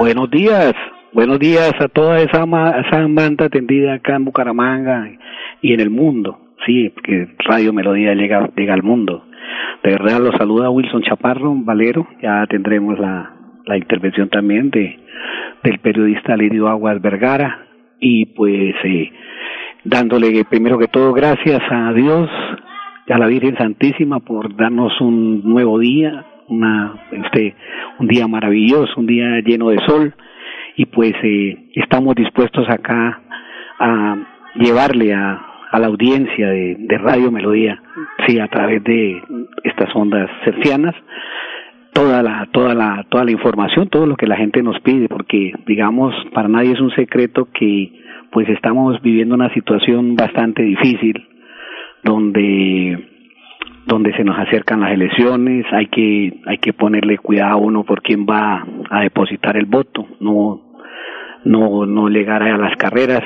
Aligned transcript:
Buenos 0.00 0.30
días, 0.30 0.72
buenos 1.12 1.38
días 1.38 1.74
a 1.78 1.88
toda 1.88 2.20
esa, 2.22 2.46
ma- 2.46 2.70
esa 2.86 3.06
banda 3.06 3.44
atendida 3.44 3.92
acá 3.92 4.16
en 4.16 4.24
Bucaramanga 4.24 5.10
y 5.60 5.74
en 5.74 5.80
el 5.80 5.90
mundo. 5.90 6.38
Sí, 6.64 6.90
que 7.04 7.28
Radio 7.46 7.74
Melodía 7.74 8.14
llega, 8.14 8.48
llega 8.56 8.72
al 8.72 8.82
mundo. 8.82 9.26
De 9.84 9.90
verdad 9.90 10.20
los 10.20 10.34
saluda 10.36 10.70
Wilson 10.70 11.02
Chaparro, 11.02 11.54
Valero. 11.54 12.06
Ya 12.22 12.46
tendremos 12.46 12.98
la, 12.98 13.34
la 13.66 13.76
intervención 13.76 14.30
también 14.30 14.70
de 14.70 14.98
del 15.62 15.78
periodista 15.80 16.34
Lidio 16.34 16.68
Aguas 16.68 17.00
Vergara. 17.02 17.66
Y 17.98 18.24
pues 18.26 18.74
eh, 18.84 19.12
dándole 19.84 20.44
primero 20.48 20.78
que 20.78 20.88
todo 20.88 21.12
gracias 21.12 21.60
a 21.70 21.92
Dios 21.92 22.30
a 23.10 23.18
la 23.18 23.26
Virgen 23.26 23.56
Santísima 23.58 24.20
por 24.20 24.54
darnos 24.56 24.98
un 25.00 25.42
nuevo 25.44 25.78
día, 25.78 26.24
una, 26.50 26.94
este, 27.12 27.54
un 27.98 28.06
día 28.06 28.26
maravilloso, 28.28 28.92
un 28.96 29.06
día 29.06 29.40
lleno 29.40 29.70
de 29.70 29.78
sol 29.86 30.14
y 30.76 30.86
pues 30.86 31.14
eh, 31.22 31.70
estamos 31.74 32.14
dispuestos 32.14 32.68
acá 32.68 33.20
a 33.78 34.16
llevarle 34.56 35.14
a, 35.14 35.50
a 35.70 35.78
la 35.78 35.86
audiencia 35.86 36.48
de, 36.48 36.98
Radio 36.98 37.30
Melodía, 37.30 37.80
sí, 38.26 38.38
a 38.38 38.48
través 38.48 38.82
de 38.84 39.22
estas 39.64 39.94
ondas 39.94 40.28
cercianas, 40.44 40.94
toda 41.92 42.22
la 42.22 42.48
toda 42.52 42.74
la 42.74 43.04
toda 43.08 43.24
la 43.24 43.32
información 43.32 43.88
todo 43.88 44.06
lo 44.06 44.16
que 44.16 44.28
la 44.28 44.36
gente 44.36 44.62
nos 44.62 44.80
pide 44.80 45.08
porque 45.08 45.52
digamos 45.66 46.14
para 46.32 46.46
nadie 46.46 46.72
es 46.72 46.80
un 46.80 46.92
secreto 46.92 47.48
que 47.52 47.92
pues 48.30 48.48
estamos 48.48 49.02
viviendo 49.02 49.34
una 49.34 49.52
situación 49.52 50.14
bastante 50.14 50.62
difícil 50.62 51.26
donde 52.04 53.09
donde 53.86 54.12
se 54.14 54.24
nos 54.24 54.38
acercan 54.38 54.80
las 54.80 54.92
elecciones 54.92 55.66
hay 55.72 55.86
que 55.86 56.40
hay 56.46 56.58
que 56.58 56.72
ponerle 56.72 57.18
cuidado 57.18 57.52
a 57.52 57.56
uno 57.56 57.84
por 57.84 58.02
quién 58.02 58.26
va 58.26 58.64
a 58.90 59.00
depositar 59.02 59.56
el 59.56 59.66
voto 59.66 60.06
no 60.20 60.70
no 61.44 61.86
no 61.86 62.08
llegar 62.08 62.42
a 62.42 62.58
las 62.58 62.76
carreras. 62.76 63.24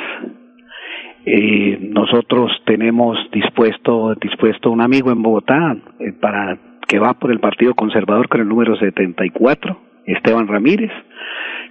Eh, 1.26 1.78
nosotros 1.80 2.52
tenemos 2.66 3.16
dispuesto 3.32 4.14
dispuesto 4.20 4.70
un 4.70 4.82
amigo 4.82 5.10
en 5.10 5.22
Bogotá 5.22 5.76
eh, 5.98 6.12
para 6.12 6.58
que 6.86 6.98
va 6.98 7.14
por 7.14 7.32
el 7.32 7.40
Partido 7.40 7.74
Conservador 7.74 8.28
con 8.28 8.42
el 8.42 8.48
número 8.48 8.76
74, 8.76 9.78
Esteban 10.04 10.46
Ramírez, 10.46 10.90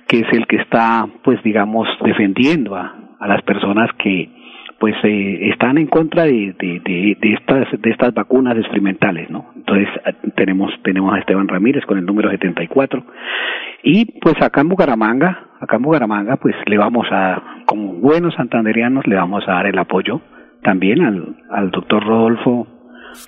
que 0.08 0.22
es 0.22 0.28
el 0.34 0.48
que 0.48 0.56
está, 0.56 1.08
pues 1.24 1.42
digamos, 1.44 1.88
defendiendo 2.04 2.76
a, 2.76 2.96
a 3.20 3.28
las 3.28 3.44
personas 3.44 3.92
que 4.00 4.30
pues 4.84 4.96
eh, 5.06 5.48
están 5.50 5.78
en 5.78 5.88
contra 5.88 6.26
de, 6.26 6.54
de, 6.60 7.18
estas 7.22 7.72
de 7.82 7.90
estas 7.90 8.14
vacunas 8.14 8.58
experimentales, 8.58 9.30
¿no? 9.30 9.46
Entonces 9.56 9.88
eh, 10.06 10.14
tenemos 10.36 10.74
tenemos 10.84 11.14
a 11.14 11.20
Esteban 11.20 11.48
Ramírez 11.48 11.86
con 11.86 11.98
el 11.98 12.06
número 12.06 12.30
74 12.30 13.02
y 13.82 14.20
pues 14.20 14.36
acá 14.42 14.60
en 14.60 14.68
Bucaramanga, 14.68 15.52
acá 15.62 15.78
en 15.78 15.84
Bucaramanga 15.84 16.36
pues 16.36 16.54
le 16.66 16.78
vamos 16.78 17.08
a 17.14 17.62
como 17.66 17.94
buenos 17.94 18.36
santanderianos 18.36 19.08
le 19.08 19.16
vamos 19.16 19.48
a 19.48 19.54
dar 19.54 19.68
el 19.68 19.80
apoyo 19.80 20.20
también 20.64 21.02
al 21.02 21.34
al 21.50 21.72
doctor 21.72 22.04
Rodolfo 22.06 22.68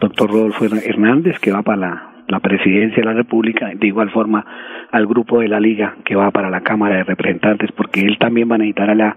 doctor 0.02 0.30
Rodolfo 0.30 0.66
Hernández, 0.66 1.40
que 1.40 1.54
va 1.54 1.62
para 1.62 1.78
la, 1.78 2.10
la 2.28 2.42
presidencia 2.42 2.98
de 2.98 3.06
la 3.06 3.14
República, 3.14 3.72
de 3.74 3.88
igual 3.88 4.12
forma 4.12 4.46
al 4.92 5.08
grupo 5.08 5.40
de 5.40 5.48
la 5.48 5.62
Liga, 5.62 5.96
que 6.04 6.16
va 6.16 6.32
para 6.32 6.50
la 6.50 6.62
Cámara 6.62 6.98
de 6.98 7.04
Representantes, 7.06 7.72
porque 7.72 8.02
él 8.02 8.18
también 8.20 8.52
va 8.52 8.56
a 8.56 8.58
necesitar 8.58 8.90
a 8.90 8.96
la 8.96 9.16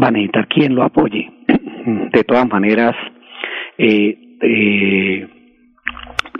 va 0.00 0.08
a 0.08 0.10
necesitar 0.10 0.48
quien 0.48 0.74
lo 0.74 0.82
apoye. 0.82 1.30
De 2.12 2.24
todas 2.24 2.46
maneras, 2.48 2.94
eh, 3.78 4.36
eh, 4.42 5.28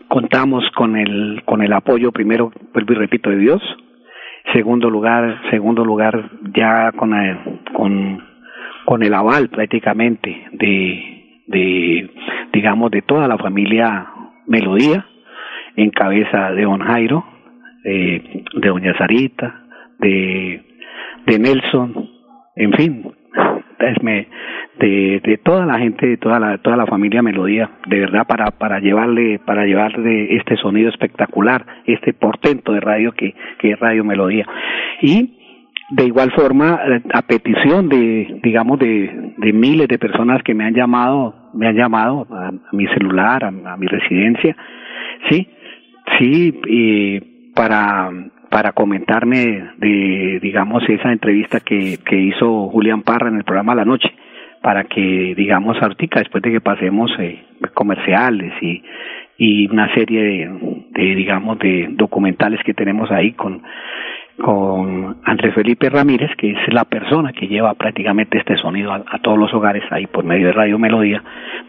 contamos 0.09 0.65
con 0.75 0.97
el 0.97 1.43
con 1.45 1.63
el 1.63 1.73
apoyo 1.73 2.13
primero, 2.13 2.53
vuelvo 2.73 2.93
y 2.93 2.97
repito, 2.97 3.31
de 3.31 3.39
Dios. 3.39 3.63
Segundo 4.53 4.91
lugar, 4.91 5.41
segundo 5.51 5.85
lugar 5.85 6.31
ya 6.55 6.93
con 6.93 7.15
el, 7.15 7.39
con 7.73 8.23
con 8.85 9.03
el 9.03 9.15
aval 9.15 9.49
prácticamente 9.49 10.49
de 10.53 11.43
de 11.47 12.11
digamos 12.53 12.91
de 12.91 13.03
toda 13.03 13.29
la 13.29 13.39
familia 13.39 14.09
Melodía 14.47 15.07
en 15.77 15.91
cabeza 15.91 16.51
de 16.53 16.63
Don 16.63 16.81
Jairo, 16.81 17.25
eh, 17.85 18.45
de 18.55 18.69
Doña 18.69 18.97
Sarita, 18.99 19.63
de 19.99 20.63
de 21.27 21.39
Nelson, 21.39 22.11
en 22.57 22.73
fin, 22.73 23.13
de, 24.79 25.21
de 25.25 25.39
toda 25.39 25.67
la 25.67 25.79
gente, 25.79 26.07
de 26.07 26.17
toda 26.17 26.39
la, 26.39 26.59
toda 26.59 26.77
la 26.77 26.87
familia 26.87 27.23
Melodía, 27.23 27.71
de 27.87 28.01
verdad 28.01 28.27
para, 28.27 28.51
para 28.51 28.81
llevarle, 28.81 29.39
para 29.39 29.65
llevarle 29.65 30.37
este 30.37 30.57
sonido 30.57 30.89
espectacular, 30.89 31.65
este 31.87 32.13
portento 32.13 32.73
de 32.73 32.81
radio 32.81 33.13
que, 33.13 33.35
que 33.59 33.73
es 33.73 33.81
Radio 33.81 34.05
Melodía. 34.05 34.47
Y 35.03 35.37
de 35.91 36.05
igual 36.05 36.31
forma, 36.33 36.81
eh, 36.87 37.03
a 37.13 37.23
petición 37.23 37.89
de, 37.89 38.41
digamos, 38.43 38.79
de, 38.79 39.33
de 39.37 39.53
miles 39.53 39.89
de 39.89 39.99
personas 39.99 40.43
que 40.43 40.55
me 40.55 40.65
han 40.65 40.75
llamado, 40.75 41.35
me 41.55 41.67
han 41.67 41.77
llamado 41.77 42.27
a, 42.31 42.53
mi 42.73 42.87
celular, 42.89 43.45
a, 43.45 43.49
a 43.49 43.77
mi 43.77 43.87
residencia, 43.87 44.57
sí, 45.29 45.49
sí, 46.19 46.61
y 46.67 47.21
para, 47.55 48.11
para 48.51 48.73
comentarme 48.73 49.71
de, 49.79 50.41
digamos, 50.43 50.83
esa 50.89 51.13
entrevista 51.13 51.61
que, 51.61 51.99
que 52.05 52.17
hizo 52.17 52.69
Julián 52.69 53.03
Parra 53.03 53.29
en 53.29 53.37
el 53.37 53.45
programa 53.45 53.77
La 53.77 53.85
Noche, 53.85 54.13
para 54.61 54.85
que, 54.85 55.35
digamos, 55.37 55.77
ahorita, 55.81 56.19
después 56.19 56.43
de 56.43 56.53
que 56.53 56.61
pasemos 56.61 57.11
eh, 57.19 57.45
comerciales 57.73 58.53
y, 58.61 58.83
y 59.39 59.71
una 59.71 59.93
serie 59.95 60.23
de, 60.23 60.85
de, 60.91 61.15
digamos, 61.15 61.59
de 61.61 61.89
documentales 61.93 62.61
que 62.65 62.75
tenemos 62.75 63.11
ahí 63.11 63.33
con, 63.33 63.63
con 64.43 65.19
Andrés 65.25 65.55
Felipe 65.55 65.89
Ramírez, 65.89 66.31
que 66.37 66.51
es 66.51 66.75
la 66.75 66.85
persona 66.85 67.33
que 67.33 67.47
lleva 67.47 67.73
prácticamente 67.75 68.37
este 68.37 68.57
sonido 68.57 68.93
a, 68.93 69.19
todos 69.23 69.39
los 69.39 69.55
hogares 69.55 69.85
ahí 69.91 70.07
por 70.07 70.25
medio 70.25 70.49
de 70.49 70.53
Radio 70.53 70.79
Melodía, 70.79 71.23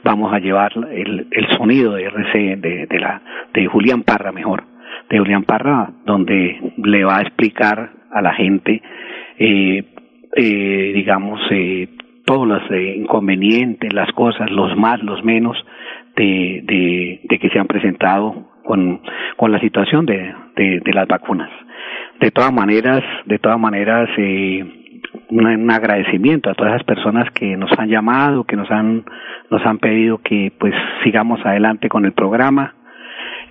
vamos 0.04 0.34
a 0.34 0.40
llevar 0.40 0.74
el, 0.92 1.28
el 1.30 1.48
sonido 1.58 1.94
de 1.94 2.06
RC 2.06 2.58
de, 2.58 2.88
de 2.88 3.00
la 3.00 3.22
de 3.54 3.68
Julián 3.68 4.04
Parra 4.04 4.32
mejor, 4.32 4.64
de 5.12 5.20
Julián 5.20 5.44
Parra, 5.44 5.92
donde 6.06 6.74
le 6.78 7.04
va 7.04 7.18
a 7.18 7.22
explicar 7.22 7.92
a 8.12 8.22
la 8.22 8.34
gente, 8.34 8.82
eh, 9.38 9.84
eh, 10.36 10.92
digamos, 10.96 11.40
eh, 11.52 11.90
todos 12.26 12.48
los 12.48 12.62
eh, 12.72 12.96
inconvenientes, 12.98 13.94
las 13.94 14.12
cosas, 14.14 14.50
los 14.50 14.76
más, 14.78 15.04
los 15.04 15.24
menos 15.24 15.58
de, 16.16 17.20
de, 17.28 17.40
que 17.40 17.50
se 17.50 17.60
han 17.60 17.68
presentado 17.68 18.50
con, 18.64 19.02
con 19.38 19.52
la 19.52 19.60
situación 19.60 20.06
de, 20.06 20.34
de, 20.56 20.94
las 20.94 21.08
vacunas 21.08 21.50
de 22.22 22.30
todas 22.30 22.54
maneras, 22.54 23.04
de 23.26 23.40
todas 23.40 23.60
maneras, 23.60 24.08
eh, 24.18 24.64
un, 25.30 25.72
agradecimiento 25.72 26.50
a 26.50 26.54
todas 26.54 26.74
las 26.74 26.84
personas 26.84 27.30
que 27.32 27.58
nos 27.58 27.72
han 27.78 27.90
llamado, 27.90 28.44
que 28.44 28.56
nos 28.56 28.70
han, 28.70 29.04
nos 29.50 29.66
han 29.66 29.80
pedido 29.80 30.20
que 30.20 30.54
pues 30.58 30.74
sigamos 31.04 31.44
adelante 31.44 31.90
con 31.90 32.06
el 32.06 32.14
programa. 32.14 32.76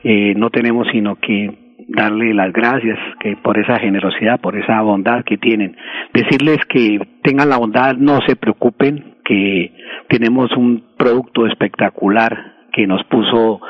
Eh, 0.02 0.35
no 0.37 0.50
tenemos 0.50 0.88
sino 0.93 1.17
que 1.17 1.50
darle 1.88 2.32
las 2.35 2.52
gracias 2.52 2.99
que 3.20 3.37
por 3.37 3.58
esa 3.58 3.79
generosidad, 3.79 4.41
por 4.41 4.56
esa 4.56 4.81
bondad 4.82 5.25
que 5.25 5.37
tienen. 5.37 5.76
Decirles 6.14 6.58
que 6.69 7.00
tengan 7.23 7.49
la 7.49 7.58
bondad, 7.58 7.97
no 7.97 8.20
se 8.26 8.37
preocupen, 8.37 9.17
que 9.25 9.73
tenemos 10.08 10.52
un 10.56 10.85
producto 10.97 11.47
espectacular 11.47 12.55
que 12.73 12.87
nos 12.87 13.02
puso 13.05 13.61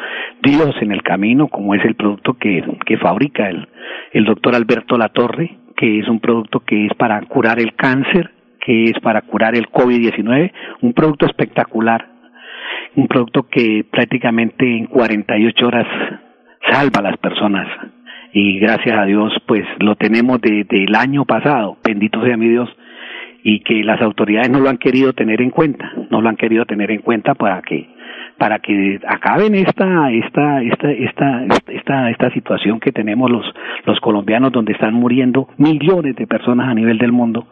Dios 0.42 0.74
en 0.80 0.92
el 0.92 1.02
camino, 1.02 1.48
como 1.48 1.74
es 1.74 1.84
el 1.84 1.94
producto 1.94 2.34
que, 2.34 2.62
que 2.84 2.98
fabrica 2.98 3.48
el, 3.48 3.66
el 4.12 4.24
doctor 4.24 4.54
Alberto 4.54 4.96
Latorre, 4.98 5.58
que 5.76 5.98
es 5.98 6.08
un 6.08 6.20
producto 6.20 6.60
que 6.60 6.86
es 6.86 6.94
para 6.94 7.20
curar 7.22 7.58
el 7.58 7.74
cáncer, 7.74 8.30
que 8.60 8.84
es 8.84 9.00
para 9.00 9.22
curar 9.22 9.54
el 9.54 9.68
COVID-19, 9.68 10.52
un 10.82 10.92
producto 10.92 11.26
espectacular, 11.26 12.06
un 12.96 13.08
producto 13.08 13.46
que 13.48 13.84
prácticamente 13.90 14.64
en 14.66 14.86
48 14.86 15.66
horas 15.66 15.86
salva 16.70 17.00
a 17.00 17.10
las 17.10 17.16
personas. 17.18 17.66
Y 18.32 18.58
gracias 18.60 18.96
a 18.96 19.04
Dios, 19.04 19.32
pues 19.46 19.64
lo 19.80 19.96
tenemos 19.96 20.40
desde 20.40 20.64
de, 20.64 20.84
el 20.84 20.94
año 20.94 21.24
pasado, 21.24 21.78
bendito 21.84 22.24
sea 22.24 22.36
mi 22.36 22.48
Dios, 22.48 22.68
y 23.42 23.60
que 23.60 23.82
las 23.82 24.00
autoridades 24.02 24.50
no 24.50 24.60
lo 24.60 24.68
han 24.68 24.78
querido 24.78 25.12
tener 25.12 25.40
en 25.40 25.50
cuenta, 25.50 25.92
no 26.10 26.20
lo 26.20 26.28
han 26.28 26.36
querido 26.36 26.64
tener 26.66 26.90
en 26.90 27.00
cuenta 27.00 27.34
para 27.34 27.62
que 27.62 27.88
para 28.38 28.58
que 28.58 28.98
acaben 29.06 29.54
esta 29.54 30.10
esta 30.10 30.62
esta 30.62 30.92
esta 30.92 31.44
esta 31.68 32.10
esta 32.10 32.30
situación 32.32 32.80
que 32.80 32.92
tenemos 32.92 33.30
los 33.30 33.44
los 33.84 34.00
colombianos 34.00 34.52
donde 34.52 34.72
están 34.72 34.94
muriendo 34.94 35.48
millones 35.58 36.16
de 36.16 36.26
personas 36.26 36.68
a 36.68 36.74
nivel 36.74 36.96
del 36.96 37.12
mundo 37.12 37.46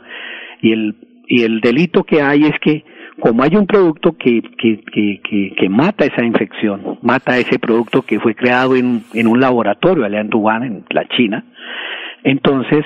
y 0.62 0.72
el 0.72 0.94
y 1.26 1.42
el 1.42 1.60
delito 1.60 2.04
que 2.04 2.22
hay 2.22 2.44
es 2.44 2.58
que 2.60 2.84
como 3.20 3.42
hay 3.42 3.56
un 3.56 3.66
producto 3.66 4.16
que, 4.16 4.42
que, 4.42 4.80
que, 4.92 5.52
que, 5.56 5.68
mata 5.68 6.04
esa 6.04 6.24
infección, 6.24 6.98
mata 7.02 7.36
ese 7.36 7.58
producto 7.58 8.02
que 8.02 8.20
fue 8.20 8.34
creado 8.34 8.76
en, 8.76 9.02
en 9.12 9.26
un 9.26 9.40
laboratorio 9.40 10.04
allá 10.04 10.20
en 10.20 10.30
en 10.32 10.84
la 10.90 11.08
China, 11.08 11.44
entonces, 12.24 12.84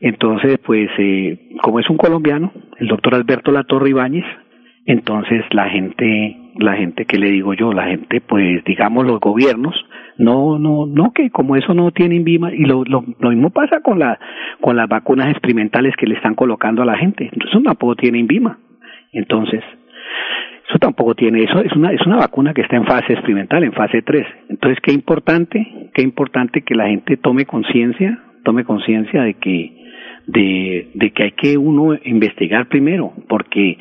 entonces 0.00 0.58
pues 0.64 0.88
eh, 0.98 1.50
como 1.62 1.80
es 1.80 1.88
un 1.90 1.96
colombiano, 1.96 2.52
el 2.78 2.88
doctor 2.88 3.14
Alberto 3.14 3.50
Latorre 3.50 3.90
Ibáñez, 3.90 4.24
entonces 4.86 5.42
la 5.50 5.68
gente, 5.68 6.36
la 6.58 6.74
gente, 6.74 7.04
¿qué 7.06 7.18
le 7.18 7.30
digo 7.30 7.52
yo? 7.54 7.72
La 7.72 7.86
gente, 7.86 8.20
pues 8.20 8.62
digamos 8.64 9.04
los 9.04 9.18
gobiernos, 9.18 9.74
no, 10.16 10.60
no, 10.60 10.86
no 10.86 11.12
que 11.12 11.30
como 11.30 11.56
eso 11.56 11.74
no 11.74 11.90
tiene 11.90 12.14
INVIMA, 12.14 12.54
y 12.54 12.64
lo, 12.64 12.84
lo, 12.84 13.04
lo 13.18 13.30
mismo 13.30 13.50
pasa 13.50 13.80
con 13.80 13.98
la, 13.98 14.18
con 14.60 14.76
las 14.76 14.88
vacunas 14.88 15.30
experimentales 15.30 15.94
que 15.96 16.06
le 16.06 16.14
están 16.14 16.34
colocando 16.34 16.82
a 16.82 16.86
la 16.86 16.96
gente, 16.96 17.30
eso 17.32 17.60
tampoco 17.62 17.96
tiene 17.96 18.18
INVIMA, 18.18 18.58
entonces, 19.12 19.62
eso 20.68 20.78
tampoco 20.78 21.14
tiene, 21.14 21.44
eso 21.44 21.60
es 21.60 21.72
una, 21.72 21.92
es 21.92 22.04
una 22.06 22.16
vacuna 22.16 22.52
que 22.52 22.62
está 22.62 22.76
en 22.76 22.86
fase 22.86 23.12
experimental, 23.12 23.62
en 23.64 23.72
fase 23.72 24.02
3. 24.02 24.26
Entonces, 24.48 24.78
qué 24.82 24.92
importante, 24.92 25.90
qué 25.94 26.02
importante 26.02 26.62
que 26.62 26.74
la 26.74 26.88
gente 26.88 27.16
tome 27.16 27.44
conciencia, 27.44 28.18
tome 28.42 28.64
conciencia 28.64 29.22
de 29.22 29.34
que, 29.34 29.72
de, 30.26 30.88
de 30.94 31.10
que 31.12 31.22
hay 31.22 31.32
que 31.32 31.56
uno 31.56 31.96
investigar 32.04 32.66
primero, 32.66 33.12
porque 33.28 33.78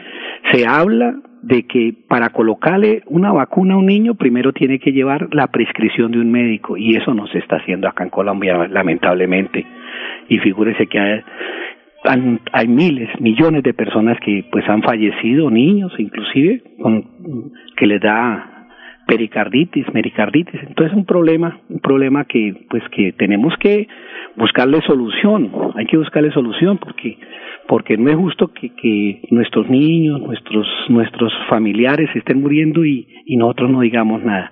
se 0.51 0.67
habla 0.67 1.15
de 1.41 1.67
que 1.67 1.93
para 2.07 2.29
colocarle 2.29 3.03
una 3.05 3.31
vacuna 3.31 3.75
a 3.75 3.77
un 3.77 3.85
niño 3.85 4.15
primero 4.15 4.51
tiene 4.51 4.79
que 4.79 4.91
llevar 4.91 5.27
la 5.31 5.47
prescripción 5.47 6.11
de 6.11 6.19
un 6.19 6.31
médico 6.31 6.75
y 6.75 6.95
eso 6.95 7.13
no 7.13 7.27
se 7.27 7.37
está 7.37 7.57
haciendo 7.57 7.87
acá 7.87 8.03
en 8.03 8.09
Colombia 8.09 8.67
lamentablemente 8.67 9.63
y 10.27 10.39
figúrese 10.39 10.87
que 10.87 11.23
hay, 12.07 12.39
hay 12.51 12.67
miles, 12.67 13.09
millones 13.19 13.63
de 13.63 13.73
personas 13.73 14.17
que 14.19 14.45
pues 14.51 14.67
han 14.67 14.81
fallecido, 14.81 15.49
niños 15.49 15.93
inclusive, 15.97 16.61
con, 16.79 17.51
que 17.77 17.87
les 17.87 18.01
da 18.01 18.67
pericarditis, 19.07 19.85
mericarditis. 19.93 20.61
Entonces 20.61 20.91
es 20.91 20.97
un 20.97 21.05
problema, 21.05 21.59
un 21.69 21.79
problema 21.79 22.25
que 22.25 22.65
pues 22.69 22.83
que 22.89 23.13
tenemos 23.13 23.53
que 23.59 23.87
buscarle 24.35 24.81
solución, 24.81 25.51
hay 25.75 25.85
que 25.85 25.97
buscarle 25.97 26.31
solución 26.31 26.77
porque 26.77 27.17
porque 27.67 27.97
no 27.97 28.11
es 28.11 28.15
justo 28.15 28.51
que, 28.53 28.69
que 28.75 29.21
nuestros 29.31 29.69
niños, 29.69 30.21
nuestros 30.21 30.67
nuestros 30.89 31.33
familiares 31.49 32.09
estén 32.15 32.41
muriendo 32.41 32.85
y, 32.85 33.07
y 33.25 33.37
nosotros 33.37 33.71
no 33.71 33.81
digamos 33.81 34.23
nada. 34.23 34.51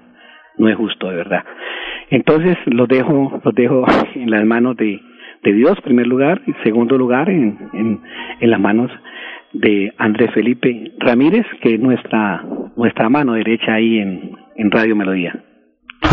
No 0.58 0.70
es 0.70 0.76
justo, 0.76 1.10
de 1.10 1.16
verdad. 1.16 1.44
Entonces 2.10 2.58
los 2.66 2.88
dejo 2.88 3.42
los 3.44 3.56
dejo 3.56 3.86
en 4.16 4.30
las 4.30 4.46
manos 4.46 4.78
de 4.78 5.00
de 5.44 5.54
Dios, 5.54 5.78
en 5.78 5.84
primer 5.84 6.08
lugar, 6.08 6.42
y 6.48 6.54
segundo 6.64 6.98
lugar, 6.98 7.30
en, 7.30 7.58
en, 7.74 8.50
las 8.50 8.60
manos 8.60 8.92
de 9.52 9.94
Andrés 9.98 10.32
Felipe 10.34 10.94
Ramírez, 11.00 11.46
que 11.62 11.76
es 11.76 11.80
nuestra, 11.80 12.44
nuestra 12.76 13.10
mano 13.10 13.34
derecha 13.34 13.74
ahí 13.74 14.00
en, 14.00 14.36
en 14.56 14.72
Radio 14.72 14.96
Melodía. 14.96 15.44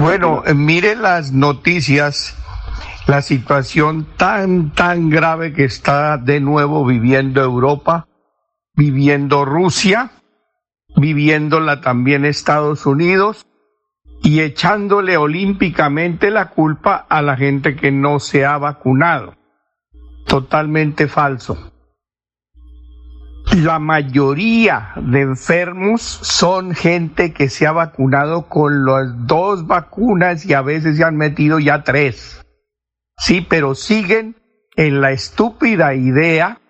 Bueno, 0.00 0.42
eh, 0.46 0.54
mire 0.54 0.96
las 0.96 1.32
noticias, 1.32 2.36
la 3.06 3.22
situación 3.22 4.06
tan, 4.16 4.72
tan 4.72 5.10
grave 5.10 5.52
que 5.52 5.64
está 5.64 6.18
de 6.18 6.40
nuevo 6.40 6.84
viviendo 6.84 7.42
Europa, 7.42 8.06
viviendo 8.74 9.44
Rusia, 9.44 10.10
viviéndola 10.96 11.80
también 11.80 12.24
Estados 12.24 12.86
Unidos, 12.86 13.46
y 14.22 14.40
echándole 14.40 15.16
olímpicamente 15.16 16.30
la 16.30 16.50
culpa 16.50 17.06
a 17.08 17.22
la 17.22 17.36
gente 17.36 17.76
que 17.76 17.90
no 17.90 18.20
se 18.20 18.44
ha 18.44 18.58
vacunado. 18.58 19.34
Totalmente 20.26 21.08
falso. 21.08 21.72
La 23.56 23.78
mayoría 23.78 24.92
de 24.96 25.22
enfermos 25.22 26.02
son 26.02 26.74
gente 26.74 27.32
que 27.32 27.48
se 27.48 27.66
ha 27.66 27.72
vacunado 27.72 28.46
con 28.46 28.84
las 28.84 29.26
dos 29.26 29.66
vacunas 29.66 30.44
y 30.46 30.54
a 30.54 30.62
veces 30.62 30.98
se 30.98 31.04
han 31.04 31.16
metido 31.16 31.58
ya 31.58 31.82
tres. 31.82 32.46
Sí, 33.16 33.40
pero 33.40 33.74
siguen 33.74 34.36
en 34.76 35.00
la 35.00 35.10
estúpida 35.10 35.94
idea 35.94 36.60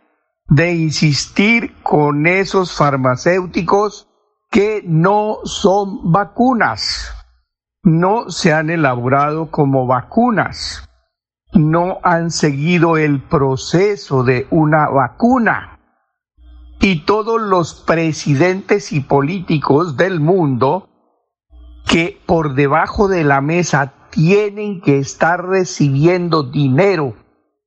de 0.49 0.73
insistir 0.73 1.75
con 1.83 2.27
esos 2.27 2.75
farmacéuticos 2.75 4.09
que 4.51 4.83
no 4.85 5.39
son 5.45 6.11
vacunas 6.13 7.20
no 7.83 8.31
se 8.31 8.53
han 8.53 8.71
elaborado 8.71 9.51
como 9.51 9.87
vacunas, 9.87 10.89
no 11.53 11.99
han 12.03 12.31
seguido 12.31 12.97
el 12.97 13.23
proceso 13.23 14.23
de 14.23 14.47
una 14.51 14.89
vacuna. 14.89 15.79
Y 16.81 17.05
todos 17.05 17.41
los 17.41 17.75
presidentes 17.75 18.93
y 18.93 19.01
políticos 19.01 19.97
del 19.97 20.21
mundo 20.21 20.89
que 21.87 22.21
por 22.27 22.55
debajo 22.55 23.09
de 23.09 23.25
la 23.25 23.41
mesa 23.41 23.93
tienen 24.11 24.81
que 24.81 24.99
estar 24.99 25.45
recibiendo 25.45 26.43
dinero 26.43 27.15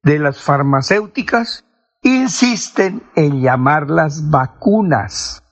de 0.03 0.19
las 0.19 0.41
farmacéuticas, 0.41 1.65
insisten 2.01 3.03
en 3.15 3.41
llamarlas 3.41 4.29
vacunas 4.29 5.43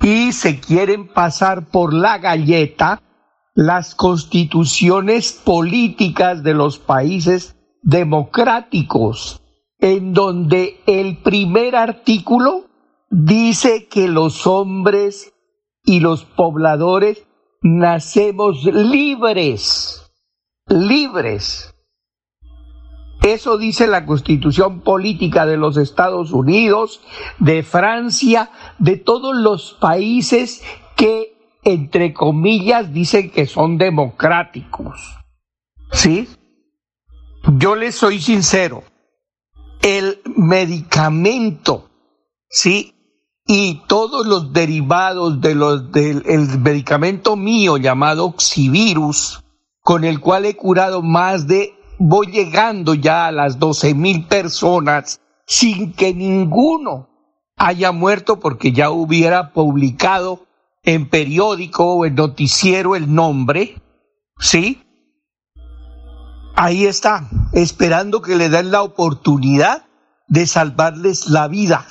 y 0.00 0.32
se 0.32 0.60
quieren 0.60 1.08
pasar 1.12 1.66
por 1.66 1.92
la 1.92 2.18
galleta 2.18 3.02
las 3.54 3.94
constituciones 3.94 5.32
políticas 5.32 6.42
de 6.42 6.54
los 6.54 6.78
países 6.78 7.56
democráticos, 7.82 9.40
en 9.78 10.12
donde 10.12 10.80
el 10.86 11.18
primer 11.18 11.76
artículo 11.76 12.66
dice 13.10 13.88
que 13.88 14.08
los 14.08 14.46
hombres 14.46 15.32
y 15.84 16.00
los 16.00 16.24
pobladores 16.24 17.26
nacemos 17.62 18.64
libres, 18.64 20.12
libres. 20.68 21.74
Eso 23.22 23.58
dice 23.58 23.86
la 23.86 24.06
constitución 24.06 24.80
política 24.80 25.44
de 25.44 25.58
los 25.58 25.76
Estados 25.76 26.32
Unidos, 26.32 27.02
de 27.38 27.62
Francia, 27.62 28.50
de 28.78 28.96
todos 28.96 29.36
los 29.36 29.74
países 29.74 30.62
que 30.96 31.39
entre 31.62 32.12
comillas, 32.12 32.92
dicen 32.92 33.30
que 33.30 33.46
son 33.46 33.78
democráticos. 33.78 35.18
¿Sí? 35.92 36.28
Yo 37.58 37.74
les 37.74 37.94
soy 37.94 38.20
sincero. 38.20 38.84
El 39.82 40.20
medicamento, 40.36 41.88
¿sí? 42.48 42.94
Y 43.46 43.82
todos 43.88 44.26
los 44.26 44.52
derivados 44.52 45.40
de 45.40 45.54
los, 45.54 45.90
del 45.90 46.22
el 46.26 46.58
medicamento 46.60 47.36
mío 47.36 47.78
llamado 47.78 48.26
Oxivirus, 48.26 49.42
con 49.80 50.04
el 50.04 50.20
cual 50.20 50.44
he 50.44 50.54
curado 50.54 51.02
más 51.02 51.46
de, 51.46 51.74
voy 51.98 52.26
llegando 52.28 52.94
ya 52.94 53.26
a 53.26 53.32
las 53.32 53.58
12 53.58 53.94
mil 53.94 54.26
personas 54.26 55.20
sin 55.46 55.92
que 55.94 56.14
ninguno 56.14 57.08
haya 57.56 57.90
muerto 57.90 58.38
porque 58.38 58.72
ya 58.72 58.90
hubiera 58.90 59.52
publicado 59.52 60.46
en 60.82 61.08
periódico 61.08 61.94
o 61.94 62.04
en 62.06 62.14
noticiero 62.14 62.96
el 62.96 63.14
nombre, 63.14 63.80
¿sí? 64.38 64.82
Ahí 66.56 66.86
está, 66.86 67.28
esperando 67.52 68.22
que 68.22 68.36
le 68.36 68.48
den 68.48 68.70
la 68.70 68.82
oportunidad 68.82 69.86
de 70.28 70.46
salvarles 70.46 71.28
la 71.28 71.48
vida. 71.48 71.86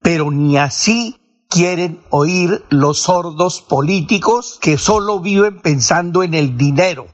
Pero 0.00 0.30
ni 0.30 0.58
así 0.58 1.16
quieren 1.48 2.00
oír 2.10 2.64
los 2.68 3.00
sordos 3.00 3.62
políticos 3.62 4.58
que 4.60 4.76
solo 4.76 5.20
viven 5.20 5.60
pensando 5.60 6.22
en 6.22 6.34
el 6.34 6.56
dinero. 6.56 7.06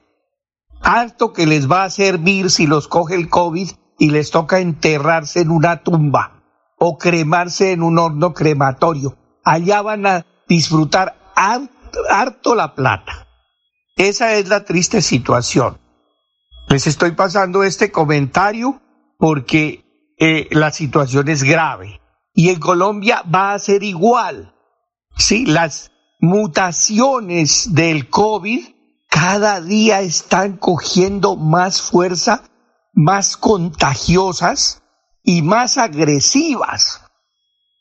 Alto 0.80 1.32
que 1.32 1.47
les 1.47 1.70
va 1.70 1.85
a 1.85 1.90
servir 1.90 2.50
si 2.50 2.66
los 2.66 2.88
coge 2.88 3.14
el 3.14 3.28
COVID 3.28 3.70
y 3.99 4.11
les 4.11 4.30
toca 4.30 4.61
enterrarse 4.61 5.40
en 5.40 5.50
una 5.50 5.82
tumba 5.82 6.42
o 6.78 6.97
cremarse 6.97 7.73
en 7.73 7.82
un 7.82 7.99
horno 7.99 8.32
crematorio. 8.32 9.16
Allá 9.44 9.82
van 9.82 10.06
a 10.06 10.26
disfrutar 10.50 11.16
harto 11.37 12.54
la 12.57 12.75
plata. 12.75 13.28
Esa 13.97 14.35
es 14.35 14.49
la 14.49 14.64
triste 14.64 15.00
situación. 15.00 15.78
Les 16.69 16.87
estoy 16.88 17.12
pasando 17.12 17.62
este 17.62 17.92
comentario 17.92 18.83
porque 19.16 19.85
eh, 20.19 20.49
la 20.50 20.73
situación 20.73 21.28
es 21.28 21.45
grave. 21.45 22.00
Y 22.35 22.49
en 22.50 22.59
Colombia 22.59 23.23
va 23.23 23.52
a 23.52 23.59
ser 23.59 23.85
igual. 23.85 24.52
Sí, 25.16 25.47
las 25.47 25.92
mutaciones 26.19 27.73
del 27.75 28.09
COVID 28.09 28.61
cada 29.09 29.61
día 29.61 30.00
están 30.00 30.57
cogiendo 30.57 31.37
más 31.37 31.80
fuerza, 31.80 32.42
más 32.92 33.37
contagiosas 33.37 34.83
y 35.23 35.42
más 35.42 35.78
agresivas. 35.78 37.02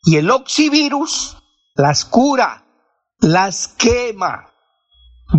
Y 0.04 0.18
el 0.18 0.30
oxivirus 0.30 1.39
las 1.80 2.04
cura, 2.04 2.66
las 3.20 3.70
quema. 3.70 4.50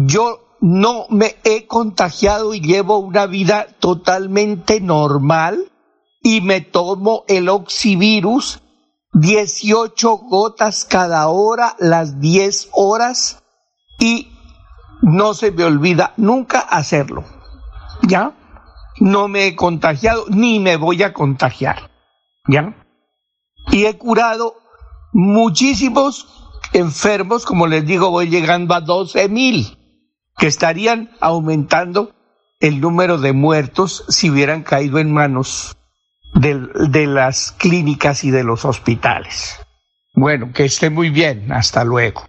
Yo 0.07 0.57
no 0.63 1.05
me 1.11 1.37
he 1.45 1.67
contagiado 1.67 2.55
y 2.55 2.63
llevo 2.63 2.99
una 2.99 3.27
vida 3.27 3.67
totalmente 3.79 4.81
normal 4.81 5.71
y 6.23 6.41
me 6.41 6.63
tomo 6.63 7.25
el 7.29 7.51
oxivirus 7.51 8.63
18 9.13 10.17
gotas 10.17 10.87
cada 10.87 11.29
hora, 11.29 11.77
las 11.79 12.21
10 12.21 12.71
horas 12.73 13.43
y 13.99 14.33
no 15.03 15.35
se 15.35 15.53
me 15.53 15.65
olvida 15.65 16.15
nunca 16.17 16.61
hacerlo. 16.61 17.23
¿Ya? 18.09 18.33
No 18.99 19.29
me 19.29 19.47
he 19.47 19.57
contagiado 19.57 20.25
ni 20.31 20.59
me 20.59 20.77
voy 20.77 21.03
a 21.03 21.13
contagiar. 21.13 21.91
¿Ya? 22.49 22.75
Y 23.73 23.85
he 23.85 23.99
curado 23.99 24.60
muchísimos 25.13 26.27
enfermos, 26.73 27.45
como 27.45 27.67
les 27.67 27.87
digo, 27.87 28.11
voy 28.11 28.29
llegando 28.29 28.75
a 28.75 28.81
12 28.81 29.29
mil, 29.29 29.79
que 30.39 30.47
estarían 30.47 31.11
aumentando 31.21 32.13
el 32.61 32.81
número 32.81 33.19
de 33.19 33.33
muertos 33.33 34.05
si 34.09 34.31
hubieran 34.31 34.63
caído 34.63 34.99
en 34.99 35.13
manos 35.13 35.77
de, 36.35 36.61
de 36.89 37.07
las 37.07 37.53
clínicas 37.53 38.25
y 38.25 38.31
de 38.31 38.45
los 38.45 38.65
hospitales. 38.65 39.59
Bueno, 40.15 40.53
que 40.53 40.65
esté 40.65 40.91
muy 40.91 41.11
bien. 41.11 41.53
Hasta 41.53 41.85
luego. 41.85 42.29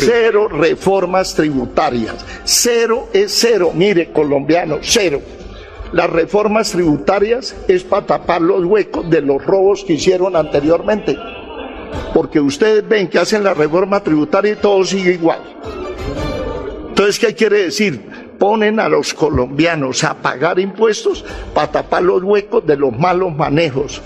Cero 0.00 0.48
reformas 0.48 1.34
tributarias. 1.34 2.24
Cero 2.44 3.08
es 3.12 3.32
cero. 3.36 3.72
Mire, 3.74 4.12
colombiano, 4.12 4.78
cero. 4.80 5.20
Las 5.92 6.08
reformas 6.10 6.70
tributarias 6.70 7.56
es 7.66 7.82
para 7.82 8.06
tapar 8.06 8.42
los 8.42 8.64
huecos 8.64 9.08
de 9.10 9.22
los 9.22 9.44
robos 9.44 9.84
que 9.84 9.94
hicieron 9.94 10.36
anteriormente. 10.36 11.16
Porque 12.14 12.40
ustedes 12.40 12.86
ven 12.88 13.08
que 13.08 13.18
hacen 13.18 13.42
la 13.42 13.54
reforma 13.54 14.00
tributaria 14.00 14.52
y 14.52 14.56
todo 14.56 14.84
sigue 14.84 15.14
igual. 15.14 15.40
Entonces, 16.90 17.18
¿qué 17.18 17.34
quiere 17.34 17.64
decir? 17.64 18.08
Ponen 18.38 18.78
a 18.78 18.88
los 18.88 19.14
colombianos 19.14 20.04
a 20.04 20.14
pagar 20.14 20.60
impuestos 20.60 21.24
para 21.54 21.72
tapar 21.72 22.02
los 22.02 22.22
huecos 22.22 22.64
de 22.66 22.76
los 22.76 22.96
malos 22.96 23.34
manejos. 23.34 24.00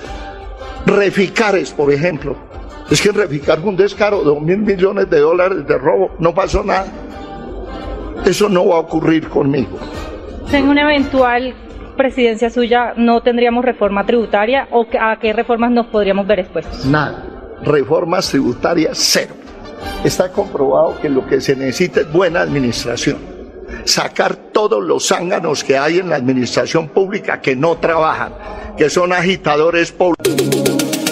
Reficares, 0.87 1.70
por 1.72 1.92
ejemplo 1.92 2.51
es 2.92 3.00
que 3.00 3.11
Reficar 3.11 3.58
fue 3.58 3.70
un 3.70 3.76
descaro 3.76 4.18
de 4.18 4.25
dos 4.26 4.42
mil 4.42 4.58
millones 4.58 5.08
de 5.08 5.20
dólares 5.20 5.66
de 5.66 5.78
robo, 5.78 6.11
no 6.18 6.34
pasó 6.34 6.62
nada. 6.62 6.84
Eso 8.26 8.50
no 8.50 8.66
va 8.68 8.76
a 8.76 8.80
ocurrir 8.80 9.30
conmigo. 9.30 9.78
En 10.52 10.68
una 10.68 10.82
eventual 10.82 11.54
presidencia 11.96 12.50
suya, 12.50 12.92
¿no 12.99 13.22
tendríamos 13.22 13.64
reforma 13.64 14.04
tributaria 14.04 14.68
o 14.70 14.87
a 15.00 15.18
qué 15.18 15.32
reformas 15.32 15.70
nos 15.70 15.87
podríamos 15.87 16.26
ver 16.26 16.40
expuestos? 16.40 16.84
Nada. 16.84 17.25
Reformas 17.62 18.28
tributarias, 18.28 18.99
cero. 19.00 19.34
Está 20.04 20.30
comprobado 20.30 21.00
que 21.00 21.08
lo 21.08 21.26
que 21.26 21.40
se 21.40 21.56
necesita 21.56 22.00
es 22.00 22.12
buena 22.12 22.42
administración. 22.42 23.16
Sacar 23.84 24.37
todos 24.37 24.84
los 24.84 25.08
zánganos 25.08 25.64
que 25.64 25.78
hay 25.78 25.99
en 25.99 26.11
la 26.11 26.16
administración 26.16 26.88
pública 26.88 27.40
que 27.40 27.56
no 27.56 27.76
trabajan, 27.76 28.34
que 28.76 28.90
son 28.90 29.14
agitadores 29.14 29.92
públicos. 29.92 31.12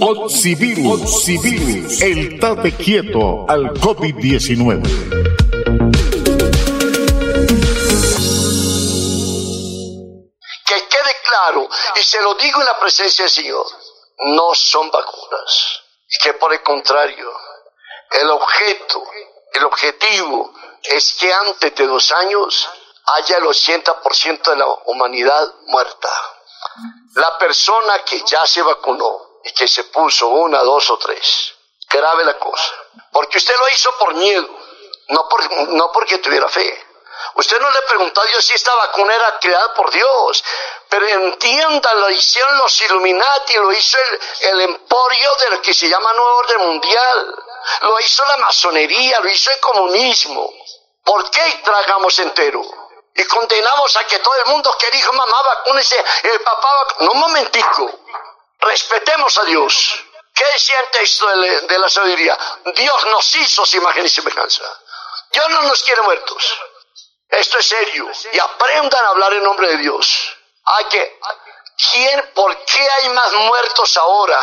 Oxivirus, 0.00 1.02
Oxivirus, 1.02 2.02
el 2.02 2.40
tate 2.40 2.72
quieto 2.76 3.46
al 3.48 3.70
COVID-19. 3.74 4.82
Que 10.66 10.74
quede 10.88 11.14
claro, 11.28 11.68
y 11.94 12.00
se 12.02 12.20
lo 12.22 12.34
digo 12.34 12.60
en 12.60 12.66
la 12.66 12.78
presencia 12.80 13.24
del 13.24 13.32
Señor, 13.32 13.66
no 14.18 14.54
son 14.54 14.90
vacunas. 14.90 15.80
Que 16.22 16.34
por 16.34 16.52
el 16.52 16.62
contrario, 16.62 17.30
el 18.10 18.30
objeto, 18.30 19.02
el 19.52 19.64
objetivo 19.64 20.52
es 20.82 21.14
que 21.14 21.32
antes 21.32 21.74
de 21.74 21.86
dos 21.86 22.10
años 22.12 22.68
haya 23.18 23.36
el 23.38 23.44
80% 23.44 24.50
de 24.50 24.56
la 24.56 24.66
humanidad 24.86 25.54
muerta. 25.66 26.08
La 27.14 27.38
persona 27.38 28.00
que 28.04 28.20
ya 28.26 28.44
se 28.46 28.62
vacunó 28.62 29.33
y 29.44 29.52
que 29.52 29.68
se 29.68 29.84
puso 29.84 30.28
una, 30.28 30.62
dos 30.62 30.90
o 30.90 30.98
tres. 30.98 31.54
Grave 31.88 32.24
la 32.24 32.38
cosa. 32.38 32.72
Porque 33.12 33.38
usted 33.38 33.54
lo 33.56 33.68
hizo 33.68 33.90
por 33.98 34.14
miedo, 34.14 34.48
no, 35.08 35.28
por, 35.28 35.68
no 35.68 35.92
porque 35.92 36.18
tuviera 36.18 36.48
fe. 36.48 36.86
Usted 37.36 37.60
no 37.60 37.70
le 37.70 37.82
preguntó 37.82 38.20
a 38.20 38.26
Dios 38.26 38.44
si 38.44 38.54
esta 38.54 38.74
vacuna 38.74 39.14
era 39.14 39.38
creada 39.38 39.74
por 39.74 39.90
Dios. 39.90 40.44
Pero 40.88 41.06
entienda, 41.06 41.94
lo 41.94 42.10
hicieron 42.10 42.58
los 42.58 42.80
Illuminati, 42.80 43.54
lo 43.54 43.72
hizo 43.72 43.98
el, 43.98 44.48
el 44.50 44.60
emporio 44.62 45.30
de 45.40 45.50
lo 45.50 45.62
que 45.62 45.74
se 45.74 45.88
llama 45.88 46.12
Nuevo 46.12 46.36
Orden 46.36 46.66
Mundial. 46.66 47.44
Lo 47.82 48.00
hizo 48.00 48.24
la 48.26 48.36
masonería, 48.38 49.20
lo 49.20 49.28
hizo 49.28 49.50
el 49.50 49.60
comunismo. 49.60 50.50
¿Por 51.04 51.30
qué 51.30 51.60
tragamos 51.62 52.18
entero? 52.18 52.62
Y 53.14 53.24
condenamos 53.24 53.96
a 53.96 54.06
que 54.06 54.18
todo 54.18 54.34
el 54.44 54.50
mundo 54.50 54.76
que 54.78 54.90
dijo, 54.90 55.12
mamá, 55.12 55.36
vacúnese, 55.42 56.02
el 56.24 56.40
papá, 56.40 56.68
no 57.00 57.12
un 57.12 57.20
momentico. 57.20 58.00
Respetemos 58.64 59.38
a 59.38 59.44
Dios. 59.44 60.04
¿Qué 60.34 60.44
decía 60.52 60.80
el 60.80 60.88
texto 60.88 61.26
de 61.26 61.78
la 61.78 61.88
sabiduría? 61.88 62.36
Dios 62.74 63.06
nos 63.06 63.34
hizo 63.36 63.64
su 63.64 63.76
imagen 63.76 64.04
y 64.04 64.08
semejanza. 64.08 64.64
Dios 65.30 65.48
no 65.50 65.62
nos 65.62 65.82
quiere 65.82 66.02
muertos. 66.02 66.58
Esto 67.28 67.58
es 67.58 67.66
serio. 67.66 68.10
Y 68.32 68.38
aprendan 68.38 69.04
a 69.04 69.08
hablar 69.08 69.32
en 69.34 69.44
nombre 69.44 69.68
de 69.68 69.76
Dios. 69.78 70.36
Que, 70.90 71.20
¿quién, 71.90 72.30
¿Por 72.34 72.64
qué 72.64 72.88
hay 72.90 73.08
más 73.10 73.32
muertos 73.34 73.96
ahora 73.96 74.40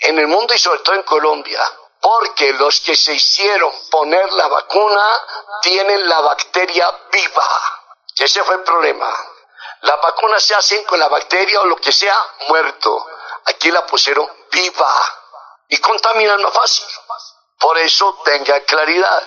en 0.00 0.18
el 0.18 0.26
mundo 0.26 0.54
y 0.54 0.58
sobre 0.58 0.80
todo 0.80 0.94
en 0.94 1.02
Colombia? 1.02 1.60
Porque 2.00 2.52
los 2.52 2.80
que 2.80 2.96
se 2.96 3.14
hicieron 3.14 3.72
poner 3.90 4.32
la 4.32 4.48
vacuna 4.48 5.24
tienen 5.62 6.08
la 6.08 6.20
bacteria 6.20 6.88
viva. 7.10 7.48
Ese 8.16 8.44
fue 8.44 8.56
el 8.56 8.62
problema. 8.62 9.12
Las 9.82 10.00
vacunas 10.00 10.42
se 10.42 10.54
hacen 10.54 10.84
con 10.84 10.98
la 10.98 11.08
bacteria 11.08 11.60
o 11.60 11.66
lo 11.66 11.76
que 11.76 11.92
sea 11.92 12.16
muerto. 12.48 13.06
Aquí 13.46 13.70
la 13.70 13.86
pusieron 13.86 14.28
viva 14.50 14.88
y 15.68 15.78
contaminan 15.78 16.42
más 16.42 16.52
fácil. 16.52 16.86
Por 17.58 17.78
eso 17.78 18.20
tenga 18.24 18.60
claridad. 18.64 19.22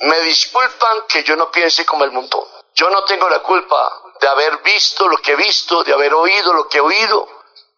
Me 0.00 0.20
disculpan 0.20 1.02
que 1.08 1.22
yo 1.22 1.36
no 1.36 1.50
piense 1.50 1.86
como 1.86 2.04
el 2.04 2.12
montón. 2.12 2.44
Yo 2.74 2.88
no 2.90 3.04
tengo 3.04 3.28
la 3.28 3.40
culpa 3.40 4.02
de 4.20 4.28
haber 4.28 4.58
visto 4.58 5.06
lo 5.06 5.18
que 5.18 5.32
he 5.32 5.36
visto, 5.36 5.84
de 5.84 5.92
haber 5.92 6.14
oído 6.14 6.52
lo 6.52 6.68
que 6.68 6.78
he 6.78 6.80
oído 6.80 7.28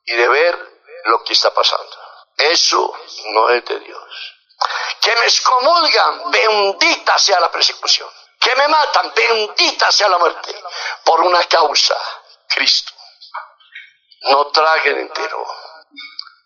y 0.04 0.14
de 0.14 0.28
ver 0.28 0.74
lo 1.04 1.22
que 1.24 1.32
está 1.32 1.52
pasando. 1.52 1.96
Eso 2.36 2.92
no 3.30 3.48
es 3.50 3.64
de 3.64 3.80
Dios. 3.80 4.34
Que 5.00 5.14
me 5.16 5.24
excomulgan, 5.24 6.30
bendita 6.30 7.18
sea 7.18 7.40
la 7.40 7.50
persecución. 7.50 8.08
Que 8.40 8.54
me 8.56 8.68
matan, 8.68 9.12
bendita 9.14 9.90
sea 9.90 10.08
la 10.08 10.18
muerte. 10.18 10.54
Por 11.04 11.20
una 11.20 11.44
causa, 11.44 11.96
Cristo. 12.48 12.92
No 14.30 14.46
traguen 14.46 15.00
entero. 15.00 15.46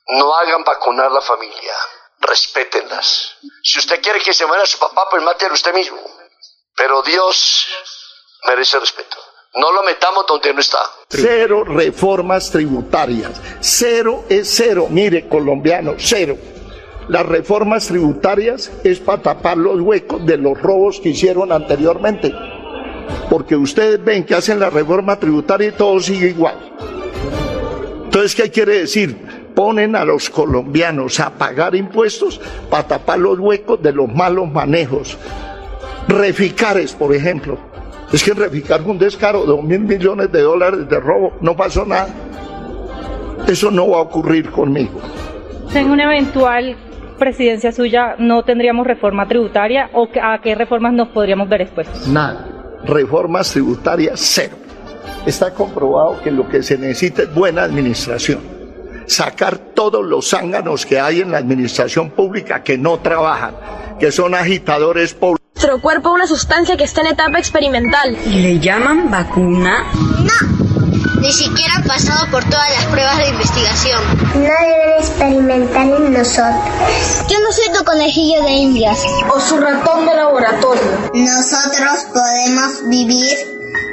No 0.08 0.34
hagan 0.34 0.64
vacunar 0.64 1.10
la 1.12 1.20
familia. 1.20 1.72
Respétenlas. 2.20 3.36
Si 3.62 3.78
usted 3.78 4.00
quiere 4.00 4.20
que 4.20 4.32
se 4.32 4.46
muera 4.46 4.64
su 4.66 4.78
papá, 4.78 5.06
pues 5.10 5.22
mátelo 5.22 5.54
usted 5.54 5.74
mismo. 5.74 5.98
Pero 6.74 7.02
Dios 7.02 7.68
merece 8.46 8.78
respeto. 8.78 9.16
No 9.54 9.72
lo 9.72 9.82
metamos 9.82 10.26
donde 10.26 10.52
no 10.54 10.60
está. 10.60 10.78
Cero 11.08 11.64
reformas 11.64 12.50
tributarias. 12.50 13.40
Cero 13.60 14.24
es 14.28 14.50
cero. 14.54 14.86
Mire, 14.90 15.28
colombiano, 15.28 15.94
cero. 15.98 16.36
Las 17.08 17.24
reformas 17.24 17.86
tributarias 17.86 18.70
es 18.84 19.00
para 19.00 19.22
tapar 19.22 19.56
los 19.56 19.80
huecos 19.80 20.24
de 20.26 20.36
los 20.36 20.60
robos 20.60 21.00
que 21.00 21.10
hicieron 21.10 21.52
anteriormente. 21.52 22.32
Porque 23.30 23.56
ustedes 23.56 24.02
ven 24.04 24.24
que 24.24 24.34
hacen 24.34 24.60
la 24.60 24.70
reforma 24.70 25.18
tributaria 25.18 25.68
y 25.68 25.72
todo 25.72 25.98
sigue 26.00 26.28
igual. 26.28 26.76
Entonces, 28.04 28.34
¿qué 28.34 28.50
quiere 28.50 28.80
decir? 28.80 29.37
Ponen 29.58 29.96
a 29.96 30.04
los 30.04 30.30
colombianos 30.30 31.18
a 31.18 31.30
pagar 31.30 31.74
impuestos 31.74 32.40
para 32.70 32.86
tapar 32.86 33.18
los 33.18 33.40
huecos 33.40 33.82
de 33.82 33.92
los 33.92 34.08
malos 34.08 34.48
manejos. 34.48 35.18
Reficares, 36.06 36.92
por 36.92 37.12
ejemplo. 37.12 37.58
Es 38.12 38.22
que 38.22 38.34
Reficar 38.34 38.82
fue 38.82 38.92
un 38.92 39.00
descaro, 39.00 39.44
dos 39.44 39.64
mil 39.64 39.80
millones 39.80 40.30
de 40.30 40.42
dólares 40.42 40.88
de 40.88 41.00
robo, 41.00 41.32
no 41.40 41.56
pasó 41.56 41.84
nada. 41.84 42.06
Eso 43.48 43.72
no 43.72 43.88
va 43.88 43.96
a 43.96 44.02
ocurrir 44.02 44.48
conmigo. 44.48 45.00
En 45.74 45.90
una 45.90 46.04
eventual 46.04 46.76
presidencia 47.18 47.72
suya, 47.72 48.14
¿no 48.16 48.44
tendríamos 48.44 48.86
reforma 48.86 49.26
tributaria 49.26 49.90
o 49.92 50.08
a 50.22 50.40
qué 50.40 50.54
reformas 50.54 50.92
nos 50.92 51.08
podríamos 51.08 51.48
ver 51.48 51.62
expuestos? 51.62 52.06
Nada. 52.06 52.46
Reformas 52.84 53.50
tributarias, 53.50 54.20
cero. 54.20 54.54
Está 55.26 55.52
comprobado 55.52 56.22
que 56.22 56.30
lo 56.30 56.48
que 56.48 56.62
se 56.62 56.78
necesita 56.78 57.22
es 57.22 57.34
buena 57.34 57.64
administración. 57.64 58.57
Sacar 59.08 59.58
todos 59.58 60.04
los 60.04 60.28
zánganos 60.28 60.84
que 60.84 61.00
hay 61.00 61.22
en 61.22 61.32
la 61.32 61.38
administración 61.38 62.10
pública 62.10 62.62
que 62.62 62.76
no 62.76 62.98
trabajan, 63.00 63.56
que 63.98 64.12
son 64.12 64.34
agitadores 64.34 65.14
públicos. 65.14 65.38
Nuestro 65.54 65.80
cuerpo 65.80 66.10
una 66.10 66.26
sustancia 66.26 66.76
que 66.76 66.84
está 66.84 67.00
en 67.00 67.08
etapa 67.08 67.38
experimental. 67.38 68.16
¿Y 68.26 68.42
le 68.42 68.60
llaman 68.60 69.10
vacuna? 69.10 69.84
No, 69.94 71.20
ni 71.20 71.32
siquiera 71.32 71.78
ha 71.78 71.82
pasado 71.82 72.30
por 72.30 72.44
todas 72.44 72.70
las 72.70 72.84
pruebas 72.86 73.16
de 73.16 73.28
investigación. 73.30 74.00
No 74.34 74.40
deben 74.40 74.98
experimentar 75.00 75.86
en 75.86 76.12
nosotros. 76.12 76.54
Yo 77.28 77.40
no 77.40 77.50
soy 77.50 77.76
tu 77.76 77.84
conejillo 77.84 78.42
de 78.42 78.50
indias. 78.50 78.98
O 79.34 79.40
su 79.40 79.56
ratón 79.56 80.06
de 80.06 80.14
laboratorio. 80.14 80.82
Nosotros 81.14 82.06
podemos 82.12 82.88
vivir 82.88 83.36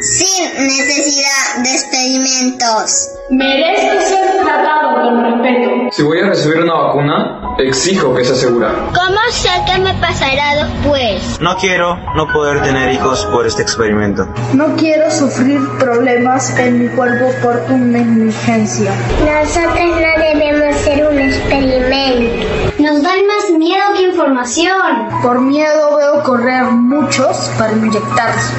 sin 0.01 0.67
necesidad 0.67 1.63
de 1.63 1.71
experimentos. 1.71 3.14
Merezco 3.29 4.01
ser 4.01 4.43
tratado 4.43 5.01
con 5.01 5.23
respeto. 5.23 5.71
Si 5.91 6.03
voy 6.03 6.19
a 6.19 6.27
recibir 6.27 6.61
una 6.61 6.73
vacuna, 6.73 7.55
exijo 7.57 8.13
que 8.13 8.23
sea 8.23 8.35
segura. 8.35 8.71
¿Cómo 8.93 9.17
sé 9.31 9.49
qué 9.65 9.81
me 9.81 9.95
pasará 9.95 10.63
después? 10.63 11.41
No 11.41 11.55
quiero 11.57 11.97
no 12.15 12.31
poder 12.31 12.61
tener 12.61 12.93
hijos 12.93 13.25
por 13.31 13.47
este 13.47 13.63
experimento. 13.63 14.27
No 14.53 14.75
quiero 14.75 15.09
sufrir 15.09 15.59
problemas 15.79 16.55
en 16.59 16.83
mi 16.83 16.87
cuerpo 16.89 17.31
por 17.41 17.65
tu 17.65 17.75
negligencia. 17.75 18.91
Nosotros 19.25 19.75
no 19.75 20.23
debemos 20.23 20.75
ser 20.81 21.07
un 21.07 21.19
experimento. 21.19 22.45
Nos 22.77 23.01
dan 23.01 23.25
más 23.25 23.57
miedo 23.57 23.85
que 23.95 24.03
información. 24.03 25.09
Por 25.23 25.41
miedo 25.41 25.95
veo 25.97 26.21
correr 26.21 26.65
muchos 26.65 27.51
para 27.57 27.73
inyectarse. 27.73 28.53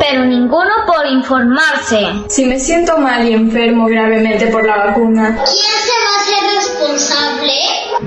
Pero 0.00 0.24
ninguno 0.24 0.70
por 0.86 1.06
informarse. 1.06 2.04
Si 2.28 2.44
me 2.46 2.58
siento 2.58 2.98
mal 2.98 3.26
y 3.26 3.34
enfermo 3.34 3.88
gravemente 3.92 4.46
por 4.48 4.66
la 4.66 4.86
vacuna, 4.86 5.36
¿quién 5.44 5.76
se 5.84 5.92
va 6.02 6.10
a 6.10 6.20
hacer 6.20 6.42
responsable? 6.56 7.52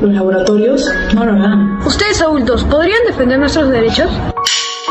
Los 0.01 0.11
laboratorios 0.11 0.89
no 1.13 1.25
lo 1.25 1.31
harán. 1.33 1.79
Ustedes 1.85 2.21
adultos, 2.21 2.63
¿podrían 2.65 3.03
defender 3.05 3.39
nuestros 3.39 3.69
derechos? 3.69 4.09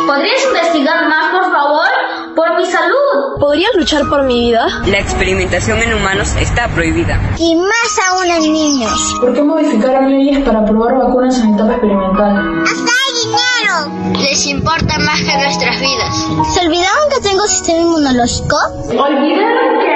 ¿Podrías 0.06 0.44
investigar 0.46 1.08
más, 1.08 1.32
por 1.32 1.52
favor? 1.52 1.88
Por 2.36 2.56
mi 2.56 2.66
salud. 2.66 3.38
¿Podrías 3.40 3.70
luchar 3.74 4.02
por 4.08 4.24
mi 4.24 4.50
vida? 4.50 4.66
La 4.86 4.98
experimentación 4.98 5.78
en 5.78 5.94
humanos 5.94 6.34
está 6.40 6.68
prohibida. 6.68 7.18
Y 7.38 7.54
más 7.56 7.98
aún 8.10 8.30
en 8.30 8.52
niños. 8.52 9.16
¿Por 9.20 9.32
qué 9.32 9.42
modificaron 9.42 10.10
leyes 10.10 10.40
para 10.44 10.64
probar 10.64 10.98
vacunas 10.98 11.38
en 11.38 11.54
etapa 11.54 11.72
experimental? 11.72 12.62
¡Hasta 12.64 12.92
hay 12.92 13.12
dinero! 13.24 14.20
Les 14.20 14.46
importa 14.46 14.98
más 14.98 15.20
que 15.20 15.36
nuestras 15.38 15.80
vidas. 15.80 16.54
¿Se 16.54 16.66
olvidaron 16.66 17.08
que 17.14 17.28
tengo 17.28 17.44
sistema 17.44 17.78
inmunológico? 17.80 18.56
¿Olvidaron 18.88 19.80
que 19.80 19.94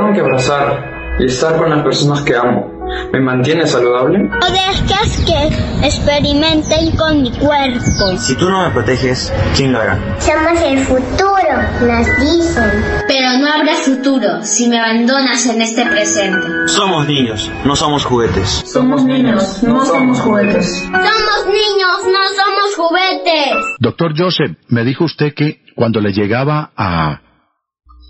¿Olvidaron 0.00 0.14
que 0.14 0.20
abrazar 0.20 1.18
y 1.18 1.26
estar 1.26 1.58
con 1.58 1.68
las 1.68 1.82
personas 1.82 2.22
que 2.22 2.34
amo 2.34 2.72
me 3.12 3.20
mantiene 3.20 3.66
saludable? 3.66 4.18
No 4.18 4.46
dejes 4.50 5.24
que 5.26 5.86
experimenten 5.86 6.96
con 6.96 7.20
mi 7.20 7.30
cuerpo. 7.32 8.16
Si 8.16 8.34
tú 8.36 8.48
no 8.48 8.62
me 8.62 8.70
proteges, 8.70 9.30
¿quién 9.54 9.72
lo 9.72 9.78
hará? 9.78 9.98
Somos 10.18 10.62
el 10.62 10.78
futuro, 10.78 11.52
nos 11.82 12.06
dicen. 12.18 13.04
Pero 13.08 13.38
no 13.40 13.52
habrá 13.52 13.74
futuro 13.74 14.42
si 14.42 14.68
me 14.68 14.80
abandonas 14.80 15.46
en 15.46 15.60
este 15.60 15.84
presente. 15.84 16.46
Somos 16.68 17.06
niños, 17.06 17.50
no 17.66 17.76
somos 17.76 18.06
juguetes. 18.06 18.62
Somos 18.64 19.04
niños, 19.04 19.62
no 19.62 19.84
somos 19.84 20.18
juguetes. 20.18 20.82
Somos 20.82 21.46
niños, 21.46 22.06
no 22.06 22.28
somos 22.38 22.74
juguetes. 22.74 23.52
Doctor 23.78 24.14
Joseph, 24.16 24.56
me 24.68 24.82
dijo 24.82 25.04
usted 25.04 25.34
que 25.34 25.60
cuando 25.74 26.00
le 26.00 26.12
llegaba 26.12 26.70
a 26.74 27.20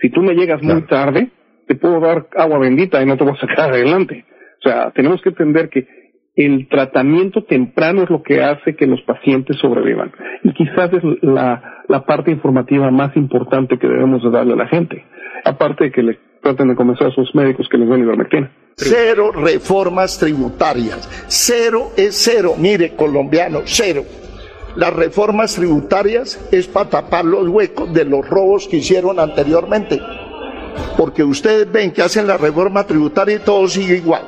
Si 0.00 0.10
tú 0.10 0.22
me 0.22 0.34
llegas 0.34 0.62
muy 0.62 0.82
tarde, 0.82 1.30
te 1.66 1.74
puedo 1.74 2.00
dar 2.00 2.28
agua 2.36 2.58
bendita 2.58 3.02
y 3.02 3.06
no 3.06 3.16
te 3.16 3.24
voy 3.24 3.34
a 3.34 3.40
sacar 3.40 3.70
adelante. 3.70 4.24
O 4.58 4.68
sea, 4.68 4.90
tenemos 4.92 5.20
que 5.22 5.30
entender 5.30 5.68
que 5.68 5.86
el 6.36 6.68
tratamiento 6.68 7.44
temprano 7.44 8.02
es 8.02 8.10
lo 8.10 8.22
que 8.22 8.42
hace 8.42 8.76
que 8.76 8.86
los 8.86 9.00
pacientes 9.02 9.56
sobrevivan. 9.58 10.12
Y 10.44 10.52
quizás 10.52 10.92
es 10.92 11.02
la, 11.22 11.82
la 11.88 12.04
parte 12.04 12.30
informativa 12.30 12.90
más 12.90 13.16
importante 13.16 13.78
que 13.78 13.88
debemos 13.88 14.22
de 14.22 14.30
darle 14.30 14.52
a 14.52 14.56
la 14.56 14.68
gente. 14.68 15.04
Aparte 15.44 15.84
de 15.84 15.92
que 15.92 16.02
le 16.02 16.18
traten 16.42 16.68
de 16.68 16.76
convencer 16.76 17.06
a 17.06 17.10
sus 17.10 17.34
médicos 17.34 17.68
que 17.70 17.78
les 17.78 17.88
den 17.88 18.02
ivermectina. 18.02 18.50
Cero 18.76 19.32
reformas 19.32 20.18
tributarias. 20.18 21.08
Cero 21.28 21.88
es 21.96 22.14
cero. 22.14 22.52
Mire, 22.58 22.94
colombiano, 22.94 23.60
cero. 23.64 24.02
Las 24.76 24.92
reformas 24.92 25.54
tributarias 25.54 26.38
es 26.52 26.66
para 26.66 26.90
tapar 26.90 27.24
los 27.24 27.48
huecos 27.48 27.92
de 27.94 28.04
los 28.04 28.28
robos 28.28 28.68
que 28.68 28.76
hicieron 28.76 29.18
anteriormente. 29.18 29.98
Porque 30.98 31.24
ustedes 31.24 31.70
ven 31.72 31.92
que 31.92 32.02
hacen 32.02 32.26
la 32.26 32.36
reforma 32.36 32.84
tributaria 32.84 33.36
y 33.36 33.38
todo 33.38 33.66
sigue 33.68 33.96
igual. 33.96 34.22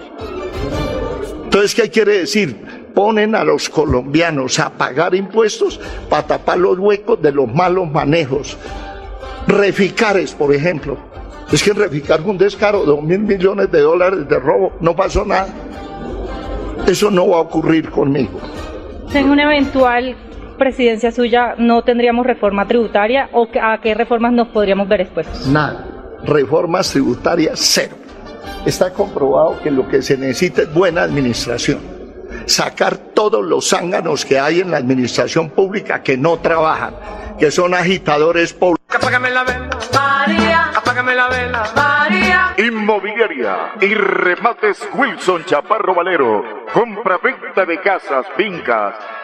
Entonces, 1.44 1.74
¿qué 1.74 1.90
quiere 1.90 2.20
decir? 2.20 2.88
Ponen 2.94 3.34
a 3.34 3.44
los 3.44 3.68
colombianos 3.68 4.58
a 4.58 4.70
pagar 4.70 5.14
impuestos 5.14 5.78
para 6.08 6.26
tapar 6.26 6.58
los 6.58 6.78
huecos 6.78 7.20
de 7.20 7.30
los 7.30 7.52
malos 7.52 7.90
manejos. 7.90 8.56
Reficares, 9.46 10.32
por 10.32 10.54
ejemplo. 10.54 10.96
Es 11.52 11.62
que 11.62 11.74
Reficar 11.74 12.22
fue 12.22 12.30
un 12.30 12.38
descaro, 12.38 12.84
dos 12.87 13.02
mil 13.02 13.20
millones 13.20 13.70
de 13.70 13.80
dólares 13.80 14.26
de 14.26 14.38
robo, 14.38 14.72
no 14.80 14.96
pasó 14.96 15.26
nada. 15.26 15.48
Eso 16.87 17.11
no 17.11 17.28
va 17.28 17.37
a 17.37 17.40
ocurrir 17.40 17.90
conmigo. 17.90 18.40
En 19.12 19.30
una 19.30 19.44
eventual 19.44 20.16
presidencia 20.59 21.11
suya, 21.12 21.55
¿no 21.57 21.83
tendríamos 21.83 22.27
reforma 22.27 22.66
tributaria 22.66 23.31
o 23.33 23.49
a 23.62 23.81
qué 23.81 23.94
reformas 23.94 24.33
nos 24.33 24.49
podríamos 24.49 24.88
ver 24.88 25.01
expuestos? 25.03 25.47
Nada. 25.47 25.87
Reformas 26.25 26.90
tributarias, 26.90 27.59
cero 27.61 27.97
está 28.64 28.92
comprobado 28.92 29.61
que 29.62 29.71
lo 29.71 29.88
que 29.88 30.03
se 30.03 30.16
necesita 30.16 30.62
es 30.62 30.73
buena 30.73 31.03
administración. 31.03 31.81
Sacar 32.47 32.97
todos 32.97 33.44
los 33.44 33.68
zánganos 33.68 34.25
que 34.25 34.38
hay 34.38 34.61
en 34.61 34.71
la 34.71 34.79
administración 34.79 35.51
pública 35.51 36.03
que 36.03 36.16
no 36.16 36.38
trabajan, 36.38 36.94
que 37.38 37.51
son 37.51 37.75
agitadores 37.75 38.53
públicos. 38.53 38.79
María. 39.94 40.71
apágame 40.75 41.14
la 41.14 41.29
vela, 41.29 41.73
María. 41.75 42.55
Inmobiliaria 42.59 43.73
y 43.81 43.94
remates 43.94 44.87
Wilson 44.94 45.44
Chaparro 45.44 45.94
Valero. 45.94 46.44
Compra-venta 46.73 47.64
de 47.64 47.81
casas, 47.81 48.27
fincas, 48.37 48.94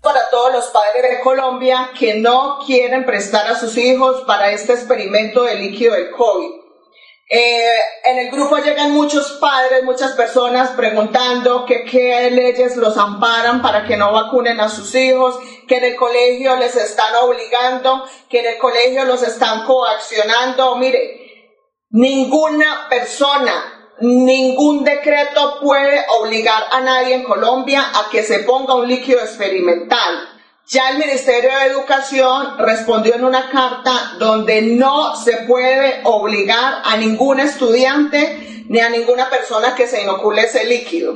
Para 0.00 0.30
todos 0.30 0.54
los 0.54 0.64
padres 0.68 1.10
de 1.10 1.20
Colombia 1.20 1.90
que 1.98 2.14
no 2.14 2.60
quieren 2.66 3.04
prestar 3.04 3.48
a 3.48 3.54
sus 3.54 3.76
hijos 3.76 4.22
para 4.26 4.50
este 4.50 4.72
experimento 4.72 5.42
de 5.42 5.56
líquido 5.56 5.92
del 5.92 6.10
COVID. 6.12 6.59
Eh, 7.32 7.78
en 8.04 8.18
el 8.18 8.30
grupo 8.32 8.56
llegan 8.58 8.90
muchos 8.90 9.38
padres, 9.40 9.84
muchas 9.84 10.12
personas 10.12 10.70
preguntando 10.70 11.64
qué 11.64 12.28
leyes 12.32 12.76
los 12.76 12.96
amparan 12.96 13.62
para 13.62 13.84
que 13.84 13.96
no 13.96 14.12
vacunen 14.12 14.58
a 14.58 14.68
sus 14.68 14.92
hijos, 14.96 15.38
que 15.68 15.76
en 15.76 15.84
el 15.84 15.96
colegio 15.96 16.56
les 16.56 16.74
están 16.74 17.14
obligando, 17.22 18.04
que 18.28 18.40
en 18.40 18.46
el 18.46 18.58
colegio 18.58 19.04
los 19.04 19.22
están 19.22 19.64
coaccionando. 19.64 20.74
Mire, 20.74 21.46
ninguna 21.90 22.88
persona 22.90 23.76
ningún 24.00 24.82
decreto 24.82 25.58
puede 25.60 26.04
obligar 26.20 26.64
a 26.70 26.80
nadie 26.80 27.14
en 27.14 27.24
Colombia 27.24 27.84
a 27.94 28.10
que 28.10 28.22
se 28.22 28.40
ponga 28.40 28.74
un 28.74 28.88
líquido 28.88 29.20
experimental. 29.20 30.39
Ya 30.72 30.90
el 30.90 30.98
Ministerio 30.98 31.50
de 31.50 31.66
Educación 31.66 32.56
respondió 32.58 33.16
en 33.16 33.24
una 33.24 33.50
carta 33.50 34.14
donde 34.20 34.62
no 34.62 35.16
se 35.16 35.38
puede 35.38 36.00
obligar 36.04 36.82
a 36.84 36.96
ningún 36.96 37.40
estudiante 37.40 38.64
ni 38.68 38.78
a 38.78 38.88
ninguna 38.88 39.28
persona 39.28 39.74
que 39.74 39.88
se 39.88 40.02
inocule 40.02 40.42
ese 40.42 40.64
líquido. 40.66 41.12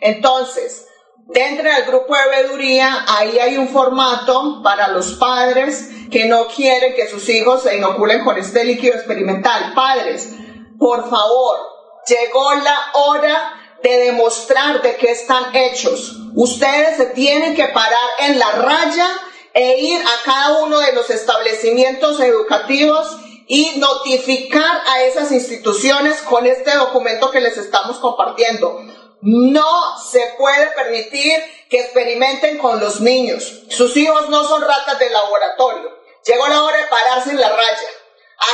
Entonces, 0.00 0.86
dentro 1.26 1.70
del 1.70 1.84
grupo 1.84 2.14
de 2.16 2.30
veeduría, 2.30 3.04
ahí 3.06 3.38
hay 3.38 3.58
un 3.58 3.68
formato 3.68 4.62
para 4.62 4.88
los 4.88 5.12
padres 5.16 5.90
que 6.10 6.24
no 6.24 6.46
quieren 6.46 6.94
que 6.94 7.06
sus 7.06 7.28
hijos 7.28 7.62
se 7.62 7.76
inoculen 7.76 8.24
con 8.24 8.38
este 8.38 8.64
líquido 8.64 8.94
experimental. 8.94 9.74
Padres, 9.74 10.30
por 10.78 11.10
favor, 11.10 11.58
llegó 12.08 12.54
la 12.54 12.78
hora 12.94 13.63
de 13.84 13.98
demostrar 13.98 14.80
de 14.80 14.96
qué 14.96 15.10
están 15.10 15.54
hechos. 15.54 16.16
Ustedes 16.34 16.96
se 16.96 17.06
tienen 17.06 17.54
que 17.54 17.66
parar 17.66 18.08
en 18.20 18.38
la 18.38 18.50
raya 18.52 19.06
e 19.52 19.78
ir 19.78 20.00
a 20.00 20.24
cada 20.24 20.62
uno 20.62 20.80
de 20.80 20.92
los 20.94 21.10
establecimientos 21.10 22.18
educativos 22.18 23.18
y 23.46 23.72
notificar 23.76 24.82
a 24.86 25.02
esas 25.02 25.30
instituciones 25.32 26.22
con 26.22 26.46
este 26.46 26.74
documento 26.74 27.30
que 27.30 27.42
les 27.42 27.58
estamos 27.58 27.98
compartiendo. 27.98 28.82
No 29.20 29.98
se 29.98 30.34
puede 30.38 30.68
permitir 30.70 31.34
que 31.68 31.80
experimenten 31.80 32.56
con 32.56 32.80
los 32.80 33.02
niños. 33.02 33.64
Sus 33.68 33.94
hijos 33.98 34.30
no 34.30 34.48
son 34.48 34.62
ratas 34.62 34.98
de 34.98 35.10
laboratorio. 35.10 35.90
Llegó 36.24 36.48
la 36.48 36.62
hora 36.62 36.78
de 36.78 36.86
pararse 36.86 37.30
en 37.32 37.40
la 37.40 37.50
raya. 37.50 37.88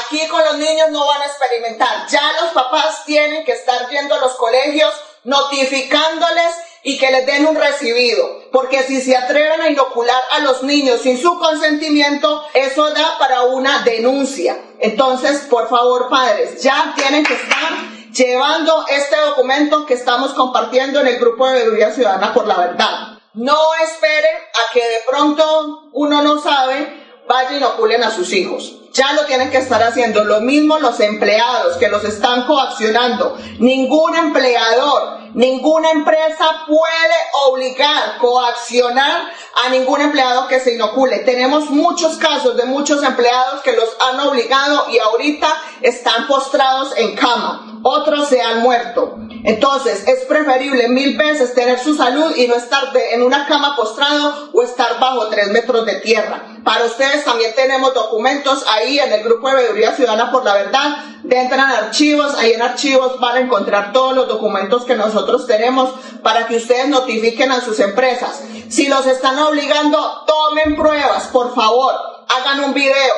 Aquí 0.01 0.27
con 0.27 0.45
los 0.45 0.59
niños 0.59 0.91
no 0.91 1.07
van 1.07 1.23
a 1.23 1.27
experimentar. 1.27 2.09
Ya 2.09 2.33
los 2.41 2.51
papás 2.51 3.05
tienen 3.05 3.45
que 3.45 3.53
estar 3.53 3.89
viendo 3.89 4.19
los 4.19 4.35
colegios 4.35 4.93
notificándoles 5.25 6.55
y 6.83 6.99
que 6.99 7.11
les 7.11 7.27
den 7.27 7.47
un 7.47 7.57
recibido, 7.57 8.45
porque 8.53 8.83
si 8.83 9.01
se 9.01 9.17
atreven 9.17 9.61
a 9.61 9.69
inocular 9.69 10.21
a 10.33 10.39
los 10.41 10.63
niños 10.63 11.03
sin 11.03 11.21
su 11.21 11.39
consentimiento, 11.39 12.45
eso 12.55 12.91
da 12.91 13.19
para 13.19 13.43
una 13.43 13.83
denuncia. 13.83 14.57
Entonces, 14.79 15.41
por 15.51 15.69
favor, 15.69 16.09
padres, 16.09 16.63
ya 16.63 16.95
tienen 16.97 17.25
que 17.25 17.35
estar 17.35 17.73
llevando 18.13 18.87
este 18.89 19.17
documento 19.17 19.85
que 19.85 19.95
estamos 19.95 20.33
compartiendo 20.33 21.01
en 21.01 21.09
el 21.09 21.19
grupo 21.19 21.47
de 21.47 21.55
Veeduría 21.55 21.93
Ciudadana 21.93 22.33
por 22.33 22.47
la 22.47 22.57
Verdad. 22.57 23.19
No 23.35 23.75
esperen 23.75 24.37
a 24.55 24.73
que 24.73 24.81
de 24.81 25.01
pronto 25.09 25.91
uno 25.93 26.23
no 26.23 26.41
sabe, 26.41 27.23
vaya 27.29 27.53
y 27.53 27.57
inoculen 27.59 28.03
a 28.03 28.11
sus 28.11 28.33
hijos 28.33 28.80
ya 28.93 29.13
lo 29.13 29.25
tienen 29.27 29.51
que 29.51 29.59
estar 29.59 29.83
haciendo. 29.83 30.25
Lo 30.25 30.41
mismo 30.41 30.79
los 30.79 30.99
empleados 31.01 31.77
que 31.77 31.89
los 31.89 32.05
están 32.05 32.47
coaccionando. 32.47 33.37
Ningún 33.59 34.17
empleador, 34.17 35.19
ninguna 35.35 35.91
empresa 35.91 36.65
puede 36.67 37.17
obligar, 37.47 38.19
coaccionar 38.19 39.31
a 39.65 39.69
ningún 39.71 40.01
empleado 40.01 40.49
que 40.49 40.61
se 40.61 40.75
inocule. 40.75 41.21
Tenemos 41.21 41.71
muchos 41.71 42.17
casos 42.17 42.57
de 42.57 42.65
muchos 42.65 43.03
empleados 43.03 43.63
que 43.63 43.73
los 43.73 43.89
han 44.01 44.21
obligado 44.21 44.87
y 44.91 44.99
ahorita 44.99 45.49
están 45.83 46.27
postrados 46.27 46.97
en 46.97 47.15
cama. 47.15 47.81
Otros 47.83 48.29
se 48.29 48.43
han 48.43 48.61
muerto. 48.61 49.17
Entonces, 49.43 50.07
es 50.07 50.27
preferible 50.27 50.89
mil 50.89 51.17
veces 51.17 51.55
tener 51.55 51.79
su 51.79 51.95
salud 51.97 52.35
y 52.37 52.47
no 52.47 52.55
estar 52.55 52.91
en 52.95 53.23
una 53.23 53.47
cama 53.47 53.75
postrado 53.75 54.51
o 54.53 54.63
estar 54.63 55.01
bajo 55.01 55.29
tres 55.29 55.49
metros 55.49 55.87
de 55.87 55.95
tierra. 56.01 56.43
Para 56.63 56.85
ustedes 56.85 57.25
también 57.25 57.55
tenemos 57.55 57.95
documentos 57.95 58.67
ahí 58.69 58.99
en 58.99 59.13
el 59.13 59.23
grupo 59.23 59.49
de 59.49 59.57
Veeduría 59.57 59.95
Ciudadana 59.95 60.31
por 60.31 60.45
la 60.45 60.55
Verdad. 60.55 60.97
Entran 61.29 61.71
archivos, 61.71 62.35
ahí 62.35 62.53
en 62.53 62.61
archivos 62.61 63.19
van 63.19 63.37
a 63.37 63.41
encontrar 63.41 63.93
todos 63.93 64.15
los 64.15 64.29
documentos 64.29 64.85
que 64.85 64.95
nosotros 64.95 65.20
tenemos 65.47 65.91
para 66.23 66.47
que 66.47 66.57
ustedes 66.57 66.89
notifiquen 66.89 67.51
a 67.53 67.61
sus 67.61 67.81
empresas. 67.81 68.43
Si 68.69 68.89
los 68.89 69.07
están 69.07 69.39
obligando, 69.39 70.25
tomen 70.27 70.77
pruebas, 70.77 71.29
por 71.29 71.55
favor. 71.55 71.95
Hagan 72.29 72.65
un 72.65 72.75
video, 72.75 73.15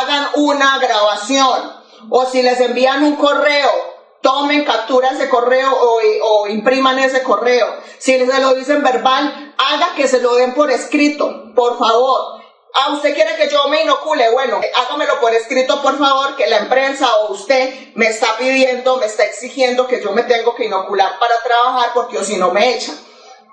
hagan 0.00 0.28
una 0.34 0.78
grabación. 0.78 1.72
O 2.08 2.24
si 2.26 2.42
les 2.42 2.60
envían 2.60 3.02
un 3.02 3.16
correo, 3.16 3.70
tomen 4.20 4.64
captura 4.64 5.10
ese 5.10 5.28
correo 5.28 5.70
o, 5.72 6.46
impriman 6.48 6.98
ese 6.98 7.22
correo. 7.22 7.66
Si 7.98 8.18
se 8.18 8.40
lo 8.40 8.54
dicen 8.54 8.82
verbal, 8.82 9.54
haga 9.56 9.94
que 9.94 10.08
se 10.08 10.20
lo 10.20 10.34
den 10.34 10.54
por 10.54 10.70
escrito, 10.70 11.52
por 11.54 11.78
favor. 11.78 12.40
Ah, 12.78 12.92
usted 12.92 13.14
quiere 13.14 13.36
que 13.36 13.48
yo 13.48 13.68
me 13.68 13.82
inocule, 13.82 14.30
bueno, 14.30 14.60
hágamelo 14.74 15.18
por 15.18 15.32
escrito, 15.34 15.80
por 15.80 15.98
favor, 15.98 16.36
que 16.36 16.46
la 16.46 16.58
empresa 16.58 17.08
o 17.16 17.32
usted 17.32 17.94
me 17.94 18.06
está 18.06 18.36
pidiendo, 18.36 18.98
me 18.98 19.06
está 19.06 19.24
exigiendo 19.24 19.86
que 19.86 20.02
yo 20.02 20.12
me 20.12 20.24
tengo 20.24 20.54
que 20.54 20.66
inocular 20.66 21.18
para 21.18 21.42
trabajar 21.42 21.92
porque 21.94 22.18
o 22.18 22.24
si 22.24 22.36
no 22.36 22.50
me 22.50 22.74
echan. 22.74 22.94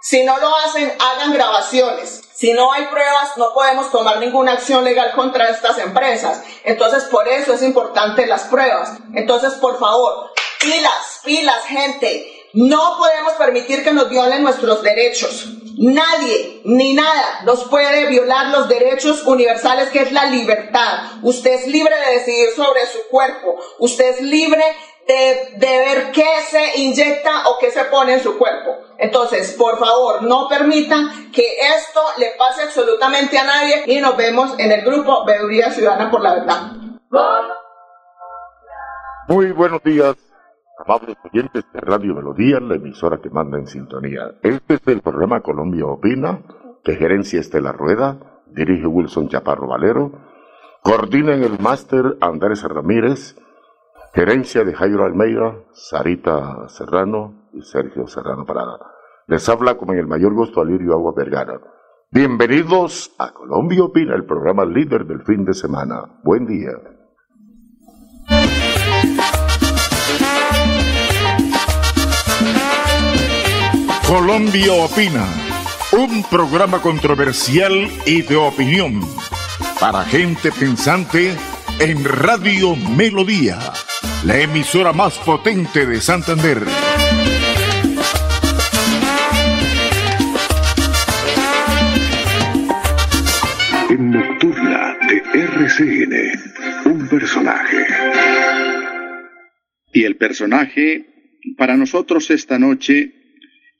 Si 0.01 0.25
no 0.25 0.37
lo 0.37 0.53
hacen, 0.57 0.93
hagan 0.99 1.31
grabaciones. 1.31 2.23
Si 2.35 2.51
no 2.51 2.73
hay 2.73 2.87
pruebas, 2.87 3.37
no 3.37 3.53
podemos 3.53 3.89
tomar 3.89 4.17
ninguna 4.17 4.51
acción 4.51 4.83
legal 4.83 5.13
contra 5.13 5.47
estas 5.47 5.77
empresas. 5.77 6.43
Entonces, 6.65 7.03
por 7.05 7.25
eso 7.29 7.53
es 7.53 7.61
importante 7.61 8.27
las 8.27 8.43
pruebas. 8.43 8.97
Entonces, 9.13 9.53
por 9.53 9.79
favor, 9.79 10.33
pilas, 10.59 11.21
pilas, 11.23 11.63
gente. 11.65 12.32
No 12.53 12.97
podemos 12.99 13.33
permitir 13.33 13.83
que 13.83 13.93
nos 13.93 14.09
violen 14.09 14.43
nuestros 14.43 14.83
derechos. 14.83 15.49
Nadie 15.75 16.61
ni 16.65 16.93
nada 16.93 17.41
nos 17.45 17.63
puede 17.63 18.05
violar 18.05 18.49
los 18.49 18.69
derechos 18.69 19.25
universales 19.25 19.89
que 19.89 20.01
es 20.01 20.11
la 20.11 20.25
libertad. 20.25 20.99
Usted 21.23 21.51
es 21.51 21.67
libre 21.67 21.95
de 21.95 22.19
decidir 22.19 22.49
sobre 22.55 22.85
su 22.85 22.99
cuerpo. 23.09 23.55
Usted 23.79 24.05
es 24.05 24.21
libre 24.21 24.63
de, 25.07 25.55
de, 25.57 25.77
ver 25.79 26.11
qué 26.11 26.27
se 26.47 26.79
inyecta 26.79 27.49
o 27.49 27.57
qué 27.57 27.71
se 27.71 27.85
pone 27.85 28.13
en 28.13 28.23
su 28.23 28.37
cuerpo. 28.37 28.77
Entonces, 28.99 29.53
por 29.53 29.79
favor, 29.79 30.21
no 30.21 30.47
permitan 30.47 31.31
que 31.31 31.57
esto 31.75 32.01
le 32.17 32.33
pase 32.37 32.61
absolutamente 32.61 33.37
a 33.39 33.45
nadie 33.45 33.83
y 33.87 33.99
nos 33.99 34.15
vemos 34.15 34.53
en 34.59 34.71
el 34.71 34.81
grupo 34.83 35.25
Veeduría 35.25 35.71
Ciudadana 35.71 36.11
por 36.11 36.21
la 36.21 36.35
Verdad. 36.35 36.61
Muy 39.27 39.51
buenos 39.51 39.81
días 39.81 40.15
amables 40.85 41.17
oyentes 41.23 41.63
de 41.73 41.79
Radio 41.79 42.15
Melodía, 42.15 42.59
la 42.59 42.75
emisora 42.75 43.19
que 43.19 43.29
manda 43.29 43.57
en 43.57 43.67
sintonía. 43.67 44.35
Este 44.41 44.75
es 44.75 44.87
el 44.87 45.01
programa 45.01 45.41
Colombia 45.41 45.85
Opina, 45.85 46.41
que 46.83 46.95
gerencia 46.95 47.39
Estela 47.39 47.71
Rueda, 47.71 48.17
dirige 48.47 48.85
Wilson 48.85 49.29
Chaparro 49.29 49.67
Valero, 49.67 50.11
coordina 50.81 51.33
en 51.33 51.43
el 51.43 51.59
máster 51.59 52.17
Andrés 52.19 52.63
Ramírez, 52.63 53.37
gerencia 54.13 54.63
de 54.63 54.73
Jairo 54.73 55.05
Almeida, 55.05 55.55
Sarita 55.71 56.67
Serrano 56.67 57.49
y 57.53 57.61
Sergio 57.61 58.07
Serrano 58.07 58.45
Parada. 58.45 58.79
Les 59.27 59.47
habla 59.47 59.75
con 59.75 59.95
el 59.97 60.07
mayor 60.07 60.33
gusto 60.33 60.61
Alirio 60.61 60.93
Agua 60.93 61.13
Vergara. 61.15 61.61
Bienvenidos 62.11 63.15
a 63.17 63.31
Colombia 63.31 63.83
Opina, 63.83 64.15
el 64.15 64.25
programa 64.25 64.65
líder 64.65 65.05
del 65.05 65.23
fin 65.23 65.45
de 65.45 65.53
semana. 65.53 66.19
Buen 66.23 66.45
día. 66.45 66.71
Colombia 74.13 74.71
Opina, 74.73 75.27
un 75.91 76.21
programa 76.29 76.79
controversial 76.83 77.89
y 78.05 78.21
de 78.21 78.35
opinión 78.35 79.01
para 79.79 80.05
gente 80.05 80.51
pensante 80.51 81.31
en 81.79 82.05
Radio 82.05 82.75
Melodía, 82.75 83.57
la 84.23 84.39
emisora 84.39 84.93
más 84.93 85.17
potente 85.17 85.87
de 85.87 85.99
Santander. 85.99 86.59
En 93.89 94.11
Nocturna 94.11 94.95
de 95.07 95.23
RCN, 95.41 96.91
un 96.91 97.07
personaje. 97.07 97.83
Y 99.91 100.03
el 100.03 100.17
personaje 100.17 101.07
para 101.57 101.75
nosotros 101.75 102.29
esta 102.29 102.59
noche 102.59 103.22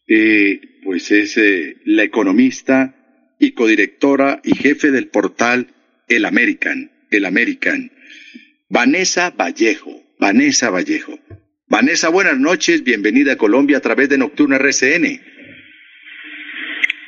eh, 0.08 0.62
pues 0.84 1.12
es 1.12 1.38
eh, 1.38 1.78
la 1.86 2.04
economista 2.04 2.96
y 3.40 3.54
codirectora 3.54 4.42
y 4.44 4.56
jefe 4.56 4.92
del 4.92 5.08
portal 5.08 5.68
El 6.08 6.26
American, 6.26 6.92
El 7.12 7.26
American, 7.26 7.92
Vanessa 8.70 9.32
Vallejo, 9.32 10.02
Vanessa 10.20 10.70
Vallejo. 10.70 11.20
Vanessa, 11.68 12.10
buenas 12.10 12.38
noches, 12.38 12.84
bienvenida 12.84 13.34
a 13.34 13.38
Colombia 13.38 13.78
a 13.78 13.82
través 13.82 14.10
de 14.10 14.18
Nocturna 14.18 14.58
RCN. 14.58 15.22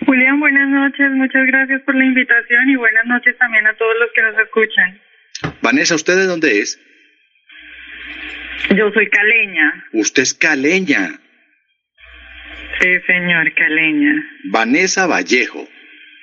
Julián, 0.05 0.39
buenas 0.39 0.69
noches, 0.69 1.11
muchas 1.11 1.45
gracias 1.47 1.81
por 1.81 1.95
la 1.95 2.05
invitación 2.05 2.69
y 2.69 2.75
buenas 2.75 3.05
noches 3.05 3.37
también 3.37 3.65
a 3.67 3.75
todos 3.75 3.95
los 3.99 4.09
que 4.13 4.21
nos 4.21 4.37
escuchan. 4.39 5.01
Vanessa, 5.61 5.95
¿usted 5.95 6.15
de 6.15 6.25
dónde 6.25 6.59
es? 6.59 6.79
Yo 8.75 8.91
soy 8.91 9.09
caleña. 9.09 9.85
Usted 9.93 10.23
es 10.23 10.33
caleña. 10.33 11.19
Sí, 12.79 12.89
señor, 13.07 13.53
caleña. 13.53 14.13
Vanessa 14.45 15.07
Vallejo 15.07 15.67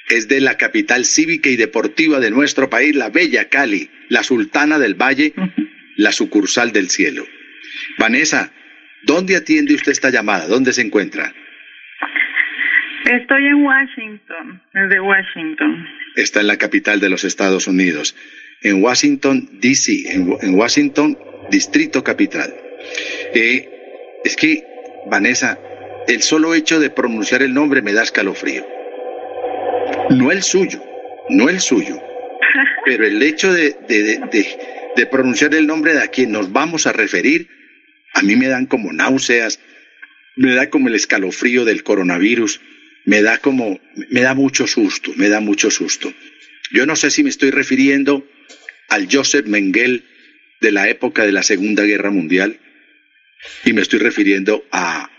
es 0.09 0.29
de 0.29 0.41
la 0.41 0.57
capital 0.57 1.05
cívica 1.05 1.49
y 1.49 1.57
deportiva 1.57 2.21
de 2.21 2.31
nuestro 2.31 2.69
país, 2.69 2.95
la 2.95 3.09
bella 3.09 3.49
Cali, 3.49 3.91
la 4.09 4.23
sultana 4.23 4.79
del 4.79 4.95
valle, 4.95 5.33
la 5.97 6.13
sucursal 6.13 6.73
del 6.73 6.91
cielo. 6.91 7.25
Vanessa, 7.99 8.53
¿dónde 9.05 9.37
atiende 9.37 9.75
usted 9.75 9.93
esta 9.93 10.11
llamada? 10.11 10.47
¿Dónde 10.47 10.73
se 10.73 10.83
encuentra? 10.83 11.33
Estoy 13.05 13.47
en 13.47 13.65
Washington, 13.65 14.63
desde 14.75 15.01
Washington. 15.01 15.89
Está 16.17 16.41
en 16.41 16.47
la 16.47 16.59
capital 16.59 17.01
de 17.01 17.09
los 17.09 17.25
Estados 17.25 17.67
Unidos, 17.67 18.15
en 18.63 18.83
Washington, 18.83 19.49
D.C., 19.61 20.13
en, 20.13 20.55
Washington, 20.55 21.19
Distrito 21.51 22.05
Capital. 22.05 22.55
Eh, 23.35 23.69
es 24.25 24.37
que, 24.37 24.63
Vanessa, 25.11 25.59
el 26.09 26.23
solo 26.23 26.55
hecho 26.55 26.81
de 26.81 26.91
pronunciar 26.91 27.43
el 27.43 27.55
nombre 27.55 27.83
me 27.83 27.93
da 27.93 28.03
escalofrío. 28.03 28.67
No 30.11 30.31
el 30.31 30.43
suyo, 30.43 30.83
no 31.29 31.49
el 31.49 31.61
suyo, 31.61 32.03
pero 32.85 33.07
el 33.07 33.23
hecho 33.23 33.53
de, 33.53 33.77
de, 34.97 35.07
pronunciar 35.07 35.55
el 35.55 35.67
nombre 35.67 35.95
de 35.95 36.03
a 36.03 36.09
quien 36.09 36.33
nos 36.33 36.53
vamos 36.53 36.87
a 36.87 36.93
referir, 36.93 37.49
a 38.15 38.23
mí 38.23 38.37
me 38.37 38.49
dan 38.49 38.67
como 38.67 38.93
náuseas, 38.93 39.61
me 40.37 40.55
da 40.55 40.71
como 40.71 40.89
el 40.89 40.95
escalofrío 40.95 41.65
del 41.65 41.83
coronavirus, 41.83 42.61
me 43.05 43.23
da 43.23 43.39
como, 43.39 43.81
me 44.11 44.21
da 44.21 44.35
mucho 44.35 44.67
susto, 44.67 45.13
me 45.17 45.29
da 45.29 45.41
mucho 45.41 45.71
susto. 45.71 46.13
Yo 46.73 46.87
no 46.87 46.97
sé 46.97 47.11
si 47.11 47.23
me 47.23 47.31
estoy 47.31 47.51
refiriendo 47.51 48.27
al 48.89 49.09
Joseph 49.11 49.47
Mengele 49.47 50.03
de 50.61 50.73
la 50.73 50.89
época 50.89 51.27
de 51.27 51.33
la 51.33 51.43
Segunda 51.43 51.85
Guerra 51.85 52.11
Mundial 52.11 52.59
y 53.65 53.73
me 53.73 53.83
estoy 53.83 53.99
refiriendo 53.99 54.65
a, 54.71 55.11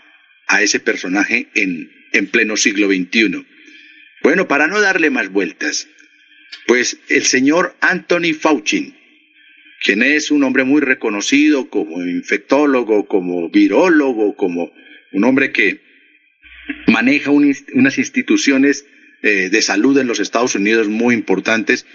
a 0.46 0.62
ese 0.62 0.80
personaje 0.80 1.48
en, 1.54 1.90
en 2.12 2.26
pleno 2.26 2.56
siglo 2.56 2.88
XXI. 2.88 3.44
Bueno, 4.22 4.48
para 4.48 4.66
no 4.66 4.80
darle 4.80 5.10
más 5.10 5.30
vueltas, 5.30 5.88
pues 6.66 6.98
el 7.08 7.24
señor 7.24 7.76
Anthony 7.80 8.32
Fauci, 8.38 8.94
quien 9.82 10.02
es 10.02 10.30
un 10.30 10.42
hombre 10.44 10.64
muy 10.64 10.80
reconocido 10.80 11.68
como 11.68 12.02
infectólogo, 12.02 13.06
como 13.06 13.50
virólogo, 13.50 14.34
como 14.34 14.72
un 15.12 15.24
hombre 15.24 15.52
que 15.52 15.80
maneja 16.86 17.30
unas 17.30 17.98
instituciones 17.98 18.86
eh, 19.22 19.50
de 19.50 19.62
salud 19.62 19.98
en 19.98 20.06
los 20.06 20.20
Estados 20.20 20.54
Unidos 20.54 20.88
muy 20.88 21.14
importantes, 21.14 21.86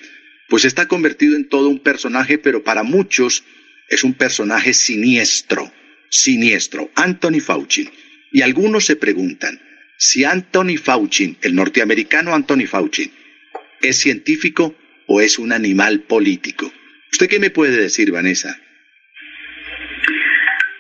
pues 0.48 0.66
está 0.66 0.88
convertido 0.88 1.36
en 1.36 1.48
todo 1.48 1.70
un 1.70 1.80
personaje, 1.80 2.38
pero 2.38 2.64
para 2.64 2.84
muchos 2.84 3.44
es 3.88 4.04
un 4.04 4.14
personaje 4.14 4.74
siniestro, 4.74 5.72
siniestro, 6.10 6.92
Anthony 6.96 7.40
Fauci. 7.40 7.90
Y 8.32 8.42
algunos 8.42 8.86
se 8.86 8.96
preguntan 8.96 9.60
si 9.98 10.24
Anthony 10.24 10.78
Fauci, 10.82 11.38
el 11.42 11.56
norteamericano 11.56 12.34
Anthony 12.34 12.68
Fauci, 12.68 13.12
es 13.82 14.00
científico 14.00 14.76
o 15.08 15.22
es 15.22 15.40
un 15.40 15.52
animal 15.52 16.02
político. 16.02 16.72
¿Usted 17.12 17.28
qué 17.28 17.40
me 17.40 17.50
puede 17.50 17.82
decir, 17.82 18.12
Vanessa? 18.12 18.56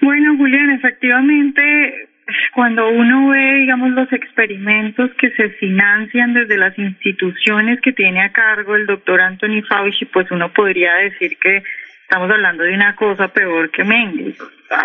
Bueno, 0.02 0.38
Julián, 0.38 0.70
efectivamente, 0.70 2.10
cuando 2.54 2.90
uno 2.90 3.30
ve, 3.30 3.56
digamos, 3.60 3.92
los 3.92 4.12
experimentos 4.14 5.12
que 5.20 5.32
se 5.32 5.50
financian 5.52 6.34
desde 6.34 6.58
las 6.58 6.78
instituciones 6.78 7.82
que 7.82 7.92
tiene 7.92 8.22
a 8.22 8.32
cargo 8.32 8.76
el 8.76 8.86
doctor 8.86 9.20
Anthony 9.20 9.62
Fauci, 9.68 10.06
pues 10.06 10.30
uno 10.32 10.54
podría 10.54 10.94
decir 10.96 11.38
que 11.42 11.64
estamos 12.10 12.32
hablando 12.32 12.63
de 12.63 12.74
una 12.74 12.95
cosa 12.95 13.28
peor 13.28 13.69
que 13.69 13.84
Mengele. 13.84 14.36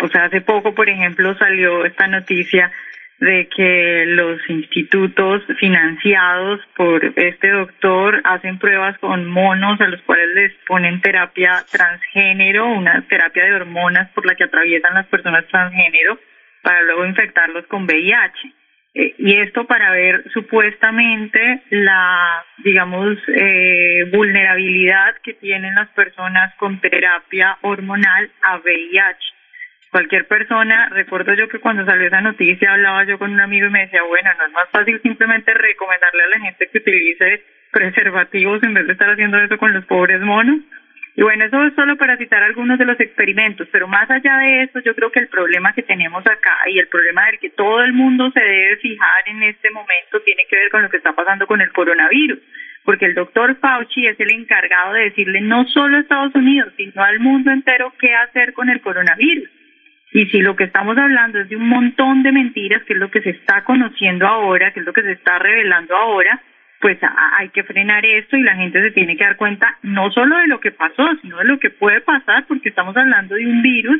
O 0.03 0.07
sea, 0.09 0.25
hace 0.25 0.41
poco, 0.41 0.75
por 0.75 0.87
ejemplo, 0.87 1.35
salió 1.39 1.83
esta 1.83 2.05
noticia 2.05 2.71
de 3.19 3.49
que 3.49 4.03
los 4.05 4.39
institutos 4.47 5.41
financiados 5.59 6.61
por 6.75 7.03
este 7.15 7.49
doctor 7.49 8.21
hacen 8.25 8.59
pruebas 8.59 8.99
con 8.99 9.25
monos 9.25 9.81
a 9.81 9.87
los 9.87 10.03
cuales 10.03 10.35
les 10.35 10.53
ponen 10.67 11.01
terapia 11.01 11.65
transgénero, 11.71 12.67
una 12.67 13.01
terapia 13.07 13.45
de 13.45 13.53
hormonas 13.55 14.11
por 14.11 14.27
la 14.27 14.35
que 14.35 14.43
atraviesan 14.43 14.93
las 14.93 15.07
personas 15.07 15.47
transgénero 15.47 16.19
para 16.61 16.83
luego 16.83 17.07
infectarlos 17.07 17.65
con 17.65 17.85
VIH. 17.85 18.53
Y 18.97 19.35
esto 19.39 19.65
para 19.65 19.91
ver 19.91 20.23
supuestamente 20.31 21.63
la, 21.69 22.45
digamos, 22.63 23.17
eh, 23.27 24.09
vulnerabilidad 24.09 25.15
que 25.21 25.33
tienen 25.33 25.75
las 25.75 25.89
personas 25.89 26.55
con 26.55 26.79
terapia 26.79 27.57
hormonal 27.61 28.31
a 28.41 28.55
VIH. 28.59 29.19
Cualquier 29.91 30.27
persona, 30.27 30.87
recuerdo 30.89 31.33
yo 31.33 31.49
que 31.49 31.59
cuando 31.59 31.85
salió 31.85 32.07
esa 32.07 32.21
noticia 32.21 32.71
hablaba 32.71 33.03
yo 33.03 33.19
con 33.19 33.33
un 33.33 33.41
amigo 33.41 33.67
y 33.67 33.71
me 33.71 33.81
decía, 33.81 34.01
bueno, 34.03 34.29
no 34.37 34.45
es 34.45 34.53
más 34.53 34.69
fácil 34.69 35.01
simplemente 35.01 35.53
recomendarle 35.53 36.23
a 36.23 36.27
la 36.27 36.39
gente 36.39 36.69
que 36.71 36.77
utilice 36.77 37.43
preservativos 37.71 38.63
en 38.63 38.75
vez 38.75 38.87
de 38.87 38.93
estar 38.93 39.09
haciendo 39.09 39.37
eso 39.39 39.57
con 39.57 39.73
los 39.73 39.83
pobres 39.85 40.21
monos. 40.21 40.59
Y 41.17 41.21
bueno, 41.21 41.45
eso 41.45 41.63
es 41.63 41.73
solo 41.75 41.95
para 41.95 42.17
citar 42.17 42.43
algunos 42.43 42.77
de 42.77 42.83
los 42.83 42.99
experimentos, 42.99 43.69
pero 43.71 43.87
más 43.87 44.09
allá 44.11 44.37
de 44.37 44.63
eso, 44.63 44.79
yo 44.79 44.93
creo 44.93 45.11
que 45.11 45.19
el 45.19 45.29
problema 45.29 45.71
que 45.71 45.81
tenemos 45.81 46.25
acá 46.27 46.57
y 46.67 46.77
el 46.77 46.89
problema 46.89 47.25
del 47.27 47.39
que 47.39 47.51
todo 47.51 47.81
el 47.83 47.93
mundo 47.93 48.29
se 48.31 48.41
debe 48.41 48.75
fijar 48.77 49.23
en 49.27 49.43
este 49.43 49.71
momento 49.71 50.19
tiene 50.25 50.45
que 50.49 50.57
ver 50.57 50.69
con 50.69 50.81
lo 50.81 50.89
que 50.89 50.97
está 50.97 51.13
pasando 51.13 51.47
con 51.47 51.61
el 51.61 51.71
coronavirus, 51.71 52.39
porque 52.83 53.05
el 53.05 53.15
doctor 53.15 53.55
Fauci 53.61 54.05
es 54.05 54.19
el 54.19 54.31
encargado 54.33 54.93
de 54.93 55.03
decirle 55.03 55.39
no 55.39 55.65
solo 55.69 55.95
a 55.95 56.01
Estados 56.01 56.35
Unidos, 56.35 56.73
sino 56.75 57.01
al 57.01 57.21
mundo 57.21 57.49
entero 57.49 57.93
qué 57.97 58.13
hacer 58.13 58.51
con 58.51 58.69
el 58.69 58.81
coronavirus. 58.81 59.49
Y 60.11 60.25
si 60.27 60.41
lo 60.41 60.57
que 60.57 60.65
estamos 60.65 60.97
hablando 60.97 61.39
es 61.39 61.47
de 61.47 61.55
un 61.55 61.69
montón 61.69 62.23
de 62.23 62.33
mentiras, 62.33 62.83
que 62.83 62.93
es 62.93 62.99
lo 62.99 63.09
que 63.09 63.21
se 63.21 63.31
está 63.31 63.63
conociendo 63.63 64.27
ahora, 64.27 64.71
que 64.71 64.81
es 64.81 64.85
lo 64.85 64.93
que 64.93 65.01
se 65.01 65.13
está 65.13 65.39
revelando 65.39 65.95
ahora, 65.95 66.41
pues 66.85 66.99
hay 67.39 67.49
que 67.49 67.63
frenar 67.63 68.05
esto 68.05 68.37
y 68.37 68.43
la 68.43 68.57
gente 68.57 68.79
se 68.79 68.91
tiene 68.91 69.17
que 69.17 69.23
dar 69.23 69.37
cuenta 69.37 69.75
no 69.81 70.11
solo 70.11 70.37
de 70.37 70.45
lo 70.45 70.59
que 70.59 70.69
pasó, 70.69 71.03
sino 71.23 71.39
de 71.39 71.45
lo 71.45 71.57
que 71.57 71.71
puede 71.71 71.99
pasar, 72.01 72.45
porque 72.47 72.69
estamos 72.69 72.95
hablando 72.95 73.33
de 73.33 73.47
un 73.47 73.63
virus 73.63 73.99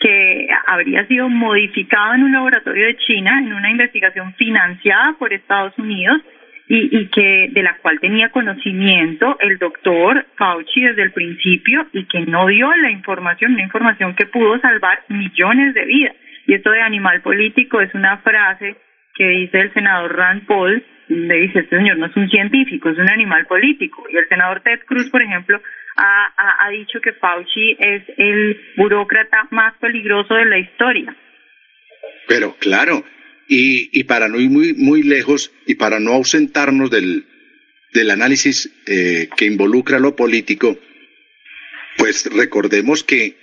que 0.00 0.46
habría 0.66 1.06
sido 1.06 1.30
modificado 1.30 2.12
en 2.12 2.24
un 2.24 2.32
laboratorio 2.32 2.88
de 2.88 2.98
China, 2.98 3.38
en 3.38 3.54
una 3.54 3.70
investigación 3.70 4.34
financiada 4.34 5.14
por 5.18 5.32
Estados 5.32 5.72
Unidos 5.78 6.20
y, 6.68 7.06
que 7.06 7.48
de 7.52 7.62
la 7.62 7.78
cual 7.78 8.00
tenía 8.00 8.28
conocimiento 8.28 9.38
el 9.40 9.56
doctor 9.56 10.26
Fauci 10.36 10.82
desde 10.82 11.04
el 11.04 11.12
principio 11.12 11.86
y 11.94 12.04
que 12.04 12.20
no 12.26 12.48
dio 12.48 12.70
la 12.82 12.90
información, 12.90 13.54
una 13.54 13.62
información 13.62 14.14
que 14.14 14.26
pudo 14.26 14.60
salvar 14.60 15.04
millones 15.08 15.72
de 15.72 15.86
vidas. 15.86 16.16
Y 16.46 16.52
esto 16.52 16.70
de 16.70 16.82
animal 16.82 17.22
político 17.22 17.80
es 17.80 17.94
una 17.94 18.18
frase 18.18 18.76
que 19.16 19.26
dice 19.28 19.58
el 19.58 19.72
senador 19.72 20.14
Rand 20.14 20.46
Paul, 20.46 20.84
le 21.08 21.40
dice, 21.40 21.60
este 21.60 21.76
señor 21.76 21.98
no 21.98 22.06
es 22.06 22.16
un 22.16 22.28
científico, 22.28 22.90
es 22.90 22.98
un 22.98 23.08
animal 23.08 23.46
político. 23.46 24.04
Y 24.12 24.16
el 24.16 24.28
senador 24.28 24.60
Ted 24.60 24.80
Cruz, 24.86 25.08
por 25.10 25.22
ejemplo, 25.22 25.60
ha, 25.96 26.66
ha, 26.66 26.70
dicho 26.70 27.00
que 27.00 27.12
Fauci 27.12 27.76
es 27.78 28.02
el 28.18 28.60
burócrata 28.76 29.48
más 29.50 29.74
peligroso 29.78 30.34
de 30.34 30.44
la 30.44 30.58
historia. 30.58 31.16
Pero 32.28 32.56
claro, 32.58 33.04
y, 33.48 33.98
y 33.98 34.04
para 34.04 34.28
no 34.28 34.38
ir 34.38 34.50
muy, 34.50 34.74
muy 34.74 35.02
lejos 35.02 35.52
y 35.66 35.76
para 35.76 36.00
no 36.00 36.12
ausentarnos 36.12 36.90
del, 36.90 37.24
del 37.92 38.10
análisis 38.10 38.70
eh, 38.86 39.28
que 39.36 39.46
involucra 39.46 39.98
lo 39.98 40.16
político, 40.16 40.78
pues 41.96 42.28
recordemos 42.32 43.04
que, 43.04 43.36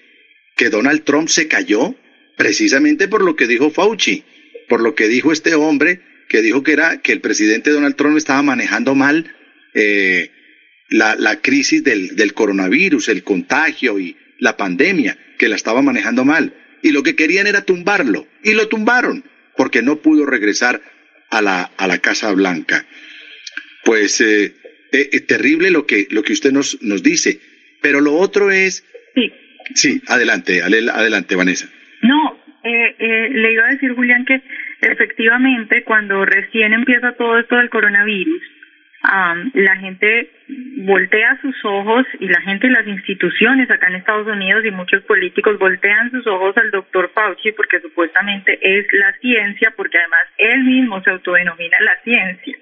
que 0.55 0.69
Donald 0.69 1.03
Trump 1.03 1.29
se 1.29 1.47
cayó 1.47 1.95
precisamente 2.37 3.07
por 3.07 3.23
lo 3.23 3.35
que 3.35 3.47
dijo 3.47 3.71
Fauci, 3.71 4.23
por 4.67 4.81
lo 4.81 4.95
que 4.95 5.07
dijo 5.07 5.31
este 5.31 5.55
hombre 5.55 6.01
que 6.29 6.41
dijo 6.41 6.63
que 6.63 6.73
era 6.73 7.01
que 7.01 7.11
el 7.11 7.21
presidente 7.21 7.69
Donald 7.69 7.95
Trump 7.95 8.17
estaba 8.17 8.41
manejando 8.41 8.95
mal 8.95 9.35
eh, 9.73 10.31
la, 10.89 11.15
la, 11.15 11.41
crisis 11.41 11.83
del, 11.83 12.15
del 12.15 12.33
coronavirus, 12.33 13.09
el 13.09 13.23
contagio 13.23 13.99
y 13.99 14.15
la 14.39 14.57
pandemia, 14.57 15.17
que 15.37 15.47
la 15.47 15.55
estaba 15.55 15.81
manejando 15.81 16.25
mal. 16.25 16.53
Y 16.81 16.91
lo 16.91 17.03
que 17.03 17.15
querían 17.15 17.47
era 17.47 17.61
tumbarlo, 17.61 18.27
y 18.43 18.53
lo 18.53 18.67
tumbaron, 18.67 19.23
porque 19.55 19.81
no 19.81 20.01
pudo 20.01 20.25
regresar 20.25 20.81
a 21.29 21.41
la, 21.41 21.63
a 21.77 21.87
la 21.87 21.99
Casa 21.99 22.31
Blanca. 22.31 22.85
Pues 23.83 24.21
eh, 24.21 24.53
eh, 24.91 25.19
terrible 25.21 25.71
lo 25.71 25.85
que, 25.85 26.07
lo 26.11 26.23
que 26.23 26.33
usted 26.33 26.51
nos, 26.51 26.81
nos 26.81 27.01
dice. 27.03 27.39
Pero 27.81 28.01
lo 28.01 28.13
otro 28.13 28.51
es... 28.51 28.83
Sí. 29.15 29.31
Sí, 29.75 30.01
adelante, 30.07 30.61
adelante, 30.61 31.35
Vanessa. 31.35 31.69
No, 32.01 32.32
eh, 32.63 32.95
eh, 32.97 33.29
le 33.31 33.51
iba 33.53 33.65
a 33.65 33.71
decir, 33.71 33.93
Julián, 33.93 34.25
que 34.25 34.41
efectivamente 34.81 35.83
cuando 35.83 36.25
recién 36.25 36.73
empieza 36.73 37.13
todo 37.13 37.37
esto 37.37 37.57
del 37.57 37.69
coronavirus, 37.69 38.41
um, 39.03 39.51
la 39.53 39.75
gente 39.77 40.29
voltea 40.77 41.39
sus 41.41 41.55
ojos 41.63 42.05
y 42.19 42.27
la 42.27 42.41
gente 42.41 42.67
y 42.67 42.71
las 42.71 42.87
instituciones 42.87 43.69
acá 43.69 43.87
en 43.87 43.95
Estados 43.95 44.27
Unidos 44.27 44.63
y 44.65 44.71
muchos 44.71 45.03
políticos 45.03 45.59
voltean 45.59 46.11
sus 46.11 46.25
ojos 46.27 46.55
al 46.57 46.71
doctor 46.71 47.11
Fauci 47.13 47.51
porque 47.51 47.79
supuestamente 47.81 48.57
es 48.61 48.85
la 48.93 49.13
ciencia, 49.19 49.73
porque 49.75 49.97
además 49.97 50.27
él 50.37 50.63
mismo 50.63 51.01
se 51.03 51.09
autodenomina 51.09 51.77
la 51.81 52.01
ciencia. 52.03 52.57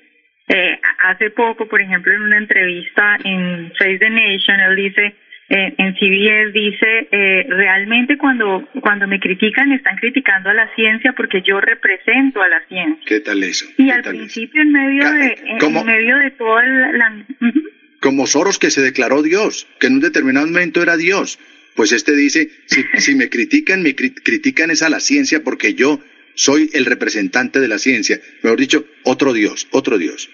Eh, 0.48 0.80
hace 1.04 1.30
poco, 1.30 1.68
por 1.68 1.80
ejemplo, 1.80 2.12
en 2.12 2.24
una 2.24 2.38
entrevista 2.38 3.18
en 3.24 3.72
Face 3.78 4.00
the 4.00 4.10
Nation, 4.10 4.60
él 4.60 4.76
dice, 4.76 5.16
eh, 5.54 5.76
en 5.78 5.94
CBS 5.96 6.54
dice, 6.54 7.08
eh, 7.12 7.46
realmente 7.50 8.18
cuando, 8.18 8.70
cuando 8.80 9.06
me 9.06 9.20
critican 9.20 9.74
están 9.74 9.98
criticando 9.98 10.50
a 10.50 10.54
la 10.54 10.74
ciencia 10.76 11.12
porque 11.12 11.42
yo 11.46 11.60
represento 11.60 12.42
a 12.42 12.48
la 12.48 12.66
ciencia. 12.70 13.04
¿Qué 13.06 13.20
tal 13.20 13.44
eso? 13.44 13.66
Y 13.78 13.90
al 13.90 14.02
principio, 14.02 14.62
en 14.62 14.72
medio 14.72 15.12
de, 15.12 15.38
en 15.46 15.86
medio 15.86 16.16
de 16.20 16.32
todo 16.32 16.58
el, 16.58 16.98
la... 16.98 17.26
Como 18.00 18.28
Soros 18.28 18.60
que 18.60 18.72
se 18.72 18.80
declaró 18.80 19.22
Dios, 19.24 19.68
que 19.78 19.88
en 19.88 19.96
un 19.96 20.00
determinado 20.00 20.48
momento 20.48 20.82
era 20.82 20.96
Dios. 20.96 21.38
Pues 21.76 21.92
este 21.92 22.16
dice, 22.16 22.50
si, 22.68 22.84
si 23.00 23.16
me 23.16 23.28
critican, 23.28 23.84
me 23.84 23.94
cri 23.94 24.12
critican 24.12 24.72
es 24.72 24.84
a 24.84 24.90
la 24.90 25.02
ciencia 25.02 25.44
porque 25.44 25.74
yo 25.74 26.00
soy 26.34 26.70
el 26.72 26.86
representante 26.86 27.60
de 27.60 27.68
la 27.68 27.78
ciencia. 27.78 28.22
Mejor 28.42 28.58
dicho, 28.58 28.86
otro 29.04 29.34
Dios, 29.34 29.68
otro 29.72 29.98
Dios. 29.98 30.30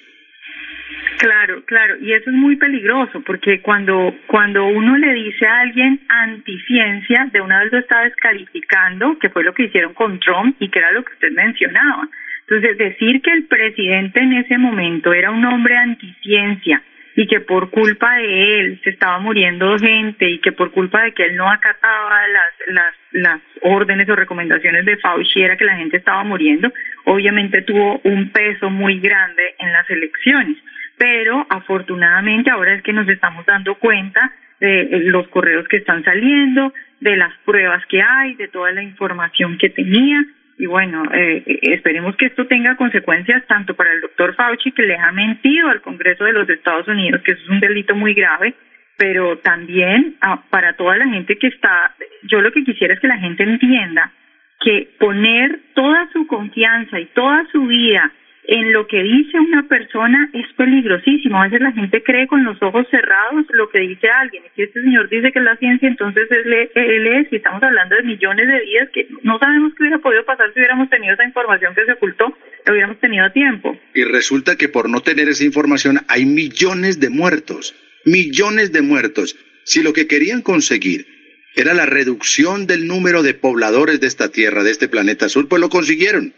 Claro, 1.17 1.63
claro, 1.65 1.95
y 1.99 2.13
eso 2.13 2.30
es 2.30 2.36
muy 2.36 2.58
peligroso 2.58 3.21
porque 3.21 3.60
cuando 3.62 4.13
cuando 4.27 4.67
uno 4.67 4.97
le 4.97 5.13
dice 5.13 5.47
a 5.47 5.62
alguien 5.62 5.99
anticiencia, 6.10 7.27
de 7.32 7.41
una 7.41 7.63
vez 7.63 7.71
lo 7.71 7.80
está 7.80 8.01
descalificando, 8.01 9.17
que 9.17 9.30
fue 9.30 9.43
lo 9.43 9.53
que 9.53 9.63
hicieron 9.63 9.95
con 9.95 10.19
Trump 10.19 10.56
y 10.60 10.69
que 10.69 10.77
era 10.77 10.91
lo 10.91 11.03
que 11.03 11.13
usted 11.13 11.32
mencionaba. 11.32 12.08
Entonces, 12.41 12.77
decir 12.77 13.21
que 13.21 13.32
el 13.32 13.45
presidente 13.45 14.19
en 14.19 14.34
ese 14.34 14.58
momento 14.60 15.12
era 15.12 15.32
un 15.32 15.43
hombre 15.45 15.75
anticiencia 15.75 16.84
y 17.15 17.25
que 17.25 17.39
por 17.39 17.71
culpa 17.71 18.15
de 18.17 18.60
él 18.60 18.80
se 18.84 18.91
estaba 18.91 19.17
muriendo 19.17 19.75
gente 19.80 20.30
y 20.30 20.38
que 20.38 20.51
por 20.51 20.71
culpa 20.71 21.01
de 21.01 21.13
que 21.13 21.23
él 21.23 21.36
no 21.36 21.49
acataba 21.49 22.27
las 22.27 22.75
las 22.75 22.93
las 23.12 23.41
órdenes 23.62 24.08
o 24.08 24.15
recomendaciones 24.15 24.86
de 24.86 24.97
Fauci 24.97 25.41
era 25.41 25.58
que 25.58 25.65
la 25.65 25.77
gente 25.77 25.97
estaba 25.97 26.23
muriendo, 26.23 26.71
obviamente 27.06 27.63
tuvo 27.63 27.99
un 28.03 28.30
peso 28.30 28.69
muy 28.69 28.99
grande 28.99 29.56
en 29.58 29.73
las 29.73 29.89
elecciones 29.89 30.58
pero 30.97 31.45
afortunadamente 31.49 32.49
ahora 32.49 32.73
es 32.73 32.83
que 32.83 32.93
nos 32.93 33.07
estamos 33.07 33.45
dando 33.45 33.75
cuenta 33.75 34.31
de 34.60 35.01
los 35.05 35.27
correos 35.27 35.67
que 35.67 35.77
están 35.77 36.03
saliendo, 36.03 36.73
de 36.99 37.15
las 37.15 37.33
pruebas 37.45 37.86
que 37.88 38.01
hay, 38.01 38.33
de 38.36 38.47
toda 38.47 38.71
la 38.71 38.81
información 38.81 39.57
que 39.57 39.69
tenía. 39.69 40.23
Y 40.57 40.65
bueno, 40.65 41.03
eh, 41.13 41.43
esperemos 41.62 42.15
que 42.15 42.25
esto 42.25 42.47
tenga 42.47 42.75
consecuencias 42.75 43.45
tanto 43.45 43.75
para 43.75 43.93
el 43.93 44.01
doctor 44.01 44.33
Fauci, 44.33 44.71
que 44.71 44.83
le 44.83 44.97
ha 44.97 45.12
mentido 45.12 45.69
al 45.69 45.81
Congreso 45.81 46.23
de 46.23 46.33
los 46.33 46.49
Estados 46.49 46.88
Unidos, 46.88 47.21
que 47.23 47.33
eso 47.33 47.43
es 47.43 47.49
un 47.49 47.60
delito 47.60 47.95
muy 47.95 48.15
grave, 48.15 48.55
pero 48.97 49.38
también 49.38 50.15
ah, 50.21 50.43
para 50.49 50.73
toda 50.73 50.97
la 50.97 51.07
gente 51.07 51.38
que 51.38 51.47
está, 51.47 51.93
yo 52.23 52.41
lo 52.41 52.51
que 52.51 52.63
quisiera 52.63 52.95
es 52.95 52.99
que 52.99 53.07
la 53.07 53.19
gente 53.19 53.43
entienda 53.43 54.12
que 54.60 54.89
poner 54.99 55.60
toda 55.75 56.10
su 56.12 56.25
confianza 56.25 56.99
y 56.99 57.05
toda 57.07 57.45
su 57.51 57.67
vida 57.67 58.12
en 58.47 58.71
lo 58.71 58.88
que 58.88 59.03
dice 59.03 59.38
una 59.39 59.67
persona 59.67 60.29
es 60.33 60.45
peligrosísimo. 60.55 61.39
A 61.39 61.45
veces 61.45 61.62
la 61.62 61.73
gente 61.73 62.01
cree 62.01 62.27
con 62.27 62.45
los 62.45 62.62
ojos 62.62 62.88
cerrados 62.89 63.45
lo 63.49 63.69
que 63.69 63.79
dice 63.79 64.07
alguien. 64.10 64.43
Y 64.45 64.49
si 64.55 64.62
este 64.63 64.81
señor 64.81 65.10
dice 65.10 65.33
que 65.33 65.39
es 65.39 65.45
la 65.45 65.57
ciencia, 65.57 65.88
entonces 65.88 66.27
él, 66.31 66.69
él 66.73 67.07
es, 67.07 67.31
y 67.31 67.36
estamos 67.36 67.62
hablando 67.62 67.95
de 67.97 68.03
millones 68.03 68.47
de 68.47 68.60
vidas 68.62 68.89
que 68.93 69.07
no 69.23 69.38
sabemos 69.38 69.73
qué 69.75 69.83
hubiera 69.83 69.99
podido 69.99 70.23
pasar 70.23 70.51
si 70.53 70.60
hubiéramos 70.60 70.89
tenido 70.89 71.13
esa 71.13 71.25
información 71.25 71.75
que 71.75 71.86
se 71.86 71.91
ocultó, 71.91 72.38
lo 72.65 72.71
hubiéramos 72.71 72.99
tenido 73.01 73.25
a 73.25 73.33
tiempo. 73.33 73.77
Y 73.93 74.05
resulta 74.05 74.55
que 74.55 74.69
por 74.69 74.89
no 74.89 75.01
tener 75.01 75.27
esa 75.27 75.43
información 75.43 75.99
hay 76.07 76.25
millones 76.25 77.01
de 77.01 77.10
muertos, 77.10 77.75
millones 78.05 78.71
de 78.71 78.81
muertos. 78.81 79.36
Si 79.65 79.83
lo 79.83 79.91
que 79.91 80.07
querían 80.07 80.41
conseguir 80.41 81.05
era 81.53 81.73
la 81.73 81.86
reducción 81.86 82.65
del 82.65 82.88
número 82.88 83.23
de 83.23 83.33
pobladores 83.33 83.99
de 83.99 84.07
esta 84.07 84.31
tierra, 84.31 84.63
de 84.63 84.71
este 84.71 84.88
planeta 84.88 85.25
azul, 85.25 85.49
pues 85.49 85.60
lo 85.60 85.67
consiguieron 85.67 86.33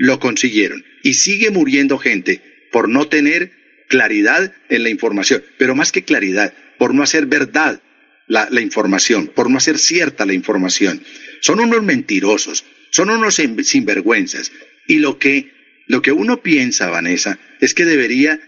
lo 0.00 0.18
consiguieron. 0.18 0.82
Y 1.02 1.12
sigue 1.12 1.50
muriendo 1.50 1.98
gente 1.98 2.40
por 2.72 2.88
no 2.88 3.06
tener 3.08 3.52
claridad 3.86 4.54
en 4.70 4.82
la 4.82 4.88
información, 4.88 5.44
pero 5.58 5.74
más 5.74 5.92
que 5.92 6.04
claridad, 6.04 6.54
por 6.78 6.94
no 6.94 7.02
hacer 7.02 7.26
verdad 7.26 7.82
la, 8.26 8.48
información, 8.62 9.26
por 9.26 9.50
no 9.50 9.58
hacer 9.58 9.78
cierta 9.78 10.24
la 10.24 10.32
información. 10.32 11.02
Son 11.42 11.60
unos 11.60 11.82
mentirosos, 11.82 12.64
son 12.90 13.10
unos 13.10 13.34
sinvergüenzas. 13.34 14.52
Y 14.86 15.00
lo 15.00 15.18
que, 15.18 15.52
lo 15.86 16.00
que 16.00 16.12
uno 16.12 16.40
piensa, 16.40 16.88
Vanessa, 16.88 17.38
es 17.60 17.74
que 17.74 17.84
debería 17.84 18.40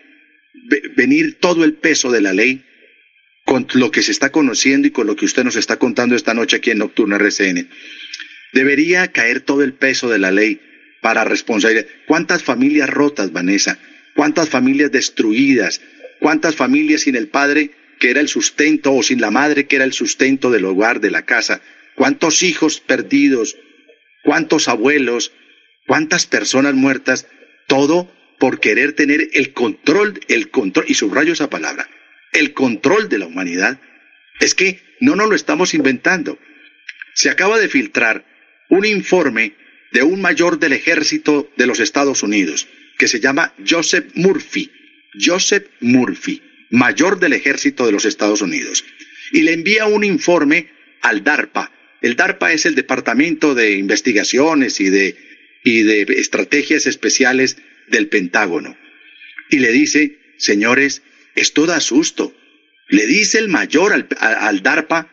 venir 0.96 1.38
todo 1.38 1.64
el 1.64 1.74
peso 1.74 2.10
de 2.10 2.22
la 2.22 2.32
ley 2.32 2.64
con 3.44 3.66
lo 3.74 3.90
que 3.90 4.00
se 4.00 4.12
está 4.12 4.32
conociendo 4.32 4.88
y 4.88 4.90
con 4.90 5.06
lo 5.06 5.16
que 5.16 5.26
usted 5.26 5.44
nos 5.44 5.56
está 5.56 5.76
contando 5.76 6.16
esta 6.16 6.32
noche 6.32 6.56
aquí 6.56 6.70
en 6.70 6.78
Nocturna 6.78 7.16
RCN. 7.16 7.68
Debería 8.54 9.12
caer 9.12 9.40
todo 9.40 9.62
el 9.62 9.74
peso 9.74 10.08
de 10.08 10.18
la 10.18 10.30
ley 10.30 10.60
para 11.02 11.24
responsabilidad. 11.24 11.86
¿Cuántas 12.06 12.42
familias 12.42 12.88
rotas, 12.88 13.32
Vanessa? 13.32 13.78
¿Cuántas 14.14 14.48
familias 14.48 14.90
destruidas? 14.90 15.82
¿Cuántas 16.20 16.54
familias 16.56 17.02
sin 17.02 17.16
el 17.16 17.28
padre 17.28 17.72
que 17.98 18.10
era 18.10 18.20
el 18.20 18.28
sustento 18.28 18.94
o 18.94 19.02
sin 19.02 19.20
la 19.20 19.30
madre 19.30 19.66
que 19.66 19.76
era 19.76 19.84
el 19.84 19.92
sustento 19.92 20.50
del 20.50 20.64
hogar, 20.64 21.00
de 21.00 21.10
la 21.10 21.22
casa? 21.22 21.60
¿Cuántos 21.96 22.42
hijos 22.42 22.80
perdidos? 22.80 23.56
¿Cuántos 24.22 24.68
abuelos? 24.68 25.32
¿Cuántas 25.86 26.26
personas 26.26 26.74
muertas? 26.74 27.26
Todo 27.66 28.10
por 28.38 28.60
querer 28.60 28.92
tener 28.92 29.28
el 29.34 29.52
control, 29.52 30.20
el 30.28 30.50
control, 30.50 30.84
y 30.88 30.94
subrayo 30.94 31.32
esa 31.32 31.50
palabra, 31.50 31.88
el 32.32 32.52
control 32.52 33.08
de 33.08 33.18
la 33.18 33.26
humanidad. 33.26 33.80
Es 34.40 34.54
que 34.54 34.80
no 35.00 35.16
nos 35.16 35.28
lo 35.28 35.34
estamos 35.34 35.74
inventando. 35.74 36.38
Se 37.14 37.28
acaba 37.28 37.58
de 37.58 37.68
filtrar 37.68 38.24
un 38.68 38.84
informe 38.84 39.54
de 39.92 40.02
un 40.02 40.20
mayor 40.20 40.58
del 40.58 40.72
ejército 40.72 41.50
de 41.56 41.66
los 41.66 41.80
Estados 41.80 42.22
Unidos, 42.22 42.66
que 42.98 43.08
se 43.08 43.20
llama 43.20 43.54
Joseph 43.66 44.06
Murphy. 44.14 44.70
Joseph 45.20 45.66
Murphy, 45.80 46.42
mayor 46.70 47.20
del 47.20 47.34
ejército 47.34 47.86
de 47.86 47.92
los 47.92 48.04
Estados 48.04 48.42
Unidos. 48.42 48.84
Y 49.32 49.42
le 49.42 49.52
envía 49.52 49.86
un 49.86 50.04
informe 50.04 50.70
al 51.00 51.22
DARPA. 51.24 51.70
El 52.00 52.16
DARPA 52.16 52.52
es 52.52 52.66
el 52.66 52.74
Departamento 52.74 53.54
de 53.54 53.72
Investigaciones 53.72 54.80
y 54.80 54.90
de, 54.90 55.16
y 55.64 55.82
de 55.82 56.02
Estrategias 56.02 56.86
Especiales 56.86 57.58
del 57.88 58.08
Pentágono. 58.08 58.76
Y 59.50 59.58
le 59.58 59.70
dice, 59.70 60.18
señores, 60.38 61.02
esto 61.34 61.66
da 61.66 61.80
susto. 61.80 62.34
Le 62.88 63.06
dice 63.06 63.38
el 63.38 63.48
mayor 63.48 63.92
al, 63.92 64.08
al 64.18 64.62
DARPA, 64.62 65.10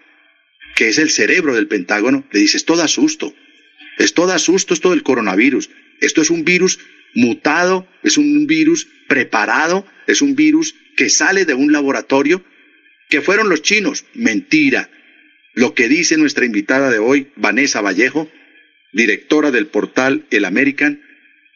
que 0.76 0.90
es 0.90 0.98
el 0.98 1.10
cerebro 1.10 1.56
del 1.56 1.68
Pentágono, 1.68 2.28
le 2.32 2.40
dice, 2.40 2.58
esto 2.58 2.76
da 2.76 2.88
susto. 2.88 3.36
Esto 4.00 4.26
da 4.26 4.40
susto, 4.40 4.74
esto 4.74 4.90
del 4.92 5.04
coronavirus. 5.04 5.70
Esto 6.00 6.22
es 6.22 6.32
un 6.32 6.46
virus 6.46 6.80
mutado, 7.14 7.88
es 8.02 8.18
un 8.18 8.48
virus 8.48 8.88
preparado, 9.08 9.86
es 10.08 10.22
un 10.22 10.36
virus 10.36 10.74
que 10.96 11.10
sale 11.10 11.46
de 11.46 11.54
un 11.54 11.72
laboratorio, 11.72 12.44
que 13.10 13.22
fueron 13.22 13.50
los 13.50 13.62
chinos. 13.62 14.06
Mentira. 14.14 14.90
Lo 15.54 15.74
que 15.74 15.90
dice 15.90 16.18
nuestra 16.18 16.46
invitada 16.46 16.90
de 16.90 17.00
hoy, 17.00 17.28
Vanessa 17.36 17.82
Vallejo, 17.82 18.32
directora 18.94 19.52
del 19.52 19.68
portal 19.68 20.26
El 20.32 20.46
American, 20.46 21.02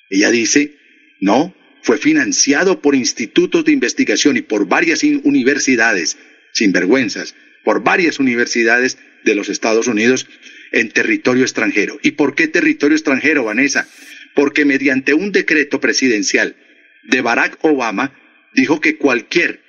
ella 0.10 0.30
dice, 0.30 0.76
no, 1.22 1.56
fue 1.82 1.98
financiado 1.98 2.82
por 2.82 2.94
institutos 2.94 3.64
de 3.64 3.72
investigación 3.72 4.36
y 4.36 4.42
por 4.42 4.68
varias 4.68 5.04
universidades, 5.04 6.18
sin 6.52 6.74
vergüenzas, 6.74 7.36
por 7.64 7.84
varias 7.84 8.20
universidades 8.20 8.98
de 9.24 9.36
los 9.36 9.48
Estados 9.48 9.88
Unidos 9.88 10.28
en 10.74 10.90
territorio 10.90 11.44
extranjero. 11.44 11.98
¿Y 12.02 12.12
por 12.12 12.36
qué 12.36 12.48
territorio 12.50 12.98
extranjero, 12.98 13.46
Vanessa? 13.46 13.88
Porque 14.36 14.66
mediante 14.66 15.14
un 15.14 15.32
decreto 15.32 15.80
presidencial 15.80 16.56
de 17.04 17.22
Barack 17.22 17.60
Obama 17.62 18.12
dijo 18.54 18.82
que 18.82 18.98
cualquier, 18.98 19.62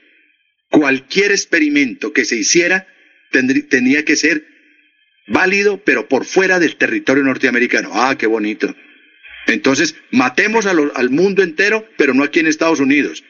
cualquier 0.71 1.31
experimento 1.31 2.13
que 2.13 2.25
se 2.25 2.37
hiciera 2.37 2.89
tenía 3.69 4.05
que 4.05 4.17
ser 4.17 4.45
válido, 5.29 5.83
pero 5.85 6.09
por 6.09 6.25
fuera 6.25 6.59
del 6.59 6.77
territorio 6.77 7.23
norteamericano. 7.23 7.91
Ah, 7.93 8.17
qué 8.19 8.27
bonito. 8.27 8.75
Entonces, 9.47 9.95
matemos 10.11 10.67
al 10.67 11.11
mundo 11.11 11.43
entero, 11.43 11.87
pero 11.99 12.15
no 12.15 12.25
aquí 12.25 12.41
en 12.41 12.47
Estados 12.47 12.81
Unidos. 12.81 13.25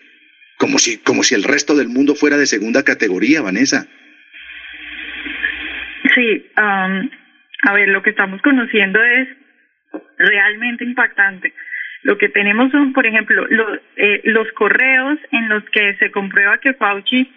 Como 0.59 0.79
si, 0.79 0.99
como 0.99 1.25
si 1.25 1.35
el 1.35 1.43
resto 1.43 1.75
del 1.75 1.89
mundo 1.89 2.15
fuera 2.15 2.37
de 2.37 2.47
segunda 2.47 2.85
categoría, 2.85 3.43
Vanessa. 3.43 3.89
Sí, 6.15 6.47
a 7.67 7.73
ver, 7.73 7.89
lo 7.89 8.03
que 8.03 8.11
estamos 8.11 8.41
conociendo 8.43 9.03
es 9.03 9.29
realmente 10.19 10.85
impactante. 10.85 11.53
Lo 12.03 12.19
que 12.19 12.29
tenemos 12.29 12.71
son, 12.71 12.93
por 12.93 13.07
ejemplo, 13.07 13.47
los, 13.49 13.81
eh, 13.97 14.21
los 14.25 14.51
correos 14.53 15.19
en 15.31 15.49
los 15.49 15.65
que 15.71 15.95
se 15.97 16.11
comprueba 16.11 16.59
que 16.59 16.75
Fauci 16.75 17.31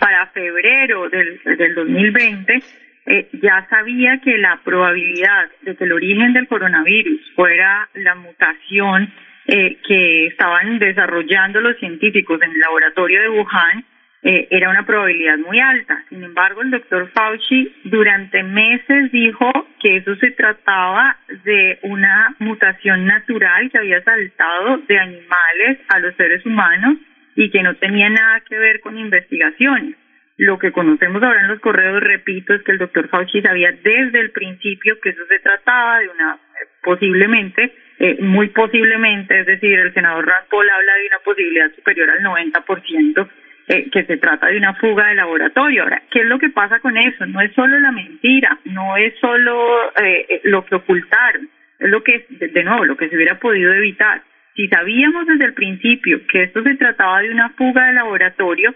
para 0.00 0.26
febrero 0.28 1.08
del, 1.08 1.40
del 1.44 1.74
2020 1.74 2.62
eh, 3.06 3.28
ya 3.40 3.66
sabía 3.70 4.20
que 4.20 4.36
la 4.38 4.60
probabilidad 4.64 5.48
de 5.62 5.76
que 5.76 5.84
el 5.84 5.92
origen 5.92 6.32
del 6.32 6.48
coronavirus 6.48 7.20
fuera 7.34 7.88
la 7.94 8.14
mutación 8.16 9.12
eh, 9.46 9.78
que 9.86 10.26
estaban 10.26 10.78
desarrollando 10.78 11.60
los 11.60 11.78
científicos 11.78 12.42
en 12.42 12.50
el 12.50 12.60
laboratorio 12.60 13.22
de 13.22 13.28
Wuhan 13.30 13.84
eh, 14.22 14.48
era 14.50 14.70
una 14.70 14.84
probabilidad 14.84 15.38
muy 15.38 15.60
alta. 15.60 16.04
Sin 16.08 16.22
embargo, 16.24 16.62
el 16.62 16.70
doctor 16.70 17.08
Fauci 17.12 17.72
durante 17.84 18.42
meses 18.42 19.12
dijo 19.12 19.50
que 19.80 19.98
eso 19.98 20.16
se 20.16 20.32
trataba 20.32 21.16
de 21.44 21.78
una 21.82 22.34
mutación 22.40 23.06
natural 23.06 23.70
que 23.70 23.78
había 23.78 24.02
saltado 24.02 24.78
de 24.88 24.98
animales 24.98 25.78
a 25.88 26.00
los 26.00 26.14
seres 26.16 26.44
humanos 26.44 26.96
y 27.36 27.50
que 27.50 27.62
no 27.62 27.76
tenía 27.76 28.10
nada 28.10 28.40
que 28.40 28.58
ver 28.58 28.80
con 28.80 28.98
investigaciones. 28.98 29.94
Lo 30.36 30.58
que 30.58 30.72
conocemos 30.72 31.22
ahora 31.22 31.40
en 31.40 31.48
los 31.48 31.60
correos, 31.60 32.00
repito, 32.00 32.54
es 32.54 32.62
que 32.62 32.72
el 32.72 32.78
doctor 32.78 33.08
Fauci 33.08 33.40
sabía 33.42 33.72
desde 33.72 34.20
el 34.20 34.30
principio 34.30 34.98
que 35.00 35.10
eso 35.10 35.24
se 35.28 35.38
trataba 35.40 36.00
de 36.00 36.08
una, 36.08 36.38
posiblemente, 36.82 37.72
eh, 37.98 38.18
muy 38.20 38.48
posiblemente, 38.48 39.40
es 39.40 39.46
decir, 39.46 39.78
el 39.78 39.92
senador 39.94 40.26
Rand 40.26 40.46
Paul 40.48 40.68
habla 40.70 40.94
de 40.94 41.06
una 41.08 41.18
posibilidad 41.24 41.74
superior 41.74 42.10
al 42.10 42.22
90%, 42.22 43.28
eh, 43.68 43.90
que 43.90 44.04
se 44.04 44.16
trata 44.16 44.46
de 44.46 44.56
una 44.56 44.74
fuga 44.74 45.08
de 45.08 45.14
laboratorio. 45.14 45.82
Ahora, 45.82 46.02
¿qué 46.10 46.20
es 46.20 46.26
lo 46.26 46.38
que 46.38 46.48
pasa 46.48 46.80
con 46.80 46.96
eso? 46.96 47.26
No 47.26 47.40
es 47.40 47.52
solo 47.52 47.78
la 47.78 47.92
mentira, 47.92 48.58
no 48.64 48.96
es 48.96 49.14
solo 49.20 49.92
eh, 50.02 50.40
lo 50.44 50.64
que 50.64 50.76
ocultaron, 50.76 51.48
es 51.78 51.88
lo 51.90 52.02
que, 52.02 52.26
de 52.30 52.64
nuevo, 52.64 52.86
lo 52.86 52.96
que 52.96 53.08
se 53.08 53.16
hubiera 53.16 53.38
podido 53.38 53.72
evitar. 53.74 54.22
Si 54.56 54.68
sabíamos 54.68 55.26
desde 55.26 55.44
el 55.44 55.54
principio 55.54 56.26
que 56.26 56.44
esto 56.44 56.62
se 56.62 56.76
trataba 56.76 57.20
de 57.20 57.30
una 57.30 57.50
fuga 57.50 57.86
de 57.86 57.92
laboratorio, 57.92 58.74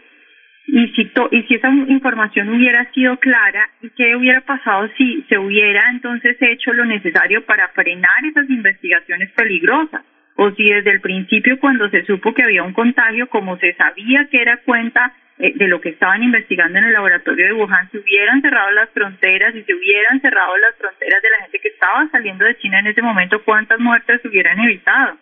y 0.66 0.88
si, 0.88 1.10
y 1.32 1.42
si 1.42 1.54
esa 1.54 1.70
información 1.70 2.50
hubiera 2.50 2.88
sido 2.92 3.16
clara 3.16 3.68
y 3.80 3.90
qué 3.90 4.14
hubiera 4.14 4.42
pasado 4.42 4.88
si 4.96 5.22
se 5.28 5.36
hubiera 5.36 5.90
entonces 5.90 6.36
hecho 6.40 6.72
lo 6.72 6.84
necesario 6.84 7.44
para 7.44 7.68
frenar 7.68 8.24
esas 8.24 8.48
investigaciones 8.48 9.32
peligrosas 9.32 10.02
o 10.36 10.50
si 10.52 10.68
desde 10.68 10.90
el 10.90 11.00
principio 11.00 11.58
cuando 11.60 11.88
se 11.90 12.04
supo 12.04 12.34
que 12.34 12.42
había 12.42 12.62
un 12.62 12.72
contagio 12.72 13.28
como 13.28 13.58
se 13.58 13.74
sabía 13.74 14.28
que 14.30 14.40
era 14.40 14.58
cuenta 14.58 15.14
eh, 15.38 15.52
de 15.54 15.68
lo 15.68 15.80
que 15.80 15.90
estaban 15.90 16.22
investigando 16.22 16.78
en 16.78 16.84
el 16.84 16.92
laboratorio 16.92 17.46
de 17.46 17.52
Wuhan 17.52 17.90
se 17.90 17.98
hubieran 17.98 18.40
cerrado 18.40 18.70
las 18.72 18.90
fronteras 18.90 19.54
y 19.54 19.62
se 19.62 19.74
hubieran 19.74 20.20
cerrado 20.20 20.56
las 20.58 20.76
fronteras 20.76 21.22
de 21.22 21.30
la 21.30 21.42
gente 21.42 21.58
que 21.58 21.68
estaba 21.68 22.08
saliendo 22.10 22.44
de 22.44 22.56
China 22.58 22.78
en 22.80 22.86
ese 22.88 23.02
momento 23.02 23.42
cuántas 23.44 23.78
muertes 23.78 24.20
se 24.22 24.28
hubieran 24.28 24.58
evitado 24.60 25.18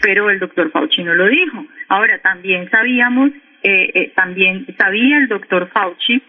pero 0.00 0.30
el 0.30 0.38
doctor 0.38 0.70
Fauci 0.70 1.02
no 1.04 1.14
lo 1.14 1.28
dijo. 1.28 1.64
Ahora 1.88 2.18
también 2.18 2.68
sabíamos 2.70 3.30
eh, 3.62 3.90
eh, 3.94 4.12
también 4.14 4.66
sabía 4.76 5.16
el 5.16 5.28
doctor 5.28 5.70
Fauci 5.70 6.22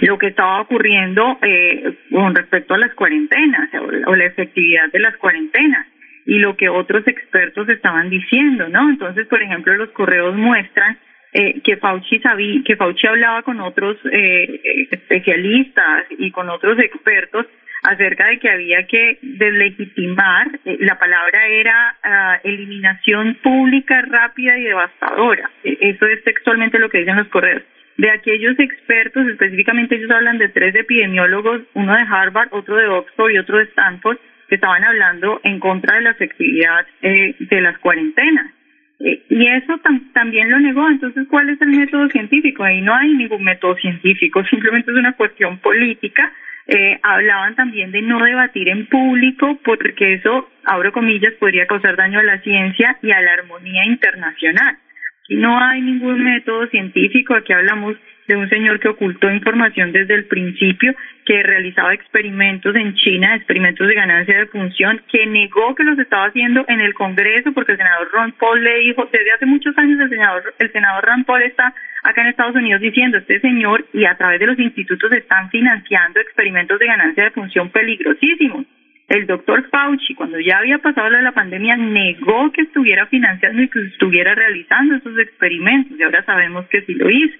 lo 0.00 0.18
que 0.18 0.28
estaba 0.28 0.60
ocurriendo 0.60 1.38
eh, 1.42 1.96
con 2.10 2.34
respecto 2.34 2.74
a 2.74 2.78
las 2.78 2.94
cuarentenas 2.94 3.70
o 4.06 4.14
la, 4.14 4.24
efectividad 4.26 4.90
de 4.90 5.00
las 5.00 5.16
cuarentenas 5.16 5.86
y 6.26 6.38
lo 6.38 6.56
que 6.56 6.68
otros 6.68 7.06
expertos 7.06 7.68
estaban 7.68 8.10
diciendo, 8.10 8.68
¿no? 8.68 8.88
Entonces, 8.90 9.26
por 9.26 9.42
ejemplo, 9.42 9.74
los 9.74 9.90
correos 9.90 10.34
muestran 10.36 10.98
eh, 11.32 11.60
que 11.62 11.76
Fauci 11.78 12.18
sabía, 12.20 12.62
que 12.64 12.76
Fauci 12.76 13.06
hablaba 13.06 13.42
con 13.42 13.60
otros 13.60 13.96
eh, 14.10 14.88
especialistas 14.90 16.04
y 16.18 16.30
con 16.30 16.50
otros 16.50 16.78
expertos 16.78 17.46
acerca 17.82 18.26
de 18.26 18.38
que 18.38 18.48
había 18.48 18.86
que 18.86 19.18
deslegitimar, 19.22 20.48
eh, 20.64 20.76
la 20.80 20.98
palabra 20.98 21.46
era 21.46 21.96
ah, 22.02 22.40
eliminación 22.44 23.36
pública, 23.42 24.02
rápida 24.02 24.56
y 24.58 24.62
devastadora. 24.62 25.50
E, 25.64 25.76
eso 25.80 26.06
es 26.06 26.22
textualmente 26.22 26.78
lo 26.78 26.88
que 26.88 26.98
dicen 26.98 27.16
los 27.16 27.28
correos. 27.28 27.62
De 27.96 28.10
aquellos 28.10 28.58
expertos, 28.58 29.26
específicamente 29.28 29.96
ellos 29.96 30.10
hablan 30.10 30.38
de 30.38 30.48
tres 30.48 30.74
epidemiólogos, 30.74 31.62
uno 31.74 31.94
de 31.94 32.02
Harvard, 32.02 32.48
otro 32.52 32.76
de 32.76 32.86
Oxford 32.86 33.32
y 33.32 33.38
otro 33.38 33.58
de 33.58 33.64
Stanford, 33.64 34.18
que 34.52 34.56
estaban 34.56 34.84
hablando 34.84 35.40
en 35.44 35.58
contra 35.60 35.96
de 35.96 36.02
la 36.02 36.10
efectividad 36.10 36.84
eh, 37.00 37.34
de 37.38 37.60
las 37.62 37.78
cuarentenas. 37.78 38.52
Eh, 39.00 39.22
y 39.30 39.46
eso 39.46 39.80
también 40.12 40.50
lo 40.50 40.60
negó. 40.60 40.86
Entonces, 40.90 41.26
¿cuál 41.30 41.48
es 41.48 41.58
el 41.62 41.70
método 41.70 42.06
científico? 42.10 42.62
Ahí 42.62 42.82
no 42.82 42.94
hay 42.94 43.14
ningún 43.14 43.44
método 43.44 43.76
científico, 43.76 44.44
simplemente 44.50 44.90
es 44.90 44.96
una 44.98 45.14
cuestión 45.14 45.56
política 45.56 46.30
eh, 46.66 47.00
hablaban 47.02 47.56
también 47.56 47.90
de 47.90 48.02
no 48.02 48.22
debatir 48.22 48.68
en 48.68 48.86
público 48.86 49.58
porque 49.64 50.14
eso, 50.14 50.48
abro 50.64 50.92
comillas, 50.92 51.32
podría 51.40 51.66
causar 51.66 51.96
daño 51.96 52.20
a 52.20 52.22
la 52.22 52.40
ciencia 52.42 52.98
y 53.02 53.10
a 53.10 53.20
la 53.20 53.32
armonía 53.32 53.86
internacional. 53.86 54.76
Aquí 55.24 55.36
no 55.36 55.58
hay 55.58 55.80
ningún 55.80 56.22
método 56.22 56.66
científico, 56.68 57.34
aquí 57.34 57.52
hablamos 57.52 57.96
de 58.32 58.38
un 58.38 58.48
señor 58.48 58.80
que 58.80 58.88
ocultó 58.88 59.30
información 59.30 59.92
desde 59.92 60.14
el 60.14 60.24
principio, 60.24 60.94
que 61.26 61.42
realizaba 61.42 61.92
experimentos 61.92 62.74
en 62.74 62.94
China, 62.94 63.36
experimentos 63.36 63.86
de 63.86 63.94
ganancia 63.94 64.38
de 64.38 64.46
función, 64.46 65.02
que 65.10 65.26
negó 65.26 65.74
que 65.74 65.84
los 65.84 65.98
estaba 65.98 66.26
haciendo 66.26 66.64
en 66.68 66.80
el 66.80 66.94
Congreso 66.94 67.52
porque 67.52 67.72
el 67.72 67.78
senador 67.78 68.08
Ron 68.10 68.32
Paul 68.32 68.64
le 68.64 68.78
dijo, 68.78 69.08
desde 69.12 69.32
hace 69.32 69.46
muchos 69.46 69.76
años 69.76 70.00
el 70.00 70.08
senador, 70.08 70.54
el 70.58 70.72
senador 70.72 71.04
Ron 71.04 71.24
Paul 71.24 71.42
está 71.42 71.74
acá 72.02 72.22
en 72.22 72.28
Estados 72.28 72.56
Unidos 72.56 72.80
diciendo, 72.80 73.18
este 73.18 73.38
señor 73.40 73.84
y 73.92 74.06
a 74.06 74.16
través 74.16 74.40
de 74.40 74.46
los 74.46 74.58
institutos 74.58 75.12
están 75.12 75.50
financiando 75.50 76.18
experimentos 76.20 76.78
de 76.78 76.86
ganancia 76.86 77.24
de 77.24 77.30
función 77.32 77.70
peligrosísimos. 77.70 78.64
El 79.08 79.26
doctor 79.26 79.68
Fauci, 79.68 80.14
cuando 80.14 80.40
ya 80.40 80.58
había 80.58 80.78
pasado 80.78 81.10
la, 81.10 81.20
la 81.20 81.32
pandemia, 81.32 81.76
negó 81.76 82.50
que 82.50 82.62
estuviera 82.62 83.06
financiando 83.08 83.60
y 83.60 83.68
que 83.68 83.80
estuviera 83.80 84.34
realizando 84.34 84.94
esos 84.94 85.18
experimentos 85.18 85.98
y 85.98 86.02
ahora 86.02 86.24
sabemos 86.24 86.66
que 86.68 86.80
sí 86.82 86.94
lo 86.94 87.10
hizo 87.10 87.36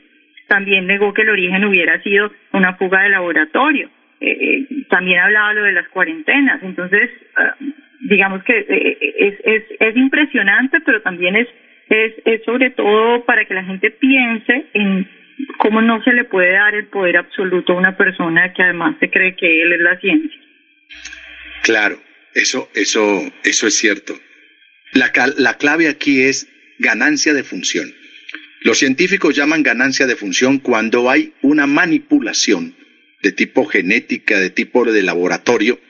también 0.52 0.86
negó 0.86 1.14
que 1.14 1.22
el 1.22 1.30
origen 1.30 1.64
hubiera 1.64 1.98
sido 2.02 2.30
una 2.52 2.74
fuga 2.74 3.04
de 3.04 3.08
laboratorio. 3.08 3.88
Eh, 4.20 4.30
eh, 4.30 4.66
también 4.90 5.18
hablaba 5.20 5.54
lo 5.54 5.62
de 5.62 5.72
las 5.72 5.88
cuarentenas. 5.88 6.62
Entonces, 6.62 7.08
ah, 7.36 7.56
digamos 8.00 8.44
que 8.44 8.58
eh, 8.58 8.98
es, 9.18 9.34
es, 9.44 9.62
es 9.80 9.96
impresionante, 9.96 10.80
pero 10.84 11.00
también 11.00 11.36
es, 11.36 11.48
es, 11.88 12.12
es 12.26 12.44
sobre 12.44 12.68
todo 12.68 13.24
para 13.24 13.46
que 13.46 13.54
la 13.54 13.64
gente 13.64 13.92
piense 13.92 14.66
en 14.74 15.08
cómo 15.56 15.80
no 15.80 16.02
se 16.04 16.12
le 16.12 16.24
puede 16.24 16.52
dar 16.52 16.74
el 16.74 16.84
poder 16.88 17.16
absoluto 17.16 17.72
a 17.72 17.76
una 17.76 17.96
persona 17.96 18.52
que 18.52 18.62
además 18.62 18.96
se 19.00 19.08
cree 19.08 19.34
que 19.34 19.62
él 19.62 19.72
es 19.72 19.80
la 19.80 19.98
ciencia. 20.00 20.40
Claro, 21.62 21.96
eso, 22.34 22.68
eso, 22.74 23.22
eso 23.42 23.66
es 23.66 23.74
cierto. 23.74 24.12
La, 24.92 25.10
la 25.38 25.56
clave 25.56 25.88
aquí 25.88 26.24
es 26.24 26.46
ganancia 26.78 27.32
de 27.32 27.42
función. 27.42 28.01
Los 28.64 28.78
científicos 28.78 29.34
llaman 29.34 29.62
ganancia 29.62 30.06
de 30.06 30.16
función 30.16 30.58
cuando 30.58 31.10
hay 31.10 31.34
una 31.42 31.66
manipulación 31.66 32.76
de 33.22 33.32
tipo 33.32 33.66
genética, 33.66 34.38
de 34.38 34.50
tipo 34.50 34.84
de 34.84 35.02
laboratorio, 35.02 35.80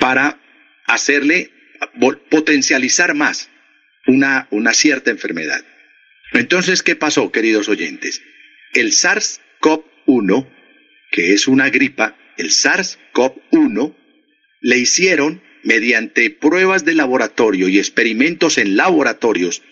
para 0.00 0.40
hacerle 0.86 1.50
potencializar 2.30 3.14
más 3.14 3.50
una, 4.06 4.48
una 4.50 4.72
cierta 4.72 5.10
enfermedad. 5.10 5.64
Entonces, 6.32 6.82
¿qué 6.82 6.96
pasó, 6.96 7.30
queridos 7.32 7.68
oyentes? 7.68 8.22
El 8.72 8.92
SARS-CoV-1, 8.92 10.48
que 11.10 11.32
es 11.32 11.48
una 11.48 11.70
gripa, 11.70 12.16
el 12.36 12.50
SARS-CoV-1, 12.50 13.94
le 14.60 14.78
hicieron 14.78 15.42
mediante 15.64 16.30
pruebas 16.30 16.84
de 16.84 16.94
laboratorio 16.94 17.68
y 17.68 17.78
experimentos 17.78 18.58
en 18.58 18.76
laboratorios 18.76 19.62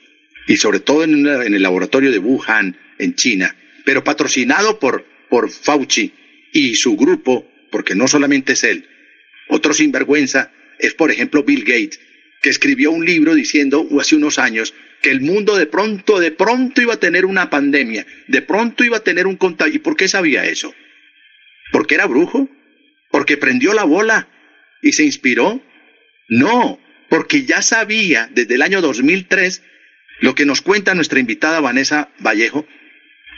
y 0.47 0.57
sobre 0.57 0.81
todo 0.81 1.05
en, 1.05 1.27
el 1.27 1.63
laboratorio 1.63 2.11
de 2.11 2.19
Wuhan, 2.19 2.77
en 2.99 3.15
China, 3.15 3.57
pero 3.85 4.05
patrocinado 4.05 4.79
por, 4.79 5.07
por 5.29 5.51
Fauci 5.51 6.13
y 6.53 6.75
su 6.75 6.97
grupo, 6.97 7.51
porque 7.71 7.95
no 7.95 8.09
solamente 8.09 8.53
es 8.53 8.65
él, 8.65 8.89
Otro 9.49 9.75
sinvergüenza 9.75 10.53
es, 10.79 10.95
por 10.95 11.11
ejemplo, 11.11 11.43
Bill 11.43 11.65
Gates, 11.65 12.01
que 12.43 12.51
escribió 12.51 12.91
un 12.91 13.05
libro 13.05 13.35
diciendo 13.35 13.87
hace 14.01 14.17
unos 14.17 14.39
años 14.39 14.75
que 15.03 15.11
el 15.11 15.21
mundo 15.21 15.57
de 15.57 15.67
pronto, 15.67 16.19
de 16.19 16.31
pronto 16.31 16.81
iba 16.81 16.95
a 16.95 17.01
tener 17.01 17.27
una 17.27 17.51
pandemia, 17.51 18.07
de 18.27 18.43
pronto 18.43 18.85
iba 18.85 18.99
a 18.99 19.05
tener 19.05 19.27
un 19.27 19.37
contagio. 19.37 19.75
¿Y 19.75 19.79
por 19.79 19.97
qué 19.97 20.09
sabía 20.09 20.45
eso? 20.47 20.75
¿Porque 21.73 21.95
era 21.95 22.07
brujo? 22.07 22.49
¿Porque 23.11 23.37
prendió 23.37 23.75
la 23.75 23.85
bola 23.85 24.29
y 24.83 24.93
se 24.93 25.05
inspiró? 25.05 25.63
No, 26.29 26.81
porque 27.09 27.45
ya 27.45 27.63
sabía 27.63 28.31
desde 28.33 28.55
el 28.55 28.63
año 28.63 28.81
2003 28.81 29.63
lo 30.21 30.35
que 30.35 30.47
nos 30.47 30.63
cuenta 30.63 30.95
nuestra 30.95 31.21
invitada 31.21 31.61
Vanessa 31.61 32.11
Vallejo 32.19 32.67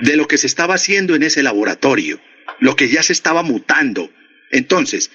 de 0.01 0.17
lo 0.17 0.29
que 0.29 0.39
se 0.39 0.47
estaba 0.47 0.75
haciendo 0.75 1.15
en 1.15 1.23
ese 1.23 1.43
laboratorio, 1.43 2.21
lo 2.61 2.77
que 2.77 2.89
ya 2.89 3.03
se 3.03 3.13
estaba 3.13 3.43
mutando. 3.43 4.13
Entonces, 4.51 5.11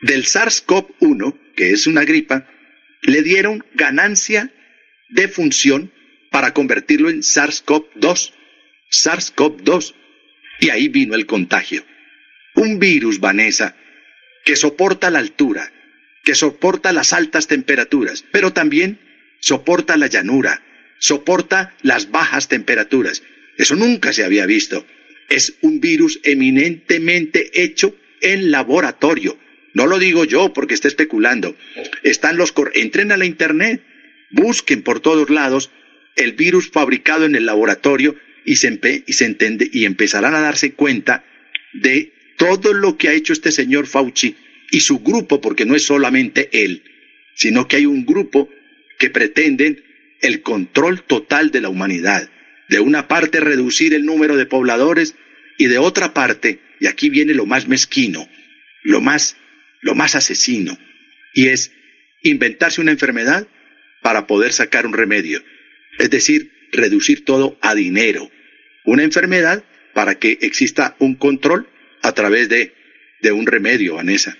del 0.00 0.24
SARS-CoV-1, 0.24 1.38
que 1.56 1.70
es 1.70 1.86
una 1.86 2.04
gripa, 2.04 2.48
le 3.02 3.22
dieron 3.22 3.64
ganancia 3.74 4.52
de 5.10 5.28
función 5.28 5.92
para 6.30 6.52
convertirlo 6.52 7.10
en 7.10 7.20
SARS-CoV-2. 7.20 8.32
SARS-CoV-2. 8.90 9.94
Y 10.60 10.70
ahí 10.70 10.88
vino 10.88 11.14
el 11.14 11.26
contagio. 11.26 11.84
Un 12.54 12.78
virus, 12.78 13.20
Vanessa, 13.20 13.76
que 14.44 14.56
soporta 14.56 15.10
la 15.10 15.18
altura, 15.18 15.72
que 16.22 16.34
soporta 16.34 16.92
las 16.92 17.12
altas 17.12 17.46
temperaturas, 17.46 18.24
pero 18.32 18.52
también 18.52 18.98
soporta 19.40 19.96
la 19.96 20.06
llanura, 20.06 20.62
soporta 21.04 21.76
las 21.82 22.10
bajas 22.10 22.48
temperaturas. 22.48 23.22
Eso 23.58 23.76
nunca 23.76 24.14
se 24.14 24.24
había 24.24 24.46
visto. 24.46 24.86
Es 25.28 25.52
un 25.60 25.78
virus 25.78 26.18
eminentemente 26.22 27.62
hecho 27.62 27.94
en 28.22 28.50
laboratorio. 28.50 29.38
No 29.74 29.86
lo 29.86 29.98
digo 29.98 30.24
yo 30.24 30.54
porque 30.54 30.72
esté 30.72 30.88
especulando. 30.88 31.56
Están 32.04 32.38
los 32.38 32.54
entren 32.72 33.12
a 33.12 33.18
la 33.18 33.26
internet, 33.26 33.82
busquen 34.30 34.80
por 34.80 35.00
todos 35.00 35.28
lados 35.28 35.70
el 36.16 36.32
virus 36.32 36.70
fabricado 36.70 37.26
en 37.26 37.34
el 37.34 37.44
laboratorio 37.44 38.16
y 38.46 38.56
se, 38.56 38.80
y 39.06 39.12
se 39.12 39.26
entiende 39.26 39.68
y 39.70 39.84
empezarán 39.84 40.34
a 40.34 40.40
darse 40.40 40.72
cuenta 40.72 41.22
de 41.74 42.14
todo 42.38 42.72
lo 42.72 42.96
que 42.96 43.08
ha 43.08 43.12
hecho 43.12 43.34
este 43.34 43.52
señor 43.52 43.86
Fauci 43.86 44.36
y 44.70 44.80
su 44.80 45.00
grupo, 45.00 45.42
porque 45.42 45.66
no 45.66 45.76
es 45.76 45.82
solamente 45.82 46.48
él, 46.50 46.82
sino 47.34 47.68
que 47.68 47.76
hay 47.76 47.84
un 47.84 48.06
grupo 48.06 48.48
que 48.98 49.10
pretenden 49.10 49.84
el 50.20 50.42
control 50.42 51.02
total 51.02 51.50
de 51.50 51.60
la 51.60 51.68
humanidad. 51.68 52.30
De 52.68 52.80
una 52.80 53.08
parte 53.08 53.40
reducir 53.40 53.94
el 53.94 54.04
número 54.04 54.36
de 54.36 54.46
pobladores 54.46 55.14
y 55.58 55.66
de 55.66 55.78
otra 55.78 56.14
parte, 56.14 56.60
y 56.80 56.86
aquí 56.86 57.10
viene 57.10 57.34
lo 57.34 57.46
más 57.46 57.68
mezquino, 57.68 58.28
lo 58.82 59.00
más 59.00 59.36
lo 59.84 59.94
más 59.94 60.14
asesino, 60.14 60.78
y 61.34 61.48
es 61.48 61.70
inventarse 62.22 62.80
una 62.80 62.90
enfermedad 62.90 63.46
para 64.02 64.26
poder 64.26 64.54
sacar 64.54 64.86
un 64.86 64.94
remedio. 64.94 65.44
Es 65.98 66.08
decir, 66.08 66.50
reducir 66.72 67.24
todo 67.24 67.58
a 67.60 67.74
dinero. 67.74 68.30
Una 68.86 69.02
enfermedad 69.02 69.62
para 69.92 70.14
que 70.14 70.38
exista 70.40 70.96
un 70.98 71.16
control 71.16 71.68
a 72.02 72.12
través 72.12 72.48
de, 72.48 72.74
de 73.20 73.32
un 73.32 73.46
remedio, 73.46 73.96
Vanessa. 73.96 74.36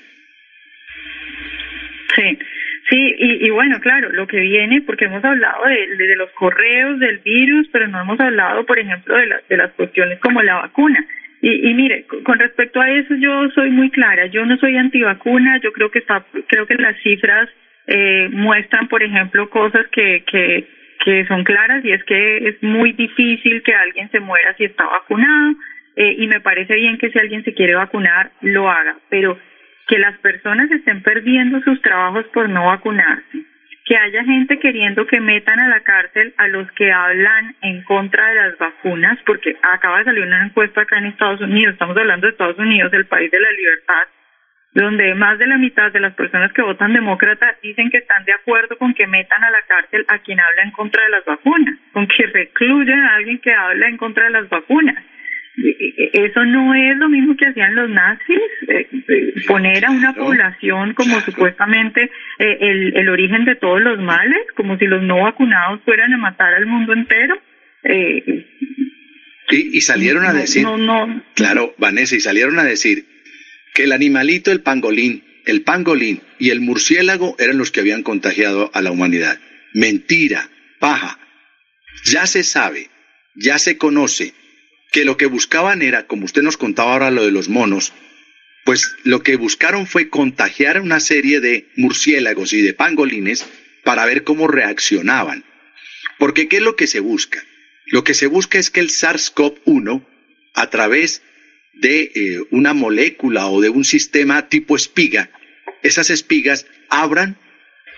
Sí, 2.88 3.14
y, 3.18 3.46
y, 3.46 3.50
bueno, 3.50 3.80
claro, 3.80 4.10
lo 4.10 4.26
que 4.26 4.40
viene, 4.40 4.82
porque 4.82 5.06
hemos 5.06 5.24
hablado 5.24 5.64
de, 5.66 5.96
de, 5.96 6.16
los 6.16 6.30
correos 6.32 6.98
del 7.00 7.18
virus, 7.18 7.66
pero 7.72 7.88
no 7.88 8.02
hemos 8.02 8.20
hablado, 8.20 8.66
por 8.66 8.78
ejemplo, 8.78 9.16
de, 9.16 9.26
la, 9.26 9.40
de 9.48 9.56
las 9.56 9.72
cuestiones 9.72 10.18
como 10.20 10.42
la 10.42 10.56
vacuna. 10.56 11.04
Y, 11.40 11.70
y 11.70 11.74
mire, 11.74 12.04
con 12.24 12.38
respecto 12.38 12.80
a 12.80 12.90
eso 12.90 13.14
yo 13.16 13.48
soy 13.54 13.70
muy 13.70 13.90
clara, 13.90 14.26
yo 14.26 14.44
no 14.44 14.56
soy 14.58 14.76
antivacuna, 14.76 15.60
yo 15.62 15.72
creo 15.72 15.90
que 15.90 16.00
está, 16.00 16.24
creo 16.46 16.66
que 16.66 16.74
las 16.74 16.96
cifras 17.02 17.48
eh, 17.86 18.28
muestran, 18.30 18.88
por 18.88 19.02
ejemplo, 19.02 19.48
cosas 19.48 19.86
que, 19.88 20.24
que, 20.26 20.66
que 21.04 21.26
son 21.26 21.44
claras 21.44 21.84
y 21.84 21.92
es 21.92 22.02
que 22.04 22.48
es 22.48 22.62
muy 22.62 22.92
difícil 22.92 23.62
que 23.62 23.74
alguien 23.74 24.10
se 24.10 24.20
muera 24.20 24.54
si 24.56 24.64
está 24.64 24.84
vacunado 24.84 25.54
eh, 25.96 26.16
y 26.18 26.26
me 26.26 26.40
parece 26.40 26.74
bien 26.74 26.98
que 26.98 27.10
si 27.10 27.18
alguien 27.18 27.44
se 27.44 27.54
quiere 27.54 27.74
vacunar 27.74 28.30
lo 28.40 28.70
haga, 28.70 28.96
pero 29.10 29.38
que 29.86 29.98
las 29.98 30.16
personas 30.18 30.70
estén 30.70 31.02
perdiendo 31.02 31.60
sus 31.60 31.80
trabajos 31.82 32.24
por 32.32 32.48
no 32.48 32.66
vacunarse, 32.66 33.44
que 33.84 33.96
haya 33.96 34.24
gente 34.24 34.58
queriendo 34.58 35.06
que 35.06 35.20
metan 35.20 35.60
a 35.60 35.68
la 35.68 35.80
cárcel 35.80 36.32
a 36.38 36.48
los 36.48 36.70
que 36.72 36.90
hablan 36.90 37.54
en 37.60 37.82
contra 37.82 38.26
de 38.28 38.34
las 38.34 38.58
vacunas, 38.58 39.18
porque 39.26 39.56
acaba 39.62 39.98
de 39.98 40.04
salir 40.04 40.22
una 40.22 40.46
encuesta 40.46 40.82
acá 40.82 40.98
en 40.98 41.06
Estados 41.06 41.40
Unidos, 41.40 41.74
estamos 41.74 41.96
hablando 41.96 42.26
de 42.26 42.32
Estados 42.32 42.58
Unidos, 42.58 42.92
el 42.94 43.06
país 43.06 43.30
de 43.30 43.40
la 43.40 43.52
libertad, 43.52 44.08
donde 44.72 45.14
más 45.14 45.38
de 45.38 45.46
la 45.46 45.58
mitad 45.58 45.92
de 45.92 46.00
las 46.00 46.14
personas 46.14 46.52
que 46.52 46.62
votan 46.62 46.94
demócrata 46.94 47.54
dicen 47.62 47.90
que 47.90 47.98
están 47.98 48.24
de 48.24 48.32
acuerdo 48.32 48.76
con 48.78 48.94
que 48.94 49.06
metan 49.06 49.44
a 49.44 49.50
la 49.50 49.62
cárcel 49.62 50.04
a 50.08 50.18
quien 50.18 50.40
habla 50.40 50.62
en 50.62 50.70
contra 50.72 51.02
de 51.04 51.10
las 51.10 51.24
vacunas, 51.26 51.78
con 51.92 52.08
que 52.08 52.26
recluyan 52.26 53.04
a 53.04 53.14
alguien 53.16 53.38
que 53.38 53.52
habla 53.52 53.86
en 53.86 53.98
contra 53.98 54.24
de 54.24 54.30
las 54.30 54.48
vacunas 54.48 54.96
eso 55.56 56.44
no 56.44 56.74
es 56.74 56.96
lo 56.96 57.08
mismo 57.08 57.36
que 57.36 57.46
hacían 57.46 57.76
los 57.76 57.88
nazis, 57.88 58.38
eh, 58.68 58.88
eh, 59.08 59.34
poner 59.46 59.84
a 59.84 59.90
una 59.90 60.12
población 60.12 60.94
como 60.94 61.20
supuestamente 61.20 62.10
eh, 62.38 62.58
el, 62.60 62.96
el 62.96 63.08
origen 63.08 63.44
de 63.44 63.54
todos 63.54 63.80
los 63.80 64.00
males, 64.00 64.40
como 64.56 64.76
si 64.78 64.86
los 64.86 65.02
no 65.02 65.22
vacunados 65.22 65.80
fueran 65.84 66.12
a 66.12 66.18
matar 66.18 66.54
al 66.54 66.66
mundo 66.66 66.92
entero. 66.92 67.40
sí, 69.48 69.70
y 69.72 69.80
salieron 69.80 70.24
a 70.24 70.32
decir, 70.32 70.66
claro, 71.34 71.74
Vanessa, 71.78 72.16
y 72.16 72.20
salieron 72.20 72.58
a 72.58 72.64
decir 72.64 73.04
que 73.74 73.84
el 73.84 73.92
animalito, 73.92 74.50
el 74.50 74.60
pangolín, 74.60 75.22
el 75.46 75.62
pangolín 75.62 76.20
y 76.38 76.50
el 76.50 76.60
murciélago 76.60 77.36
eran 77.38 77.58
los 77.58 77.70
que 77.70 77.80
habían 77.80 78.02
contagiado 78.02 78.70
a 78.74 78.82
la 78.82 78.90
humanidad. 78.90 79.38
Mentira, 79.72 80.48
paja. 80.80 81.18
Ya 82.04 82.26
se 82.26 82.42
sabe, 82.42 82.88
ya 83.34 83.58
se 83.58 83.78
conoce 83.78 84.34
que 84.94 85.04
lo 85.04 85.16
que 85.16 85.26
buscaban 85.26 85.82
era, 85.82 86.06
como 86.06 86.24
usted 86.24 86.42
nos 86.42 86.56
contaba 86.56 86.92
ahora 86.92 87.10
lo 87.10 87.24
de 87.24 87.32
los 87.32 87.48
monos, 87.48 87.92
pues 88.64 88.94
lo 89.02 89.24
que 89.24 89.34
buscaron 89.34 89.88
fue 89.88 90.08
contagiar 90.08 90.80
una 90.80 91.00
serie 91.00 91.40
de 91.40 91.66
murciélagos 91.74 92.52
y 92.52 92.62
de 92.62 92.74
pangolines 92.74 93.44
para 93.82 94.06
ver 94.06 94.22
cómo 94.22 94.46
reaccionaban. 94.46 95.44
Porque 96.16 96.46
¿qué 96.46 96.58
es 96.58 96.62
lo 96.62 96.76
que 96.76 96.86
se 96.86 97.00
busca? 97.00 97.42
Lo 97.86 98.04
que 98.04 98.14
se 98.14 98.28
busca 98.28 98.60
es 98.60 98.70
que 98.70 98.78
el 98.78 98.88
SARS-CoV-1, 98.88 100.06
a 100.54 100.70
través 100.70 101.22
de 101.72 102.12
eh, 102.14 102.38
una 102.52 102.72
molécula 102.72 103.48
o 103.48 103.60
de 103.60 103.70
un 103.70 103.84
sistema 103.84 104.48
tipo 104.48 104.76
espiga, 104.76 105.28
esas 105.82 106.08
espigas 106.10 106.66
abran 106.88 107.36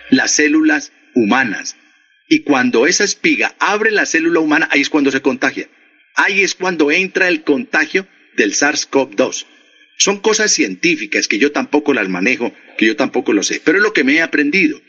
las 0.09 0.31
células 0.31 0.93
humanas. 1.15 1.77
Y 2.27 2.41
cuando 2.41 2.87
esa 2.87 3.05
espiga 3.05 3.55
abre 3.59 3.91
la 3.91 4.07
célula 4.07 4.41
humana, 4.41 4.67
ahí 4.73 4.81
es 4.81 4.89
cuando 4.89 5.11
se 5.11 5.21
contagia. 5.21 5.69
Ahí 6.17 6.43
es 6.43 6.55
cuando 6.55 6.91
entra 6.91 7.29
el 7.29 7.43
contagio 7.43 8.09
del 8.37 8.55
SARS-CoV-2. 8.55 9.47
Son 9.99 10.21
cosas 10.21 10.53
científicas 10.53 11.29
que 11.29 11.39
yo 11.39 11.53
tampoco 11.53 11.95
las 11.95 12.09
manejo, 12.09 12.55
que 12.77 12.87
yo 12.87 12.97
tampoco 12.97 13.33
lo 13.33 13.43
sé, 13.43 13.61
pero 13.65 13.79
es 13.79 13.85
lo 13.85 13.93
que 13.93 14.05
me 14.05 14.15
he 14.15 14.23
aprendido. 14.23 14.81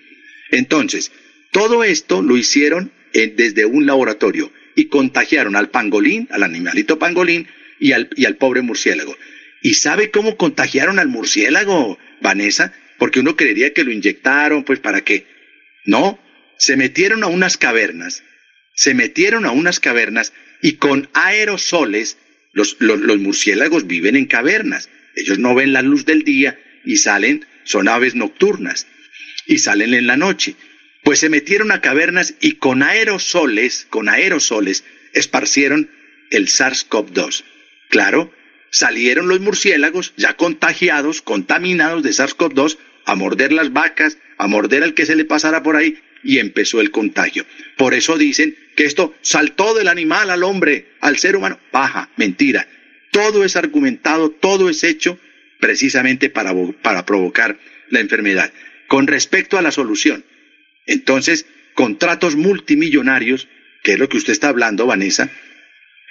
Entonces, 0.52 1.12
todo 1.52 1.84
esto 1.84 2.22
lo 2.22 2.38
hicieron 2.38 2.92
desde 3.14 3.66
un 3.66 3.86
laboratorio 3.86 4.52
y 4.76 4.86
contagiaron 4.86 5.56
al 5.56 5.70
pangolín, 5.70 6.28
al 6.32 6.44
animalito 6.44 7.00
pangolín 7.00 7.48
y 7.80 7.94
al, 7.94 8.10
y 8.16 8.26
al 8.26 8.36
pobre 8.36 8.62
murciélago. 8.62 9.18
¿Y 9.62 9.74
sabe 9.74 10.12
cómo 10.12 10.38
contagiaron 10.38 11.00
al 11.00 11.08
murciélago, 11.08 11.98
Vanessa? 12.22 12.74
Porque 12.98 13.20
uno 13.20 13.36
creería 13.36 13.74
que 13.74 13.84
lo 13.84 13.92
inyectaron, 13.92 14.64
pues 14.64 14.80
para 14.80 15.02
qué. 15.02 15.26
No, 15.86 16.20
se 16.58 16.78
metieron 16.78 17.24
a 17.24 17.28
unas 17.28 17.58
cavernas, 17.58 18.24
se 18.76 18.94
metieron 18.94 19.46
a 19.46 19.52
unas 19.52 19.80
cavernas 19.80 20.34
y 20.62 20.74
con 20.74 21.10
aerosoles, 21.14 22.18
los, 22.54 22.78
los, 22.80 23.20
murciélagos 23.20 23.88
viven 23.88 24.16
en 24.16 24.26
cavernas, 24.26 24.90
ellos 25.16 25.40
no 25.40 25.54
ven 25.56 25.74
la 25.74 25.82
luz 25.82 26.06
del 26.06 26.24
día 26.24 26.60
y 26.86 26.98
salen, 26.98 27.46
son 27.64 27.88
aves 27.88 28.16
nocturnas, 28.16 28.88
y 29.46 29.60
salen 29.60 29.94
en 29.94 30.08
la 30.08 30.18
noche. 30.18 30.56
Pues 31.04 31.20
se 31.20 31.30
metieron 31.30 31.72
a 31.72 31.82
cavernas 31.82 32.36
y 32.42 32.54
con 32.54 32.84
aerosoles, 32.84 33.88
con 33.90 34.10
aerosoles, 34.10 34.84
esparcieron 35.14 35.90
el 36.32 36.48
SARS-CoV-2. 36.48 37.44
Claro, 37.90 38.34
salieron 38.72 39.28
los 39.28 39.40
murciélagos 39.40 40.14
ya 40.18 40.36
contagiados, 40.36 41.22
contaminados 41.22 42.04
de 42.04 42.10
SARS-CoV-2, 42.10 42.78
a 43.06 43.16
morder 43.16 43.54
las 43.54 43.72
vacas, 43.72 44.18
a 44.38 44.48
morder 44.48 44.84
al 44.84 44.94
que 44.94 45.06
se 45.06 45.16
le 45.16 45.24
pasara 45.24 45.64
por 45.64 45.78
ahí, 45.78 45.98
y 46.28 46.40
empezó 46.40 46.82
el 46.82 46.92
contagio. 46.92 47.46
Por 47.78 47.94
eso 47.94 48.18
dicen 48.18 48.56
que 48.76 48.84
esto 48.84 49.16
saltó 49.22 49.74
del 49.74 49.88
animal 49.88 50.30
al 50.30 50.44
hombre, 50.44 50.90
al 51.00 51.18
ser 51.18 51.38
humano. 51.38 51.58
Baja, 51.72 52.10
mentira. 52.18 52.68
Todo 53.12 53.46
es 53.46 53.56
argumentado, 53.56 54.30
todo 54.30 54.70
es 54.70 54.84
hecho 54.84 55.18
precisamente 55.62 56.30
para, 56.30 56.54
para 56.84 57.06
provocar 57.06 57.58
la 57.90 58.02
enfermedad. 58.02 58.52
Con 58.88 59.08
respecto 59.08 59.58
a 59.58 59.62
la 59.62 59.72
solución, 59.72 60.26
entonces, 60.86 61.46
contratos 61.74 62.36
multimillonarios, 62.36 63.48
que 63.82 63.94
es 63.94 64.00
lo 64.00 64.10
que 64.10 64.18
usted 64.18 64.34
está 64.34 64.50
hablando, 64.50 64.86
Vanessa, 64.86 65.32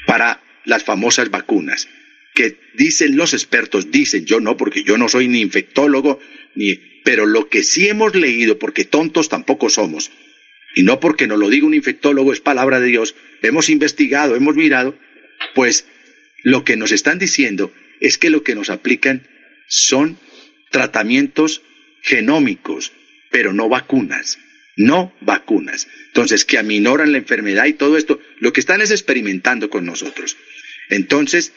para 0.07 0.41
las 0.64 0.83
famosas 0.83 1.31
vacunas. 1.31 1.89
Que 2.37 2.59
dicen 2.74 3.16
los 3.16 3.32
expertos, 3.32 3.91
dicen, 3.91 4.26
yo 4.26 4.39
no, 4.41 4.57
porque 4.59 4.84
yo 4.84 4.99
no 4.99 5.09
soy 5.09 5.26
ni 5.26 5.41
infectólogo, 5.41 6.20
ni, 6.55 6.74
pero 7.03 7.24
lo 7.24 7.49
que 7.49 7.64
sí 7.64 7.89
hemos 7.89 8.14
leído, 8.14 8.59
porque 8.59 8.84
tontos 8.84 9.30
tampoco 9.30 9.70
somos, 9.70 10.12
y 10.74 10.82
no 10.82 11.01
porque 11.01 11.26
nos 11.26 11.39
lo 11.39 11.49
diga 11.49 11.66
un 11.66 11.74
infectólogo, 11.74 12.34
es 12.34 12.41
palabra 12.41 12.78
de 12.78 12.89
Dios, 12.89 13.16
hemos 13.43 13.70
investigado, 13.70 14.37
hemos 14.37 14.55
mirado, 14.55 14.97
pues 15.55 15.87
lo 16.43 16.62
que 16.62 16.76
nos 16.76 16.93
están 16.93 17.18
diciendo 17.18 17.72
es 18.01 18.18
que 18.18 18.28
lo 18.28 18.43
que 18.43 18.55
nos 18.55 18.68
aplican 18.68 19.26
son 19.66 20.18
tratamientos 20.70 21.62
genómicos, 22.03 22.93
pero 23.30 23.55
no 23.55 23.70
vacunas, 23.70 24.39
no 24.76 25.14
vacunas. 25.22 25.89
Entonces, 26.09 26.45
que 26.45 26.59
aminoran 26.59 27.12
la 27.12 27.18
enfermedad 27.18 27.64
y 27.64 27.72
todo 27.72 27.97
esto, 27.97 28.20
lo 28.41 28.53
que 28.53 28.61
están 28.61 28.82
es 28.82 28.91
experimentando 28.91 29.70
con 29.70 29.87
nosotros. 29.87 30.37
Entonces, 30.91 31.55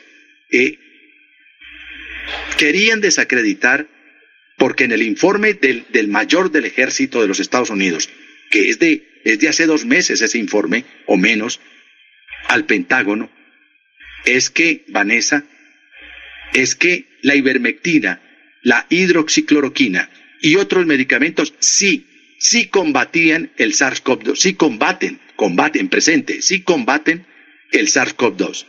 querían 2.58 3.02
desacreditar 3.02 3.88
porque 4.58 4.84
en 4.84 4.92
el 4.92 5.02
informe 5.02 5.54
del, 5.54 5.86
del, 5.90 6.10
mayor 6.10 6.52
del 6.52 6.66
ejército 6.66 7.22
de 7.22 7.28
los 7.28 7.40
Estados 7.40 7.70
Unidos, 7.70 8.10
que 8.52 8.70
es 8.70 8.78
de, 8.80 9.08
es 9.24 9.40
de 9.40 9.48
hace 9.48 9.66
dos 9.66 9.86
meses 9.86 10.22
ese 10.22 10.38
informe, 10.38 10.84
o 11.06 11.16
menos, 11.18 11.62
al 12.48 12.66
Pentágono, 12.66 13.32
es 14.26 14.50
que, 14.50 14.84
Vanessa, 14.90 15.46
es 16.54 16.76
que 16.76 17.08
la 17.22 17.36
ivermectina, 17.36 18.22
la 18.62 18.86
hidroxicloroquina 18.90 20.10
y 20.42 20.56
otros 20.56 20.86
medicamentos 20.86 21.54
sí, 21.60 22.06
sí 22.40 22.68
combatían 22.68 23.52
el 23.58 23.74
SARS-CoV-2, 23.74 24.36
sí 24.36 24.54
combaten, 24.56 25.20
combaten, 25.36 25.88
presente, 25.88 26.42
sí 26.42 26.62
combaten 26.62 27.26
el 27.72 27.88
SARS-CoV-2. 27.88 28.66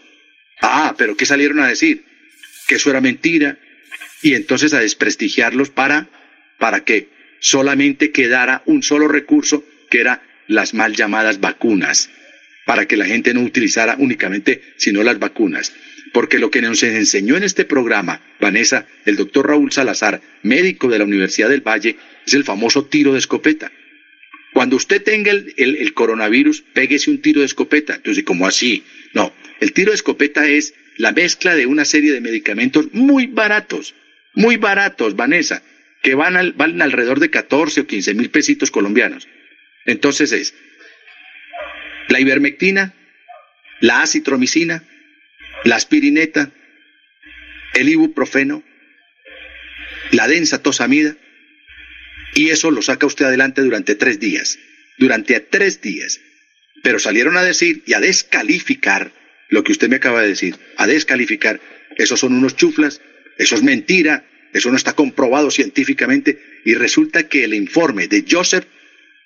Ah, 0.61 0.95
pero 0.97 1.17
¿qué 1.17 1.27
salieron 1.27 1.61
a 1.61 1.69
decir? 1.69 2.05
Que 2.67 2.77
eso 2.77 2.91
era 2.91 3.01
mentira 3.01 3.59
y 4.23 4.35
entonces 4.35 4.75
a 4.75 4.81
desprestigiarlos 4.81 5.71
para, 5.71 6.09
para 6.59 6.85
que 6.85 7.09
solamente 7.41 8.13
quedara 8.13 8.63
un 8.67 8.83
solo 8.83 9.09
recurso 9.09 9.65
que 9.89 10.01
era 10.01 10.23
las 10.47 10.75
mal 10.75 10.95
llamadas 10.95 11.41
vacunas, 11.41 12.11
para 12.67 12.87
que 12.87 12.97
la 12.97 13.07
gente 13.07 13.33
no 13.35 13.41
utilizara 13.41 13.97
únicamente 13.99 14.63
sino 14.77 15.03
las 15.03 15.19
vacunas. 15.19 15.73
Porque 16.13 16.39
lo 16.39 16.51
que 16.51 16.61
nos 16.61 16.83
enseñó 16.83 17.37
en 17.37 17.45
este 17.45 17.65
programa, 17.65 18.21
Vanessa, 18.41 18.87
el 19.05 19.17
doctor 19.17 19.47
Raúl 19.47 19.71
Salazar, 19.71 20.21
médico 20.43 20.89
de 20.89 20.99
la 20.99 21.05
Universidad 21.05 21.49
del 21.49 21.61
Valle, 21.61 21.97
es 22.27 22.35
el 22.35 22.45
famoso 22.45 22.85
tiro 22.87 23.13
de 23.13 23.21
escopeta. 23.21 23.71
Cuando 24.53 24.75
usted 24.75 25.03
tenga 25.03 25.31
el, 25.31 25.55
el, 25.57 25.95
coronavirus, 25.95 26.63
péguese 26.75 27.11
un 27.11 27.23
tiro 27.23 27.41
de 27.41 27.47
escopeta. 27.47 27.95
Entonces, 27.95 28.25
¿cómo 28.25 28.49
así? 28.49 28.83
No, 29.15 29.33
el 29.61 29.73
tiro 29.73 29.91
de 29.91 29.97
escopeta 29.97 30.47
es 30.47 30.75
la 30.97 31.13
mezcla 31.13 31.55
de 31.55 31.67
una 31.67 31.85
serie 31.85 32.13
de 32.13 32.21
medicamentos 32.21 32.89
muy 32.93 33.27
baratos, 33.27 33.95
muy 34.35 34.57
baratos, 34.57 35.17
Vanessa, 35.17 35.63
que 36.03 36.15
van 36.15 36.37
al, 36.37 36.53
valen 36.53 36.83
alrededor 36.83 37.21
de 37.21 37.31
14 37.31 37.83
o 37.83 37.87
15 37.87 38.15
mil 38.15 38.31
pesitos 38.31 38.71
colombianos. 38.71 39.29
Entonces 39.87 40.33
es 40.33 40.55
la 42.09 42.21
ivermectina, 42.21 42.95
la 43.81 44.03
acitromicina, 44.03 44.83
la 45.65 45.77
aspirineta, 45.77 46.51
el 47.75 47.89
ibuprofeno, 47.89 48.63
la 50.11 50.27
densa 50.27 50.63
tosamida, 50.63 51.17
y 52.35 52.51
eso 52.51 52.71
lo 52.71 52.83
saca 52.83 53.07
usted 53.07 53.27
adelante 53.27 53.63
durante 53.63 53.95
tres 53.95 54.21
días, 54.21 54.59
durante 54.99 55.39
tres 55.41 55.81
días. 55.81 56.21
Pero 56.83 56.99
salieron 56.99 57.37
a 57.37 57.43
decir 57.43 57.83
y 57.87 57.93
a 57.93 58.01
descalificar 58.01 59.13
lo 59.51 59.63
que 59.63 59.73
usted 59.73 59.89
me 59.89 59.97
acaba 59.97 60.23
de 60.23 60.29
decir, 60.29 60.57
a 60.77 60.87
descalificar, 60.87 61.61
esos 61.97 62.21
son 62.21 62.33
unos 62.35 62.57
chuflas, 62.57 63.01
eso 63.37 63.55
es 63.55 63.63
mentira, 63.63 64.25
eso 64.53 64.71
no 64.71 64.77
está 64.77 64.95
comprobado 64.95 65.51
científicamente, 65.51 66.39
y 66.65 66.75
resulta 66.75 67.29
que 67.29 67.45
el 67.45 67.55
informe 67.55 68.09
de 68.09 68.25
Joseph, 68.29 68.65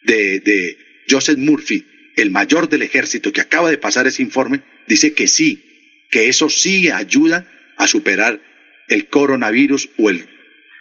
de, 0.02 0.40
de 0.40 0.78
Joseph 1.08 1.38
Murphy, 1.38 1.86
el 2.16 2.30
mayor 2.30 2.68
del 2.68 2.82
ejército 2.82 3.32
que 3.32 3.40
acaba 3.40 3.70
de 3.70 3.78
pasar 3.78 4.06
ese 4.06 4.22
informe, 4.22 4.62
dice 4.86 5.12
que 5.14 5.28
sí, 5.28 5.62
que 6.10 6.28
eso 6.28 6.48
sí 6.48 6.90
ayuda 6.90 7.50
a 7.76 7.86
superar 7.86 8.40
el 8.88 9.06
coronavirus 9.06 9.90
o 9.98 10.10
el, 10.10 10.24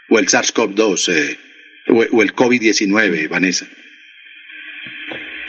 o 0.10 0.20
el 0.20 0.28
SARS-CoV-2 0.28 1.14
eh, 1.14 1.38
o, 1.88 2.04
o, 2.18 2.22
el 2.22 2.36
COVID-19, 2.36 3.30
Vanessa. 3.30 3.68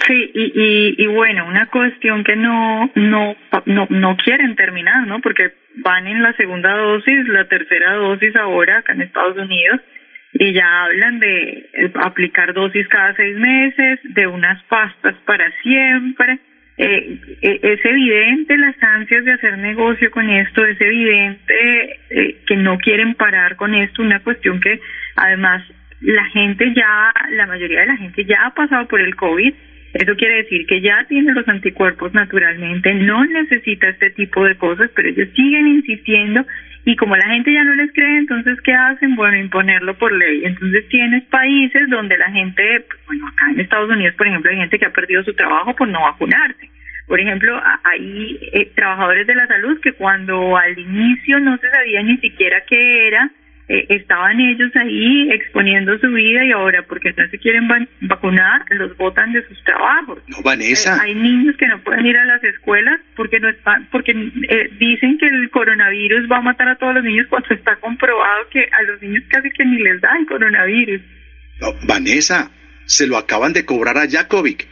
Sí, 0.06 0.30
y, 0.34 0.94
y, 0.98 1.06
bueno, 1.06 1.46
una 1.46 1.66
cuestión 1.66 2.24
que 2.24 2.36
no, 2.36 2.90
no, 2.94 3.36
no, 3.64 3.86
no 3.88 4.16
quieren 4.18 4.54
terminar, 4.54 5.06
¿no? 5.06 5.20
Porque 5.20 5.52
van 5.76 6.06
en 6.06 6.22
la 6.22 6.34
segunda 6.34 6.76
dosis, 6.76 7.26
la 7.28 7.48
tercera 7.48 7.94
dosis 7.94 8.36
ahora 8.36 8.78
acá 8.78 8.92
en 8.92 9.00
Estados 9.00 9.38
Unidos, 9.38 9.80
y 10.34 10.52
ya 10.52 10.84
hablan 10.84 11.20
de 11.20 11.70
aplicar 12.02 12.52
dosis 12.52 12.86
cada 12.88 13.14
seis 13.14 13.36
meses, 13.36 14.00
de 14.02 14.26
unas 14.26 14.62
pastas 14.64 15.14
para 15.24 15.50
siempre. 15.62 16.38
Eh, 16.76 17.20
eh, 17.40 17.60
es 17.62 17.84
evidente 17.84 18.58
las 18.58 18.74
ansias 18.82 19.24
de 19.24 19.32
hacer 19.32 19.56
negocio 19.58 20.10
con 20.10 20.28
esto, 20.28 20.66
es 20.66 20.78
evidente 20.80 22.00
eh, 22.10 22.36
que 22.46 22.56
no 22.56 22.76
quieren 22.78 23.14
parar 23.14 23.56
con 23.56 23.74
esto, 23.74 24.02
una 24.02 24.20
cuestión 24.20 24.60
que 24.60 24.80
además 25.14 25.62
la 26.00 26.24
gente 26.26 26.74
ya, 26.74 27.14
la 27.30 27.46
mayoría 27.46 27.80
de 27.80 27.86
la 27.86 27.96
gente 27.96 28.24
ya 28.24 28.46
ha 28.46 28.54
pasado 28.54 28.88
por 28.88 29.00
el 29.00 29.14
COVID, 29.14 29.54
eso 29.94 30.16
quiere 30.16 30.42
decir 30.42 30.66
que 30.66 30.80
ya 30.80 31.04
tiene 31.08 31.32
los 31.32 31.46
anticuerpos 31.48 32.12
naturalmente, 32.14 32.92
no 32.94 33.24
necesita 33.24 33.88
este 33.88 34.10
tipo 34.10 34.44
de 34.44 34.56
cosas, 34.56 34.90
pero 34.94 35.08
ellos 35.08 35.28
siguen 35.34 35.68
insistiendo 35.68 36.44
y 36.84 36.96
como 36.96 37.16
la 37.16 37.28
gente 37.28 37.52
ya 37.52 37.64
no 37.64 37.74
les 37.74 37.92
cree, 37.92 38.18
entonces 38.18 38.60
¿qué 38.62 38.74
hacen? 38.74 39.16
Bueno, 39.16 39.38
imponerlo 39.38 39.94
por 39.94 40.12
ley. 40.12 40.42
Entonces 40.44 40.86
tienes 40.88 41.24
países 41.24 41.88
donde 41.88 42.18
la 42.18 42.30
gente, 42.30 42.84
bueno, 43.06 43.26
acá 43.28 43.50
en 43.50 43.60
Estados 43.60 43.88
Unidos, 43.88 44.14
por 44.16 44.26
ejemplo, 44.26 44.50
hay 44.50 44.58
gente 44.58 44.78
que 44.78 44.86
ha 44.86 44.92
perdido 44.92 45.24
su 45.24 45.32
trabajo 45.32 45.74
por 45.74 45.88
no 45.88 46.02
vacunarse. 46.02 46.68
Por 47.06 47.20
ejemplo, 47.20 47.60
hay 47.84 48.38
eh, 48.52 48.70
trabajadores 48.74 49.26
de 49.26 49.34
la 49.34 49.46
salud 49.46 49.80
que 49.80 49.92
cuando 49.92 50.56
al 50.56 50.78
inicio 50.78 51.38
no 51.38 51.56
se 51.58 51.70
sabía 51.70 52.02
ni 52.02 52.16
siquiera 52.18 52.62
qué 52.66 53.08
era, 53.08 53.30
eh, 53.66 53.86
estaban 53.88 54.38
ellos 54.40 54.70
ahí 54.76 55.30
exponiendo 55.32 55.98
su 55.98 56.08
vida 56.08 56.44
y 56.44 56.52
ahora 56.52 56.84
porque 56.86 57.14
no 57.16 57.26
se 57.30 57.38
quieren 57.38 57.66
vacunar 58.02 58.62
los 58.70 58.94
botan 58.98 59.32
de 59.32 59.46
sus 59.48 59.62
trabajos. 59.64 60.18
No, 60.28 60.42
Vanessa. 60.42 60.96
Eh, 60.96 61.00
hay 61.00 61.14
niños 61.14 61.56
que 61.56 61.66
no 61.68 61.82
pueden 61.82 62.04
ir 62.04 62.16
a 62.16 62.26
las 62.26 62.44
escuelas 62.44 63.00
porque 63.16 63.40
no 63.40 63.48
están 63.48 63.88
porque 63.90 64.12
eh, 64.12 64.70
dicen 64.78 65.16
que 65.16 65.28
el 65.28 65.50
coronavirus 65.50 66.30
va 66.30 66.38
a 66.38 66.42
matar 66.42 66.68
a 66.68 66.76
todos 66.76 66.94
los 66.94 67.04
niños 67.04 67.26
cuando 67.30 67.48
está 67.54 67.76
comprobado 67.76 68.48
que 68.50 68.68
a 68.70 68.82
los 68.82 69.00
niños 69.00 69.24
casi 69.28 69.48
que 69.50 69.64
ni 69.64 69.78
les 69.78 69.98
da 70.02 70.10
el 70.18 70.26
coronavirus. 70.26 71.00
No, 71.60 71.68
Vanessa, 71.86 72.50
se 72.84 73.06
lo 73.06 73.16
acaban 73.16 73.54
de 73.54 73.64
cobrar 73.64 73.96
a 73.96 74.06
Jakovic, 74.06 74.68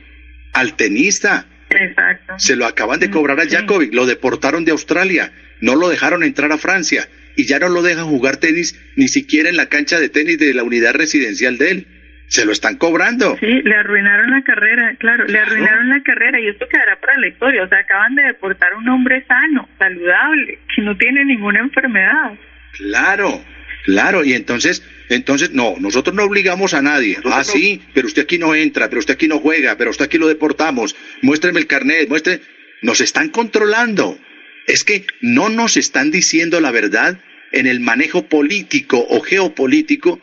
al 0.52 0.74
tenista. 0.74 1.46
Exacto. 1.70 2.34
Se 2.36 2.56
lo 2.56 2.66
acaban 2.66 3.00
de 3.00 3.10
cobrar 3.10 3.40
a 3.40 3.48
Jakovic, 3.48 3.94
lo 3.94 4.04
deportaron 4.04 4.66
de 4.66 4.72
Australia, 4.72 5.32
no 5.62 5.76
lo 5.76 5.88
dejaron 5.88 6.22
entrar 6.22 6.52
a 6.52 6.58
Francia 6.58 7.08
y 7.36 7.44
ya 7.44 7.58
no 7.58 7.68
lo 7.68 7.82
dejan 7.82 8.06
jugar 8.06 8.36
tenis 8.36 8.78
ni 8.96 9.08
siquiera 9.08 9.48
en 9.48 9.56
la 9.56 9.66
cancha 9.66 9.98
de 9.98 10.08
tenis 10.08 10.38
de 10.38 10.54
la 10.54 10.62
unidad 10.62 10.94
residencial 10.94 11.58
de 11.58 11.70
él. 11.70 11.86
Se 12.28 12.46
lo 12.46 12.52
están 12.52 12.78
cobrando. 12.78 13.36
Sí, 13.40 13.60
le 13.62 13.74
arruinaron 13.74 14.30
la 14.30 14.42
carrera, 14.42 14.94
claro, 14.98 15.26
le 15.26 15.38
arruinaron 15.38 15.90
la 15.90 16.02
carrera 16.02 16.40
y 16.40 16.48
esto 16.48 16.66
quedará 16.66 16.98
para 16.98 17.18
la 17.18 17.28
historia. 17.28 17.62
O 17.62 17.68
sea, 17.68 17.80
acaban 17.80 18.14
de 18.14 18.22
deportar 18.22 18.72
a 18.72 18.78
un 18.78 18.88
hombre 18.88 19.22
sano, 19.26 19.68
saludable, 19.78 20.58
que 20.74 20.80
no 20.80 20.96
tiene 20.96 21.26
ninguna 21.26 21.60
enfermedad. 21.60 22.32
Claro, 22.72 23.44
claro, 23.84 24.24
y 24.24 24.32
entonces, 24.32 24.82
entonces, 25.10 25.52
no, 25.52 25.74
nosotros 25.78 26.16
no 26.16 26.24
obligamos 26.24 26.72
a 26.72 26.80
nadie. 26.80 27.18
Ah, 27.26 27.44
sí, 27.44 27.82
pero 27.92 28.06
usted 28.06 28.22
aquí 28.22 28.38
no 28.38 28.54
entra, 28.54 28.88
pero 28.88 29.00
usted 29.00 29.14
aquí 29.14 29.28
no 29.28 29.38
juega, 29.38 29.76
pero 29.76 29.90
usted 29.90 30.06
aquí 30.06 30.16
lo 30.16 30.26
deportamos. 30.26 30.96
Muéstreme 31.20 31.60
el 31.60 31.66
carnet, 31.66 32.08
muestre. 32.08 32.40
Nos 32.80 33.02
están 33.02 33.28
controlando 33.28 34.18
es 34.66 34.84
que 34.84 35.06
no 35.20 35.48
nos 35.48 35.76
están 35.76 36.10
diciendo 36.10 36.60
la 36.60 36.70
verdad 36.70 37.18
en 37.52 37.66
el 37.66 37.80
manejo 37.80 38.26
político 38.26 38.98
o 38.98 39.20
geopolítico 39.20 40.20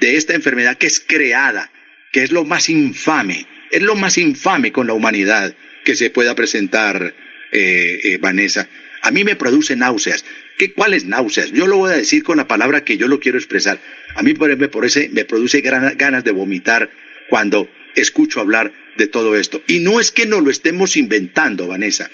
de 0.00 0.16
esta 0.16 0.34
enfermedad 0.34 0.78
que 0.78 0.86
es 0.86 1.00
creada, 1.00 1.70
que 2.12 2.22
es 2.22 2.32
lo 2.32 2.44
más 2.44 2.68
infame, 2.68 3.46
es 3.70 3.82
lo 3.82 3.94
más 3.94 4.18
infame 4.18 4.72
con 4.72 4.86
la 4.86 4.94
humanidad 4.94 5.54
que 5.84 5.96
se 5.96 6.10
pueda 6.10 6.34
presentar, 6.34 7.14
eh, 7.50 8.00
eh, 8.04 8.18
Vanessa. 8.18 8.68
A 9.02 9.10
mí 9.10 9.24
me 9.24 9.36
produce 9.36 9.74
náuseas. 9.74 10.24
¿Qué, 10.58 10.72
¿Cuáles 10.72 11.04
náuseas? 11.04 11.50
Yo 11.50 11.66
lo 11.66 11.78
voy 11.78 11.92
a 11.92 11.96
decir 11.96 12.22
con 12.22 12.36
la 12.36 12.46
palabra 12.46 12.84
que 12.84 12.96
yo 12.96 13.08
lo 13.08 13.18
quiero 13.18 13.38
expresar. 13.38 13.80
A 14.14 14.22
mí 14.22 14.34
me, 14.34 14.68
parece, 14.68 15.08
me 15.08 15.24
produce 15.24 15.60
ganas 15.60 16.24
de 16.24 16.30
vomitar 16.30 16.90
cuando 17.28 17.68
escucho 17.96 18.40
hablar 18.40 18.72
de 18.96 19.08
todo 19.08 19.36
esto. 19.36 19.62
Y 19.66 19.80
no 19.80 19.98
es 19.98 20.12
que 20.12 20.26
no 20.26 20.40
lo 20.40 20.50
estemos 20.50 20.96
inventando, 20.96 21.66
Vanessa. 21.66 22.10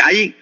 Hay 0.00 0.34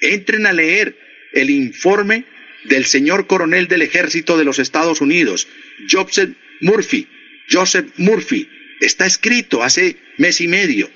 Entren 0.00 0.46
a 0.46 0.52
leer 0.52 0.96
el 1.32 1.50
informe 1.50 2.24
del 2.64 2.84
señor 2.84 3.26
coronel 3.26 3.68
del 3.68 3.82
ejército 3.82 4.36
de 4.36 4.44
los 4.44 4.58
Estados 4.58 5.00
Unidos, 5.00 5.48
Joseph 5.90 6.30
Murphy. 6.60 7.06
Joseph 7.50 7.86
Murphy. 7.96 8.48
Está 8.80 9.06
escrito 9.06 9.62
hace 9.62 9.96
mes 10.18 10.40
y 10.40 10.48
medio, 10.48 10.90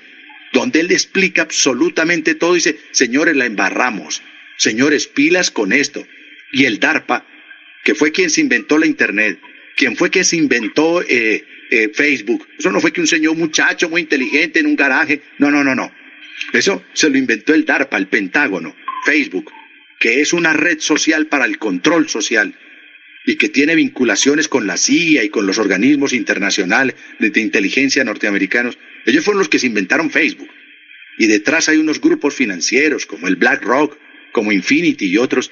donde 0.53 0.79
él 0.79 0.91
explica 0.91 1.41
absolutamente 1.41 2.35
todo. 2.35 2.53
Dice, 2.53 2.77
señores, 2.91 3.35
la 3.35 3.45
embarramos. 3.45 4.21
Señores, 4.57 5.07
pilas 5.07 5.51
con 5.51 5.73
esto. 5.73 6.07
Y 6.51 6.65
el 6.65 6.79
DARPA, 6.79 7.25
que 7.83 7.95
fue 7.95 8.11
quien 8.11 8.29
se 8.29 8.41
inventó 8.41 8.77
la 8.77 8.85
Internet, 8.85 9.39
quien 9.75 9.97
fue 9.97 10.09
quien 10.09 10.23
se 10.23 10.37
inventó 10.37 11.01
eh, 11.01 11.43
eh, 11.71 11.89
Facebook. 11.93 12.47
Eso 12.57 12.71
no 12.71 12.79
fue 12.79 12.93
que 12.93 13.01
un 13.01 13.07
señor 13.07 13.35
muchacho 13.35 13.89
muy 13.89 14.01
inteligente 14.01 14.59
en 14.59 14.67
un 14.67 14.75
garaje. 14.75 15.21
No, 15.39 15.51
no, 15.51 15.63
no, 15.63 15.75
no. 15.75 15.91
Eso 16.53 16.83
se 16.93 17.09
lo 17.09 17.17
inventó 17.17 17.53
el 17.53 17.65
DARPA, 17.65 17.97
el 17.97 18.07
Pentágono, 18.07 18.75
Facebook, 19.05 19.51
que 19.99 20.21
es 20.21 20.33
una 20.33 20.53
red 20.53 20.79
social 20.79 21.27
para 21.27 21.45
el 21.45 21.57
control 21.57 22.09
social 22.09 22.55
y 23.25 23.35
que 23.37 23.49
tiene 23.49 23.75
vinculaciones 23.75 24.47
con 24.47 24.67
la 24.67 24.77
CIA 24.77 25.23
y 25.23 25.29
con 25.29 25.47
los 25.47 25.57
organismos 25.57 26.13
internacionales 26.13 26.95
de, 27.19 27.39
inteligencia 27.39 28.03
norteamericanos. 28.03 28.77
Ellos 29.05 29.23
fueron 29.23 29.39
los 29.39 29.49
que 29.49 29.59
se 29.59 29.67
inventaron 29.67 30.11
Facebook. 30.11 30.49
Y 31.17 31.27
detrás 31.27 31.69
hay 31.69 31.77
unos 31.77 32.01
grupos 32.01 32.33
financieros 32.33 33.05
como 33.05 33.27
el 33.27 33.35
BlackRock, 33.35 33.97
como 34.31 34.51
Infinity 34.51 35.05
y 35.05 35.17
otros, 35.17 35.51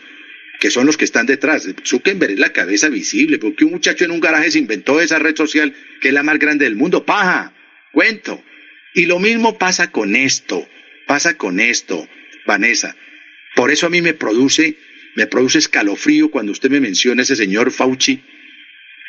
que 0.60 0.72
son 0.72 0.86
los 0.86 0.98
que 0.98 1.06
están 1.06 1.28
detrás. 1.28 1.68
Zuckerberg 1.86 2.34
es 2.34 2.40
la 2.40 2.52
cabeza 2.52 2.90
visible, 2.90 3.38
porque 3.38 3.64
un 3.64 3.72
muchacho 3.72 4.06
en 4.06 4.12
un 4.12 4.20
garaje 4.20 4.52
se 4.52 4.60
inventó 4.60 5.00
esa 5.00 5.20
red 5.20 5.36
social 5.36 5.74
que 6.02 6.10
es 6.10 6.14
la 6.14 6.24
más 6.24 6.40
grande 6.40 6.66
del 6.66 6.76
mundo. 6.76 7.06
Paja, 7.06 7.54
cuento. 7.92 8.44
Y 8.94 9.06
lo 9.06 9.20
mismo 9.20 9.58
pasa 9.58 9.92
con 9.92 10.16
esto, 10.16 10.68
pasa 11.08 11.38
con 11.38 11.60
esto, 11.60 12.08
Vanessa. 12.46 12.96
Por 13.56 13.72
eso 13.72 13.88
a 13.88 13.90
mí 13.90 14.02
me 14.02 14.14
produce, 14.14 14.76
me 15.16 15.28
produce 15.28 15.60
escalofrío 15.60 16.32
cuando 16.32 16.52
usted 16.52 16.70
me 16.70 16.80
menciona 16.80 17.22
a 17.22 17.24
ese 17.24 17.36
señor 17.36 17.72
Fauci, 17.72 18.22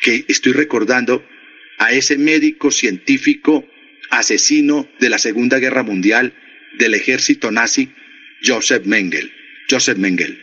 que 0.01 0.25
estoy 0.27 0.53
recordando 0.53 1.25
a 1.79 1.91
ese 1.91 2.17
médico 2.17 2.71
científico 2.71 3.67
asesino 4.09 4.87
de 4.99 5.09
la 5.09 5.17
Segunda 5.17 5.59
Guerra 5.59 5.83
Mundial 5.83 6.33
del 6.77 6.93
ejército 6.93 7.51
nazi, 7.51 7.89
Joseph 8.43 8.85
Mengele. 8.85 9.31
Joseph 9.69 9.97
Mengele. 9.97 10.37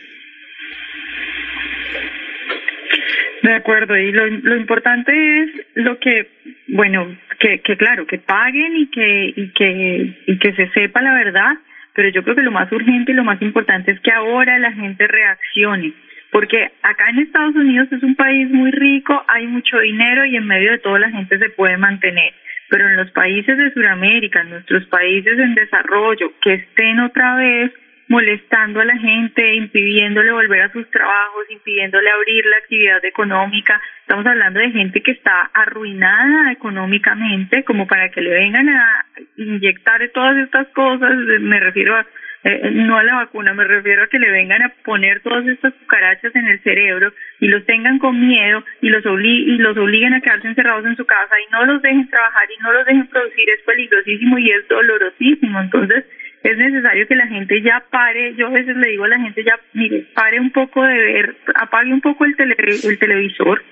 De 3.43 3.53
acuerdo, 3.53 3.97
y 3.97 4.11
lo, 4.11 4.27
lo 4.27 4.55
importante 4.55 5.11
es 5.41 5.49
lo 5.73 5.99
que, 5.99 6.27
bueno, 6.67 7.17
que, 7.39 7.59
que 7.61 7.75
claro, 7.75 8.05
que 8.05 8.19
paguen 8.19 8.77
y 8.77 8.87
que, 8.87 9.33
y 9.35 9.49
que, 9.49 10.23
y 10.27 10.37
que 10.37 10.53
se 10.53 10.69
sepa 10.69 11.01
la 11.01 11.13
verdad, 11.15 11.53
pero 11.93 12.09
yo 12.09 12.23
creo 12.23 12.35
que 12.35 12.41
lo 12.41 12.51
más 12.51 12.71
urgente 12.71 13.11
y 13.11 13.15
lo 13.15 13.23
más 13.23 13.41
importante 13.41 13.91
es 13.91 13.99
que 13.99 14.11
ahora 14.11 14.59
la 14.59 14.71
gente 14.71 15.07
reaccione, 15.07 15.93
porque 16.31 16.71
acá 16.81 17.09
en 17.09 17.19
Estados 17.19 17.55
Unidos 17.55 17.87
es 17.91 18.03
un 18.03 18.15
país 18.15 18.49
muy 18.49 18.71
rico, 18.71 19.23
hay 19.27 19.47
mucho 19.47 19.79
dinero 19.79 20.25
y 20.25 20.35
en 20.37 20.47
medio 20.47 20.71
de 20.71 20.79
todo 20.79 20.97
la 20.97 21.09
gente 21.09 21.37
se 21.37 21.49
puede 21.49 21.77
mantener, 21.77 22.33
pero 22.69 22.87
en 22.87 22.97
los 22.97 23.11
países 23.11 23.57
de 23.57 23.71
Sudamérica, 23.73 24.41
en 24.41 24.51
nuestros 24.51 24.85
países 24.85 25.37
en 25.37 25.55
desarrollo, 25.55 26.31
que 26.41 26.53
estén 26.53 26.99
otra 26.99 27.35
vez 27.35 27.71
molestando 28.11 28.81
a 28.81 28.85
la 28.85 28.97
gente, 28.97 29.55
impidiéndole 29.55 30.33
volver 30.33 30.63
a 30.63 30.71
sus 30.73 30.89
trabajos, 30.91 31.49
impidiéndole 31.49 32.09
abrir 32.09 32.45
la 32.45 32.57
actividad 32.57 33.05
económica. 33.05 33.81
Estamos 34.01 34.25
hablando 34.25 34.59
de 34.59 34.69
gente 34.71 35.01
que 35.01 35.11
está 35.11 35.49
arruinada 35.53 36.51
económicamente, 36.51 37.63
como 37.63 37.87
para 37.87 38.09
que 38.09 38.19
le 38.19 38.31
vengan 38.31 38.67
a 38.67 39.05
inyectar 39.37 40.01
todas 40.13 40.35
estas 40.39 40.67
cosas, 40.69 41.09
me 41.39 41.61
refiero 41.61 41.95
a 41.95 42.05
eh, 42.43 42.71
no 42.73 42.97
a 42.97 43.03
la 43.03 43.15
vacuna, 43.15 43.53
me 43.53 43.63
refiero 43.63 44.03
a 44.03 44.07
que 44.07 44.17
le 44.17 44.29
vengan 44.31 44.63
a 44.63 44.73
poner 44.83 45.21
todas 45.21 45.45
estas 45.47 45.73
cucarachas 45.75 46.35
en 46.35 46.47
el 46.47 46.59
cerebro 46.63 47.13
y 47.39 47.47
los 47.47 47.63
tengan 47.65 47.99
con 47.99 48.19
miedo 48.19 48.63
y 48.81 48.89
los, 48.89 49.05
y 49.05 49.57
los 49.57 49.77
obliguen 49.77 50.15
a 50.15 50.21
quedarse 50.21 50.47
encerrados 50.47 50.85
en 50.85 50.97
su 50.97 51.05
casa 51.05 51.35
y 51.47 51.51
no 51.51 51.65
los 51.65 51.81
dejen 51.83 52.09
trabajar 52.09 52.47
y 52.49 52.61
no 52.63 52.73
los 52.73 52.85
dejen 52.85 53.07
producir, 53.07 53.47
es 53.47 53.63
peligrosísimo 53.63 54.39
y 54.39 54.49
es 54.49 54.67
dolorosísimo. 54.67 55.61
Entonces, 55.61 56.03
es 56.43 56.57
necesario 56.57 57.07
que 57.07 57.15
la 57.15 57.27
gente 57.27 57.61
ya 57.61 57.83
pare, 57.89 58.33
yo 58.35 58.47
a 58.47 58.51
veces 58.51 58.75
le 58.75 58.89
digo 58.89 59.03
a 59.03 59.09
la 59.09 59.19
gente 59.19 59.43
ya, 59.43 59.59
mire, 59.73 60.05
pare 60.13 60.39
un 60.39 60.51
poco 60.51 60.83
de 60.83 60.97
ver, 60.97 61.35
apague 61.55 61.93
un 61.93 62.01
poco 62.01 62.25
el, 62.25 62.35
tele, 62.35 62.55
el 62.83 62.99
televisor, 62.99 63.63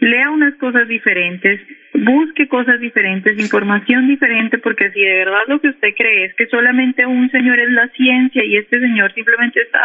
lea 0.00 0.30
unas 0.30 0.54
cosas 0.54 0.88
diferentes, 0.88 1.60
busque 1.94 2.48
cosas 2.48 2.80
diferentes, 2.80 3.38
información 3.38 4.08
diferente, 4.08 4.58
porque 4.58 4.90
si 4.90 5.00
de 5.00 5.18
verdad 5.18 5.42
lo 5.48 5.60
que 5.60 5.68
usted 5.68 5.94
cree 5.96 6.24
es 6.24 6.34
que 6.34 6.46
solamente 6.46 7.06
un 7.06 7.30
señor 7.30 7.58
es 7.58 7.70
la 7.70 7.88
ciencia 7.88 8.44
y 8.44 8.56
este 8.56 8.80
señor 8.80 9.12
simplemente 9.12 9.60
está 9.60 9.80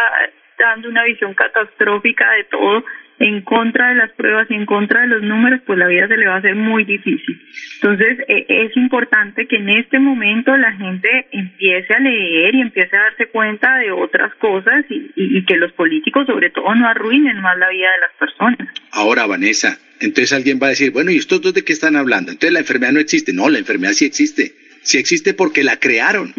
dando 0.64 0.88
una 0.88 1.04
visión 1.04 1.34
catastrófica 1.34 2.30
de 2.32 2.44
todo, 2.44 2.84
en 3.20 3.42
contra 3.42 3.90
de 3.90 3.96
las 3.96 4.10
pruebas 4.12 4.46
y 4.50 4.54
en 4.54 4.64
contra 4.64 5.02
de 5.02 5.08
los 5.08 5.22
números, 5.22 5.60
pues 5.66 5.78
la 5.78 5.86
vida 5.88 6.08
se 6.08 6.16
le 6.16 6.26
va 6.26 6.36
a 6.36 6.38
hacer 6.38 6.54
muy 6.54 6.84
difícil. 6.84 7.38
Entonces, 7.74 8.18
e, 8.28 8.46
es 8.48 8.74
importante 8.76 9.46
que 9.46 9.56
en 9.56 9.68
este 9.68 9.98
momento 9.98 10.56
la 10.56 10.72
gente 10.72 11.26
empiece 11.30 11.92
a 11.92 11.98
leer 11.98 12.54
y 12.54 12.62
empiece 12.62 12.96
a 12.96 13.02
darse 13.02 13.26
cuenta 13.26 13.76
de 13.76 13.92
otras 13.92 14.34
cosas 14.36 14.86
y, 14.88 15.10
y 15.14 15.44
que 15.44 15.56
los 15.56 15.70
políticos, 15.72 16.26
sobre 16.26 16.48
todo, 16.48 16.74
no 16.74 16.88
arruinen 16.88 17.40
más 17.42 17.58
la 17.58 17.68
vida 17.68 17.90
de 17.92 18.00
las 18.00 18.12
personas. 18.18 18.74
Ahora, 18.92 19.26
Vanessa, 19.26 19.76
entonces 20.00 20.32
alguien 20.32 20.58
va 20.60 20.68
a 20.68 20.70
decir, 20.70 20.90
bueno, 20.90 21.10
¿y 21.10 21.18
estos 21.18 21.42
dos 21.42 21.52
de 21.52 21.62
qué 21.62 21.74
están 21.74 21.96
hablando? 21.96 22.32
Entonces 22.32 22.54
la 22.54 22.60
enfermedad 22.60 22.92
no 22.92 23.00
existe. 23.00 23.34
No, 23.34 23.50
la 23.50 23.58
enfermedad 23.58 23.92
sí 23.92 24.06
existe. 24.06 24.54
Sí 24.82 24.96
existe 24.96 25.34
porque 25.34 25.62
la 25.62 25.76
crearon. 25.76 26.32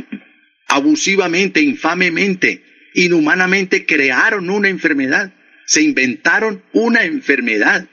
Abusivamente, 0.67 1.61
infamemente, 1.61 2.63
inhumanamente 2.93 3.85
crearon 3.85 4.49
una 4.49 4.69
enfermedad 4.69 5.33
se 5.71 5.81
inventaron 5.81 6.61
una 6.73 7.05
enfermedad. 7.05 7.87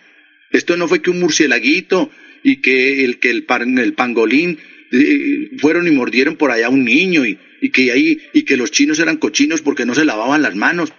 Esto 0.51 0.77
no 0.77 0.89
fue 0.89 1.01
que 1.01 1.11
un 1.11 1.21
murcielaguito 1.21 2.11
y 2.43 2.57
que 2.57 3.05
el, 3.05 3.21
que 3.21 3.31
el, 3.31 3.47
el 3.79 3.93
pangolín 3.95 4.59
eh, 4.91 5.51
fueron 5.59 5.87
y 5.87 5.93
mordieron 5.93 6.35
por 6.35 6.51
allá 6.51 6.67
a 6.67 6.71
un 6.71 6.85
niño 6.85 7.25
y, 7.25 7.39
y, 7.61 7.71
que 7.71 7.93
ahí 7.93 8.21
y 8.33 8.43
que 8.43 8.57
los 8.57 8.73
chinos 8.73 8.99
eran 8.99 9.19
cochinos 9.19 9.63
porque 9.63 9.87
no 9.87 9.95
se 9.95 10.05
lavaban 10.05 10.43
las 10.43 10.57
manos. 10.57 10.93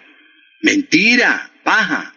Mentira, 0.62 1.52
paja. 1.66 2.16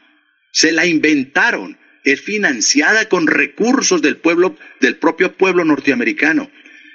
Se 0.52 0.70
la 0.70 0.86
inventaron. 0.86 1.76
Es 2.04 2.20
financiada 2.20 3.08
con 3.08 3.26
recursos 3.26 4.00
del 4.00 4.16
pueblo, 4.16 4.56
del 4.80 4.94
propio 4.94 5.32
pueblo 5.32 5.64
norteamericano. 5.64 6.52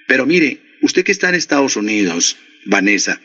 Pero 0.08 0.26
mire, 0.26 0.62
usted 0.82 1.04
que 1.04 1.12
está 1.12 1.28
en 1.28 1.36
Estados 1.36 1.76
Unidos, 1.76 2.38
Vanessa, 2.66 3.20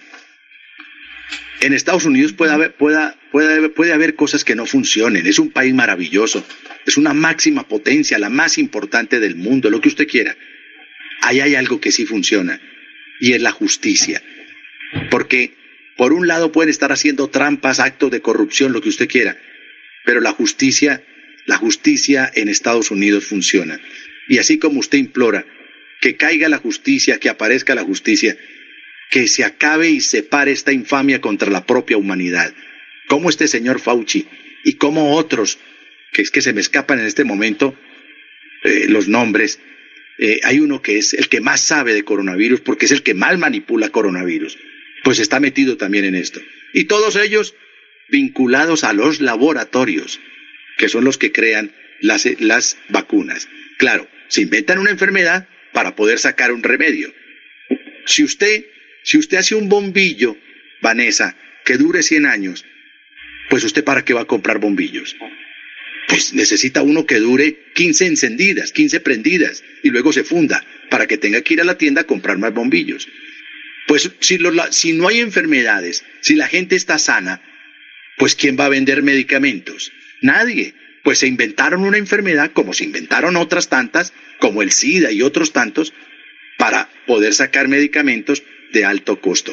en 1.62 1.72
Estados 1.72 2.04
Unidos 2.04 2.32
puede 2.32 2.52
haber, 2.52 2.74
pueda, 2.74 3.16
puede, 3.30 3.68
puede 3.68 3.92
haber 3.92 4.16
cosas 4.16 4.44
que 4.44 4.56
no 4.56 4.66
funcionen. 4.66 5.26
Es 5.26 5.38
un 5.38 5.50
país 5.50 5.72
maravilloso. 5.72 6.44
Es 6.86 6.96
una 6.96 7.14
máxima 7.14 7.68
potencia, 7.68 8.18
la 8.18 8.28
más 8.28 8.58
importante 8.58 9.20
del 9.20 9.36
mundo, 9.36 9.70
lo 9.70 9.80
que 9.80 9.88
usted 9.88 10.08
quiera. 10.08 10.36
Ahí 11.22 11.40
hay 11.40 11.54
algo 11.54 11.80
que 11.80 11.92
sí 11.92 12.04
funciona 12.04 12.60
y 13.20 13.32
es 13.32 13.40
la 13.40 13.52
justicia. 13.52 14.20
Porque 15.08 15.52
por 15.96 16.12
un 16.12 16.26
lado 16.26 16.50
pueden 16.50 16.70
estar 16.70 16.90
haciendo 16.90 17.28
trampas, 17.28 17.78
actos 17.78 18.10
de 18.10 18.20
corrupción, 18.20 18.72
lo 18.72 18.80
que 18.80 18.88
usted 18.88 19.08
quiera, 19.08 19.38
pero 20.04 20.20
la 20.20 20.32
justicia, 20.32 21.04
la 21.46 21.56
justicia 21.56 22.30
en 22.34 22.48
Estados 22.48 22.90
Unidos 22.90 23.24
funciona. 23.24 23.80
Y 24.28 24.38
así 24.38 24.58
como 24.58 24.80
usted 24.80 24.98
implora 24.98 25.46
que 26.00 26.16
caiga 26.16 26.48
la 26.48 26.58
justicia, 26.58 27.18
que 27.18 27.28
aparezca 27.28 27.76
la 27.76 27.84
justicia, 27.84 28.36
que 29.12 29.28
se 29.28 29.44
acabe 29.44 29.90
y 29.90 30.00
se 30.00 30.22
pare 30.22 30.52
esta 30.52 30.72
infamia 30.72 31.20
contra 31.20 31.50
la 31.50 31.66
propia 31.66 31.98
humanidad. 31.98 32.54
Como 33.08 33.28
este 33.28 33.46
señor 33.46 33.78
Fauci 33.78 34.26
y 34.64 34.76
como 34.76 35.14
otros, 35.14 35.58
que 36.14 36.22
es 36.22 36.30
que 36.30 36.40
se 36.40 36.54
me 36.54 36.62
escapan 36.62 36.98
en 36.98 37.04
este 37.04 37.22
momento 37.22 37.78
eh, 38.64 38.86
los 38.88 39.08
nombres, 39.08 39.60
eh, 40.18 40.40
hay 40.44 40.60
uno 40.60 40.80
que 40.80 40.96
es 40.96 41.12
el 41.12 41.28
que 41.28 41.42
más 41.42 41.60
sabe 41.60 41.92
de 41.92 42.04
coronavirus 42.04 42.62
porque 42.62 42.86
es 42.86 42.92
el 42.92 43.02
que 43.02 43.12
más 43.12 43.38
manipula 43.38 43.90
coronavirus, 43.90 44.56
pues 45.04 45.18
está 45.18 45.40
metido 45.40 45.76
también 45.76 46.06
en 46.06 46.14
esto. 46.14 46.40
Y 46.72 46.84
todos 46.84 47.14
ellos 47.16 47.54
vinculados 48.08 48.82
a 48.82 48.94
los 48.94 49.20
laboratorios, 49.20 50.20
que 50.78 50.88
son 50.88 51.04
los 51.04 51.18
que 51.18 51.32
crean 51.32 51.70
las, 52.00 52.26
las 52.40 52.78
vacunas. 52.88 53.46
Claro, 53.76 54.08
se 54.28 54.40
inventan 54.40 54.78
una 54.78 54.90
enfermedad 54.90 55.48
para 55.74 55.96
poder 55.96 56.18
sacar 56.18 56.50
un 56.50 56.62
remedio. 56.62 57.12
Si 58.06 58.24
usted 58.24 58.71
si 59.02 59.18
usted 59.18 59.38
hace 59.38 59.54
un 59.54 59.68
bombillo, 59.68 60.36
Vanessa, 60.80 61.36
que 61.64 61.76
dure 61.76 62.02
100 62.02 62.26
años, 62.26 62.64
pues 63.48 63.64
usted 63.64 63.84
para 63.84 64.04
qué 64.04 64.14
va 64.14 64.22
a 64.22 64.26
comprar 64.26 64.58
bombillos? 64.58 65.16
Pues 66.08 66.34
necesita 66.34 66.82
uno 66.82 67.06
que 67.06 67.16
dure 67.16 67.58
15 67.74 68.06
encendidas, 68.06 68.72
15 68.72 69.00
prendidas 69.00 69.62
y 69.82 69.90
luego 69.90 70.12
se 70.12 70.24
funda 70.24 70.64
para 70.90 71.06
que 71.06 71.18
tenga 71.18 71.40
que 71.42 71.54
ir 71.54 71.60
a 71.60 71.64
la 71.64 71.78
tienda 71.78 72.02
a 72.02 72.06
comprar 72.06 72.38
más 72.38 72.52
bombillos. 72.52 73.08
Pues 73.86 74.10
si, 74.20 74.38
si 74.70 74.92
no 74.92 75.08
hay 75.08 75.20
enfermedades, 75.20 76.04
si 76.20 76.34
la 76.34 76.48
gente 76.48 76.76
está 76.76 76.98
sana, 76.98 77.40
pues 78.18 78.34
¿quién 78.34 78.56
va 78.58 78.66
a 78.66 78.70
vender 78.70 79.02
medicamentos? 79.02 79.92
Nadie. 80.20 80.74
Pues 81.02 81.18
se 81.18 81.26
inventaron 81.26 81.82
una 81.82 81.98
enfermedad 81.98 82.52
como 82.52 82.72
se 82.72 82.84
inventaron 82.84 83.36
otras 83.36 83.68
tantas, 83.68 84.12
como 84.38 84.62
el 84.62 84.70
SIDA 84.70 85.10
y 85.10 85.22
otros 85.22 85.52
tantos, 85.52 85.92
para 86.58 86.88
poder 87.08 87.34
sacar 87.34 87.66
medicamentos 87.66 88.44
de 88.72 88.84
alto 88.84 89.20
costo. 89.20 89.52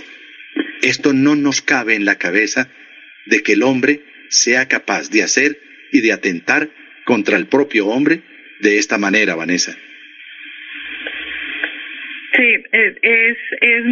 Esto 0.81 1.13
no 1.13 1.35
nos 1.35 1.61
cabe 1.61 1.95
en 1.95 2.05
la 2.05 2.15
cabeza 2.15 2.69
de 3.25 3.43
que 3.43 3.53
el 3.53 3.63
hombre 3.63 4.01
sea 4.29 4.67
capaz 4.67 5.09
de 5.09 5.23
hacer 5.23 5.57
y 5.91 6.01
de 6.01 6.13
atentar 6.13 6.69
contra 7.05 7.37
el 7.37 7.47
propio 7.47 7.87
hombre 7.87 8.21
de 8.61 8.77
esta 8.77 8.97
manera, 8.97 9.35
Vanessa. 9.35 9.73
Sí, 12.35 12.63
es, 12.71 12.95
es, 13.01 13.37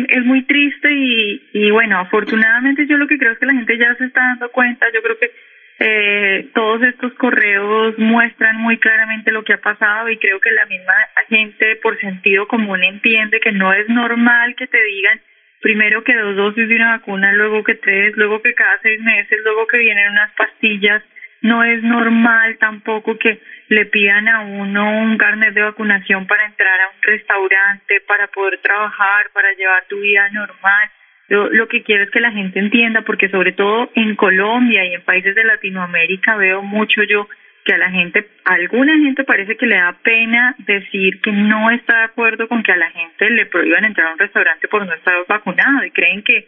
es, 0.07 0.23
muy 0.23 0.43
triste 0.43 0.89
y, 0.89 1.49
y 1.53 1.71
bueno, 1.71 1.99
afortunadamente 1.99 2.85
yo 2.87 2.95
lo 2.97 3.07
que 3.07 3.17
creo 3.17 3.33
es 3.33 3.39
que 3.39 3.45
la 3.45 3.53
gente 3.53 3.77
ya 3.77 3.93
se 3.95 4.05
está 4.05 4.21
dando 4.21 4.49
cuenta, 4.51 4.85
yo 4.93 5.01
creo 5.01 5.17
que 5.19 5.31
eh, 5.79 6.49
todos 6.53 6.81
estos 6.83 7.13
correos 7.13 7.97
muestran 7.97 8.57
muy 8.57 8.77
claramente 8.79 9.31
lo 9.31 9.43
que 9.43 9.53
ha 9.53 9.61
pasado 9.61 10.09
y 10.09 10.17
creo 10.17 10.39
que 10.39 10.51
la 10.51 10.65
misma 10.65 10.93
gente 11.29 11.75
por 11.77 11.99
sentido 11.99 12.47
común 12.47 12.83
entiende 12.83 13.39
que 13.39 13.51
no 13.51 13.73
es 13.73 13.87
normal 13.87 14.55
que 14.55 14.67
te 14.67 14.83
digan 14.83 15.21
primero 15.61 16.03
que 16.03 16.15
dos 16.15 16.35
dosis 16.35 16.67
de 16.67 16.75
una 16.75 16.97
vacuna, 16.97 17.33
luego 17.33 17.63
que 17.63 17.75
tres, 17.75 18.15
luego 18.15 18.41
que 18.41 18.53
cada 18.53 18.79
seis 18.81 19.01
meses, 19.01 19.39
luego 19.43 19.67
que 19.67 19.77
vienen 19.77 20.11
unas 20.11 20.31
pastillas. 20.33 21.03
No 21.41 21.63
es 21.63 21.83
normal 21.83 22.57
tampoco 22.57 23.17
que 23.17 23.39
le 23.69 23.85
pidan 23.85 24.27
a 24.27 24.41
uno 24.41 25.01
un 25.01 25.17
carnet 25.17 25.53
de 25.53 25.61
vacunación 25.61 26.25
para 26.25 26.45
entrar 26.45 26.79
a 26.81 26.87
un 26.87 27.01
restaurante, 27.01 28.01
para 28.07 28.27
poder 28.27 28.59
trabajar, 28.59 29.29
para 29.33 29.53
llevar 29.53 29.85
tu 29.87 29.99
vida 29.99 30.27
normal. 30.29 30.89
Yo 31.29 31.49
lo 31.49 31.67
que 31.67 31.83
quiero 31.83 32.03
es 32.03 32.11
que 32.11 32.21
la 32.21 32.31
gente 32.31 32.59
entienda, 32.59 33.01
porque 33.01 33.29
sobre 33.29 33.51
todo 33.51 33.89
en 33.95 34.15
Colombia 34.15 34.85
y 34.85 34.93
en 34.93 35.01
países 35.01 35.35
de 35.35 35.43
Latinoamérica 35.43 36.37
veo 36.37 36.61
mucho 36.61 37.03
yo 37.03 37.27
que 37.65 37.73
a 37.73 37.77
la 37.77 37.91
gente, 37.91 38.25
a 38.45 38.53
alguna 38.53 38.97
gente 38.97 39.25
parece 39.25 39.57
que 39.57 39.65
le 39.65 39.75
da 39.75 39.91
pena 40.01 40.55
decir 40.59 41.19
que 41.19 41.33
no 41.33 41.69
está 41.69 41.97
de 41.97 42.03
acuerdo 42.05 42.47
con 42.47 42.63
que 42.63 42.71
a 42.71 42.77
la 42.77 42.89
gente 42.91 43.29
le 43.29 43.45
prohíban 43.45 43.83
entrar 43.83 44.07
a 44.07 44.13
un 44.13 44.19
restaurante 44.19 44.69
por 44.69 44.85
no 44.85 44.93
estar 44.93 45.13
vacunado 45.27 45.83
y 45.83 45.91
creen 45.91 46.23
que 46.23 46.47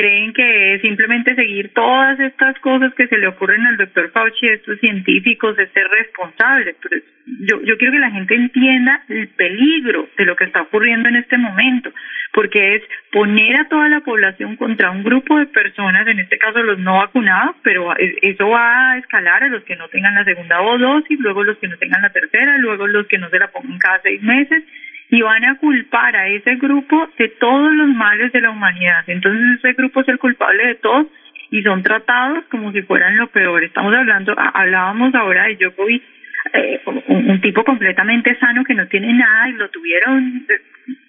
creen 0.00 0.32
que 0.32 0.78
simplemente 0.80 1.34
seguir 1.34 1.74
todas 1.74 2.18
estas 2.20 2.58
cosas 2.60 2.94
que 2.94 3.06
se 3.06 3.18
le 3.18 3.26
ocurren 3.26 3.66
al 3.66 3.76
doctor 3.76 4.10
Fauci, 4.12 4.46
estos 4.46 4.80
científicos, 4.80 5.58
es 5.58 5.70
ser 5.72 5.86
responsable. 5.88 6.74
Pero 6.80 7.02
yo, 7.40 7.62
yo 7.62 7.76
quiero 7.76 7.92
que 7.92 7.98
la 7.98 8.10
gente 8.10 8.34
entienda 8.34 9.02
el 9.10 9.28
peligro 9.28 10.08
de 10.16 10.24
lo 10.24 10.36
que 10.36 10.44
está 10.44 10.62
ocurriendo 10.62 11.10
en 11.10 11.16
este 11.16 11.36
momento, 11.36 11.92
porque 12.32 12.76
es 12.76 12.82
poner 13.12 13.56
a 13.56 13.68
toda 13.68 13.90
la 13.90 14.00
población 14.00 14.56
contra 14.56 14.90
un 14.90 15.02
grupo 15.02 15.38
de 15.38 15.46
personas, 15.48 16.06
en 16.06 16.18
este 16.18 16.38
caso 16.38 16.62
los 16.62 16.78
no 16.78 16.96
vacunados, 16.96 17.56
pero 17.62 17.94
eso 17.98 18.48
va 18.48 18.92
a 18.92 18.98
escalar 18.98 19.44
a 19.44 19.48
los 19.48 19.62
que 19.64 19.76
no 19.76 19.86
tengan 19.88 20.14
la 20.14 20.24
segunda 20.24 20.56
dosis, 20.56 21.20
luego 21.20 21.44
los 21.44 21.58
que 21.58 21.68
no 21.68 21.76
tengan 21.76 22.00
la 22.00 22.10
tercera, 22.10 22.56
luego 22.56 22.86
los 22.86 23.06
que 23.06 23.18
no 23.18 23.28
se 23.28 23.38
la 23.38 23.48
pongan 23.48 23.78
cada 23.78 24.00
seis 24.00 24.22
meses 24.22 24.64
y 25.10 25.22
van 25.22 25.44
a 25.44 25.58
culpar 25.58 26.14
a 26.16 26.28
ese 26.28 26.56
grupo 26.56 27.08
de 27.18 27.28
todos 27.40 27.72
los 27.72 27.88
males 27.88 28.32
de 28.32 28.40
la 28.40 28.50
humanidad. 28.50 29.04
Entonces 29.08 29.58
ese 29.58 29.72
grupo 29.72 30.00
es 30.00 30.08
el 30.08 30.18
culpable 30.18 30.66
de 30.66 30.74
todos 30.76 31.06
y 31.50 31.62
son 31.62 31.82
tratados 31.82 32.44
como 32.50 32.72
si 32.72 32.82
fueran 32.82 33.16
lo 33.16 33.26
peor. 33.28 33.62
Estamos 33.64 33.94
hablando, 33.94 34.34
hablábamos 34.36 35.14
ahora 35.14 35.44
de 35.44 35.56
Djokovic, 35.56 36.02
eh, 36.52 36.80
un, 37.08 37.40
tipo 37.40 37.64
completamente 37.64 38.34
sano 38.38 38.64
que 38.64 38.74
no 38.74 38.86
tiene 38.86 39.12
nada 39.12 39.48
y 39.48 39.52
lo 39.52 39.68
tuvieron 39.70 40.46
eh, 40.48 40.60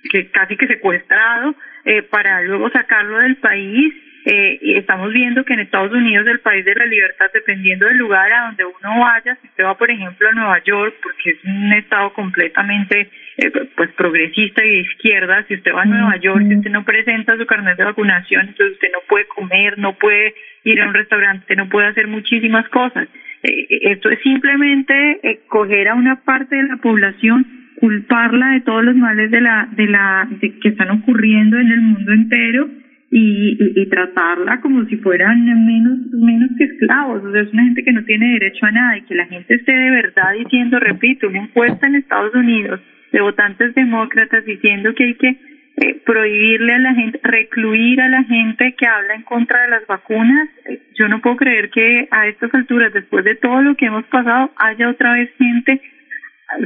que 0.10 0.30
casi 0.30 0.58
que 0.58 0.68
secuestrado 0.68 1.56
eh, 1.86 2.02
para 2.04 2.42
luego 2.42 2.70
sacarlo 2.70 3.20
del 3.20 3.38
país 3.38 3.94
eh, 4.26 4.60
y 4.62 4.76
estamos 4.76 5.12
viendo 5.12 5.44
que 5.44 5.54
en 5.54 5.62
Estados 5.62 5.92
Unidos, 5.92 6.28
el 6.28 6.42
país 6.42 6.64
de 6.64 6.76
la 6.76 6.86
libertad, 6.86 7.26
dependiendo 7.34 7.88
del 7.88 7.98
lugar 7.98 8.32
a 8.32 8.46
donde 8.48 8.66
uno 8.66 9.00
vaya, 9.00 9.36
si 9.42 9.48
usted 9.48 9.64
va, 9.64 9.78
por 9.78 9.90
ejemplo, 9.90 10.30
a 10.30 10.34
Nueva 10.34 10.64
York, 10.64 10.96
porque 11.02 11.32
es 11.32 11.44
un 11.44 11.74
estado 11.74 12.14
completamente 12.14 13.10
eh, 13.38 13.52
pues 13.76 13.90
progresista 13.94 14.64
y 14.66 14.70
de 14.70 14.80
izquierda, 14.80 15.46
si 15.48 15.56
usted 15.56 15.74
va 15.74 15.84
a 15.84 15.86
Nueva 15.86 16.18
York, 16.18 16.44
si 16.48 16.56
usted 16.56 16.72
no 16.72 16.84
presenta 16.84 17.38
su 17.38 17.46
carnet 17.46 17.78
de 17.78 17.86
vacunación, 17.86 18.50
entonces 18.50 18.74
usted 18.74 18.90
no 18.92 19.00
puede 19.08 19.26
comer, 19.28 19.80
no 19.80 19.98
puede 19.98 20.34
ir 20.66 20.82
a 20.82 20.88
un 20.88 20.94
restaurante, 20.94 21.56
no 21.56 21.70
puede 21.70 21.88
hacer 21.88 22.08
muchísimas 22.08 22.68
cosas. 22.70 23.08
Eh, 23.44 23.68
esto 23.92 24.10
es 24.10 24.20
simplemente 24.22 25.20
eh, 25.24 25.40
coger 25.48 25.88
a 25.88 25.96
una 25.96 26.24
parte 26.24 26.56
de 26.56 26.64
la 26.64 26.78
población 26.78 27.46
culparla 27.80 28.52
de 28.52 28.62
todos 28.62 28.84
los 28.84 28.96
males 28.96 29.32
de 29.32 29.42
la 29.42 29.68
de 29.72 29.88
la 29.88 30.28
de 30.30 30.60
que 30.60 30.70
están 30.70 30.92
ocurriendo 30.92 31.58
en 31.58 31.72
el 31.72 31.82
mundo 31.82 32.12
entero 32.12 32.70
y, 33.10 33.58
y, 33.76 33.86
tratarla 33.88 34.62
como 34.62 34.86
si 34.86 34.98
fueran 34.98 35.44
menos 35.44 36.00
menos 36.14 36.50
que 36.58 36.66
esclavos, 36.66 37.24
o 37.24 37.32
sea, 37.32 37.42
es 37.42 37.52
una 37.52 37.64
gente 37.64 37.84
que 37.84 37.92
no 37.92 38.04
tiene 38.04 38.34
derecho 38.34 38.66
a 38.68 38.72
nada 38.72 38.98
y 38.98 39.02
que 39.02 39.16
la 39.16 39.26
gente 39.26 39.56
esté 39.56 39.72
de 39.72 39.90
verdad 39.90 40.34
diciendo, 40.38 40.80
repito, 40.80 41.28
una 41.28 41.40
encuesta 41.40 41.88
en 41.88 41.96
Estados 41.96 42.36
Unidos 42.36 42.80
de 43.12 43.22
votantes 43.22 43.76
demócratas 43.76 44.46
diciendo 44.46 44.94
que 44.96 45.04
hay 45.04 45.16
que 45.16 45.30
eh, 45.78 46.02
prohibirle 46.06 46.74
a 46.74 46.80
la 46.80 46.94
gente, 46.94 47.20
recluir 47.24 48.02
a 48.02 48.10
la 48.10 48.24
gente 48.24 48.76
que 48.78 48.86
habla 48.86 49.16
en 49.16 49.24
contra 49.24 49.62
de 49.64 49.70
las 49.70 49.88
vacunas. 49.88 50.50
Eh, 50.66 50.82
yo 50.98 51.08
no 51.08 51.22
puedo 51.22 51.38
creer 51.38 51.70
que 51.70 52.08
a 52.12 52.28
estas 52.28 52.54
alturas, 52.54 52.94
después 52.94 53.24
de 53.26 53.36
todo 53.36 53.62
lo 53.62 53.76
que 53.76 53.86
hemos 53.86 54.06
pasado, 54.06 54.52
haya 54.58 54.90
otra 54.90 55.14
vez 55.14 55.30
gente 55.38 55.82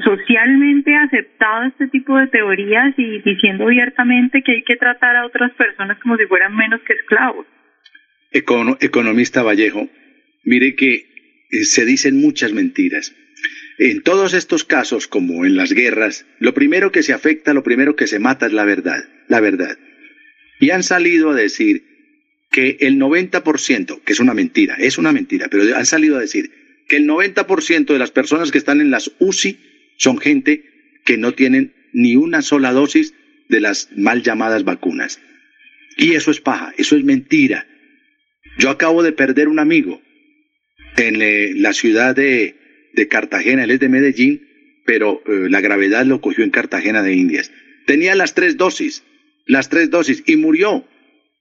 socialmente 0.04 0.96
aceptado 0.96 1.66
este 1.66 1.88
tipo 1.88 2.18
de 2.18 2.28
teorías 2.28 2.94
y 2.98 3.22
diciendo 3.22 3.66
abiertamente 3.66 4.42
que 4.42 4.54
hay 4.54 4.64
que 4.64 4.76
tratar 4.76 5.16
a 5.16 5.26
otras 5.26 5.52
personas 5.54 6.00
como 6.00 6.18
si 6.18 6.26
fueran 6.26 6.56
menos 6.56 6.82
que 6.82 6.94
esclavos. 6.94 7.46
economista 8.32 9.44
Vallejo, 9.44 9.88
mire 10.44 10.76
que 10.76 10.96
eh, 10.96 11.64
se 11.64 11.86
dicen 11.86 12.20
muchas 12.20 12.52
mentiras. 12.54 13.16
En 13.78 14.02
todos 14.04 14.34
estos 14.34 14.64
casos, 14.64 15.08
como 15.08 15.46
en 15.46 15.58
las 15.58 15.74
guerras, 15.74 16.26
lo 16.40 16.54
primero 16.54 16.92
que 16.92 17.04
se 17.04 17.14
afecta, 17.14 17.54
lo 17.54 17.64
primero 17.64 17.96
que 17.96 18.08
se 18.08 18.20
mata 18.20 18.46
es 18.46 18.54
la 18.54 18.64
verdad, 18.64 19.04
la 19.28 19.42
verdad. 19.42 19.78
Y 20.60 20.70
han 20.70 20.84
salido 20.84 21.32
a 21.32 21.36
decir 21.36 21.84
que 22.52 22.78
el 22.80 22.98
90%, 22.98 24.02
que 24.04 24.14
es 24.14 24.20
una 24.20 24.34
mentira, 24.34 24.76
es 24.80 24.98
una 24.98 25.12
mentira, 25.12 25.50
pero 25.50 25.76
han 25.76 25.86
salido 25.86 26.16
a 26.16 26.22
decir 26.22 26.52
que 26.88 26.98
el 26.98 27.08
90% 27.08 27.86
de 27.86 28.00
las 28.00 28.12
personas 28.12 28.52
que 28.52 28.58
están 28.58 28.80
en 28.80 28.92
las 28.92 29.12
UCI 29.20 29.60
son 29.98 30.20
gente 30.20 30.64
que 31.04 31.18
no 31.18 31.34
tienen 31.34 31.74
ni 31.92 32.16
una 32.16 32.42
sola 32.42 32.72
dosis 32.72 33.14
de 33.50 33.60
las 33.60 33.90
mal 33.98 34.24
llamadas 34.24 34.64
vacunas. 34.64 35.20
Y 35.98 36.14
eso 36.14 36.32
es 36.32 36.40
paja, 36.40 36.74
eso 36.78 36.96
es 36.96 37.04
mentira. 37.04 37.68
Yo 38.58 38.70
acabo 38.70 39.04
de 39.04 39.12
perder 39.12 39.50
un 39.50 39.60
amigo 39.60 40.02
en 40.98 41.22
eh, 41.22 41.52
la 41.56 41.74
ciudad 41.74 42.16
de, 42.16 42.56
de, 42.96 43.08
Cartagena, 43.08 43.64
él 43.64 43.72
es 43.72 43.80
de 43.80 43.90
Medellín, 43.90 44.48
pero 44.86 45.22
eh, 45.26 45.48
la 45.50 45.62
gravedad 45.62 46.06
lo 46.06 46.22
cogió 46.22 46.44
en 46.44 46.52
Cartagena 46.52 47.04
de 47.04 47.14
Indias. 47.14 47.52
Tenía 47.86 48.16
las 48.16 48.34
tres 48.34 48.58
dosis, 48.58 49.04
las 49.46 49.70
tres 49.70 49.90
dosis, 49.90 50.24
y 50.26 50.38
murió, 50.38 50.88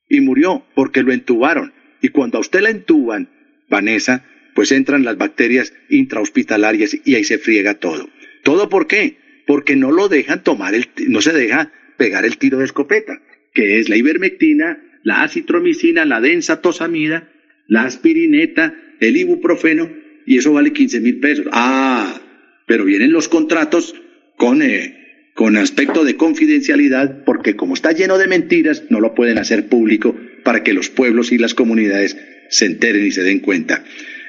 y 0.08 0.20
murió 0.20 0.66
porque 0.74 1.02
lo 1.02 1.12
entubaron. 1.12 1.72
Y 2.02 2.08
cuando 2.08 2.38
a 2.38 2.40
usted 2.40 2.60
la 2.60 2.70
entuban, 2.70 3.28
Vanessa, 3.68 4.24
pues 4.54 4.72
entran 4.72 5.04
las 5.04 5.16
bacterias 5.16 5.72
intrahospitalarias 5.88 6.96
y 7.04 7.14
ahí 7.14 7.24
se 7.24 7.38
friega 7.38 7.74
todo. 7.74 8.08
¿Todo 8.42 8.68
por 8.68 8.86
qué? 8.86 9.16
Porque 9.46 9.76
no 9.76 9.90
lo 9.90 10.08
dejan 10.08 10.42
tomar, 10.42 10.74
el, 10.74 10.88
no 11.08 11.20
se 11.20 11.32
deja 11.32 11.72
pegar 11.96 12.24
el 12.24 12.38
tiro 12.38 12.58
de 12.58 12.64
escopeta, 12.64 13.20
que 13.52 13.78
es 13.78 13.88
la 13.88 13.96
ivermectina, 13.96 14.82
la 15.02 15.22
acitromicina, 15.22 16.04
la 16.04 16.20
densa 16.20 16.60
tosamida, 16.60 17.28
la 17.66 17.82
aspirineta, 17.82 18.74
el 19.00 19.16
ibuprofeno, 19.16 19.90
y 20.26 20.38
eso 20.38 20.52
vale 20.52 20.72
15 20.72 21.00
mil 21.00 21.20
pesos. 21.20 21.46
Ah, 21.52 22.20
pero 22.66 22.84
vienen 22.84 23.12
los 23.12 23.28
contratos 23.28 23.94
con, 24.36 24.62
eh, 24.62 25.30
con 25.34 25.56
aspecto 25.56 26.04
de 26.04 26.16
confidencialidad, 26.16 27.24
porque 27.24 27.56
como 27.56 27.74
está 27.74 27.92
lleno 27.92 28.18
de 28.18 28.28
mentiras, 28.28 28.84
no 28.90 29.00
lo 29.00 29.14
pueden 29.14 29.38
hacer 29.38 29.68
público 29.68 30.16
para 30.44 30.62
que 30.62 30.72
los 30.72 30.90
pueblos 30.90 31.32
y 31.32 31.38
las 31.38 31.54
comunidades 31.54 32.16
se 32.48 32.66
enteren 32.66 33.06
y 33.06 33.10
se 33.10 33.22
den 33.22 33.40
cuenta. 33.40 33.84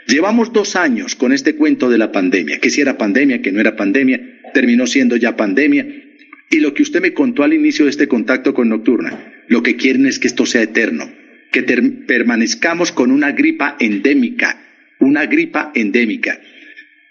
Llevamos 0.07 0.53
dos 0.53 0.75
años 0.75 1.15
con 1.15 1.33
este 1.33 1.55
cuento 1.55 1.89
de 1.89 1.97
la 1.97 2.11
pandemia, 2.11 2.59
que 2.59 2.69
si 2.69 2.81
era 2.81 2.97
pandemia, 2.97 3.41
que 3.41 3.51
no 3.51 3.59
era 3.59 3.75
pandemia, 3.75 4.41
terminó 4.53 4.85
siendo 4.85 5.15
ya 5.17 5.35
pandemia. 5.35 5.85
Y 6.51 6.59
lo 6.59 6.73
que 6.73 6.83
usted 6.83 7.01
me 7.01 7.13
contó 7.13 7.43
al 7.43 7.53
inicio 7.53 7.85
de 7.85 7.91
este 7.91 8.07
contacto 8.07 8.53
con 8.53 8.69
Nocturna, 8.69 9.33
lo 9.47 9.63
que 9.63 9.75
quieren 9.75 10.05
es 10.05 10.19
que 10.19 10.27
esto 10.27 10.45
sea 10.45 10.61
eterno, 10.61 11.11
que 11.51 11.63
permanezcamos 11.63 12.91
con 12.91 13.11
una 13.11 13.31
gripa 13.31 13.77
endémica, 13.79 14.64
una 14.99 15.25
gripa 15.25 15.71
endémica. 15.75 16.39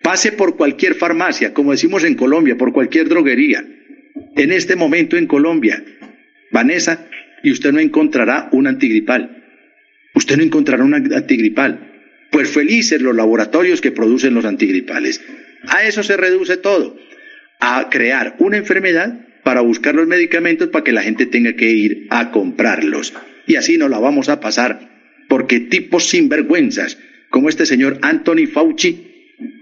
Pase 0.03 0.33
por 0.33 0.57
cualquier 0.57 0.95
farmacia, 0.95 1.55
como 1.55 1.73
decimos 1.73 2.05
en 2.05 2.15
Colombia, 2.15 2.57
por 2.57 2.73
cualquier 2.73 3.09
droguería. 3.09 3.65
En 4.37 4.53
este 4.53 4.77
momento 4.77 5.17
en 5.17 5.27
Colombia, 5.27 5.83
Vanessa, 6.51 7.09
y 7.43 7.51
usted 7.51 7.73
no 7.73 7.81
encontrará 7.81 8.49
un 8.53 8.67
antigripal. 8.67 9.43
Usted 10.15 10.37
no 10.37 10.43
encontrará 10.43 10.85
un 10.85 10.95
antigripal 10.95 11.95
pues 12.35 12.51
felices 12.51 13.01
los 13.01 13.15
laboratorios 13.15 13.81
que 13.81 13.93
producen 13.93 14.35
los 14.35 14.45
antigripales. 14.45 15.23
A 15.69 15.85
eso 15.85 16.03
se 16.03 16.17
reduce 16.17 16.57
todo, 16.57 16.97
a 17.61 17.89
crear 17.91 18.35
una 18.41 18.57
enfermedad 18.57 19.21
para 19.45 19.61
buscar 19.61 19.95
los 19.95 20.09
medicamentos 20.09 20.71
para 20.71 20.83
que 20.83 20.91
la 20.91 21.03
gente 21.03 21.27
tenga 21.27 21.55
que 21.55 21.71
ir 21.71 22.09
a 22.11 22.33
comprarlos. 22.33 23.15
Y 23.47 23.55
así 23.55 23.79
nos 23.79 23.89
la 23.89 24.01
vamos 24.01 24.29
a 24.29 24.41
pasar, 24.41 24.81
porque 25.29 25.61
tipos 25.61 26.09
sinvergüenzas 26.09 26.99
como 27.35 27.49
este 27.49 27.67
señor 27.67 27.99
Anthony 28.01 28.47
Fauci 28.47 28.97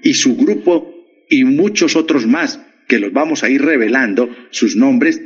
y 0.02 0.12
su 0.12 0.36
grupo 0.36 1.06
y 1.30 1.44
muchos 1.44 1.96
otros 1.96 2.26
más, 2.26 2.60
que 2.86 2.98
los 2.98 3.14
vamos 3.14 3.44
a 3.44 3.48
ir 3.48 3.62
revelando 3.62 4.28
sus 4.50 4.76
nombres, 4.76 5.22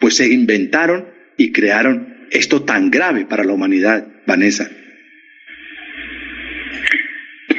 pues 0.00 0.16
se 0.16 0.26
inventaron 0.26 1.06
y 1.36 1.52
crearon 1.52 2.26
esto 2.32 2.62
tan 2.62 2.90
grave 2.90 3.26
para 3.26 3.44
la 3.44 3.52
humanidad, 3.52 4.08
Vanessa. 4.26 4.68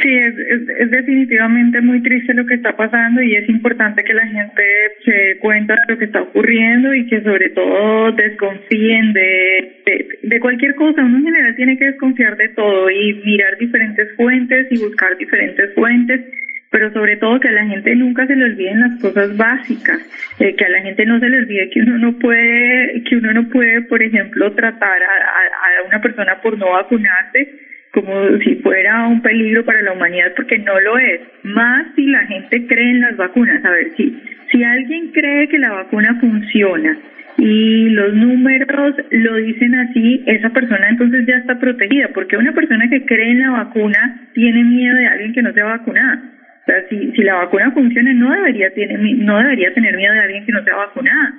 Sí, 0.05 0.13
es, 0.13 0.35
es, 0.81 0.91
definitivamente 0.91 1.81
muy 1.81 1.99
triste 2.03 2.35
lo 2.35 2.45
que 2.45 2.53
está 2.53 2.77
pasando 2.77 3.23
y 3.23 3.35
es 3.35 3.49
importante 3.49 4.03
que 4.03 4.13
la 4.13 4.27
gente 4.27 4.61
se 5.03 5.11
dé 5.11 5.37
cuenta 5.39 5.73
de 5.73 5.93
lo 5.93 5.97
que 5.97 6.05
está 6.05 6.21
ocurriendo 6.21 6.93
y 6.93 7.07
que 7.07 7.23
sobre 7.23 7.49
todo 7.49 8.11
desconfíen 8.11 9.13
de, 9.13 9.81
de, 10.21 10.39
cualquier 10.39 10.75
cosa. 10.75 11.03
Uno 11.03 11.17
en 11.17 11.23
general 11.23 11.55
tiene 11.55 11.75
que 11.79 11.85
desconfiar 11.85 12.37
de 12.37 12.49
todo 12.49 12.87
y 12.91 13.15
mirar 13.25 13.57
diferentes 13.57 14.15
fuentes 14.15 14.67
y 14.69 14.77
buscar 14.77 15.17
diferentes 15.17 15.73
fuentes 15.73 16.21
pero 16.69 16.91
sobre 16.91 17.15
todo 17.17 17.39
que 17.39 17.47
a 17.47 17.53
la 17.53 17.65
gente 17.65 17.95
nunca 17.95 18.27
se 18.27 18.35
le 18.35 18.45
olviden 18.45 18.81
las 18.81 18.99
cosas 18.99 19.35
básicas, 19.37 19.97
eh, 20.39 20.55
que 20.55 20.65
a 20.65 20.69
la 20.69 20.81
gente 20.81 21.05
no 21.05 21.19
se 21.19 21.29
le 21.29 21.37
olvide 21.37 21.69
que 21.69 21.79
uno 21.79 21.97
no 21.97 22.19
puede, 22.19 23.01
que 23.03 23.15
uno 23.15 23.33
no 23.33 23.47
puede, 23.47 23.81
por 23.83 24.03
ejemplo, 24.03 24.51
tratar 24.51 25.01
a, 25.01 25.05
a 25.05 25.87
una 25.87 26.01
persona 26.01 26.41
por 26.41 26.57
no 26.57 26.71
vacunarse 26.71 27.65
como 27.95 28.37
si 28.39 28.55
fuera 28.55 29.07
un 29.07 29.21
peligro 29.21 29.63
para 29.63 29.81
la 29.81 29.93
humanidad, 29.93 30.33
porque 30.35 30.59
no 30.59 30.77
lo 30.81 30.97
es. 30.97 31.21
Más 31.43 31.87
si 31.95 32.05
la 32.07 32.25
gente 32.25 32.67
cree 32.67 32.91
en 32.91 32.99
las 32.99 33.15
vacunas. 33.15 33.63
A 33.63 33.71
ver, 33.71 33.93
si, 33.95 34.21
si 34.51 34.63
alguien 34.63 35.11
cree 35.13 35.47
que 35.47 35.57
la 35.57 35.71
vacuna 35.71 36.17
funciona 36.19 36.97
y 37.37 37.89
los 37.91 38.13
números 38.13 38.95
lo 39.11 39.35
dicen 39.35 39.75
así, 39.75 40.23
esa 40.25 40.49
persona 40.49 40.89
entonces 40.89 41.25
ya 41.25 41.37
está 41.37 41.57
protegida, 41.57 42.09
porque 42.13 42.35
una 42.35 42.51
persona 42.51 42.89
que 42.89 43.05
cree 43.05 43.31
en 43.31 43.39
la 43.39 43.51
vacuna 43.51 44.27
tiene 44.33 44.61
miedo 44.65 44.97
de 44.97 45.07
alguien 45.07 45.33
que 45.33 45.41
no 45.41 45.53
se 45.53 45.61
ha 45.61 45.65
vacunado. 45.65 46.19
O 46.19 46.65
sea, 46.65 46.87
si, 46.89 47.11
si 47.11 47.21
la 47.23 47.35
vacuna 47.35 47.71
funciona, 47.71 48.11
no 48.13 48.29
debería, 48.29 48.73
tener, 48.73 48.99
no 48.99 49.37
debería 49.37 49.73
tener 49.73 49.95
miedo 49.95 50.13
de 50.13 50.19
alguien 50.19 50.45
que 50.45 50.51
no 50.51 50.63
se 50.65 50.71
ha 50.71 50.75
vacunado. 50.75 51.33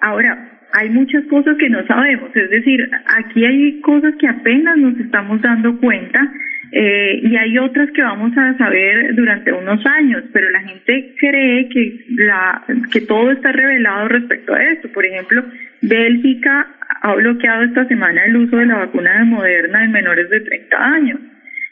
Ahora, 0.00 0.57
hay 0.72 0.90
muchas 0.90 1.24
cosas 1.24 1.56
que 1.56 1.70
no 1.70 1.86
sabemos, 1.86 2.34
es 2.34 2.50
decir, 2.50 2.88
aquí 3.16 3.44
hay 3.44 3.80
cosas 3.80 4.14
que 4.16 4.28
apenas 4.28 4.76
nos 4.76 4.98
estamos 4.98 5.40
dando 5.40 5.78
cuenta 5.78 6.30
eh, 6.70 7.20
y 7.22 7.36
hay 7.36 7.56
otras 7.58 7.90
que 7.92 8.02
vamos 8.02 8.36
a 8.36 8.56
saber 8.58 9.14
durante 9.14 9.52
unos 9.52 9.84
años, 9.86 10.24
pero 10.32 10.50
la 10.50 10.60
gente 10.60 11.14
cree 11.18 11.68
que 11.70 12.04
la 12.10 12.62
que 12.92 13.00
todo 13.00 13.32
está 13.32 13.52
revelado 13.52 14.08
respecto 14.08 14.52
a 14.52 14.62
esto. 14.62 14.88
Por 14.92 15.06
ejemplo, 15.06 15.44
Bélgica 15.80 16.66
ha 17.00 17.14
bloqueado 17.14 17.62
esta 17.62 17.86
semana 17.86 18.24
el 18.26 18.36
uso 18.36 18.56
de 18.56 18.66
la 18.66 18.76
vacuna 18.76 19.18
de 19.18 19.24
Moderna 19.24 19.84
en 19.84 19.92
menores 19.92 20.28
de 20.28 20.40
30 20.40 20.76
años. 20.76 21.20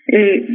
Eh, 0.08 0.46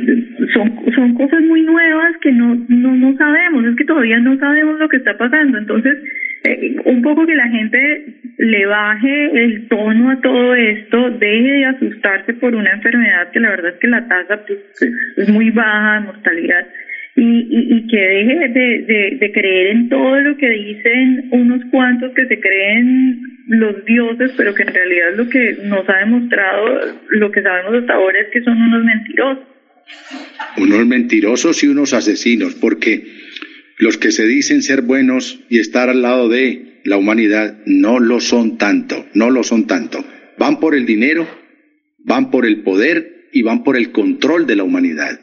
son 0.54 0.80
son 0.96 1.14
cosas 1.14 1.42
muy 1.42 1.62
nuevas 1.62 2.16
que 2.22 2.32
no, 2.32 2.56
no 2.70 2.96
no 2.96 3.18
sabemos, 3.18 3.66
es 3.66 3.76
que 3.76 3.86
todavía 3.86 4.18
no 4.20 4.38
sabemos 4.40 4.80
lo 4.80 4.88
que 4.88 4.98
está 4.98 5.18
pasando, 5.18 5.58
entonces 5.58 5.98
eh, 6.44 6.76
un 6.86 7.02
poco 7.02 7.26
que 7.26 7.36
la 7.36 7.48
gente 7.50 8.06
le 8.38 8.66
baje 8.66 9.44
el 9.44 9.68
tono 9.68 10.10
a 10.10 10.22
todo 10.22 10.56
esto, 10.56 11.12
deje 11.12 11.52
de 11.52 11.66
asustarse 11.66 12.34
por 12.34 12.56
una 12.56 12.72
enfermedad 12.72 13.32
que 13.32 13.40
la 13.40 13.52
verdad 13.52 13.74
es 13.74 13.80
que 13.80 13.88
la 13.88 14.08
tasa 14.08 14.44
pues, 14.46 14.60
es 15.18 15.30
muy 15.30 15.52
baja 15.52 15.96
de 15.96 16.06
mortalidad 16.08 16.68
y, 17.16 17.22
y, 17.22 17.78
y 17.78 17.88
que 17.88 17.98
deje 17.98 18.48
de, 18.50 18.82
de, 18.88 19.18
de, 19.20 19.32
creer 19.32 19.68
en 19.68 19.90
todo 19.90 20.20
lo 20.22 20.38
que 20.38 20.50
dicen 20.50 21.28
unos 21.32 21.62
cuantos 21.70 22.12
que 22.14 22.26
se 22.26 22.40
creen 22.40 23.22
los 23.48 23.84
dioses, 23.86 24.32
pero 24.38 24.56
que 24.56 24.64
en 24.64 24.74
realidad 24.74 25.14
lo 25.16 25.30
que 25.30 25.58
nos 25.66 25.88
ha 25.90 25.98
demostrado, 25.98 26.80
lo 27.10 27.32
que 27.32 27.42
sabemos 27.42 27.76
hasta 27.76 27.94
ahora 27.94 28.20
es 28.22 28.28
que 28.32 28.42
son 28.42 28.62
unos 28.62 28.84
mentirosos. 28.84 29.44
Unos 30.58 30.88
mentirosos 30.88 31.64
y 31.64 31.68
unos 31.68 31.94
asesinos, 31.94 32.56
porque 32.56 33.04
los 33.82 33.98
que 33.98 34.12
se 34.12 34.28
dicen 34.28 34.62
ser 34.62 34.84
buenos 34.84 35.44
y 35.50 35.58
estar 35.58 35.90
al 35.90 36.04
lado 36.04 36.30
de 36.30 36.82
la 36.84 36.98
humanidad 36.98 37.58
no 37.66 38.00
lo 38.00 38.20
son 38.20 38.60
tanto, 38.60 39.08
no 39.16 39.32
lo 39.32 39.44
son 39.44 39.66
tanto. 39.66 40.06
Van 40.38 40.60
por 40.60 40.76
el 40.76 40.86
dinero, 40.86 41.28
van 41.98 42.30
por 42.30 42.46
el 42.46 42.62
poder 42.62 43.28
y 43.34 43.42
van 43.42 43.64
por 43.64 43.76
el 43.76 43.92
control 43.92 44.46
de 44.46 44.56
la 44.56 44.64
humanidad. 44.64 45.20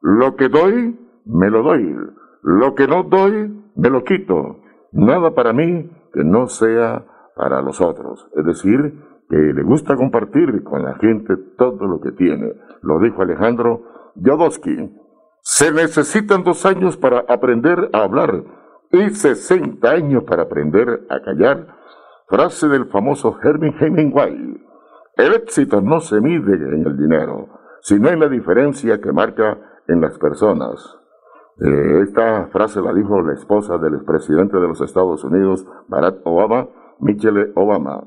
Lo 0.00 0.36
que 0.36 0.48
doy, 0.48 0.98
me 1.26 1.50
lo 1.50 1.62
doy. 1.62 1.94
Lo 2.42 2.74
que 2.74 2.86
no 2.86 3.02
doy, 3.02 3.52
me 3.76 3.90
lo 3.90 4.04
quito. 4.04 4.60
Nada 4.92 5.34
para 5.34 5.52
mí 5.52 5.90
que 6.12 6.24
no 6.24 6.46
sea 6.46 7.04
para 7.34 7.60
los 7.60 7.80
otros. 7.80 8.28
Es 8.34 8.44
decir, 8.46 8.78
que 9.28 9.36
le 9.36 9.62
gusta 9.62 9.96
compartir 9.96 10.62
con 10.64 10.82
la 10.82 10.94
gente 10.94 11.36
todo 11.58 11.86
lo 11.86 12.00
que 12.00 12.12
tiene. 12.12 12.52
Lo 12.82 12.98
dijo 13.00 13.22
Alejandro 13.22 13.82
Jodosky. 14.24 14.90
Se 15.42 15.72
necesitan 15.72 16.42
dos 16.42 16.64
años 16.64 16.96
para 16.96 17.20
aprender 17.28 17.90
a 17.92 18.04
hablar 18.04 18.42
y 18.90 19.10
60 19.10 19.88
años 19.88 20.24
para 20.24 20.42
aprender 20.42 21.06
a 21.10 21.20
callar. 21.20 21.66
Frase 22.28 22.68
del 22.68 22.86
famoso 22.86 23.36
Herman 23.42 23.74
Hemingway. 23.78 24.65
El 25.16 25.32
éxito 25.32 25.80
no 25.80 26.00
se 26.00 26.20
mide 26.20 26.54
en 26.54 26.86
el 26.86 26.96
dinero, 26.96 27.48
sino 27.80 28.10
en 28.10 28.20
la 28.20 28.28
diferencia 28.28 29.00
que 29.00 29.12
marca 29.12 29.58
en 29.88 30.00
las 30.02 30.18
personas. 30.18 30.98
Eh, 31.58 32.02
esta 32.02 32.48
frase 32.48 32.82
la 32.82 32.92
dijo 32.92 33.22
la 33.22 33.32
esposa 33.32 33.78
del 33.78 33.94
expresidente 33.94 34.58
de 34.58 34.68
los 34.68 34.80
Estados 34.82 35.24
Unidos, 35.24 35.66
Barack 35.88 36.18
Obama, 36.24 36.68
Michelle 37.00 37.52
Obama. 37.54 38.04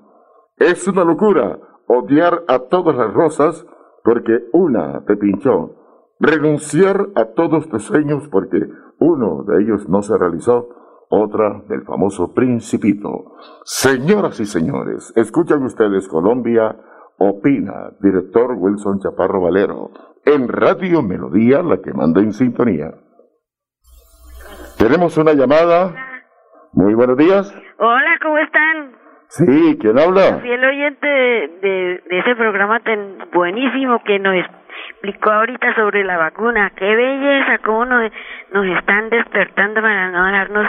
Es 0.56 0.88
una 0.88 1.04
locura 1.04 1.58
odiar 1.88 2.44
a 2.48 2.60
todas 2.60 2.96
las 2.96 3.12
rosas 3.12 3.66
porque 4.04 4.46
una 4.54 5.04
te 5.06 5.18
pinchó. 5.18 5.76
Renunciar 6.20 7.10
a 7.16 7.26
todos 7.34 7.70
tus 7.70 7.86
sueños 7.86 8.28
porque 8.30 8.60
uno 9.00 9.44
de 9.48 9.64
ellos 9.64 9.90
no 9.90 10.04
se 10.04 10.16
realizó. 10.16 10.70
Otra 11.12 11.64
del 11.68 11.82
famoso 11.86 12.36
principito. 12.36 13.34
Señoras 13.64 14.40
y 14.40 14.46
señores, 14.46 15.12
escuchan 15.16 15.64
ustedes 15.64 16.08
Colombia 16.08 16.76
Opina, 17.20 17.92
director 18.00 18.54
Wilson 18.58 19.00
Chaparro 19.00 19.42
Valero, 19.42 19.92
en 20.26 20.48
Radio 20.48 21.02
Melodía, 21.02 21.62
la 21.62 21.82
que 21.82 21.94
manda 21.94 22.22
en 22.22 22.32
sintonía. 22.32 22.92
Tenemos 24.78 25.18
una 25.18 25.34
llamada. 25.34 25.94
Muy 26.72 26.94
buenos 26.94 27.18
días. 27.18 27.54
Hola, 27.78 28.18
¿cómo 28.22 28.38
están? 28.38 28.96
Sí, 29.28 29.78
¿quién 29.82 30.00
habla? 30.00 30.40
Fiel 30.42 30.64
oyente 30.64 31.08
de, 31.08 32.04
de, 32.10 32.20
ese 32.20 32.36
programa 32.38 32.80
tan 32.80 33.30
buenísimo 33.34 34.02
que 34.06 34.18
nos 34.18 34.36
explicó 34.94 35.32
ahorita 35.32 35.76
sobre 35.76 36.06
la 36.06 36.18
vacuna. 36.18 36.72
Qué 36.78 36.96
belleza, 36.96 37.58
cómo 37.66 37.86
nos, 37.86 38.12
nos 38.54 38.66
están 38.78 39.10
despertando 39.10 39.82
para 39.82 40.10
no 40.12 40.26
dejarnos 40.26 40.68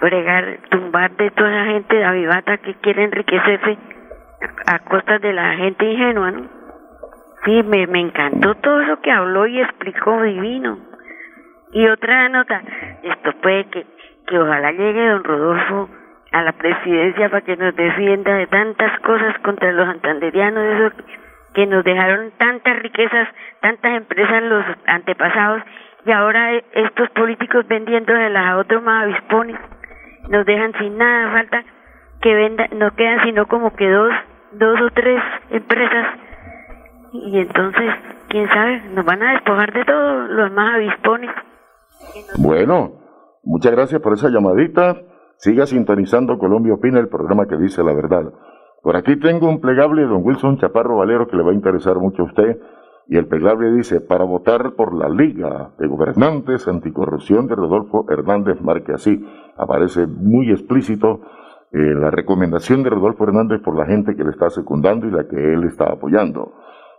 bregar, 0.00 0.58
tumbar 0.70 1.14
de 1.16 1.30
toda 1.32 1.50
la 1.50 1.64
gente 1.66 2.02
avivata 2.02 2.56
que 2.58 2.74
quiere 2.76 3.04
enriquecerse 3.04 3.78
a 4.66 4.78
costa 4.80 5.18
de 5.18 5.32
la 5.32 5.54
gente 5.56 5.84
ingenua, 5.84 6.30
¿no? 6.30 6.48
Sí, 7.44 7.62
me, 7.62 7.86
me 7.86 8.00
encantó 8.00 8.54
todo 8.56 8.80
eso 8.80 9.00
que 9.00 9.10
habló 9.10 9.46
y 9.46 9.60
explicó 9.60 10.22
divino. 10.22 10.78
Y 11.72 11.86
otra 11.88 12.28
nota, 12.28 12.62
esto 13.02 13.32
puede 13.40 13.64
que, 13.66 13.86
que 14.26 14.38
ojalá 14.38 14.72
llegue 14.72 15.08
don 15.08 15.24
Rodolfo 15.24 15.88
a 16.32 16.42
la 16.42 16.52
presidencia 16.52 17.28
para 17.28 17.42
que 17.42 17.56
nos 17.56 17.74
defienda 17.76 18.34
de 18.34 18.46
tantas 18.46 18.98
cosas 19.00 19.38
contra 19.40 19.72
los 19.72 19.86
santanderianos, 19.86 20.64
eso 20.64 21.04
que 21.54 21.66
nos 21.66 21.84
dejaron 21.84 22.32
tantas 22.36 22.78
riquezas, 22.80 23.28
tantas 23.60 23.96
empresas 23.96 24.42
los 24.42 24.64
antepasados 24.86 25.62
y 26.04 26.12
ahora 26.12 26.52
estos 26.72 27.08
políticos 27.10 27.66
vendiéndoselas 27.66 28.46
a 28.46 28.56
otros 28.58 28.82
más 28.82 29.04
avispones 29.04 29.56
nos 30.28 30.44
dejan 30.44 30.72
sin 30.78 30.98
nada, 30.98 31.32
falta 31.32 31.64
que 32.26 32.34
venda, 32.34 32.66
no 32.74 32.90
quedan 32.96 33.20
sino 33.24 33.46
como 33.46 33.70
que 33.76 33.88
dos, 33.88 34.10
dos 34.58 34.80
o 34.80 34.90
tres 34.92 35.22
empresas 35.50 36.06
y 37.12 37.38
entonces, 37.38 37.88
quién 38.28 38.48
sabe, 38.48 38.82
nos 38.92 39.04
van 39.04 39.22
a 39.22 39.30
despojar 39.34 39.72
de 39.72 39.84
todo 39.84 40.26
los 40.26 40.50
más 40.50 40.74
avispones. 40.74 41.30
Bueno, 42.38 42.94
muchas 43.44 43.70
gracias 43.70 44.02
por 44.02 44.14
esa 44.14 44.28
llamadita. 44.28 44.96
Siga 45.36 45.66
sintonizando 45.66 46.36
Colombia 46.36 46.74
Opina, 46.74 46.98
el 46.98 47.08
programa 47.08 47.46
que 47.46 47.56
dice 47.56 47.84
la 47.84 47.94
verdad. 47.94 48.24
Por 48.82 48.96
aquí 48.96 49.16
tengo 49.20 49.48
un 49.48 49.60
plegable 49.60 50.02
de 50.02 50.08
don 50.08 50.24
Wilson 50.24 50.58
Chaparro 50.58 50.96
Valero 50.96 51.28
que 51.28 51.36
le 51.36 51.44
va 51.44 51.52
a 51.52 51.54
interesar 51.54 51.96
mucho 52.00 52.22
a 52.22 52.26
usted. 52.26 52.58
Y 53.08 53.18
el 53.18 53.28
plegable 53.28 53.70
dice, 53.70 54.00
para 54.00 54.24
votar 54.24 54.72
por 54.72 54.92
la 54.92 55.08
Liga 55.08 55.70
de 55.78 55.86
Gobernantes 55.86 56.66
Anticorrupción 56.66 57.46
de 57.46 57.54
Rodolfo 57.54 58.04
Hernández 58.10 58.60
Marque 58.62 58.92
así. 58.92 59.24
Aparece 59.56 60.08
muy 60.08 60.50
explícito 60.50 61.20
eh, 61.76 61.94
la 61.94 62.10
recomendación 62.10 62.82
de 62.82 62.88
Rodolfo 62.88 63.24
Hernández 63.24 63.60
por 63.62 63.76
la 63.76 63.84
gente 63.84 64.16
que 64.16 64.24
le 64.24 64.30
está 64.30 64.48
secundando 64.48 65.06
y 65.06 65.10
la 65.10 65.28
que 65.28 65.36
él 65.36 65.64
está 65.64 65.92
apoyando. 65.92 66.54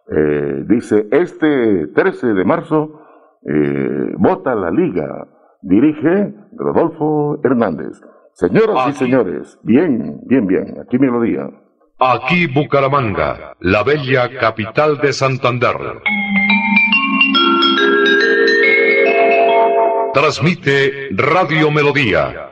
Eh, 0.08 0.66
dice, 0.68 1.08
este 1.10 1.88
13 1.88 2.28
de 2.28 2.46
marzo 2.46 3.02
eh, 3.44 4.14
vota 4.20 4.54
la 4.54 4.70
Liga, 4.70 5.28
dirige 5.64 6.32
Rodolfo 6.56 7.40
Hernández. 7.44 8.00
Señoras 8.34 8.90
y 8.90 8.92
señores, 8.94 9.60
bien, 9.64 10.20
bien, 10.28 10.46
bien, 10.46 10.76
aquí 10.80 11.00
me 11.00 11.08
lo 11.08 11.22
diga. 11.22 11.50
Aquí 12.00 12.46
Bucaramanga, 12.46 13.56
la 13.60 13.82
bella 13.82 14.30
capital 14.40 15.00
de 15.00 15.12
Santander. 15.12 15.76
Transmite 20.14 21.10
Radio 21.16 21.72
Melodía, 21.72 22.52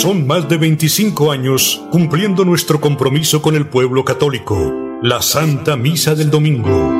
Son 0.00 0.26
más 0.26 0.48
de 0.48 0.56
25 0.56 1.30
años 1.30 1.84
cumpliendo 1.90 2.46
nuestro 2.46 2.80
compromiso 2.80 3.42
con 3.42 3.54
el 3.54 3.66
pueblo 3.66 4.02
católico. 4.02 4.72
La 5.02 5.20
Santa 5.20 5.76
Misa 5.76 6.14
del 6.14 6.30
Domingo. 6.30 6.90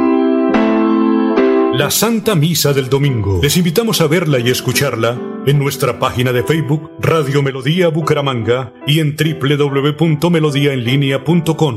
La 1.72 1.90
Santa 1.90 2.34
Misa 2.34 2.74
del 2.74 2.90
Domingo. 2.90 3.40
Les 3.42 3.56
invitamos 3.56 4.02
a 4.02 4.06
verla 4.06 4.38
y 4.38 4.50
escucharla 4.50 5.18
en 5.46 5.58
nuestra 5.58 5.98
página 5.98 6.34
de 6.34 6.42
Facebook 6.42 6.90
Radio 7.00 7.42
Melodía 7.42 7.88
Bucaramanga 7.88 8.74
y 8.86 9.00
en 9.00 9.16
www.melodiaenlinea.com. 9.16 11.76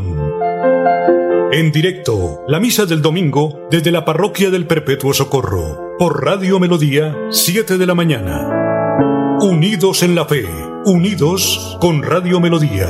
En 1.54 1.72
directo, 1.72 2.42
la 2.50 2.60
Misa 2.60 2.86
del 2.86 3.02
Domingo 3.02 3.62
desde 3.72 3.94
la 3.94 4.04
Parroquia 4.04 4.50
del 4.50 4.68
Perpetuo 4.68 5.14
Socorro, 5.14 5.96
por 5.98 6.22
Radio 6.22 6.60
Melodía, 6.60 7.16
7 7.30 7.78
de 7.78 7.86
la 7.86 7.96
mañana. 7.96 9.38
Unidos 9.40 10.04
en 10.04 10.16
la 10.16 10.26
fe, 10.26 10.73
unidos 10.86 11.78
con 11.80 12.04
Radio 12.04 12.40
Melodía. 12.40 12.88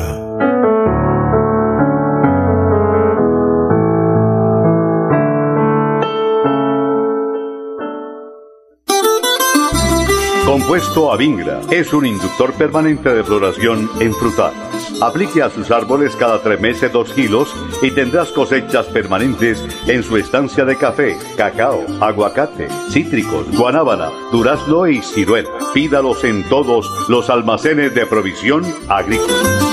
Compuesto 10.46 11.12
Avingra 11.12 11.62
es 11.70 11.94
un 11.94 12.06
inductor 12.06 12.54
permanente 12.54 13.14
de 13.14 13.24
floración 13.24 13.90
en 14.00 14.14
frutales. 14.14 14.83
Aplique 15.02 15.42
a 15.42 15.50
sus 15.50 15.72
árboles 15.72 16.16
cada 16.16 16.42
tres 16.42 16.60
meses 16.60 16.92
dos 16.92 17.12
kilos 17.14 17.54
y 17.82 17.92
tendrás 17.92 18.32
cosechas 18.32 18.86
permanentes 18.88 19.64
en 19.88 20.04
su 20.04 20.18
estancia 20.18 20.66
de 20.66 20.78
café, 20.78 21.18
cacao, 21.36 21.86
aguacate, 22.00 22.68
cítricos, 22.90 23.46
guanábana, 23.58 24.10
durazno 24.32 24.88
y 24.88 25.02
ciruela. 25.02 25.50
Pídalos 25.74 26.24
en 26.24 26.48
todos 26.50 26.88
los 27.10 27.30
almacenes 27.30 27.94
de 27.96 28.06
provisión 28.06 28.64
agrícola. 28.88 29.73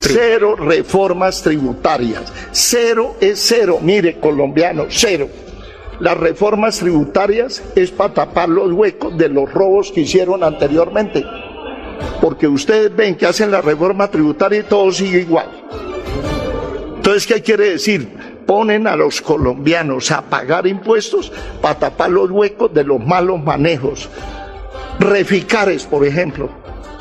Cero 0.01 0.57
reformas 0.57 1.41
tributarias. 1.43 2.33
Cero 2.53 3.17
es 3.21 3.41
cero. 3.41 3.79
Mire, 3.83 4.21
colombiano, 4.21 4.87
cero. 4.89 5.29
Las 6.01 6.17
reformas 6.17 6.79
tributarias 6.79 7.63
es 7.77 7.91
para 7.91 8.15
tapar 8.15 8.49
los 8.49 8.73
huecos 8.73 9.17
de 9.17 9.29
los 9.29 9.53
robos 9.53 9.93
que 9.93 10.03
hicieron 10.03 10.43
anteriormente. 10.43 11.25
Porque 12.21 12.49
ustedes 12.49 12.95
ven 12.95 13.17
que 13.17 13.27
hacen 13.27 13.51
la 13.51 13.61
reforma 13.61 14.09
tributaria 14.09 14.61
y 14.61 14.65
todo 14.65 14.91
sigue 14.91 15.21
igual. 15.21 15.49
Entonces, 16.97 17.27
¿qué 17.27 17.43
quiere 17.43 17.71
decir? 17.71 18.09
Ponen 18.47 18.87
a 18.87 18.97
los 18.97 19.21
colombianos 19.21 20.11
a 20.11 20.23
pagar 20.23 20.67
impuestos 20.67 21.33
para 21.61 21.79
tapar 21.79 22.11
los 22.11 22.31
huecos 22.31 22.73
de 22.75 22.85
los 22.85 23.05
malos 23.05 23.43
manejos. 23.43 24.09
Reficares, 24.99 25.87
por 25.87 26.07
ejemplo 26.07 26.51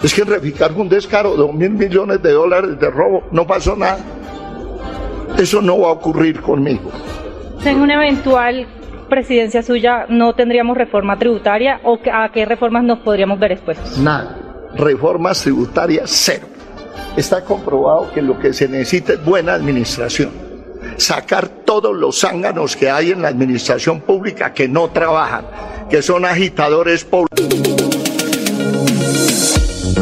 es 0.03 0.13
que 0.13 0.25
Reficar 0.25 0.73
un 0.73 0.89
descaro, 0.89 1.35
dos 1.37 1.53
mil 1.53 1.69
millones 1.69 2.21
de 2.21 2.33
dólares 2.33 2.77
de 2.77 2.89
robo, 2.89 3.23
no 3.31 3.47
pasó 3.47 3.75
nada. 3.77 3.99
Eso 5.37 5.61
no 5.61 5.79
va 5.79 5.87
a 5.87 5.91
ocurrir 5.91 6.41
conmigo. 6.41 6.91
En 7.63 7.79
una 7.79 7.93
eventual 7.95 8.67
presidencia 9.13 9.61
suya, 9.61 10.07
¿no 10.09 10.33
tendríamos 10.33 10.75
reforma 10.75 11.19
tributaria 11.19 11.79
o 11.83 11.99
a 12.11 12.31
qué 12.31 12.45
reformas 12.45 12.83
nos 12.83 12.97
podríamos 12.99 13.37
ver 13.37 13.51
expuestos? 13.51 13.99
Nada. 13.99 14.39
Reformas 14.75 15.43
tributarias, 15.43 16.09
cero. 16.11 16.47
Está 17.15 17.43
comprobado 17.43 18.11
que 18.11 18.23
lo 18.23 18.39
que 18.39 18.53
se 18.53 18.67
necesita 18.67 19.13
es 19.13 19.23
buena 19.23 19.53
administración. 19.53 20.31
Sacar 20.97 21.47
todos 21.47 21.95
los 21.95 22.21
zánganos 22.21 22.75
que 22.75 22.89
hay 22.89 23.11
en 23.11 23.21
la 23.21 23.27
administración 23.27 24.01
pública 24.01 24.51
que 24.51 24.67
no 24.67 24.89
trabajan, 24.89 25.45
que 25.91 26.01
son 26.01 26.25
agitadores 26.25 27.05
públicos. 27.05 27.47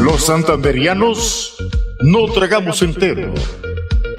Los 0.00 0.24
santanderianos 0.24 1.54
no 2.00 2.32
tragamos 2.32 2.80
entero. 2.80 3.34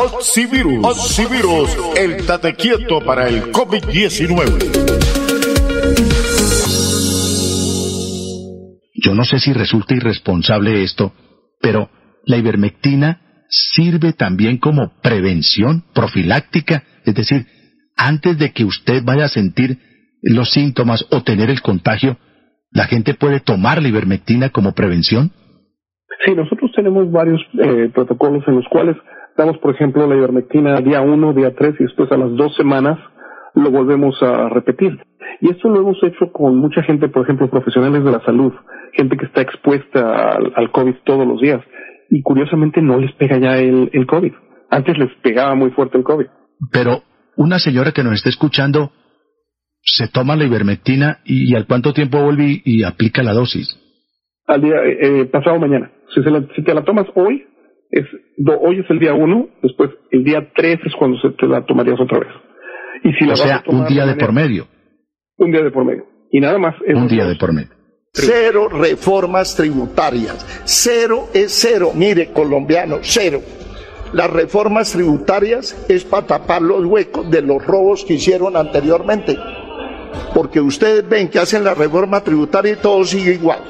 Oxivirus. 0.00 0.84
Oxivirus, 0.84 1.76
el 1.98 2.24
tate 2.24 2.54
quieto 2.54 3.00
para 3.00 3.28
el 3.28 3.50
COVID-19. 3.50 4.38
Yo 8.94 9.14
no 9.14 9.24
sé 9.24 9.40
si 9.40 9.52
resulta 9.52 9.96
irresponsable 9.96 10.84
esto, 10.84 11.12
pero 11.60 11.90
la 12.24 12.36
ivermectina 12.36 13.44
sirve 13.48 14.12
también 14.12 14.58
como 14.58 14.92
prevención 15.02 15.82
profiláctica, 15.92 16.84
es 17.04 17.16
decir, 17.16 17.46
antes 17.96 18.38
de 18.38 18.52
que 18.52 18.64
usted 18.64 19.02
vaya 19.04 19.24
a 19.24 19.28
sentir 19.28 19.78
los 20.22 20.52
síntomas 20.52 21.04
o 21.10 21.24
tener 21.24 21.50
el 21.50 21.60
contagio, 21.60 22.18
¿la 22.70 22.84
gente 22.84 23.14
puede 23.14 23.40
tomar 23.40 23.82
la 23.82 23.88
ivermectina 23.88 24.50
como 24.50 24.74
prevención? 24.74 25.32
Sí, 26.24 26.36
nosotros 26.36 26.70
tenemos 26.76 27.10
varios 27.10 27.40
eh, 27.60 27.90
protocolos 27.92 28.44
en 28.46 28.54
los 28.54 28.64
cuales 28.70 28.96
damos, 29.38 29.56
por 29.58 29.74
ejemplo, 29.74 30.06
la 30.06 30.16
ivermectina 30.16 30.80
día 30.80 31.00
1, 31.00 31.32
día 31.32 31.54
3 31.54 31.76
y 31.78 31.84
después 31.84 32.10
a 32.12 32.16
las 32.16 32.34
dos 32.36 32.54
semanas 32.56 32.98
lo 33.54 33.70
volvemos 33.70 34.20
a 34.22 34.48
repetir. 34.48 34.98
Y 35.40 35.50
esto 35.50 35.68
lo 35.68 35.80
hemos 35.80 35.96
hecho 36.02 36.32
con 36.32 36.56
mucha 36.56 36.82
gente, 36.82 37.08
por 37.08 37.22
ejemplo, 37.22 37.48
profesionales 37.48 38.04
de 38.04 38.10
la 38.10 38.20
salud, 38.24 38.52
gente 38.92 39.16
que 39.16 39.26
está 39.26 39.40
expuesta 39.40 40.32
al, 40.32 40.70
COVID 40.72 40.96
todos 41.04 41.26
los 41.26 41.40
días. 41.40 41.60
Y 42.10 42.22
curiosamente 42.22 42.82
no 42.82 42.98
les 42.98 43.12
pega 43.14 43.38
ya 43.38 43.58
el, 43.58 43.88
el 43.92 44.06
COVID. 44.06 44.32
Antes 44.70 44.98
les 44.98 45.14
pegaba 45.22 45.54
muy 45.54 45.70
fuerte 45.70 45.96
el 45.96 46.04
COVID. 46.04 46.26
Pero 46.72 47.02
una 47.36 47.58
señora 47.58 47.92
que 47.92 48.02
nos 48.02 48.14
está 48.14 48.28
escuchando 48.28 48.90
se 49.80 50.08
toma 50.08 50.36
la 50.36 50.44
ivermectina 50.44 51.18
y, 51.24 51.54
al 51.54 51.66
cuánto 51.66 51.92
tiempo 51.92 52.22
vuelve 52.22 52.60
y, 52.64 52.82
aplica 52.82 53.22
la 53.22 53.32
dosis. 53.32 53.78
Al 54.46 54.60
día 54.60 54.76
eh, 54.84 55.24
pasado 55.26 55.58
mañana. 55.60 55.92
Si, 56.12 56.22
se 56.22 56.30
la, 56.30 56.44
si 56.56 56.62
te 56.62 56.74
la 56.74 56.82
tomas 56.82 57.06
hoy, 57.14 57.46
es, 57.90 58.04
hoy 58.60 58.80
es 58.80 58.90
el 58.90 58.98
día 58.98 59.14
uno, 59.14 59.48
después 59.62 59.90
el 60.10 60.24
día 60.24 60.50
tres 60.54 60.78
es 60.84 60.92
cuando 60.98 61.18
se 61.20 61.30
te 61.30 61.46
la 61.46 61.64
tomarías 61.64 62.00
otra 62.00 62.20
vez. 62.20 62.28
Y 63.04 63.12
si 63.12 63.30
o 63.30 63.36
sea, 63.36 63.62
un 63.66 63.86
día 63.86 64.06
de, 64.06 64.16
por 64.16 64.32
medio. 64.32 64.66
Un 65.36 65.52
día 65.52 65.62
de 65.62 65.70
por 65.70 65.84
medio. 65.84 66.04
Y 66.30 66.40
nada 66.40 66.58
más. 66.58 66.74
Un 66.86 67.08
día 67.08 67.26
de 67.26 67.36
por 67.36 67.52
medio. 67.52 67.70
Cero 68.12 68.68
reformas 68.68 69.54
tributarias. 69.54 70.62
Cero 70.64 71.28
es 71.32 71.52
cero. 71.52 71.92
Mire, 71.94 72.32
colombiano, 72.32 72.98
cero. 73.02 73.40
Las 74.12 74.30
reformas 74.30 74.92
tributarias 74.92 75.86
es 75.88 76.04
para 76.04 76.26
tapar 76.26 76.62
los 76.62 76.84
huecos 76.84 77.30
de 77.30 77.42
los 77.42 77.64
robos 77.64 78.04
que 78.04 78.14
hicieron 78.14 78.56
anteriormente. 78.56 79.36
Porque 80.34 80.60
ustedes 80.60 81.08
ven 81.08 81.28
que 81.28 81.38
hacen 81.38 81.62
la 81.62 81.74
reforma 81.74 82.22
tributaria 82.22 82.72
y 82.72 82.76
todo 82.76 83.04
sigue 83.04 83.34
igual. 83.34 83.60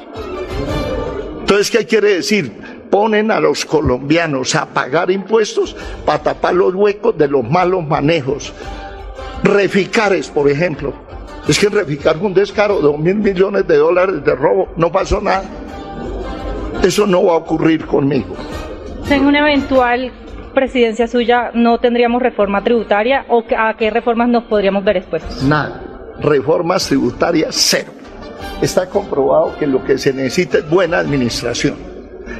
Entonces, 1.41 1.69
¿qué 1.69 1.85
quiere 1.85 2.15
decir? 2.15 2.51
Ponen 2.89 3.31
a 3.31 3.39
los 3.39 3.65
colombianos 3.65 4.55
a 4.55 4.65
pagar 4.65 5.11
impuestos 5.11 5.75
para 6.05 6.23
tapar 6.23 6.53
los 6.53 6.73
huecos 6.73 7.17
de 7.17 7.27
los 7.27 7.43
malos 7.43 7.85
manejos. 7.85 8.53
Reficares, 9.43 10.29
por 10.29 10.49
ejemplo. 10.49 10.93
Es 11.47 11.57
que 11.57 11.69
Reficar 11.69 12.17
fue 12.17 12.27
un 12.27 12.33
descaro, 12.33 12.77
de 12.77 12.83
dos 12.83 12.99
mil 12.99 13.15
millones 13.15 13.67
de 13.67 13.77
dólares 13.77 14.23
de 14.23 14.35
robo, 14.35 14.69
no 14.75 14.91
pasó 14.91 15.21
nada. 15.21 15.43
Eso 16.83 17.07
no 17.07 17.25
va 17.25 17.33
a 17.33 17.37
ocurrir 17.37 17.85
conmigo. 17.85 18.35
En 19.09 19.25
una 19.25 19.39
eventual 19.39 20.11
presidencia 20.53 21.07
suya, 21.07 21.51
¿no 21.53 21.79
tendríamos 21.79 22.21
reforma 22.21 22.63
tributaria 22.63 23.25
o 23.29 23.43
a 23.57 23.75
qué 23.77 23.89
reformas 23.89 24.29
nos 24.29 24.43
podríamos 24.43 24.83
ver 24.83 24.97
expuestos? 24.97 25.43
Nada. 25.43 25.81
Reformas 26.21 26.87
tributarias, 26.87 27.55
cero. 27.55 27.91
Está 28.61 28.87
comprobado 28.87 29.57
que 29.57 29.65
lo 29.65 29.83
que 29.83 29.97
se 29.97 30.13
necesita 30.13 30.59
es 30.59 30.69
buena 30.69 30.99
administración 30.99 31.88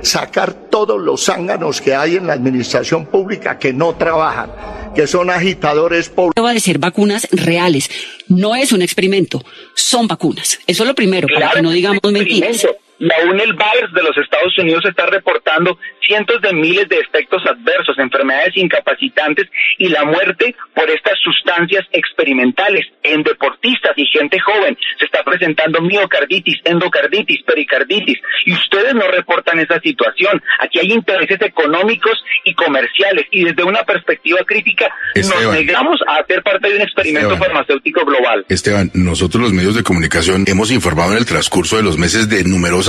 sacar 0.02 0.53
todos 0.53 0.99
los 0.99 1.26
zánganos 1.26 1.82
que 1.82 1.95
hay 1.95 2.16
en 2.16 2.28
la 2.28 2.34
administración 2.34 3.06
pública 3.06 3.57
que 3.60 3.74
no 3.74 3.95
trabajan, 3.95 4.52
que 4.95 5.07
son 5.07 5.30
agitadores 5.30 6.10
públicos. 6.10 6.44
Va 6.44 6.52
a 6.52 6.53
decir 6.53 6.80
vacunas 6.80 7.28
reales. 7.32 7.90
No 8.28 8.56
es 8.56 8.72
un 8.72 8.82
experimento, 8.82 9.44
son 9.76 10.07
vacunas. 10.07 10.60
Eso 10.68 10.84
es 10.84 10.88
lo 10.88 10.95
primero, 10.95 11.28
para 11.34 11.52
que 11.52 11.61
no 11.61 11.72
digamos 11.72 12.02
mentiras. 12.11 12.66
La 12.99 13.15
UNEL-VAERS 13.23 13.93
de 13.93 14.03
los 14.03 14.17
Estados 14.17 14.57
Unidos 14.57 14.84
está 14.85 15.05
reportando 15.05 15.80
cientos 16.05 16.41
de 16.41 16.51
miles 16.51 16.89
de 16.89 16.97
efectos 16.97 17.41
adversos, 17.45 17.97
enfermedades 17.97 18.57
incapacitantes 18.57 19.47
y 19.77 19.88
la 19.88 20.03
muerte 20.03 20.53
por 20.76 20.89
estas 20.89 21.13
sustancias 21.23 21.85
experimentales 21.93 22.88
en 23.03 23.23
deportistas 23.23 23.93
y 23.95 24.05
gente 24.07 24.38
joven. 24.39 24.77
Se 24.97 25.05
está 25.05 25.23
presentando 25.23 25.81
miocarditis, 25.81 26.59
endocarditis, 26.65 27.41
pericarditis 27.43 28.19
y 28.45 28.53
ustedes 28.53 28.93
no 28.93 29.07
reportan 29.07 29.59
esa 29.59 29.80
situación. 29.80 30.41
Aquí 30.59 30.80
hay 30.80 30.91
intereses 30.91 31.41
económicos 31.41 32.21
y 32.43 32.53
comerciales 32.53 33.27
y 33.31 33.45
desde 33.45 33.63
una 33.63 33.84
perspectiva 33.84 34.39
crítica 34.45 34.93
nos 35.15 35.53
negamos 35.53 35.99
a 36.05 36.17
hacer 36.17 36.43
parte 36.43 36.69
de 36.69 36.76
un 36.76 36.81
experimento 36.81 37.38
farmacéutico 37.38 38.03
global. 38.03 38.45
Esteban, 38.49 38.91
nosotros 38.93 39.41
los 39.41 39.53
medios 39.53 39.76
de 39.76 39.84
comunicación 39.84 40.43
hemos 40.47 40.69
informado 40.71 41.13
en 41.13 41.19
el 41.19 41.26
transcurso 41.26 41.77
de 41.77 41.84
los 41.84 41.97
meses 41.97 42.27
de 42.27 42.43
numerosas 42.43 42.89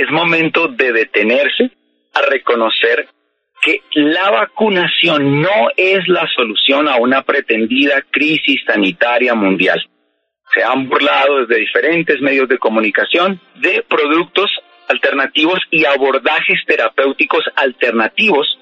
es 0.00 0.10
momento 0.10 0.68
de 0.68 0.92
detenerse 0.92 1.70
a 2.14 2.22
reconocer 2.22 3.08
que 3.60 3.82
la 3.94 4.30
vacunación 4.30 5.42
no 5.42 5.70
es 5.76 6.06
la 6.06 6.26
solución 6.34 6.88
a 6.88 6.96
una 6.96 7.22
pretendida 7.22 8.02
crisis 8.10 8.62
sanitaria 8.66 9.34
mundial. 9.34 9.84
Se 10.54 10.62
han 10.62 10.88
burlado 10.88 11.40
desde 11.40 11.60
diferentes 11.60 12.20
medios 12.20 12.48
de 12.48 12.58
comunicación 12.58 13.40
de 13.56 13.84
productos 13.86 14.50
alternativos 14.88 15.58
y 15.70 15.84
abordajes 15.84 16.60
terapéuticos 16.66 17.44
alternativos 17.56 18.58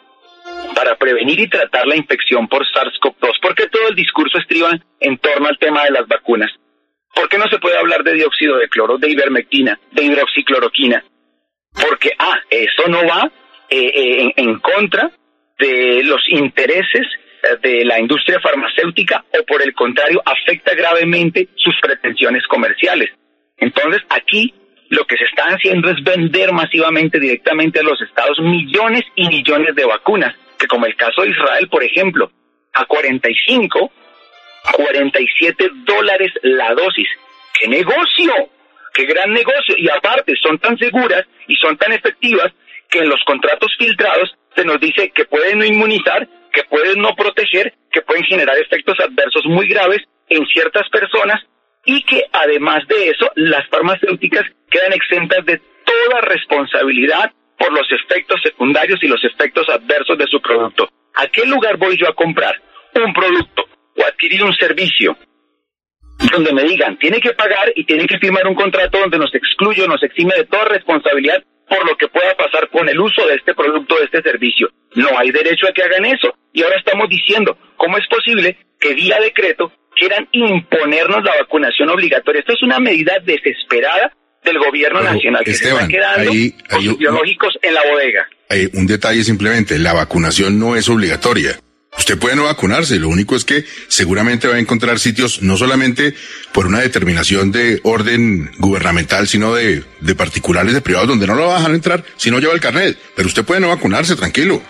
para 0.75 0.97
prevenir 0.97 1.41
y 1.41 1.49
tratar 1.49 1.87
la 1.87 1.97
infección 1.97 2.49
por 2.49 2.65
SARS-CoV-2, 2.67 3.39
porque 3.41 3.69
todo 3.69 3.89
el 3.89 3.95
discurso 3.95 4.39
estriba 4.39 4.71
en 5.01 5.19
torno 5.19 5.49
al 5.49 5.59
tema 5.59 5.85
de 5.85 5.91
las 5.91 6.07
vacunas. 6.09 6.51
¿Por 7.15 7.29
qué 7.29 7.39
no 7.39 7.49
se 7.49 7.59
puede 7.59 7.79
hablar 7.79 8.03
de 8.03 8.15
dióxido 8.15 8.57
de 8.57 8.69
cloro, 8.69 8.99
de 8.99 9.11
ivermectina, 9.11 9.79
de 9.93 10.05
hidroxicloroquina? 10.05 11.05
Porque, 11.81 12.11
ah, 12.19 12.39
eso 12.51 12.89
no 12.89 13.07
va 13.07 13.31
eh, 13.69 13.93
eh, 13.95 14.33
en, 14.37 14.59
contra 14.61 15.11
de 15.59 16.03
los 16.05 16.23
intereses 16.29 17.07
eh, 17.43 17.57
de 17.63 17.85
la 17.85 17.99
industria 17.99 18.41
farmacéutica 18.41 19.25
o 19.39 19.45
por 19.45 19.63
el 19.63 19.75
contrario 19.75 20.23
afecta 20.25 20.75
gravemente 20.75 21.49
sus 21.57 21.75
pretensiones 21.81 22.47
comerciales. 22.47 23.11
Entonces 23.59 24.03
aquí 24.09 24.55
lo 24.89 25.05
que 25.05 25.17
se 25.17 25.25
está 25.25 25.45
haciendo 25.49 25.91
es 25.91 26.03
vender 26.03 26.53
masivamente 26.53 27.19
directamente 27.19 27.81
a 27.81 27.83
los 27.83 28.01
estados 28.01 28.39
millones 28.39 29.03
y 29.17 29.29
millones 29.29 29.75
de 29.75 29.85
vacunas, 29.85 30.35
que 30.59 30.67
como 30.67 30.87
el 30.87 30.95
caso 30.95 31.23
de 31.23 31.31
Israel, 31.31 31.69
por 31.69 31.83
ejemplo, 31.83 32.31
a 32.73 32.85
45, 32.85 33.91
47 34.73 35.71
dólares 35.85 36.33
la 36.43 36.75
dosis. 36.75 37.09
¡Qué 37.59 37.69
negocio! 37.69 38.33
¡Qué 38.97 39.05
gran 39.05 39.31
negocio! 39.31 39.75
Y 39.77 39.91
aparte 39.91 40.33
son 40.43 40.59
tan 40.59 40.79
seguras 40.79 41.27
y 41.47 41.55
son 41.57 41.77
tan 41.77 41.93
efectivas 41.93 42.51
que 42.89 43.01
en 43.01 43.11
los 43.11 43.23
contratos 43.25 43.71
filtrados 43.79 44.35
se 44.55 44.65
nos 44.65 44.81
dice 44.81 45.11
que 45.15 45.27
pueden 45.27 45.59
no 45.59 45.67
inmunizar, 45.67 46.27
que 46.51 46.65
pueden 46.65 47.03
no 47.03 47.15
proteger, 47.15 47.75
que 47.93 48.01
pueden 48.01 48.25
generar 48.25 48.57
efectos 48.57 48.97
adversos 48.99 49.45
muy 49.45 49.69
graves 49.69 50.01
en 50.31 50.47
ciertas 50.47 50.89
personas 50.89 51.45
y 51.85 52.03
que 52.05 52.25
además 52.33 52.89
de 52.89 53.11
eso 53.11 53.31
las 53.35 53.69
farmacéuticas 53.69 54.47
quedan 54.71 54.95
exentas 54.95 55.45
de 55.45 55.61
toda 55.85 56.23
responsabilidad 56.23 57.33
por 57.59 57.73
los 57.75 57.87
efectos 57.93 58.41
secundarios 58.43 58.99
y 59.03 59.09
los 59.09 59.23
efectos 59.25 59.69
adversos 59.69 60.17
de 60.17 60.27
su 60.27 60.41
producto. 60.41 60.89
¿A 61.17 61.27
qué 61.27 61.45
lugar 61.45 61.77
voy 61.77 61.99
yo 61.99 62.09
a 62.09 62.15
comprar 62.15 62.63
un 62.95 63.13
producto 63.13 63.67
o 63.95 64.07
adquirir 64.07 64.43
un 64.43 64.55
servicio 64.55 65.19
donde 66.33 66.53
me 66.53 66.65
digan, 66.65 66.99
tiene 66.99 67.21
que 67.21 67.33
pagar 67.33 67.73
y 67.75 67.85
tiene 67.85 68.07
que 68.07 68.19
firmar 68.19 68.47
un 68.47 68.55
contrato 68.55 68.99
donde 68.99 69.19
nos 69.19 69.35
excluye, 69.35 69.87
nos 69.87 70.03
exime 70.03 70.35
de 70.37 70.45
toda 70.45 70.65
responsabilidad 70.67 71.43
por 71.69 71.85
lo 71.87 71.97
que 71.97 72.09
pueda 72.09 72.35
pasar 72.37 72.69
con 72.71 72.89
el 72.89 72.99
uso 72.99 73.27
de 73.27 73.35
este 73.35 73.55
producto, 73.55 73.97
de 73.97 74.05
este 74.05 74.23
servicio. 74.23 74.69
No 74.95 75.19
hay 75.19 75.31
derecho 75.31 75.67
a 75.69 75.73
que 75.73 75.83
hagan 75.83 76.05
eso. 76.05 76.35
Y 76.53 76.63
ahora 76.63 76.77
estamos 76.79 77.09
diciendo, 77.09 77.59
¿cómo 77.77 77.99
es 77.99 78.07
posible 78.07 78.57
que 78.79 78.95
vía 78.95 79.19
decreto 79.21 79.73
quieran 79.99 80.29
imponernos 80.33 81.25
la 81.25 81.37
vacunación 81.41 81.91
obligatoria? 81.91 82.41
Esto 82.41 82.53
es 82.53 82.63
una 82.63 82.79
medida 82.79 83.15
desesperada 83.25 84.13
del 84.45 84.59
gobierno 84.59 85.03
nacional 85.03 85.43
que 85.45 85.55
se 85.55 85.69
está 85.69 85.89
quedando 85.89 86.31
con 86.71 86.99
biológicos 86.99 87.59
en 87.63 87.75
la 87.75 87.81
bodega. 87.91 88.29
Hay 88.49 88.69
un 88.75 88.87
detalle 88.87 89.25
simplemente, 89.25 89.79
la 89.79 89.93
vacunación 89.93 90.59
no 90.59 90.77
es 90.77 90.89
obligatoria. 90.89 91.59
Usted 91.99 92.19
puede 92.19 92.37
no 92.37 92.45
vacunarse, 92.45 92.99
lo 92.99 93.09
único 93.09 93.37
es 93.37 93.45
que 93.45 93.65
seguramente 93.89 94.49
va 94.49 94.57
a 94.57 94.59
encontrar 94.59 94.99
sitios 94.99 95.43
no 95.43 95.57
solamente 95.57 96.15
por 96.53 96.67
una 96.67 96.81
determinación 96.81 97.53
de 97.53 97.81
orden 97.85 98.51
gubernamental, 98.59 99.27
sino 99.27 99.55
de, 99.55 99.83
de 100.01 100.15
particulares, 100.15 100.75
de 100.75 100.83
privados, 100.83 101.09
donde 101.09 101.27
no 101.27 101.35
lo 101.35 101.49
va 101.49 101.55
a 101.55 101.59
dejar 101.59 101.73
entrar 101.73 102.05
si 102.17 102.31
no 102.31 102.39
lleva 102.39 102.53
el 102.53 102.61
carnet. 102.61 102.99
Pero 103.17 103.29
usted 103.29 103.45
puede 103.45 103.61
no 103.61 103.69
vacunarse, 103.69 104.15
tranquilo. 104.15 104.63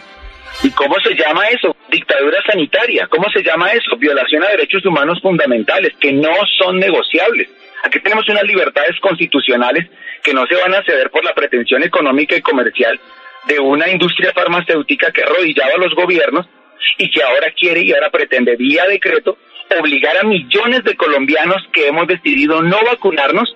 ¿Y 0.63 0.71
cómo 0.71 0.95
se 1.01 1.15
llama 1.15 1.49
eso? 1.49 1.77
Dictadura 1.91 2.39
sanitaria. 2.47 3.07
¿Cómo 3.09 3.29
se 3.31 3.43
llama 3.43 3.73
eso? 3.73 3.97
Violación 3.99 4.43
a 4.43 4.49
derechos 4.49 4.87
humanos 4.87 5.19
fundamentales 5.21 5.93
que 6.01 6.13
no 6.13 6.33
son 6.59 6.79
negociables. 6.79 7.49
Aquí 7.83 8.01
tenemos 8.01 8.27
unas 8.29 8.45
libertades 8.45 8.99
constitucionales 9.01 9.87
que 10.23 10.33
no 10.33 10.47
se 10.47 10.57
van 10.57 10.75
a 10.75 10.83
ceder 10.83 11.11
por 11.11 11.25
la 11.25 11.35
pretensión 11.35 11.83
económica 11.83 12.37
y 12.37 12.41
comercial 12.41 12.99
de 13.47 13.61
una 13.61 13.89
industria 13.89 14.33
farmacéutica 14.33 15.13
que 15.13 15.23
arrodillaba 15.23 15.75
a 15.75 15.81
los 15.81 15.95
gobiernos 15.95 16.47
y 16.99 17.11
que 17.11 17.23
ahora 17.23 17.53
quiere 17.59 17.83
y 17.83 17.93
ahora 17.93 18.11
pretende 18.11 18.57
vía 18.57 18.85
decreto 18.87 19.39
obligar 19.81 20.17
a 20.19 20.25
millones 20.25 20.85
de 20.85 20.97
colombianos 20.97 21.63
que 21.73 21.89
hemos 21.89 22.07
decidido 22.07 22.63
no 22.63 22.79
vacunarnos, 22.85 23.53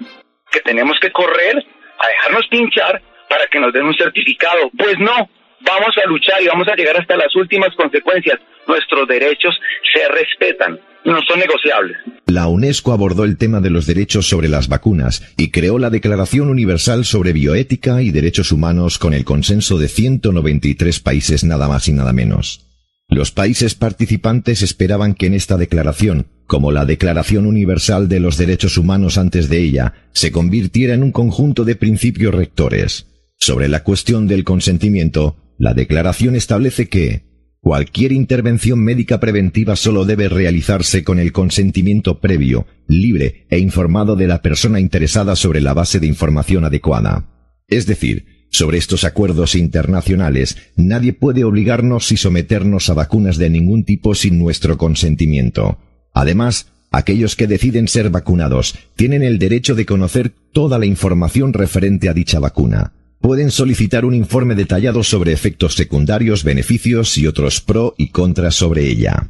que 0.51 0.61
tenemos 0.61 0.99
que 1.01 1.13
correr 1.13 1.65
a 1.99 2.09
dejarnos 2.09 2.47
pinchar 2.49 3.03
para 3.29 3.47
que 3.47 3.61
nos 3.61 3.73
den 3.73 3.85
un 3.85 3.95
certificado. 3.95 4.71
Pues 4.77 4.99
no, 4.99 5.29
vamos 5.61 5.95
a 6.03 6.09
luchar 6.09 6.43
y 6.43 6.49
vamos 6.49 6.69
a 6.69 6.75
llegar 6.75 6.97
hasta 6.97 7.17
las 7.17 7.35
últimas 7.37 7.75
consecuencias. 7.77 8.41
Nuestros 8.67 9.07
derechos 9.07 9.55
se 9.95 10.09
respetan, 10.09 10.81
no 11.05 11.21
son 11.23 11.39
negociables. 11.39 11.97
La 12.27 12.49
UNESCO 12.49 12.93
abordó 12.93 13.25
el 13.25 13.39
tema 13.39 13.61
de 13.61 13.71
los 13.71 13.87
derechos 13.87 14.29
sobre 14.29 14.49
las 14.49 14.69
vacunas 14.69 15.35
y 15.37 15.51
creó 15.51 15.79
la 15.79 15.91
Declaración 15.91 16.49
Universal 16.49 17.05
sobre 17.05 17.33
Bioética 17.33 18.03
y 18.03 18.11
Derechos 18.11 18.53
Humanos 18.53 18.99
con 18.99 19.15
el 19.15 19.25
consenso 19.25 19.79
de 19.79 19.89
193 19.89 21.01
países 21.01 21.45
nada 21.45 21.69
más 21.69 21.89
y 21.89 21.93
nada 21.93 22.13
menos. 22.13 22.70
Los 23.11 23.33
países 23.33 23.75
participantes 23.75 24.63
esperaban 24.63 25.15
que 25.15 25.27
en 25.27 25.35
esta 25.35 25.57
declaración, 25.57 26.29
como 26.47 26.71
la 26.71 26.85
Declaración 26.85 27.45
Universal 27.45 28.09
de 28.09 28.21
los 28.21 28.39
Derechos 28.39 28.79
Humanos 28.79 29.19
antes 29.19 29.49
de 29.49 29.59
ella, 29.59 29.95
se 30.13 30.31
convirtiera 30.31 30.95
en 30.95 31.03
un 31.03 31.11
conjunto 31.11 31.65
de 31.65 31.75
principios 31.75 32.33
rectores. 32.33 33.07
Sobre 33.37 33.69
la 33.69 33.83
cuestión 33.83 34.29
del 34.29 34.45
consentimiento, 34.45 35.37
la 35.59 35.75
declaración 35.75 36.37
establece 36.37 36.89
que 36.89 37.25
cualquier 37.61 38.13
intervención 38.13 38.79
médica 38.79 39.19
preventiva 39.19 39.75
solo 39.75 40.05
debe 40.05 40.29
realizarse 40.29 41.03
con 41.03 41.19
el 41.19 41.33
consentimiento 41.33 42.21
previo, 42.21 42.67
libre 42.87 43.47
e 43.51 43.59
informado 43.59 44.15
de 44.15 44.29
la 44.29 44.41
persona 44.41 44.79
interesada 44.79 45.35
sobre 45.35 45.61
la 45.61 45.75
base 45.75 45.99
de 45.99 46.07
información 46.07 46.65
adecuada. 46.65 47.29
Es 47.67 47.87
decir, 47.87 48.40
sobre 48.51 48.79
estos 48.79 49.05
acuerdos 49.05 49.55
internacionales, 49.55 50.57
nadie 50.77 51.13
puede 51.13 51.45
obligarnos 51.45 52.13
y 52.13 52.17
someternos 52.17 52.91
a 52.91 52.95
vacunas 52.95 53.39
de 53.39 53.49
ningún 53.49 53.85
tipo 53.85 54.15
sin 54.15 54.39
nuestro 54.39 54.77
consentimiento. 54.77 55.79
Además, 56.13 56.67
aquellos 56.91 57.37
que 57.37 57.47
deciden 57.47 57.89
ser 57.89 58.11
vacunados 58.11 58.77
tienen 58.97 59.23
el 59.23 59.39
derecho 59.39 59.75
de 59.75 59.87
conocer 59.87 60.33
toda 60.53 60.79
la 60.79 60.87
información 60.87 61.53
referente 61.53 62.09
a 62.09 62.13
dicha 62.13 62.41
vacuna. 62.41 62.93
Pueden 63.21 63.51
solicitar 63.51 64.05
un 64.05 64.15
informe 64.15 64.55
detallado 64.55 65.05
sobre 65.05 65.33
efectos 65.33 65.75
secundarios, 65.75 66.43
beneficios 66.43 67.17
y 67.19 67.27
otros 67.27 67.61
pro 67.61 67.95
y 67.99 68.09
contra 68.09 68.51
sobre 68.51 68.89
ella. 68.89 69.29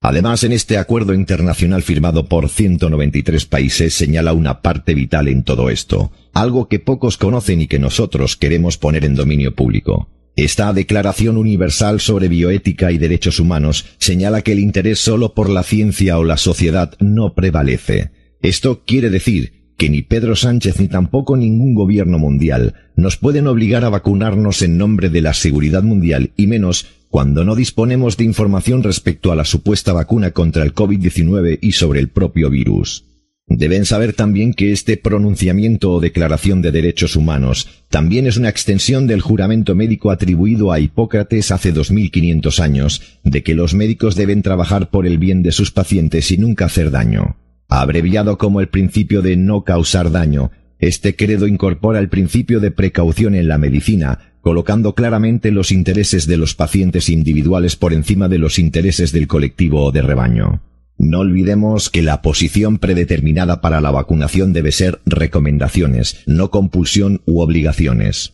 Además, 0.00 0.44
en 0.44 0.52
este 0.52 0.78
acuerdo 0.78 1.12
internacional 1.12 1.82
firmado 1.82 2.28
por 2.28 2.48
193 2.48 3.46
países 3.46 3.94
señala 3.94 4.32
una 4.32 4.62
parte 4.62 4.94
vital 4.94 5.26
en 5.26 5.42
todo 5.42 5.70
esto, 5.70 6.12
algo 6.32 6.68
que 6.68 6.78
pocos 6.78 7.16
conocen 7.16 7.62
y 7.62 7.66
que 7.66 7.80
nosotros 7.80 8.36
queremos 8.36 8.78
poner 8.78 9.04
en 9.04 9.16
dominio 9.16 9.54
público. 9.54 10.08
Esta 10.36 10.72
Declaración 10.72 11.36
Universal 11.36 11.98
sobre 11.98 12.28
Bioética 12.28 12.92
y 12.92 12.98
Derechos 12.98 13.40
Humanos 13.40 13.86
señala 13.98 14.42
que 14.42 14.52
el 14.52 14.60
interés 14.60 15.00
solo 15.00 15.34
por 15.34 15.50
la 15.50 15.64
ciencia 15.64 16.16
o 16.16 16.22
la 16.22 16.36
sociedad 16.36 16.94
no 17.00 17.34
prevalece. 17.34 18.12
Esto 18.40 18.84
quiere 18.86 19.10
decir 19.10 19.72
que 19.76 19.90
ni 19.90 20.02
Pedro 20.02 20.36
Sánchez 20.36 20.78
ni 20.78 20.86
tampoco 20.86 21.36
ningún 21.36 21.74
gobierno 21.74 22.20
mundial 22.20 22.74
nos 22.94 23.16
pueden 23.16 23.48
obligar 23.48 23.84
a 23.84 23.88
vacunarnos 23.88 24.62
en 24.62 24.78
nombre 24.78 25.10
de 25.10 25.22
la 25.22 25.34
seguridad 25.34 25.82
mundial 25.82 26.30
y 26.36 26.46
menos 26.46 26.86
cuando 27.10 27.44
no 27.44 27.54
disponemos 27.54 28.16
de 28.16 28.24
información 28.24 28.82
respecto 28.82 29.32
a 29.32 29.36
la 29.36 29.44
supuesta 29.44 29.92
vacuna 29.92 30.32
contra 30.32 30.62
el 30.62 30.74
COVID-19 30.74 31.58
y 31.62 31.72
sobre 31.72 32.00
el 32.00 32.08
propio 32.08 32.50
virus. 32.50 33.04
Deben 33.50 33.86
saber 33.86 34.12
también 34.12 34.52
que 34.52 34.72
este 34.72 34.98
pronunciamiento 34.98 35.92
o 35.92 36.00
declaración 36.00 36.60
de 36.60 36.70
derechos 36.70 37.16
humanos 37.16 37.66
también 37.88 38.26
es 38.26 38.36
una 38.36 38.50
extensión 38.50 39.06
del 39.06 39.22
juramento 39.22 39.74
médico 39.74 40.10
atribuido 40.10 40.70
a 40.70 40.80
Hipócrates 40.80 41.50
hace 41.50 41.72
2500 41.72 42.60
años 42.60 43.02
de 43.24 43.42
que 43.42 43.54
los 43.54 43.72
médicos 43.72 44.16
deben 44.16 44.42
trabajar 44.42 44.90
por 44.90 45.06
el 45.06 45.16
bien 45.16 45.42
de 45.42 45.52
sus 45.52 45.70
pacientes 45.70 46.30
y 46.30 46.36
nunca 46.36 46.66
hacer 46.66 46.90
daño. 46.90 47.38
Abreviado 47.68 48.36
como 48.36 48.60
el 48.60 48.68
principio 48.68 49.22
de 49.22 49.36
no 49.36 49.64
causar 49.64 50.10
daño, 50.10 50.50
este 50.78 51.16
credo 51.16 51.46
incorpora 51.46 52.00
el 52.00 52.10
principio 52.10 52.60
de 52.60 52.70
precaución 52.70 53.34
en 53.34 53.48
la 53.48 53.56
medicina, 53.56 54.27
colocando 54.40 54.94
claramente 54.94 55.50
los 55.50 55.72
intereses 55.72 56.26
de 56.26 56.36
los 56.36 56.54
pacientes 56.54 57.08
individuales 57.08 57.76
por 57.76 57.92
encima 57.92 58.28
de 58.28 58.38
los 58.38 58.58
intereses 58.58 59.12
del 59.12 59.26
colectivo 59.26 59.84
o 59.84 59.92
de 59.92 60.02
rebaño. 60.02 60.62
No 60.98 61.20
olvidemos 61.20 61.90
que 61.90 62.02
la 62.02 62.22
posición 62.22 62.78
predeterminada 62.78 63.60
para 63.60 63.80
la 63.80 63.92
vacunación 63.92 64.52
debe 64.52 64.72
ser 64.72 65.00
recomendaciones, 65.06 66.22
no 66.26 66.50
compulsión 66.50 67.22
u 67.24 67.40
obligaciones. 67.40 68.32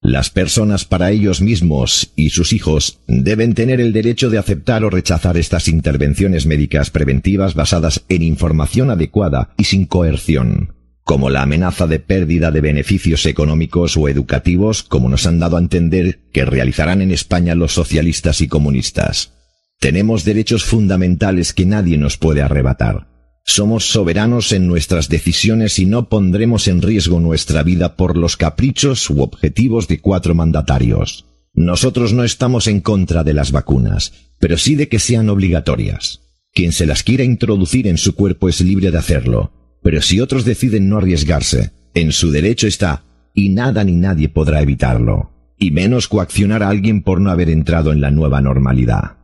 Las 0.00 0.28
personas 0.28 0.84
para 0.84 1.10
ellos 1.10 1.40
mismos 1.40 2.12
y 2.14 2.28
sus 2.28 2.52
hijos 2.52 3.00
deben 3.08 3.54
tener 3.54 3.80
el 3.80 3.94
derecho 3.94 4.28
de 4.28 4.36
aceptar 4.36 4.84
o 4.84 4.90
rechazar 4.90 5.38
estas 5.38 5.66
intervenciones 5.66 6.44
médicas 6.44 6.90
preventivas 6.90 7.54
basadas 7.54 8.04
en 8.10 8.22
información 8.22 8.90
adecuada 8.90 9.54
y 9.56 9.64
sin 9.64 9.86
coerción, 9.86 10.74
como 11.04 11.28
la 11.28 11.42
amenaza 11.42 11.86
de 11.86 12.00
pérdida 12.00 12.50
de 12.50 12.62
beneficios 12.62 13.26
económicos 13.26 13.96
o 13.96 14.08
educativos 14.08 14.82
como 14.82 15.10
nos 15.10 15.26
han 15.26 15.38
dado 15.38 15.56
a 15.56 15.60
entender 15.60 16.20
que 16.32 16.46
realizarán 16.46 17.02
en 17.02 17.10
España 17.10 17.54
los 17.54 17.72
socialistas 17.72 18.40
y 18.40 18.48
comunistas. 18.48 19.32
Tenemos 19.78 20.24
derechos 20.24 20.64
fundamentales 20.64 21.52
que 21.52 21.66
nadie 21.66 21.98
nos 21.98 22.16
puede 22.16 22.40
arrebatar. 22.40 23.08
Somos 23.44 23.86
soberanos 23.86 24.52
en 24.52 24.66
nuestras 24.66 25.10
decisiones 25.10 25.78
y 25.78 25.84
no 25.84 26.08
pondremos 26.08 26.66
en 26.66 26.80
riesgo 26.80 27.20
nuestra 27.20 27.62
vida 27.62 27.94
por 27.96 28.16
los 28.16 28.38
caprichos 28.38 29.10
u 29.10 29.20
objetivos 29.20 29.86
de 29.86 30.00
cuatro 30.00 30.34
mandatarios. 30.34 31.26
Nosotros 31.52 32.14
no 32.14 32.24
estamos 32.24 32.66
en 32.66 32.80
contra 32.80 33.22
de 33.22 33.34
las 33.34 33.52
vacunas, 33.52 34.12
pero 34.38 34.56
sí 34.56 34.74
de 34.74 34.88
que 34.88 34.98
sean 34.98 35.28
obligatorias. 35.28 36.22
Quien 36.54 36.72
se 36.72 36.86
las 36.86 37.02
quiera 37.02 37.24
introducir 37.24 37.86
en 37.86 37.98
su 37.98 38.14
cuerpo 38.14 38.48
es 38.48 38.62
libre 38.62 38.90
de 38.90 38.98
hacerlo, 38.98 39.52
pero 39.84 40.00
si 40.00 40.18
otros 40.18 40.46
deciden 40.46 40.88
no 40.88 40.96
arriesgarse, 40.96 41.72
en 41.92 42.10
su 42.10 42.30
derecho 42.30 42.66
está, 42.66 43.04
y 43.34 43.50
nada 43.50 43.84
ni 43.84 43.92
nadie 43.92 44.30
podrá 44.30 44.62
evitarlo, 44.62 45.30
y 45.58 45.72
menos 45.72 46.08
coaccionar 46.08 46.62
a 46.62 46.70
alguien 46.70 47.02
por 47.02 47.20
no 47.20 47.30
haber 47.30 47.50
entrado 47.50 47.92
en 47.92 48.00
la 48.00 48.10
nueva 48.10 48.40
normalidad. 48.40 49.16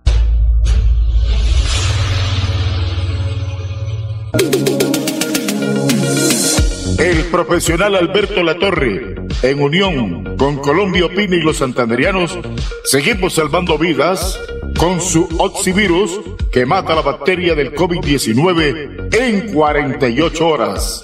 El 6.99 7.24
profesional 7.32 7.97
Alberto 7.97 8.43
Latorre, 8.43 9.15
en 9.43 9.61
unión 9.62 10.37
con 10.37 10.59
Colombia 10.59 11.07
Opina 11.07 11.37
y 11.37 11.41
los 11.41 11.57
santanderianos, 11.57 12.39
seguimos 12.85 13.32
salvando 13.32 13.78
vidas 13.78 14.39
con 14.81 14.98
su 14.98 15.28
Oxivirus 15.39 16.19
que 16.51 16.65
mata 16.65 16.94
la 16.94 17.02
bacteria 17.02 17.55
del 17.55 17.74
COVID-19 17.74 19.15
en 19.15 19.52
48 19.52 20.48
horas. 20.48 21.02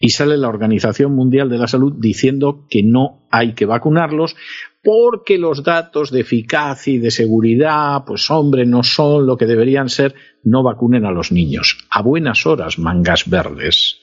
y 0.00 0.10
sale 0.10 0.36
la 0.36 0.48
Organización 0.48 1.14
Mundial 1.14 1.48
de 1.48 1.58
la 1.58 1.66
Salud 1.66 1.94
diciendo 1.98 2.66
que 2.68 2.82
no 2.82 3.26
hay 3.30 3.54
que 3.54 3.66
vacunarlos 3.66 4.36
porque 4.84 5.38
los 5.38 5.64
datos 5.64 6.10
de 6.10 6.20
eficacia 6.20 6.92
y 6.92 6.98
de 6.98 7.10
seguridad, 7.10 8.04
pues 8.06 8.30
hombre, 8.30 8.66
no 8.66 8.82
son 8.82 9.26
lo 9.26 9.38
que 9.38 9.46
deberían 9.46 9.88
ser, 9.88 10.14
no 10.44 10.62
vacunen 10.62 11.06
a 11.06 11.10
los 11.10 11.32
niños. 11.32 11.86
A 11.90 12.02
buenas 12.02 12.44
horas, 12.44 12.78
mangas 12.78 13.28
verdes, 13.28 14.00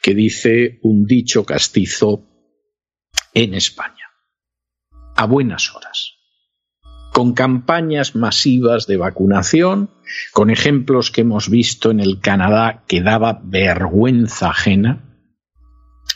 que 0.00 0.14
dice 0.14 0.78
un 0.82 1.04
dicho 1.04 1.44
castizo 1.44 2.28
en 3.34 3.54
España. 3.54 4.10
A 5.16 5.26
buenas 5.26 5.74
horas. 5.74 6.14
Con 7.12 7.34
campañas 7.34 8.14
masivas 8.14 8.86
de 8.86 8.96
vacunación, 8.98 9.90
con 10.32 10.50
ejemplos 10.50 11.10
que 11.10 11.22
hemos 11.22 11.50
visto 11.50 11.90
en 11.90 11.98
el 11.98 12.20
Canadá 12.20 12.84
que 12.86 13.02
daba 13.02 13.40
vergüenza 13.42 14.50
ajena, 14.50 15.09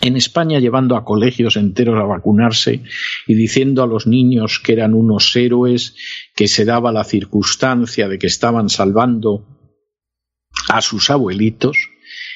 en 0.04 0.16
España 0.16 0.60
llevando 0.60 0.96
a 0.96 1.04
colegios 1.04 1.56
enteros 1.56 1.98
a 1.98 2.04
vacunarse 2.04 2.82
y 3.26 3.34
diciendo 3.34 3.82
a 3.82 3.86
los 3.86 4.06
niños 4.06 4.60
que 4.60 4.74
eran 4.74 4.92
unos 4.92 5.34
héroes, 5.34 5.96
que 6.36 6.46
se 6.46 6.66
daba 6.66 6.92
la 6.92 7.04
circunstancia 7.04 8.06
de 8.06 8.18
que 8.18 8.26
estaban 8.26 8.68
salvando 8.68 9.46
a 10.68 10.82
sus 10.82 11.08
abuelitos, 11.08 11.88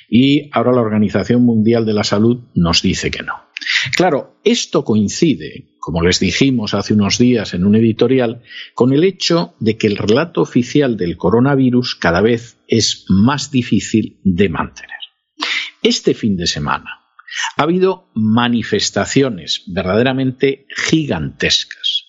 y 0.08 0.48
ahora 0.52 0.72
la 0.72 0.80
Organización 0.80 1.42
Mundial 1.42 1.84
de 1.84 1.92
la 1.92 2.04
Salud 2.04 2.38
nos 2.54 2.80
dice 2.80 3.10
que 3.10 3.22
no. 3.22 3.34
Claro, 3.94 4.40
esto 4.44 4.82
coincide, 4.82 5.76
como 5.78 6.02
les 6.02 6.20
dijimos 6.20 6.72
hace 6.72 6.94
unos 6.94 7.18
días 7.18 7.52
en 7.52 7.66
un 7.66 7.76
editorial, 7.76 8.42
con 8.72 8.94
el 8.94 9.04
hecho 9.04 9.54
de 9.60 9.76
que 9.76 9.88
el 9.88 9.98
relato 9.98 10.40
oficial 10.40 10.96
del 10.96 11.18
coronavirus 11.18 11.96
cada 11.96 12.22
vez 12.22 12.56
es 12.66 13.04
más 13.10 13.50
difícil 13.50 14.20
de 14.24 14.48
mantener. 14.48 14.96
Este 15.82 16.14
fin 16.14 16.36
de 16.36 16.46
semana 16.46 16.97
ha 17.56 17.62
habido 17.62 18.10
manifestaciones 18.14 19.64
verdaderamente 19.66 20.66
gigantescas 20.74 22.04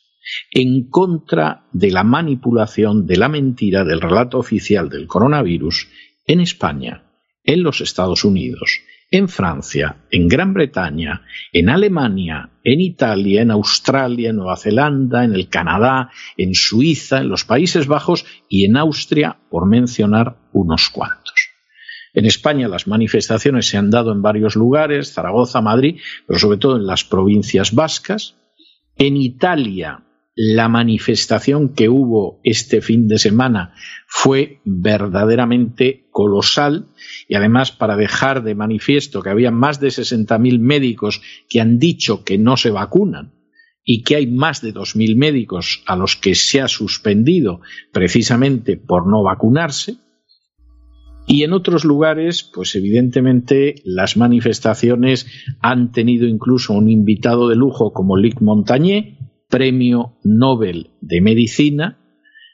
en 0.52 0.90
contra 0.90 1.66
de 1.72 1.92
la 1.92 2.04
manipulación 2.04 3.06
de 3.06 3.18
la 3.18 3.30
mentira 3.30 3.84
del 3.84 4.02
relato 4.02 4.38
oficial 4.38 4.90
del 4.90 5.08
coronavirus 5.08 5.88
en 6.26 6.40
España, 6.40 7.04
en 7.44 7.64
los 7.64 7.82
Estados 7.82 8.24
Unidos, 8.24 8.82
en 9.12 9.28
Francia, 9.28 9.98
en 10.12 10.28
Gran 10.28 10.54
Bretaña, 10.54 11.24
en 11.52 11.70
Alemania, 11.70 12.52
en 12.64 12.80
Italia, 12.80 13.42
en 13.42 13.52
Australia, 13.52 14.30
en 14.30 14.36
Nueva 14.36 14.58
Zelanda, 14.58 15.24
en 15.24 15.34
el 15.34 15.50
Canadá, 15.50 16.12
en 16.38 16.54
Suiza, 16.54 17.20
en 17.20 17.30
los 17.30 17.44
Países 17.44 17.88
Bajos 17.88 18.26
y 18.48 18.66
en 18.66 18.78
Austria, 18.78 19.38
por 19.50 19.68
mencionar 19.68 20.38
unos 20.54 20.90
cuantos. 20.90 21.39
En 22.14 22.26
España 22.26 22.68
las 22.68 22.88
manifestaciones 22.88 23.68
se 23.68 23.78
han 23.78 23.90
dado 23.90 24.12
en 24.12 24.22
varios 24.22 24.56
lugares, 24.56 25.14
Zaragoza, 25.14 25.62
Madrid, 25.62 26.00
pero 26.28 26.40
sobre 26.40 26.58
todo 26.58 26.78
en 26.78 26.86
las 26.86 27.04
provincias 27.04 27.74
vascas. 27.74 28.36
En 28.98 29.18
Italia 29.18 30.06
la 30.42 30.70
manifestación 30.70 31.74
que 31.74 31.90
hubo 31.90 32.40
este 32.46 32.80
fin 32.80 33.10
de 33.10 33.20
semana 33.20 33.74
fue 34.08 34.62
verdaderamente 34.64 36.08
colosal 36.12 36.88
y 37.28 37.36
además 37.36 37.74
para 37.74 37.98
dejar 37.98 38.44
de 38.44 38.56
manifiesto 38.56 39.22
que 39.22 39.32
había 39.32 39.52
más 39.52 39.82
de 39.82 39.90
60.000 39.90 40.60
médicos 40.60 41.22
que 41.50 41.60
han 41.60 41.78
dicho 41.78 42.24
que 42.24 42.38
no 42.38 42.56
se 42.56 42.72
vacunan 42.72 43.34
y 43.84 44.04
que 44.04 44.16
hay 44.16 44.28
más 44.28 44.62
de 44.62 44.74
2.000 44.74 45.18
médicos 45.18 45.84
a 45.86 45.98
los 45.98 46.16
que 46.16 46.36
se 46.36 46.62
ha 46.62 46.70
suspendido 46.70 47.60
precisamente 47.92 48.78
por 48.78 49.08
no 49.08 49.24
vacunarse. 49.24 49.98
Y 51.32 51.44
en 51.44 51.54
otros 51.54 51.86
lugares, 51.86 52.42
pues 52.42 52.74
evidentemente 52.74 53.76
las 53.86 54.18
manifestaciones 54.18 55.28
han 55.62 55.92
tenido 55.92 56.26
incluso 56.26 56.74
un 56.74 56.90
invitado 56.90 57.48
de 57.48 57.56
lujo 57.56 57.94
como 57.94 58.18
Luc 58.18 58.42
Montagné, 58.42 59.20
premio 59.48 60.18
Nobel 60.24 60.90
de 61.02 61.22
Medicina, 61.22 62.00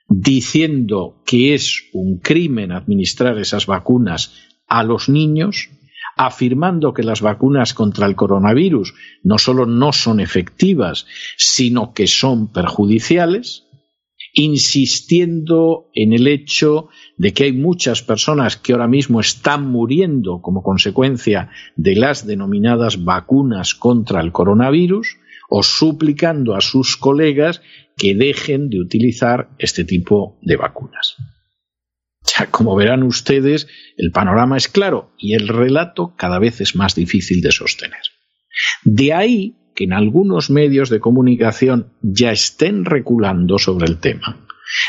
diciendo 0.09 1.23
que 1.25 1.53
es 1.53 1.83
un 1.93 2.19
crimen 2.19 2.73
administrar 2.73 3.37
esas 3.37 3.65
vacunas 3.65 4.33
a 4.67 4.83
los 4.83 5.07
niños, 5.07 5.69
afirmando 6.17 6.93
que 6.93 7.03
las 7.03 7.21
vacunas 7.21 7.73
contra 7.73 8.07
el 8.07 8.17
coronavirus 8.17 8.93
no 9.23 9.37
solo 9.37 9.65
no 9.65 9.93
son 9.93 10.19
efectivas, 10.19 11.07
sino 11.37 11.93
que 11.93 12.07
son 12.07 12.51
perjudiciales, 12.51 13.64
insistiendo 14.35 15.89
en 15.93 16.13
el 16.13 16.27
hecho 16.27 16.89
de 17.17 17.33
que 17.33 17.45
hay 17.45 17.53
muchas 17.53 18.03
personas 18.03 18.57
que 18.57 18.73
ahora 18.73 18.87
mismo 18.87 19.19
están 19.19 19.65
muriendo 19.71 20.41
como 20.41 20.61
consecuencia 20.61 21.49
de 21.75 21.95
las 21.95 22.27
denominadas 22.27 23.03
vacunas 23.03 23.73
contra 23.73 24.21
el 24.21 24.31
coronavirus, 24.31 25.17
o 25.49 25.63
suplicando 25.63 26.55
a 26.55 26.61
sus 26.61 26.97
colegas 26.97 27.61
que 27.97 28.15
dejen 28.15 28.69
de 28.69 28.79
utilizar 28.79 29.49
este 29.57 29.83
tipo 29.83 30.37
de 30.41 30.57
vacunas. 30.57 31.15
Como 32.51 32.75
verán 32.75 33.03
ustedes, 33.03 33.67
el 33.97 34.11
panorama 34.11 34.57
es 34.57 34.67
claro 34.67 35.13
y 35.17 35.33
el 35.33 35.47
relato 35.47 36.13
cada 36.17 36.39
vez 36.39 36.59
es 36.59 36.75
más 36.75 36.95
difícil 36.95 37.41
de 37.41 37.51
sostener. 37.51 38.01
De 38.83 39.13
ahí 39.13 39.55
que 39.75 39.83
en 39.83 39.93
algunos 39.93 40.49
medios 40.49 40.89
de 40.89 40.99
comunicación 40.99 41.91
ya 42.01 42.31
estén 42.31 42.85
reculando 42.85 43.59
sobre 43.59 43.85
el 43.85 43.99
tema. 43.99 44.45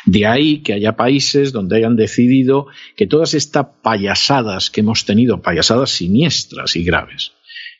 De 0.06 0.26
ahí 0.26 0.62
que 0.62 0.72
haya 0.72 0.96
países 0.96 1.52
donde 1.52 1.76
hayan 1.76 1.96
decidido 1.96 2.68
que 2.96 3.06
todas 3.06 3.34
estas 3.34 3.66
payasadas 3.82 4.70
que 4.70 4.80
hemos 4.80 5.04
tenido, 5.04 5.42
payasadas 5.42 5.90
siniestras 5.90 6.76
y 6.76 6.84
graves, 6.84 7.32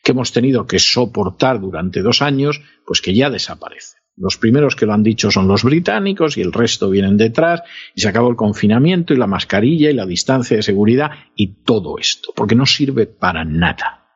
que 0.02 0.12
hemos 0.12 0.32
tenido 0.32 0.66
que 0.66 0.78
soportar 0.78 1.60
durante 1.60 2.02
dos 2.02 2.20
años, 2.20 2.60
pues 2.84 3.00
que 3.00 3.14
ya 3.14 3.30
desaparecen. 3.30 4.00
Los 4.16 4.38
primeros 4.38 4.76
que 4.76 4.86
lo 4.86 4.94
han 4.94 5.02
dicho 5.02 5.30
son 5.30 5.46
los 5.46 5.62
británicos 5.62 6.38
y 6.38 6.40
el 6.40 6.52
resto 6.52 6.88
vienen 6.88 7.18
detrás 7.18 7.62
y 7.94 8.00
se 8.00 8.08
acabó 8.08 8.30
el 8.30 8.36
confinamiento 8.36 9.12
y 9.12 9.18
la 9.18 9.26
mascarilla 9.26 9.90
y 9.90 9.94
la 9.94 10.06
distancia 10.06 10.56
de 10.56 10.62
seguridad 10.62 11.10
y 11.34 11.62
todo 11.64 11.98
esto, 11.98 12.32
porque 12.34 12.54
no 12.54 12.64
sirve 12.64 13.06
para 13.06 13.44
nada, 13.44 14.06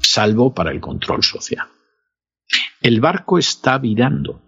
salvo 0.00 0.54
para 0.54 0.70
el 0.70 0.80
control 0.80 1.22
social. 1.22 1.66
El 2.82 3.00
barco 3.00 3.38
está 3.38 3.78
virando. 3.78 4.42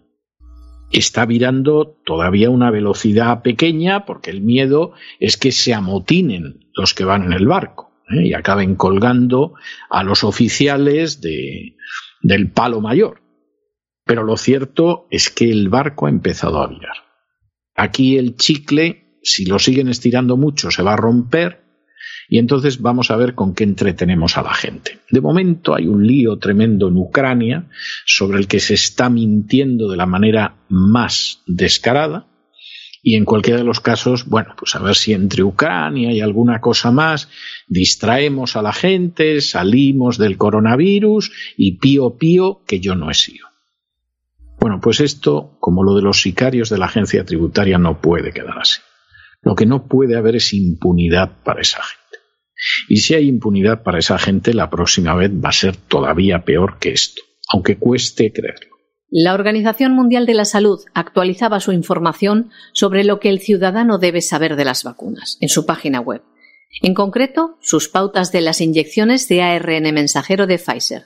Está 0.90 1.24
virando 1.24 2.00
todavía 2.04 2.48
a 2.48 2.50
una 2.50 2.70
velocidad 2.70 3.42
pequeña 3.42 4.04
porque 4.04 4.30
el 4.30 4.40
miedo 4.40 4.92
es 5.20 5.36
que 5.36 5.52
se 5.52 5.72
amotinen 5.72 6.68
los 6.74 6.94
que 6.94 7.04
van 7.04 7.24
en 7.24 7.32
el 7.32 7.46
barco 7.46 7.92
¿eh? 8.10 8.26
y 8.26 8.34
acaben 8.34 8.74
colgando 8.74 9.54
a 9.88 10.02
los 10.02 10.24
oficiales 10.24 11.20
de, 11.20 11.76
del 12.22 12.50
palo 12.50 12.80
mayor. 12.80 13.22
Pero 14.04 14.24
lo 14.24 14.36
cierto 14.36 15.06
es 15.10 15.30
que 15.30 15.50
el 15.50 15.68
barco 15.68 16.06
ha 16.06 16.10
empezado 16.10 16.60
a 16.60 16.66
virar. 16.66 16.96
Aquí 17.76 18.18
el 18.18 18.36
chicle, 18.36 19.18
si 19.22 19.46
lo 19.46 19.60
siguen 19.60 19.88
estirando 19.88 20.36
mucho, 20.36 20.72
se 20.72 20.82
va 20.82 20.94
a 20.94 20.98
romper 20.98 21.63
y 22.28 22.38
entonces 22.38 22.80
vamos 22.80 23.10
a 23.10 23.16
ver 23.16 23.34
con 23.34 23.54
qué 23.54 23.64
entretenemos 23.64 24.36
a 24.36 24.42
la 24.42 24.54
gente. 24.54 25.00
De 25.10 25.20
momento 25.20 25.74
hay 25.74 25.86
un 25.86 26.06
lío 26.06 26.38
tremendo 26.38 26.88
en 26.88 26.96
Ucrania 26.96 27.68
sobre 28.06 28.38
el 28.38 28.46
que 28.46 28.60
se 28.60 28.74
está 28.74 29.10
mintiendo 29.10 29.88
de 29.88 29.96
la 29.96 30.06
manera 30.06 30.56
más 30.68 31.42
descarada. 31.46 32.26
Y 33.06 33.16
en 33.16 33.26
cualquiera 33.26 33.58
de 33.58 33.66
los 33.66 33.80
casos, 33.80 34.24
bueno, 34.24 34.54
pues 34.58 34.74
a 34.74 34.78
ver 34.78 34.94
si 34.94 35.12
entre 35.12 35.42
Ucrania 35.42 36.10
y 36.10 36.22
alguna 36.22 36.62
cosa 36.62 36.90
más 36.90 37.28
distraemos 37.68 38.56
a 38.56 38.62
la 38.62 38.72
gente, 38.72 39.42
salimos 39.42 40.16
del 40.16 40.38
coronavirus 40.38 41.30
y 41.58 41.78
pío 41.78 42.16
pío 42.16 42.62
que 42.66 42.80
yo 42.80 42.94
no 42.94 43.10
he 43.10 43.14
sido. 43.14 43.46
Bueno, 44.58 44.80
pues 44.80 45.00
esto, 45.00 45.58
como 45.60 45.82
lo 45.84 45.94
de 45.94 46.00
los 46.00 46.22
sicarios 46.22 46.70
de 46.70 46.78
la 46.78 46.86
agencia 46.86 47.26
tributaria, 47.26 47.76
no 47.76 48.00
puede 48.00 48.32
quedar 48.32 48.58
así. 48.58 48.80
Lo 49.42 49.54
que 49.54 49.66
no 49.66 49.86
puede 49.86 50.16
haber 50.16 50.36
es 50.36 50.54
impunidad 50.54 51.42
para 51.44 51.60
esa 51.60 51.82
gente. 51.82 52.03
Y 52.88 52.98
si 52.98 53.14
hay 53.14 53.28
impunidad 53.28 53.82
para 53.82 53.98
esa 53.98 54.18
gente, 54.18 54.54
la 54.54 54.70
próxima 54.70 55.14
vez 55.14 55.30
va 55.30 55.48
a 55.48 55.52
ser 55.52 55.76
todavía 55.76 56.44
peor 56.44 56.78
que 56.78 56.90
esto, 56.90 57.22
aunque 57.48 57.76
cueste 57.76 58.32
creerlo. 58.32 58.74
La 59.10 59.34
Organización 59.34 59.92
Mundial 59.92 60.26
de 60.26 60.34
la 60.34 60.44
Salud 60.44 60.80
actualizaba 60.92 61.60
su 61.60 61.72
información 61.72 62.50
sobre 62.72 63.04
lo 63.04 63.20
que 63.20 63.28
el 63.28 63.40
ciudadano 63.40 63.98
debe 63.98 64.20
saber 64.20 64.56
de 64.56 64.64
las 64.64 64.82
vacunas 64.82 65.38
en 65.40 65.48
su 65.48 65.66
página 65.66 66.00
web. 66.00 66.22
En 66.82 66.94
concreto, 66.94 67.56
sus 67.60 67.88
pautas 67.88 68.32
de 68.32 68.40
las 68.40 68.60
inyecciones 68.60 69.28
de 69.28 69.42
ARN 69.42 69.94
mensajero 69.94 70.46
de 70.46 70.58
Pfizer. 70.58 71.04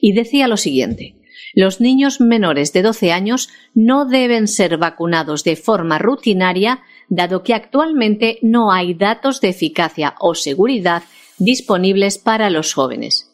Y 0.00 0.12
decía 0.12 0.46
lo 0.46 0.56
siguiente 0.56 1.20
los 1.54 1.80
niños 1.80 2.20
menores 2.20 2.72
de 2.72 2.82
12 2.82 3.12
años 3.12 3.48
no 3.74 4.06
deben 4.06 4.46
ser 4.48 4.78
vacunados 4.78 5.44
de 5.44 5.56
forma 5.56 5.98
rutinaria, 5.98 6.82
dado 7.10 7.42
que 7.42 7.52
actualmente 7.52 8.38
no 8.40 8.72
hay 8.72 8.94
datos 8.94 9.42
de 9.42 9.48
eficacia 9.48 10.14
o 10.20 10.34
seguridad 10.34 11.02
disponibles 11.38 12.16
para 12.16 12.48
los 12.48 12.72
jóvenes. 12.72 13.26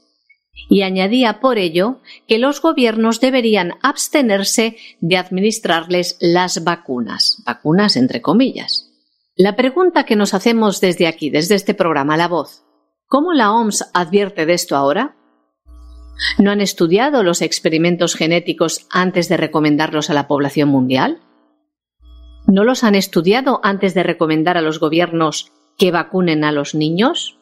Y 0.68 0.82
añadía 0.82 1.38
por 1.38 1.58
ello 1.58 2.00
que 2.26 2.38
los 2.38 2.60
gobiernos 2.60 3.20
deberían 3.20 3.74
abstenerse 3.82 4.76
de 5.00 5.18
administrarles 5.18 6.16
las 6.20 6.64
vacunas, 6.64 7.42
vacunas 7.44 7.96
entre 7.96 8.22
comillas. 8.22 8.90
La 9.36 9.54
pregunta 9.54 10.04
que 10.04 10.16
nos 10.16 10.32
hacemos 10.32 10.80
desde 10.80 11.06
aquí, 11.06 11.28
desde 11.28 11.54
este 11.54 11.74
programa 11.74 12.16
La 12.16 12.26
Voz, 12.26 12.64
¿cómo 13.06 13.34
la 13.34 13.52
OMS 13.52 13.90
advierte 13.92 14.46
de 14.46 14.54
esto 14.54 14.74
ahora? 14.74 15.14
¿No 16.38 16.50
han 16.50 16.62
estudiado 16.62 17.22
los 17.22 17.42
experimentos 17.42 18.14
genéticos 18.14 18.86
antes 18.90 19.28
de 19.28 19.36
recomendarlos 19.36 20.08
a 20.08 20.14
la 20.14 20.26
población 20.26 20.70
mundial? 20.70 21.20
¿No 22.46 22.62
los 22.64 22.84
han 22.84 22.94
estudiado 22.94 23.60
antes 23.62 23.94
de 23.94 24.02
recomendar 24.02 24.56
a 24.56 24.60
los 24.60 24.78
gobiernos 24.78 25.50
que 25.76 25.90
vacunen 25.90 26.44
a 26.44 26.52
los 26.52 26.74
niños? 26.74 27.38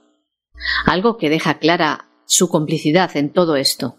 Algo 0.86 1.18
que 1.18 1.28
deja 1.28 1.58
clara 1.58 2.06
su 2.24 2.48
complicidad 2.48 3.14
en 3.16 3.30
todo 3.30 3.56
esto. 3.56 3.96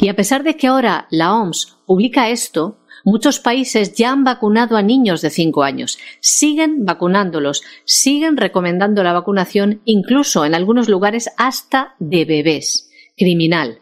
Y 0.00 0.08
a 0.08 0.16
pesar 0.16 0.44
de 0.44 0.56
que 0.56 0.66
ahora 0.66 1.06
la 1.10 1.34
OMS 1.34 1.76
publica 1.86 2.30
esto, 2.30 2.78
muchos 3.04 3.38
países 3.38 3.94
ya 3.94 4.10
han 4.10 4.24
vacunado 4.24 4.76
a 4.76 4.82
niños 4.82 5.20
de 5.20 5.30
5 5.30 5.62
años, 5.62 5.98
siguen 6.20 6.84
vacunándolos, 6.84 7.62
siguen 7.84 8.36
recomendando 8.36 9.02
la 9.02 9.12
vacunación, 9.12 9.82
incluso 9.84 10.44
en 10.44 10.54
algunos 10.54 10.88
lugares 10.88 11.30
hasta 11.36 11.94
de 11.98 12.24
bebés 12.24 12.90
criminal. 13.16 13.80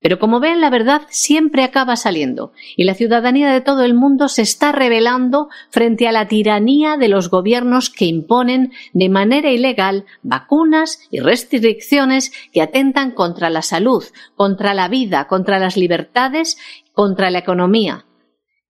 Pero 0.00 0.18
como 0.18 0.40
ven, 0.40 0.62
la 0.62 0.70
verdad 0.70 1.02
siempre 1.10 1.62
acaba 1.62 1.94
saliendo, 1.94 2.52
y 2.74 2.84
la 2.84 2.94
ciudadanía 2.94 3.52
de 3.52 3.60
todo 3.60 3.84
el 3.84 3.92
mundo 3.92 4.28
se 4.28 4.40
está 4.40 4.72
rebelando 4.72 5.50
frente 5.68 6.08
a 6.08 6.12
la 6.12 6.26
tiranía 6.26 6.96
de 6.96 7.08
los 7.08 7.28
gobiernos 7.28 7.90
que 7.90 8.06
imponen 8.06 8.72
de 8.94 9.10
manera 9.10 9.50
ilegal 9.50 10.06
vacunas 10.22 11.06
y 11.10 11.20
restricciones 11.20 12.32
que 12.50 12.62
atentan 12.62 13.10
contra 13.10 13.50
la 13.50 13.60
salud, 13.60 14.02
contra 14.36 14.72
la 14.72 14.88
vida, 14.88 15.26
contra 15.26 15.58
las 15.58 15.76
libertades, 15.76 16.56
contra 16.94 17.30
la 17.30 17.40
economía. 17.40 18.06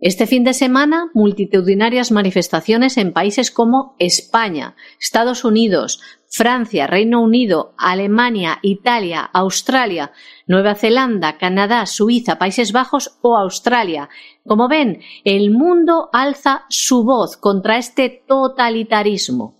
Este 0.02 0.26
fin 0.26 0.44
de 0.44 0.54
semana, 0.54 1.10
multitudinarias 1.12 2.10
manifestaciones 2.10 2.96
en 2.96 3.12
países 3.12 3.50
como 3.50 3.96
España, 3.98 4.74
Estados 4.98 5.44
Unidos, 5.44 6.00
Francia, 6.26 6.86
Reino 6.86 7.20
Unido, 7.22 7.74
Alemania, 7.76 8.60
Italia, 8.62 9.28
Australia, 9.34 10.12
Nueva 10.46 10.74
Zelanda, 10.74 11.36
Canadá, 11.36 11.84
Suiza, 11.84 12.38
Países 12.38 12.72
Bajos 12.72 13.18
o 13.20 13.36
Australia. 13.36 14.08
Como 14.46 14.68
ven, 14.68 15.02
el 15.24 15.50
mundo 15.50 16.08
alza 16.14 16.64
su 16.70 17.04
voz 17.04 17.36
contra 17.36 17.76
este 17.76 18.24
totalitarismo. 18.26 19.59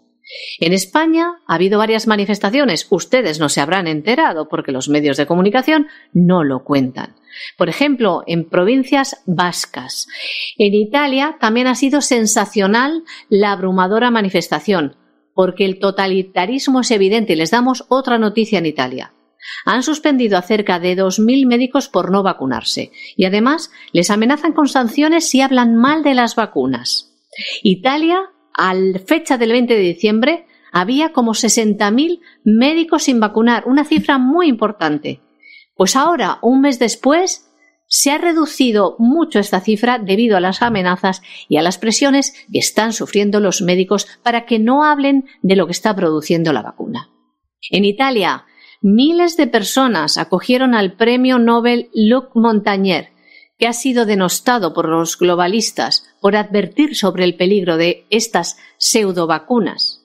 En 0.60 0.72
España 0.72 1.40
ha 1.46 1.54
habido 1.54 1.78
varias 1.78 2.06
manifestaciones. 2.06 2.86
Ustedes 2.90 3.40
no 3.40 3.48
se 3.48 3.60
habrán 3.60 3.86
enterado 3.86 4.48
porque 4.48 4.72
los 4.72 4.88
medios 4.88 5.16
de 5.16 5.26
comunicación 5.26 5.88
no 6.12 6.44
lo 6.44 6.64
cuentan. 6.64 7.16
Por 7.56 7.68
ejemplo, 7.68 8.22
en 8.26 8.48
provincias 8.48 9.22
vascas. 9.26 10.08
En 10.58 10.74
Italia 10.74 11.36
también 11.40 11.66
ha 11.66 11.74
sido 11.74 12.00
sensacional 12.00 13.02
la 13.28 13.52
abrumadora 13.52 14.10
manifestación 14.10 14.96
porque 15.34 15.64
el 15.64 15.78
totalitarismo 15.78 16.80
es 16.80 16.90
evidente. 16.90 17.36
Les 17.36 17.50
damos 17.50 17.86
otra 17.88 18.18
noticia 18.18 18.58
en 18.58 18.66
Italia. 18.66 19.14
Han 19.64 19.82
suspendido 19.82 20.36
a 20.36 20.42
cerca 20.42 20.78
de 20.78 20.96
2.000 20.96 21.46
médicos 21.46 21.88
por 21.88 22.10
no 22.10 22.22
vacunarse 22.22 22.92
y 23.16 23.24
además 23.24 23.70
les 23.92 24.10
amenazan 24.10 24.52
con 24.52 24.68
sanciones 24.68 25.28
si 25.28 25.40
hablan 25.40 25.76
mal 25.76 26.02
de 26.02 26.14
las 26.14 26.36
vacunas. 26.36 27.14
Italia, 27.62 28.20
al 28.60 29.00
fecha 29.00 29.38
del 29.38 29.52
20 29.52 29.72
de 29.72 29.80
diciembre, 29.80 30.46
había 30.70 31.12
como 31.12 31.32
60.000 31.32 32.20
médicos 32.44 33.04
sin 33.04 33.18
vacunar, 33.18 33.64
una 33.66 33.86
cifra 33.86 34.18
muy 34.18 34.48
importante. 34.48 35.22
Pues 35.74 35.96
ahora, 35.96 36.38
un 36.42 36.60
mes 36.60 36.78
después, 36.78 37.50
se 37.86 38.10
ha 38.10 38.18
reducido 38.18 38.96
mucho 38.98 39.38
esta 39.38 39.60
cifra 39.60 39.98
debido 39.98 40.36
a 40.36 40.40
las 40.40 40.60
amenazas 40.60 41.22
y 41.48 41.56
a 41.56 41.62
las 41.62 41.78
presiones 41.78 42.34
que 42.52 42.58
están 42.58 42.92
sufriendo 42.92 43.40
los 43.40 43.62
médicos 43.62 44.06
para 44.22 44.44
que 44.44 44.58
no 44.58 44.84
hablen 44.84 45.24
de 45.40 45.56
lo 45.56 45.64
que 45.64 45.72
está 45.72 45.96
produciendo 45.96 46.52
la 46.52 46.60
vacuna. 46.60 47.08
En 47.70 47.86
Italia, 47.86 48.44
miles 48.82 49.38
de 49.38 49.46
personas 49.46 50.18
acogieron 50.18 50.74
al 50.74 50.92
premio 50.92 51.38
Nobel 51.38 51.88
Luc 51.94 52.28
Montagnier, 52.34 53.08
que 53.60 53.68
ha 53.68 53.72
sido 53.74 54.06
denostado 54.06 54.72
por 54.72 54.88
los 54.88 55.18
globalistas 55.18 56.08
por 56.20 56.34
advertir 56.34 56.96
sobre 56.96 57.24
el 57.24 57.36
peligro 57.36 57.76
de 57.76 58.06
estas 58.10 58.56
pseudovacunas. 58.78 59.98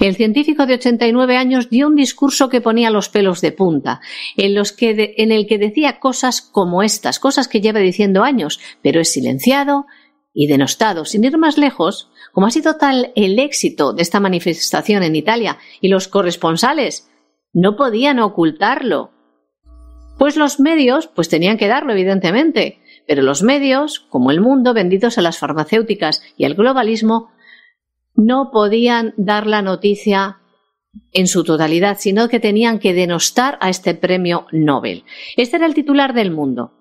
El 0.00 0.16
científico 0.16 0.66
de 0.66 0.74
89 0.74 1.36
años 1.36 1.70
dio 1.70 1.86
un 1.86 1.94
discurso 1.94 2.48
que 2.48 2.60
ponía 2.60 2.90
los 2.90 3.08
pelos 3.08 3.40
de 3.40 3.52
punta, 3.52 4.00
en, 4.36 4.54
en 4.56 5.32
el 5.32 5.46
que 5.46 5.58
decía 5.58 5.98
cosas 5.98 6.42
como 6.42 6.82
estas, 6.82 7.18
cosas 7.18 7.48
que 7.48 7.60
lleva 7.60 7.78
diciendo 7.78 8.22
años, 8.22 8.60
pero 8.82 9.00
es 9.00 9.12
silenciado 9.12 9.86
y 10.34 10.48
denostado. 10.48 11.04
Sin 11.04 11.24
ir 11.24 11.38
más 11.38 11.56
lejos, 11.56 12.10
como 12.32 12.48
ha 12.48 12.50
sido 12.50 12.76
tal 12.76 13.12
el 13.14 13.38
éxito 13.38 13.92
de 13.92 14.02
esta 14.02 14.20
manifestación 14.20 15.04
en 15.04 15.16
Italia 15.16 15.58
y 15.80 15.88
los 15.88 16.08
corresponsales 16.08 17.08
no 17.52 17.76
podían 17.76 18.18
ocultarlo. 18.18 19.11
Pues 20.18 20.36
los 20.36 20.60
medios, 20.60 21.08
pues 21.08 21.28
tenían 21.28 21.58
que 21.58 21.68
darlo, 21.68 21.92
evidentemente, 21.92 22.78
pero 23.06 23.22
los 23.22 23.42
medios, 23.42 24.00
como 24.00 24.30
el 24.30 24.40
mundo, 24.40 24.74
vendidos 24.74 25.18
a 25.18 25.22
las 25.22 25.38
farmacéuticas 25.38 26.22
y 26.36 26.44
al 26.44 26.54
globalismo, 26.54 27.30
no 28.14 28.50
podían 28.52 29.14
dar 29.16 29.46
la 29.46 29.62
noticia 29.62 30.38
en 31.12 31.26
su 31.26 31.44
totalidad, 31.44 31.96
sino 31.98 32.28
que 32.28 32.40
tenían 32.40 32.78
que 32.78 32.92
denostar 32.92 33.58
a 33.60 33.70
este 33.70 33.94
premio 33.94 34.46
Nobel. 34.52 35.04
Este 35.36 35.56
era 35.56 35.66
el 35.66 35.74
titular 35.74 36.12
del 36.12 36.30
mundo. 36.30 36.74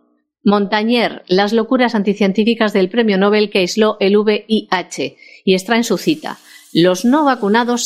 Montañer, 0.44 1.24
las 1.28 1.54
locuras 1.54 1.96
anticientíficas 1.96 2.74
del 2.74 2.90
premio 2.90 3.18
Nobel 3.18 3.50
que 3.50 3.60
aisló 3.60 3.98
el 4.00 4.18
VIH, 4.18 5.18
y 5.44 5.54
extrae 5.54 5.78
en 5.78 5.84
su 5.84 5.98
cita. 5.98 6.38
Los 6.74 7.04
no 7.04 7.26
vacunados 7.26 7.86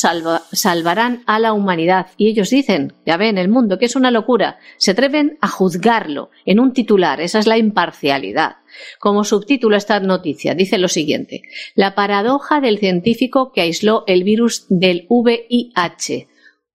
salvarán 0.51 1.23
a 1.25 1.39
la 1.39 1.53
humanidad. 1.53 2.07
Y 2.17 2.27
ellos 2.27 2.51
dicen, 2.51 2.93
ya 3.05 3.17
ven, 3.17 3.37
el 3.37 3.49
mundo, 3.49 3.79
que 3.79 3.85
es 3.85 3.95
una 3.95 4.11
locura. 4.11 4.59
Se 4.77 4.91
atreven 4.91 5.37
a 5.41 5.47
juzgarlo 5.47 6.29
en 6.45 6.59
un 6.59 6.73
titular. 6.73 7.19
Esa 7.19 7.39
es 7.39 7.47
la 7.47 7.57
imparcialidad. 7.57 8.57
Como 8.99 9.23
subtítulo 9.23 9.75
esta 9.75 9.99
noticia 9.99 10.53
dice 10.53 10.77
lo 10.77 10.87
siguiente. 10.87 11.41
La 11.73 11.95
paradoja 11.95 12.61
del 12.61 12.77
científico 12.77 13.51
que 13.53 13.61
aisló 13.61 14.03
el 14.05 14.23
virus 14.23 14.65
del 14.69 15.07
VIH. 15.09 16.27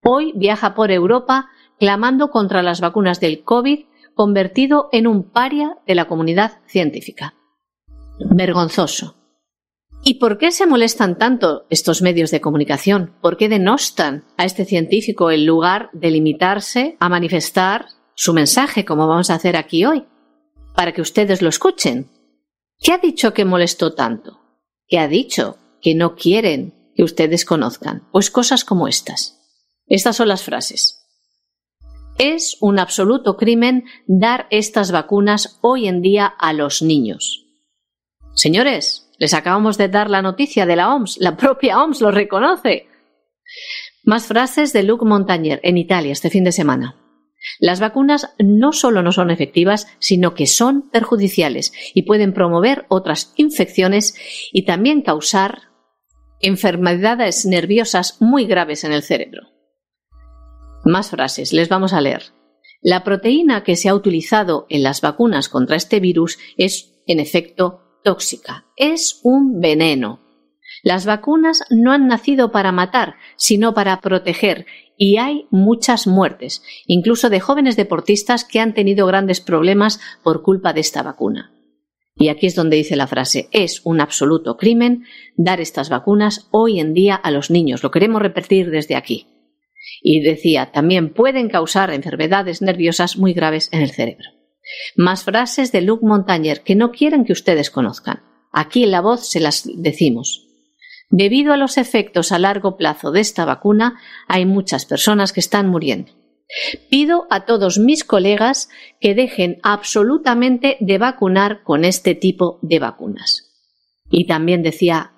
Hoy 0.02 0.32
viaja 0.34 0.74
por 0.74 0.90
Europa 0.90 1.48
clamando 1.78 2.30
contra 2.30 2.62
las 2.62 2.80
vacunas 2.80 3.20
del 3.20 3.42
COVID, 3.42 3.86
convertido 4.14 4.88
en 4.92 5.06
un 5.06 5.30
paria 5.30 5.78
de 5.86 5.94
la 5.94 6.06
comunidad 6.06 6.58
científica. 6.66 7.34
Vergonzoso. 8.18 9.19
¿Y 10.02 10.14
por 10.14 10.38
qué 10.38 10.50
se 10.50 10.66
molestan 10.66 11.18
tanto 11.18 11.66
estos 11.68 12.00
medios 12.00 12.30
de 12.30 12.40
comunicación? 12.40 13.14
¿Por 13.20 13.36
qué 13.36 13.48
denostan 13.48 14.24
a 14.38 14.44
este 14.44 14.64
científico 14.64 15.30
en 15.30 15.44
lugar 15.44 15.90
de 15.92 16.10
limitarse 16.10 16.96
a 17.00 17.08
manifestar 17.08 17.86
su 18.14 18.32
mensaje, 18.32 18.84
como 18.84 19.06
vamos 19.06 19.30
a 19.30 19.34
hacer 19.34 19.56
aquí 19.56 19.84
hoy, 19.84 20.06
para 20.74 20.92
que 20.92 21.02
ustedes 21.02 21.42
lo 21.42 21.50
escuchen? 21.50 22.10
¿Qué 22.78 22.92
ha 22.92 22.98
dicho 22.98 23.34
que 23.34 23.44
molestó 23.44 23.92
tanto? 23.94 24.40
¿Qué 24.88 24.98
ha 24.98 25.06
dicho 25.06 25.58
que 25.82 25.94
no 25.94 26.16
quieren 26.16 26.92
que 26.94 27.02
ustedes 27.02 27.44
conozcan? 27.44 28.08
Pues 28.10 28.30
cosas 28.30 28.64
como 28.64 28.88
estas. 28.88 29.38
Estas 29.86 30.16
son 30.16 30.28
las 30.28 30.42
frases. 30.42 30.96
Es 32.16 32.56
un 32.60 32.78
absoluto 32.78 33.36
crimen 33.36 33.84
dar 34.06 34.46
estas 34.50 34.92
vacunas 34.92 35.58
hoy 35.60 35.88
en 35.88 36.00
día 36.00 36.26
a 36.26 36.54
los 36.54 36.80
niños. 36.80 37.46
Señores, 38.34 39.09
les 39.20 39.34
acabamos 39.34 39.76
de 39.76 39.88
dar 39.88 40.10
la 40.10 40.22
noticia 40.22 40.64
de 40.66 40.76
la 40.76 40.92
OMS, 40.94 41.18
la 41.20 41.36
propia 41.36 41.80
OMS 41.80 42.00
lo 42.00 42.10
reconoce. 42.10 42.88
Más 44.02 44.26
frases 44.26 44.72
de 44.72 44.82
Luc 44.82 45.04
Montagnier 45.04 45.60
en 45.62 45.76
Italia 45.76 46.10
este 46.10 46.30
fin 46.30 46.42
de 46.42 46.52
semana. 46.52 46.96
Las 47.58 47.80
vacunas 47.80 48.34
no 48.38 48.72
solo 48.72 49.02
no 49.02 49.12
son 49.12 49.30
efectivas, 49.30 49.86
sino 49.98 50.34
que 50.34 50.46
son 50.46 50.88
perjudiciales 50.90 51.72
y 51.94 52.04
pueden 52.04 52.32
promover 52.32 52.86
otras 52.88 53.34
infecciones 53.36 54.14
y 54.52 54.64
también 54.64 55.02
causar 55.02 55.70
enfermedades 56.40 57.44
nerviosas 57.44 58.16
muy 58.22 58.46
graves 58.46 58.84
en 58.84 58.92
el 58.92 59.02
cerebro. 59.02 59.48
Más 60.82 61.10
frases, 61.10 61.52
les 61.52 61.68
vamos 61.68 61.92
a 61.92 62.00
leer. 62.00 62.22
La 62.80 63.04
proteína 63.04 63.64
que 63.64 63.76
se 63.76 63.90
ha 63.90 63.94
utilizado 63.94 64.64
en 64.70 64.82
las 64.82 65.02
vacunas 65.02 65.50
contra 65.50 65.76
este 65.76 66.00
virus 66.00 66.38
es, 66.56 67.02
en 67.06 67.20
efecto, 67.20 67.89
tóxica, 68.02 68.66
es 68.76 69.20
un 69.22 69.60
veneno. 69.60 70.20
Las 70.82 71.04
vacunas 71.04 71.62
no 71.70 71.92
han 71.92 72.06
nacido 72.06 72.52
para 72.52 72.72
matar, 72.72 73.16
sino 73.36 73.74
para 73.74 74.00
proteger, 74.00 74.66
y 74.96 75.16
hay 75.18 75.46
muchas 75.50 76.06
muertes, 76.06 76.62
incluso 76.86 77.30
de 77.30 77.40
jóvenes 77.40 77.76
deportistas 77.76 78.44
que 78.44 78.60
han 78.60 78.74
tenido 78.74 79.06
grandes 79.06 79.40
problemas 79.40 80.00
por 80.22 80.42
culpa 80.42 80.72
de 80.72 80.80
esta 80.80 81.02
vacuna. 81.02 81.52
Y 82.16 82.28
aquí 82.28 82.46
es 82.46 82.54
donde 82.54 82.76
dice 82.76 82.96
la 82.96 83.06
frase, 83.06 83.48
es 83.50 83.80
un 83.84 84.00
absoluto 84.00 84.58
crimen 84.58 85.04
dar 85.36 85.60
estas 85.60 85.88
vacunas 85.88 86.48
hoy 86.50 86.78
en 86.78 86.92
día 86.92 87.14
a 87.14 87.30
los 87.30 87.50
niños. 87.50 87.82
Lo 87.82 87.90
queremos 87.90 88.20
repetir 88.20 88.70
desde 88.70 88.94
aquí. 88.94 89.26
Y 90.02 90.20
decía, 90.20 90.70
también 90.70 91.14
pueden 91.14 91.48
causar 91.48 91.90
enfermedades 91.90 92.60
nerviosas 92.60 93.16
muy 93.16 93.32
graves 93.32 93.70
en 93.72 93.80
el 93.80 93.90
cerebro. 93.90 94.39
Más 94.96 95.24
frases 95.24 95.72
de 95.72 95.80
Luc 95.80 96.02
Montagnier 96.02 96.62
que 96.62 96.74
no 96.74 96.90
quieren 96.92 97.24
que 97.24 97.32
ustedes 97.32 97.70
conozcan. 97.70 98.22
Aquí 98.52 98.84
en 98.84 98.90
la 98.90 99.00
voz 99.00 99.28
se 99.28 99.40
las 99.40 99.68
decimos. 99.74 100.46
Debido 101.10 101.52
a 101.52 101.56
los 101.56 101.76
efectos 101.76 102.32
a 102.32 102.38
largo 102.38 102.76
plazo 102.76 103.10
de 103.10 103.20
esta 103.20 103.44
vacuna, 103.44 104.00
hay 104.28 104.46
muchas 104.46 104.86
personas 104.86 105.32
que 105.32 105.40
están 105.40 105.68
muriendo. 105.68 106.12
Pido 106.88 107.26
a 107.30 107.46
todos 107.46 107.78
mis 107.78 108.04
colegas 108.04 108.68
que 109.00 109.14
dejen 109.14 109.58
absolutamente 109.62 110.76
de 110.80 110.98
vacunar 110.98 111.62
con 111.62 111.84
este 111.84 112.14
tipo 112.14 112.58
de 112.62 112.78
vacunas. 112.78 113.50
Y 114.10 114.26
también 114.26 114.62
decía 114.62 115.12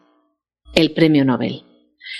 el 0.74 0.92
premio 0.92 1.24
Nobel. 1.24 1.64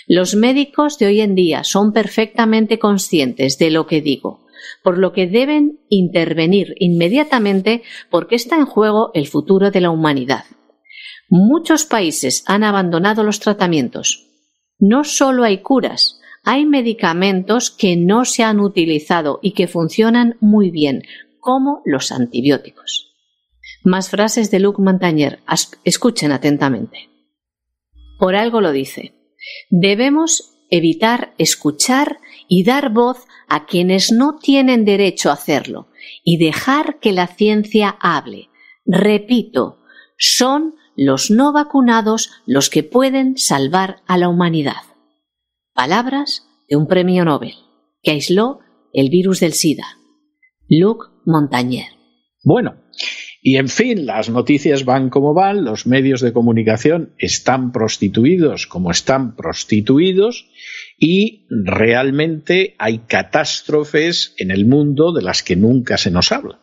Los 0.06 0.34
médicos 0.34 0.98
de 0.98 1.06
hoy 1.06 1.20
en 1.20 1.34
día 1.34 1.64
son 1.64 1.92
perfectamente 1.92 2.78
conscientes 2.78 3.58
de 3.58 3.70
lo 3.70 3.86
que 3.86 4.00
digo 4.00 4.41
por 4.82 4.98
lo 4.98 5.12
que 5.12 5.26
deben 5.26 5.80
intervenir 5.88 6.74
inmediatamente 6.78 7.82
porque 8.10 8.36
está 8.36 8.56
en 8.56 8.66
juego 8.66 9.10
el 9.14 9.26
futuro 9.26 9.70
de 9.70 9.80
la 9.80 9.90
humanidad. 9.90 10.44
Muchos 11.28 11.84
países 11.84 12.44
han 12.46 12.64
abandonado 12.64 13.24
los 13.24 13.40
tratamientos. 13.40 14.28
No 14.78 15.04
solo 15.04 15.44
hay 15.44 15.58
curas, 15.58 16.20
hay 16.44 16.66
medicamentos 16.66 17.70
que 17.70 17.96
no 17.96 18.24
se 18.24 18.42
han 18.42 18.60
utilizado 18.60 19.38
y 19.42 19.52
que 19.52 19.68
funcionan 19.68 20.36
muy 20.40 20.70
bien, 20.70 21.02
como 21.38 21.82
los 21.84 22.12
antibióticos. 22.12 23.14
Más 23.84 24.10
frases 24.10 24.50
de 24.50 24.60
Luc 24.60 24.78
Montagnier. 24.78 25.40
Escuchen 25.84 26.32
atentamente. 26.32 27.08
Por 28.18 28.36
algo 28.36 28.60
lo 28.60 28.72
dice. 28.72 29.14
Debemos 29.70 30.54
evitar 30.70 31.34
escuchar 31.38 32.18
y 32.48 32.64
dar 32.64 32.92
voz 32.92 33.26
a 33.52 33.66
quienes 33.66 34.12
no 34.12 34.38
tienen 34.40 34.86
derecho 34.86 35.28
a 35.28 35.34
hacerlo 35.34 35.88
y 36.24 36.38
dejar 36.38 37.00
que 37.00 37.12
la 37.12 37.26
ciencia 37.26 37.98
hable. 38.00 38.48
Repito, 38.86 39.82
son 40.16 40.74
los 40.96 41.30
no 41.30 41.52
vacunados 41.52 42.30
los 42.46 42.70
que 42.70 42.82
pueden 42.82 43.36
salvar 43.36 43.96
a 44.06 44.16
la 44.16 44.30
humanidad. 44.30 44.80
Palabras 45.74 46.48
de 46.66 46.76
un 46.76 46.86
premio 46.86 47.26
Nobel 47.26 47.52
que 48.02 48.12
aisló 48.12 48.60
el 48.94 49.10
virus 49.10 49.40
del 49.40 49.52
SIDA. 49.52 49.98
Luc 50.66 51.10
Montagnier. 51.26 51.88
Bueno, 52.44 52.76
y 53.42 53.56
en 53.56 53.68
fin, 53.68 54.06
las 54.06 54.30
noticias 54.30 54.86
van 54.86 55.10
como 55.10 55.34
van, 55.34 55.62
los 55.62 55.86
medios 55.86 56.22
de 56.22 56.32
comunicación 56.32 57.12
están 57.18 57.70
prostituidos 57.70 58.66
como 58.66 58.90
están 58.90 59.36
prostituidos 59.36 60.48
y 61.04 61.48
realmente 61.50 62.76
hay 62.78 63.00
catástrofes 63.08 64.34
en 64.38 64.52
el 64.52 64.66
mundo 64.66 65.12
de 65.12 65.22
las 65.22 65.42
que 65.42 65.56
nunca 65.56 65.96
se 65.98 66.12
nos 66.12 66.30
habla. 66.30 66.60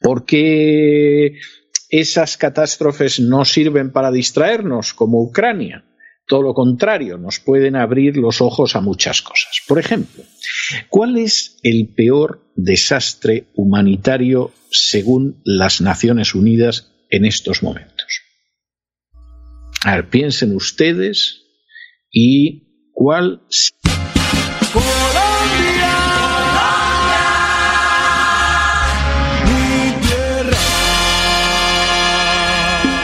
Porque 0.00 1.34
esas 1.90 2.38
catástrofes 2.38 3.20
no 3.20 3.44
sirven 3.44 3.92
para 3.92 4.10
distraernos, 4.10 4.94
como 4.94 5.20
Ucrania. 5.20 5.84
Todo 6.26 6.40
lo 6.40 6.54
contrario, 6.54 7.18
nos 7.18 7.40
pueden 7.40 7.76
abrir 7.76 8.16
los 8.16 8.40
ojos 8.40 8.74
a 8.74 8.80
muchas 8.80 9.20
cosas. 9.20 9.60
Por 9.68 9.78
ejemplo, 9.78 10.24
¿cuál 10.88 11.18
es 11.18 11.58
el 11.62 11.92
peor 11.94 12.50
desastre 12.56 13.48
humanitario 13.54 14.50
según 14.70 15.42
las 15.44 15.82
Naciones 15.82 16.34
Unidas 16.34 16.90
en 17.10 17.26
estos 17.26 17.62
momentos? 17.62 18.22
A 19.84 19.96
ver, 19.96 20.08
piensen 20.08 20.56
ustedes 20.56 21.42
y 22.10 22.67
cuál 22.98 23.40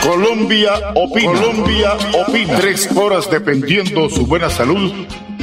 Colombia 0.03 0.73
opina. 0.97 1.33
Colombia 1.33 1.93
opina. 2.27 2.57
Tres 2.57 2.91
horas 2.97 3.31
dependiendo 3.31 4.11
su 4.11 4.27
buena 4.27 4.51
salud 4.51 4.93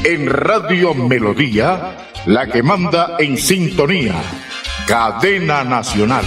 en 0.04 0.28
Radio 0.28 0.94
Melodía, 0.94 1.96
la 2.26 2.48
que 2.48 2.62
manda 2.62 3.16
en 3.20 3.38
sintonía. 3.38 4.16
Cadena 4.86 5.64
Nacional. 5.64 6.26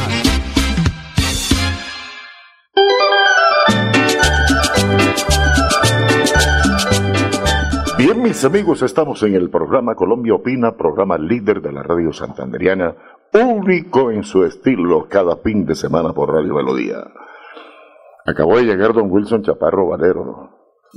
Mis 8.24 8.42
amigos, 8.42 8.80
estamos 8.80 9.22
en 9.24 9.34
el 9.34 9.50
programa 9.50 9.94
Colombia 9.94 10.32
Opina, 10.32 10.78
programa 10.78 11.18
líder 11.18 11.60
de 11.60 11.70
la 11.70 11.82
radio 11.82 12.10
santanderiana, 12.10 12.96
único 13.34 14.10
en 14.10 14.24
su 14.24 14.44
estilo 14.44 15.06
cada 15.10 15.36
fin 15.36 15.66
de 15.66 15.74
semana 15.74 16.14
por 16.14 16.32
Radio 16.32 16.54
Melodía. 16.54 17.04
Acabó 18.24 18.56
de 18.56 18.64
llegar 18.64 18.94
don 18.94 19.10
Wilson 19.10 19.42
Chaparro 19.42 19.88
Valero, 19.88 20.48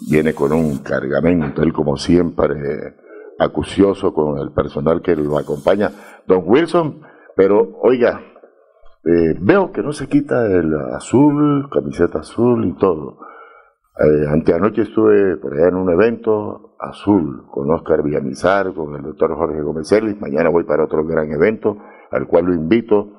viene 0.09 0.33
con 0.33 0.53
un 0.53 0.77
cargamento, 0.77 1.63
él 1.63 1.73
como 1.73 1.97
siempre 1.97 2.95
acucioso 3.37 4.13
con 4.13 4.39
el 4.39 4.53
personal 4.53 5.01
que 5.01 5.13
lo 5.17 5.37
acompaña. 5.37 5.91
Don 6.25 6.43
Wilson, 6.45 7.01
pero 7.35 7.77
oiga, 7.81 8.21
eh, 9.03 9.35
veo 9.41 9.73
que 9.73 9.83
no 9.83 9.91
se 9.91 10.07
quita 10.07 10.45
el 10.45 10.73
azul, 10.95 11.67
camiseta 11.69 12.19
azul 12.19 12.65
y 12.67 12.73
todo. 12.77 13.19
Eh, 13.99 14.27
anteanoche 14.31 14.83
estuve 14.83 15.35
por 15.35 15.53
allá 15.53 15.67
en 15.67 15.75
un 15.75 15.91
evento 15.91 16.66
azul 16.79 17.45
con 17.49 17.69
Oscar 17.71 18.03
Villamizar, 18.03 18.73
con 18.73 18.95
el 18.95 19.03
doctor 19.03 19.35
Jorge 19.35 19.61
Gómez 19.61 19.87
Celis. 19.87 20.19
Mañana 20.19 20.49
voy 20.49 20.63
para 20.63 20.85
otro 20.85 21.05
gran 21.05 21.31
evento 21.31 21.77
al 22.11 22.27
cual 22.27 22.45
lo 22.45 22.53
invito 22.53 23.09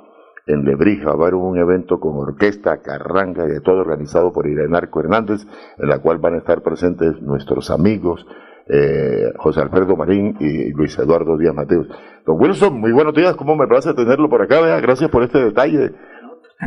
en 0.47 0.65
Lebrija. 0.65 1.07
Va 1.07 1.13
a 1.13 1.15
haber 1.15 1.35
un 1.35 1.59
evento 1.59 2.01
con 2.01 2.17
orquesta, 2.17 2.81
carranga 2.83 3.45
y 3.47 3.49
de 3.49 3.61
todo 3.61 3.81
organizado 3.81 4.33
por 4.33 4.47
Irenarco 4.47 5.01
Hernández, 5.01 5.47
en 5.79 5.89
la 5.89 5.99
cual 6.01 6.19
van 6.19 6.35
a 6.35 6.39
estar 6.39 6.63
presentes 6.63 7.21
nuestros 7.21 7.71
amigos 7.71 8.27
eh, 8.69 9.33
José 9.39 9.61
Alfredo 9.61 9.97
Marín 9.97 10.37
y 10.41 10.71
Luis 10.73 10.99
Eduardo 10.99 11.39
Díaz 11.39 11.55
Mateos. 11.55 11.87
Don 12.27 12.39
Wilson, 12.39 12.79
muy 12.79 12.93
buenos 12.93 13.15
días, 13.15 13.35
¿cómo 13.37 13.57
me 13.57 13.67
place 13.67 13.95
tenerlo 13.95 14.29
por 14.29 14.43
acá? 14.43 14.61
Gracias 14.81 15.11
por 15.11 15.23
este 15.23 15.39
detalle. 15.39 15.93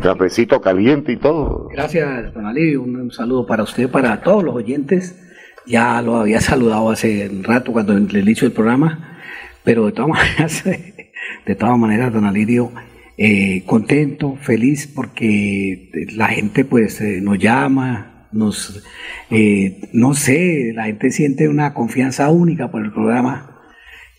Cafecito 0.02 0.60
caliente 0.60 1.12
y 1.12 1.16
todo. 1.18 1.68
Gracias, 1.70 2.32
don 2.32 2.46
Ali. 2.46 2.76
Un, 2.76 3.10
saludo 3.10 3.46
para 3.46 3.62
usted, 3.62 3.90
para 3.90 4.20
todos 4.22 4.42
los 4.42 4.54
oyentes. 4.54 5.31
Ya 5.66 6.02
lo 6.02 6.16
había 6.16 6.40
saludado 6.40 6.90
hace 6.90 7.28
un 7.28 7.44
rato 7.44 7.72
cuando 7.72 7.98
le 7.98 8.20
inicio 8.20 8.46
el 8.46 8.52
programa, 8.52 9.18
pero 9.64 9.86
de 9.86 9.92
todas 9.92 10.08
maneras, 10.18 10.64
de 10.64 11.54
todas 11.54 11.78
maneras, 11.78 12.12
don 12.12 12.24
Alirio, 12.24 12.72
eh, 13.16 13.62
contento, 13.66 14.36
feliz 14.40 14.86
porque 14.86 15.90
la 16.14 16.28
gente 16.28 16.64
pues 16.64 17.00
eh, 17.00 17.20
nos 17.20 17.38
llama, 17.38 18.28
nos, 18.32 18.82
eh, 19.30 19.88
no 19.92 20.14
sé, 20.14 20.72
la 20.74 20.84
gente 20.84 21.10
siente 21.10 21.48
una 21.48 21.74
confianza 21.74 22.30
única 22.30 22.70
por 22.70 22.84
el 22.84 22.92
programa 22.92 23.51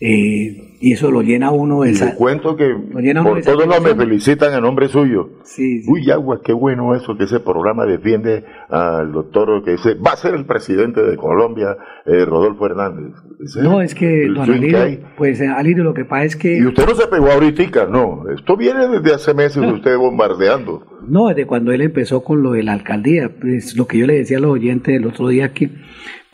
eh, 0.00 0.76
y 0.80 0.92
eso 0.92 1.10
lo 1.10 1.22
llena 1.22 1.50
uno 1.50 1.82
de... 1.82 1.92
Y 1.92 2.16
cuento 2.16 2.56
que 2.56 2.74
por 3.22 3.40
todos 3.42 3.66
lados 3.66 3.84
me 3.84 3.94
felicitan 3.94 4.52
en 4.52 4.60
nombre 4.60 4.88
suyo. 4.88 5.30
Sí, 5.44 5.82
Uy, 5.88 6.10
agua, 6.10 6.40
qué 6.44 6.52
bueno 6.52 6.94
eso, 6.94 7.16
que 7.16 7.24
ese 7.24 7.40
programa 7.40 7.86
defiende 7.86 8.44
al 8.68 9.12
doctor 9.12 9.64
que 9.64 9.72
dice, 9.72 9.94
va 9.94 10.12
a 10.12 10.16
ser 10.16 10.34
el 10.34 10.44
presidente 10.44 11.00
de 11.02 11.16
Colombia, 11.16 11.76
eh, 12.04 12.24
Rodolfo 12.24 12.66
Hernández. 12.66 13.14
no, 13.62 13.80
es 13.80 13.94
que, 13.94 14.26
don 14.26 14.50
Alirio, 14.50 14.98
pues 15.16 15.40
eh, 15.40 15.46
Alirio, 15.46 15.84
lo 15.84 15.94
que 15.94 16.04
pasa 16.04 16.24
es 16.24 16.36
que... 16.36 16.58
Y 16.58 16.66
usted 16.66 16.86
no 16.86 16.94
se 16.94 17.06
pegó 17.06 17.30
ahorita, 17.30 17.86
no, 17.86 18.24
esto 18.34 18.56
viene 18.56 18.88
desde 18.88 19.14
hace 19.14 19.32
meses 19.32 19.62
de 19.62 19.72
usted 19.72 19.96
bombardeando. 19.96 20.84
No, 21.06 21.28
desde 21.28 21.46
cuando 21.46 21.72
él 21.72 21.82
empezó 21.82 22.22
con 22.24 22.42
lo 22.42 22.52
de 22.52 22.62
la 22.62 22.72
alcaldía, 22.72 23.30
pues 23.40 23.76
lo 23.76 23.86
que 23.86 23.98
yo 23.98 24.06
le 24.06 24.14
decía 24.14 24.38
a 24.38 24.40
los 24.40 24.50
oyentes 24.50 24.96
el 24.96 25.06
otro 25.06 25.28
día 25.28 25.52
que 25.52 25.70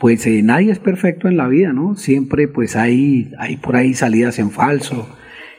pues 0.01 0.25
eh, 0.25 0.41
nadie 0.41 0.71
es 0.71 0.79
perfecto 0.79 1.27
en 1.27 1.37
la 1.37 1.47
vida, 1.47 1.73
¿no? 1.73 1.95
Siempre 1.95 2.47
pues 2.47 2.75
hay, 2.75 3.31
hay 3.37 3.57
por 3.57 3.75
ahí 3.75 3.93
salidas 3.93 4.39
en 4.39 4.49
falso, 4.49 5.07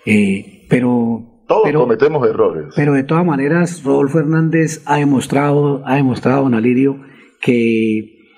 eh, 0.05 0.67
pero... 0.69 1.45
Todos 1.47 1.71
cometemos 1.73 2.29
errores. 2.29 2.65
Pero 2.75 2.95
de 2.95 3.05
todas 3.05 3.25
maneras, 3.25 3.85
Rodolfo 3.85 4.19
Hernández 4.19 4.83
ha 4.87 4.97
demostrado, 4.97 5.87
ha 5.87 5.95
demostrado, 5.95 6.43
don 6.43 6.55
Alirio, 6.55 7.01
que, 7.41 8.33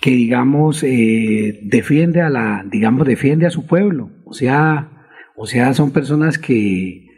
que 0.00 0.12
digamos, 0.12 0.82
eh, 0.84 1.60
defiende 1.62 2.22
a 2.22 2.30
la, 2.30 2.64
digamos, 2.66 3.06
defiende 3.06 3.44
a 3.44 3.50
su 3.50 3.66
pueblo. 3.66 4.08
O 4.24 4.32
sea, 4.32 5.06
o 5.36 5.46
sea, 5.46 5.74
son 5.74 5.90
personas 5.90 6.38
que, 6.38 7.08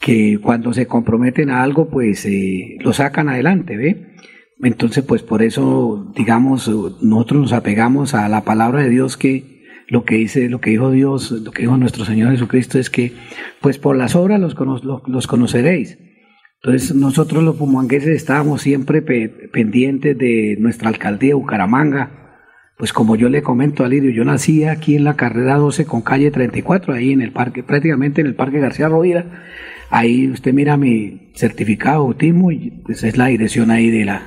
que 0.00 0.38
cuando 0.40 0.72
se 0.72 0.86
comprometen 0.86 1.50
a 1.50 1.62
algo, 1.62 1.90
pues 1.90 2.26
lo 2.80 2.94
sacan 2.94 3.28
adelante, 3.28 3.76
¿ve? 3.76 4.14
Entonces, 4.62 5.04
pues 5.04 5.22
por 5.22 5.42
eso, 5.42 6.12
digamos, 6.14 6.68
nosotros 7.02 7.40
nos 7.42 7.52
apegamos 7.52 8.14
a 8.14 8.28
la 8.28 8.44
palabra 8.44 8.82
de 8.82 8.90
Dios 8.90 9.16
que 9.16 9.64
lo 9.88 10.04
que 10.04 10.14
dice, 10.14 10.48
lo 10.48 10.60
que 10.60 10.70
dijo 10.70 10.92
Dios, 10.92 11.32
lo 11.32 11.50
que 11.50 11.62
dijo 11.62 11.76
nuestro 11.76 12.04
Señor 12.04 12.30
Jesucristo 12.30 12.78
es 12.78 12.88
que, 12.88 13.12
pues 13.60 13.78
por 13.78 13.96
las 13.96 14.14
obras 14.14 14.40
los, 14.40 15.26
conoceréis. 15.26 15.98
Entonces, 16.62 16.94
nosotros 16.94 17.42
los 17.42 17.56
pumangueses 17.56 18.10
estábamos 18.10 18.62
siempre 18.62 19.02
pendientes 19.02 20.16
de 20.16 20.56
nuestra 20.60 20.90
alcaldía 20.90 21.30
de 21.30 21.34
Bucaramanga. 21.34 22.38
Pues 22.78 22.92
como 22.92 23.16
yo 23.16 23.28
le 23.28 23.42
comento 23.42 23.84
a 23.84 23.88
Lirio, 23.88 24.12
yo 24.12 24.24
nací 24.24 24.64
aquí 24.64 24.94
en 24.94 25.02
la 25.02 25.14
carrera 25.14 25.56
12 25.56 25.86
con 25.86 26.02
calle 26.02 26.30
34, 26.30 26.94
ahí 26.94 27.10
en 27.10 27.20
el 27.20 27.32
parque, 27.32 27.64
prácticamente 27.64 28.20
en 28.20 28.28
el 28.28 28.36
parque 28.36 28.60
García 28.60 28.88
Rovira. 28.88 29.44
Ahí 29.90 30.30
usted 30.30 30.54
mira 30.54 30.76
mi 30.76 31.32
certificado 31.34 32.02
de 32.02 32.06
bautismo 32.06 32.52
y 32.52 32.70
pues 32.84 33.02
es 33.02 33.18
la 33.18 33.26
dirección 33.26 33.70
ahí 33.70 33.90
de 33.90 34.04
la, 34.04 34.22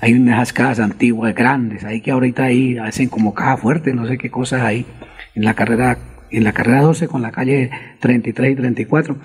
hay 0.00 0.14
unas 0.14 0.52
casas 0.52 0.80
antiguas 0.80 1.34
grandes, 1.34 1.84
ahí 1.84 2.00
que 2.00 2.10
ahorita 2.10 2.44
ahí 2.44 2.78
hacen 2.78 3.08
como 3.08 3.34
caja 3.34 3.56
fuerte, 3.56 3.92
no 3.92 4.06
sé 4.06 4.16
qué 4.16 4.30
cosas 4.30 4.62
hay 4.62 4.86
en 5.34 5.44
la 5.44 5.54
carrera, 5.54 5.98
en 6.30 6.44
la 6.44 6.52
carrera 6.52 6.82
12 6.82 7.08
con 7.08 7.22
la 7.22 7.32
calle 7.32 7.70
33 8.00 8.52
y 8.52 8.56
34. 8.56 9.16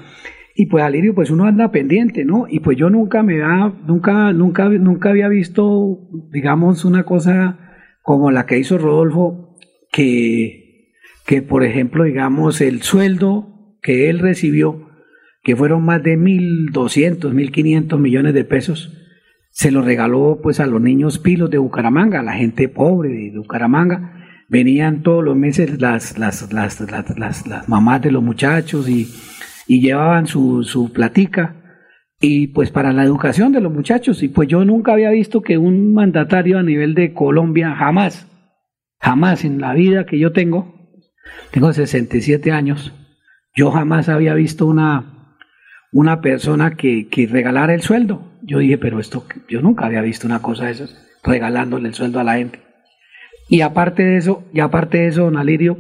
Y 0.58 0.68
pues 0.68 0.84
Alirio, 0.84 1.14
pues 1.14 1.32
uno 1.32 1.46
anda 1.46 1.72
pendiente, 1.72 2.24
¿no? 2.24 2.46
Y 2.50 2.60
pues 2.62 2.78
yo 2.78 2.90
nunca 2.90 3.24
me 3.24 3.38
da, 3.38 3.74
nunca, 3.86 4.32
nunca, 4.32 4.70
nunca 4.70 5.10
había 5.10 5.28
visto, 5.28 6.00
digamos, 6.32 6.86
una 6.86 7.04
cosa 7.04 7.60
como 8.02 8.32
la 8.32 8.46
que 8.46 8.58
hizo 8.58 8.78
Rodolfo, 8.78 9.58
que, 9.92 10.94
que 11.26 11.42
por 11.42 11.64
ejemplo, 11.64 12.04
digamos, 12.04 12.62
el 12.62 12.84
sueldo 12.84 13.78
que 13.82 14.10
él 14.10 14.20
recibió, 14.20 14.90
que 15.44 15.56
fueron 15.56 15.84
más 15.84 16.04
de 16.04 16.18
1.200, 16.18 17.34
1.500 17.34 18.00
millones 18.00 18.34
de 18.34 18.44
pesos, 18.46 19.05
se 19.56 19.72
lo 19.72 19.82
regaló 19.82 20.40
pues 20.44 20.60
a 20.60 20.66
los 20.66 20.82
niños 20.82 21.18
pilos 21.18 21.50
de 21.50 21.58
Bucaramanga, 21.58 22.20
a 22.20 22.24
la 22.24 22.34
gente 22.34 22.68
pobre 22.68 23.08
de 23.08 23.38
Bucaramanga. 23.38 24.44
Venían 24.50 25.02
todos 25.02 25.24
los 25.24 25.38
meses 25.38 25.80
las, 25.80 26.20
las, 26.20 26.52
las, 26.52 27.48
las 27.48 27.70
mamás 27.70 28.02
de 28.02 28.12
los 28.12 28.22
muchachos 28.22 28.90
y, 28.90 29.08
y 29.66 29.80
llevaban 29.80 30.28
su, 30.28 30.64
su 30.64 30.92
platica 30.92 31.56
y 32.20 32.48
pues 32.48 32.70
para 32.70 32.92
la 32.92 33.06
educación 33.06 33.54
de 33.54 33.62
los 33.62 33.72
muchachos. 33.72 34.24
Y 34.24 34.28
pues 34.28 34.50
yo 34.50 34.66
nunca 34.66 34.92
había 34.92 35.10
visto 35.12 35.42
que 35.42 35.58
un 35.58 35.94
mandatario 35.94 36.60
a 36.60 36.64
nivel 36.64 36.94
de 36.94 37.14
Colombia, 37.14 37.74
jamás, 37.76 38.28
jamás 39.00 39.46
en 39.46 39.62
la 39.62 39.74
vida 39.74 40.06
que 40.06 40.20
yo 40.20 40.34
tengo, 40.34 41.00
tengo 41.52 41.72
67 41.72 42.52
años, 42.52 42.94
yo 43.56 43.72
jamás 43.72 44.10
había 44.10 44.34
visto 44.34 44.68
una, 44.68 45.15
una 45.96 46.20
persona 46.20 46.76
que, 46.76 47.08
que 47.08 47.26
regalara 47.26 47.74
el 47.74 47.82
sueldo. 47.82 48.34
Yo 48.42 48.60
dije, 48.60 48.78
pero 48.78 49.00
esto, 49.00 49.26
yo 49.48 49.62
nunca 49.62 49.86
había 49.86 50.02
visto 50.02 50.28
una 50.28 50.42
cosa 50.42 50.66
de 50.66 50.74
esas, 50.74 50.94
regalándole 51.24 51.88
el 51.88 51.94
sueldo 51.94 52.20
a 52.20 52.26
la 52.26 52.36
gente. 52.36 52.60
Y 53.48 53.62
aparte 53.62 54.04
de 54.04 54.18
eso, 54.18 54.44
y 54.54 54.60
aparte 54.60 54.98
de 54.98 55.08
eso, 55.08 55.24
don 55.24 55.38
Alirio, 55.38 55.78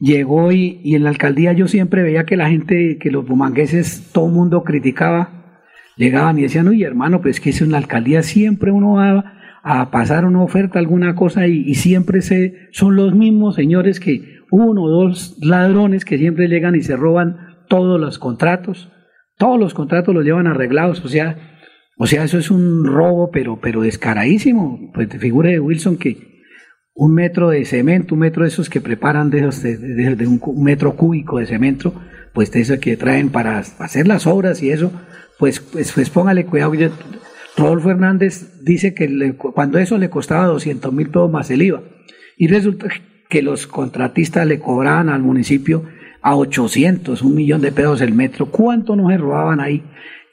llegó 0.00 0.50
y, 0.50 0.80
y 0.82 0.94
en 0.94 1.04
la 1.04 1.10
alcaldía 1.10 1.52
yo 1.52 1.68
siempre 1.68 2.02
veía 2.02 2.24
que 2.24 2.38
la 2.38 2.48
gente, 2.48 2.96
que 2.96 3.10
los 3.10 3.26
bumangueses, 3.26 4.10
todo 4.14 4.28
el 4.28 4.32
mundo 4.32 4.64
criticaba, 4.64 5.60
llegaban 5.98 6.38
y 6.38 6.42
decían, 6.42 6.68
oye 6.68 6.86
hermano, 6.86 7.20
pues 7.20 7.38
que 7.38 7.50
es 7.50 7.60
en 7.60 7.70
la 7.70 7.76
alcaldía 7.76 8.22
siempre 8.22 8.72
uno 8.72 8.94
va 8.94 9.34
a 9.62 9.90
pasar 9.90 10.24
una 10.24 10.42
oferta, 10.42 10.78
alguna 10.78 11.14
cosa, 11.14 11.46
y 11.46 11.74
siempre 11.74 12.22
se, 12.22 12.68
son 12.72 12.96
los 12.96 13.14
mismos 13.14 13.56
señores 13.56 14.00
que 14.00 14.38
uno 14.50 14.84
o 14.84 14.88
dos 14.88 15.36
ladrones 15.42 16.06
que 16.06 16.16
siempre 16.16 16.48
llegan 16.48 16.76
y 16.76 16.80
se 16.80 16.96
roban 16.96 17.58
todos 17.68 18.00
los 18.00 18.18
contratos, 18.18 18.90
todos 19.36 19.58
los 19.58 19.74
contratos 19.74 20.14
los 20.14 20.24
llevan 20.24 20.46
arreglados, 20.46 21.04
o 21.04 21.08
sea, 21.08 21.54
o 21.96 22.06
sea, 22.06 22.24
eso 22.24 22.38
es 22.38 22.50
un 22.50 22.84
robo, 22.86 23.30
pero, 23.30 23.60
pero 23.60 23.82
descaradísimo. 23.82 24.90
Pues 24.92 25.08
te 25.08 25.30
Wilson 25.30 25.96
que 25.96 26.42
un 26.94 27.14
metro 27.14 27.50
de 27.50 27.64
cemento, 27.64 28.14
un 28.14 28.20
metro 28.20 28.42
de 28.42 28.48
esos 28.48 28.68
que 28.68 28.80
preparan 28.80 29.30
de, 29.30 29.38
esos, 29.40 29.62
de, 29.62 30.26
un, 30.26 30.40
metro 30.62 30.96
cúbico 30.96 31.38
de 31.38 31.46
cemento, 31.46 31.94
pues 32.32 32.50
de 32.50 32.60
eso 32.60 32.78
que 32.80 32.96
traen 32.96 33.30
para 33.30 33.58
hacer 33.58 34.08
las 34.08 34.26
obras 34.26 34.62
y 34.62 34.70
eso, 34.70 34.92
pues, 35.38 35.60
pues, 35.60 35.92
pues 35.92 36.10
póngale 36.10 36.46
cuidado. 36.46 36.72
Rodolfo 37.56 37.90
Hernández 37.90 38.62
dice 38.64 38.94
que 38.94 39.34
cuando 39.36 39.78
eso 39.78 39.96
le 39.98 40.10
costaba 40.10 40.46
200 40.46 40.92
mil 40.92 41.08
pesos 41.08 41.30
más 41.30 41.50
el 41.50 41.62
IVA. 41.62 41.82
Y 42.36 42.48
resulta 42.48 42.88
que 43.28 43.42
los 43.42 43.68
contratistas 43.68 44.46
le 44.46 44.58
cobraban 44.58 45.08
al 45.08 45.22
municipio 45.22 45.84
a 46.24 46.36
800, 46.36 47.20
un 47.20 47.34
millón 47.34 47.60
de 47.60 47.70
pesos 47.70 48.00
el 48.00 48.14
metro. 48.14 48.50
¿Cuánto 48.50 48.96
no 48.96 49.10
se 49.10 49.18
robaban 49.18 49.60
ahí? 49.60 49.84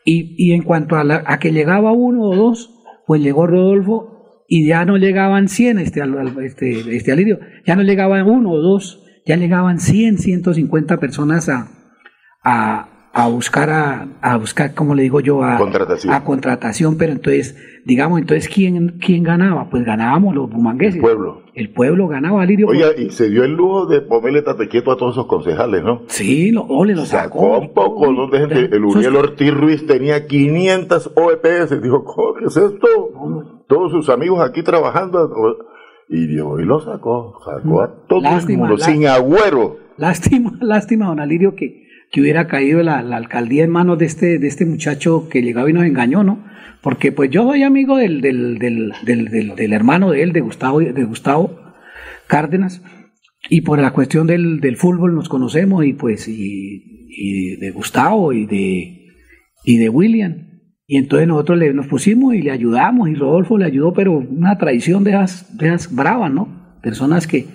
Y, 0.06 0.36
y 0.38 0.54
en 0.54 0.64
cuanto 0.64 0.96
a, 0.96 1.04
la, 1.04 1.22
a, 1.28 1.38
que 1.38 1.52
llegaba 1.52 1.92
uno 1.92 2.24
o 2.24 2.36
dos, 2.36 2.74
pues 3.06 3.22
llegó 3.22 3.46
Rodolfo 3.46 4.46
y 4.48 4.66
ya 4.66 4.86
no 4.86 4.96
llegaban 4.96 5.50
100, 5.50 5.80
este, 5.80 6.02
este, 6.46 6.96
este 6.96 7.12
alirio, 7.12 7.40
ya 7.66 7.76
no 7.76 7.84
llegaban 7.84 8.26
uno 8.26 8.52
o 8.52 8.62
dos, 8.62 9.04
ya 9.26 9.36
llegaban 9.36 9.80
100, 9.82 10.20
150 10.20 10.98
personas 10.98 11.50
a, 11.50 11.68
a, 12.42 12.90
a 13.14 13.28
buscar, 13.28 13.70
a, 13.70 14.08
a, 14.22 14.38
buscar, 14.38 14.74
como 14.74 14.96
le 14.96 15.04
digo 15.04 15.20
yo, 15.20 15.44
a 15.44 15.58
contratación. 15.58 16.14
a 16.14 16.24
contratación, 16.24 16.98
pero 16.98 17.12
entonces, 17.12 17.58
digamos, 17.86 18.22
entonces, 18.22 18.48
¿quién, 18.48 19.00
quién 19.00 19.24
ganaba? 19.24 19.70
Pues 19.70 19.84
ganábamos 19.84 20.34
los 20.34 20.50
bumangueses. 20.50 20.96
El 20.96 21.02
pueblo. 21.02 21.42
El 21.54 21.70
pueblo 21.74 22.08
ganaba, 22.08 22.46
Lirio. 22.46 22.68
Oiga, 22.68 22.88
y 22.98 23.10
se 23.10 23.30
dio 23.30 23.44
el 23.44 23.52
lujo 23.52 23.86
de 23.88 24.00
ponerle 24.00 24.42
tate 24.42 24.70
quieto 24.70 24.92
a 24.92 24.98
todos 24.98 25.16
esos 25.16 25.28
concejales, 25.28 25.84
¿no? 25.84 26.04
Sí, 26.08 26.52
lo, 26.52 26.64
ole, 26.64 26.96
lo 26.96 27.06
sacó. 27.06 27.40
Sacó 27.40 27.60
un 27.60 27.74
poco, 27.74 28.12
¿no? 28.14 28.28
De 28.28 28.40
gente, 28.40 28.76
el 28.76 28.86
Uriel 28.86 29.18
Ortiz 29.18 29.54
Ruiz 29.54 29.86
tenía 29.86 30.26
500 30.26 31.12
OEPS, 31.16 31.82
dijo, 31.82 32.06
¿qué 32.40 32.46
es 32.46 32.56
esto? 32.56 32.88
Todos 33.68 33.92
sus 33.92 34.10
amigos 34.10 34.40
aquí 34.42 34.64
trabajando, 34.64 35.30
y 36.08 36.28
dio, 36.28 36.60
y 36.60 36.66
lo 36.66 36.80
sacó, 36.80 37.40
sacó 37.44 37.82
a 37.82 38.06
todo 38.08 38.22
lástima, 38.22 38.64
el 38.64 38.70
mundo, 38.70 38.78
sin 38.78 39.08
agüero. 39.08 39.78
Lástima, 39.98 40.58
lástima, 40.62 41.08
don 41.08 41.20
Alirio, 41.20 41.56
que 41.56 41.91
que 42.12 42.22
hubiera 42.22 42.48
caído 42.48 42.84
la, 42.84 43.00
alcaldía 43.00 43.64
en 43.64 43.70
manos 43.70 43.98
de 43.98 44.06
este, 44.06 44.38
de 44.38 44.48
este 44.48 44.66
muchacho 44.66 45.30
que 45.30 45.42
llegaba 45.42 45.70
y 45.70 45.74
nos 45.74 45.86
engañó, 45.86 46.24
¿no? 46.24 46.44
Porque 46.82 47.12
pues 47.12 47.30
yo 47.30 47.44
soy 47.44 47.64
amigo 47.64 47.98
del, 47.98 48.22
del, 48.22 48.58
del, 48.60 49.56
del, 49.56 49.74
hermano 49.74 50.12
de 50.12 50.24
él, 50.24 50.34
de 50.34 50.42
Gustavo, 50.42 50.80
de 50.80 51.04
Gustavo 51.04 51.60
Cárdenas, 52.28 52.82
y 53.50 53.62
por 53.62 53.80
la 53.80 53.92
cuestión 53.92 54.28
del, 54.28 54.76
fútbol 54.78 55.16
nos 55.16 55.30
conocemos 55.30 55.86
y 55.86 55.94
pues 55.94 56.28
y, 56.28 57.08
y 57.10 57.56
de 57.58 57.72
Gustavo 57.72 58.34
y 58.34 58.46
de 58.46 59.02
y 59.64 59.78
de 59.78 59.90
William. 59.90 60.52
Y 60.88 60.98
entonces 60.98 61.28
nosotros 61.28 61.58
le, 61.58 61.74
nos 61.74 61.88
pusimos 61.88 62.36
y 62.36 62.42
le 62.42 62.52
ayudamos 62.52 63.10
y 63.10 63.16
Rodolfo 63.16 63.58
le 63.58 63.66
ayudó, 63.66 63.94
pero 63.94 64.14
una 64.14 64.58
traición 64.58 65.04
de 65.04 65.12
esas, 65.12 65.58
de 65.58 65.68
esas 65.68 65.96
bravas, 65.96 66.34
¿no? 66.34 66.80
Personas 66.82 67.28
que, 67.28 67.46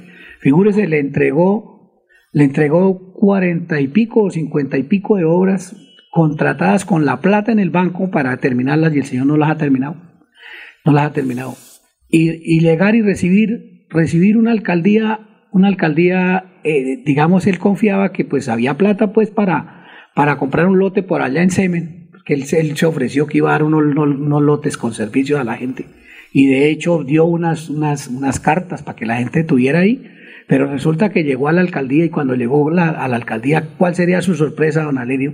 figúrese, 0.40 0.86
le 0.86 1.00
entregó, 1.00 1.75
le 2.36 2.44
entregó 2.44 3.14
cuarenta 3.14 3.80
y 3.80 3.88
pico 3.88 4.24
o 4.24 4.30
cincuenta 4.30 4.76
y 4.76 4.82
pico 4.82 5.16
de 5.16 5.24
obras 5.24 5.74
contratadas 6.10 6.84
con 6.84 7.06
la 7.06 7.22
plata 7.22 7.50
en 7.50 7.58
el 7.58 7.70
banco 7.70 8.10
para 8.10 8.36
terminarlas 8.36 8.94
y 8.94 8.98
el 8.98 9.04
señor 9.06 9.24
no 9.24 9.38
las 9.38 9.52
ha 9.52 9.56
terminado. 9.56 9.96
No 10.84 10.92
las 10.92 11.06
ha 11.06 11.12
terminado. 11.14 11.54
Y, 12.10 12.60
llegar 12.60 12.94
y 12.94 13.00
recibir, 13.00 13.86
recibir 13.88 14.36
una 14.36 14.50
alcaldía, 14.50 15.20
una 15.50 15.68
alcaldía, 15.68 16.60
eh, 16.62 17.02
digamos, 17.06 17.46
él 17.46 17.58
confiaba 17.58 18.12
que 18.12 18.26
pues 18.26 18.50
había 18.50 18.74
plata 18.76 19.14
pues 19.14 19.30
para, 19.30 19.86
para 20.14 20.36
comprar 20.36 20.66
un 20.66 20.78
lote 20.78 21.02
por 21.02 21.22
allá 21.22 21.42
en 21.42 21.50
Semen, 21.50 22.10
que 22.26 22.34
él 22.34 22.44
se 22.44 22.84
ofreció 22.84 23.26
que 23.26 23.38
iba 23.38 23.48
a 23.48 23.52
dar 23.52 23.62
unos, 23.62 23.82
unos- 23.82 24.14
unos 24.20 24.42
lotes 24.42 24.76
con 24.76 24.92
servicios 24.92 25.40
a 25.40 25.44
la 25.44 25.56
gente. 25.56 25.86
Y 26.34 26.48
de 26.48 26.68
hecho 26.68 27.02
dio 27.02 27.24
unas, 27.24 27.70
unas, 27.70 28.08
unas 28.08 28.40
cartas 28.40 28.82
para 28.82 28.94
que 28.96 29.06
la 29.06 29.16
gente 29.16 29.42
tuviera 29.42 29.78
ahí. 29.78 30.06
Pero 30.48 30.66
resulta 30.66 31.10
que 31.10 31.24
llegó 31.24 31.48
a 31.48 31.52
la 31.52 31.60
alcaldía 31.60 32.04
y 32.04 32.10
cuando 32.10 32.34
llegó 32.34 32.70
la- 32.70 32.90
a 32.90 33.08
la 33.08 33.16
alcaldía, 33.16 33.68
¿cuál 33.78 33.94
sería 33.94 34.20
su 34.22 34.34
sorpresa, 34.34 34.82
don 34.82 34.98
Alerio? 34.98 35.32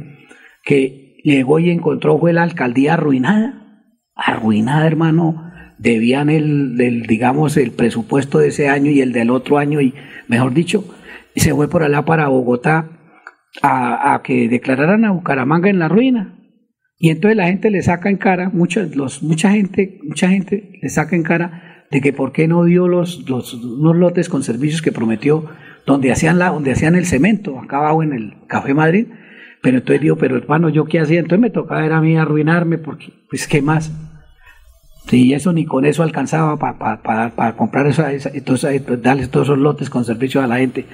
Que 0.64 1.16
llegó 1.22 1.58
y 1.58 1.70
encontró 1.70 2.18
fue 2.18 2.32
la 2.32 2.42
alcaldía 2.42 2.94
arruinada. 2.94 3.84
Arruinada, 4.14 4.86
hermano. 4.86 5.50
Debían 5.78 6.30
el, 6.30 6.76
digamos, 7.08 7.56
el 7.56 7.72
presupuesto 7.72 8.38
de 8.38 8.48
ese 8.48 8.68
año 8.68 8.90
y 8.90 9.00
el 9.00 9.12
del 9.12 9.30
otro 9.30 9.58
año 9.58 9.80
y, 9.80 9.94
mejor 10.28 10.54
dicho, 10.54 10.84
se 11.34 11.52
fue 11.54 11.68
por 11.68 11.82
allá 11.82 12.02
para 12.04 12.28
Bogotá 12.28 12.88
a, 13.62 14.14
a 14.14 14.22
que 14.22 14.48
declararan 14.48 15.04
a 15.04 15.10
Bucaramanga 15.10 15.68
en 15.68 15.78
la 15.78 15.88
ruina. 15.88 16.38
Y 16.98 17.10
entonces 17.10 17.36
la 17.36 17.48
gente 17.48 17.70
le 17.70 17.82
saca 17.82 18.08
en 18.10 18.16
cara, 18.16 18.48
mucha, 18.50 18.82
los, 18.82 19.24
mucha 19.24 19.50
gente, 19.50 19.98
mucha 20.04 20.28
gente 20.28 20.78
le 20.80 20.88
saca 20.88 21.16
en 21.16 21.24
cara 21.24 21.71
de 21.92 22.00
que 22.00 22.12
por 22.12 22.32
qué 22.32 22.48
no 22.48 22.64
dio 22.64 22.88
los, 22.88 23.28
los 23.28 23.52
unos 23.52 23.94
lotes 23.96 24.30
con 24.30 24.42
servicios 24.42 24.80
que 24.80 24.92
prometió 24.92 25.44
donde 25.84 26.10
hacían 26.10 26.38
la, 26.38 26.48
donde 26.48 26.72
hacían 26.72 26.94
el 26.94 27.04
cemento, 27.04 27.60
acá 27.60 27.78
abajo 27.78 28.02
en 28.02 28.14
el 28.14 28.34
Café 28.46 28.72
Madrid. 28.72 29.08
Pero 29.60 29.78
entonces 29.78 30.00
digo, 30.00 30.16
pero 30.16 30.36
hermano, 30.36 30.70
¿yo 30.70 30.86
qué 30.86 31.00
hacía? 31.00 31.20
Entonces 31.20 31.40
me 31.40 31.50
tocaba 31.50 31.84
era 31.84 31.98
a 31.98 32.00
mí 32.00 32.16
arruinarme 32.16 32.78
porque, 32.78 33.12
pues, 33.28 33.46
¿qué 33.46 33.60
más? 33.62 33.92
Sí, 35.06 35.34
eso 35.34 35.52
ni 35.52 35.66
con 35.66 35.84
eso 35.84 36.02
alcanzaba 36.02 36.56
para 36.56 37.56
comprar 37.56 37.86
esa, 37.86 38.12
esa, 38.12 38.30
entonces, 38.32 38.80
eh, 38.80 38.96
darles 38.96 39.28
todos 39.30 39.48
esos 39.48 39.58
lotes 39.58 39.90
con 39.90 40.04
servicio 40.04 40.42
a 40.42 40.46
la 40.46 40.56
gente. 40.56 40.86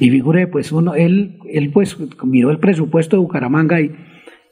Y 0.00 0.10
figure, 0.10 0.48
pues 0.48 0.72
uno, 0.72 0.94
él, 0.94 1.38
él 1.48 1.70
pues 1.72 1.96
miró 2.24 2.50
el 2.50 2.58
presupuesto 2.58 3.16
de 3.16 3.20
Bucaramanga 3.20 3.80
y, 3.80 3.94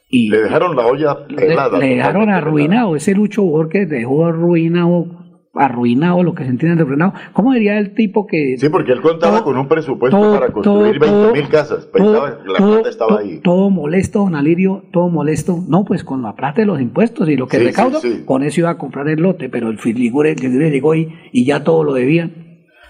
y 0.09 0.29
Le 0.29 0.43
dejaron 0.43 0.75
la 0.75 0.85
olla 0.87 1.17
le, 1.27 1.51
helada. 1.51 1.77
le 1.77 1.95
dejaron 1.95 2.29
arruinado, 2.29 2.95
ese 2.95 3.13
Lucho 3.13 3.43
Borges 3.43 3.89
dejó 3.89 4.25
arruinado, 4.25 5.18
arruinado 5.53 6.23
lo 6.23 6.33
que 6.35 6.43
se 6.43 6.49
entiende 6.49 6.75
de 6.77 6.83
arruinado. 6.83 7.13
¿Cómo 7.33 7.53
diría 7.53 7.77
el 7.79 7.93
tipo 7.93 8.27
que 8.27 8.55
Sí, 8.57 8.69
porque 8.69 8.91
él 8.91 9.01
contaba 9.01 9.43
con 9.43 9.57
un 9.57 9.67
presupuesto 9.67 10.17
todo- 10.17 10.33
para 10.39 10.51
construir 10.51 10.99
todo- 10.99 11.21
20 11.31 11.41
mil 11.41 11.49
casas. 11.49 11.85
Pensaba 11.87 12.41
que 12.43 12.51
la 12.51 12.57
todo- 12.59 12.73
plata 12.75 12.89
estaba 12.89 13.19
ahí. 13.19 13.39
todo 13.43 13.69
molesto, 13.69 14.19
don 14.19 14.35
Alirio, 14.35 14.83
todo 14.91 15.09
molesto. 15.09 15.63
No, 15.67 15.83
pues 15.85 16.03
con 16.03 16.21
la 16.21 16.35
plata 16.35 16.61
de 16.61 16.67
los 16.67 16.79
impuestos 16.79 17.27
y 17.29 17.35
lo 17.35 17.47
que 17.47 17.57
Sí, 17.57 17.63
recaudo, 17.63 17.99
sí, 17.99 18.11
sí. 18.11 18.23
con 18.25 18.43
eso 18.43 18.61
iba 18.61 18.69
a 18.69 18.77
comprar 18.77 19.07
el 19.09 19.21
lote, 19.21 19.49
pero 19.49 19.69
el 19.69 19.79
Filigure, 19.79 20.31
el 20.31 20.39
Filigure 20.39 20.69
llegó 20.71 20.95
y, 20.95 21.09
y 21.31 21.45
ya 21.45 21.63
todo 21.63 21.83
lo 21.83 21.93
debían. 21.93 22.48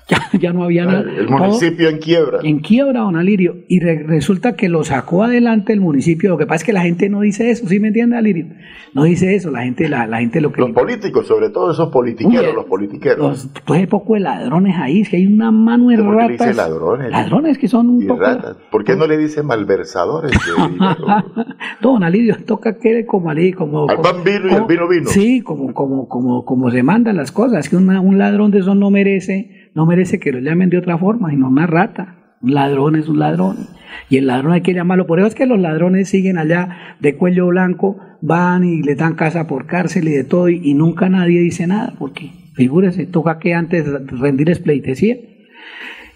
Ya, 0.10 0.18
ya 0.40 0.54
no 0.54 0.64
había 0.64 0.86
nada. 0.86 1.02
El 1.02 1.28
Todo- 1.28 1.38
municipio 1.38 1.88
en 1.90 1.98
quiebra. 2.00 2.40
en 2.44 2.60
quiebra, 2.60 3.02
don 3.02 3.16
Alirio, 3.16 3.58
y 3.68 3.80
re- 3.80 4.04
resulta 4.04 4.56
que 4.56 4.68
lo 4.70 4.84
sacó 4.84 5.24
adelante 5.24 5.72
el 5.74 5.82
municipio. 5.82 6.30
Lo 6.32 6.38
que 6.38 6.46
pasa 6.48 6.56
es 6.58 6.64
que 6.64 6.74
la 6.74 6.82
gente 6.82 7.10
no 7.10 7.22
dice 7.22 7.52
eso, 7.52 7.68
¿sí 7.68 7.80
me 7.80 7.90
entiende, 7.90 8.18
Alirio? 8.18 8.48
No 8.96 9.04
dice 9.04 9.36
eso, 9.36 9.52
la 9.52 9.62
gente, 9.62 9.88
la, 9.88 10.08
la 10.08 10.18
gente 10.20 10.42
lo 10.42 10.52
que... 10.52 10.62
Los 10.62 10.72
políticos, 10.72 11.28
sobre 11.28 11.50
todo 11.52 11.72
esos 11.72 11.90
politiqueros, 11.90 12.48
Uy, 12.50 12.56
los 12.56 12.66
politiqueros. 12.66 13.20
Los, 13.20 13.50
pues 13.66 13.82
hay 13.82 13.86
poco 13.88 14.16
de 14.16 14.22
ladrones 14.22 14.76
ahí, 14.80 15.02
es 15.02 15.10
que 15.10 15.18
hay 15.18 15.28
una 15.28 15.52
mano 15.52 15.90
de 15.90 15.98
¿Por 15.98 16.18
qué 16.18 16.24
le 16.24 16.32
dice 16.34 16.44
ratas. 16.46 16.58
ladrones? 16.58 17.12
Ladrones 17.12 17.58
que 17.60 17.68
son 17.68 17.90
un 17.90 18.02
Y 18.02 18.08
poco... 18.08 18.22
ratas. 18.22 18.58
¿Por 18.72 18.84
qué 18.84 18.96
no 18.96 19.06
le 19.06 19.16
dice 19.18 19.44
malversadores? 19.44 20.32
Don 21.82 22.04
Alirio, 22.04 22.38
toca 22.46 22.78
que 22.78 23.06
como 23.06 23.30
ali, 23.30 23.54
como... 23.54 23.88
Al 23.90 23.98
como- 23.98 24.02
pan 24.10 24.24
vino 24.24 24.48
y 24.50 24.54
al 24.54 24.66
vino 24.66 24.88
vino. 24.88 25.08
Sí, 25.10 25.42
como, 25.42 25.74
como, 25.74 26.08
como, 26.08 26.46
como 26.46 26.72
se 26.72 26.84
mandan 26.84 27.16
las 27.18 27.32
cosas, 27.32 27.70
que 27.70 27.76
una- 27.76 28.02
un 28.02 28.18
ladrón 28.18 28.52
de 28.52 28.60
esos 28.60 28.76
no 28.76 28.90
merece, 28.90 29.59
no 29.76 29.86
merece 29.86 30.20
que 30.20 30.32
lo 30.32 30.40
llamen 30.40 30.70
de 30.70 30.78
otra 30.78 30.98
forma, 30.98 31.30
sino 31.30 31.48
una 31.48 31.68
rata. 31.68 32.36
Un 32.42 32.54
ladrón 32.54 32.96
es 32.96 33.08
un 33.08 33.20
ladrón. 33.20 33.68
Y 34.10 34.18
el 34.18 34.28
ladrón 34.28 34.54
hay 34.54 34.62
que 34.62 34.74
llamarlo. 34.74 35.08
Por 35.08 35.20
eso 35.20 35.28
es 35.28 35.36
que 35.36 35.46
los 35.46 35.60
ladrones 35.60 36.10
siguen 36.10 36.38
allá 36.38 36.96
de 37.00 37.16
cuello 37.16 37.48
blanco, 37.48 37.98
van 38.22 38.64
y 38.64 38.82
le 38.82 38.96
dan 38.96 39.16
casa 39.16 39.48
por 39.48 39.66
cárcel 39.66 40.08
y 40.08 40.12
de 40.12 40.24
todo, 40.24 40.50
y, 40.50 40.74
nunca 40.74 41.10
nadie 41.10 41.40
dice 41.40 41.68
nada, 41.68 41.94
porque 42.00 42.32
figúrese, 42.54 43.06
toca 43.06 43.40
que 43.40 43.54
antes 43.54 43.86
rendirles 44.08 44.60
pleitesía. 44.60 45.18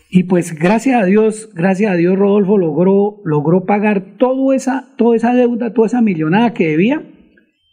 Y 0.10 0.24
pues 0.24 0.54
gracias 0.54 1.02
a 1.02 1.06
Dios, 1.06 1.50
gracias 1.56 1.92
a 1.92 1.96
Dios 1.96 2.18
Rodolfo 2.18 2.58
logró, 2.58 3.22
logró 3.26 3.66
pagar 3.66 4.02
toda 4.18 4.56
esa, 4.56 4.90
toda 4.96 5.16
esa 5.16 5.34
deuda, 5.34 5.74
toda 5.74 5.88
esa 5.88 6.02
millonada 6.02 6.54
que 6.54 6.68
debía 6.68 7.02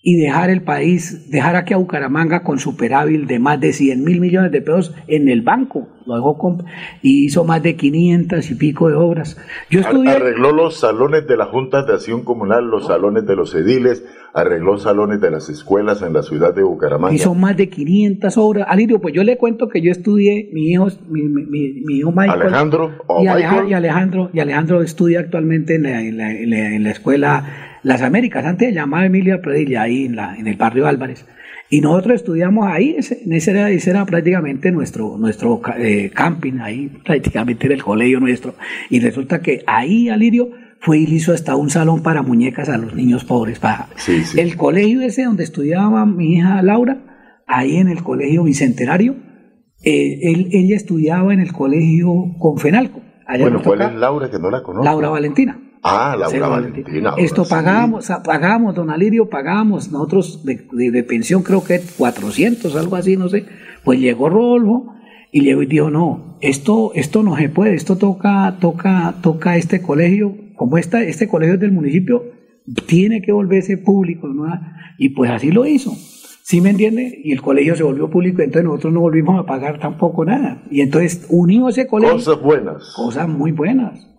y 0.02 0.16
dejar 0.16 0.48
el 0.48 0.62
país, 0.62 1.30
dejar 1.30 1.56
aquí 1.56 1.74
a 1.74 1.76
Bucaramanga 1.76 2.42
con 2.42 2.58
superávit 2.58 3.26
de 3.26 3.38
más 3.38 3.60
de 3.60 3.74
100 3.74 4.02
mil 4.02 4.18
millones 4.18 4.50
de 4.50 4.62
pesos 4.62 4.94
en 5.08 5.28
el 5.28 5.42
banco. 5.42 5.88
Lo 6.06 6.14
dejó 6.14 6.38
con- 6.38 6.64
y 7.02 7.26
hizo 7.26 7.44
más 7.44 7.62
de 7.62 7.76
500 7.76 8.50
y 8.50 8.54
pico 8.54 8.88
de 8.88 8.94
obras. 8.94 9.36
Yo 9.68 9.80
estudié... 9.80 10.12
Arregló 10.12 10.52
los 10.52 10.76
salones 10.80 11.26
de 11.26 11.36
las 11.36 11.48
juntas 11.48 11.86
de 11.86 11.92
acción 11.92 12.24
comunal, 12.24 12.64
los 12.70 12.86
salones 12.86 13.26
de 13.26 13.36
los 13.36 13.54
ediles, 13.54 14.02
arregló 14.32 14.78
salones 14.78 15.20
de 15.20 15.30
las 15.32 15.50
escuelas 15.50 16.00
en 16.00 16.14
la 16.14 16.22
ciudad 16.22 16.54
de 16.54 16.62
Bucaramanga. 16.62 17.14
Hizo 17.14 17.34
más 17.34 17.54
de 17.58 17.68
500 17.68 18.38
obras. 18.38 18.66
Alirio, 18.70 19.02
pues 19.02 19.12
yo 19.12 19.22
le 19.22 19.36
cuento 19.36 19.68
que 19.68 19.82
yo 19.82 19.92
estudié, 19.92 20.48
mi 20.54 20.70
hijo, 20.70 20.88
mi, 21.10 21.22
mi- 21.24 21.44
mi- 21.84 21.98
hijo 21.98 22.10
Michael. 22.10 22.40
Alejandro, 22.40 22.92
o 23.06 23.22
y, 23.22 23.26
Aleja- 23.26 23.50
Michael. 23.50 23.70
y 23.70 23.74
Alejandro, 23.74 24.30
y 24.32 24.40
Alejandro 24.40 24.80
estudia 24.82 25.20
actualmente 25.20 25.74
en 25.74 25.82
la, 25.82 26.00
en 26.00 26.16
la- 26.16 26.32
en 26.32 26.48
la- 26.50 26.74
en 26.74 26.82
la 26.84 26.90
escuela 26.90 27.66
Las 27.82 28.02
Américas, 28.02 28.44
antes 28.44 28.68
se 28.68 28.74
llamaba 28.74 29.06
Emilia 29.06 29.40
Predilla, 29.40 29.82
ahí 29.82 30.06
en, 30.06 30.16
la, 30.16 30.36
en 30.36 30.46
el 30.46 30.56
barrio 30.56 30.86
Álvarez. 30.86 31.26
Y 31.72 31.80
nosotros 31.80 32.16
estudiamos 32.16 32.66
ahí, 32.66 32.96
ese, 32.98 33.22
ese, 33.30 33.50
era, 33.52 33.70
ese 33.70 33.90
era 33.90 34.04
prácticamente 34.04 34.72
nuestro, 34.72 35.16
nuestro 35.16 35.60
eh, 35.78 36.10
camping, 36.12 36.58
ahí 36.60 36.88
prácticamente 37.04 37.66
era 37.66 37.74
el 37.76 37.82
colegio 37.82 38.18
nuestro. 38.18 38.54
Y 38.90 38.98
resulta 38.98 39.40
que 39.40 39.62
ahí, 39.66 40.08
Alirio, 40.08 40.50
fue 40.80 40.98
y 40.98 41.04
hizo 41.04 41.32
hasta 41.32 41.54
un 41.54 41.70
salón 41.70 42.02
para 42.02 42.22
muñecas 42.22 42.68
a 42.68 42.76
los 42.76 42.94
niños 42.94 43.24
pobres. 43.24 43.60
Para 43.60 43.88
El 44.36 44.56
colegio 44.56 45.00
ese 45.02 45.24
donde 45.24 45.44
estudiaba 45.44 46.04
mi 46.06 46.34
hija 46.34 46.60
Laura, 46.62 46.98
ahí 47.46 47.76
en 47.76 47.88
el 47.88 48.02
colegio 48.02 48.42
Bicentenario, 48.42 49.14
eh, 49.84 50.18
él, 50.22 50.48
ella 50.52 50.76
estudiaba 50.76 51.32
en 51.32 51.40
el 51.40 51.52
colegio 51.52 52.34
Confenalco. 52.38 53.00
Allá 53.26 53.44
Bueno, 53.44 53.62
¿cuál 53.62 53.82
es 53.82 53.94
Laura 53.94 54.28
que 54.28 54.38
no 54.38 54.50
la 54.50 54.62
conozco? 54.62 54.84
Laura 54.84 55.10
Valentina. 55.10 55.58
Ah, 55.82 56.14
Laura 56.18 56.48
Valentina. 56.48 57.14
Esto 57.16 57.44
sí. 57.44 57.50
pagábamos, 57.50 58.10
a- 58.10 58.22
pagábamos, 58.22 58.74
don 58.74 58.90
Alirio, 58.90 59.28
pagábamos 59.30 59.90
nosotros 59.90 60.44
de, 60.44 60.66
de- 60.72 60.90
de 60.90 61.02
pensión, 61.04 61.42
creo 61.42 61.64
que 61.64 61.80
400, 61.96 62.76
algo 62.76 62.96
así, 62.96 63.16
no 63.16 63.28
sé. 63.28 63.46
Pues 63.84 63.98
llegó 63.98 64.28
Rolfo 64.28 64.92
y 65.32 65.40
llegó 65.42 65.62
y 65.62 65.66
dijo, 65.66 65.90
no, 65.90 66.36
esto, 66.42 66.92
esto 66.94 67.22
no 67.22 67.36
se 67.36 67.48
puede, 67.48 67.74
esto 67.74 67.96
toca, 67.96 68.58
toca, 68.60 69.14
toca 69.22 69.56
este 69.56 69.80
colegio, 69.80 70.34
como 70.54 70.76
esta, 70.76 71.02
este 71.02 71.28
colegio 71.28 71.54
es 71.54 71.60
del 71.60 71.72
municipio, 71.72 72.24
tiene 72.86 73.22
que 73.22 73.32
volverse 73.32 73.78
público, 73.78 74.28
¿no? 74.28 74.44
Y 74.98 75.10
pues 75.10 75.30
así 75.30 75.50
lo 75.50 75.64
hizo. 75.66 75.92
¿Sí 76.42 76.60
me 76.60 76.70
entiende? 76.70 77.20
Y 77.24 77.32
el 77.32 77.40
colegio 77.42 77.76
se 77.76 77.84
volvió 77.84 78.10
público, 78.10 78.42
entonces 78.42 78.64
nosotros 78.64 78.92
no 78.92 79.00
volvimos 79.00 79.38
a 79.40 79.46
pagar 79.46 79.78
tampoco 79.78 80.24
nada. 80.24 80.62
Y 80.70 80.80
entonces 80.80 81.24
unió 81.30 81.68
ese 81.68 81.86
colegio. 81.86 82.16
Cosas 82.16 82.42
buenas. 82.42 82.92
Cosas 82.96 83.28
muy 83.28 83.52
buenas. 83.52 84.09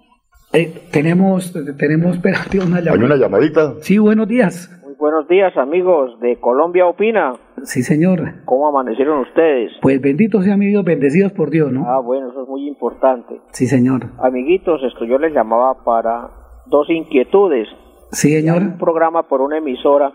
Eh, 0.54 0.88
tenemos, 0.92 1.54
tenemos, 1.78 2.16
espérate, 2.18 2.60
una 2.60 2.78
Hay 2.78 2.84
llamada. 2.84 3.06
una 3.06 3.16
llamadita. 3.16 3.74
Sí, 3.82 3.98
buenos 3.98 4.28
días. 4.28 4.70
Muy 4.84 4.96
buenos 4.96 5.28
días, 5.28 5.56
amigos 5.58 6.20
de 6.20 6.38
Colombia 6.40 6.86
Opina. 6.88 7.34
Sí, 7.64 7.84
señor. 7.84 8.20
¿Cómo 8.46 8.68
amanecieron 8.68 9.20
ustedes? 9.20 9.72
Pues 9.82 10.02
benditos 10.02 10.44
sean 10.44 10.56
amigos, 10.56 10.84
bendecidos 10.84 11.32
por 11.32 11.50
Dios, 11.52 11.72
¿no? 11.72 11.86
Ah, 11.90 12.00
bueno, 12.00 12.32
eso 12.32 12.44
es 12.44 12.50
muy 12.50 12.68
importante. 12.68 13.40
Sí, 13.52 13.68
señor. 13.68 14.08
Amiguitos, 14.22 14.82
esto 14.84 15.06
yo 15.06 15.18
les 15.18 15.34
llamaba 15.34 15.84
para 15.84 16.30
dos 16.68 16.90
inquietudes. 16.90 17.68
Sí, 18.12 18.36
Hay 18.36 18.42
señor. 18.42 18.62
un 18.62 18.78
programa 18.78 19.28
por 19.28 19.42
una 19.42 19.58
emisora 19.58 20.12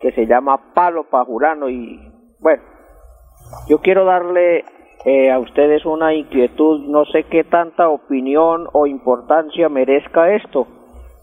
que 0.00 0.12
se 0.12 0.26
llama 0.26 0.72
Palo 0.74 1.08
Pajurano 1.10 1.68
y, 1.68 1.98
bueno, 2.40 2.62
yo 3.68 3.78
quiero 3.80 4.04
darle 4.04 4.64
eh, 5.04 5.30
a 5.30 5.38
ustedes 5.38 5.84
una 5.84 6.14
inquietud, 6.14 6.86
no 6.86 7.04
sé 7.06 7.24
qué 7.24 7.44
tanta 7.44 7.88
opinión 7.88 8.68
o 8.72 8.86
importancia 8.86 9.68
merezca 9.68 10.34
esto. 10.34 10.66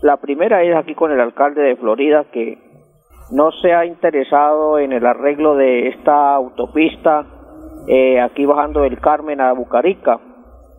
La 0.02 0.18
primera 0.18 0.64
es 0.64 0.76
aquí 0.76 0.96
con 0.96 1.12
el 1.12 1.20
alcalde 1.20 1.62
de 1.62 1.76
Florida 1.76 2.26
que 2.32 2.58
no 3.32 3.52
se 3.52 3.74
ha 3.74 3.86
interesado 3.86 4.80
en 4.80 4.92
el 4.92 5.06
arreglo 5.06 5.56
de 5.56 5.90
esta 5.90 6.34
autopista 6.36 7.26
eh, 7.88 8.20
aquí 8.20 8.46
bajando 8.46 8.82
del 8.82 9.00
Carmen 9.00 9.42
a 9.42 9.54
Bucarica. 9.54 10.20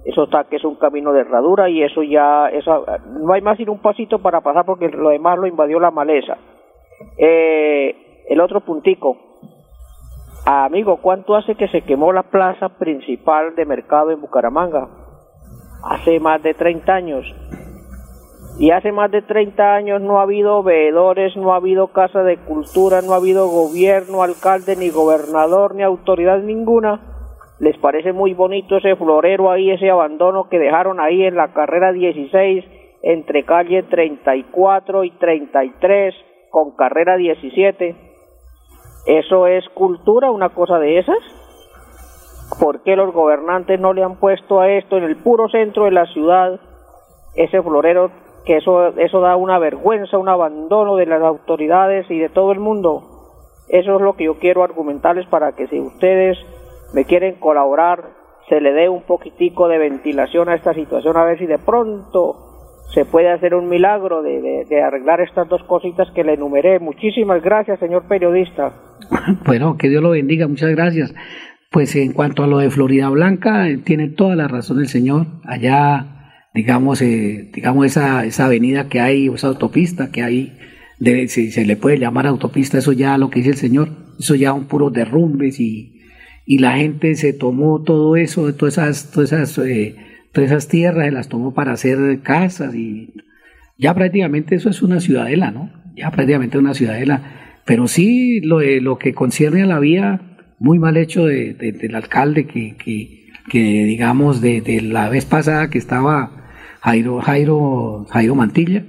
Eso 0.05 0.25
está 0.25 0.45
que 0.45 0.57
es 0.57 0.65
un 0.65 0.77
camino 0.77 1.13
de 1.13 1.21
herradura 1.21 1.69
y 1.69 1.83
eso 1.83 2.03
ya, 2.03 2.49
eso, 2.49 2.87
no 3.21 3.33
hay 3.33 3.43
más 3.43 3.61
ir 3.61 3.69
un 3.69 3.81
pasito 3.81 4.19
para 4.21 4.41
pasar 4.41 4.65
porque 4.65 4.89
lo 4.89 5.11
demás 5.11 5.39
lo 5.39 5.47
invadió 5.47 5.79
la 5.79 5.91
maleza. 5.91 6.39
Eh, 7.19 8.25
el 8.29 8.41
otro 8.41 8.61
puntico. 8.61 9.30
Amigo, 10.47 10.97
¿cuánto 11.03 11.37
hace 11.37 11.55
que 11.55 11.69
se 11.69 11.83
quemó 11.83 12.13
la 12.13 12.23
plaza 12.23 12.71
principal 12.71 13.55
de 13.55 13.67
mercado 13.67 14.11
en 14.11 14.21
Bucaramanga? 14.21 14.89
Hace 15.85 16.19
más 16.19 16.43
de 16.43 16.55
30 16.55 16.93
años. 16.93 17.27
Y 18.59 18.71
hace 18.71 18.91
más 18.91 19.11
de 19.11 19.23
30 19.23 19.75
años 19.75 20.01
no 20.01 20.19
ha 20.19 20.23
habido 20.23 20.63
veedores, 20.63 21.37
no 21.37 21.53
ha 21.53 21.57
habido 21.57 21.89
casa 21.89 22.23
de 22.23 22.39
cultura, 22.39 23.01
no 23.03 23.13
ha 23.13 23.17
habido 23.17 23.49
gobierno, 23.49 24.23
alcalde, 24.23 24.77
ni 24.77 24.91
gobernador, 24.91 25.75
ni 25.75 25.83
autoridad 25.83 26.39
ninguna. 26.39 27.01
¿Les 27.59 27.77
parece 27.79 28.13
muy 28.13 28.33
bonito 28.35 28.79
ese 28.79 28.97
florero 28.97 29.51
ahí, 29.51 29.71
ese 29.71 29.91
abandono 29.91 30.49
que 30.49 30.59
dejaron 30.59 31.01
ahí 31.01 31.23
en 31.25 31.37
la 31.37 31.53
carrera 31.53 31.93
16 31.93 32.65
entre 33.03 33.45
calle 33.45 33.83
34 33.83 35.05
y 35.05 35.11
33 35.13 36.15
con 36.51 36.75
carrera 36.77 37.17
17? 37.17 38.10
¿Eso 39.07 39.47
es 39.47 39.69
cultura, 39.71 40.31
una 40.31 40.51
cosa 40.51 40.79
de 40.79 40.99
esas? 40.99 41.19
¿Por 42.61 42.83
qué 42.83 42.97
los 42.97 43.13
gobernantes 43.13 43.81
no 43.81 43.93
le 43.93 44.03
han 44.03 44.17
puesto 44.17 44.61
a 44.61 44.69
esto 44.69 44.97
en 44.97 45.05
el 45.05 45.17
puro 45.17 45.49
centro 45.49 45.85
de 45.85 45.93
la 45.93 46.07
ciudad 46.07 46.61
ese 47.35 47.63
florero 47.63 48.11
que 48.45 48.57
eso, 48.57 48.89
eso 48.99 49.21
da 49.21 49.37
una 49.37 49.59
vergüenza, 49.59 50.19
un 50.19 50.29
abandono 50.29 50.97
de 50.97 51.07
las 51.07 51.23
autoridades 51.23 52.11
y 52.11 52.19
de 52.19 52.29
todo 52.29 52.53
el 52.53 52.59
mundo. 52.59 53.03
Eso 53.69 53.97
es 53.97 54.01
lo 54.01 54.15
que 54.15 54.25
yo 54.25 54.39
quiero 54.39 54.65
argumentarles 54.65 55.27
para 55.29 55.53
que 55.53 55.69
si 55.69 55.79
ustedes 55.79 56.39
me 56.93 57.05
quieren 57.05 57.37
colaborar, 57.37 58.05
se 58.49 58.61
le 58.61 58.73
dé 58.73 58.89
un 58.89 59.03
poquitico 59.03 59.69
de 59.69 59.79
ventilación 59.79 60.49
a 60.49 60.55
esta 60.55 60.75
situación, 60.75 61.17
a 61.17 61.25
ver 61.25 61.39
si 61.39 61.47
de 61.47 61.59
pronto 61.59 62.50
se 62.93 63.05
puede 63.05 63.31
hacer 63.31 63.55
un 63.55 63.69
milagro 63.69 64.23
de, 64.23 64.65
de, 64.69 64.83
arreglar 64.83 65.21
estas 65.21 65.49
dos 65.49 65.63
cositas 65.65 66.09
que 66.15 66.25
le 66.25 66.35
enumeré. 66.35 66.79
Muchísimas 66.79 67.43
gracias, 67.43 67.79
señor 67.79 68.07
periodista. 68.09 68.73
Bueno, 69.47 69.77
que 69.77 69.89
Dios 69.89 70.03
lo 70.03 70.11
bendiga, 70.11 70.49
muchas 70.49 70.71
gracias. 70.71 71.15
Pues 71.71 71.95
en 71.97 72.13
cuanto 72.13 72.43
a 72.43 72.47
lo 72.47 72.59
de 72.59 72.71
Florida 72.71 73.09
Blanca, 73.09 73.67
tiene 73.85 74.09
toda 74.09 74.35
la 74.35 74.49
razón 74.49 74.81
el 74.81 74.89
señor. 74.89 75.27
Allá 75.45 76.21
digamos, 76.55 77.01
eh, 77.03 77.51
digamos 77.53 77.87
esa, 77.87 78.25
esa 78.25 78.47
avenida 78.47 78.89
que 78.89 79.01
hay, 79.01 79.29
esa 79.29 79.49
autopista 79.49 80.11
que 80.11 80.23
hay, 80.23 80.53
si 81.29 81.51
se 81.51 81.65
le 81.65 81.77
puede 81.77 81.99
llamar 81.99 82.27
autopista, 82.27 82.79
eso 82.79 82.93
ya 82.93 83.17
lo 83.19 83.31
que 83.31 83.41
dice 83.41 83.51
el 83.51 83.57
Señor, 83.57 83.89
eso 84.19 84.35
ya 84.35 84.53
un 84.53 84.67
puro 84.67 84.91
derrumbes 84.91 85.61
y, 85.61 86.01
y 86.45 86.59
la 86.59 86.77
gente 86.77 87.15
se 87.15 87.33
tomó 87.33 87.83
todo 87.83 88.17
eso, 88.17 88.53
todas 88.55 88.75
esas, 88.75 89.11
todas 89.11 89.33
esas, 89.33 89.59
eh, 89.67 89.97
todas 90.33 90.51
esas 90.51 90.69
tierras, 90.69 91.07
se 91.07 91.13
las 91.13 91.29
tomó 91.29 91.55
para 91.55 91.73
hacer 91.73 92.21
casas 92.23 92.75
y 92.75 93.15
ya 93.79 93.95
prácticamente 93.95 94.55
eso 94.55 94.69
es 94.69 94.83
una 94.83 95.01
ciudadela, 95.01 95.51
¿no? 95.51 95.71
Ya 95.97 96.11
prácticamente 96.11 96.59
una 96.59 96.75
ciudadela. 96.75 97.61
Pero 97.65 97.89
sí 97.89 98.41
lo, 98.41 98.61
lo 98.61 98.99
que 98.99 99.15
concierne 99.15 99.63
a 99.63 99.67
la 99.67 99.79
vía, 99.79 100.37
muy 100.59 100.79
mal 100.79 100.97
hecho 100.97 101.25
de, 101.25 101.55
del 101.55 101.95
alcalde 101.95 102.47
que, 102.47 102.77
que, 102.77 103.29
que 103.49 103.59
digamos, 103.85 104.41
de, 104.41 104.61
de, 104.61 104.83
la 104.83 105.09
vez 105.09 105.25
pasada 105.25 105.71
que 105.71 105.79
estaba 105.79 106.41
Jairo, 106.83 107.21
Jairo, 107.21 108.07
Jairo 108.11 108.35
Mantilla. 108.35 108.85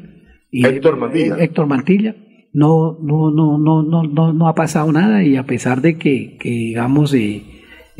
Y 0.51 0.65
Héctor 0.65 0.97
Mantilla. 0.97 1.37
Héctor 1.37 1.67
Mantilla. 1.67 2.15
No, 2.53 2.97
no, 3.01 3.31
no, 3.31 3.57
no, 3.57 3.83
no, 3.83 4.33
no, 4.33 4.47
ha 4.49 4.55
pasado 4.55 4.91
nada 4.91 5.23
y 5.23 5.37
a 5.37 5.43
pesar 5.43 5.81
de 5.81 5.97
que, 5.97 6.37
que 6.37 6.49
digamos, 6.49 7.13
eh, 7.13 7.43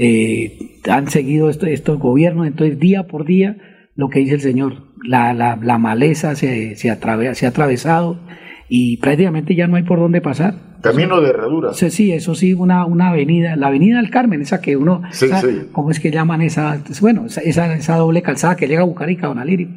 eh, 0.03 0.79
han 0.89 1.09
seguido 1.09 1.51
estos 1.51 1.99
gobiernos, 1.99 2.47
entonces 2.47 2.79
día 2.79 3.03
por 3.03 3.23
día, 3.23 3.57
lo 3.95 4.09
que 4.09 4.17
dice 4.17 4.33
el 4.33 4.41
Señor, 4.41 4.87
la, 5.03 5.31
la, 5.35 5.59
la 5.61 5.77
maleza 5.77 6.35
se, 6.35 6.75
se, 6.75 6.89
se 7.35 7.45
ha 7.45 7.49
atravesado 7.49 8.19
y 8.67 8.97
prácticamente 8.97 9.53
ya 9.53 9.67
no 9.67 9.75
hay 9.75 9.83
por 9.83 9.99
dónde 9.99 10.19
pasar. 10.19 10.55
Camino 10.81 11.21
de 11.21 11.29
herradura. 11.29 11.75
Sí, 11.75 11.91
sí, 11.91 12.11
eso 12.11 12.33
sí, 12.33 12.53
una, 12.53 12.83
una 12.85 13.09
avenida, 13.09 13.55
la 13.55 13.67
avenida 13.67 13.97
del 13.97 14.09
Carmen, 14.09 14.41
esa 14.41 14.59
que 14.59 14.75
uno, 14.75 15.03
sí, 15.11 15.27
sí. 15.39 15.67
¿cómo 15.71 15.91
es 15.91 15.99
que 15.99 16.09
llaman 16.09 16.41
esa? 16.41 16.81
Bueno, 16.99 17.27
esa, 17.27 17.75
esa, 17.75 17.95
doble 17.97 18.23
calzada 18.23 18.55
que 18.55 18.67
llega 18.67 18.81
a 18.81 18.85
Bucarica, 18.85 19.27
don 19.27 19.37
Alirio. 19.37 19.69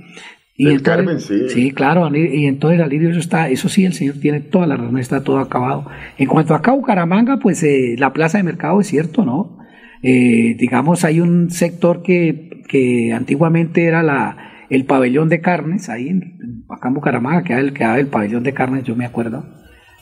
Y 0.56 0.68
el 0.68 0.80
Carmen, 0.80 1.20
sí. 1.20 1.50
Sí, 1.50 1.72
claro, 1.72 2.08
y 2.16 2.46
entonces 2.46 2.80
Alirio, 2.80 3.10
eso 3.10 3.18
está, 3.18 3.50
eso 3.50 3.68
sí, 3.68 3.84
el 3.84 3.92
señor 3.92 4.14
tiene 4.22 4.40
toda 4.40 4.66
la 4.66 4.76
razón, 4.76 4.96
está 4.98 5.22
todo 5.22 5.38
acabado. 5.38 5.84
En 6.16 6.28
cuanto 6.28 6.54
a 6.54 6.58
acá 6.58 6.72
Bucaramanga, 6.72 7.38
pues 7.40 7.62
eh, 7.62 7.96
la 7.98 8.14
plaza 8.14 8.38
de 8.38 8.44
mercado 8.44 8.80
es 8.80 8.86
cierto, 8.86 9.26
¿no? 9.26 9.63
Eh, 10.04 10.54
digamos, 10.58 11.04
hay 11.04 11.20
un 11.20 11.50
sector 11.50 12.02
que, 12.02 12.62
que 12.68 13.12
antiguamente 13.12 13.84
era 13.84 14.04
la, 14.04 14.66
el 14.70 14.84
pabellón 14.84 15.28
de 15.28 15.40
carnes, 15.40 15.88
ahí 15.88 16.08
en, 16.08 16.64
acá 16.68 16.88
en 16.88 16.94
Bucaramanga, 16.94 17.42
que 17.42 17.54
el, 17.54 17.72
que 17.72 17.84
el 17.84 18.06
pabellón 18.06 18.44
de 18.44 18.54
carnes, 18.54 18.84
yo 18.84 18.94
me 18.94 19.06
acuerdo 19.06 19.44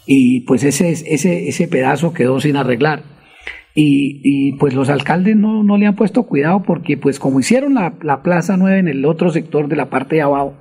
y 0.07 0.41
pues 0.41 0.65
ese, 0.65 0.91
ese, 0.91 1.49
ese 1.49 1.69
pedazo 1.69 2.13
quedó 2.13 2.41
sin 2.41 2.57
arreglar. 2.57 3.03
Y, 3.75 4.21
y, 4.23 4.53
pues 4.59 4.75
los 4.75 4.91
alcaldes 4.91 5.35
no, 5.35 5.65
no, 5.65 5.79
le 5.79 5.87
han 5.87 5.97
puesto 5.97 6.25
cuidado 6.25 6.63
porque 6.63 6.99
pues 6.99 7.19
como 7.19 7.41
hicieron 7.41 7.73
la, 7.73 7.95
la, 8.03 8.23
Plaza 8.23 8.59
Nueva 8.59 8.79
en 8.79 8.87
el 8.87 9.07
otro 9.07 9.31
sector 9.31 9.67
de 9.67 9.77
la 9.77 9.89
parte 9.89 10.17
de 10.17 10.23
abajo 10.23 10.55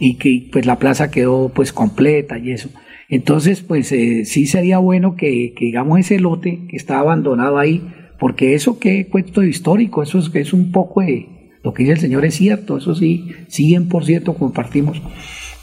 y 0.00 0.16
que 0.16 0.48
pues 0.50 0.66
la 0.66 0.76
plaza 0.80 1.12
quedó 1.12 1.50
pues 1.50 1.72
completa 1.72 2.38
y 2.38 2.50
eso. 2.50 2.68
Entonces 3.08 3.60
pues 3.60 3.92
eh, 3.92 4.24
sí 4.24 4.46
sería 4.46 4.78
bueno 4.78 5.14
que, 5.14 5.52
que, 5.54 5.66
digamos 5.66 6.00
ese 6.00 6.18
lote 6.18 6.66
que 6.68 6.76
está 6.76 6.98
abandonado 6.98 7.56
ahí, 7.56 7.82
porque 8.20 8.54
eso 8.54 8.78
que 8.78 9.08
cuento 9.08 9.42
histórico, 9.42 10.02
eso 10.02 10.18
es, 10.18 10.30
es 10.34 10.52
un 10.52 10.70
poco 10.70 11.00
de 11.00 11.58
lo 11.64 11.72
que 11.72 11.82
dice 11.82 11.94
el 11.94 12.00
señor 12.00 12.24
es 12.24 12.34
cierto, 12.34 12.76
eso 12.76 12.94
sí, 12.94 13.34
100% 13.48 14.38
compartimos. 14.38 15.02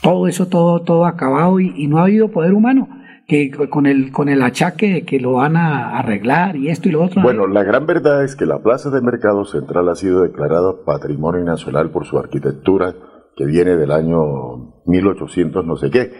Todo 0.02 0.28
eso, 0.28 0.46
todo, 0.46 0.82
todo 0.82 1.06
acabado 1.06 1.58
y, 1.60 1.72
y 1.76 1.86
no 1.86 1.98
ha 1.98 2.02
habido 2.02 2.30
poder 2.30 2.52
humano 2.52 2.88
que 3.28 3.50
con 3.50 3.84
el, 3.86 4.10
con 4.10 4.30
el 4.30 4.42
achaque 4.42 4.90
de 4.90 5.04
que 5.04 5.20
lo 5.20 5.34
van 5.34 5.56
a 5.56 5.98
arreglar 5.98 6.56
y 6.56 6.70
esto 6.70 6.88
y 6.88 6.92
lo 6.92 7.04
otro. 7.04 7.22
Bueno, 7.22 7.46
la 7.46 7.62
gran 7.62 7.84
verdad 7.84 8.24
es 8.24 8.34
que 8.34 8.46
la 8.46 8.62
Plaza 8.62 8.90
de 8.90 9.02
Mercado 9.02 9.44
Central 9.44 9.88
ha 9.90 9.94
sido 9.94 10.22
declarada 10.22 10.82
Patrimonio 10.84 11.44
Nacional 11.44 11.90
por 11.90 12.06
su 12.06 12.18
arquitectura 12.18 12.94
que 13.36 13.44
viene 13.44 13.76
del 13.76 13.92
año 13.92 14.82
1800 14.86 15.64
no 15.64 15.76
sé 15.76 15.90
qué. 15.90 16.10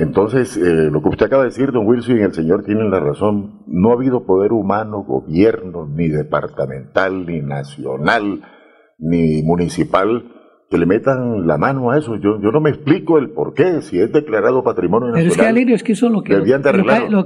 Entonces, 0.00 0.56
eh, 0.56 0.88
lo 0.90 1.02
que 1.02 1.10
usted 1.10 1.26
acaba 1.26 1.42
de 1.42 1.50
decir, 1.50 1.72
don 1.72 1.86
Wilson, 1.86 2.18
y 2.18 2.22
el 2.22 2.32
señor 2.32 2.64
tienen 2.64 2.90
la 2.90 3.00
razón, 3.00 3.60
no 3.66 3.90
ha 3.90 3.94
habido 3.94 4.24
poder 4.24 4.52
humano, 4.52 5.02
gobierno, 5.02 5.86
ni 5.86 6.08
departamental, 6.08 7.26
ni 7.26 7.40
nacional, 7.40 8.40
ni 8.98 9.42
municipal, 9.42 10.24
que 10.70 10.78
le 10.78 10.86
metan 10.86 11.46
la 11.46 11.58
mano 11.58 11.90
a 11.90 11.98
eso. 11.98 12.16
Yo, 12.16 12.40
yo 12.40 12.50
no 12.50 12.60
me 12.60 12.70
explico 12.70 13.18
el 13.18 13.30
por 13.30 13.52
qué, 13.52 13.82
si 13.82 13.98
es 13.98 14.10
declarado 14.10 14.64
patrimonio 14.64 15.08
nacional. 15.08 15.22
Pero 15.22 15.32
es 15.32 15.36
que, 15.36 15.46
Alirio, 15.46 15.74
es 15.74 15.82
que 15.82 15.92
eso 15.92 16.06
es 16.06 16.12
lo 16.12 16.22
que... 16.22 16.34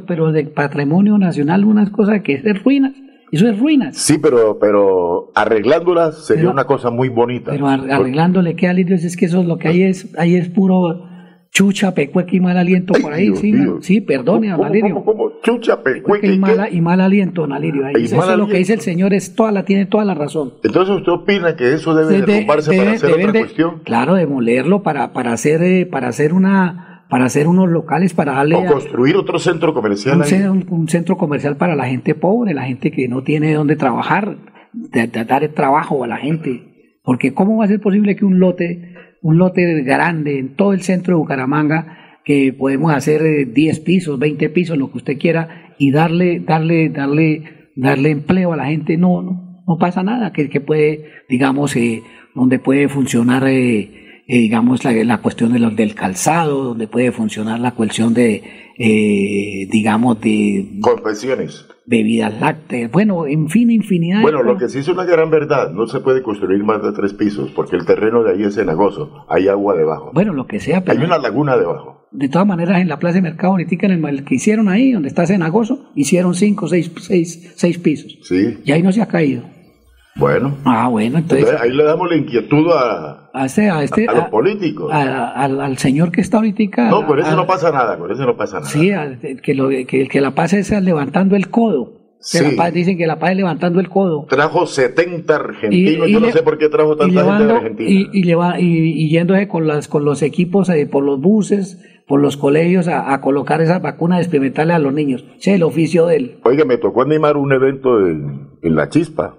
pero 0.06 0.32
de 0.32 0.44
patrimonio 0.46 1.16
nacional, 1.16 1.64
unas 1.64 1.90
cosas 1.90 2.22
que 2.22 2.42
es 2.44 2.62
ruinas. 2.64 2.94
Eso 3.30 3.48
es 3.48 3.58
ruinas. 3.58 3.96
Sí, 3.96 4.18
pero, 4.18 4.58
pero 4.60 5.30
arreglándolas 5.34 6.26
sería 6.26 6.50
una 6.50 6.64
cosa 6.64 6.90
muy 6.90 7.08
bonita. 7.08 7.52
Pero 7.52 7.68
arreglándole, 7.68 8.56
¿qué, 8.56 8.66
Alirio? 8.66 8.96
Es 8.96 9.16
que 9.16 9.26
eso 9.26 9.40
es 9.40 9.46
lo 9.46 9.58
que 9.58 9.68
hay 9.68 9.82
es, 9.82 10.12
ahí 10.18 10.36
es 10.36 10.48
puro 10.48 11.13
chucha, 11.54 11.94
pecueque 11.94 12.36
y 12.36 12.40
mal 12.40 12.58
aliento 12.58 12.92
por 13.00 13.12
ahí. 13.12 13.34
sí, 13.36 13.54
sí, 13.80 14.00
perdone, 14.00 14.50
don 14.50 14.64
Alirio. 14.64 15.02
¿Cómo, 15.04 15.34
Chucha, 15.42 15.82
pecueque 15.82 16.26
y, 16.26 16.38
mal, 16.38 16.68
y 16.70 16.80
mal 16.80 17.00
aliento, 17.00 17.42
don 17.42 17.52
Alirio. 17.52 17.86
Ahí, 17.86 18.04
eso 18.04 18.30
es 18.30 18.36
lo 18.36 18.48
que 18.48 18.58
dice 18.58 18.74
el 18.74 18.80
señor, 18.80 19.14
es 19.14 19.34
toda 19.34 19.52
la, 19.52 19.64
tiene 19.64 19.86
toda 19.86 20.04
la 20.04 20.14
razón. 20.14 20.54
Entonces, 20.64 20.96
¿usted 20.96 21.12
opina 21.12 21.54
que 21.54 21.72
eso 21.72 21.94
debe 21.94 22.20
de, 22.20 22.26
derrumbarse 22.26 22.76
para 22.76 22.92
hacer 22.92 23.12
otra 23.12 23.40
cuestión? 23.40 23.78
Claro, 23.84 24.14
demolerlo 24.14 24.82
para, 24.82 25.12
para, 25.12 25.32
hacer, 25.32 25.62
eh, 25.62 25.86
para 25.86 26.08
hacer 26.08 26.34
una 26.34 26.90
para 27.08 27.26
hacer 27.26 27.46
unos 27.46 27.68
locales 27.68 28.14
para 28.14 28.32
darle 28.32 28.56
o 28.56 28.64
construir 28.64 29.16
otro 29.16 29.38
centro 29.38 29.74
comercial 29.74 30.20
un, 30.50 30.66
un, 30.70 30.88
centro 30.88 31.18
comercial 31.18 31.56
para 31.56 31.76
la 31.76 31.84
gente 31.84 32.14
pobre 32.14 32.54
la 32.54 32.62
gente 32.62 32.90
que 32.90 33.08
no 33.08 33.22
tiene 33.22 33.52
dónde 33.52 33.76
trabajar 33.76 34.38
de, 34.72 35.06
de 35.06 35.24
dar 35.24 35.46
trabajo 35.48 36.02
a 36.02 36.08
la 36.08 36.16
gente 36.16 36.98
porque 37.04 37.34
cómo 37.34 37.58
va 37.58 37.66
a 37.66 37.68
ser 37.68 37.80
posible 37.80 38.16
que 38.16 38.24
un 38.24 38.40
lote 38.40 38.93
un 39.24 39.38
lote 39.38 39.82
grande 39.82 40.38
en 40.38 40.54
todo 40.54 40.74
el 40.74 40.82
centro 40.82 41.14
de 41.14 41.18
Bucaramanga 41.18 42.20
que 42.26 42.52
podemos 42.52 42.92
hacer 42.92 43.52
10 43.52 43.78
eh, 43.78 43.82
pisos, 43.82 44.18
20 44.18 44.50
pisos, 44.50 44.76
lo 44.76 44.92
que 44.92 44.98
usted 44.98 45.18
quiera, 45.18 45.74
y 45.78 45.90
darle, 45.92 46.40
darle, 46.40 46.90
darle, 46.90 47.70
darle 47.74 48.10
empleo 48.10 48.52
a 48.52 48.56
la 48.56 48.66
gente, 48.66 48.98
no, 48.98 49.22
no, 49.22 49.62
no 49.66 49.78
pasa 49.78 50.02
nada, 50.02 50.30
que, 50.32 50.50
que 50.50 50.60
puede, 50.60 51.06
digamos, 51.28 51.74
eh, 51.74 52.02
donde 52.34 52.58
puede 52.58 52.88
funcionar, 52.90 53.48
eh, 53.48 54.22
eh 54.28 54.38
digamos, 54.38 54.84
la, 54.84 54.92
la, 54.92 55.18
cuestión 55.22 55.54
de 55.54 55.58
los, 55.58 55.74
del 55.74 55.94
calzado, 55.94 56.62
donde 56.62 56.86
puede 56.86 57.10
funcionar 57.10 57.60
la 57.60 57.72
cuestión 57.72 58.12
de, 58.12 58.42
eh, 58.78 59.68
digamos, 59.70 60.20
de... 60.20 60.80
Confesiones 60.82 61.66
bebidas 61.86 62.40
lácteas, 62.40 62.90
bueno, 62.90 63.26
en 63.26 63.48
fin, 63.48 63.70
infinidad. 63.70 64.22
Bueno, 64.22 64.42
lo 64.42 64.56
que 64.56 64.68
sí 64.68 64.78
es 64.78 64.88
una 64.88 65.04
gran 65.04 65.30
verdad, 65.30 65.70
no 65.70 65.86
se 65.86 66.00
puede 66.00 66.22
construir 66.22 66.62
más 66.64 66.82
de 66.82 66.92
tres 66.92 67.12
pisos, 67.12 67.50
porque 67.50 67.76
el 67.76 67.84
terreno 67.84 68.22
de 68.22 68.32
ahí 68.32 68.42
es 68.44 68.54
cenagoso, 68.54 69.24
hay 69.28 69.48
agua 69.48 69.74
debajo. 69.74 70.10
Bueno, 70.14 70.32
lo 70.32 70.46
que 70.46 70.60
sea, 70.60 70.82
pero... 70.82 70.98
Hay 70.98 71.04
una 71.04 71.18
laguna 71.18 71.56
debajo. 71.56 72.08
De 72.10 72.28
todas 72.28 72.46
maneras, 72.46 72.80
en 72.80 72.88
la 72.88 72.98
Plaza 72.98 73.16
de 73.16 73.22
Mercado, 73.22 73.54
ahorita 73.54 73.86
en 73.86 74.04
el 74.04 74.24
que 74.24 74.36
hicieron 74.36 74.68
ahí, 74.68 74.92
donde 74.92 75.08
está 75.08 75.26
cenagoso, 75.26 75.90
hicieron 75.96 76.34
cinco, 76.34 76.68
seis, 76.68 76.92
seis, 77.00 77.52
seis 77.56 77.78
pisos. 77.78 78.18
Sí. 78.22 78.58
Y 78.64 78.70
ahí 78.70 78.82
no 78.82 78.92
se 78.92 79.02
ha 79.02 79.08
caído. 79.08 79.42
Bueno. 80.16 80.56
Ah, 80.64 80.88
bueno, 80.88 81.18
entonces. 81.18 81.60
ahí 81.60 81.72
le 81.72 81.82
damos 81.82 82.08
la 82.08 82.16
inquietud 82.16 82.70
a, 82.70 83.30
a, 83.32 83.46
este, 83.46 83.68
a, 83.68 83.82
este, 83.82 84.06
los 84.06 84.26
políticos. 84.26 84.90
al, 84.92 85.78
señor 85.78 86.12
que 86.12 86.20
está 86.20 86.36
ahorita. 86.36 86.88
No, 86.88 87.06
por 87.06 87.18
eso 87.18 87.34
no 87.34 87.46
pasa 87.46 87.72
nada, 87.72 87.98
por 87.98 88.12
eso 88.12 88.24
no 88.24 88.36
pasa 88.36 88.60
nada. 88.60 88.70
Sí, 88.70 88.92
que, 89.42 89.54
lo, 89.54 89.68
que 89.68 90.02
el 90.02 90.08
que 90.08 90.20
la 90.20 90.32
pasa 90.32 90.56
es 90.58 90.70
levantando 90.70 91.34
el 91.34 91.50
codo. 91.50 92.04
Sí. 92.20 92.42
La 92.42 92.56
paz, 92.56 92.72
dicen 92.72 92.96
que 92.96 93.06
la 93.06 93.18
paz 93.18 93.32
es 93.32 93.36
levantando 93.36 93.80
el 93.80 93.90
codo. 93.90 94.24
Trajo 94.30 94.66
70 94.66 95.34
argentinos, 95.34 96.08
yo 96.08 96.20
no 96.20 96.30
sé 96.30 96.42
por 96.42 96.56
qué 96.56 96.70
trajo 96.70 96.96
tanta 96.96 97.22
gente 97.22 97.44
de 97.44 97.52
Argentina. 97.52 97.90
Y, 97.90 98.08
y, 98.12 99.04
y, 99.04 99.10
yéndose 99.10 99.46
con, 99.46 99.66
las, 99.66 99.88
con 99.88 100.06
los 100.06 100.22
equipos, 100.22 100.70
eh, 100.70 100.86
por 100.86 101.04
los 101.04 101.20
buses, 101.20 101.84
por 102.06 102.20
los 102.20 102.38
colegios 102.38 102.88
a, 102.88 103.20
colocar 103.20 103.60
esa 103.60 103.78
vacuna, 103.78 104.16
a 104.16 104.20
experimentarle 104.20 104.72
a 104.72 104.78
los 104.78 104.94
niños. 104.94 105.24
Ese 105.36 105.50
es 105.50 105.56
el 105.56 105.64
oficio 105.64 106.06
de 106.06 106.16
él. 106.16 106.38
Oiga, 106.44 106.64
me 106.64 106.78
tocó 106.78 107.02
animar 107.02 107.36
un 107.36 107.52
evento 107.52 108.00
en, 108.00 108.48
en 108.62 108.74
La 108.74 108.88
Chispa. 108.88 109.36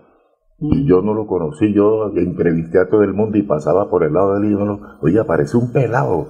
Y 0.59 0.87
yo 0.87 1.01
no 1.01 1.13
lo 1.13 1.27
conocí, 1.27 1.73
yo 1.73 2.11
entrevisté 2.15 2.79
a 2.79 2.89
todo 2.89 3.03
el 3.03 3.13
mundo 3.13 3.37
y 3.37 3.43
pasaba 3.43 3.89
por 3.89 4.03
el 4.03 4.13
lado 4.13 4.35
del 4.35 4.51
ídolo. 4.51 4.79
Oye, 5.01 5.19
apareció 5.19 5.59
un 5.59 5.71
pelado. 5.71 6.27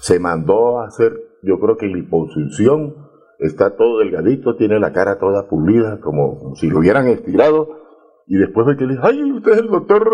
Se 0.00 0.18
mandó 0.18 0.80
a 0.80 0.86
hacer, 0.86 1.12
yo 1.42 1.60
creo 1.60 1.76
que 1.76 1.86
liposucción 1.86 2.94
está 3.38 3.76
todo 3.76 3.98
delgadito, 3.98 4.56
tiene 4.56 4.78
la 4.78 4.92
cara 4.92 5.18
toda 5.18 5.48
pulida, 5.48 6.00
como 6.00 6.54
si 6.56 6.68
lo 6.68 6.78
hubieran 6.78 7.06
estirado. 7.08 7.80
Y 8.26 8.36
después 8.36 8.66
ve 8.66 8.76
que 8.76 8.86
le 8.86 8.94
dijo, 8.94 9.06
ay, 9.06 9.32
usted 9.32 9.52
es 9.52 9.58
el 9.58 9.68
doctor 9.68 10.08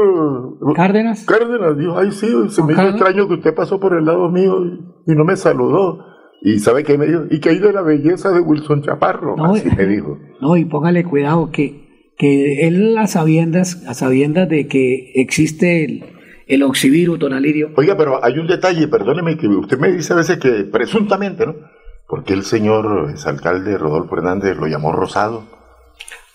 uh, 0.61 0.73
Cárdenas. 0.75 1.27
Cárdenas, 1.27 1.77
dijo, 1.77 1.99
ay, 1.99 2.13
sí, 2.13 2.29
se 2.49 2.63
me 2.63 2.73
hizo 2.73 2.83
extraño 2.83 3.29
que 3.29 3.35
usted 3.35 3.55
pasó 3.55 3.79
por 3.79 3.95
el 3.95 4.07
lado 4.07 4.31
mío 4.31 4.65
y, 5.07 5.15
no 5.15 5.25
me 5.25 5.37
saludó. 5.37 5.99
Y 6.41 6.59
sabe 6.59 6.85
qué 6.85 6.97
me 6.97 7.07
dijo, 7.07 7.25
y 7.31 7.41
que 7.41 7.51
hay 7.51 7.59
de 7.59 7.73
la 7.73 7.83
belleza 7.83 8.31
de 8.31 8.41
Wilson 8.41 8.83
Chaparro, 8.83 9.35
así 9.45 9.69
me 9.77 9.87
dijo. 9.87 10.19
No, 10.41 10.57
y 10.57 10.65
póngale 10.65 11.05
cuidado 11.05 11.51
que, 11.51 11.86
que 12.17 12.67
él 12.67 12.97
a 12.97 13.07
sabiendas, 13.07 13.83
a 13.87 13.95
sabiendas 13.95 14.49
de 14.49 14.67
que 14.67 15.13
existe 15.15 15.85
el, 15.85 16.05
el 16.47 16.63
oxivirus, 16.63 17.19
don 17.19 17.33
Alirio. 17.33 17.71
Oiga, 17.77 17.97
pero 17.97 18.25
hay 18.25 18.39
un 18.39 18.47
detalle, 18.47 18.89
perdóneme, 18.89 19.37
que 19.37 19.49
usted 19.49 19.79
me 19.79 19.93
dice 19.93 20.13
a 20.13 20.17
veces 20.17 20.39
que 20.39 20.65
presuntamente, 20.65 21.47
¿no? 21.47 21.55
¿Por 22.07 22.23
qué 22.25 22.35
el 22.35 22.45
señor 22.45 23.11
exalcalde 23.11 23.77
Rodolfo 23.77 24.17
Hernández 24.17 24.57
lo 24.57 24.67
llamó 24.69 24.93
Rosado? 24.93 25.45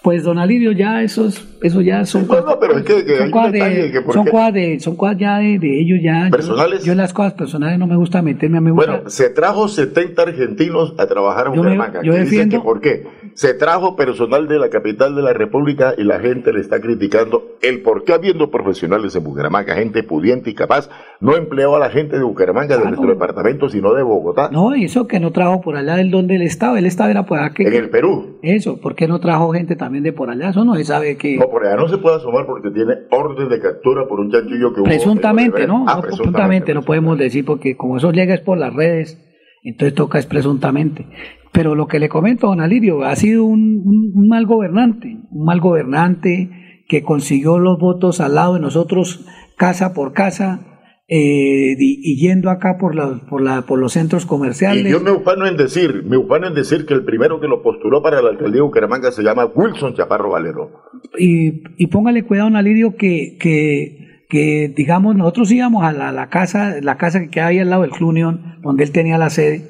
Pues 0.02 0.24
don 0.24 0.40
Alirio, 0.40 0.72
ya 0.72 1.04
esos, 1.04 1.48
eso 1.62 1.80
ya 1.82 2.04
son 2.06 2.26
cosas. 2.26 2.46
No, 2.46 2.60
pero 2.60 2.80
es 2.80 2.84
que, 2.84 3.18
son, 3.18 3.30
cosas 3.30 3.52
de, 3.52 3.94
son 4.12 4.26
cosas 4.26 4.54
de, 4.54 4.80
son 4.80 4.96
cosas 4.96 5.18
ya 5.20 5.38
de, 5.38 5.80
ellos 5.80 6.00
ya. 6.04 6.28
¿Personales? 6.32 6.84
Yo, 6.84 6.94
en 6.94 6.98
las 6.98 7.14
cosas 7.14 7.34
personales 7.34 7.78
no 7.78 7.86
me 7.86 7.96
gusta 7.96 8.24
meterme, 8.24 8.58
a 8.58 8.62
me 8.62 8.72
gusta. 8.72 8.92
Bueno, 8.94 9.10
se 9.12 9.30
trajo 9.30 9.68
70 9.68 10.20
argentinos 10.20 10.96
a 10.98 11.06
trabajar 11.06 11.48
en 11.48 11.54
Bucaramanga. 11.54 12.02
Yo 12.02 12.14
defiendo. 12.14 12.64
¿Por 12.64 12.82
qué? 12.82 13.06
Se 13.34 13.54
trajo 13.54 13.96
personal 13.96 14.48
de 14.48 14.60
la 14.60 14.70
capital 14.70 15.16
de 15.16 15.22
la 15.22 15.34
República 15.34 15.94
y 15.98 16.04
la 16.04 16.20
gente 16.20 16.54
le 16.54 16.62
está 16.62 16.80
criticando 16.80 17.44
el 17.62 17.82
por 17.82 18.04
qué 18.04 18.14
habiendo 18.14 18.52
profesionales 18.52 19.16
en 19.16 19.24
Bucaramanga, 19.24 19.76
gente 19.76 20.04
pudiente 20.04 20.50
y 20.50 20.54
capaz, 20.54 20.90
no 21.20 21.36
empleó 21.36 21.76
a 21.76 21.80
la 21.80 21.90
gente 21.90 22.18
de 22.18 22.24
Bucaramanga, 22.24 22.78
de 22.78 22.86
nuestro 22.86 23.08
departamento, 23.08 23.70
sino 23.70 23.94
de 23.94 24.04
Bogotá. 24.04 24.50
No, 24.52 24.74
eso 24.74 25.08
que 25.08 25.20
no 25.20 25.32
trajo 25.32 25.62
por 25.62 25.76
allá 25.76 25.96
del 25.96 26.12
donde 26.12 26.36
él 26.36 26.42
estaba. 26.42 26.80
Él 26.80 26.86
estaba 26.86 27.12
era 27.12 27.26
por 27.26 27.40
aquí. 27.40 27.64
En 27.64 27.74
el 27.74 27.90
Perú. 27.90 28.38
Eso, 28.42 28.80
¿por 28.80 28.96
qué 28.96 29.08
no 29.08 29.20
trajo 29.20 29.52
gente 29.52 29.76
también 29.76 30.04
de 30.04 30.14
por 30.14 30.30
allá? 30.30 30.50
Eso 30.50 30.66
no 30.66 30.76
se 30.76 30.84
sabe 30.84 31.18
que... 31.18 31.38
No, 31.38 31.50
por 31.50 31.66
allá 31.66 31.76
no 31.76 31.88
se 31.88 31.98
puede 31.98 32.18
asomar 32.18 32.46
porque 32.46 32.72
tiene 32.72 32.94
orden 33.12 33.50
de 33.50 33.60
captura 33.60 34.08
por 34.08 34.20
un 34.20 34.32
chanchillo 34.32 34.74
que 34.74 34.82
Presuntamente, 34.82 35.68
¿no? 35.68 35.86
Ah, 35.88 36.02
presuntamente, 36.02 36.74
no 36.74 36.82
podemos 36.82 37.18
decir 37.18 37.46
porque 37.46 37.76
como 37.78 37.98
eso 37.98 38.12
llega 38.12 38.34
es 38.34 38.42
por 38.42 38.58
las 38.58 38.74
redes, 38.74 39.18
entonces 39.64 39.96
toca 39.96 40.20
es 40.20 40.26
presuntamente. 40.26 41.08
Pero 41.52 41.76
lo 41.76 41.88
que 41.88 42.00
le 42.00 42.10
comento, 42.10 42.48
don 42.48 42.62
Alirio, 42.62 43.04
ha 43.04 43.16
sido 43.16 43.44
un, 43.44 43.84
un 43.86 44.28
mal 44.28 44.46
gobernante, 44.46 45.18
un 45.30 45.46
mal 45.46 45.60
gobernante 45.60 46.50
que 46.88 47.04
consiguió 47.04 47.60
los 47.60 47.80
votos 47.80 48.20
al 48.22 48.36
lado 48.36 48.56
de 48.56 48.62
nosotros 48.62 49.26
casa 49.58 49.94
por 49.94 50.14
casa, 50.14 50.72
eh, 51.14 51.76
y, 51.78 52.16
yendo 52.16 52.50
acá 52.50 52.78
por, 52.80 52.96
la, 52.96 53.20
por, 53.30 53.42
la, 53.42 53.64
por 53.64 53.78
los 53.78 53.92
centros 53.92 54.26
comerciales. 54.26 54.86
Y 54.86 54.92
yo 54.92 55.02
me 55.02 55.12
upano 55.12 55.46
en 55.46 55.58
decir, 55.58 56.06
me 56.06 56.16
upano 56.16 56.48
en 56.48 56.54
decir 56.54 56.86
que 56.86 56.94
el 56.94 57.04
primero 57.04 57.42
que 57.42 57.50
lo 57.50 57.62
postuló 57.62 58.02
para 58.02 58.22
la 58.22 58.30
alcaldía 58.30 58.60
de 58.60 58.62
Bucaramanga 58.62 59.12
se 59.12 59.22
llama 59.22 59.44
Wilson 59.54 59.94
Chaparro 59.94 60.32
Valero. 60.32 60.72
Y, 61.20 61.64
y 61.76 61.88
póngale 61.88 62.24
cuidado, 62.24 62.50
Nalidio, 62.50 62.96
que, 62.96 63.36
que, 63.38 64.01
que 64.32 64.74
digamos, 64.74 65.16
nosotros 65.16 65.52
íbamos 65.52 65.84
a 65.84 65.92
la, 65.92 66.30
casa, 66.30 66.78
la 66.82 66.98
casa 66.98 67.28
que 67.28 67.42
hay 67.42 67.60
al 67.60 67.70
lado 67.70 67.82
del 67.82 67.92
Clunion, 67.92 68.60
donde 68.64 68.86
él 68.86 68.92
tenía 68.92 69.18
la 69.18 69.30
sede, 69.30 69.62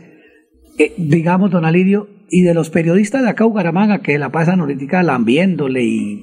eh, 0.78 0.94
digamos, 0.98 1.50
don 1.52 1.66
Alidio, 1.66 2.08
y 2.30 2.44
de 2.44 2.54
los 2.54 2.70
periodistas 2.70 3.24
de 3.24 3.30
acá 3.30 3.44
Bucaramanga 3.44 4.02
que 4.02 4.18
la 4.18 4.32
pasan 4.32 4.62
ahorita 4.62 5.04
lambiéndole 5.04 5.84
y, 5.84 6.22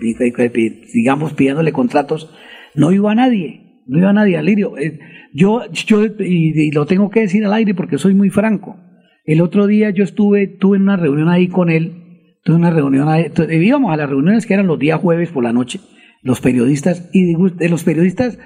digamos, 0.95 1.35
pidiéndole 1.35 1.73
contratos, 1.73 2.33
no 2.75 2.93
iba 2.93 3.13
a 3.13 3.15
nadie 3.15 3.69
no 3.89 3.99
iba 3.99 4.13
nadie, 4.13 4.37
Alirio. 4.37 4.79
Eh, 4.79 5.01
yo, 5.33 5.63
yo 5.73 6.05
y, 6.05 6.71
lo 6.71 6.87
tengo 6.87 7.11
que 7.11 7.21
decir 7.21 7.45
al 7.45 7.55
aire 7.55 7.75
porque 7.75 7.99
soy 7.99 8.15
muy 8.15 8.31
franco. 8.31 8.77
El 9.25 9.41
otro 9.41 9.67
día 9.67 9.91
yo 9.91 10.05
estuve, 10.05 10.47
tuve 10.47 10.79
una 10.79 10.97
reunión 10.97 11.29
ahí 11.29 11.49
con 11.49 11.71
él, 11.71 12.37
tuve 12.45 12.57
una 12.57 12.71
reunión 12.71 13.09
ahí, 13.09 13.31
íbamos 13.51 13.93
a 13.93 13.97
las 13.97 14.09
reuniones 14.09 14.47
que 14.47 14.55
eran 14.55 14.67
los 14.67 14.79
días 14.79 15.01
jueves 15.01 15.31
por 15.31 15.43
la 15.43 15.53
noche, 15.53 15.81
los 16.23 16.41
periodistas, 16.41 17.09
y 17.13 17.35
de 17.35 17.69
los 17.69 17.85
periodistas, 17.85 18.39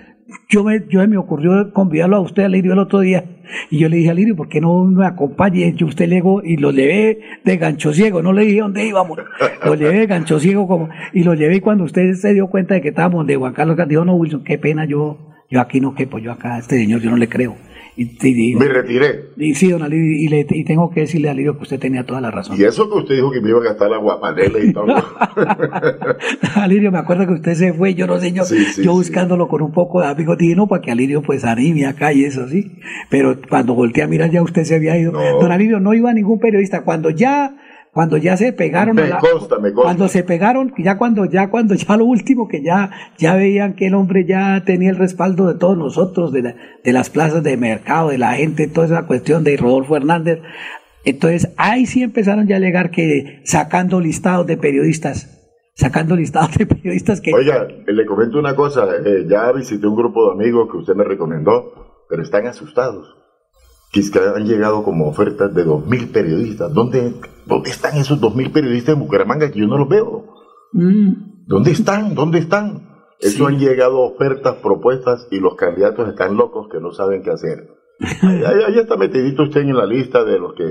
yo 0.48 0.64
me, 0.64 0.84
yo 0.88 1.06
me 1.06 1.16
ocurrió 1.16 1.72
convidarlo 1.72 2.16
a 2.16 2.20
usted, 2.20 2.44
Alirio, 2.44 2.72
el 2.72 2.78
otro 2.78 3.00
día, 3.00 3.24
y 3.70 3.78
yo 3.78 3.88
le 3.88 3.96
dije 3.96 4.08
a 4.08 4.12
Alirio, 4.12 4.36
¿por 4.36 4.48
qué 4.48 4.60
no 4.60 4.84
me 4.84 5.06
acompañe? 5.06 5.74
Yo 5.74 5.86
usted 5.86 6.08
le 6.08 6.22
y 6.44 6.56
lo 6.56 6.70
llevé 6.70 7.20
de 7.44 7.56
gancho 7.56 7.92
ciego, 7.92 8.22
no 8.22 8.32
le 8.32 8.44
dije 8.44 8.60
dónde 8.60 8.86
íbamos, 8.86 9.18
lo 9.64 9.74
llevé 9.74 10.00
de 10.00 10.06
gancho 10.06 10.38
ciego 10.38 10.66
como, 10.66 10.88
y 11.12 11.24
lo 11.24 11.34
llevé 11.34 11.60
cuando 11.60 11.84
usted 11.84 12.14
se 12.14 12.32
dio 12.32 12.48
cuenta 12.48 12.74
de 12.74 12.80
que 12.80 12.88
estábamos 12.88 13.26
de 13.26 13.36
Juan 13.36 13.52
Carlos, 13.52 13.76
dijo, 13.88 14.04
no, 14.04 14.14
Wilson, 14.14 14.44
qué 14.44 14.58
pena, 14.58 14.84
yo 14.84 15.28
yo 15.52 15.60
aquí 15.60 15.80
no 15.80 15.94
quepo, 15.94 16.18
yo 16.18 16.32
acá, 16.32 16.58
este 16.58 16.78
señor 16.78 17.02
yo 17.02 17.10
no 17.10 17.18
le 17.18 17.28
creo. 17.28 17.54
Y, 17.94 18.54
me 18.54 18.68
retiré. 18.68 19.26
Y 19.36 19.54
sí, 19.54 19.70
don 19.70 19.82
Alirio, 19.82 20.18
y, 20.18 20.28
le, 20.28 20.46
y, 20.48 20.64
tengo 20.64 20.90
que 20.90 21.00
decirle 21.00 21.28
a 21.28 21.32
Alirio 21.32 21.56
que 21.56 21.64
usted 21.64 21.78
tenía 21.78 22.04
toda 22.04 22.22
la 22.22 22.30
razón. 22.30 22.58
Y 22.58 22.64
eso 22.64 22.88
que 22.88 22.96
usted 22.96 23.16
dijo 23.16 23.30
que 23.30 23.42
me 23.42 23.50
iba 23.50 23.58
a 23.58 23.64
gastar 23.64 23.90
la 23.90 23.98
guapanela 23.98 24.58
y 24.58 24.72
todo. 24.72 24.86
Alirio, 26.54 26.90
me 26.90 26.98
acuerdo 26.98 27.26
que 27.26 27.34
usted 27.34 27.52
se 27.52 27.74
fue, 27.74 27.94
yo 27.94 28.06
no 28.06 28.18
sé, 28.18 28.32
yo, 28.32 28.44
yo 28.82 28.92
buscándolo 28.92 29.46
con 29.46 29.60
un 29.60 29.72
poco 29.72 30.00
de 30.00 30.06
amigos, 30.06 30.38
dije, 30.38 30.56
no, 30.56 30.68
para 30.68 30.80
que 30.80 30.90
Alirio 30.90 31.22
pues 31.22 31.44
anime 31.44 31.84
acá 31.84 32.14
y 32.14 32.24
eso, 32.24 32.48
sí. 32.48 32.78
Pero 33.10 33.38
cuando 33.46 33.74
volteé 33.74 34.04
a 34.04 34.08
mirar 34.08 34.30
ya 34.30 34.42
usted 34.42 34.64
se 34.64 34.74
había 34.74 34.96
ido. 34.96 35.12
Don 35.12 35.52
Alirio, 35.52 35.78
no 35.78 35.92
iba 35.92 36.14
ningún 36.14 36.38
periodista. 36.38 36.84
Cuando 36.84 37.10
ya 37.10 37.56
cuando 37.92 38.16
ya 38.16 38.38
se 38.38 38.54
pegaron 38.54 38.96
me 38.96 39.10
consta, 39.10 39.58
me 39.58 39.70
consta. 39.70 39.82
cuando 39.82 40.08
se 40.08 40.24
pegaron 40.24 40.72
ya 40.78 40.96
cuando 40.96 41.26
ya 41.26 41.50
cuando 41.50 41.74
ya 41.74 41.96
lo 41.96 42.06
último 42.06 42.48
que 42.48 42.62
ya 42.62 42.90
ya 43.18 43.34
veían 43.34 43.74
que 43.74 43.88
el 43.88 43.94
hombre 43.94 44.24
ya 44.24 44.64
tenía 44.64 44.90
el 44.90 44.96
respaldo 44.96 45.46
de 45.46 45.58
todos 45.58 45.76
nosotros 45.76 46.32
de, 46.32 46.54
de 46.82 46.92
las 46.92 47.10
plazas 47.10 47.42
de 47.42 47.56
mercado 47.58 48.08
de 48.08 48.18
la 48.18 48.32
gente 48.32 48.66
toda 48.66 48.86
esa 48.86 49.06
cuestión 49.06 49.44
de 49.44 49.58
Rodolfo 49.58 49.94
Hernández 49.94 50.40
entonces 51.04 51.52
ahí 51.58 51.84
sí 51.84 52.02
empezaron 52.02 52.46
ya 52.46 52.56
a 52.56 52.60
llegar 52.60 52.90
que 52.90 53.42
sacando 53.44 54.00
listados 54.00 54.46
de 54.46 54.56
periodistas 54.56 55.38
sacando 55.74 56.16
listados 56.16 56.56
de 56.56 56.64
periodistas 56.64 57.20
que 57.20 57.34
oiga 57.34 57.68
le 57.86 58.06
comento 58.06 58.38
una 58.38 58.56
cosa 58.56 58.86
eh, 59.04 59.26
ya 59.28 59.52
visité 59.52 59.86
un 59.86 59.96
grupo 59.96 60.28
de 60.28 60.42
amigos 60.42 60.70
que 60.70 60.78
usted 60.78 60.94
me 60.94 61.04
recomendó 61.04 62.06
pero 62.08 62.22
están 62.22 62.46
asustados 62.46 63.21
que 63.92 64.18
han 64.18 64.46
llegado 64.46 64.82
como 64.82 65.06
ofertas 65.06 65.54
de 65.54 65.66
2.000 65.66 66.12
periodistas. 66.12 66.72
¿Dónde, 66.72 67.12
¿Dónde 67.44 67.70
están 67.70 67.96
esos 67.98 68.20
2.000 68.20 68.50
periodistas 68.50 68.94
en 68.94 69.00
Bucaramanga 69.00 69.50
que 69.50 69.60
yo 69.60 69.66
no 69.66 69.76
los 69.76 69.88
veo? 69.88 70.24
Mm. 70.72 71.46
¿Dónde 71.46 71.72
están? 71.72 72.14
¿Dónde 72.14 72.38
están? 72.38 72.88
Eso 73.20 73.46
han 73.46 73.58
llegado 73.58 74.00
ofertas, 74.00 74.56
propuestas 74.56 75.28
y 75.30 75.38
los 75.38 75.54
candidatos 75.54 76.08
están 76.08 76.36
locos 76.36 76.68
que 76.72 76.80
no 76.80 76.90
saben 76.92 77.22
qué 77.22 77.30
hacer. 77.30 77.68
Ahí, 78.00 78.78
está 78.78 78.96
metidito 78.96 79.44
usted 79.44 79.60
en 79.60 79.76
la 79.76 79.86
lista 79.86 80.24
de 80.24 80.38
los 80.38 80.54
que 80.54 80.64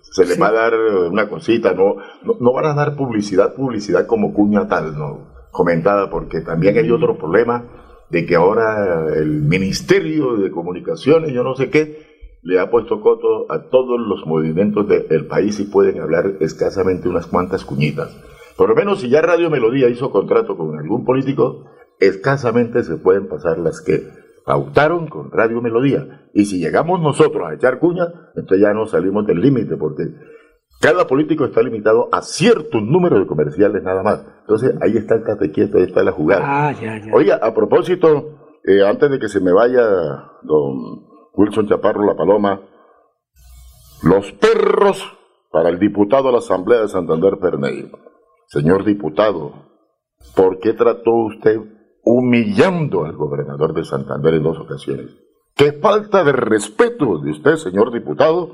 se 0.00 0.24
les 0.24 0.40
va 0.40 0.48
a 0.48 0.52
dar 0.52 0.74
una 1.10 1.28
cosita, 1.28 1.74
no, 1.74 1.96
no, 2.22 2.52
van 2.52 2.64
a 2.64 2.74
dar 2.74 2.96
publicidad, 2.96 3.54
publicidad 3.54 4.06
como 4.06 4.32
cuña 4.32 4.68
tal, 4.68 4.96
no 4.96 5.32
comentada, 5.50 6.08
porque 6.08 6.40
también 6.40 6.78
hay 6.78 6.90
otro 6.90 7.18
problema 7.18 7.64
de 8.08 8.24
que 8.24 8.36
ahora 8.36 9.14
el 9.14 9.42
Ministerio 9.42 10.36
de 10.36 10.50
Comunicaciones, 10.50 11.32
yo 11.32 11.42
no 11.42 11.54
sé 11.54 11.68
qué, 11.68 12.11
le 12.42 12.58
ha 12.58 12.70
puesto 12.70 13.00
coto 13.00 13.50
a 13.50 13.68
todos 13.70 14.00
los 14.00 14.26
movimientos 14.26 14.86
del 14.88 15.26
país 15.26 15.60
y 15.60 15.64
pueden 15.64 16.00
hablar 16.00 16.34
escasamente 16.40 17.08
unas 17.08 17.26
cuantas 17.26 17.64
cuñitas. 17.64 18.16
Por 18.56 18.68
lo 18.68 18.74
menos 18.74 19.00
si 19.00 19.08
ya 19.08 19.22
Radio 19.22 19.48
Melodía 19.48 19.88
hizo 19.88 20.10
contrato 20.10 20.56
con 20.56 20.78
algún 20.78 21.04
político, 21.04 21.70
escasamente 22.00 22.82
se 22.82 22.96
pueden 22.96 23.28
pasar 23.28 23.58
las 23.58 23.80
que 23.80 24.02
pautaron 24.44 25.06
con 25.06 25.30
Radio 25.30 25.62
Melodía. 25.62 26.28
Y 26.34 26.46
si 26.46 26.58
llegamos 26.58 27.00
nosotros 27.00 27.46
a 27.48 27.54
echar 27.54 27.78
cuña, 27.78 28.06
entonces 28.34 28.60
ya 28.60 28.74
no 28.74 28.86
salimos 28.86 29.24
del 29.26 29.40
límite, 29.40 29.76
porque 29.76 30.04
cada 30.80 31.06
político 31.06 31.44
está 31.44 31.62
limitado 31.62 32.08
a 32.10 32.22
cierto 32.22 32.80
número 32.80 33.20
de 33.20 33.26
comerciales 33.26 33.84
nada 33.84 34.02
más. 34.02 34.26
Entonces 34.40 34.74
ahí 34.80 34.96
está 34.96 35.14
el 35.14 35.22
catequieto, 35.22 35.78
ahí 35.78 35.84
está 35.84 36.02
la 36.02 36.10
jugada. 36.10 36.42
Ah, 36.44 36.74
Oiga, 37.12 37.38
a 37.40 37.54
propósito, 37.54 38.58
eh, 38.64 38.84
antes 38.84 39.08
de 39.10 39.20
que 39.20 39.28
se 39.28 39.40
me 39.40 39.52
vaya 39.52 39.84
don 40.42 41.11
Wilson 41.34 41.68
Chaparro 41.68 42.04
La 42.04 42.16
Paloma, 42.16 42.60
los 44.02 44.32
perros 44.32 45.18
para 45.50 45.68
el 45.68 45.78
diputado 45.78 46.28
a 46.28 46.32
la 46.32 46.38
Asamblea 46.38 46.80
de 46.80 46.88
Santander 46.88 47.38
Perney. 47.38 47.90
Señor 48.46 48.84
diputado, 48.84 49.72
¿Por 50.34 50.58
qué 50.60 50.72
trató 50.72 51.12
usted 51.12 51.58
humillando 52.04 53.04
al 53.04 53.14
gobernador 53.14 53.74
de 53.74 53.84
Santander 53.84 54.34
en 54.34 54.42
dos 54.42 54.58
ocasiones? 54.58 55.10
¡Qué 55.54 55.72
falta 55.72 56.24
de 56.24 56.32
respeto 56.32 57.18
de 57.18 57.32
usted, 57.32 57.56
señor 57.56 57.92
diputado, 57.92 58.52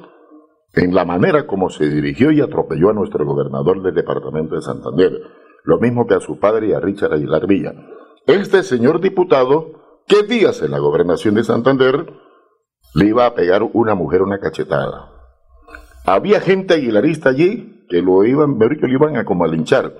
en 0.74 0.94
la 0.94 1.04
manera 1.04 1.46
como 1.46 1.70
se 1.70 1.88
dirigió 1.88 2.32
y 2.32 2.40
atropelló 2.40 2.90
a 2.90 2.94
nuestro 2.94 3.24
gobernador 3.24 3.82
del 3.82 3.94
departamento 3.94 4.56
de 4.56 4.62
Santander! 4.62 5.12
Lo 5.64 5.78
mismo 5.78 6.06
que 6.06 6.14
a 6.14 6.20
su 6.20 6.38
padre 6.38 6.68
y 6.68 6.72
a 6.72 6.80
Richard 6.80 7.12
Aguilar 7.12 7.46
Villa. 7.46 7.74
Este 8.26 8.62
señor 8.62 9.00
diputado, 9.00 10.02
¿qué 10.06 10.22
días 10.22 10.62
en 10.62 10.72
la 10.72 10.78
gobernación 10.78 11.34
de 11.34 11.44
Santander 11.44 12.12
le 12.94 13.06
iba 13.06 13.26
a 13.26 13.34
pegar 13.34 13.62
una 13.62 13.94
mujer 13.94 14.22
una 14.22 14.38
cachetada? 14.38 15.12
Había 16.06 16.40
gente 16.40 16.74
aguilarista 16.74 17.30
allí 17.30 17.84
que 17.88 18.02
lo 18.02 18.24
iban, 18.24 18.58
que 18.58 18.86
lo 18.86 18.92
iban 18.92 19.16
a 19.16 19.24
como 19.24 19.44
a 19.44 19.48
linchar. 19.48 19.92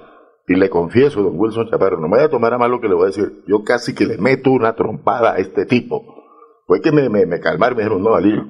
Y 0.47 0.55
le 0.55 0.71
confieso, 0.71 1.23
don 1.23 1.39
Wilson 1.39 1.69
Chaparro, 1.69 2.01
no 2.01 2.09
me 2.09 2.17
voy 2.17 2.25
a 2.25 2.31
tomar 2.31 2.55
a 2.55 2.59
mal 2.59 2.71
lo 2.71 2.81
que 2.81 2.89
le 2.89 2.95
voy 2.95 3.05
a 3.05 3.07
decir. 3.07 3.45
Yo 3.47 3.63
casi 3.65 3.95
que 3.95 4.07
le 4.07 4.17
meto 4.17 4.51
una 4.51 4.75
trompada 4.75 5.35
a 5.35 5.39
este 5.39 5.67
tipo. 5.67 6.03
Fue 6.67 6.81
que 6.81 6.93
me, 6.93 7.09
me, 7.11 7.27
me 7.27 7.41
calmaron, 7.41 7.77
me 7.77 7.83
dijeron, 7.83 8.03
no, 8.03 8.15
Ali, 8.15 8.41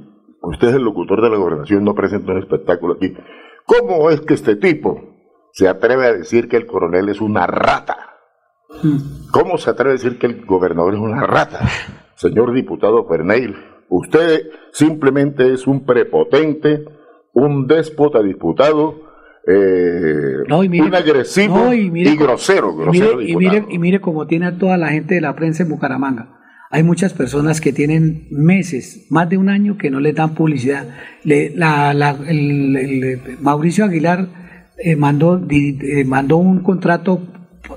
usted 0.43 0.69
es 0.69 0.74
el 0.74 0.82
locutor 0.82 1.20
de 1.23 1.31
la 1.31 1.36
gobernación, 1.36 1.85
no 1.85 1.94
presenta 1.94 2.32
un 2.32 2.39
espectáculo 2.39 2.94
aquí. 2.94 3.15
¿Cómo 3.66 4.10
es 4.10 4.20
que 4.20 4.35
este 4.35 4.56
tipo 4.56 5.01
se 5.52 5.69
atreve 5.69 6.06
a 6.06 6.12
decir 6.12 6.48
que 6.48 6.56
el 6.56 6.66
coronel 6.66 7.09
es 7.09 7.20
una 7.20 7.47
rata? 7.47 8.16
¿Cómo 9.32 9.59
se 9.59 9.70
atreve 9.70 9.90
a 9.90 9.93
decir 9.94 10.19
que 10.19 10.27
el 10.27 10.47
gobernador 10.47 10.94
es 10.94 11.01
una 11.01 11.27
rata? 11.27 11.60
Señor 12.15 12.52
diputado 12.52 13.06
Ferneil, 13.09 13.56
usted 13.89 14.51
simplemente 14.73 15.52
es 15.52 15.66
un 15.66 15.85
prepotente, 15.85 16.85
un 17.32 17.66
déspota 17.66 18.23
diputado, 18.23 19.02
eh, 19.47 20.44
un 20.48 20.94
agresivo 20.94 21.73
y, 21.73 21.89
grosero, 22.16 22.77
grosero 22.77 23.23
y 23.23 23.35
mire, 23.36 23.65
y 23.69 23.78
mire, 23.78 24.01
cómo 24.01 24.27
tiene 24.27 24.47
a 24.47 24.59
toda 24.59 24.77
la 24.77 24.89
gente 24.89 25.15
de 25.15 25.20
la 25.20 25.35
prensa 25.35 25.62
en 25.62 25.70
Bucaramanga. 25.70 26.35
Hay 26.70 26.82
muchas 26.82 27.15
personas 27.15 27.62
que 27.62 27.73
tienen 27.73 28.27
meses, 28.31 29.06
más 29.09 29.31
de 29.31 29.39
un 29.39 29.48
año, 29.48 29.78
que 29.78 29.90
no 29.90 30.01
le 30.01 30.12
dan 30.12 30.35
publicidad. 30.35 30.86
Mauricio 33.40 33.86
Aguilar 33.86 34.28
eh, 34.77 34.97
mandó, 34.97 35.40
eh, 35.48 36.05
mandó 36.05 36.36
un 36.36 36.62
contrato 36.62 37.23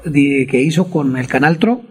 que 0.03 0.61
hizo 0.61 0.89
con 0.89 1.15
el 1.15 1.27
canal 1.27 1.57
TRO 1.57 1.81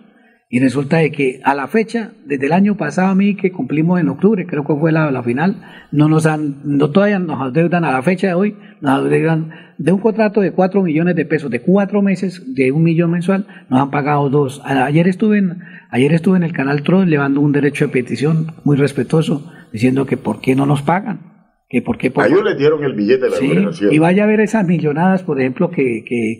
y 0.52 0.58
resulta 0.58 0.96
de 0.96 1.12
que 1.12 1.40
a 1.44 1.54
la 1.54 1.68
fecha, 1.68 2.10
desde 2.26 2.46
el 2.46 2.52
año 2.52 2.76
pasado 2.76 3.06
a 3.08 3.14
mí 3.14 3.36
que 3.36 3.52
cumplimos 3.52 4.00
en 4.00 4.08
octubre, 4.08 4.46
creo 4.48 4.64
que 4.64 4.74
fue 4.74 4.90
la, 4.90 5.08
la 5.12 5.22
final, 5.22 5.62
no 5.92 6.08
nos 6.08 6.26
han, 6.26 6.56
no 6.64 6.90
todavía 6.90 7.20
nos 7.20 7.40
adeudan 7.40 7.84
a 7.84 7.92
la 7.92 8.02
fecha 8.02 8.26
de 8.26 8.34
hoy, 8.34 8.56
nos 8.80 8.98
adeudan 8.98 9.52
de 9.78 9.92
un 9.92 10.00
contrato 10.00 10.40
de 10.40 10.50
4 10.50 10.82
millones 10.82 11.14
de 11.14 11.24
pesos, 11.24 11.52
de 11.52 11.60
cuatro 11.60 12.02
meses, 12.02 12.52
de 12.52 12.72
un 12.72 12.82
millón 12.82 13.12
mensual, 13.12 13.46
nos 13.68 13.80
han 13.80 13.92
pagado 13.92 14.28
dos. 14.28 14.60
Ayer 14.64 15.06
estuve 15.06 15.38
en, 15.38 15.60
ayer 15.88 16.12
estuve 16.12 16.36
en 16.38 16.42
el 16.42 16.52
canal 16.52 16.82
TRO 16.82 17.04
llevando 17.04 17.40
un 17.40 17.52
derecho 17.52 17.86
de 17.86 17.92
petición 17.92 18.48
muy 18.64 18.76
respetuoso, 18.76 19.52
diciendo 19.72 20.04
que 20.04 20.16
por 20.16 20.40
qué 20.40 20.56
no 20.56 20.66
nos 20.66 20.82
pagan. 20.82 21.30
Que 21.68 21.80
por 21.80 21.96
qué, 21.96 22.12
a 22.16 22.26
ellos 22.26 22.42
les 22.42 22.58
dieron 22.58 22.82
el 22.82 22.94
billete 22.94 23.26
de 23.26 23.30
la 23.30 23.72
sí, 23.72 23.84
Y 23.92 23.98
vaya 24.00 24.24
a 24.24 24.26
ver 24.26 24.40
esas 24.40 24.66
millonadas, 24.66 25.22
por 25.22 25.40
ejemplo, 25.40 25.70
que, 25.70 26.02
que, 26.04 26.36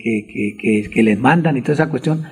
que, 0.61 0.91
que 0.91 1.03
les 1.05 1.17
mandan 1.17 1.57
y 1.57 1.63
toda 1.63 1.75
esa 1.75 1.89
cuestión 1.89 2.25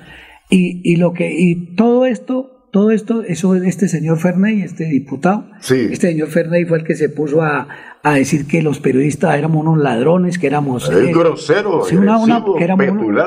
y, 0.49 0.81
y, 0.83 0.95
lo 0.95 1.13
que, 1.13 1.31
y 1.31 1.75
todo 1.75 2.05
esto, 2.05 2.65
todo 2.71 2.91
esto, 2.91 3.23
eso 3.23 3.55
este 3.55 3.87
señor 3.87 4.19
Ferney, 4.19 4.61
este 4.61 4.85
diputado, 4.85 5.45
este 5.59 5.95
señor 5.95 6.29
Ferney 6.29 6.65
fue 6.65 6.79
el 6.79 6.83
que 6.83 6.95
se 6.95 7.09
puso 7.09 7.41
a, 7.41 7.67
a, 8.03 8.13
decir 8.13 8.47
que 8.47 8.61
los 8.61 8.79
periodistas 8.79 9.37
éramos 9.37 9.61
unos 9.61 9.77
ladrones, 9.77 10.37
que 10.37 10.47
éramos... 10.47 10.89
Es 10.89 11.15
grosero, 11.15 11.83
sí, 11.85 11.95
una, 11.95 12.17
que, 12.57 12.63
éramos, 12.63 12.85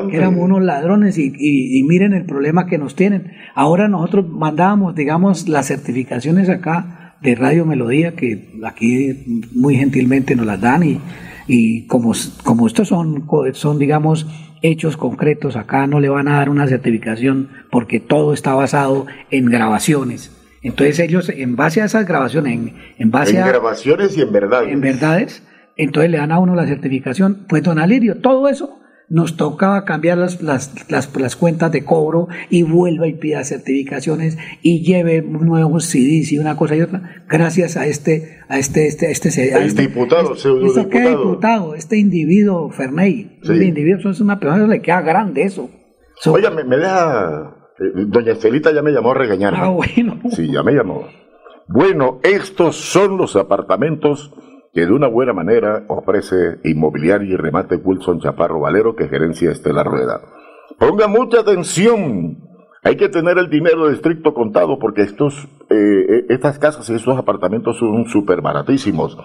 que, 0.09 0.17
éramos, 0.17 0.43
unos 0.43 0.63
ladrones 0.63 1.17
y, 1.17 1.33
y, 1.37 1.77
y, 1.77 1.83
miren 1.83 2.13
el 2.13 2.25
problema 2.25 2.67
que 2.67 2.77
nos 2.77 2.95
tienen. 2.95 3.31
Ahora 3.55 3.87
nosotros 3.87 4.27
mandábamos, 4.29 4.95
digamos, 4.95 5.47
las 5.47 5.67
certificaciones 5.67 6.49
acá 6.49 7.15
de 7.21 7.35
Radio 7.35 7.65
Melodía, 7.65 8.15
que 8.15 8.49
aquí 8.65 9.41
muy 9.53 9.75
gentilmente 9.75 10.35
nos 10.35 10.45
las 10.45 10.59
dan 10.59 10.83
y, 10.83 10.99
y 11.47 11.87
como, 11.87 12.13
como 12.43 12.67
estos 12.67 12.89
son, 12.89 13.25
son, 13.53 13.79
digamos, 13.79 14.27
hechos 14.63 14.97
concretos, 14.97 15.55
acá 15.55 15.85
no 15.85 15.99
le 15.99 16.09
van 16.09 16.27
a 16.27 16.37
dar 16.37 16.49
una 16.49 16.67
certificación 16.67 17.49
porque 17.69 17.99
todo 17.99 18.33
está 18.33 18.55
basado 18.55 19.05
en 19.29 19.45
grabaciones. 19.45 20.31
Entonces 20.63 20.99
ellos, 20.99 21.29
en 21.29 21.55
base 21.55 21.81
a 21.81 21.85
esas 21.85 22.07
grabaciones, 22.07 22.53
en, 22.53 22.75
en 22.97 23.11
base 23.11 23.37
a... 23.39 23.45
grabaciones 23.45 24.17
y 24.17 24.21
en 24.21 24.31
verdades. 24.31 24.71
En 24.71 24.81
verdades, 24.81 25.43
entonces 25.75 26.09
le 26.09 26.17
dan 26.17 26.31
a 26.31 26.39
uno 26.39 26.55
la 26.55 26.65
certificación. 26.65 27.45
Pues 27.47 27.61
don 27.61 27.77
Alirio, 27.77 28.17
todo 28.17 28.47
eso 28.47 28.79
nos 29.13 29.37
tocaba 29.37 29.85
cambiar 29.85 30.17
las, 30.17 30.41
las, 30.41 30.73
las, 30.89 31.35
cuentas 31.35 31.71
de 31.71 31.85
cobro 31.85 32.29
y 32.49 32.63
vuelva 32.63 33.07
y 33.07 33.13
pida 33.13 33.43
certificaciones 33.43 34.39
y 34.63 34.83
lleve 34.83 35.21
nuevos 35.21 35.85
CDs 35.85 36.31
y 36.31 36.39
una 36.39 36.57
cosa 36.57 36.75
y 36.75 36.81
otra, 36.81 37.23
gracias 37.29 37.77
a 37.77 37.85
este, 37.85 38.39
a 38.49 38.57
este, 38.57 38.87
este, 38.87 39.11
este, 39.11 39.29
este, 39.29 39.81
diputado, 39.83 40.33
este, 40.33 40.49
diputado. 40.49 41.09
diputado, 41.09 41.75
este 41.75 41.97
individuo, 41.97 42.71
Ferney, 42.71 43.37
este 43.43 43.65
individuo 43.65 44.09
es 44.09 44.19
una 44.19 44.39
persona, 44.39 44.65
le 44.65 44.81
queda 44.81 45.01
grande 45.01 45.43
eso. 45.43 45.69
Oye, 46.25 46.49
me, 46.49 46.63
me 46.63 46.77
deja, 46.77 47.55
eh, 47.79 48.05
doña 48.07 48.31
Estelita 48.31 48.73
ya 48.73 48.81
me 48.81 48.91
llamó 48.91 49.11
a 49.11 49.13
regañar. 49.13 49.53
Ah, 49.55 49.69
bueno. 49.69 50.19
Sí, 50.31 50.51
ya 50.51 50.63
me 50.63 50.71
llamó. 50.71 51.07
Bueno, 51.67 52.19
estos 52.23 52.77
son 52.77 53.17
los 53.17 53.35
apartamentos 53.35 54.33
que 54.73 54.85
de 54.87 54.91
una 54.91 55.07
buena 55.07 55.33
manera 55.33 55.83
ofrece 55.87 56.59
Inmobiliario 56.63 57.33
y 57.33 57.37
Remate 57.37 57.75
Wilson 57.75 58.19
Chaparro 58.19 58.59
Valero, 58.59 58.95
que 58.95 59.07
gerencia 59.07 59.51
Estela 59.51 59.83
Rueda. 59.83 60.21
Ponga 60.79 61.07
mucha 61.07 61.41
atención. 61.41 62.39
Hay 62.81 62.97
que 62.97 63.07
tener 63.07 63.37
el 63.37 63.49
dinero 63.49 63.87
de 63.87 63.93
estricto 63.93 64.33
contado 64.33 64.79
porque 64.79 65.03
estos, 65.03 65.47
eh, 65.69 66.05
eh, 66.09 66.25
estas 66.29 66.57
casas 66.57 66.89
y 66.89 66.95
estos 66.95 67.17
apartamentos 67.17 67.77
son 67.77 68.05
súper 68.07 68.41
baratísimos. 68.41 69.17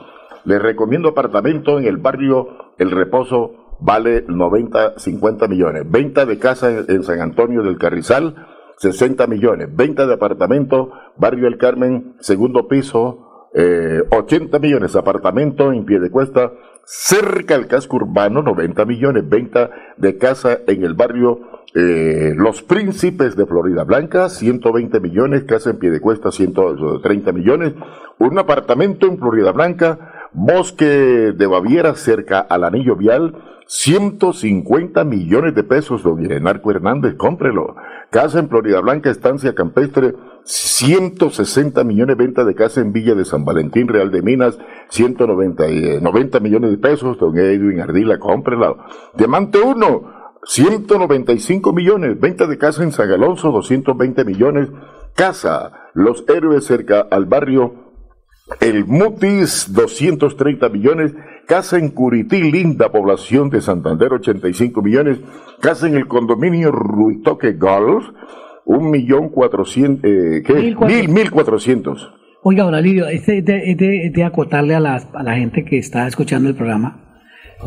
Les 0.45 0.61
recomiendo 0.61 1.09
apartamento 1.09 1.79
en 1.79 1.87
el 1.87 1.97
barrio 1.97 2.75
El 2.79 2.91
Reposo, 2.91 3.77
vale 3.81 4.25
90, 4.29 4.99
50 4.99 5.49
millones. 5.49 5.91
Venta 5.91 6.27
de 6.27 6.39
casa 6.39 6.71
en 6.87 7.03
San 7.03 7.21
Antonio 7.21 7.63
del 7.63 7.79
Carrizal, 7.79 8.47
60 8.77 9.27
millones. 9.27 9.75
Venta 9.75 10.07
de 10.07 10.15
apartamento, 10.15 10.93
barrio 11.17 11.49
El 11.49 11.57
Carmen, 11.57 12.15
segundo 12.21 12.69
piso, 12.69 13.28
eh, 13.55 14.03
80 14.11 14.59
millones, 14.59 14.97
apartamento 14.97 15.73
en 15.73 15.85
pie 15.85 16.01
de 16.01 16.11
cuesta, 16.11 16.53
cerca 16.85 17.57
del 17.57 17.67
casco 17.67 17.97
urbano, 17.97 18.43
90 18.43 18.85
millones, 18.85 19.29
venta 19.29 19.71
de 19.97 20.17
casa 20.17 20.59
en 20.67 20.85
el 20.85 20.95
barrio 20.95 21.41
eh, 21.75 22.33
Los 22.35 22.63
Príncipes 22.63 23.37
de 23.37 23.47
Florida 23.47 23.85
Blanca, 23.85 24.29
120 24.29 25.01
millones, 25.01 25.45
casa 25.45 25.71
en 25.71 25.79
pie 25.79 25.91
de 25.91 26.01
cuesta, 26.01 26.31
130 26.31 27.33
millones, 27.33 27.75
un 28.19 28.39
apartamento 28.39 29.07
en 29.07 29.19
Florida 29.19 29.53
Blanca, 29.53 30.29
bosque 30.33 30.87
de 31.37 31.47
Baviera, 31.47 31.95
cerca 31.95 32.41
al 32.41 32.65
anillo 32.65 32.97
vial, 32.97 33.35
150 33.67 35.05
millones 35.05 35.55
de 35.55 35.63
pesos, 35.63 36.03
don 36.03 36.25
Irenarco 36.25 36.71
Hernández, 36.71 37.17
cómprelo. 37.17 37.77
Casa 38.11 38.39
en 38.39 38.49
Florida 38.49 38.81
Blanca, 38.81 39.11
estancia 39.11 39.55
campestre, 39.55 40.15
160 40.49 41.85
millones 41.85 42.17
de 42.17 42.25
venta 42.25 42.43
de 42.43 42.55
casa 42.55 42.81
en 42.81 42.93
Villa 42.93 43.15
de 43.15 43.27
San 43.27 43.45
Valentín, 43.45 43.87
Real 43.87 44.11
de 44.11 44.23
Minas, 44.23 44.59
190 44.89 46.01
90 46.01 46.41
millones 46.41 46.71
de 46.71 46.79
pesos, 46.79 47.19
don 47.19 47.37
Edwin 47.37 47.81
Ardila, 47.81 48.19
cómprela. 48.19 48.75
Diamante 49.15 49.61
1, 49.61 50.13
195 50.45 51.73
millones, 51.75 52.19
venta 52.19 52.47
de 52.47 52.57
casa 52.57 52.83
en 52.83 52.93
San 52.93 53.11
Alonso, 53.11 53.53
220 53.53 54.25
millones, 54.25 54.71
casa, 55.15 55.91
los 55.93 56.25
héroes 56.27 56.65
cerca 56.65 57.07
al 57.11 57.27
barrio 57.27 57.89
el 58.61 58.87
Mutis, 58.87 59.73
230 59.73 60.69
millones. 60.71 61.15
Casa 61.47 61.79
en 61.79 61.91
Curití, 61.91 62.51
linda 62.51 62.91
población 62.91 63.51
de 63.51 63.61
Santander, 63.61 64.13
85 64.13 64.83
millones. 64.83 65.19
Casa 65.61 65.87
en 65.87 65.97
el 65.97 66.09
condominio 66.09 66.73
Ruitoque 66.73 67.53
Golf, 67.53 68.07
un 68.69 68.91
millón 68.91 69.31
cuatrocientos, 69.31 70.05
eh, 70.05 70.43
¿qué? 70.47 70.77
Mil, 70.87 71.09
mil 71.09 71.31
cuatrocientos. 71.31 72.13
Oiga, 72.43 72.65
don 72.65 72.81
Lidio, 72.81 73.09
este 73.09 73.41
de, 73.43 74.11
de, 74.15 74.25
acotarle 74.25 74.75
a 74.75 74.81
la, 74.81 74.97
a 74.97 75.23
la 75.23 75.37
gente 75.37 75.65
que 75.65 75.79
está 75.79 76.07
escuchando 76.07 76.51
el 76.51 76.55
programa, 76.55 77.19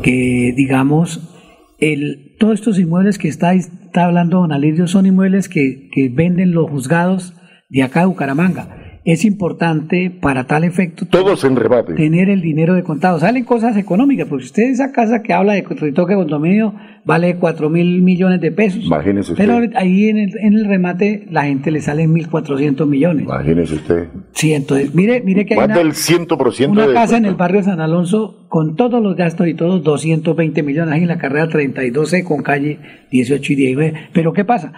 que 0.04 0.54
digamos, 0.56 1.76
el, 1.80 2.36
todos 2.40 2.54
estos 2.54 2.80
inmuebles 2.80 3.18
que 3.18 3.28
está, 3.28 3.54
está 3.54 4.06
hablando 4.06 4.42
don 4.42 4.52
Alirio 4.52 4.88
son 4.88 5.08
inmuebles 5.08 5.50
que, 5.50 5.90
que 5.92 6.08
venden 6.10 6.54
los 6.54 6.70
juzgados 6.70 7.34
de 7.70 7.82
acá 7.82 8.02
de 8.02 8.06
Bucaramanga 8.06 8.82
es 9.04 9.26
importante 9.26 10.12
para 10.12 10.46
tal 10.46 10.64
efecto 10.64 11.06
Todos 11.08 11.44
en 11.44 11.56
rebate. 11.56 11.96
tener 11.96 12.30
el 12.30 12.42
dinero 12.42 12.76
de 12.76 12.84
contado. 12.84 13.20
Salen 13.20 13.44
cosas 13.44 13.76
económicas, 13.78 14.28
porque 14.28 14.46
usted 14.46 14.64
esa 14.64 14.92
casa 14.92 15.24
que 15.24 15.34
habla 15.34 15.54
de 15.54 15.64
retoque 15.64 16.14
de 16.14 16.20
condominio 16.20 16.76
vale 17.04 17.38
4 17.38 17.70
mil 17.70 18.02
millones 18.02 18.42
de 18.42 18.52
pesos. 18.52 18.86
Imagínese 18.86 19.34
usted. 19.34 19.46
Pero 19.46 19.68
ahí 19.76 20.10
en 20.10 20.18
el, 20.18 20.38
en 20.38 20.54
el 20.54 20.66
remate 20.66 21.26
la 21.30 21.44
gente 21.44 21.72
le 21.72 21.82
salen 21.82 22.14
1.400 22.14 22.86
millones. 22.86 23.24
Imagínese 23.24 23.76
usted. 23.76 24.08
Sí, 24.34 24.54
entonces, 24.54 24.94
mire, 24.94 25.22
mire 25.22 25.46
que 25.46 25.56
hay 25.56 25.66
una, 25.66 25.76
del 25.76 25.94
100% 25.94 26.70
una 26.70 26.88
de 26.88 26.94
casa 26.94 27.18
en 27.18 27.26
el 27.26 27.36
barrio 27.36 27.64
San 27.64 27.80
Alonso 27.80 28.46
con 28.48 28.76
todos 28.76 29.02
los 29.02 29.16
gastos 29.16 29.48
y 29.48 29.54
todos 29.54 29.84
220 29.84 30.64
millones, 30.64 30.94
ahí 30.94 31.02
en 31.02 31.08
la 31.08 31.18
carrera 31.18 31.50
32C 31.50 32.24
con 32.24 32.44
calle 32.44 32.80
18 33.12 33.54
y 33.54 33.56
19. 33.56 33.94
Pero 34.14 34.34
¿qué 34.34 34.46
pasa? 34.46 34.74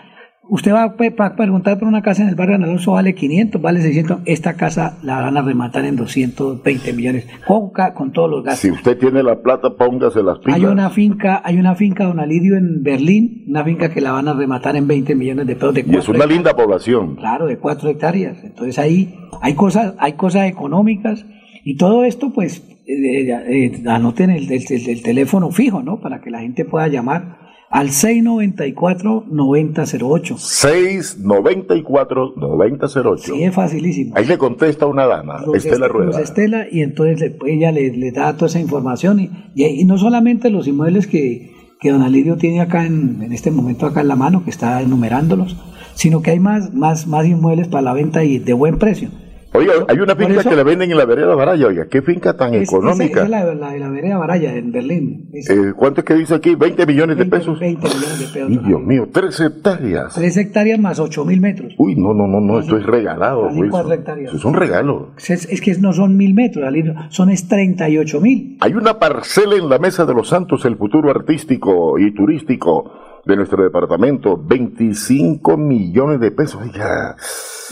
Usted 0.49 0.73
va 0.73 0.83
a 0.83 0.95
preguntar 1.37 1.79
por 1.79 1.87
una 1.87 2.01
casa 2.01 2.21
en 2.23 2.27
el 2.29 2.35
barrio 2.35 2.55
San 2.55 2.63
Alonso, 2.65 2.91
vale 2.91 3.15
500, 3.15 3.61
vale 3.61 3.81
600. 3.81 4.19
Esta 4.25 4.55
casa 4.55 4.97
la 5.01 5.21
van 5.21 5.37
a 5.37 5.41
rematar 5.41 5.85
en 5.85 5.95
220 5.95 6.91
millones, 6.93 7.25
con, 7.47 7.71
con 7.95 8.11
todos 8.11 8.29
los 8.29 8.43
gastos. 8.43 8.59
Si 8.59 8.69
usted 8.71 8.97
tiene 8.97 9.23
la 9.23 9.41
plata, 9.41 9.75
póngase 9.77 10.21
las 10.21 10.39
pilas. 10.39 10.57
Hay 10.59 10.65
una 10.65 10.89
finca, 10.89 11.41
hay 11.45 11.57
una 11.57 11.75
finca 11.75 12.03
Don 12.03 12.19
Alirio 12.19 12.57
en 12.57 12.83
Berlín, 12.83 13.45
una 13.47 13.63
finca 13.63 13.89
que 13.89 14.01
la 14.01 14.11
van 14.11 14.27
a 14.27 14.33
rematar 14.33 14.75
en 14.75 14.85
20 14.85 15.15
millones 15.15 15.47
de 15.47 15.55
pesos 15.55 15.73
de 15.75 15.85
Y 15.87 15.95
es 15.95 16.09
una 16.09 16.25
linda 16.25 16.53
población. 16.53 17.15
Claro, 17.15 17.45
de 17.45 17.57
cuatro 17.57 17.89
hectáreas. 17.89 18.43
Entonces 18.43 18.77
ahí 18.77 19.15
hay 19.41 19.53
cosas, 19.53 19.93
hay 19.97 20.13
cosas 20.13 20.47
económicas 20.49 21.25
y 21.63 21.77
todo 21.77 22.03
esto, 22.03 22.33
pues, 22.33 22.61
eh, 22.85 23.29
eh, 23.31 23.81
anoten 23.87 24.29
el, 24.29 24.51
el- 24.51 24.61
el- 24.69 24.89
el 24.89 25.01
teléfono 25.01 25.51
fijo, 25.51 25.81
¿no? 25.81 26.01
Para 26.01 26.19
que 26.19 26.29
la 26.29 26.41
gente 26.41 26.65
pueda 26.65 26.89
llamar 26.89 27.37
al 27.73 27.89
694-9008. 27.89 30.37
694-9008. 30.37 33.17
Sí, 33.17 33.43
es 33.43 33.53
facilísimo. 33.53 34.13
Ahí 34.15 34.25
le 34.25 34.37
contesta 34.37 34.85
una 34.85 35.05
dama, 35.05 35.43
Estela 35.53 35.85
Est- 35.87 35.91
Rueda. 35.93 36.07
Luz 36.11 36.17
Estela, 36.19 36.65
y 36.71 36.81
entonces 36.81 37.19
le- 37.19 37.37
ella 37.51 37.71
le, 37.71 37.91
le 37.95 38.11
da 38.11 38.33
toda 38.35 38.47
esa 38.47 38.59
información. 38.59 39.19
Y, 39.19 39.29
y, 39.55 39.65
y 39.65 39.85
no 39.85 39.97
solamente 39.97 40.49
los 40.49 40.67
inmuebles 40.67 41.07
que, 41.07 41.51
que 41.79 41.91
don 41.91 42.01
Alirio 42.01 42.37
tiene 42.37 42.61
acá 42.61 42.85
en, 42.85 43.21
en 43.23 43.31
este 43.33 43.51
momento 43.51 43.85
acá 43.85 44.01
en 44.01 44.07
la 44.07 44.15
mano, 44.15 44.43
que 44.43 44.49
está 44.51 44.81
enumerándolos, 44.81 45.57
sino 45.95 46.21
que 46.21 46.31
hay 46.31 46.39
más, 46.39 46.73
más, 46.73 47.07
más 47.07 47.25
inmuebles 47.25 47.67
para 47.67 47.81
la 47.81 47.93
venta 47.93 48.23
y 48.23 48.39
de 48.39 48.53
buen 48.53 48.77
precio. 48.77 49.09
Oiga, 49.55 49.73
hay 49.87 49.99
una 49.99 50.15
finca 50.15 50.39
eso- 50.41 50.49
que 50.49 50.55
le 50.55 50.63
venden 50.63 50.89
en 50.91 50.97
la 50.97 51.05
vereda 51.05 51.35
Baraya, 51.35 51.67
oiga, 51.67 51.85
qué 51.87 52.01
finca 52.01 52.35
tan 52.35 52.55
Es- 52.55 52.67
económica. 52.69 53.05
esa 53.21 53.23
es 53.23 53.29
la, 53.29 53.53
la 53.53 53.71
de 53.71 53.79
la 53.79 53.89
vereda 53.89 54.17
Baraya, 54.17 54.55
en 54.55 54.71
Berlín. 54.71 55.29
Eh, 55.33 55.73
¿Cuánto 55.75 56.01
es 56.01 56.05
que 56.05 56.15
dice 56.15 56.33
aquí? 56.35 56.55
¿20 56.55 56.87
millones 56.87 57.17
de 57.17 57.25
pesos? 57.25 57.59
20 57.59 57.87
millones 57.87 58.19
de 58.19 58.25
pesos. 58.25 58.49
Ay, 58.49 58.57
Dios 58.65 58.81
mío, 58.81 59.07
tres 59.13 59.39
hectáreas. 59.39 60.15
Tres 60.15 60.37
hectáreas 60.37 60.79
más 60.79 60.99
ocho 60.99 61.23
mil 61.23 61.39
metros. 61.39 61.73
Uy, 61.77 61.95
no, 61.95 62.13
no, 62.13 62.27
no, 62.27 62.39
no, 62.41 62.59
esto 62.59 62.77
es 62.77 62.85
regalado. 62.85 63.43
Casi 63.47 63.59
Wilson. 63.61 63.69
cuatro 63.69 63.93
hectáreas. 63.93 64.27
Eso 64.29 64.37
es 64.37 64.45
un 64.45 64.53
regalo. 64.55 65.11
Es, 65.17 65.29
es 65.45 65.61
que 65.61 65.73
no 65.75 65.93
son 65.93 66.17
mil 66.17 66.33
metros, 66.33 66.73
son 67.09 67.29
es 67.29 67.47
38 67.47 68.21
mil. 68.21 68.57
Hay 68.59 68.73
una 68.73 68.97
parcela 68.97 69.55
en 69.55 69.69
la 69.69 69.77
Mesa 69.77 70.05
de 70.05 70.13
los 70.15 70.29
Santos, 70.29 70.65
el 70.65 70.77
futuro 70.77 71.11
artístico 71.11 71.99
y 71.99 72.11
turístico 72.13 72.91
de 73.25 73.35
nuestro 73.35 73.63
departamento. 73.63 74.37
25 74.37 75.57
millones 75.57 76.19
de 76.19 76.31
pesos. 76.31 76.61
Oiga, 76.61 77.15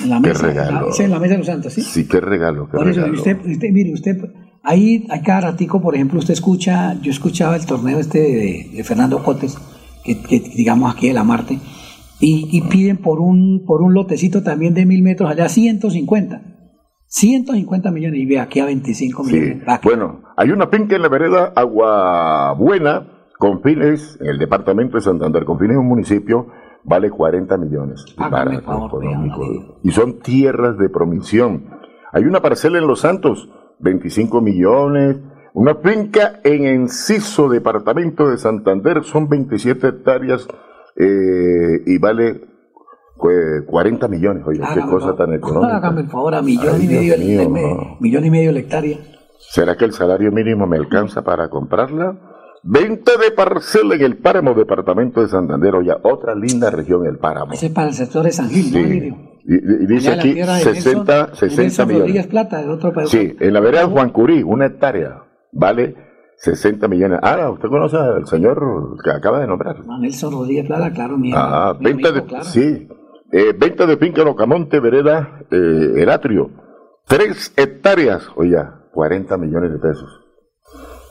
En 0.04 0.22
qué 0.24 0.34
regalo. 0.34 0.88
la- 0.88 1.04
es 1.04 1.10
la 1.10 1.20
mesa 1.20 1.32
de 1.34 1.38
los 1.40 1.48
santos, 1.48 1.74
¿sí? 1.74 1.82
Sí, 1.82 2.08
qué 2.08 2.20
regalo, 2.22 2.68
qué 2.70 2.78
Por 2.78 2.88
eso, 2.90 3.02
regalo. 3.02 3.18
usted, 3.18 3.38
usted, 3.46 3.70
mire, 3.72 3.94
usted, 3.94 4.18
ahí, 4.64 5.06
hay 5.10 5.22
cada 5.22 5.42
ratico, 5.52 5.82
por 5.82 5.96
ejemplo, 5.96 6.20
usted 6.20 6.34
escucha, 6.34 7.00
yo 7.02 7.12
escuchaba 7.12 7.56
el 7.56 7.66
torneo 7.66 8.00
este 8.00 8.20
de, 8.20 8.70
de 8.74 8.84
Fernando 8.84 9.22
Cotes, 9.24 9.58
que, 10.04 10.22
que, 10.22 10.40
digamos 10.40 10.94
aquí 10.96 11.08
de 11.10 11.14
la 11.14 11.24
Marte, 11.24 11.60
y, 12.20 12.48
y 12.52 12.62
piden 12.70 12.98
por 12.98 13.20
un, 13.20 13.64
por 13.66 13.82
un 13.82 13.94
lotecito 13.94 14.42
también 14.44 14.74
de 14.74 14.86
mil 14.86 15.02
metros 15.04 15.30
allá 15.30 15.50
150. 15.50 16.42
150 17.08 17.92
millones, 17.92 18.20
y 18.22 18.26
ve 18.26 18.40
aquí 18.40 18.60
a 18.62 18.66
25 18.66 19.26
Sí. 19.26 19.34
millones. 19.34 19.64
Bueno, 19.84 20.22
hay 20.38 20.52
una 20.52 20.68
finca 20.68 20.96
en 20.96 21.02
la 21.02 21.10
vereda 21.10 21.52
Agua 21.56 22.54
Buena, 22.54 23.21
con 23.42 23.64
fines, 23.64 24.20
en 24.22 24.28
el 24.28 24.38
departamento 24.38 24.98
de 24.98 25.02
Santander, 25.02 25.46
con 25.46 25.58
fines 25.58 25.74
de 25.74 25.80
un 25.80 25.88
municipio, 25.88 26.46
vale 26.84 27.10
40 27.10 27.58
millones. 27.58 28.06
Hágame 28.18 28.62
favor. 28.62 29.02
Y 29.82 29.90
son 29.90 30.20
tierras 30.20 30.78
de 30.78 30.90
promisión. 30.90 31.66
Hay 32.14 32.26
una 32.26 32.40
parcela 32.40 32.78
en 32.78 32.86
Los 32.86 33.00
Santos, 33.00 33.50
25 33.80 34.42
millones. 34.42 35.18
Una 35.56 35.74
finca 35.74 36.40
en 36.44 36.66
Enciso, 36.66 37.50
departamento 37.50 38.30
de 38.30 38.38
Santander, 38.38 39.04
son 39.04 39.28
27 39.28 39.88
hectáreas 39.88 40.48
eh, 40.96 41.82
y 41.88 41.98
vale 41.98 42.28
eh, 42.30 43.66
40 43.66 44.08
millones. 44.08 44.44
Oiga, 44.46 44.70
qué 44.76 44.82
cosa 44.82 45.16
tan 45.16 45.34
económica. 45.34 45.78
Hágame 45.78 46.02
el 46.02 46.10
favor, 46.10 46.36
a 46.36 46.44
millón 46.44 46.76
Ay, 46.76 46.86
y 46.86 46.88
medio, 46.88 47.18
mío, 47.18 47.42
el 47.42 47.50
me- 47.50 47.74
no. 47.74 47.98
millón 48.00 48.24
y 48.24 48.30
medio 48.30 48.52
la 48.52 48.60
hectárea. 48.60 48.98
¿Será 49.40 49.76
que 49.76 49.86
el 49.86 49.94
salario 49.94 50.32
mínimo 50.32 50.68
me 50.68 50.78
alcanza 50.78 51.24
para 51.24 51.50
comprarla? 51.50 52.28
Venta 52.64 53.14
de 53.18 53.32
parcela 53.32 53.96
en 53.96 54.02
el 54.02 54.18
Páramo, 54.18 54.54
departamento 54.54 55.22
de 55.22 55.28
Santander. 55.28 55.74
Oye, 55.76 55.94
otra 56.04 56.36
linda 56.36 56.70
región, 56.70 57.06
el 57.08 57.18
Páramo. 57.18 57.54
Ese 57.54 57.68
es 57.68 57.72
para 57.72 57.88
el 57.88 57.94
sector 57.94 58.24
de 58.24 58.32
San 58.32 58.50
Gil, 58.50 58.64
Sí. 58.66 58.72
¿no, 58.82 58.88
Lirio? 58.88 59.16
Y, 59.44 59.56
y 59.56 59.88
dice 59.88 60.12
aquí 60.12 60.34
tierra 60.34 60.58
de 60.58 60.62
60, 60.62 61.02
Nelson- 61.04 61.32
de 61.32 61.36
60 61.38 61.62
Nelson 61.64 61.88
millones. 61.88 62.28
Plata, 62.28 62.62
el 62.62 62.70
otro 62.70 62.94
país. 62.94 63.10
Sí, 63.10 63.36
en 63.40 63.54
la 63.54 63.60
vereda 63.60 63.88
Juan 63.88 64.12
Curí, 64.12 64.44
una 64.44 64.68
hectárea, 64.68 65.24
vale 65.52 65.96
60 66.38 66.88
millones. 66.88 67.20
Ah, 67.24 67.50
¿usted 67.50 67.68
conoce 67.70 67.98
al 67.98 68.28
señor 68.28 68.98
que 69.04 69.10
acaba 69.10 69.40
de 69.40 69.48
nombrar? 69.48 69.84
No, 69.84 69.98
Nelson 69.98 70.32
Rodríguez 70.32 70.68
Plata, 70.68 70.92
claro, 70.94 71.18
mi 71.18 71.32
Ah, 71.36 71.76
mi 71.80 71.86
venta 71.86 72.10
amigo, 72.10 72.24
de, 72.24 72.30
claro. 72.30 72.44
sí, 72.46 72.88
Eh, 73.34 73.56
venta 73.58 73.86
de 73.88 73.96
finca 73.98 74.22
en 74.22 74.28
Ocamonte, 74.28 74.80
vereda 74.82 75.40
eh, 75.50 75.94
El 75.96 76.10
Atrio, 76.10 76.52
tres 77.08 77.54
hectáreas, 77.58 78.28
oye, 78.36 78.58
40 78.94 79.38
millones 79.38 79.72
de 79.72 79.80
pesos. 79.80 80.21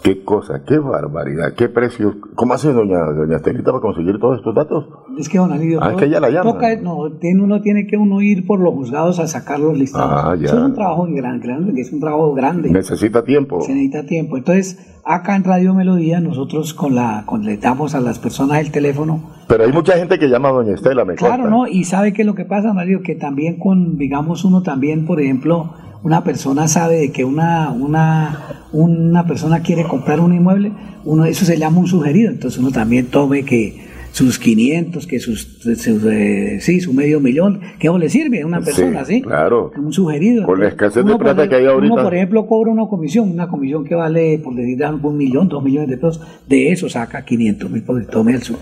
Qué 0.02 0.24
cosa, 0.24 0.62
qué 0.66 0.78
barbaridad, 0.78 1.52
qué 1.54 1.68
precios. 1.68 2.14
¿Cómo 2.34 2.54
hace 2.54 2.72
doña, 2.72 3.00
doña 3.14 3.36
Estelita 3.36 3.70
para 3.70 3.82
conseguir 3.82 4.18
todos 4.18 4.38
estos 4.38 4.54
datos? 4.54 4.86
Es 5.18 5.28
que 5.28 5.36
don 5.36 5.52
Alidio, 5.52 5.78
Ah, 5.82 5.90
es 5.90 5.96
que 5.98 6.06
ella 6.06 6.20
la 6.20 6.30
llama. 6.30 6.52
toca- 6.54 6.74
no, 6.80 7.10
tiene, 7.20 7.42
uno 7.42 7.60
tiene 7.60 7.86
que 7.86 7.98
uno 7.98 8.22
ir 8.22 8.46
por 8.46 8.60
los 8.60 8.72
juzgados 8.72 9.18
a 9.18 9.26
sacar 9.26 9.60
los 9.60 9.76
listados. 9.76 10.10
Ah, 10.24 10.34
ya. 10.36 10.46
Eso 10.46 10.56
es 10.58 10.64
un 10.64 10.74
trabajo 10.74 11.06
grande, 11.10 11.46
grande, 11.46 11.80
es 11.80 11.92
un 11.92 12.00
trabajo 12.00 12.32
grande. 12.32 12.70
Necesita 12.70 13.22
tiempo. 13.24 13.60
Se 13.60 13.74
necesita 13.74 14.06
tiempo. 14.06 14.38
Entonces, 14.38 14.78
acá 15.04 15.36
en 15.36 15.44
Radio 15.44 15.74
Melodía, 15.74 16.20
nosotros 16.20 16.72
con 16.72 16.94
la, 16.94 17.24
con, 17.26 17.44
le 17.44 17.58
damos 17.58 17.94
a 17.94 18.00
las 18.00 18.18
personas 18.18 18.60
el 18.60 18.70
teléfono 18.70 19.20
Pero 19.48 19.64
hay 19.64 19.72
mucha 19.72 19.92
gente 19.98 20.18
que 20.18 20.28
llama 20.28 20.48
a 20.48 20.52
doña 20.52 20.72
Estela, 20.74 21.04
me 21.04 21.14
Claro. 21.16 21.50
¿no? 21.50 21.66
Y 21.66 21.84
sabe 21.84 22.14
que 22.14 22.24
lo 22.24 22.34
que 22.34 22.46
pasa, 22.46 22.72
Mario, 22.72 23.02
que 23.02 23.16
también 23.16 23.58
con, 23.58 23.98
digamos, 23.98 24.46
uno 24.46 24.62
también, 24.62 25.04
por 25.04 25.20
ejemplo, 25.20 25.74
una 26.02 26.24
persona 26.24 26.68
sabe 26.68 26.96
de 26.96 27.12
que 27.12 27.24
una, 27.24 27.70
una, 27.70 28.66
una 28.72 29.26
persona 29.26 29.60
quiere 29.62 29.84
comprar 29.84 30.20
un 30.20 30.34
inmueble, 30.34 30.72
uno 31.04 31.24
eso 31.24 31.44
se 31.44 31.58
llama 31.58 31.80
un 31.80 31.86
sugerido, 31.86 32.30
entonces 32.30 32.58
uno 32.58 32.70
también 32.70 33.06
tome 33.06 33.44
que 33.44 33.90
sus 34.12 34.38
500, 34.38 35.06
que 35.06 35.20
sus, 35.20 35.58
sus, 35.60 36.04
eh, 36.04 36.58
sí, 36.60 36.80
su 36.80 36.92
medio 36.92 37.20
millón, 37.20 37.60
que 37.78 37.86
eso 37.86 37.98
le 37.98 38.08
sirve 38.08 38.42
a 38.42 38.46
una 38.46 38.60
persona, 38.60 39.04
¿sí? 39.04 39.22
Claro. 39.22 39.70
Un 39.76 39.92
sugerido. 39.92 40.44
Con 40.44 40.60
la 40.60 40.68
escasez 40.68 41.04
de 41.04 41.16
plata 41.16 41.48
que 41.48 41.56
hay 41.56 41.66
ahorita. 41.66 41.94
Uno, 41.94 42.02
por 42.02 42.14
ejemplo, 42.14 42.46
cobra 42.46 42.72
una 42.72 42.86
comisión, 42.86 43.30
una 43.30 43.48
comisión 43.48 43.84
que 43.84 43.94
vale, 43.94 44.38
por 44.42 44.54
decir 44.54 44.82
un 44.84 45.16
millón, 45.16 45.48
dos 45.48 45.62
millones 45.62 45.88
de 45.88 45.96
pesos, 45.96 46.20
de 46.48 46.72
eso 46.72 46.88
saca 46.88 47.24
500 47.24 47.70
mil 47.70 47.82
por, 47.82 48.00
el 48.00 48.06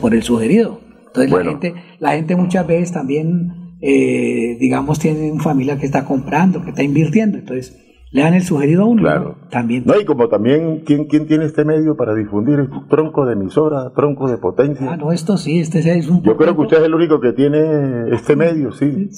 por 0.01 0.15
el 0.15 0.23
sugerido. 0.23 0.81
Entonces 1.07 1.31
Bueno. 1.31 1.53
la 1.53 1.59
gente, 1.59 1.75
la 1.99 2.13
gente 2.13 2.37
muchas 2.37 2.67
veces 2.67 2.93
también, 2.93 3.53
eh, 3.81 4.57
digamos, 4.59 4.99
tiene 4.99 5.31
una 5.31 5.43
familia 5.43 5.79
que 5.79 5.87
está 5.87 6.05
comprando, 6.05 6.63
que 6.63 6.71
está 6.71 6.83
invirtiendo, 6.83 7.39
entonces 7.39 7.77
le 8.11 8.23
dan 8.23 8.35
el 8.35 8.43
sugerido 8.43 8.83
a 8.83 8.87
uno. 8.87 9.03
Claro. 9.03 9.37
¿no? 9.41 9.49
También. 9.51 9.83
No, 9.85 10.01
y 10.01 10.05
como 10.05 10.29
también, 10.29 10.83
¿quién, 10.85 11.05
¿quién 11.05 11.27
tiene 11.27 11.45
este 11.45 11.65
medio 11.65 11.97
para 11.97 12.15
difundir 12.15 12.59
el 12.59 12.69
tronco 12.89 13.27
de 13.27 13.35
emisora, 13.35 13.91
tronco 13.95 14.31
de 14.31 14.39
potencia? 14.39 14.93
Ah, 14.93 14.97
no, 14.97 15.13
esto 15.13 15.37
sí, 15.37 15.61
este 15.61 15.79
es 15.79 16.09
un 16.09 16.23
Yo 16.23 16.37
creo 16.37 16.55
que 16.55 16.63
usted 16.63 16.79
es 16.79 16.85
el 16.85 16.95
único 16.95 17.21
que 17.21 17.33
tiene 17.33 18.15
este 18.15 18.35
medio, 18.35 18.73
sí. 18.73 19.11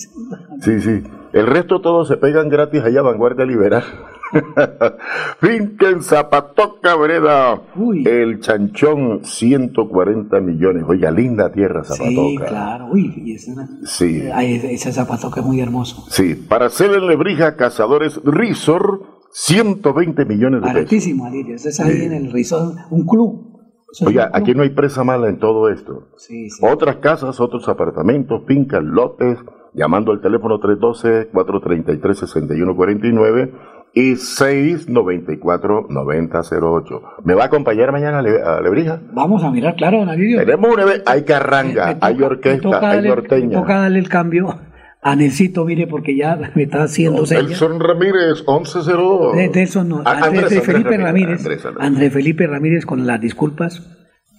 Sí, 0.60 0.80
sí. 0.80 1.02
El 1.32 1.46
resto 1.46 1.80
todos 1.80 2.08
se 2.08 2.16
pegan 2.16 2.48
gratis 2.48 2.82
allá 2.82 3.00
a 3.00 3.04
Vanguardia 3.04 3.44
Liberal. 3.44 3.84
Finca 5.40 5.88
en 5.88 6.02
Zapatoca, 6.02 6.96
vereda. 6.96 7.62
El 8.04 8.40
chanchón, 8.40 9.24
140 9.24 10.40
millones. 10.40 10.84
Oiga, 10.86 11.10
linda 11.10 11.50
tierra 11.52 11.82
Zapatoca. 11.84 12.10
Sí, 12.14 12.36
claro. 12.38 12.88
Uy, 12.92 13.12
y 13.24 13.34
ese, 13.34 13.52
Sí. 13.84 14.22
ay, 14.32 14.60
ese 14.70 14.92
zapato 14.92 15.30
que 15.30 15.40
es 15.40 15.46
muy 15.46 15.60
hermoso. 15.60 16.04
Sí, 16.08 16.34
para 16.34 16.66
hacer 16.66 16.92
en 16.92 17.06
Lebrija, 17.06 17.56
Cazadores 17.56 18.20
Resort, 18.24 19.02
120 19.32 20.24
millones 20.24 20.60
de 20.60 20.66
pesos. 20.66 20.74
Baratísimo, 20.74 21.26
Alirio. 21.26 21.54
Ese 21.56 21.70
es 21.70 21.80
ahí 21.80 21.92
Sí. 21.92 22.04
en 22.04 22.12
el 22.12 22.32
Rizón, 22.32 22.76
un 22.90 23.06
club. 23.06 23.46
Eso 23.92 24.06
Oiga, 24.06 24.30
aquí 24.32 24.54
no 24.54 24.62
hay 24.62 24.70
presa 24.70 25.02
mala 25.02 25.28
en 25.28 25.38
todo 25.40 25.68
esto. 25.68 26.10
Sí, 26.16 26.48
sí. 26.50 26.64
Otras 26.64 26.96
casas, 26.96 27.40
otros 27.40 27.68
apartamentos, 27.68 28.42
fincas, 28.46 28.84
lotes, 28.84 29.36
llamando 29.74 30.12
al 30.12 30.20
teléfono 30.20 30.60
312-433-6149 30.60 33.52
y 33.94 34.12
694-9008. 34.12 37.02
¿Me 37.24 37.34
va 37.34 37.42
a 37.44 37.46
acompañar 37.46 37.92
mañana 37.92 38.18
a, 38.20 38.22
Le- 38.22 38.42
a 38.42 38.60
Lebrija? 38.60 39.00
Vamos 39.12 39.42
a 39.44 39.50
mirar, 39.50 39.74
claro, 39.76 40.02
Alirio. 40.02 40.38
Tenemos 40.40 40.72
un 40.74 40.80
evento, 40.80 41.10
hay 41.10 41.22
carranga, 41.24 41.96
hay 42.00 42.14
Me 42.16 42.24
orquesta, 42.24 42.62
toca 42.62 42.90
hay 42.90 42.96
darle- 42.98 43.02
me 43.02 43.08
norteña. 43.16 43.60
toca 43.60 43.76
darle 43.80 43.98
el 43.98 44.08
cambio 44.08 44.58
a 45.02 45.16
Nelsito, 45.16 45.64
mire, 45.64 45.86
porque 45.86 46.14
ya 46.16 46.36
me 46.54 46.62
está 46.64 46.82
haciendo 46.84 47.24
señas. 47.26 47.44
Nelson 47.48 47.80
Ramírez, 47.80 48.44
1102. 48.46 49.36
De- 49.36 49.48
Nelson 49.48 49.88
no, 49.88 50.02
Ah, 50.04 50.20
Andrés, 50.22 50.44
Andrés, 50.44 50.62
Felipe 50.64 50.96
Ramírez. 50.96 51.38
Andrés, 51.40 51.64
Andrés. 51.66 51.86
Andrés 51.86 52.12
Felipe 52.12 52.46
Ramírez 52.46 52.86
con 52.86 53.06
las 53.06 53.20
disculpas, 53.20 53.82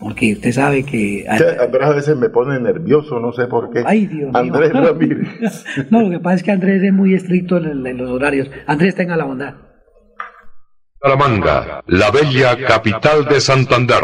porque 0.02 0.34
usted 0.34 0.52
sabe 0.52 0.84
que... 0.84 1.26
Andrés 1.30 1.88
a 1.88 1.94
veces 1.94 2.18
me 2.18 2.30
pone 2.30 2.60
nervioso, 2.60 3.20
no 3.20 3.32
sé 3.34 3.46
por 3.46 3.70
qué. 3.72 3.84
Ay, 3.86 4.08
Dios 4.08 4.32
mío. 4.32 4.32
Andrés 4.34 4.74
Ramírez. 4.74 5.64
No, 5.92 6.02
lo 6.02 6.10
que 6.10 6.20
pasa 6.20 6.38
es 6.38 6.44
que 6.44 6.52
Andrés 6.52 6.82
es 6.82 6.92
muy 6.92 7.14
estricto 7.14 7.58
en, 7.58 7.86
en 7.86 7.98
los 7.98 8.10
horarios. 8.10 8.50
Andrés, 8.66 8.96
tenga 8.96 9.16
la 9.16 9.26
bondad. 9.26 9.54
Salamanca, 11.00 11.84
la 11.86 12.10
bella 12.10 12.58
capital 12.66 13.26
de 13.26 13.40
Santander. 13.40 14.04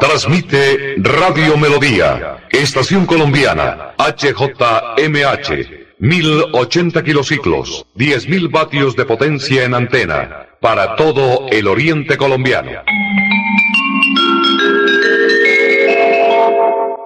Transmite 0.00 0.96
Radio 0.98 1.58
Melodía, 1.58 2.38
Estación 2.50 3.04
Colombiana, 3.04 3.94
HJMH, 3.98 5.89
1080 6.00 7.04
kilociclos, 7.04 7.84
10.000 7.94 8.50
vatios 8.50 8.96
de 8.96 9.04
potencia 9.04 9.64
en 9.64 9.74
antena, 9.74 10.46
para 10.58 10.96
todo 10.96 11.46
el 11.50 11.68
oriente 11.68 12.16
colombiano. 12.16 12.70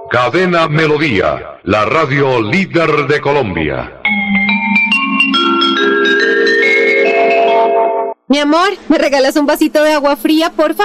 Cadena 0.09 0.69
Melodía, 0.69 1.59
la 1.65 1.85
radio 1.87 2.41
líder 2.41 3.09
de 3.09 3.21
Colombia. 3.21 4.01
Mi 8.29 8.39
amor, 8.39 8.71
¿me 8.89 8.99
regalas 8.99 9.35
un 9.35 9.47
vasito 9.47 9.83
de 9.83 9.93
agua 9.93 10.15
fría, 10.15 10.53
porfa? 10.53 10.85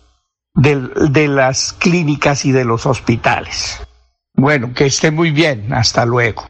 de, 0.53 0.77
de 1.09 1.27
las 1.27 1.73
clínicas 1.73 2.45
y 2.45 2.51
de 2.51 2.65
los 2.65 2.85
hospitales. 2.85 3.81
Bueno, 4.33 4.73
que 4.73 4.85
esté 4.85 5.11
muy 5.11 5.31
bien. 5.31 5.73
Hasta 5.73 6.05
luego. 6.05 6.49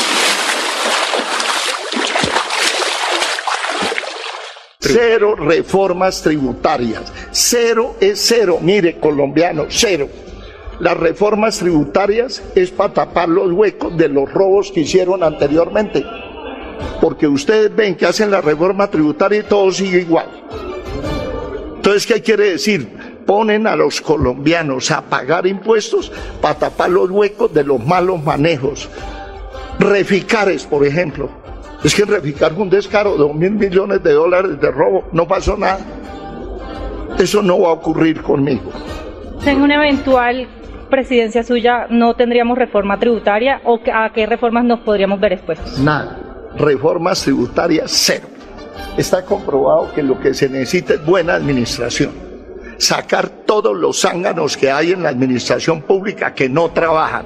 Cero 4.83 5.35
reformas 5.35 6.23
tributarias. 6.23 7.13
Cero 7.31 7.97
es 7.99 8.19
cero. 8.19 8.57
Mire, 8.59 8.97
colombiano, 8.99 9.65
cero. 9.69 10.09
Las 10.79 10.97
reformas 10.97 11.59
tributarias 11.59 12.41
es 12.55 12.71
para 12.71 12.91
tapar 12.91 13.29
los 13.29 13.51
huecos 13.51 13.95
de 13.95 14.09
los 14.09 14.33
robos 14.33 14.71
que 14.71 14.79
hicieron 14.79 15.21
anteriormente. 15.21 16.03
Porque 16.99 17.27
ustedes 17.27 17.75
ven 17.75 17.95
que 17.95 18.07
hacen 18.07 18.31
la 18.31 18.41
reforma 18.41 18.89
tributaria 18.89 19.41
y 19.41 19.43
todo 19.43 19.71
sigue 19.71 19.99
igual. 19.99 20.25
Entonces, 21.75 22.07
¿qué 22.07 22.23
quiere 22.23 22.49
decir? 22.49 23.21
Ponen 23.27 23.67
a 23.67 23.75
los 23.75 24.01
colombianos 24.01 24.89
a 24.89 25.03
pagar 25.03 25.45
impuestos 25.45 26.11
para 26.41 26.57
tapar 26.57 26.89
los 26.89 27.11
huecos 27.11 27.53
de 27.53 27.63
los 27.63 27.85
malos 27.85 28.23
manejos. 28.23 28.89
Reficares, 29.77 30.65
por 30.65 30.83
ejemplo 30.87 31.29
es 31.83 31.95
que 31.95 32.05
Reficar 32.05 32.53
fue 32.53 32.63
un 32.63 32.69
descaro, 32.69 33.15
dos 33.17 33.33
mil 33.33 33.51
millones 33.51 34.03
de 34.03 34.13
dólares 34.13 34.59
de 34.59 34.71
robo, 34.71 35.05
no 35.11 35.27
pasó 35.27 35.57
nada. 35.57 35.79
Eso 37.17 37.41
no 37.41 37.59
va 37.61 37.69
a 37.69 37.73
ocurrir 37.73 38.21
conmigo. 38.21 38.71
En 39.45 39.61
una 39.61 39.75
eventual 39.75 40.47
presidencia 40.89 41.43
suya, 41.43 41.87
¿no 41.89 42.13
tendríamos 42.15 42.57
reforma 42.57 42.99
tributaria 42.99 43.61
o 43.63 43.79
a 43.91 44.11
qué 44.13 44.27
reformas 44.27 44.65
nos 44.65 44.81
podríamos 44.81 45.19
ver 45.19 45.33
expuestos? 45.33 45.79
Nada. 45.79 46.19
Reformas 46.57 47.23
tributarias, 47.23 47.91
cero. 47.91 48.27
Está 48.97 49.25
comprobado 49.25 49.91
que 49.93 50.03
lo 50.03 50.19
que 50.19 50.33
se 50.33 50.49
necesita 50.49 50.95
es 50.95 51.05
buena 51.05 51.33
administración. 51.33 52.11
Sacar 52.77 53.29
todos 53.29 53.75
los 53.75 54.01
zánganos 54.01 54.57
que 54.57 54.69
hay 54.69 54.91
en 54.91 55.03
la 55.03 55.09
administración 55.09 55.81
pública 55.81 56.33
que 56.33 56.49
no 56.49 56.69
trabajan. 56.71 57.25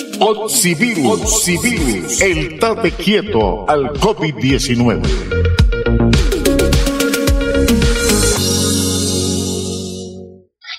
Oxivirus, 0.23 1.19
Oxivirus, 1.19 2.21
el 2.21 2.59
tate 2.59 2.93
quieto 2.93 3.65
al 3.67 3.89
COVID-19. 3.93 5.01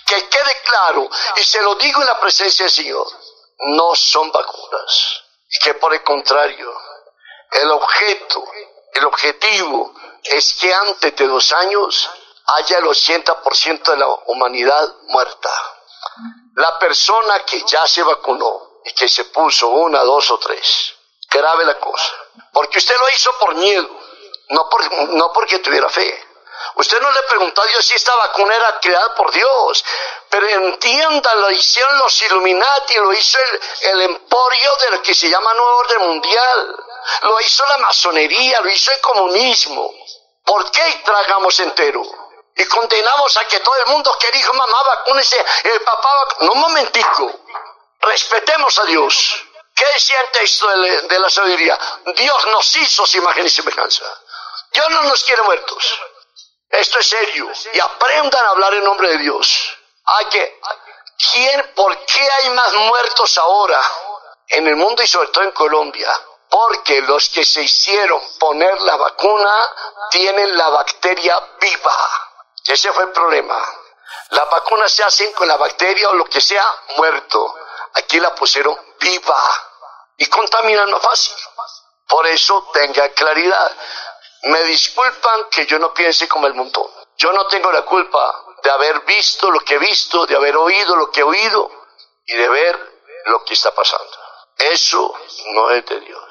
Que 0.06 0.28
quede 0.28 0.54
claro, 0.64 1.10
y 1.34 1.40
se 1.42 1.60
lo 1.60 1.74
digo 1.74 2.02
en 2.02 2.06
la 2.06 2.20
presencia 2.20 2.66
del 2.66 2.72
Señor, 2.72 3.04
no 3.66 3.96
son 3.96 4.30
vacunas. 4.30 5.24
Que 5.64 5.74
por 5.74 5.92
el 5.92 6.04
contrario, 6.04 6.72
el 7.50 7.70
objeto, 7.72 8.44
el 8.94 9.04
objetivo 9.06 9.92
es 10.22 10.54
que 10.54 10.72
antes 10.72 11.16
de 11.16 11.26
dos 11.26 11.52
años 11.52 12.08
haya 12.58 12.78
el 12.78 12.84
80% 12.84 13.90
de 13.90 13.96
la 13.96 14.06
humanidad 14.28 14.94
muerta. 15.08 15.50
La 16.54 16.78
persona 16.78 17.40
que 17.44 17.60
ya 17.66 17.88
se 17.88 18.04
vacunó 18.04 18.71
y 18.84 18.92
que 18.94 19.08
se 19.08 19.24
puso 19.26 19.68
una, 19.68 20.02
dos 20.02 20.30
o 20.30 20.38
tres. 20.38 20.94
Grave 21.28 21.64
la 21.64 21.78
cosa. 21.78 22.12
Porque 22.52 22.78
usted 22.78 22.96
lo 22.98 23.08
hizo 23.10 23.32
por 23.38 23.54
miedo, 23.54 23.88
no, 24.50 24.68
por, 24.68 24.92
no 25.10 25.32
porque 25.32 25.58
tuviera 25.60 25.88
fe. 25.88 26.28
Usted 26.76 27.00
no 27.00 27.10
le 27.10 27.22
preguntó 27.22 27.60
a 27.62 27.66
Dios 27.66 27.84
si 27.84 27.94
esta 27.94 28.14
vacuna 28.14 28.54
era 28.54 28.78
creada 28.80 29.14
por 29.14 29.30
Dios. 29.32 29.84
Pero 30.28 30.48
entienda, 30.48 31.34
lo 31.34 31.50
hicieron 31.50 31.98
los 31.98 32.22
Illuminati, 32.22 32.94
lo 32.96 33.12
hizo 33.12 33.38
el, 33.38 33.90
el 33.90 34.00
emporio 34.02 34.76
de 34.76 34.90
lo 34.92 35.02
que 35.02 35.14
se 35.14 35.28
llama 35.28 35.52
Nuevo 35.54 35.76
Orden 35.78 36.08
Mundial. 36.08 36.76
Lo 37.22 37.40
hizo 37.40 37.66
la 37.66 37.78
masonería, 37.78 38.60
lo 38.60 38.70
hizo 38.70 38.92
el 38.92 39.00
comunismo. 39.00 39.92
¿Por 40.44 40.70
qué 40.70 41.02
tragamos 41.04 41.58
entero? 41.60 42.02
Y 42.54 42.64
condenamos 42.66 43.36
a 43.38 43.44
que 43.46 43.60
todo 43.60 43.74
el 43.84 43.92
mundo 43.92 44.16
que 44.18 44.30
dijo 44.30 44.52
mamá 44.52 44.78
vacúnese, 44.82 45.44
el 45.64 45.80
papá 45.82 46.08
vacúnese. 46.14 46.46
No 46.46 46.52
un 46.52 46.60
momentico. 46.60 47.32
Respetemos 48.02 48.78
a 48.78 48.84
Dios. 48.84 49.44
¿Qué 49.74 49.84
decía 49.94 50.20
el 50.20 50.28
texto 50.30 50.68
de, 50.68 51.18
la 51.18 51.30
sabiduría? 51.30 51.78
Dios 52.16 52.46
nos 52.48 52.76
hizo 52.76 53.06
su 53.06 53.16
imagen 53.16 53.46
y 53.46 53.50
semejanza. 53.50 54.04
Dios 54.72 54.90
no 54.90 55.04
nos 55.04 55.24
quiere 55.24 55.42
muertos. 55.42 56.00
Esto 56.68 56.98
es 56.98 57.06
serio. 57.06 57.50
Y 57.72 57.80
aprendan 57.80 58.44
a 58.44 58.50
hablar 58.50 58.74
en 58.74 58.84
nombre 58.84 59.08
de 59.08 59.18
Dios. 59.18 59.78
Hay 60.04 60.24
que, 60.26 60.60
¿quién, 61.32 61.72
¿Por 61.74 61.96
qué 62.04 62.28
hay 62.38 62.50
más 62.50 62.72
muertos 62.74 63.38
ahora 63.38 63.80
en 64.48 64.66
el 64.66 64.76
mundo 64.76 65.02
y 65.02 65.06
sobre 65.06 65.28
todo 65.28 65.44
en 65.44 65.52
Colombia? 65.52 66.10
Porque 66.50 67.00
los 67.02 67.28
que 67.30 67.44
se 67.44 67.62
hicieron 67.62 68.20
poner 68.38 68.80
la 68.82 68.96
vacuna 68.96 69.54
tienen 70.10 70.56
la 70.56 70.68
bacteria 70.68 71.40
viva. 71.60 71.96
Ese 72.66 72.92
fue 72.92 73.04
el 73.04 73.12
problema. 73.12 73.58
Las 74.30 74.50
vacunas 74.50 74.90
se 74.92 75.04
hacen 75.04 75.32
con 75.32 75.46
la 75.46 75.56
bacteria 75.56 76.10
o 76.10 76.14
lo 76.14 76.24
que 76.24 76.40
sea 76.40 76.64
muerto. 76.96 77.54
Aquí 77.94 78.20
la 78.20 78.34
pusieron 78.34 78.78
viva 79.00 79.70
y 80.16 80.26
contaminan 80.26 80.90
fácil. 81.00 81.34
Por 82.08 82.26
eso 82.26 82.70
tenga 82.72 83.08
claridad. 83.10 83.76
Me 84.42 84.62
disculpan 84.64 85.48
que 85.50 85.66
yo 85.66 85.78
no 85.78 85.94
piense 85.94 86.28
como 86.28 86.46
el 86.46 86.54
montón. 86.54 86.86
Yo 87.16 87.32
no 87.32 87.46
tengo 87.46 87.70
la 87.70 87.82
culpa 87.82 88.44
de 88.62 88.70
haber 88.70 89.00
visto 89.00 89.50
lo 89.50 89.60
que 89.60 89.74
he 89.74 89.78
visto, 89.78 90.26
de 90.26 90.36
haber 90.36 90.56
oído 90.56 90.96
lo 90.96 91.10
que 91.10 91.20
he 91.20 91.24
oído 91.24 91.70
y 92.26 92.34
de 92.34 92.48
ver 92.48 92.92
lo 93.26 93.44
que 93.44 93.54
está 93.54 93.72
pasando. 93.74 94.18
Eso 94.56 95.14
no 95.52 95.70
es 95.70 95.86
de 95.86 96.00
Dios. 96.00 96.22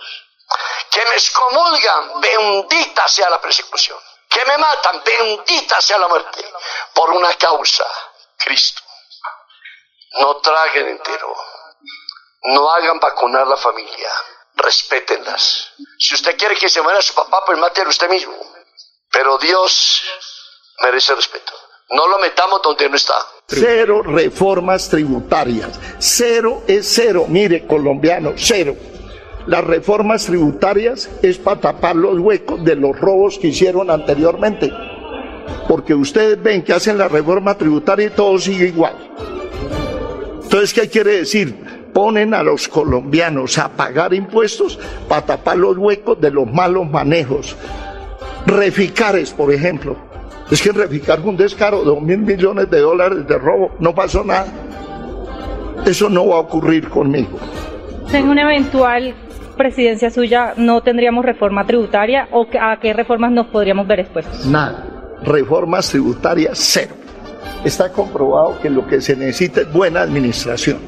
Que 0.89 1.05
me 1.05 1.13
excomulgan, 1.13 2.19
bendita 2.21 3.07
sea 3.07 3.29
la 3.29 3.39
persecución. 3.39 3.97
Que 4.29 4.45
me 4.45 4.57
matan, 4.57 5.01
bendita 5.03 5.81
sea 5.81 5.97
la 5.97 6.07
muerte. 6.07 6.45
Por 6.93 7.11
una 7.11 7.33
causa, 7.35 7.85
Cristo. 8.37 8.81
No 10.19 10.37
traguen 10.37 10.89
entero. 10.89 11.35
No 12.43 12.71
hagan 12.71 12.99
vacunar 12.99 13.47
la 13.47 13.57
familia. 13.57 14.09
Respétenlas. 14.55 15.73
Si 15.97 16.15
usted 16.15 16.37
quiere 16.37 16.55
que 16.55 16.69
se 16.69 16.81
muera 16.81 17.01
su 17.01 17.13
papá, 17.13 17.43
pues 17.45 17.57
mátelo 17.57 17.89
usted 17.89 18.09
mismo. 18.09 18.33
Pero 19.11 19.37
Dios 19.37 20.03
merece 20.81 21.15
respeto. 21.15 21.53
No 21.91 22.07
lo 22.07 22.19
metamos 22.19 22.61
donde 22.63 22.89
no 22.89 22.95
está. 22.95 23.15
Cero 23.47 24.01
reformas 24.03 24.89
tributarias. 24.89 25.77
Cero 25.99 26.63
es 26.67 26.89
cero. 26.93 27.25
Mire, 27.27 27.67
colombiano, 27.67 28.33
cero. 28.37 28.75
Las 29.47 29.63
reformas 29.63 30.25
tributarias 30.25 31.09
es 31.21 31.37
para 31.37 31.59
tapar 31.59 31.95
los 31.95 32.17
huecos 32.19 32.63
de 32.63 32.75
los 32.75 32.97
robos 32.97 33.37
que 33.39 33.47
hicieron 33.47 33.89
anteriormente. 33.89 34.71
Porque 35.67 35.93
ustedes 35.93 36.41
ven 36.41 36.63
que 36.63 36.73
hacen 36.73 36.97
la 36.97 37.07
reforma 37.07 37.57
tributaria 37.57 38.07
y 38.07 38.11
todo 38.11 38.37
sigue 38.39 38.67
igual. 38.67 38.95
Entonces, 40.43 40.73
¿qué 40.73 40.89
quiere 40.89 41.17
decir? 41.17 41.70
Ponen 41.93 42.33
a 42.33 42.43
los 42.43 42.67
colombianos 42.67 43.57
a 43.57 43.69
pagar 43.69 44.13
impuestos 44.13 44.79
para 45.07 45.25
tapar 45.25 45.57
los 45.57 45.77
huecos 45.77 46.19
de 46.19 46.31
los 46.31 46.51
malos 46.51 46.89
manejos. 46.89 47.55
Reficares, 48.45 49.31
por 49.31 49.53
ejemplo 49.53 50.11
es 50.51 50.61
que 50.61 50.73
Reficar 50.73 51.21
un 51.21 51.37
descaro, 51.37 51.81
dos 51.83 52.01
mil 52.01 52.17
millones 52.17 52.69
de 52.69 52.81
dólares 52.81 53.25
de 53.25 53.37
robo, 53.37 53.71
no 53.79 53.95
pasó 53.95 54.23
nada. 54.23 54.47
Eso 55.85 56.09
no 56.09 56.27
va 56.27 56.35
a 56.35 56.39
ocurrir 56.39 56.89
conmigo. 56.89 57.39
En 58.11 58.27
una 58.27 58.41
eventual 58.41 59.15
presidencia 59.55 60.09
suya, 60.09 60.53
¿no 60.57 60.81
tendríamos 60.81 61.23
reforma 61.23 61.65
tributaria 61.65 62.27
o 62.31 62.45
a 62.59 62.77
qué 62.81 62.91
reformas 62.91 63.31
nos 63.31 63.47
podríamos 63.47 63.87
ver 63.87 64.01
expuestos? 64.01 64.45
Nada. 64.45 64.85
Reformas 65.23 65.89
tributarias, 65.89 66.57
cero. 66.59 66.95
Está 67.63 67.89
comprobado 67.89 68.59
que 68.61 68.69
lo 68.69 68.85
que 68.85 68.99
se 68.99 69.15
necesita 69.15 69.61
es 69.61 69.71
buena 69.71 70.01
administración. 70.01 70.79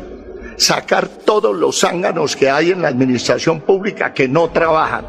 Sacar 0.57 1.07
todos 1.07 1.55
los 1.55 1.79
zánganos 1.79 2.35
que 2.35 2.49
hay 2.49 2.71
en 2.71 2.81
la 2.81 2.89
administración 2.89 3.61
pública 3.61 4.13
que 4.13 4.27
no 4.27 4.49
trabajan 4.49 5.05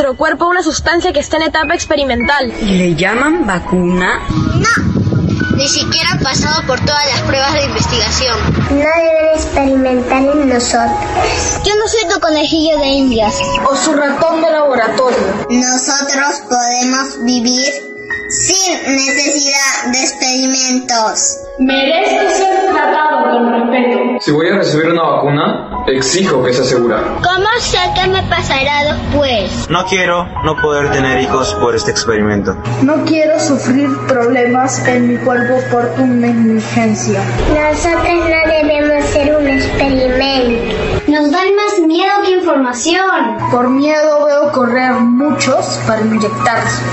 nuestro 0.00 0.16
cuerpo 0.16 0.46
una 0.46 0.62
sustancia 0.62 1.12
que 1.12 1.20
está 1.20 1.36
en 1.36 1.42
etapa 1.42 1.74
experimental. 1.74 2.50
¿Y 2.62 2.78
le 2.78 2.94
llaman 2.94 3.46
vacuna? 3.46 4.20
No, 4.30 5.56
ni 5.56 5.68
siquiera 5.68 6.12
ha 6.14 6.18
pasado 6.18 6.66
por 6.66 6.80
todas 6.80 7.06
las 7.12 7.20
pruebas 7.22 7.52
de 7.52 7.64
investigación. 7.64 8.38
No 8.70 8.76
deben 8.76 9.34
experimentar 9.34 10.22
en 10.22 10.48
nosotros. 10.48 11.60
Yo 11.66 11.74
no 11.76 11.86
soy 11.86 12.08
tu 12.08 12.18
conejillo 12.18 12.78
de 12.78 12.86
indias. 12.86 13.34
O 13.70 13.76
su 13.76 13.92
ratón 13.92 14.40
de 14.40 14.50
laboratorio. 14.50 15.18
Nosotros 15.50 16.42
podemos 16.48 17.22
vivir 17.24 17.89
sin 18.28 18.96
necesidad 18.96 19.92
de 19.92 19.98
experimentos. 20.00 21.38
Merezco 21.58 22.30
ser 22.30 22.72
tratado 22.72 23.30
con 23.30 23.52
respeto. 23.52 23.98
Si 24.20 24.30
voy 24.30 24.48
a 24.48 24.56
recibir 24.56 24.90
una 24.90 25.02
vacuna, 25.02 25.84
exijo 25.86 26.42
que 26.42 26.52
sea 26.52 26.64
segura. 26.64 27.02
¿Cómo 27.22 27.48
sé 27.60 27.78
qué 27.94 28.08
me 28.08 28.22
pasará 28.24 28.94
después? 28.94 29.68
No 29.68 29.84
quiero 29.86 30.26
no 30.44 30.56
poder 30.56 30.90
tener 30.90 31.20
hijos 31.20 31.54
por 31.60 31.74
este 31.74 31.90
experimento. 31.90 32.56
No 32.82 33.04
quiero 33.04 33.38
sufrir 33.40 33.88
problemas 34.06 34.86
en 34.86 35.08
mi 35.08 35.16
cuerpo 35.18 35.58
por 35.70 35.88
tu 35.94 36.06
negligencia. 36.06 37.20
Nosotros 37.48 38.04
no 38.04 38.52
debemos 38.52 39.04
ser 39.10 39.36
un 39.36 39.46
experimento. 39.48 40.74
Nos 41.10 41.28
dan 41.32 41.56
más 41.56 41.80
miedo 41.88 42.22
que 42.24 42.30
información. 42.30 43.36
Por 43.50 43.68
miedo 43.68 44.24
veo 44.26 44.52
correr 44.52 44.92
muchos 44.92 45.80
para 45.84 46.02
inyectarse. 46.02 46.84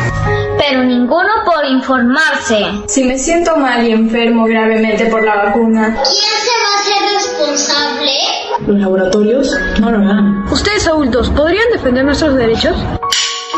Pero 0.57 0.83
ninguno 0.85 1.29
por 1.45 1.63
informarse. 1.65 2.65
Si 2.87 3.03
me 3.03 3.19
siento 3.19 3.55
mal 3.57 3.85
y 3.87 3.91
enfermo 3.91 4.45
gravemente 4.45 5.05
por 5.05 5.23
la 5.23 5.35
vacuna. 5.35 5.93
¿Quién 5.93 6.33
se 6.41 6.51
va 6.63 6.67
a 6.67 6.79
hacer 6.79 7.13
responsable? 7.13 8.11
Los 8.65 8.79
laboratorios 8.79 9.55
no 9.79 9.91
lo 9.91 9.97
harán. 9.99 10.51
Ustedes 10.51 10.87
adultos, 10.87 11.29
¿podrían 11.29 11.69
defender 11.71 12.03
nuestros 12.03 12.33
derechos? 12.33 12.75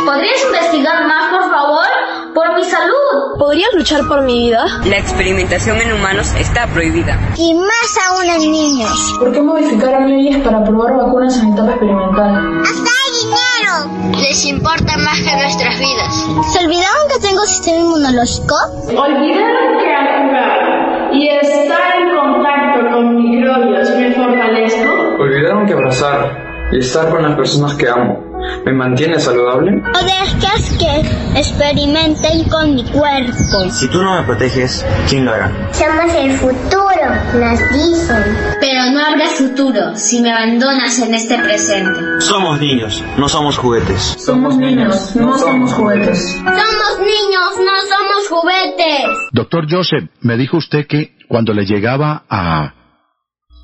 ¿Podrías 0.06 0.44
investigar 0.44 1.08
más, 1.08 1.32
por 1.32 1.50
favor? 1.50 1.88
Por 2.34 2.56
mi 2.56 2.64
salud. 2.64 3.38
¿Podrías 3.38 3.74
luchar 3.74 4.08
por 4.08 4.22
mi 4.22 4.50
vida? 4.50 4.66
La 4.86 4.98
experimentación 4.98 5.78
en 5.78 5.94
humanos 5.94 6.34
está 6.40 6.68
prohibida. 6.68 7.18
Y 7.36 7.54
más 7.54 7.98
aún 8.10 8.30
en 8.30 8.52
niños. 8.52 9.16
¿Por 9.20 9.32
qué 9.32 9.42
modificaron 9.42 10.10
leyes 10.10 10.38
para 10.44 10.64
probar 10.64 10.96
vacunas 10.98 11.38
en 11.38 11.54
etapa 11.54 11.72
experimental? 11.72 12.62
¡Hasta 12.62 12.90
hay 13.00 13.12
dinero! 13.24 14.20
Les 14.22 14.46
importa 14.46 14.98
más 14.98 15.20
que 15.22 15.36
nuestras 15.36 15.80
vidas. 15.80 16.26
¿Se 16.54 16.66
olvidaron 16.66 17.08
que 17.14 17.28
tengo 17.28 17.42
sistema 17.46 17.78
inmunológico? 17.80 18.56
¿Olvidaron 18.88 19.80
que 19.80 19.96
al 19.96 20.28
jugar 20.28 21.10
y 21.14 21.30
estar 21.30 21.96
en 22.02 22.16
contacto 22.16 22.92
con 22.92 23.16
microbios 23.16 23.90
me 23.92 24.12
fortalezco? 24.14 24.90
¿Olvidaron 25.20 25.66
que 25.66 25.74
abrazar 25.74 26.49
y 26.72 26.80
estar 26.80 27.10
con 27.10 27.24
las 27.24 27.36
personas 27.36 27.74
que 27.76 27.88
amo 27.88 28.30
me 28.66 28.74
mantiene 28.74 29.20
saludable? 29.20 29.72
No 29.72 30.00
dejes 30.04 30.78
que 30.78 31.40
experimenten 31.40 32.48
con 32.50 32.76
mi 32.76 32.84
cuerpo. 32.86 33.70
Si 33.70 33.88
tú 33.90 34.02
no 34.02 34.16
me 34.16 34.24
proteges, 34.24 34.86
¿quién 35.08 35.26
lo 35.26 35.34
hará? 35.34 35.52
Somos 35.72 36.14
el 36.16 36.32
futuro, 36.32 37.06
nos 37.36 37.60
dicen. 37.72 38.24
Pero 38.60 38.92
no 38.92 39.06
habrá 39.06 39.28
futuro 39.28 39.96
si 39.96 40.22
me 40.22 40.32
abandonas 40.32 41.00
en 41.00 41.14
este 41.14 41.38
presente. 41.38 42.00
Somos 42.20 42.60
niños, 42.60 43.04
no 43.18 43.28
somos 43.30 43.58
juguetes. 43.58 44.16
Somos 44.18 44.58
niños, 44.58 45.16
no 45.16 45.38
somos 45.38 45.74
juguetes. 45.74 46.34
Somos 46.34 47.00
niños, 47.00 47.58
no 47.58 47.82
somos 47.88 48.28
juguetes. 48.30 49.06
Doctor 49.32 49.66
Joseph, 49.70 50.10
me 50.22 50.38
dijo 50.38 50.58
usted 50.58 50.88
que 50.88 51.16
cuando 51.28 51.54
le 51.54 51.66
llegaba 51.66 52.24
a 52.30 52.74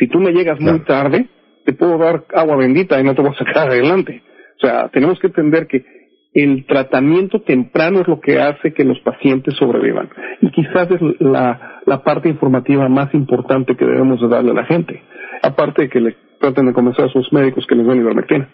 Si 0.00 0.08
tú 0.08 0.18
me 0.18 0.32
llegas 0.32 0.58
muy 0.58 0.80
tarde, 0.80 1.28
te 1.66 1.74
puedo 1.74 1.98
dar 1.98 2.24
agua 2.34 2.56
bendita 2.56 2.98
y 2.98 3.04
no 3.04 3.14
te 3.14 3.20
voy 3.20 3.32
a 3.32 3.38
sacar 3.38 3.58
adelante. 3.68 4.22
O 4.56 4.66
sea, 4.66 4.88
tenemos 4.88 5.20
que 5.20 5.26
entender 5.26 5.66
que 5.66 5.84
el 6.32 6.64
tratamiento 6.64 7.42
temprano 7.42 8.00
es 8.00 8.08
lo 8.08 8.20
que 8.20 8.40
hace 8.40 8.72
que 8.72 8.84
los 8.84 8.98
pacientes 9.00 9.54
sobrevivan. 9.56 10.08
Y 10.40 10.50
quizás 10.50 10.90
es 10.90 11.00
la, 11.20 11.82
la 11.84 12.02
parte 12.02 12.28
informativa 12.28 12.88
más 12.88 13.12
importante 13.14 13.76
que 13.76 13.84
debemos 13.84 14.20
de 14.20 14.28
darle 14.28 14.52
a 14.52 14.54
la 14.54 14.64
gente. 14.64 15.02
Aparte 15.42 15.82
de 15.82 15.88
que 15.90 16.00
le 16.00 16.16
traten 16.40 16.66
de 16.66 16.72
convencer 16.72 17.04
a 17.04 17.08
sus 17.08 17.30
médicos 17.32 17.66
que 17.66 17.74
les 17.74 17.86
den 17.86 18.00
ivermectina. 18.00 18.48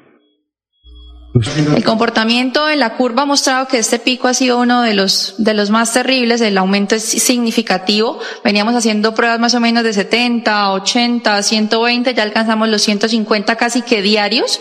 El 1.75 1.85
comportamiento 1.85 2.69
en 2.69 2.81
la 2.81 2.95
curva 2.95 3.23
ha 3.23 3.27
mostrado 3.27 3.69
que 3.69 3.79
este 3.79 3.99
pico 3.99 4.29
ha 4.29 4.35
sido 4.35 4.59
uno 4.59 4.83
de 4.83 4.95
los, 4.95 5.35
de 5.39 5.55
los 5.55 5.71
más 5.71 5.93
terribles, 5.93 6.41
el 6.41 6.57
aumento 6.59 6.95
es 6.95 7.05
significativo. 7.05 8.19
Veníamos 8.45 8.75
haciendo 8.75 9.15
pruebas 9.15 9.39
más 9.41 9.55
o 9.55 9.61
menos 9.61 9.85
de 9.85 9.93
70, 9.93 10.73
80, 10.73 11.43
120, 11.43 12.15
ya 12.15 12.23
alcanzamos 12.23 12.69
los 12.69 12.83
150 12.83 13.57
casi 13.57 13.83
que 13.83 14.03
diarios. 14.03 14.61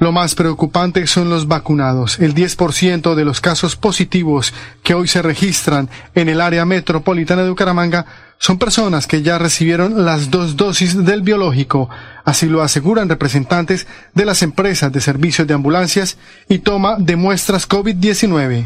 Lo 0.00 0.12
más 0.12 0.34
preocupante 0.34 1.06
son 1.06 1.28
los 1.28 1.46
vacunados. 1.46 2.18
El 2.20 2.34
10% 2.34 3.14
de 3.14 3.24
los 3.26 3.42
casos 3.42 3.76
positivos 3.76 4.54
que 4.82 4.94
hoy 4.94 5.06
se 5.06 5.20
registran 5.20 5.90
en 6.14 6.30
el 6.30 6.40
área 6.40 6.64
metropolitana 6.64 7.42
de 7.42 7.50
Bucaramanga 7.50 8.06
son 8.38 8.58
personas 8.58 9.06
que 9.06 9.20
ya 9.20 9.36
recibieron 9.36 10.06
las 10.06 10.30
dos 10.30 10.56
dosis 10.56 11.04
del 11.04 11.20
biológico. 11.20 11.90
Así 12.24 12.46
lo 12.46 12.62
aseguran 12.62 13.10
representantes 13.10 13.86
de 14.14 14.24
las 14.24 14.40
empresas 14.42 14.90
de 14.90 15.02
servicios 15.02 15.46
de 15.46 15.52
ambulancias 15.52 16.16
y 16.48 16.60
toma 16.60 16.96
de 16.98 17.16
muestras 17.16 17.68
COVID-19. 17.68 18.64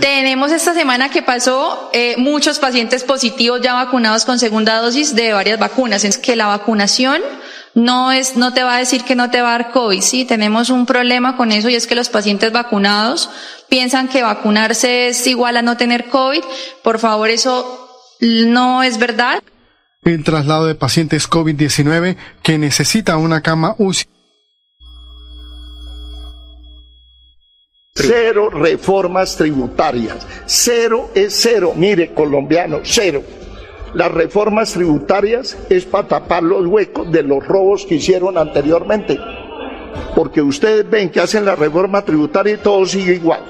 Tenemos 0.00 0.50
esta 0.50 0.74
semana 0.74 1.08
que 1.08 1.22
pasó 1.22 1.90
eh, 1.92 2.16
muchos 2.16 2.58
pacientes 2.58 3.04
positivos 3.04 3.60
ya 3.60 3.74
vacunados 3.74 4.24
con 4.24 4.40
segunda 4.40 4.80
dosis 4.80 5.14
de 5.14 5.34
varias 5.34 5.60
vacunas. 5.60 6.04
Es 6.04 6.18
que 6.18 6.34
la 6.34 6.46
vacunación 6.46 7.22
no 7.74 8.12
es, 8.12 8.36
no 8.36 8.54
te 8.54 8.62
va 8.62 8.76
a 8.76 8.78
decir 8.78 9.02
que 9.04 9.16
no 9.16 9.30
te 9.30 9.42
va 9.42 9.54
a 9.54 9.58
dar 9.58 9.72
COVID, 9.72 10.00
sí, 10.00 10.24
tenemos 10.24 10.70
un 10.70 10.86
problema 10.86 11.36
con 11.36 11.52
eso 11.52 11.68
y 11.68 11.74
es 11.74 11.86
que 11.86 11.94
los 11.94 12.08
pacientes 12.08 12.52
vacunados 12.52 13.30
piensan 13.68 14.08
que 14.08 14.22
vacunarse 14.22 15.08
es 15.08 15.26
igual 15.26 15.56
a 15.56 15.62
no 15.62 15.76
tener 15.76 16.08
COVID. 16.08 16.42
Por 16.82 16.98
favor, 16.98 17.30
eso 17.30 17.90
no 18.20 18.82
es 18.82 18.98
verdad. 18.98 19.42
el 20.04 20.22
traslado 20.22 20.66
de 20.66 20.74
pacientes 20.74 21.28
COVID-19 21.28 22.16
que 22.42 22.58
necesita 22.58 23.16
una 23.16 23.40
cama 23.40 23.74
UCI. 23.78 24.06
Cero 27.96 28.50
reformas 28.50 29.36
tributarias. 29.36 30.26
Cero 30.46 31.10
es 31.14 31.32
cero. 31.40 31.74
Mire, 31.76 32.12
colombiano, 32.12 32.80
cero. 32.82 33.22
Las 33.94 34.10
reformas 34.10 34.72
tributarias 34.72 35.56
es 35.70 35.84
para 35.84 36.08
tapar 36.08 36.42
los 36.42 36.66
huecos 36.66 37.10
de 37.12 37.22
los 37.22 37.46
robos 37.46 37.86
que 37.86 37.94
hicieron 37.94 38.36
anteriormente. 38.36 39.20
Porque 40.16 40.42
ustedes 40.42 40.88
ven 40.90 41.10
que 41.10 41.20
hacen 41.20 41.44
la 41.44 41.54
reforma 41.54 42.02
tributaria 42.02 42.54
y 42.54 42.58
todo 42.58 42.84
sigue 42.86 43.14
igual. 43.14 43.40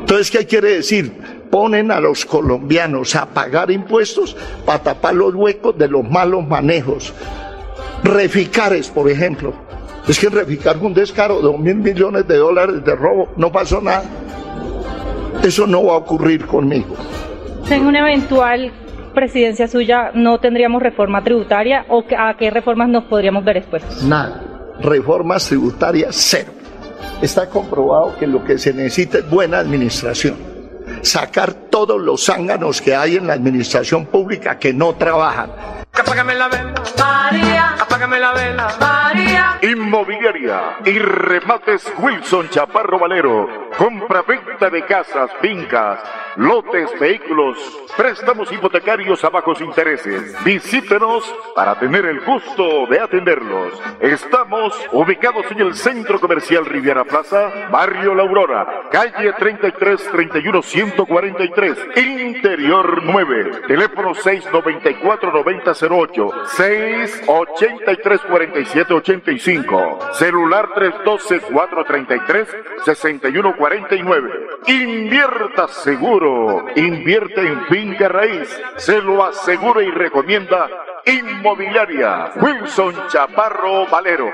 Entonces, 0.00 0.30
¿qué 0.30 0.46
quiere 0.46 0.76
decir? 0.76 1.12
Ponen 1.50 1.90
a 1.90 2.00
los 2.00 2.24
colombianos 2.24 3.14
a 3.14 3.26
pagar 3.26 3.70
impuestos 3.70 4.34
para 4.64 4.82
tapar 4.82 5.14
los 5.14 5.34
huecos 5.34 5.76
de 5.76 5.88
los 5.88 6.02
malos 6.02 6.46
manejos. 6.46 7.12
Reficares, 8.02 8.88
por 8.88 9.10
ejemplo. 9.10 9.52
Es 10.08 10.18
que 10.18 10.30
Reficar 10.30 10.78
un 10.78 10.94
descaro, 10.94 11.42
dos 11.42 11.58
mil 11.58 11.76
millones 11.76 12.26
de 12.26 12.38
dólares 12.38 12.82
de 12.82 12.94
robo, 12.94 13.28
no 13.36 13.52
pasó 13.52 13.82
nada. 13.82 14.04
Eso 15.42 15.66
no 15.66 15.84
va 15.84 15.92
a 15.92 15.96
ocurrir 15.98 16.46
conmigo. 16.46 16.96
En 17.70 17.86
una 17.86 18.00
eventual 18.00 18.72
presidencia 19.14 19.68
suya, 19.68 20.10
¿no 20.14 20.38
tendríamos 20.38 20.82
reforma 20.82 21.22
tributaria 21.22 21.86
o 21.88 22.04
a 22.18 22.36
qué 22.36 22.50
reformas 22.50 22.88
nos 22.88 23.04
podríamos 23.04 23.44
ver 23.44 23.58
expuestos? 23.58 24.02
Nada. 24.02 24.42
Reformas 24.80 25.48
tributarias, 25.48 26.14
cero. 26.16 26.52
Está 27.22 27.48
comprobado 27.48 28.16
que 28.18 28.26
lo 28.26 28.44
que 28.44 28.58
se 28.58 28.74
necesita 28.74 29.18
es 29.18 29.30
buena 29.30 29.58
administración. 29.58 30.36
Sacar 31.00 31.54
todos 31.54 32.00
los 32.00 32.26
zánganos 32.26 32.82
que 32.82 32.94
hay 32.94 33.16
en 33.16 33.26
la 33.26 33.34
administración 33.34 34.06
pública 34.06 34.58
que 34.58 34.72
no 34.74 34.94
trabajan. 34.94 35.50
Apágame 35.92 36.34
la 36.34 36.48
vela, 36.48 36.74
María. 36.98 37.74
Apágame 37.80 38.18
la 38.18 38.32
vela, 38.32 38.68
María. 38.80 39.58
Inmobiliaria 39.62 40.78
y 40.84 40.98
remates 40.98 41.86
Wilson 41.98 42.50
Chaparro 42.50 42.98
Valero. 42.98 43.63
Compra-venta 43.78 44.70
de 44.70 44.82
casas, 44.86 45.30
fincas, 45.40 45.98
lotes, 46.36 46.96
vehículos, 47.00 47.58
préstamos 47.96 48.50
hipotecarios 48.52 49.24
a 49.24 49.30
bajos 49.30 49.60
intereses. 49.60 50.32
Visítenos 50.44 51.24
para 51.56 51.78
tener 51.80 52.04
el 52.06 52.20
gusto 52.20 52.86
de 52.86 53.00
atenderlos. 53.00 53.80
Estamos 54.00 54.78
ubicados 54.92 55.46
en 55.50 55.60
el 55.60 55.74
Centro 55.74 56.20
Comercial 56.20 56.66
Riviera 56.66 57.04
Plaza, 57.04 57.68
Barrio 57.70 58.14
La 58.14 58.22
Aurora, 58.22 58.88
calle 58.92 59.32
33 59.32 60.10
31 60.10 60.62
143, 60.62 61.78
Interior 61.96 63.02
9, 63.02 63.62
teléfono 63.66 64.14
694 64.14 65.32
9008, 65.32 66.46
683 66.46 68.20
47 68.20 68.94
85, 68.94 69.98
celular 70.12 70.68
312 70.74 71.40
433 71.40 72.48
6149. 73.68 74.30
Invierta 74.66 75.68
seguro, 75.68 76.66
invierte 76.76 77.40
en 77.40 77.66
finca 77.66 78.08
raíz, 78.08 78.48
se 78.76 79.00
lo 79.00 79.24
asegura 79.24 79.82
y 79.82 79.90
recomienda 79.90 80.68
Inmobiliaria 81.06 82.32
Wilson 82.40 82.94
Chaparro 83.08 83.86
Valero. 83.86 84.32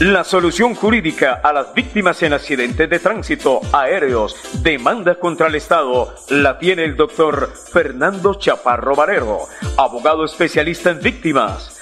La 0.00 0.24
solución 0.24 0.74
jurídica 0.74 1.40
a 1.44 1.52
las 1.52 1.74
víctimas 1.74 2.22
en 2.22 2.32
accidentes 2.32 2.90
de 2.90 2.98
tránsito 2.98 3.60
aéreos, 3.72 4.36
demanda 4.62 5.14
contra 5.16 5.46
el 5.46 5.54
Estado, 5.54 6.14
la 6.30 6.58
tiene 6.58 6.84
el 6.84 6.96
doctor 6.96 7.52
Fernando 7.72 8.34
Chaparro 8.34 8.96
Valero, 8.96 9.46
abogado 9.76 10.24
especialista 10.24 10.90
en 10.90 11.00
víctimas. 11.00 11.81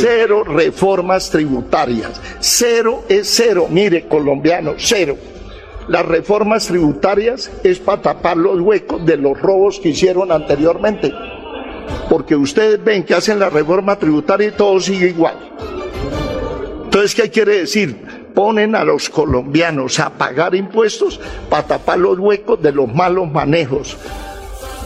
Cero 0.00 0.44
reformas 0.44 1.30
tributarias. 1.30 2.20
Cero 2.40 3.04
es 3.08 3.28
cero. 3.28 3.66
Mire, 3.68 4.06
colombiano, 4.08 4.74
cero. 4.78 5.16
Las 5.88 6.06
reformas 6.06 6.66
tributarias 6.66 7.50
es 7.64 7.78
para 7.78 8.00
tapar 8.00 8.36
los 8.36 8.60
huecos 8.60 9.04
de 9.04 9.16
los 9.16 9.40
robos 9.40 9.80
que 9.80 9.90
hicieron 9.90 10.32
anteriormente. 10.32 11.12
Porque 12.08 12.36
ustedes 12.36 12.82
ven 12.82 13.04
que 13.04 13.14
hacen 13.14 13.38
la 13.38 13.50
reforma 13.50 13.96
tributaria 13.96 14.48
y 14.48 14.52
todo 14.52 14.80
sigue 14.80 15.08
igual. 15.08 15.34
Entonces, 16.84 17.14
¿qué 17.14 17.30
quiere 17.30 17.58
decir? 17.58 18.30
Ponen 18.34 18.74
a 18.74 18.84
los 18.84 19.10
colombianos 19.10 19.98
a 20.00 20.10
pagar 20.10 20.54
impuestos 20.54 21.20
para 21.48 21.66
tapar 21.66 21.98
los 21.98 22.18
huecos 22.18 22.62
de 22.62 22.72
los 22.72 22.92
malos 22.92 23.30
manejos. 23.30 23.96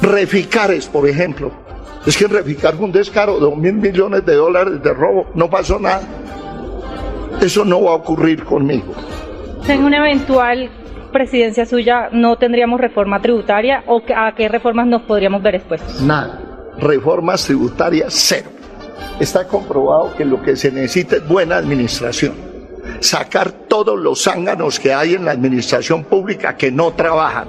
Reficares, 0.02 0.86
por 0.86 1.08
ejemplo. 1.08 1.52
Es 2.06 2.16
que 2.18 2.26
Reficar 2.26 2.74
fue 2.74 2.84
un 2.84 2.92
descaro, 2.92 3.38
dos 3.38 3.56
mil 3.56 3.74
millones 3.74 4.26
de 4.26 4.34
dólares 4.34 4.82
de 4.82 4.92
robo, 4.92 5.26
no 5.34 5.48
pasó 5.48 5.78
nada. 5.78 6.02
Eso 7.40 7.64
no 7.64 7.82
va 7.82 7.92
a 7.92 7.94
ocurrir 7.94 8.44
conmigo. 8.44 8.92
En 9.66 9.84
una 9.84 9.98
eventual 9.98 10.70
presidencia 11.12 11.64
suya, 11.64 12.08
¿no 12.12 12.36
tendríamos 12.36 12.80
reforma 12.80 13.22
tributaria 13.22 13.84
o 13.86 14.02
a 14.14 14.34
qué 14.34 14.48
reformas 14.48 14.86
nos 14.86 15.02
podríamos 15.02 15.42
ver 15.42 15.54
expuestos? 15.54 16.02
Nada. 16.02 16.40
Reformas 16.78 17.44
tributarias, 17.44 18.12
cero. 18.14 18.50
Está 19.18 19.46
comprobado 19.46 20.14
que 20.16 20.24
lo 20.24 20.42
que 20.42 20.56
se 20.56 20.70
necesita 20.70 21.16
es 21.16 21.26
buena 21.26 21.56
administración. 21.56 22.34
Sacar 23.00 23.52
todos 23.52 23.98
los 23.98 24.22
zánganos 24.24 24.78
que 24.78 24.92
hay 24.92 25.14
en 25.14 25.24
la 25.24 25.30
administración 25.30 26.04
pública 26.04 26.56
que 26.56 26.70
no 26.70 26.92
trabajan. 26.92 27.48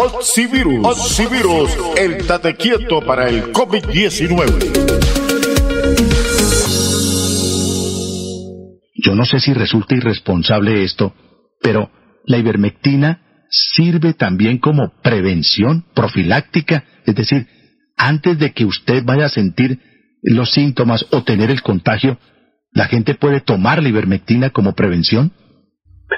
Oxivirus. 0.00 0.86
Oxivirus, 0.86 1.76
el 1.98 2.24
tate 2.24 2.54
quieto 2.54 3.00
para 3.00 3.28
el 3.28 3.52
COVID-19. 3.52 4.46
Yo 8.94 9.14
no 9.16 9.24
sé 9.24 9.40
si 9.40 9.52
resulta 9.52 9.96
irresponsable 9.96 10.84
esto, 10.84 11.12
pero 11.60 11.90
la 12.26 12.38
ivermectina 12.38 13.46
sirve 13.50 14.14
también 14.14 14.58
como 14.58 14.92
prevención 15.02 15.84
profiláctica, 15.96 16.84
es 17.04 17.16
decir, 17.16 17.48
antes 17.96 18.38
de 18.38 18.52
que 18.52 18.66
usted 18.66 19.02
vaya 19.04 19.26
a 19.26 19.30
sentir 19.30 19.80
los 20.22 20.52
síntomas 20.52 21.06
o 21.10 21.24
tener 21.24 21.50
el 21.50 21.62
contagio, 21.62 22.18
la 22.72 22.84
gente 22.84 23.16
puede 23.16 23.40
tomar 23.40 23.82
la 23.82 23.88
ivermectina 23.88 24.50
como 24.50 24.74
prevención? 24.74 25.32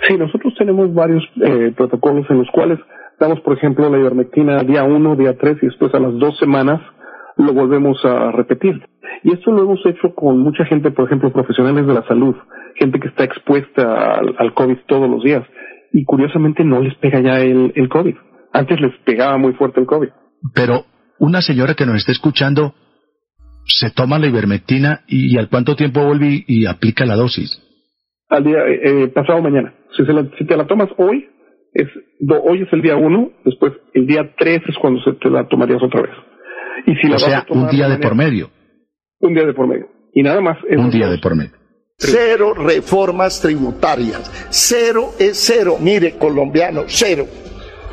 Sí, 0.06 0.18
nosotros 0.18 0.54
tenemos 0.58 0.92
varios 0.92 1.22
eh, 1.42 1.72
protocolos 1.74 2.26
en 2.28 2.38
los 2.38 2.48
cuales 2.52 2.78
damos, 3.20 3.40
por 3.40 3.56
ejemplo, 3.56 3.88
la 3.88 3.98
ivermectina 3.98 4.62
día 4.64 4.82
1, 4.82 5.16
día 5.16 5.36
3 5.38 5.58
y 5.62 5.66
después 5.66 5.94
a 5.94 6.00
las 6.00 6.18
dos 6.18 6.36
semanas 6.38 6.80
lo 7.36 7.52
volvemos 7.52 8.04
a 8.04 8.32
repetir. 8.32 8.82
Y 9.22 9.32
esto 9.32 9.52
lo 9.52 9.62
hemos 9.62 9.80
hecho 9.86 10.14
con 10.14 10.38
mucha 10.38 10.64
gente, 10.64 10.90
por 10.90 11.06
ejemplo, 11.06 11.32
profesionales 11.32 11.86
de 11.86 11.94
la 11.94 12.06
salud, 12.08 12.34
gente 12.74 12.98
que 12.98 13.08
está 13.08 13.24
expuesta 13.24 14.14
al, 14.14 14.54
COVID 14.54 14.78
todos 14.86 15.08
los 15.08 15.22
días. 15.22 15.44
Y 15.92 16.04
curiosamente 16.04 16.64
no 16.64 16.80
les 16.80 16.94
pega 16.96 17.20
ya 17.20 17.40
el, 17.40 17.72
el 17.74 17.88
COVID. 17.88 18.14
Antes 18.52 18.80
les 18.80 18.96
pegaba 19.04 19.36
muy 19.36 19.52
fuerte 19.52 19.80
el 19.80 19.86
COVID. 19.86 20.08
Pero 20.54 20.84
una 21.18 21.42
señora 21.42 21.74
que 21.74 21.86
nos 21.86 21.96
está 21.96 22.12
escuchando 22.12 22.74
se 23.66 23.90
toma 23.90 24.18
la 24.18 24.26
ivermectina 24.26 25.02
y, 25.06 25.36
al 25.36 25.48
cuánto 25.48 25.76
tiempo 25.76 26.04
vuelve 26.04 26.44
y, 26.46 26.66
aplica 26.66 27.04
la 27.04 27.16
dosis? 27.16 27.62
Al 28.28 28.44
día 28.44 28.58
eh, 28.66 29.08
pasado 29.08 29.42
mañana. 29.42 29.74
Si, 29.96 30.04
si 30.38 30.46
te 30.46 30.56
la 30.56 30.66
tomas 30.66 30.88
hoy, 30.96 31.28
es 31.74 31.88
hoy 32.28 32.62
es 32.62 32.72
el 32.72 32.82
día 32.82 32.96
uno, 32.96 33.30
después 33.44 33.72
el 33.94 34.06
día 34.06 34.34
tres 34.38 34.62
es 34.68 34.76
cuando 34.80 35.02
se 35.02 35.12
te 35.14 35.30
la 35.30 35.48
tomarías 35.48 35.82
otra 35.82 36.02
vez. 36.02 36.12
Y 36.86 36.94
si 36.96 37.12
o 37.12 37.18
sea, 37.18 37.46
un 37.50 37.68
día 37.68 37.88
de 37.88 37.98
por 37.98 38.14
medio. 38.14 38.50
Un 39.20 39.34
día 39.34 39.44
de 39.44 39.52
por 39.52 39.66
medio. 39.66 39.88
Y 40.12 40.22
nada 40.22 40.40
más. 40.40 40.58
Un 40.68 40.90
día 40.90 41.08
de 41.08 41.18
por 41.18 41.36
medio. 41.36 41.52
Cero 41.96 42.54
reformas 42.54 43.40
tributarias. 43.40 44.48
Cero 44.48 45.10
es 45.18 45.36
cero. 45.38 45.76
Mire, 45.80 46.16
colombiano, 46.16 46.84
cero. 46.86 47.26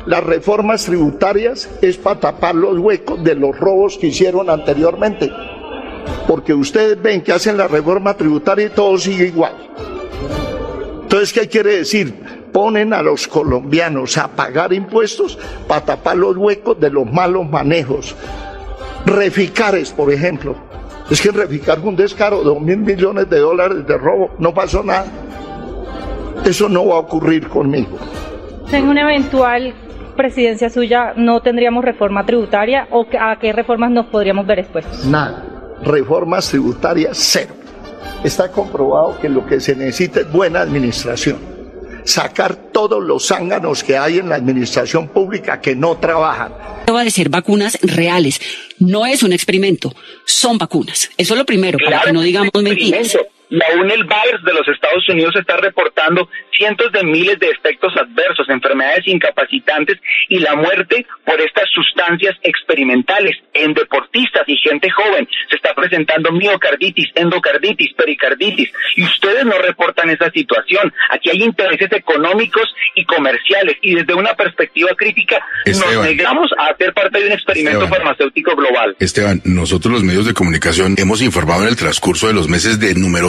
Las 0.06 0.24
reformas 0.24 0.86
tributarias 0.86 1.78
es 1.82 1.98
para 1.98 2.18
tapar 2.18 2.54
los 2.54 2.78
huecos 2.78 3.22
de 3.22 3.34
los 3.34 3.58
robos 3.58 3.98
que 3.98 4.06
hicieron 4.06 4.48
anteriormente. 4.48 5.30
Porque 6.26 6.54
ustedes 6.54 7.00
ven 7.02 7.20
que 7.20 7.32
hacen 7.32 7.58
la 7.58 7.68
reforma 7.68 8.14
tributaria 8.14 8.66
y 8.66 8.70
todo 8.70 8.96
sigue 8.96 9.26
igual. 9.26 9.52
Entonces, 11.02 11.32
¿qué 11.32 11.48
quiere 11.48 11.76
decir? 11.76 12.14
Ponen 12.58 12.92
a 12.92 13.02
los 13.02 13.28
colombianos 13.28 14.18
a 14.18 14.26
pagar 14.26 14.72
impuestos 14.72 15.38
para 15.68 15.84
tapar 15.84 16.16
los 16.16 16.36
huecos 16.36 16.80
de 16.80 16.90
los 16.90 17.06
malos 17.06 17.48
manejos. 17.48 18.16
Reficares, 19.06 19.92
por 19.92 20.12
ejemplo. 20.12 20.56
Es 21.08 21.22
que 21.22 21.30
Reficar 21.30 21.78
fue 21.78 21.90
un 21.90 21.94
descaro, 21.94 22.42
dos 22.42 22.60
mil 22.60 22.78
millones 22.78 23.30
de 23.30 23.38
dólares 23.38 23.86
de 23.86 23.96
robo, 23.96 24.30
no 24.40 24.52
pasó 24.52 24.82
nada. 24.82 25.06
Eso 26.44 26.68
no 26.68 26.84
va 26.88 26.96
a 26.96 26.98
ocurrir 26.98 27.46
conmigo. 27.46 27.96
En 28.72 28.88
una 28.88 29.02
eventual 29.02 29.72
presidencia 30.16 30.68
suya, 30.68 31.12
¿no 31.14 31.40
tendríamos 31.40 31.84
reforma 31.84 32.26
tributaria 32.26 32.88
o 32.90 33.06
a 33.20 33.38
qué 33.38 33.52
reformas 33.52 33.92
nos 33.92 34.06
podríamos 34.06 34.44
ver 34.48 34.58
expuestos? 34.58 35.04
Nada. 35.04 35.44
Reformas 35.84 36.50
tributarias, 36.50 37.18
cero. 37.18 37.54
Está 38.24 38.50
comprobado 38.50 39.16
que 39.20 39.28
lo 39.28 39.46
que 39.46 39.60
se 39.60 39.76
necesita 39.76 40.18
es 40.18 40.32
buena 40.32 40.62
administración 40.62 41.47
sacar 42.08 42.56
todos 42.72 43.04
los 43.04 43.26
zánganos 43.26 43.84
que 43.84 43.96
hay 43.96 44.18
en 44.18 44.30
la 44.30 44.36
administración 44.36 45.08
pública 45.08 45.60
que 45.60 45.76
no 45.76 45.98
trabajan. 45.98 46.52
Va 46.88 47.04
de 47.04 47.10
ser 47.10 47.28
vacunas 47.28 47.78
reales. 47.82 48.40
No 48.78 49.04
es 49.06 49.22
un 49.22 49.32
experimento, 49.32 49.94
son 50.24 50.56
vacunas. 50.56 51.10
Eso 51.18 51.34
es 51.34 51.38
lo 51.38 51.44
primero, 51.44 51.78
para 51.84 52.02
que 52.02 52.12
no 52.12 52.22
digamos 52.22 52.50
mentiras. 52.62 53.16
La 53.50 53.66
UNEL 53.80 54.04
Virus 54.04 54.44
de 54.44 54.52
los 54.52 54.68
Estados 54.68 55.08
Unidos 55.08 55.34
está 55.36 55.56
reportando 55.56 56.28
cientos 56.56 56.92
de 56.92 57.02
miles 57.04 57.38
de 57.38 57.48
efectos 57.48 57.94
adversos, 57.96 58.48
enfermedades 58.48 59.06
incapacitantes 59.06 59.98
y 60.28 60.38
la 60.40 60.54
muerte 60.54 61.06
por 61.24 61.40
estas 61.40 61.64
sustancias 61.72 62.36
experimentales 62.42 63.36
en 63.54 63.72
deportistas 63.72 64.42
y 64.46 64.56
gente 64.56 64.90
joven. 64.90 65.26
Se 65.48 65.56
está 65.56 65.72
presentando 65.74 66.32
miocarditis, 66.32 67.08
endocarditis, 67.14 67.94
pericarditis 67.94 68.70
y 68.96 69.04
ustedes 69.04 69.44
no 69.46 69.56
reportan 69.58 70.10
esa 70.10 70.30
situación. 70.30 70.92
Aquí 71.10 71.30
hay 71.30 71.42
intereses 71.42 71.90
económicos 71.92 72.74
y 72.94 73.04
comerciales 73.04 73.76
y 73.80 73.94
desde 73.94 74.14
una 74.14 74.34
perspectiva 74.34 74.90
crítica 74.96 75.42
nos 75.66 76.04
negamos 76.04 76.50
a 76.58 76.72
hacer 76.72 76.92
parte 76.92 77.20
de 77.20 77.26
un 77.26 77.32
experimento 77.32 77.88
farmacéutico 77.88 78.54
global. 78.56 78.96
Esteban, 78.98 79.40
nosotros 79.44 79.92
los 79.92 80.04
medios 80.04 80.26
de 80.26 80.34
comunicación 80.34 80.96
hemos 80.98 81.22
informado 81.22 81.62
en 81.62 81.68
el 81.68 81.76
transcurso 81.76 82.26
de 82.26 82.34
los 82.34 82.48
meses 82.48 82.80
de 82.80 82.90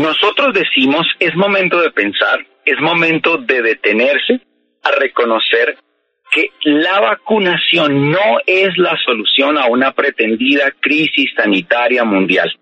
Nosotros 0.00 0.52
decimos, 0.52 1.06
es 1.18 1.34
momento 1.34 1.80
de 1.80 1.90
pensar 1.90 2.46
es 2.66 2.80
momento 2.80 3.38
de 3.38 3.62
detenerse 3.62 4.40
a 4.82 4.90
reconocer 4.90 5.78
que 6.32 6.50
la 6.64 7.00
vacunación 7.00 8.10
no 8.10 8.40
es 8.44 8.76
la 8.76 8.96
solución 9.04 9.56
a 9.56 9.66
una 9.66 9.92
pretendida 9.92 10.72
crisis 10.80 11.30
sanitaria 11.36 12.04
mundial. 12.04 12.52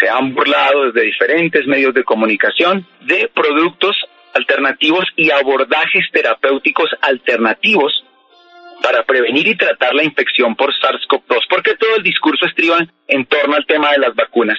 Se 0.00 0.08
han 0.08 0.32
burlado 0.32 0.86
desde 0.86 1.06
diferentes 1.06 1.66
medios 1.66 1.92
de 1.92 2.04
comunicación 2.04 2.86
de 3.00 3.28
productos 3.34 3.96
alternativos 4.32 5.04
y 5.16 5.30
abordajes 5.30 6.06
terapéuticos 6.12 6.90
alternativos 7.02 8.04
para 8.80 9.02
prevenir 9.04 9.48
y 9.48 9.56
tratar 9.56 9.94
la 9.94 10.04
infección 10.04 10.54
por 10.54 10.72
SARS-CoV-2, 10.72 11.40
porque 11.50 11.76
todo 11.76 11.96
el 11.96 12.02
discurso 12.02 12.46
estriba 12.46 12.78
en 13.08 13.26
torno 13.26 13.56
al 13.56 13.66
tema 13.66 13.90
de 13.92 13.98
las 13.98 14.14
vacunas. 14.14 14.58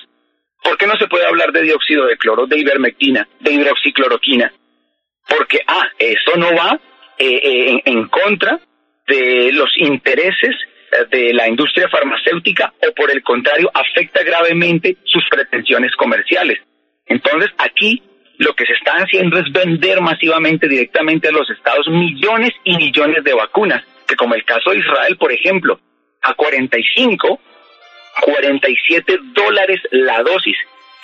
¿Por 0.63 0.77
qué 0.77 0.87
no 0.87 0.95
se 0.97 1.07
puede 1.07 1.25
hablar 1.25 1.51
de 1.51 1.61
dióxido 1.61 2.05
de 2.05 2.17
cloro, 2.17 2.47
de 2.47 2.57
ivermectina, 2.57 3.27
de 3.39 3.51
hidroxicloroquina? 3.51 4.53
porque, 5.27 5.59
ah, 5.67 5.87
eso 5.97 6.37
no 6.37 6.53
va 6.55 6.79
eh, 7.17 7.41
eh, 7.43 7.81
en, 7.85 8.07
contra 8.07 8.59
de 9.07 9.51
los 9.53 9.69
intereses 9.77 10.55
eh, 10.91 11.05
de 11.09 11.33
la 11.33 11.47
industria 11.47 11.89
farmacéutica 11.89 12.73
o 12.87 12.93
por 12.93 13.11
el 13.11 13.23
contrario 13.23 13.69
afecta 13.73 14.23
gravemente 14.23 14.97
sus 15.05 15.23
pretensiones 15.29 15.95
comerciales. 15.95 16.59
Entonces 17.05 17.51
aquí 17.57 18.01
lo 18.37 18.53
que 18.53 18.65
se 18.65 18.73
está 18.73 18.93
haciendo 18.93 19.37
es 19.37 19.51
vender 19.51 20.01
masivamente 20.01 20.67
directamente 20.67 21.27
a 21.27 21.31
los 21.31 21.49
estados 21.49 21.87
millones 21.87 22.51
y 22.63 22.75
millones 22.77 23.23
de 23.23 23.33
vacunas, 23.33 23.83
que 24.07 24.15
como 24.15 24.35
el 24.35 24.43
caso 24.43 24.71
de 24.71 24.79
Israel, 24.79 25.17
por 25.17 25.31
ejemplo, 25.31 25.79
a 26.21 26.33
45, 26.33 27.39
47 28.21 29.19
dólares 29.33 29.81
la 29.91 30.21
dosis. 30.23 30.57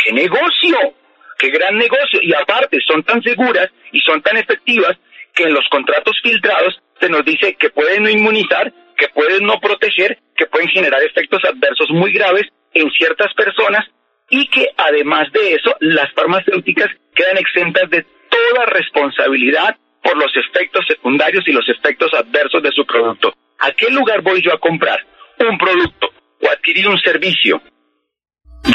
¡Qué 0.04 0.14
negocio! 0.14 0.96
qué 1.40 1.50
gran 1.50 1.76
negocio. 1.78 2.20
Y 2.22 2.34
aparte, 2.34 2.78
son 2.86 3.02
tan 3.04 3.24
seguras 3.24 3.72
y 3.92 4.00
son 4.02 4.22
tan 4.22 4.38
efectivas 4.38 4.98
que 5.34 5.44
en 5.44 5.54
los 5.54 5.68
contratos 5.70 6.20
filtrados 6.22 6.80
se 7.00 7.10
nos 7.10 7.26
dice 7.26 7.56
que 7.56 7.70
pueden 7.70 8.04
no 8.04 8.10
inmunizar, 8.10 8.72
que 8.98 9.08
pueden 9.10 9.46
no 9.46 9.60
proteger, 9.60 10.20
que 10.36 10.46
pueden 10.48 10.68
generar 10.68 11.02
efectos 11.02 11.42
adversos 11.46 11.90
muy 11.90 12.12
graves 12.12 12.48
en 12.74 12.92
ciertas 12.92 13.34
personas 13.34 13.86
y 14.30 14.46
que 14.48 14.68
además 14.78 15.32
de 15.32 15.54
eso, 15.54 15.76
las 15.80 16.12
farmacéuticas 16.14 16.90
quedan 17.16 17.38
exentas 17.38 17.90
de 17.90 18.06
toda 18.30 18.66
responsabilidad 18.68 19.76
por 20.04 20.18
los 20.18 20.32
efectos 20.36 20.86
secundarios 20.88 21.48
y 21.48 21.52
los 21.52 21.68
efectos 21.68 22.14
adversos 22.14 22.62
de 22.62 22.72
su 22.72 22.86
producto. 22.86 23.34
¿A 23.60 23.72
qué 23.72 23.90
lugar 23.90 24.22
voy 24.22 24.42
yo 24.42 24.54
a 24.54 24.60
comprar 24.60 25.04
un 25.40 25.58
producto 25.58 26.12
o 26.42 26.50
adquirir 26.50 26.88
un 26.88 27.00
servicio 27.00 27.62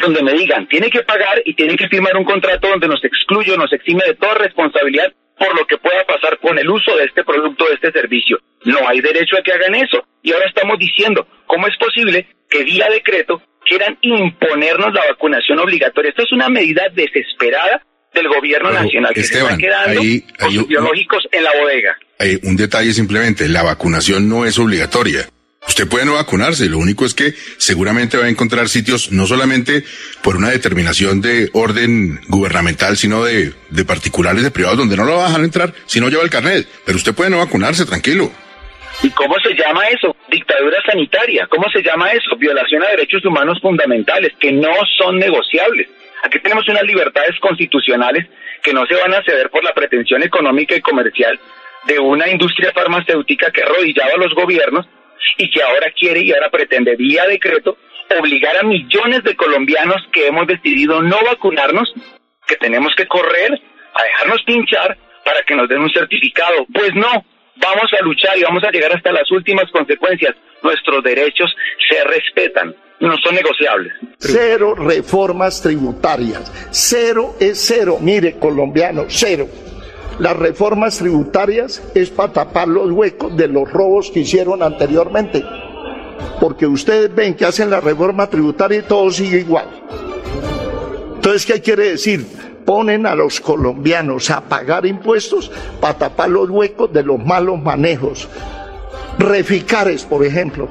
donde 0.00 0.22
me 0.22 0.32
digan, 0.32 0.66
tiene 0.68 0.90
que 0.90 1.02
pagar 1.02 1.42
y 1.44 1.54
tienen 1.54 1.76
que 1.76 1.88
firmar 1.88 2.16
un 2.16 2.24
contrato 2.24 2.68
donde 2.68 2.88
nos 2.88 3.04
excluye 3.04 3.56
nos 3.56 3.72
exime 3.72 4.02
de 4.06 4.14
toda 4.14 4.34
responsabilidad 4.34 5.12
por 5.38 5.56
lo 5.56 5.66
que 5.66 5.78
pueda 5.78 6.04
pasar 6.06 6.38
con 6.38 6.58
el 6.58 6.68
uso 6.70 6.96
de 6.96 7.04
este 7.04 7.24
producto, 7.24 7.66
de 7.66 7.74
este 7.74 7.92
servicio. 7.92 8.38
No 8.64 8.88
hay 8.88 9.00
derecho 9.00 9.36
a 9.36 9.42
que 9.42 9.52
hagan 9.52 9.74
eso. 9.74 10.06
Y 10.22 10.32
ahora 10.32 10.46
estamos 10.46 10.78
diciendo, 10.78 11.26
¿cómo 11.46 11.66
es 11.66 11.76
posible 11.76 12.26
que 12.48 12.62
vía 12.62 12.88
decreto 12.88 13.42
quieran 13.66 13.98
imponernos 14.02 14.92
la 14.94 15.06
vacunación 15.10 15.58
obligatoria? 15.58 16.10
Esto 16.10 16.22
es 16.22 16.32
una 16.32 16.48
medida 16.48 16.84
desesperada 16.92 17.82
del 18.14 18.28
gobierno 18.28 18.70
nacional 18.70 19.12
que 19.12 19.24
se 19.24 19.38
está 19.38 19.58
quedando 19.58 20.00
biológicos 20.68 21.26
en 21.32 21.42
la 21.42 21.50
bodega. 21.60 21.98
Hay 22.18 22.38
un 22.44 22.56
detalle 22.56 22.92
simplemente, 22.92 23.48
la 23.48 23.64
vacunación 23.64 24.28
no 24.28 24.46
es 24.46 24.58
obligatoria. 24.58 25.28
Usted 25.66 25.88
puede 25.88 26.04
no 26.04 26.14
vacunarse, 26.14 26.68
lo 26.68 26.78
único 26.78 27.04
es 27.06 27.14
que 27.14 27.32
seguramente 27.58 28.16
va 28.16 28.26
a 28.26 28.28
encontrar 28.28 28.68
sitios 28.68 29.10
no 29.12 29.26
solamente 29.26 29.84
por 30.22 30.36
una 30.36 30.50
determinación 30.50 31.20
de 31.20 31.50
orden 31.52 32.20
gubernamental, 32.28 32.96
sino 32.96 33.24
de, 33.24 33.52
de 33.70 33.84
particulares, 33.84 34.42
de 34.42 34.50
privados, 34.50 34.78
donde 34.78 34.96
no 34.96 35.04
lo 35.04 35.16
va 35.16 35.24
a 35.24 35.28
dejar 35.28 35.44
entrar 35.44 35.74
si 35.86 36.00
no 36.00 36.08
lleva 36.08 36.22
el 36.22 36.30
carnet. 36.30 36.68
Pero 36.84 36.96
usted 36.96 37.14
puede 37.14 37.30
no 37.30 37.38
vacunarse, 37.38 37.86
tranquilo. 37.86 38.30
¿Y 39.02 39.10
cómo 39.10 39.34
se 39.40 39.54
llama 39.54 39.88
eso? 39.88 40.14
dictadura 40.30 40.78
sanitaria. 40.84 41.46
¿Cómo 41.48 41.68
se 41.70 41.82
llama 41.82 42.10
eso? 42.12 42.36
Violación 42.36 42.82
a 42.82 42.88
derechos 42.88 43.24
humanos 43.24 43.58
fundamentales 43.60 44.32
que 44.38 44.52
no 44.52 44.72
son 44.98 45.18
negociables. 45.18 45.88
Aquí 46.22 46.38
tenemos 46.40 46.68
unas 46.68 46.82
libertades 46.82 47.38
constitucionales 47.40 48.26
que 48.62 48.72
no 48.72 48.86
se 48.86 48.94
van 48.94 49.14
a 49.14 49.22
ceder 49.22 49.50
por 49.50 49.62
la 49.62 49.74
pretensión 49.74 50.22
económica 50.22 50.74
y 50.74 50.80
comercial 50.80 51.38
de 51.86 51.98
una 51.98 52.28
industria 52.28 52.72
farmacéutica 52.72 53.50
que 53.50 53.62
arrodillaba 53.62 54.12
a 54.14 54.18
los 54.18 54.34
gobiernos 54.34 54.86
y 55.38 55.50
que 55.50 55.62
ahora 55.62 55.92
quiere 55.96 56.20
y 56.20 56.32
ahora 56.32 56.50
pretende 56.50 56.96
vía 56.96 57.26
decreto 57.26 57.76
obligar 58.18 58.56
a 58.56 58.62
millones 58.62 59.22
de 59.24 59.34
colombianos 59.36 59.96
que 60.12 60.26
hemos 60.26 60.46
decidido 60.46 61.02
no 61.02 61.16
vacunarnos, 61.24 61.92
que 62.46 62.56
tenemos 62.56 62.94
que 62.96 63.06
correr 63.06 63.52
a 63.94 64.02
dejarnos 64.02 64.42
pinchar 64.44 64.96
para 65.24 65.42
que 65.42 65.54
nos 65.54 65.68
den 65.68 65.80
un 65.80 65.90
certificado. 65.90 66.66
Pues 66.72 66.94
no, 66.94 67.24
vamos 67.56 67.90
a 67.98 68.04
luchar 68.04 68.36
y 68.36 68.42
vamos 68.42 68.62
a 68.64 68.70
llegar 68.70 68.94
hasta 68.94 69.12
las 69.12 69.30
últimas 69.30 69.70
consecuencias. 69.70 70.36
Nuestros 70.62 71.02
derechos 71.02 71.54
se 71.88 72.04
respetan, 72.04 72.74
no 73.00 73.16
son 73.18 73.34
negociables. 73.34 73.92
Cero 74.18 74.74
reformas 74.74 75.62
tributarias. 75.62 76.50
Cero 76.70 77.34
es 77.40 77.58
cero. 77.66 77.98
Mire, 78.00 78.38
colombiano, 78.38 79.04
cero. 79.08 79.48
Las 80.18 80.36
reformas 80.36 80.98
tributarias 80.98 81.82
es 81.94 82.10
para 82.10 82.32
tapar 82.32 82.68
los 82.68 82.90
huecos 82.90 83.36
de 83.36 83.48
los 83.48 83.70
robos 83.70 84.10
que 84.12 84.20
hicieron 84.20 84.62
anteriormente. 84.62 85.42
Porque 86.40 86.66
ustedes 86.66 87.12
ven 87.12 87.34
que 87.34 87.44
hacen 87.46 87.70
la 87.70 87.80
reforma 87.80 88.28
tributaria 88.28 88.78
y 88.78 88.82
todo 88.82 89.10
sigue 89.10 89.40
igual. 89.40 89.66
Entonces, 91.16 91.44
¿qué 91.46 91.60
quiere 91.60 91.90
decir? 91.90 92.26
Ponen 92.64 93.06
a 93.06 93.14
los 93.14 93.40
colombianos 93.40 94.30
a 94.30 94.40
pagar 94.42 94.86
impuestos 94.86 95.50
para 95.80 95.98
tapar 95.98 96.30
los 96.30 96.48
huecos 96.48 96.92
de 96.92 97.02
los 97.02 97.18
malos 97.18 97.60
manejos. 97.60 98.28
Reficares, 99.18 100.04
por 100.04 100.24
ejemplo. 100.24 100.68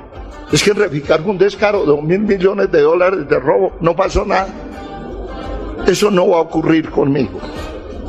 Es 0.52 0.64
que 0.64 0.74
Reficar 0.74 1.22
un 1.22 1.38
descaro, 1.38 1.84
dos 1.84 2.02
mil 2.02 2.20
millones 2.20 2.72
de 2.72 2.82
dólares 2.82 3.28
de 3.28 3.40
robo, 3.40 3.74
no 3.82 3.96
pasó 3.96 4.26
nada. 4.26 4.48
Eso 5.86 6.10
no 6.10 6.30
va 6.30 6.38
a 6.38 6.42
ocurrir 6.42 6.90
conmigo. 6.90 7.42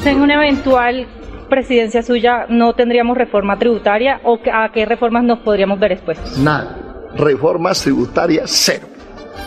En 0.05 0.21
una 0.21 0.35
eventual 0.35 1.07
presidencia 1.49 2.03
suya 2.03 2.47
no 2.49 2.75
tendríamos 2.75 3.17
reforma 3.17 3.59
tributaria 3.59 4.21
o 4.25 4.39
a 4.53 4.71
qué 4.73 4.85
reformas 4.85 5.25
nos 5.25 5.41
podríamos 5.41 5.79
ver 5.79 5.93
expuestos? 5.93 6.39
Nada. 6.39 6.77
Reformas 7.17 7.83
tributarias 7.83 8.51
cero. 8.51 8.87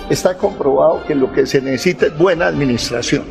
Está 0.09 0.37
comprobado 0.37 1.03
que 1.05 1.15
lo 1.15 1.31
que 1.31 1.45
se 1.45 1.61
necesita 1.61 2.07
es 2.07 2.17
buena 2.17 2.47
administración. 2.47 3.23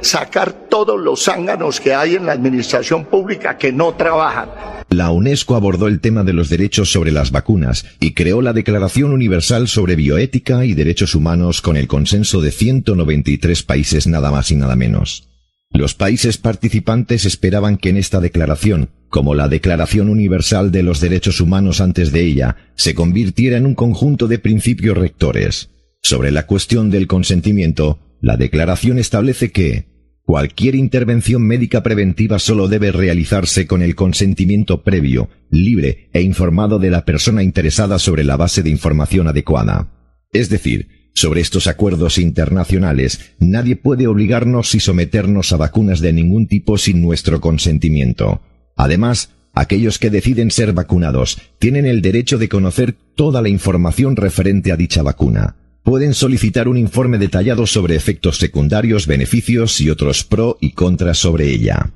Sacar 0.00 0.52
todos 0.52 1.00
los 1.00 1.24
zánganos 1.24 1.80
que 1.80 1.94
hay 1.94 2.16
en 2.16 2.26
la 2.26 2.32
administración 2.32 3.04
pública 3.04 3.56
que 3.56 3.72
no 3.72 3.94
trabajan. 3.94 4.48
La 4.90 5.10
UNESCO 5.10 5.54
abordó 5.54 5.86
el 5.86 6.00
tema 6.00 6.24
de 6.24 6.32
los 6.32 6.48
derechos 6.48 6.90
sobre 6.90 7.12
las 7.12 7.30
vacunas 7.30 7.84
y 8.00 8.14
creó 8.14 8.40
la 8.40 8.52
Declaración 8.52 9.12
Universal 9.12 9.68
sobre 9.68 9.96
Bioética 9.96 10.64
y 10.64 10.74
Derechos 10.74 11.14
Humanos 11.14 11.60
con 11.60 11.76
el 11.76 11.86
consenso 11.86 12.40
de 12.40 12.50
193 12.52 13.62
países 13.62 14.06
nada 14.06 14.30
más 14.30 14.50
y 14.50 14.56
nada 14.56 14.76
menos. 14.76 15.27
Los 15.70 15.94
países 15.94 16.38
participantes 16.38 17.24
esperaban 17.24 17.76
que 17.76 17.90
en 17.90 17.98
esta 17.98 18.20
declaración, 18.20 18.90
como 19.08 19.34
la 19.34 19.48
Declaración 19.48 20.08
Universal 20.08 20.72
de 20.72 20.82
los 20.82 21.00
Derechos 21.00 21.40
Humanos 21.40 21.80
antes 21.80 22.12
de 22.12 22.22
ella, 22.22 22.56
se 22.74 22.94
convirtiera 22.94 23.56
en 23.56 23.66
un 23.66 23.74
conjunto 23.74 24.28
de 24.28 24.38
principios 24.38 24.96
rectores. 24.96 25.70
Sobre 26.02 26.30
la 26.30 26.46
cuestión 26.46 26.90
del 26.90 27.06
consentimiento, 27.06 27.98
la 28.20 28.36
declaración 28.36 28.98
establece 28.98 29.50
que 29.50 29.86
cualquier 30.24 30.74
intervención 30.74 31.46
médica 31.46 31.82
preventiva 31.82 32.38
solo 32.38 32.68
debe 32.68 32.92
realizarse 32.92 33.66
con 33.66 33.82
el 33.82 33.94
consentimiento 33.94 34.82
previo, 34.82 35.30
libre 35.50 36.10
e 36.12 36.22
informado 36.22 36.78
de 36.78 36.90
la 36.90 37.04
persona 37.04 37.42
interesada 37.42 37.98
sobre 37.98 38.24
la 38.24 38.36
base 38.36 38.62
de 38.62 38.70
información 38.70 39.28
adecuada. 39.28 39.92
Es 40.32 40.50
decir, 40.50 40.97
sobre 41.18 41.40
estos 41.40 41.66
acuerdos 41.66 42.18
internacionales, 42.18 43.20
nadie 43.38 43.76
puede 43.76 44.06
obligarnos 44.06 44.74
y 44.74 44.80
someternos 44.80 45.52
a 45.52 45.56
vacunas 45.56 46.00
de 46.00 46.12
ningún 46.12 46.46
tipo 46.46 46.78
sin 46.78 47.02
nuestro 47.02 47.40
consentimiento. 47.40 48.40
Además, 48.76 49.30
aquellos 49.54 49.98
que 49.98 50.10
deciden 50.10 50.50
ser 50.50 50.72
vacunados 50.72 51.38
tienen 51.58 51.86
el 51.86 52.00
derecho 52.00 52.38
de 52.38 52.48
conocer 52.48 52.94
toda 53.14 53.42
la 53.42 53.48
información 53.48 54.16
referente 54.16 54.72
a 54.72 54.76
dicha 54.76 55.02
vacuna. 55.02 55.56
Pueden 55.82 56.14
solicitar 56.14 56.68
un 56.68 56.76
informe 56.76 57.18
detallado 57.18 57.66
sobre 57.66 57.96
efectos 57.96 58.38
secundarios, 58.38 59.06
beneficios 59.06 59.80
y 59.80 59.90
otros 59.90 60.22
pro 60.24 60.58
y 60.60 60.72
contras 60.72 61.18
sobre 61.18 61.50
ella. 61.50 61.92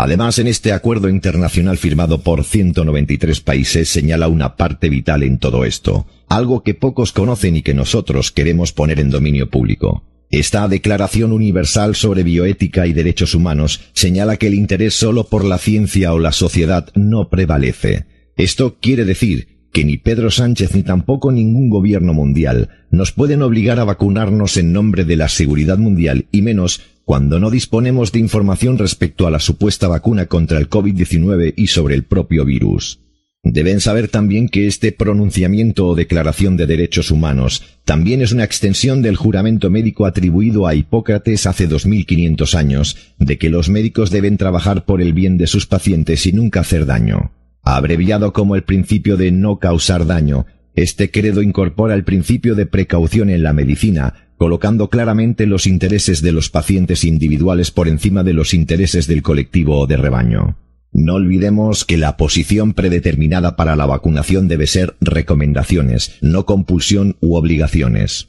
Además, 0.00 0.38
en 0.38 0.46
este 0.46 0.72
acuerdo 0.72 1.08
internacional 1.08 1.76
firmado 1.76 2.22
por 2.22 2.44
193 2.44 3.40
países 3.40 3.88
señala 3.88 4.28
una 4.28 4.54
parte 4.54 4.88
vital 4.88 5.24
en 5.24 5.38
todo 5.38 5.64
esto, 5.64 6.06
algo 6.28 6.62
que 6.62 6.74
pocos 6.74 7.12
conocen 7.12 7.56
y 7.56 7.62
que 7.62 7.74
nosotros 7.74 8.30
queremos 8.30 8.72
poner 8.72 9.00
en 9.00 9.10
dominio 9.10 9.50
público. 9.50 10.04
Esta 10.30 10.68
Declaración 10.68 11.32
Universal 11.32 11.96
sobre 11.96 12.22
Bioética 12.22 12.86
y 12.86 12.92
Derechos 12.92 13.34
Humanos 13.34 13.80
señala 13.92 14.36
que 14.36 14.46
el 14.46 14.54
interés 14.54 14.94
solo 14.94 15.24
por 15.24 15.44
la 15.44 15.58
ciencia 15.58 16.12
o 16.12 16.20
la 16.20 16.30
sociedad 16.30 16.90
no 16.94 17.28
prevalece. 17.28 18.06
Esto 18.36 18.76
quiere 18.80 19.04
decir 19.04 19.66
que 19.72 19.84
ni 19.84 19.96
Pedro 19.96 20.30
Sánchez 20.30 20.76
ni 20.76 20.84
tampoco 20.84 21.32
ningún 21.32 21.70
gobierno 21.70 22.14
mundial 22.14 22.68
nos 22.92 23.10
pueden 23.10 23.42
obligar 23.42 23.80
a 23.80 23.84
vacunarnos 23.84 24.58
en 24.58 24.72
nombre 24.72 25.04
de 25.04 25.16
la 25.16 25.28
seguridad 25.28 25.76
mundial 25.76 26.26
y 26.30 26.42
menos 26.42 26.82
cuando 27.08 27.40
no 27.40 27.50
disponemos 27.50 28.12
de 28.12 28.18
información 28.18 28.76
respecto 28.76 29.26
a 29.26 29.30
la 29.30 29.40
supuesta 29.40 29.88
vacuna 29.88 30.26
contra 30.26 30.58
el 30.58 30.68
COVID-19 30.68 31.54
y 31.56 31.68
sobre 31.68 31.94
el 31.94 32.04
propio 32.04 32.44
virus. 32.44 33.00
Deben 33.42 33.80
saber 33.80 34.08
también 34.08 34.50
que 34.50 34.66
este 34.66 34.92
pronunciamiento 34.92 35.86
o 35.86 35.94
declaración 35.94 36.58
de 36.58 36.66
derechos 36.66 37.10
humanos 37.10 37.62
también 37.86 38.20
es 38.20 38.32
una 38.32 38.44
extensión 38.44 39.00
del 39.00 39.16
juramento 39.16 39.70
médico 39.70 40.04
atribuido 40.04 40.66
a 40.66 40.74
Hipócrates 40.74 41.46
hace 41.46 41.66
2500 41.66 42.54
años, 42.54 42.98
de 43.18 43.38
que 43.38 43.48
los 43.48 43.70
médicos 43.70 44.10
deben 44.10 44.36
trabajar 44.36 44.84
por 44.84 45.00
el 45.00 45.14
bien 45.14 45.38
de 45.38 45.46
sus 45.46 45.64
pacientes 45.64 46.26
y 46.26 46.32
nunca 46.32 46.60
hacer 46.60 46.84
daño. 46.84 47.32
Abreviado 47.62 48.34
como 48.34 48.54
el 48.54 48.64
principio 48.64 49.16
de 49.16 49.32
no 49.32 49.58
causar 49.58 50.04
daño, 50.04 50.44
este 50.74 51.10
credo 51.10 51.40
incorpora 51.40 51.94
el 51.94 52.04
principio 52.04 52.54
de 52.54 52.66
precaución 52.66 53.30
en 53.30 53.42
la 53.42 53.54
medicina, 53.54 54.27
colocando 54.38 54.88
claramente 54.88 55.46
los 55.46 55.66
intereses 55.66 56.22
de 56.22 56.32
los 56.32 56.48
pacientes 56.48 57.04
individuales 57.04 57.70
por 57.70 57.88
encima 57.88 58.22
de 58.22 58.32
los 58.32 58.54
intereses 58.54 59.06
del 59.06 59.22
colectivo 59.22 59.80
o 59.80 59.86
de 59.86 59.96
rebaño. 59.96 60.56
No 60.92 61.16
olvidemos 61.16 61.84
que 61.84 61.98
la 61.98 62.16
posición 62.16 62.72
predeterminada 62.72 63.56
para 63.56 63.76
la 63.76 63.84
vacunación 63.84 64.48
debe 64.48 64.66
ser 64.66 64.96
recomendaciones, 65.00 66.16
no 66.22 66.46
compulsión 66.46 67.16
u 67.20 67.34
obligaciones. 67.34 68.28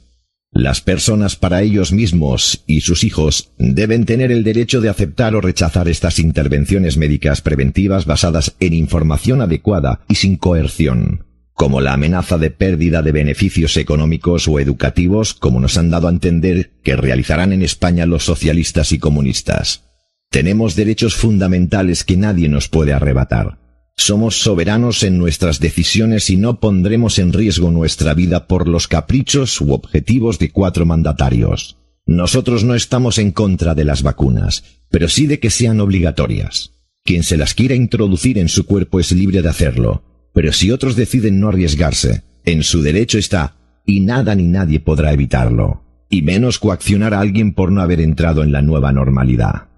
Las 0.52 0.80
personas 0.80 1.36
para 1.36 1.62
ellos 1.62 1.92
mismos 1.92 2.64
y 2.66 2.80
sus 2.80 3.04
hijos 3.04 3.52
deben 3.56 4.04
tener 4.04 4.32
el 4.32 4.42
derecho 4.42 4.80
de 4.80 4.88
aceptar 4.88 5.36
o 5.36 5.40
rechazar 5.40 5.88
estas 5.88 6.18
intervenciones 6.18 6.96
médicas 6.96 7.40
preventivas 7.40 8.04
basadas 8.04 8.56
en 8.58 8.74
información 8.74 9.40
adecuada 9.42 10.00
y 10.08 10.16
sin 10.16 10.36
coerción 10.36 11.29
como 11.60 11.82
la 11.82 11.92
amenaza 11.92 12.38
de 12.38 12.50
pérdida 12.50 13.02
de 13.02 13.12
beneficios 13.12 13.76
económicos 13.76 14.48
o 14.48 14.58
educativos, 14.60 15.34
como 15.34 15.60
nos 15.60 15.76
han 15.76 15.90
dado 15.90 16.08
a 16.08 16.10
entender 16.10 16.70
que 16.82 16.96
realizarán 16.96 17.52
en 17.52 17.60
España 17.60 18.06
los 18.06 18.24
socialistas 18.24 18.92
y 18.92 18.98
comunistas. 18.98 19.84
Tenemos 20.30 20.74
derechos 20.74 21.16
fundamentales 21.16 22.02
que 22.02 22.16
nadie 22.16 22.48
nos 22.48 22.68
puede 22.68 22.94
arrebatar. 22.94 23.58
Somos 23.94 24.40
soberanos 24.40 25.02
en 25.02 25.18
nuestras 25.18 25.60
decisiones 25.60 26.30
y 26.30 26.38
no 26.38 26.60
pondremos 26.60 27.18
en 27.18 27.30
riesgo 27.30 27.70
nuestra 27.70 28.14
vida 28.14 28.46
por 28.46 28.66
los 28.66 28.88
caprichos 28.88 29.60
u 29.60 29.74
objetivos 29.74 30.38
de 30.38 30.52
cuatro 30.52 30.86
mandatarios. 30.86 31.76
Nosotros 32.06 32.64
no 32.64 32.74
estamos 32.74 33.18
en 33.18 33.32
contra 33.32 33.74
de 33.74 33.84
las 33.84 34.02
vacunas, 34.02 34.64
pero 34.88 35.10
sí 35.10 35.26
de 35.26 35.40
que 35.40 35.50
sean 35.50 35.80
obligatorias. 35.80 36.72
Quien 37.04 37.22
se 37.22 37.36
las 37.36 37.52
quiera 37.52 37.74
introducir 37.74 38.38
en 38.38 38.48
su 38.48 38.64
cuerpo 38.64 38.98
es 38.98 39.12
libre 39.12 39.42
de 39.42 39.50
hacerlo, 39.50 40.04
pero 40.32 40.52
si 40.52 40.70
otros 40.70 40.96
deciden 40.96 41.40
no 41.40 41.48
arriesgarse, 41.48 42.22
en 42.44 42.62
su 42.62 42.82
derecho 42.82 43.18
está, 43.18 43.56
y 43.84 44.00
nada 44.00 44.34
ni 44.34 44.46
nadie 44.46 44.80
podrá 44.80 45.12
evitarlo, 45.12 45.82
y 46.08 46.22
menos 46.22 46.58
coaccionar 46.58 47.14
a 47.14 47.20
alguien 47.20 47.52
por 47.52 47.72
no 47.72 47.80
haber 47.80 48.00
entrado 48.00 48.42
en 48.42 48.52
la 48.52 48.62
nueva 48.62 48.92
normalidad. 48.92 49.68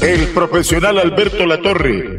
El 0.00 0.28
profesional 0.28 0.98
Alberto 0.98 1.44
Latorre, 1.46 2.18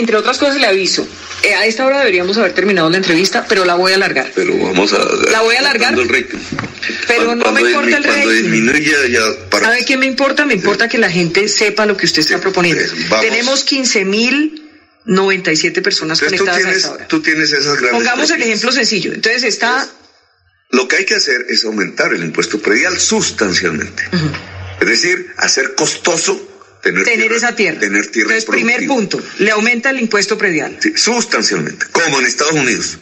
Entre 0.00 0.16
otras 0.16 0.38
cosas 0.38 0.56
le 0.56 0.66
aviso, 0.66 1.06
eh, 1.42 1.54
a 1.54 1.64
esta 1.66 1.86
hora 1.86 1.98
deberíamos 2.00 2.36
haber 2.38 2.52
terminado 2.52 2.90
la 2.90 2.96
entrevista, 2.96 3.46
pero 3.48 3.64
la 3.64 3.74
voy 3.76 3.92
a 3.92 3.94
alargar. 3.94 4.32
Pero 4.34 4.56
vamos 4.58 4.92
a... 4.92 4.98
La 5.30 5.42
voy 5.42 5.54
a 5.56 5.60
alargar. 5.60 5.94
El 5.94 6.08
ritmo. 6.08 6.40
Pero 7.06 7.34
no 7.36 7.52
me 7.52 7.60
importa 7.60 7.96
el 7.96 8.02
dismi- 8.04 8.06
Cuando 8.06 8.30
ritmo. 8.30 8.54
disminuya 8.54 9.06
ya 9.08 9.20
para... 9.50 9.66
¿Sabe 9.66 9.84
qué 9.84 9.96
me 9.96 10.06
importa? 10.06 10.44
Me 10.44 10.54
importa 10.54 10.88
que 10.88 10.98
la 10.98 11.10
gente 11.10 11.46
sepa 11.48 11.86
lo 11.86 11.96
que 11.96 12.06
usted 12.06 12.20
está 12.20 12.40
proponiendo. 12.40 12.82
Tenemos 13.20 13.64
15.097 13.66 15.82
personas 15.82 16.20
Entonces 16.22 16.38
tú 16.38 16.44
conectadas 16.44 16.66
a 16.66 16.72
esta 16.76 16.92
hora. 16.92 17.08
tú 17.08 17.20
tienes 17.22 17.52
esas 17.52 17.74
grandes... 17.76 17.90
Pongamos 17.92 18.30
el 18.30 18.42
ejemplo 18.42 18.72
sencillo. 18.72 19.12
Entonces 19.12 19.44
está 19.44 19.88
Lo 20.70 20.88
que 20.88 20.96
hay 20.96 21.04
que 21.04 21.14
hacer 21.14 21.46
es 21.48 21.64
aumentar 21.64 22.12
el 22.12 22.22
impuesto 22.22 22.58
predial 22.60 22.98
sustancialmente. 23.00 24.02
Es 24.80 24.88
decir, 24.88 25.32
hacer 25.36 25.74
costoso 25.74 26.46
tener, 26.82 27.04
tener 27.04 27.18
tierra, 27.20 27.36
esa 27.36 27.54
tierra. 27.56 27.80
Tener 27.80 28.06
tierra 28.08 28.36
Entonces, 28.36 28.44
primer 28.50 28.86
punto, 28.86 29.20
le 29.38 29.50
aumenta 29.50 29.90
el 29.90 30.00
impuesto 30.00 30.36
predial. 30.38 30.76
Sí, 30.80 30.92
sustancialmente, 30.96 31.86
como 31.92 32.18
en 32.20 32.26
Estados 32.26 32.54
Unidos. 32.54 32.98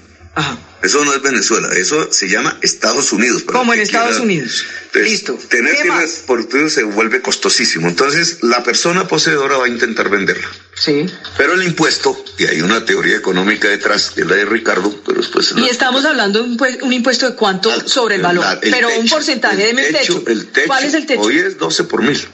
Eso 0.81 1.05
no 1.05 1.13
es 1.13 1.21
Venezuela, 1.21 1.69
eso 1.75 2.13
se 2.13 2.29
llama 2.29 2.57
Estados 2.63 3.13
Unidos. 3.13 3.43
Como 3.43 3.75
en 3.75 3.81
Estados 3.81 4.11
quiera. 4.19 4.23
Unidos. 4.23 4.65
Entonces, 4.87 5.11
Listo. 5.11 5.35
Tener 5.49 5.75
¿Qué 5.75 5.83
tierra 5.83 5.97
más? 5.97 6.23
productiva 6.25 6.69
se 6.71 6.85
vuelve 6.85 7.21
costosísimo. 7.21 7.89
Entonces, 7.89 8.39
la 8.43 8.63
persona 8.63 9.09
poseedora 9.09 9.57
va 9.57 9.65
a 9.65 9.69
intentar 9.69 10.09
venderla. 10.09 10.47
Sí. 10.77 11.07
Pero 11.37 11.55
el 11.55 11.65
impuesto, 11.65 12.25
y 12.39 12.47
hay 12.47 12.63
una 12.63 12.85
teoría 12.85 13.17
económica 13.17 13.67
detrás, 13.69 14.13
que 14.13 14.21
es 14.21 14.27
la 14.29 14.37
de 14.37 14.45
Ricardo, 14.45 15.03
pero 15.05 15.21
después... 15.21 15.53
Y 15.57 15.69
estamos 15.69 16.05
hablando 16.05 16.41
de 16.45 16.49
un, 16.51 16.57
pues- 16.57 16.79
un 16.83 16.93
impuesto 16.93 17.29
de 17.29 17.35
cuánto 17.35 17.73
sobre 17.89 18.15
el 18.15 18.23
valor. 18.23 18.45
el 18.63 18.71
pero 18.71 18.89
un 19.01 19.09
porcentaje, 19.09 19.71
el 19.71 19.77
techo. 19.93 20.23
El 20.29 20.47
techo. 20.47 20.67
¿Cuál 20.69 20.85
es 20.85 20.95
el 20.95 21.07
techo? 21.07 21.21
Hoy 21.23 21.39
es 21.41 21.59
12 21.59 21.85
por 21.85 22.03
mil. 22.03 22.25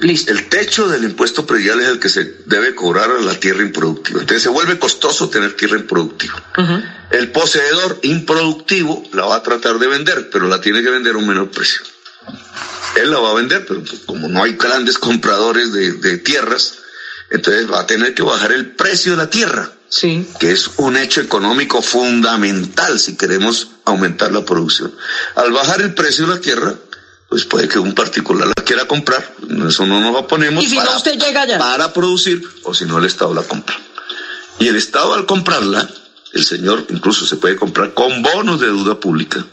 Listo. 0.00 0.32
El 0.32 0.48
techo 0.48 0.88
del 0.88 1.04
impuesto 1.04 1.46
predial 1.46 1.80
es 1.80 1.88
el 1.88 1.98
que 1.98 2.08
se 2.08 2.38
debe 2.46 2.74
cobrar 2.74 3.10
a 3.10 3.20
la 3.20 3.34
tierra 3.34 3.62
improductiva. 3.62 4.20
Entonces 4.20 4.42
se 4.42 4.48
vuelve 4.48 4.78
costoso 4.78 5.28
tener 5.28 5.54
tierra 5.54 5.78
improductiva. 5.78 6.42
El 7.10 7.30
poseedor 7.30 7.98
improductivo 8.02 9.04
la 9.12 9.24
va 9.26 9.36
a 9.36 9.42
tratar 9.42 9.78
de 9.78 9.86
vender, 9.86 10.30
pero 10.30 10.48
la 10.48 10.60
tiene 10.60 10.82
que 10.82 10.90
vender 10.90 11.14
a 11.14 11.18
un 11.18 11.26
menor 11.26 11.50
precio. 11.50 11.82
Él 12.96 13.10
la 13.10 13.18
va 13.18 13.30
a 13.30 13.34
vender, 13.34 13.64
pero 13.66 13.82
pues, 13.82 14.00
como 14.06 14.28
no 14.28 14.42
hay 14.42 14.52
grandes 14.52 14.98
compradores 14.98 15.72
de, 15.72 15.92
de 15.92 16.18
tierras, 16.18 16.74
entonces 17.30 17.70
va 17.70 17.80
a 17.80 17.86
tener 17.86 18.14
que 18.14 18.22
bajar 18.22 18.52
el 18.52 18.72
precio 18.72 19.12
de 19.12 19.18
la 19.18 19.30
tierra. 19.30 19.70
Sí. 19.88 20.26
Que 20.40 20.50
es 20.50 20.70
un 20.78 20.96
hecho 20.96 21.20
económico 21.20 21.80
fundamental 21.80 22.98
si 22.98 23.16
queremos 23.16 23.70
aumentar 23.84 24.32
la 24.32 24.44
producción. 24.44 24.92
Al 25.36 25.52
bajar 25.52 25.82
el 25.82 25.94
precio 25.94 26.26
de 26.26 26.34
la 26.34 26.40
tierra, 26.40 26.74
pues 27.34 27.46
puede 27.46 27.66
que 27.66 27.80
un 27.80 27.94
particular 27.94 28.46
la 28.46 28.62
quiera 28.62 28.86
comprar, 28.86 29.34
eso 29.66 29.84
no 29.86 29.98
nos 29.98 30.14
oponemos. 30.14 30.62
Y 30.62 30.68
si 30.68 30.76
no, 30.76 30.96
usted 30.96 31.18
llega 31.18 31.42
allá. 31.42 31.58
Para 31.58 31.92
producir, 31.92 32.40
o 32.62 32.72
si 32.72 32.84
no, 32.84 32.96
el 32.98 33.06
Estado 33.06 33.34
la 33.34 33.42
compra. 33.42 33.76
Y 34.60 34.68
el 34.68 34.76
Estado 34.76 35.14
al 35.14 35.26
comprarla, 35.26 35.90
el 36.32 36.44
señor 36.44 36.86
incluso 36.90 37.26
se 37.26 37.34
puede 37.34 37.56
comprar 37.56 37.92
con 37.92 38.22
bonos 38.22 38.60
de 38.60 38.68
deuda 38.68 39.00
pública. 39.00 39.44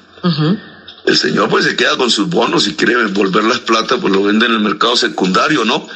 El 1.08 1.18
señor 1.18 1.50
pues 1.50 1.66
se 1.66 1.76
queda 1.76 1.98
con 1.98 2.12
sus 2.12 2.30
bonos 2.30 2.68
y 2.68 2.76
quiere 2.76 2.96
devolver 2.98 3.46
las 3.46 3.58
plata, 3.58 3.98
pues 3.98 4.14
lo 4.14 4.22
vende 4.22 4.46
en 4.46 4.52
el 4.52 4.60
mercado 4.60 4.96
secundario, 4.96 5.66
¿no? 5.66 5.90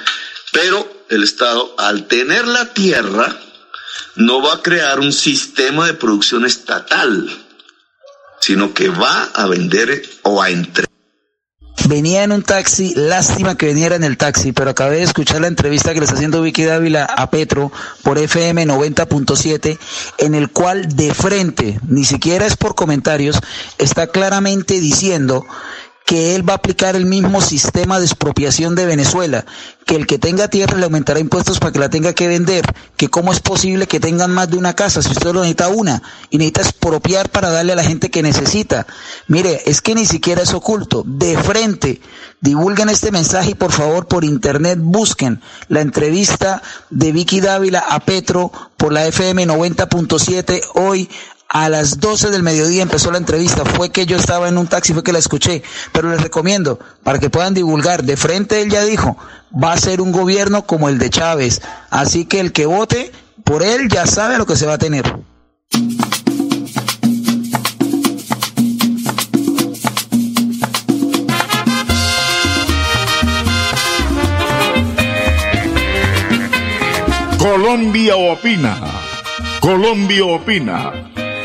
Pero 0.51 1.05
el 1.11 1.21
Estado, 1.21 1.75
al 1.77 2.07
tener 2.07 2.47
la 2.47 2.73
tierra, 2.73 3.39
no 4.15 4.41
va 4.41 4.55
a 4.55 4.61
crear 4.63 4.99
un 4.99 5.13
sistema 5.13 5.85
de 5.85 5.93
producción 5.93 6.47
estatal, 6.47 7.29
sino 8.39 8.73
que 8.73 8.89
va 8.89 9.25
a 9.35 9.45
vender 9.45 10.03
o 10.23 10.41
a 10.41 10.49
entregar. 10.49 10.94
Venía 11.87 12.23
en 12.23 12.31
un 12.31 12.41
taxi, 12.41 12.93
lástima 12.95 13.55
que 13.55 13.67
veniera 13.67 13.95
en 13.95 14.03
el 14.03 14.17
taxi, 14.17 14.53
pero 14.53 14.71
acabé 14.71 14.97
de 14.97 15.03
escuchar 15.03 15.41
la 15.41 15.47
entrevista 15.47 15.93
que 15.93 15.99
le 15.99 16.05
está 16.05 16.15
haciendo 16.15 16.41
Vicky 16.41 16.63
Dávila 16.63 17.05
a 17.05 17.29
Petro 17.29 17.71
por 18.01 18.17
FM 18.17 18.65
90.7, 18.65 19.77
en 20.17 20.35
el 20.35 20.49
cual 20.49 20.95
de 20.95 21.13
frente, 21.13 21.79
ni 21.87 22.03
siquiera 22.03 22.45
es 22.47 22.57
por 22.57 22.73
comentarios, 22.73 23.39
está 23.77 24.07
claramente 24.07 24.79
diciendo 24.79 25.45
que 26.05 26.35
él 26.35 26.47
va 26.47 26.53
a 26.53 26.57
aplicar 26.57 26.95
el 26.95 27.07
mismo 27.07 27.41
sistema 27.41 27.97
de 27.99 28.05
expropiación 28.05 28.75
de 28.75 28.85
Venezuela, 28.85 29.43
que 29.87 29.95
el 29.95 30.05
que 30.05 30.19
tenga 30.19 30.47
tierra 30.47 30.77
le 30.77 30.85
aumentará 30.85 31.19
impuestos 31.19 31.59
para 31.59 31.71
que 31.71 31.79
la 31.79 31.89
tenga 31.89 32.13
que 32.13 32.27
vender, 32.27 32.63
que 32.95 33.09
cómo 33.09 33.33
es 33.33 33.39
posible 33.39 33.87
que 33.87 33.99
tengan 33.99 34.31
más 34.31 34.49
de 34.49 34.57
una 34.57 34.75
casa 34.75 35.01
si 35.01 35.09
usted 35.09 35.33
lo 35.33 35.41
necesita 35.41 35.67
una 35.67 36.03
y 36.29 36.37
necesita 36.37 36.61
expropiar 36.61 37.29
para 37.29 37.49
darle 37.49 37.73
a 37.73 37.75
la 37.75 37.83
gente 37.83 38.11
que 38.11 38.21
necesita. 38.21 38.85
Mire, 39.27 39.63
es 39.65 39.81
que 39.81 39.95
ni 39.95 40.05
siquiera 40.05 40.43
es 40.43 40.53
oculto, 40.53 41.03
de 41.07 41.37
frente, 41.37 41.99
divulguen 42.39 42.89
este 42.89 43.11
mensaje 43.11 43.51
y 43.51 43.55
por 43.55 43.71
favor 43.71 44.07
por 44.07 44.23
internet 44.23 44.77
busquen 44.79 45.41
la 45.69 45.81
entrevista 45.81 46.61
de 46.91 47.11
Vicky 47.11 47.41
Dávila 47.41 47.79
a 47.79 47.99
Petro 47.99 48.51
por 48.77 48.93
la 48.93 49.07
FM 49.07 49.47
90.7 49.47 50.61
hoy 50.75 51.09
a 51.49 51.69
las 51.69 51.99
12 51.99 52.31
del 52.31 52.43
mediodía 52.43 52.81
empezó 52.81 53.11
la 53.11 53.17
entrevista. 53.17 53.65
Fue 53.65 53.89
que 53.89 54.05
yo 54.05 54.17
estaba 54.17 54.49
en 54.49 54.57
un 54.57 54.67
taxi, 54.67 54.93
fue 54.93 55.03
que 55.03 55.13
la 55.13 55.19
escuché. 55.19 55.63
Pero 55.91 56.09
les 56.09 56.21
recomiendo, 56.21 56.79
para 57.03 57.19
que 57.19 57.29
puedan 57.29 57.53
divulgar, 57.53 58.03
de 58.03 58.17
frente 58.17 58.61
él 58.61 58.69
ya 58.69 58.83
dijo, 58.83 59.17
va 59.51 59.73
a 59.73 59.77
ser 59.77 60.01
un 60.01 60.11
gobierno 60.11 60.65
como 60.65 60.89
el 60.89 60.97
de 60.97 61.09
Chávez. 61.09 61.61
Así 61.89 62.25
que 62.25 62.39
el 62.39 62.51
que 62.51 62.65
vote 62.65 63.11
por 63.43 63.63
él 63.63 63.87
ya 63.89 64.05
sabe 64.05 64.37
lo 64.37 64.45
que 64.45 64.55
se 64.55 64.65
va 64.65 64.73
a 64.73 64.77
tener. 64.77 65.05
Colombia 77.37 78.15
opina. 78.15 78.77
Colombia 79.61 80.25
opina. 80.25 81.14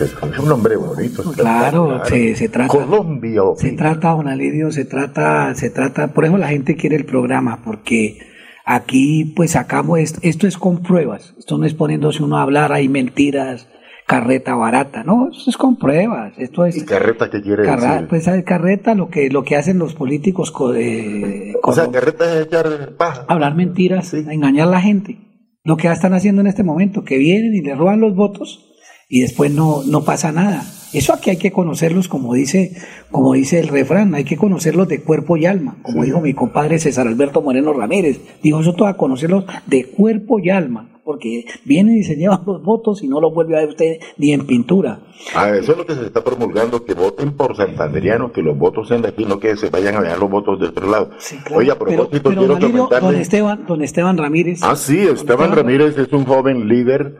Es 0.00 0.38
un 0.38 0.48
nombre 0.48 0.76
bonito. 0.76 1.22
Claro, 1.32 2.04
se, 2.04 2.34
se 2.36 2.48
trata. 2.48 2.68
Colombia. 2.72 3.42
Se 3.56 3.72
trata, 3.72 4.10
don 4.10 4.28
Alidio, 4.28 4.70
se 4.70 4.84
trata, 4.84 5.54
se 5.54 5.70
trata, 5.70 6.08
por 6.08 6.24
eso 6.24 6.36
la 6.38 6.48
gente 6.48 6.76
quiere 6.76 6.96
el 6.96 7.04
programa, 7.04 7.62
porque 7.64 8.18
aquí 8.64 9.32
pues 9.36 9.52
sacamos, 9.52 9.98
esto, 10.00 10.18
esto 10.22 10.46
es 10.46 10.58
con 10.58 10.82
pruebas, 10.82 11.34
esto 11.38 11.56
no 11.58 11.64
es 11.66 11.74
poniéndose 11.74 12.22
uno 12.22 12.36
a 12.38 12.42
hablar, 12.42 12.72
hay 12.72 12.88
mentiras, 12.88 13.68
carreta 14.06 14.54
barata, 14.54 15.02
no, 15.04 15.28
esto 15.30 15.50
es 15.50 15.56
con 15.56 15.76
pruebas, 15.76 16.32
esto 16.38 16.64
es... 16.66 16.76
¿Y 16.76 16.84
carreta 16.84 17.30
qué 17.30 17.42
quiere 17.42 17.64
Carra- 17.64 17.94
decir? 17.94 18.08
pues 18.08 18.28
carreta 18.44 18.94
lo 18.94 19.08
que 19.08 19.30
lo 19.30 19.44
que 19.44 19.56
hacen 19.56 19.78
los 19.78 19.94
políticos 19.94 20.50
co- 20.50 20.74
eh, 20.74 21.54
O 21.62 21.72
sea, 21.72 21.90
carreta 21.90 22.38
es 22.40 22.46
echar 22.46 22.94
paja. 22.96 23.24
hablar 23.28 23.54
mentiras, 23.54 24.12
engañar 24.14 24.68
a 24.68 24.70
la 24.72 24.80
gente. 24.80 25.18
Lo 25.64 25.76
que 25.76 25.88
están 25.90 26.12
haciendo 26.14 26.40
en 26.42 26.46
este 26.46 26.62
momento, 26.62 27.02
que 27.02 27.18
vienen 27.18 27.52
y 27.54 27.60
le 27.60 27.74
roban 27.74 28.00
los 28.00 28.14
votos 28.14 28.72
y 29.08 29.20
después 29.20 29.52
no, 29.52 29.82
no 29.84 30.04
pasa 30.04 30.32
nada. 30.32 30.64
Eso 30.92 31.12
aquí 31.12 31.30
hay 31.30 31.36
que 31.36 31.52
conocerlos, 31.52 32.08
como 32.08 32.34
dice, 32.34 32.72
como 33.10 33.34
dice 33.34 33.58
el 33.60 33.68
refrán, 33.68 34.14
hay 34.14 34.24
que 34.24 34.36
conocerlos 34.36 34.88
de 34.88 35.02
cuerpo 35.02 35.36
y 35.36 35.46
alma, 35.46 35.76
como 35.82 36.04
dijo 36.04 36.20
mi 36.20 36.32
compadre 36.32 36.78
César 36.78 37.06
Alberto 37.06 37.42
Moreno 37.42 37.72
Ramírez. 37.72 38.20
Dijo 38.42 38.60
eso 38.60 38.72
todo 38.72 38.88
a 38.88 38.96
conocerlos 38.96 39.44
de 39.66 39.84
cuerpo 39.84 40.38
y 40.38 40.50
alma, 40.50 41.00
porque 41.04 41.44
vienen 41.64 41.98
y 41.98 42.04
se 42.04 42.16
llevan 42.16 42.40
los 42.46 42.62
votos 42.62 43.02
y 43.02 43.08
no 43.08 43.20
los 43.20 43.34
vuelve 43.34 43.56
a 43.56 43.60
ver 43.60 43.68
usted 43.70 43.98
ni 44.16 44.32
en 44.32 44.46
pintura. 44.46 45.00
Ah, 45.34 45.50
eso 45.50 45.72
es 45.72 45.78
lo 45.78 45.86
que 45.86 45.94
se 45.94 46.06
está 46.06 46.24
promulgando, 46.24 46.84
que 46.84 46.94
voten 46.94 47.36
por 47.36 47.56
santanderianos, 47.56 48.32
que 48.32 48.42
los 48.42 48.56
votos 48.56 48.88
sean 48.88 49.02
de 49.02 49.08
aquí, 49.08 49.24
no 49.24 49.38
que 49.38 49.56
se 49.56 49.70
vayan 49.70 49.96
a 49.96 50.00
ver 50.00 50.18
los 50.18 50.30
votos 50.30 50.58
de 50.60 50.68
otro 50.68 50.88
lado. 50.88 51.10
Oye, 51.54 51.70
a 51.70 51.78
propósito, 51.78 52.30
pero 52.30 52.36
quiero 52.36 52.56
Alirio, 52.56 52.76
don 52.78 52.88
comentarle... 52.88 53.20
Esteban, 53.20 53.66
don 53.66 53.82
Esteban 53.82 54.16
Ramírez. 54.16 54.60
Ah, 54.62 54.76
sí, 54.76 54.98
Esteban 54.98 55.52
Ramírez 55.54 55.98
es 55.98 56.12
un 56.12 56.24
joven 56.24 56.68
líder 56.68 57.16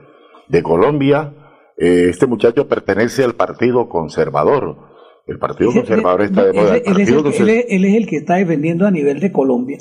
de 0.49 0.63
Colombia. 0.63 1.35
Eh, 1.79 2.07
este 2.11 2.27
muchacho 2.27 2.69
pertenece 2.69 3.23
al 3.25 3.35
Partido 3.35 3.89
Conservador. 3.89 4.77
El 5.27 5.39
Partido 5.39 5.73
Conservador 5.73 6.23
está 6.23 6.45
de 6.45 6.53
moda. 6.53 6.77
él- 6.77 6.83
él 6.87 7.01
es 7.03 7.09
él 7.43 7.65
él 7.69 7.85
es 7.85 7.95
el 7.97 8.07
que 8.07 8.17
está 8.17 8.35
defendiendo 8.37 8.87
a 8.87 8.91
nivel 8.91 9.21
de 9.21 9.33
Colombia, 9.33 9.79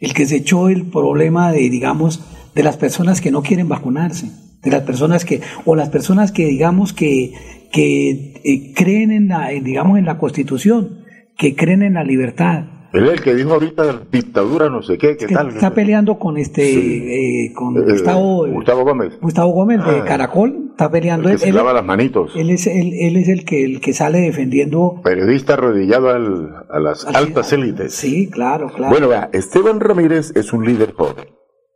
el 0.00 0.12
que 0.12 0.26
se 0.26 0.36
echó 0.36 0.68
el 0.68 0.86
problema 0.90 1.52
de, 1.52 1.70
digamos, 1.70 2.20
de 2.54 2.62
las 2.62 2.76
personas 2.76 3.20
que 3.20 3.30
no 3.30 3.42
quieren 3.42 3.68
vacunarse, 3.68 4.26
de 4.62 4.70
las 4.70 4.82
personas 4.82 5.24
que, 5.24 5.40
o 5.64 5.76
las 5.76 5.88
personas 5.90 6.32
que, 6.32 6.46
digamos, 6.46 6.92
que, 6.92 7.32
que 7.72 8.34
eh, 8.44 8.72
creen 8.74 9.12
en 9.12 9.28
la, 9.28 9.48
digamos, 9.50 9.98
en 9.98 10.04
la 10.04 10.18
Constitución, 10.18 11.04
que 11.36 11.54
creen 11.54 11.82
en 11.82 11.94
la 11.94 12.02
libertad. 12.04 12.64
Él 12.92 13.04
es 13.04 13.10
el 13.12 13.20
que 13.20 13.34
dijo 13.34 13.52
ahorita 13.52 14.00
dictadura 14.10 14.70
no 14.70 14.80
sé 14.82 14.96
qué, 14.96 15.16
qué 15.18 15.26
que 15.26 15.34
tal. 15.34 15.48
está 15.48 15.74
peleando 15.74 16.18
con 16.18 16.38
este, 16.38 17.44
eh, 17.46 17.52
con 17.54 17.76
Eh, 17.76 17.80
Gustavo, 17.92 18.46
Gustavo 18.48 18.84
Gómez. 18.84 19.18
Gustavo 19.20 19.52
Gómez 19.52 19.84
de 19.84 19.98
Ah. 20.00 20.04
Caracol, 20.06 20.68
está 20.70 20.90
peleando. 20.90 21.28
El 21.28 21.34
Él, 21.34 21.38
que 21.38 21.42
se 21.44 21.48
él- 21.50 21.54
lava 21.56 21.74
las 21.74 21.84
manitos. 21.84 22.32
él 22.34 22.48
es, 22.48 22.66
él, 22.66 22.92
él 22.98 23.16
es 23.16 23.28
el 23.28 23.44
que, 23.44 23.62
el 23.64 23.80
que 23.82 23.92
sale 23.92 24.20
defendiendo. 24.20 25.00
Periodista 25.04 25.54
arrodillado 25.54 26.08
al- 26.08 26.64
a 26.70 26.78
las 26.80 27.04
altas 27.06 27.52
élites. 27.52 27.92
Sí, 27.94 28.30
claro, 28.30 28.68
claro. 28.74 28.90
Bueno, 28.90 29.08
vea, 29.08 29.28
Esteban 29.34 29.80
Ramírez 29.80 30.32
es 30.34 30.52
un 30.54 30.64
líder 30.64 30.94
joven. 30.94 31.26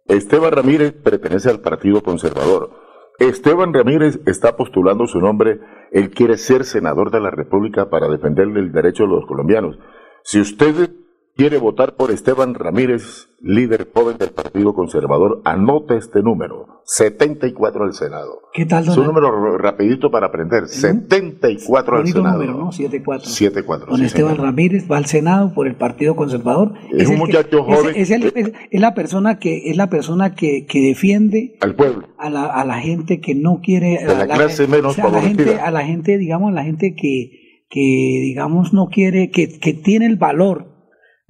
Esteban 0.08 0.52
Ramírez 0.52 0.92
pertenece 0.92 1.50
al 1.50 1.60
Partido 1.60 2.02
Conservador. 2.02 2.70
Esteban 3.18 3.72
Ramírez 3.74 4.18
está 4.26 4.56
postulando 4.56 5.06
su 5.06 5.20
nombre. 5.20 5.60
Él 5.92 6.10
quiere 6.10 6.38
ser 6.38 6.64
senador 6.64 7.10
de 7.10 7.20
la 7.20 7.30
República 7.30 7.90
para 7.90 8.08
defenderle 8.08 8.60
el 8.60 8.72
derecho 8.72 9.02
de 9.04 9.10
los 9.10 9.26
colombianos. 9.26 9.78
Si 10.24 10.40
usted 10.40 10.90
quiere 11.36 11.58
votar 11.58 11.96
por 11.96 12.10
Esteban 12.10 12.54
Ramírez, 12.54 13.28
líder 13.40 13.88
joven 13.92 14.18
del 14.18 14.30
Partido 14.30 14.74
Conservador, 14.74 15.40
anote 15.44 15.96
este 15.96 16.22
número, 16.22 16.82
74 16.84 17.84
al 17.84 17.94
Senado. 17.94 18.40
¿Qué 18.52 18.66
tal, 18.66 18.82
Es 18.86 18.90
don 18.94 19.00
un 19.00 19.06
número 19.06 19.56
rapidito 19.58 20.10
para 20.10 20.26
aprender, 20.26 20.68
74 20.68 21.96
al 21.96 22.06
Senado. 22.06 22.32
número, 22.38 22.58
¿no? 22.58 22.70
7-4. 22.70 23.20
74. 23.24 23.86
Don 23.90 23.98
sí, 23.98 24.04
Esteban 24.04 24.32
señor. 24.32 24.46
Ramírez 24.46 24.86
va 24.90 24.98
al 24.98 25.06
Senado 25.06 25.52
por 25.54 25.66
el 25.66 25.74
Partido 25.74 26.14
Conservador. 26.16 26.74
Es 26.92 27.06
un 27.08 27.14
el 27.14 27.14
que- 27.14 27.16
muchacho 27.16 27.58
es- 27.60 27.76
joven. 27.76 27.94
Es, 27.96 28.10
el- 28.10 28.32
es- 28.34 28.52
es 28.70 28.80
la 28.80 28.94
persona 28.94 29.38
que 29.38 29.70
es 29.70 29.76
la 29.76 29.88
persona 29.88 30.34
que, 30.34 30.66
que 30.66 30.80
defiende 30.80 31.56
Al 31.60 31.74
pueblo. 31.74 32.08
a 32.18 32.30
la, 32.30 32.44
a 32.44 32.64
la 32.64 32.78
gente 32.80 33.20
que 33.20 33.34
no 33.34 33.60
quiere 33.62 33.98
De 34.04 34.14
la 34.14 34.22
a 34.24 34.26
clase 34.26 34.66
menos 34.66 34.92
o 34.92 34.94
sea, 34.94 35.06
a 35.06 35.10
la 35.10 35.22
gente 35.22 35.58
a 35.60 35.70
la 35.70 35.84
gente 35.84 36.18
digamos 36.18 36.50
a 36.52 36.54
la 36.54 36.64
gente 36.64 36.94
que 36.94 37.40
que 37.68 37.80
digamos 37.80 38.74
no 38.74 38.88
quiere 38.88 39.30
que, 39.30 39.48
que 39.58 39.72
tiene 39.72 40.04
el 40.06 40.16
valor 40.16 40.71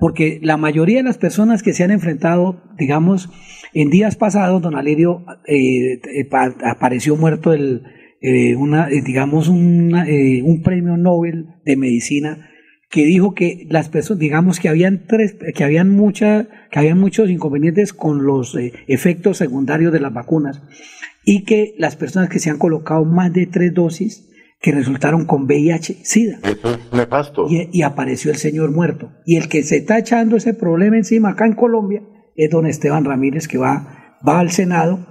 porque 0.03 0.41
la 0.43 0.57
mayoría 0.57 0.97
de 0.97 1.05
las 1.05 1.17
personas 1.17 1.63
que 1.63 1.73
se 1.73 1.85
han 1.85 1.93
enfrentado 1.93 2.61
digamos 2.77 3.31
en 3.73 3.89
días 3.89 4.17
pasados 4.17 4.61
don 4.61 4.75
Alirio 4.75 5.25
eh, 5.47 6.01
eh, 6.13 6.25
pa- 6.29 6.57
apareció 6.65 7.15
muerto 7.17 7.53
el 7.53 7.83
eh, 8.21 8.57
una 8.57 8.89
eh, 8.91 9.01
digamos 9.01 9.47
una, 9.49 10.05
un 10.43 10.63
premio 10.63 10.97
Nobel 10.97 11.47
de 11.65 11.77
medicina 11.77 12.49
que 12.91 13.05
dijo 13.07 13.33
que 13.35 13.67
las 13.71 13.89
personas, 13.89 14.19
digamos 14.19 14.59
que 14.61 14.69
habían 14.69 15.07
tres, 15.07 15.37
que 15.55 15.65
habían 15.65 15.89
mucha, 15.89 16.49
que 16.71 16.79
habían 16.81 16.99
muchos 16.99 17.31
inconvenientes 17.31 17.93
con 17.93 18.27
los 18.27 18.57
efectos 18.87 19.39
secundarios 19.39 19.93
de 19.93 20.01
las 20.01 20.13
vacunas 20.13 20.63
y 21.25 21.45
que 21.45 21.75
las 21.79 21.95
personas 21.97 22.29
que 22.29 22.41
se 22.41 22.51
han 22.51 22.59
colocado 22.59 23.05
más 23.05 23.33
de 23.33 23.47
tres 23.47 23.73
dosis 23.73 24.29
que 24.63 24.73
resultaron 24.73 25.27
con 25.27 25.45
VIH, 25.45 25.99
SIDA. 26.05 26.39
Eso 26.45 26.71
es 26.71 26.93
nefasto. 26.93 27.47
Y, 27.49 27.69
y 27.73 27.83
apareció 27.83 28.31
el 28.31 28.39
señor 28.39 28.71
muerto. 28.71 29.11
Y 29.27 29.37
el 29.37 29.49
que 29.49 29.65
se 29.65 29.77
está 29.77 29.99
echando 29.99 30.37
ese 30.37 30.55
problema 30.55 30.97
encima 30.97 31.31
acá 31.31 31.47
en 31.47 31.55
Colombia 31.55 32.03
es 32.37 32.49
don 32.49 32.67
Esteban 32.67 33.05
Ramírez, 33.05 33.49
que 33.49 33.59
va, 33.59 34.17
va 34.27 34.39
al 34.39 34.53
Senado, 34.53 35.07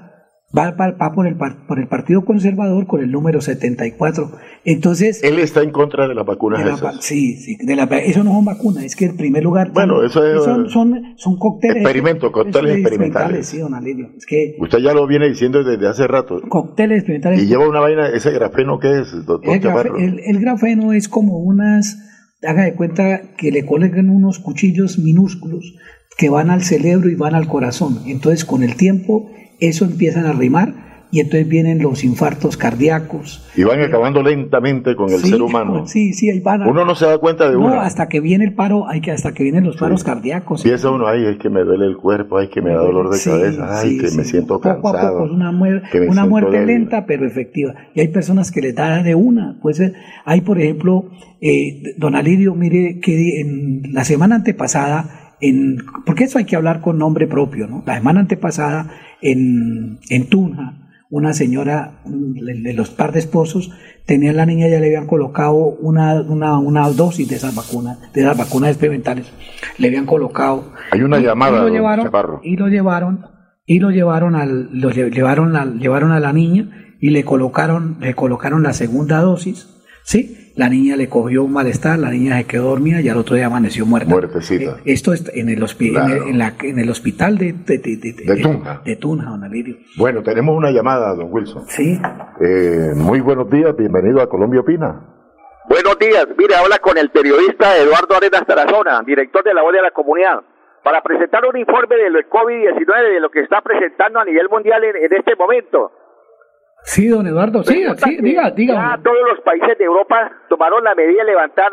va, 0.57 0.71
va- 0.71 0.91
va 0.91 1.11
por, 1.13 1.27
el, 1.27 1.35
por 1.35 1.79
el 1.79 1.87
Partido 1.87 2.23
Conservador 2.25 2.85
con 2.87 3.01
el 3.01 3.11
número 3.11 3.41
74. 3.41 4.31
Entonces... 4.65 5.23
Él 5.23 5.39
está 5.39 5.61
en 5.63 5.71
contra 5.71 6.07
de 6.07 6.15
las 6.15 6.25
vacunas 6.25 6.59
de 6.59 6.65
la 6.69 6.75
esas. 6.75 7.03
sí, 7.03 7.37
sí, 7.37 7.57
de 7.57 7.75
la, 7.75 7.83
eso 7.85 8.23
no 8.23 8.31
son 8.33 8.45
vacunas, 8.45 8.83
es 8.83 8.95
que 8.95 9.05
en 9.05 9.17
primer 9.17 9.43
lugar... 9.43 9.71
Bueno, 9.71 10.03
eso 10.03 10.25
es, 10.25 10.43
Son, 10.43 10.69
son, 10.69 11.13
son 11.15 11.37
cócteles... 11.37 11.77
Experimento, 11.77 12.31
cócteles 12.31 12.71
es- 12.73 12.79
experimentales. 12.81 13.47
Sí, 13.47 13.57
don 13.59 13.73
Alirio, 13.73 14.09
es 14.17 14.25
que 14.25 14.55
Usted 14.59 14.79
ya 14.79 14.93
lo 14.93 15.07
viene 15.07 15.29
diciendo 15.29 15.63
desde 15.63 15.87
hace 15.87 16.07
rato. 16.07 16.41
cócteles 16.49 16.97
experimentales... 16.99 17.41
Y 17.43 17.47
lleva 17.47 17.67
una 17.67 17.79
vaina, 17.79 18.07
ese 18.09 18.31
grafeno 18.31 18.79
que 18.79 19.01
es, 19.01 19.11
doctor 19.25 19.53
El, 19.55 19.61
grafe- 19.61 19.83
Chaparro. 19.83 19.97
el- 19.97 20.19
el 20.25 20.39
grafeno 20.39 20.93
es 20.93 21.07
como 21.09 21.39
unas, 21.39 21.97
haga 22.45 22.63
de 22.63 22.73
cuenta 22.75 23.21
que 23.37 23.51
le 23.51 23.65
colocan 23.65 24.09
unos 24.09 24.39
cuchillos 24.39 24.99
minúsculos 24.99 25.75
que 26.17 26.29
van 26.29 26.49
al 26.49 26.61
cerebro 26.61 27.09
y 27.09 27.15
van 27.15 27.35
al 27.35 27.47
corazón. 27.47 27.99
Entonces 28.05 28.43
con 28.45 28.63
el 28.63 28.75
tiempo 28.75 29.31
eso 29.61 29.85
empiezan 29.85 30.25
a 30.25 30.33
rimar 30.33 30.91
y 31.13 31.19
entonces 31.19 31.45
vienen 31.49 31.81
los 31.83 32.05
infartos 32.05 32.55
cardíacos. 32.55 33.45
Y 33.57 33.63
van 33.63 33.81
acabando 33.81 34.23
lentamente 34.23 34.95
con 34.95 35.09
el 35.11 35.19
Sí, 35.19 35.29
ser 35.31 35.41
humano. 35.41 35.85
Sí, 35.85 36.13
sí, 36.13 36.29
ahí 36.29 36.39
van. 36.39 36.65
Uno 36.65 36.85
no 36.85 36.95
se 36.95 37.05
da 37.05 37.17
cuenta 37.17 37.49
de 37.49 37.55
No, 37.57 37.65
uno. 37.65 37.81
hasta 37.81 38.07
que 38.07 38.21
viene 38.21 38.45
el 38.45 38.53
paro, 38.53 38.87
hay 38.87 39.01
que 39.01 39.11
hasta 39.11 39.33
que 39.33 39.43
vienen 39.43 39.65
los 39.65 39.75
paros 39.75 40.05
cardíacos. 40.05 40.63
Piensa 40.63 40.89
uno, 40.89 41.07
ay, 41.07 41.25
es 41.25 41.37
que 41.37 41.49
me 41.49 41.65
duele 41.65 41.85
el 41.85 41.97
cuerpo, 41.97 42.37
ay, 42.37 42.47
que 42.47 42.61
me 42.61 42.69
da 42.69 42.77
dolor 42.77 43.09
de 43.11 43.17
Sí, 43.17 43.29
cabeza, 43.29 43.77
ay, 43.81 43.97
que 43.97 44.09
me 44.15 44.23
siento 44.23 44.53
Poco 44.55 44.69
a 44.69 44.75
poco, 44.77 44.91
cansado. 44.93 45.25
es 45.25 45.31
una, 45.31 45.51
muer- 45.51 45.81
muerte 46.29 46.51
débil. 46.51 46.67
lenta 46.67 47.05
pero 47.05 47.27
efectiva. 47.27 47.73
Y 47.93 47.99
hay 47.99 48.07
personas 48.07 48.49
que 48.49 48.61
les 48.61 48.73
da 48.73 49.03
de 49.03 49.13
una. 49.13 49.57
Pues 49.61 49.81
eh, 49.81 49.91
hay, 50.23 50.39
por 50.39 50.61
ejemplo, 50.61 51.09
eh, 51.41 51.93
don 51.97 52.15
Alirio, 52.15 52.55
mire 52.55 53.01
que 53.01 53.41
en 53.41 53.81
la 53.91 54.05
semana 54.05 54.35
antepasada, 54.35 55.20
en, 55.41 55.77
porque 56.05 56.23
eso 56.25 56.37
hay 56.37 56.45
que 56.45 56.55
hablar 56.55 56.81
con 56.81 56.97
nombre 56.97 57.27
propio, 57.27 57.67
¿no? 57.67 57.83
La 57.85 57.95
semana 57.95 58.19
antepasada 58.21 58.91
en, 59.21 59.99
en 60.09 60.27
Tunja, 60.29 60.77
una 61.09 61.33
señora 61.33 62.01
de, 62.05 62.73
los 62.73 62.89
par 62.89 63.11
de 63.11 63.19
esposos 63.19 63.71
tenía 64.05 64.31
la 64.33 64.45
niña 64.45 64.67
ya 64.69 64.79
le 64.79 64.85
habían 64.87 65.07
colocado 65.07 65.53
una, 65.55 66.21
una, 66.21 66.57
una 66.57 66.89
dosis 66.89 67.27
de 67.27 67.35
esas 67.35 67.53
vacunas, 67.55 67.97
de 68.13 68.21
esas 68.21 68.37
vacunas 68.37 68.69
experimentales. 68.71 69.31
Le 69.77 69.87
habían 69.87 70.05
colocado. 70.05 70.71
Hay 70.91 71.01
una 71.01 71.19
Y- 71.19 71.23
llamada, 71.23 71.57
y 71.59 71.61
lo 71.61 71.69
llevaron, 71.69 72.05
Chaparro. 72.05 72.39
y 72.43 72.55
lo 72.55 72.67
llevaron 72.69 73.25
y 73.65 73.79
lo 73.79 73.91
llevaron 73.91 74.35
al 74.35 74.69
lo 74.79 74.89
lle- 74.91 75.13
llevaron 75.13 75.55
a, 75.55 75.65
llevaron 75.65 76.11
a 76.11 76.19
la 76.19 76.33
niña 76.33 76.95
y 76.99 77.09
le 77.11 77.23
colocaron 77.23 77.97
le 77.99 78.13
colocaron 78.15 78.63
la 78.63 78.73
segunda 78.73 79.19
dosis 79.21 79.69
sí 80.03 80.40
la 80.61 80.69
niña 80.69 80.95
le 80.95 81.09
cogió 81.09 81.43
un 81.43 81.53
malestar 81.53 81.97
la 81.99 82.09
niña 82.11 82.37
se 82.37 82.45
quedó 82.45 82.69
dormida 82.69 83.01
y 83.01 83.09
al 83.09 83.17
otro 83.17 83.35
día 83.35 83.47
amaneció 83.47 83.85
muerta 83.85 84.09
Muertecita. 84.09 84.71
Eh, 84.85 84.93
esto 84.93 85.11
es 85.13 85.27
en 85.35 85.49
el, 85.49 85.61
hospi- 85.61 85.87
en 85.87 85.93
Claro. 85.93 86.13
el- 86.23 86.29
en 86.29 86.37
la- 86.37 86.53
en 86.61 86.77
el 86.79 86.89
hospital 86.89 87.37
de 87.37 87.53
de, 87.53 87.77
de, 87.79 87.97
de- 87.97 88.13
De 88.35 88.41
Tunja. 88.41 88.81
de 88.85 88.95
Tunja, 88.95 89.29
don 89.31 89.43
Alirio. 89.43 89.75
Bueno, 89.97 90.21
tenemos 90.23 90.55
una 90.55 90.69
llamada, 90.71 91.15
don 91.15 91.27
Wilson. 91.31 91.63
Sí. 91.67 91.99
Eh, 92.39 92.91
muy 92.95 93.19
buenos 93.21 93.49
días, 93.49 93.75
bienvenido 93.75 94.21
a 94.21 94.29
Colombia 94.29 94.59
Opina. 94.61 95.07
Buenos 95.67 95.97
días, 95.99 96.27
mire, 96.37 96.55
habla 96.55 96.77
con 96.79 96.97
el 96.97 97.09
periodista 97.09 97.77
Eduardo 97.77 98.15
Arenas 98.15 98.45
Tarazona, 98.45 99.01
director 99.05 99.43
de 99.43 99.53
la 99.53 99.61
voz 99.63 99.73
de 99.73 99.81
la 99.81 99.91
comunidad, 99.91 100.41
para 100.83 101.01
presentar 101.01 101.45
un 101.45 101.57
informe 101.57 101.95
del 101.95 102.27
COVID-19, 102.29 103.13
de 103.13 103.19
lo 103.19 103.29
que 103.29 103.41
está 103.41 103.61
presentando 103.61 104.19
a 104.19 104.25
nivel 104.25 104.49
mundial 104.49 104.83
en, 104.83 104.95
en 104.97 105.13
este 105.13 105.35
momento. 105.35 105.91
Sí 106.83 107.09
don 107.09 107.27
Eduardo 107.27 107.63
sí, 107.63 107.85
sí 107.97 108.17
diga 108.21 108.51
diga 108.51 108.73
Ya 108.73 109.03
todos 109.03 109.29
los 109.29 109.41
países 109.41 109.77
de 109.77 109.83
Europa 109.83 110.31
tomaron 110.49 110.83
la 110.83 110.95
medida 110.95 111.23
de 111.23 111.31
levantar 111.31 111.71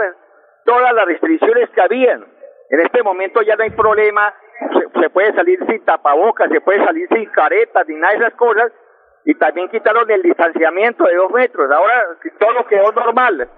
todas 0.64 0.92
las 0.92 1.06
restricciones 1.06 1.70
que 1.70 1.80
habían. 1.80 2.24
En 2.70 2.80
este 2.80 3.02
momento 3.02 3.40
ya 3.42 3.56
no 3.56 3.64
hay 3.64 3.70
problema, 3.70 4.34
se, 4.72 5.00
se 5.00 5.10
puede 5.10 5.32
salir 5.34 5.58
sin 5.66 5.82
tapabocas, 5.84 6.50
se 6.50 6.60
puede 6.60 6.84
salir 6.84 7.08
sin 7.08 7.24
caretas, 7.30 7.88
ni 7.88 7.94
nada 7.94 8.12
de 8.12 8.18
esas 8.18 8.34
cosas, 8.34 8.70
y 9.24 9.34
también 9.36 9.68
quitaron 9.70 10.10
el 10.10 10.22
distanciamiento 10.22 11.04
de 11.04 11.14
dos 11.14 11.30
metros. 11.32 11.70
Ahora 11.70 12.04
todo 12.38 12.66
quedó 12.66 12.92
normal. 12.92 13.48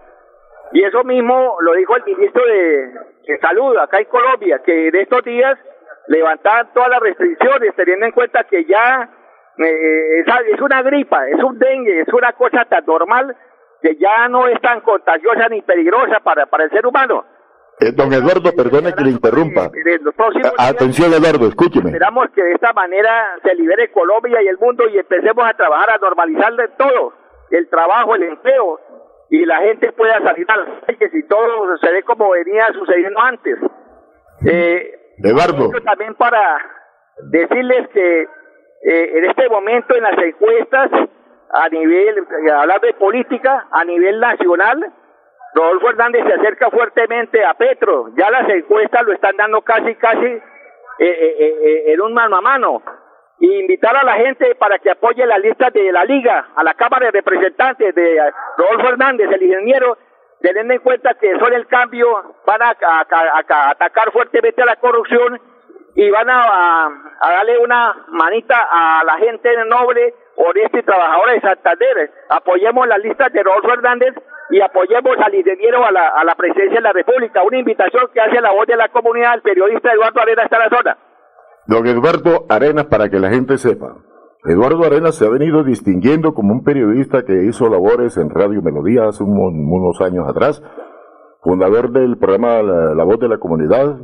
Y 0.73 0.85
eso 0.85 1.03
mismo 1.03 1.57
lo 1.61 1.73
dijo 1.75 1.97
el 1.97 2.05
ministro 2.05 2.45
de, 2.47 2.93
de 3.27 3.39
Salud 3.41 3.77
acá 3.77 3.99
en 3.99 4.05
Colombia, 4.05 4.61
que 4.65 4.89
en 4.89 4.95
estos 4.95 5.25
días 5.25 5.59
levantaban 6.07 6.73
todas 6.73 6.91
las 6.91 7.01
restricciones, 7.01 7.75
teniendo 7.75 8.07
en 8.07 8.13
cuenta 8.13 8.45
que 8.45 8.65
ya 8.65 9.09
eh, 9.61 10.21
es, 10.21 10.27
es 10.55 10.61
una 10.61 10.83
gripa, 10.83 11.29
es 11.29 11.43
un 11.43 11.59
dengue, 11.59 12.01
es 12.01 12.09
una 12.13 12.33
cosa 12.33 12.65
tan 12.65 12.85
normal 12.87 13.37
que 13.83 13.97
ya 13.97 14.29
no 14.29 14.47
es 14.49 14.61
tan 14.61 14.81
contagiosa 14.81 15.49
ni 15.49 15.63
peligrosa 15.63 16.21
para, 16.21 16.47
para 16.47 16.65
el 16.65 16.71
ser 16.71 16.87
humano. 16.87 17.25
Eh, 17.81 17.93
don 17.93 18.13
Eduardo, 18.13 18.53
perdone 18.55 18.93
que 18.93 19.05
le 19.05 19.11
interrumpa. 19.11 19.71
En 19.73 20.05
los 20.05 20.15
próximos 20.15 20.53
A- 20.59 20.69
Atención, 20.69 21.13
Eduardo, 21.15 21.47
escúcheme. 21.49 21.89
Esperamos 21.89 22.29
que 22.35 22.43
de 22.43 22.53
esta 22.53 22.75
manera 22.75 23.25
se 23.43 23.55
libere 23.55 23.91
Colombia 23.91 24.43
y 24.43 24.49
el 24.49 24.59
mundo 24.59 24.87
y 24.89 24.99
empecemos 24.99 25.49
a 25.49 25.55
trabajar, 25.55 25.91
a 25.93 25.99
normalizar 25.99 26.53
de 26.57 26.69
todo, 26.77 27.15
el 27.51 27.69
trabajo, 27.71 28.15
el 28.17 28.25
empleo, 28.25 28.79
y 29.31 29.47
la 29.47 29.61
gente 29.61 29.93
pueda 29.93 30.21
salir 30.23 30.45
a 30.51 30.57
las 30.59 30.69
calles 30.85 31.11
y 31.15 31.23
todo 31.27 31.79
se 31.79 31.91
ve 31.91 32.03
como 32.03 32.31
venía 32.31 32.67
sucediendo 32.75 33.19
antes. 33.19 33.57
Eh, 34.45 34.93
Eduardo. 35.23 35.71
también 35.85 36.15
para 36.17 36.59
decirles 37.31 37.89
que 37.95 38.27
eh, 38.83 39.11
en 39.19 39.25
este 39.25 39.49
momento 39.49 39.95
en 39.95 40.03
las 40.03 40.19
encuestas, 40.19 40.91
a 41.53 41.69
nivel, 41.69 42.19
eh, 42.19 42.51
hablar 42.53 42.81
de 42.81 42.95
política, 42.95 43.67
a 43.71 43.85
nivel 43.85 44.21
nacional, 44.21 44.93
Rodolfo 45.55 45.91
Hernández 45.91 46.25
se 46.27 46.33
acerca 46.35 46.71
fuertemente 46.71 47.45
a 47.45 47.55
Petro. 47.55 48.11
Ya 48.17 48.31
las 48.31 48.49
encuestas 48.49 49.03
lo 49.05 49.13
están 49.13 49.37
dando 49.37 49.63
casi, 49.63 49.95
casi 49.97 50.27
eh, 50.27 50.41
eh, 50.99 51.37
eh, 51.39 51.93
en 51.93 52.01
un 52.01 52.15
mano 52.15 52.37
a 52.37 52.41
mano. 52.41 52.83
Y 53.41 53.53
invitar 53.61 53.97
a 53.97 54.05
la 54.05 54.15
gente 54.15 54.55
para 54.57 54.79
que 54.79 54.91
apoye 54.91 55.25
la 55.27 55.39
lista 55.39 55.71
de 55.71 55.91
la 55.91 56.05
Liga, 56.05 56.51
a 56.55 56.63
la 56.63 56.75
Cámara 56.75 57.07
de 57.07 57.13
Representantes 57.13 57.95
de 57.95 58.33
Rodolfo 58.59 58.89
Hernández, 58.91 59.29
el 59.33 59.43
ingeniero, 59.43 59.97
teniendo 60.41 60.75
en 60.75 60.81
cuenta 60.81 61.15
que 61.15 61.37
son 61.39 61.53
el 61.53 61.67
cambio, 61.67 62.07
van 62.47 62.63
a- 62.63 62.77
a- 62.81 63.07
a 63.11 63.71
atacar 63.71 64.13
fuertemente 64.13 64.63
a 64.63 64.67
la 64.67 64.77
corrupción 64.77 65.41
y 65.95 66.11
van 66.11 66.29
a, 66.31 66.89
darle 67.21 67.59
una 67.59 68.07
manita 68.09 68.57
a 68.71 69.03
la 69.05 69.19
gente 69.19 69.49
noble, 69.67 70.15
honesta 70.37 70.79
y 70.79 70.83
trabajadora 70.83 71.33
de 71.33 71.41
Santander. 71.41 72.11
Apoyemos 72.29 72.87
la 72.87 72.99
lista 72.99 73.29
de 73.29 73.43
Rodolfo 73.43 73.73
Hernández 73.73 74.15
y 74.51 74.61
apoyemos 74.61 75.17
al 75.25 75.35
ingeniero 75.35 75.85
a 75.85 75.93
la, 75.93 76.09
a 76.09 76.35
presidencia 76.35 76.77
de 76.77 76.83
la 76.83 76.93
República. 76.93 77.43
Una 77.43 77.59
invitación 77.59 78.09
que 78.13 78.21
hace 78.21 78.41
la 78.41 78.53
voz 78.53 78.67
de 78.67 78.77
la 78.77 78.89
comunidad 78.89 79.33
al 79.33 79.43
periodista 79.43 79.93
Eduardo 79.93 80.21
Arenas 80.21 80.45
está 80.45 80.57
en 80.57 80.63
la 80.63 80.77
zona. 80.77 80.99
Don 81.67 81.87
Eduardo 81.87 82.47
Arenas, 82.49 82.87
para 82.87 83.09
que 83.09 83.19
la 83.19 83.31
gente 83.31 83.59
sepa. 83.59 83.97
Eduardo 84.45 84.85
Arenas 84.85 85.17
se 85.17 85.27
ha 85.27 85.29
venido 85.29 85.63
distinguiendo 85.65 86.33
como 86.33 86.53
un 86.53 86.65
periodista 86.65 87.25
que 87.25 87.45
hizo 87.45 87.69
labores 87.69 88.17
en 88.17 88.31
Radio 88.31 88.63
Melodía 88.63 89.07
hace 89.07 89.23
unos 89.23 90.01
años 90.01 90.27
atrás, 90.27 90.63
fundador 91.43 91.91
del 91.91 92.17
programa 92.17 92.63
la, 92.63 93.05
Voz 93.05 93.19
de 93.19 93.29
la 93.29 93.37
Comunidad. 93.39 93.99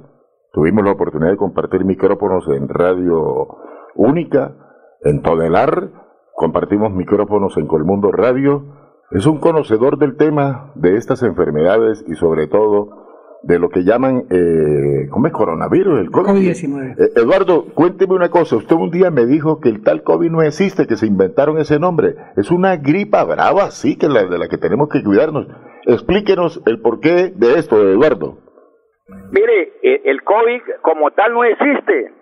Tuvimos 0.56 0.86
la 0.86 0.92
oportunidad 0.92 1.32
de 1.32 1.36
compartir 1.36 1.84
micrófonos 1.84 2.48
en 2.48 2.66
Radio 2.66 3.46
Única, 3.94 4.54
en 5.02 5.20
Todelar, 5.20 5.90
compartimos 6.34 6.94
micrófonos 6.94 7.58
en 7.58 7.66
Colmundo 7.66 8.10
Radio. 8.10 8.64
Es 9.10 9.26
un 9.26 9.38
conocedor 9.38 9.98
del 9.98 10.16
tema 10.16 10.72
de 10.74 10.96
estas 10.96 11.22
enfermedades 11.22 12.02
y 12.08 12.14
sobre 12.14 12.46
todo 12.46 12.88
de 13.42 13.58
lo 13.58 13.68
que 13.68 13.84
llaman, 13.84 14.24
eh, 14.30 15.10
¿cómo 15.10 15.26
es? 15.26 15.34
Coronavirus, 15.34 16.00
el 16.00 16.10
COVID-19. 16.10 16.94
Eh, 17.00 17.12
Eduardo, 17.16 17.66
cuénteme 17.74 18.14
una 18.14 18.30
cosa. 18.30 18.56
Usted 18.56 18.76
un 18.76 18.90
día 18.90 19.10
me 19.10 19.26
dijo 19.26 19.60
que 19.60 19.68
el 19.68 19.82
tal 19.82 20.04
COVID 20.04 20.30
no 20.30 20.40
existe, 20.40 20.86
que 20.86 20.96
se 20.96 21.06
inventaron 21.06 21.58
ese 21.58 21.78
nombre. 21.78 22.16
Es 22.34 22.50
una 22.50 22.78
gripa 22.78 23.24
brava, 23.24 23.70
sí, 23.72 23.96
que 23.96 24.08
la, 24.08 24.24
de 24.24 24.38
la 24.38 24.48
que 24.48 24.56
tenemos 24.56 24.88
que 24.88 25.04
cuidarnos. 25.04 25.48
Explíquenos 25.84 26.62
el 26.64 26.80
porqué 26.80 27.30
de 27.36 27.58
esto, 27.58 27.76
Eduardo. 27.76 28.45
Mire, 29.08 29.72
eh, 29.82 30.02
el 30.04 30.22
COVID 30.22 30.62
como 30.82 31.10
tal 31.12 31.32
no 31.32 31.44
existe. 31.44 32.12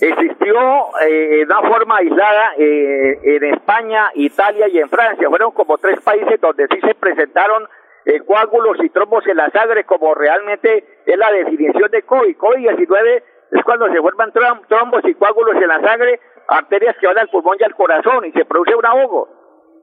Existió 0.00 0.56
eh, 1.02 1.38
de 1.38 1.44
una 1.44 1.62
forma 1.62 1.96
aislada 1.96 2.52
eh, 2.56 3.18
en 3.24 3.44
España, 3.44 4.10
Italia 4.14 4.68
y 4.68 4.78
en 4.78 4.88
Francia. 4.88 5.28
Fueron 5.28 5.50
como 5.52 5.78
tres 5.78 6.00
países 6.00 6.40
donde 6.40 6.68
sí 6.68 6.80
se 6.80 6.94
presentaron 6.94 7.66
eh, 8.04 8.20
coágulos 8.20 8.78
y 8.82 8.90
trombos 8.90 9.26
en 9.26 9.36
la 9.36 9.50
sangre, 9.50 9.84
como 9.84 10.14
realmente 10.14 10.84
es 11.04 11.16
la 11.18 11.32
definición 11.32 11.90
de 11.90 12.02
COVID. 12.02 12.36
COVID-19 12.36 13.22
es 13.50 13.62
cuando 13.64 13.88
se 13.92 14.00
forman 14.00 14.32
trombos 14.32 15.04
y 15.04 15.14
coágulos 15.14 15.56
en 15.56 15.68
la 15.68 15.80
sangre, 15.80 16.20
arterias 16.46 16.96
que 16.98 17.06
van 17.06 17.18
al 17.18 17.28
pulmón 17.28 17.56
y 17.58 17.64
al 17.64 17.74
corazón 17.74 18.24
y 18.24 18.32
se 18.32 18.44
produce 18.44 18.74
un 18.76 18.86
ahogo. 18.86 19.28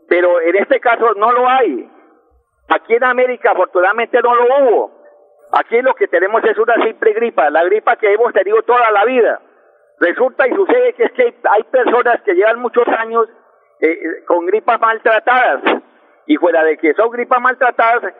Pero 0.07 0.39
en 0.41 0.55
este 0.55 0.79
caso 0.79 1.13
no 1.15 1.33
lo 1.33 1.47
hay. 1.47 1.89
Aquí 2.69 2.95
en 2.95 3.03
América 3.03 3.51
afortunadamente 3.51 4.19
no 4.21 4.33
lo 4.33 4.45
hubo. 4.59 4.94
Aquí 5.51 5.81
lo 5.81 5.93
que 5.93 6.07
tenemos 6.07 6.43
es 6.43 6.57
una 6.57 6.75
simple 6.83 7.13
gripa, 7.13 7.49
la 7.49 7.63
gripa 7.63 7.95
que 7.95 8.13
hemos 8.13 8.33
tenido 8.33 8.61
toda 8.63 8.91
la 8.91 9.05
vida. 9.05 9.39
Resulta 9.99 10.47
y 10.47 10.53
sucede 10.53 10.93
que 10.93 11.03
es 11.03 11.11
que 11.13 11.35
hay 11.43 11.63
personas 11.63 12.21
que 12.23 12.33
llevan 12.33 12.59
muchos 12.59 12.87
años 12.87 13.27
eh, 13.79 14.23
con 14.27 14.45
gripas 14.45 14.79
maltratadas. 14.79 15.61
Y 16.27 16.37
fuera 16.37 16.63
de 16.63 16.77
que 16.77 16.93
son 16.95 17.09
gripas 17.11 17.39
maltratadas, 17.39 18.13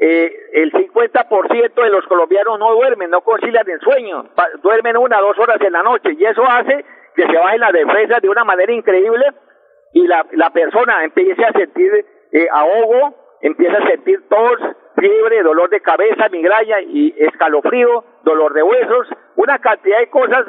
eh, 0.00 0.32
el 0.54 0.72
50% 0.72 1.74
de 1.74 1.90
los 1.90 2.06
colombianos 2.06 2.58
no 2.58 2.72
duermen, 2.72 3.10
no 3.10 3.20
concilian 3.20 3.68
el 3.68 3.80
sueño, 3.80 4.24
duermen 4.62 4.96
una 4.96 5.20
o 5.20 5.26
dos 5.26 5.38
horas 5.38 5.60
en 5.60 5.72
la 5.72 5.82
noche. 5.82 6.12
Y 6.16 6.24
eso 6.24 6.42
hace 6.48 6.84
que 7.14 7.26
se 7.26 7.36
bajen 7.36 7.60
las 7.60 7.72
defensas 7.72 8.22
de 8.22 8.28
una 8.28 8.44
manera 8.44 8.72
increíble 8.72 9.26
y 9.92 10.06
la, 10.06 10.26
la 10.32 10.50
persona 10.50 11.04
empiece 11.04 11.44
a 11.44 11.52
sentir 11.52 12.06
eh, 12.32 12.48
ahogo, 12.50 13.14
empieza 13.42 13.76
a 13.78 13.86
sentir 13.88 14.26
tos, 14.28 14.58
fiebre, 14.96 15.42
dolor 15.42 15.70
de 15.70 15.80
cabeza, 15.80 16.28
migraña 16.30 16.80
y 16.80 17.14
escalofrío, 17.16 18.04
dolor 18.22 18.52
de 18.52 18.62
huesos, 18.62 19.08
una 19.36 19.58
cantidad 19.58 19.98
de 19.98 20.10
cosas 20.10 20.44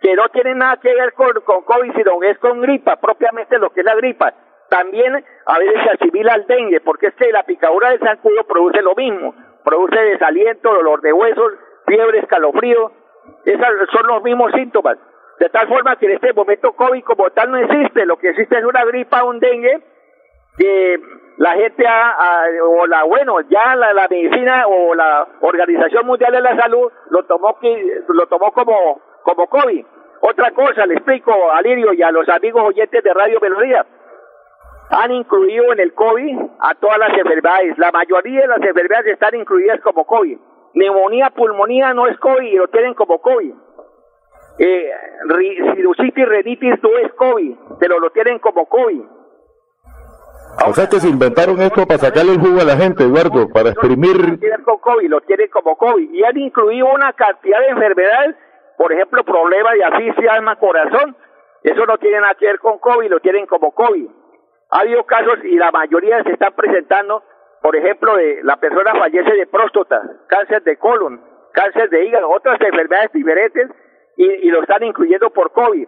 que 0.00 0.14
no 0.16 0.28
tienen 0.30 0.58
nada 0.58 0.78
que 0.78 0.92
ver 0.92 1.12
con, 1.12 1.32
con 1.44 1.62
COVID, 1.62 1.92
sino 1.94 2.22
es 2.22 2.38
con 2.38 2.60
gripa, 2.60 2.96
propiamente 2.96 3.58
lo 3.58 3.70
que 3.70 3.80
es 3.80 3.86
la 3.86 3.94
gripa. 3.94 4.34
También 4.68 5.24
a 5.46 5.58
veces 5.58 5.80
se 5.84 5.90
asimila 5.90 6.34
al 6.34 6.46
dengue, 6.46 6.80
porque 6.80 7.08
es 7.08 7.14
que 7.14 7.30
la 7.30 7.44
picadura 7.44 7.90
del 7.90 8.00
zancudo 8.00 8.44
produce 8.44 8.82
lo 8.82 8.94
mismo, 8.94 9.34
produce 9.64 10.00
desaliento, 10.00 10.72
dolor 10.72 11.00
de 11.02 11.12
huesos, 11.12 11.52
fiebre, 11.86 12.18
escalofrío, 12.18 12.90
esos 13.44 13.66
son 13.92 14.06
los 14.06 14.22
mismos 14.22 14.52
síntomas. 14.52 14.98
De 15.38 15.48
tal 15.48 15.68
forma 15.68 15.96
que 15.96 16.06
en 16.06 16.12
este 16.12 16.32
momento 16.32 16.72
COVID 16.72 17.04
como 17.04 17.30
tal 17.30 17.50
no 17.50 17.58
existe, 17.58 18.06
lo 18.06 18.16
que 18.16 18.30
existe 18.30 18.58
es 18.58 18.64
una 18.64 18.84
gripa, 18.84 19.24
un 19.24 19.40
dengue, 19.40 19.82
que 20.56 21.00
la 21.38 21.54
gente 21.54 21.86
ha, 21.86 22.44
o 22.62 22.86
la 22.86 23.04
bueno 23.04 23.40
ya 23.48 23.74
la, 23.74 23.92
la, 23.94 24.06
medicina 24.08 24.66
o 24.66 24.94
la 24.94 25.26
Organización 25.40 26.06
Mundial 26.06 26.32
de 26.32 26.40
la 26.40 26.56
Salud 26.56 26.90
lo 27.10 27.24
tomó 27.24 27.58
lo 28.08 28.26
tomó 28.26 28.52
como 28.52 29.00
como 29.22 29.46
COVID. 29.46 29.84
Otra 30.20 30.52
cosa 30.52 30.86
le 30.86 30.94
explico 30.94 31.32
a 31.50 31.60
Lirio 31.62 31.92
y 31.92 32.02
a 32.02 32.12
los 32.12 32.28
amigos 32.28 32.62
oyentes 32.64 33.02
de 33.02 33.12
Radio 33.12 33.40
Melodía 33.40 33.84
han 34.90 35.10
incluido 35.10 35.72
en 35.72 35.80
el 35.80 35.94
COVID 35.94 36.38
a 36.60 36.74
todas 36.74 36.98
las 36.98 37.16
enfermedades. 37.16 37.78
La 37.78 37.90
mayoría 37.90 38.42
de 38.42 38.46
las 38.46 38.62
enfermedades 38.62 39.14
están 39.14 39.34
incluidas 39.34 39.80
como 39.80 40.04
COVID. 40.04 40.38
Neumonía, 40.74 41.30
pulmonía 41.30 41.94
no 41.94 42.06
es 42.06 42.18
COVID 42.18 42.46
y 42.46 42.56
lo 42.56 42.68
tienen 42.68 42.94
como 42.94 43.20
COVID. 43.20 43.54
Eh, 44.58 44.90
sinusitis, 45.74 46.28
renitis 46.28 46.82
no 46.82 46.90
es 46.98 47.12
COVID, 47.14 47.56
pero 47.80 47.98
lo 47.98 48.10
tienen 48.10 48.38
como 48.38 48.66
COVID. 48.66 49.02
O 50.66 50.72
sea 50.74 50.86
que 50.88 51.00
se 51.00 51.08
inventaron 51.08 51.60
esto 51.60 51.86
para 51.86 51.98
sacarle 51.98 52.32
el 52.32 52.40
jugo 52.40 52.60
a 52.60 52.64
la 52.64 52.76
gente, 52.76 53.04
Eduardo, 53.04 53.48
para 53.48 53.70
exprimir... 53.70 54.38
Con 54.64 54.78
COVID, 54.78 55.08
lo 55.08 55.20
tienen 55.22 55.48
como 55.48 55.76
COVID. 55.76 56.10
Y 56.12 56.22
han 56.24 56.36
incluido 56.36 56.86
una 56.92 57.12
cantidad 57.14 57.58
de 57.60 57.68
enfermedades, 57.68 58.36
por 58.76 58.92
ejemplo, 58.92 59.24
problemas 59.24 59.74
de 59.74 59.84
asfixia, 59.84 60.34
alma, 60.34 60.56
corazón. 60.56 61.16
Eso 61.62 61.86
no 61.86 61.98
tiene 61.98 62.20
nada 62.20 62.34
que 62.34 62.46
ver 62.46 62.58
con 62.58 62.78
COVID, 62.78 63.10
lo 63.10 63.20
tienen 63.20 63.46
como 63.46 63.72
COVID. 63.72 64.08
Ha 64.70 64.80
habido 64.80 65.04
casos 65.04 65.38
y 65.44 65.56
la 65.56 65.70
mayoría 65.70 66.22
se 66.22 66.32
están 66.32 66.54
presentando, 66.54 67.22
por 67.60 67.76
ejemplo, 67.76 68.16
de 68.16 68.40
la 68.42 68.56
persona 68.56 68.92
fallece 68.92 69.32
de 69.32 69.46
próstata, 69.46 70.02
cáncer 70.28 70.62
de 70.62 70.76
colon, 70.76 71.20
cáncer 71.52 71.90
de 71.90 72.06
hígado, 72.06 72.30
otras 72.30 72.60
enfermedades 72.60 73.12
diferentes 73.12 73.68
y, 74.16 74.50
lo 74.50 74.62
están 74.62 74.82
incluyendo 74.82 75.30
por 75.30 75.52
COVID. 75.52 75.86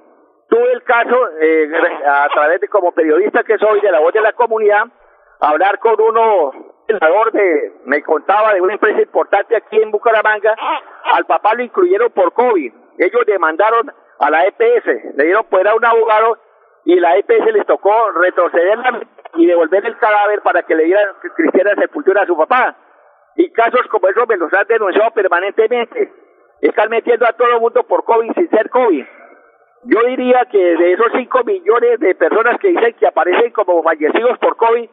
Tuve 0.55 0.71
el 0.71 0.85
caso, 0.85 1.19
eh, 1.41 1.69
a 2.07 2.29
través 2.33 2.61
de 2.61 2.69
como 2.69 2.93
periodista 2.93 3.43
que 3.43 3.59
soy 3.59 3.81
de 3.81 3.91
la 3.91 3.99
voz 3.99 4.13
de 4.13 4.21
la 4.21 4.35
comunidad, 4.35 4.85
hablar 5.41 5.81
con 5.81 6.01
uno, 6.01 6.53
senador 6.87 7.33
de, 7.33 7.73
me 7.87 8.01
contaba 8.05 8.55
de 8.55 8.61
una 8.61 8.75
empresa 8.75 9.01
importante 9.01 9.57
aquí 9.57 9.83
en 9.83 9.91
Bucaramanga, 9.91 10.55
al 11.13 11.27
papá 11.27 11.55
lo 11.55 11.65
incluyeron 11.65 12.13
por 12.13 12.33
COVID. 12.35 12.73
Ellos 12.99 13.23
demandaron 13.27 13.93
a 14.21 14.31
la 14.31 14.47
EPS, 14.47 15.17
le 15.17 15.25
dieron 15.25 15.45
poder 15.47 15.67
a 15.67 15.75
un 15.75 15.85
abogado 15.85 16.39
y 16.85 17.01
la 17.01 17.17
EPS 17.17 17.53
les 17.53 17.67
tocó 17.67 18.13
retrocederla 18.13 19.01
y 19.35 19.47
devolver 19.47 19.85
el 19.85 19.99
cadáver 19.99 20.41
para 20.43 20.63
que 20.63 20.77
le 20.77 20.85
dieran 20.85 21.17
cristiana 21.35 21.75
sepultura 21.75 22.23
a 22.23 22.27
su 22.27 22.37
papá. 22.37 22.77
Y 23.35 23.51
casos 23.51 23.89
como 23.91 24.07
esos 24.07 24.29
me 24.29 24.37
los 24.37 24.53
han 24.55 24.69
denunciado 24.69 25.11
permanentemente. 25.11 26.13
Están 26.61 26.91
metiendo 26.91 27.27
a 27.27 27.33
todo 27.33 27.49
el 27.49 27.61
mundo 27.61 27.83
por 27.83 28.05
COVID 28.05 28.35
sin 28.35 28.49
ser 28.51 28.71
COVID. 28.71 29.05
Yo 29.87 30.01
diría 30.07 30.47
que 30.51 30.59
de 30.59 30.93
esos 30.93 31.09
5 31.13 31.45
millones 31.45 32.01
de 32.01 32.15
personas 32.15 32.59
que 32.59 32.69
dicen 32.69 32.95
que 32.99 33.07
aparecen 33.07 33.53
como 33.53 33.83
fallecidos 33.83 34.39
por 34.39 34.57
COVID, 34.57 34.89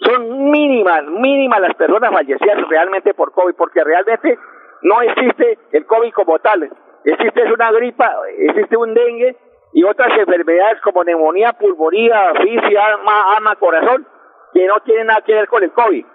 son 0.00 0.50
mínimas, 0.50 1.04
mínimas 1.06 1.60
las 1.60 1.74
personas 1.74 2.12
fallecidas 2.12 2.68
realmente 2.68 3.14
por 3.14 3.32
COVID, 3.32 3.54
porque 3.54 3.84
realmente 3.84 4.38
no 4.82 5.02
existe 5.02 5.58
el 5.72 5.86
COVID 5.86 6.12
como 6.12 6.38
tal. 6.38 6.70
Existe 7.04 7.52
una 7.52 7.70
gripa, 7.70 8.10
existe 8.38 8.76
un 8.76 8.94
dengue, 8.94 9.36
y 9.74 9.82
otras 9.82 10.16
enfermedades 10.18 10.80
como 10.82 11.02
neumonía, 11.04 11.52
pulmonía, 11.52 12.30
asfixia, 12.30 12.86
alma, 12.94 13.34
alma, 13.36 13.56
corazón, 13.56 14.06
que 14.52 14.66
no 14.66 14.80
tienen 14.84 15.08
nada 15.08 15.20
que 15.22 15.34
ver 15.34 15.48
con 15.48 15.62
el 15.64 15.72
COVID. 15.72 16.06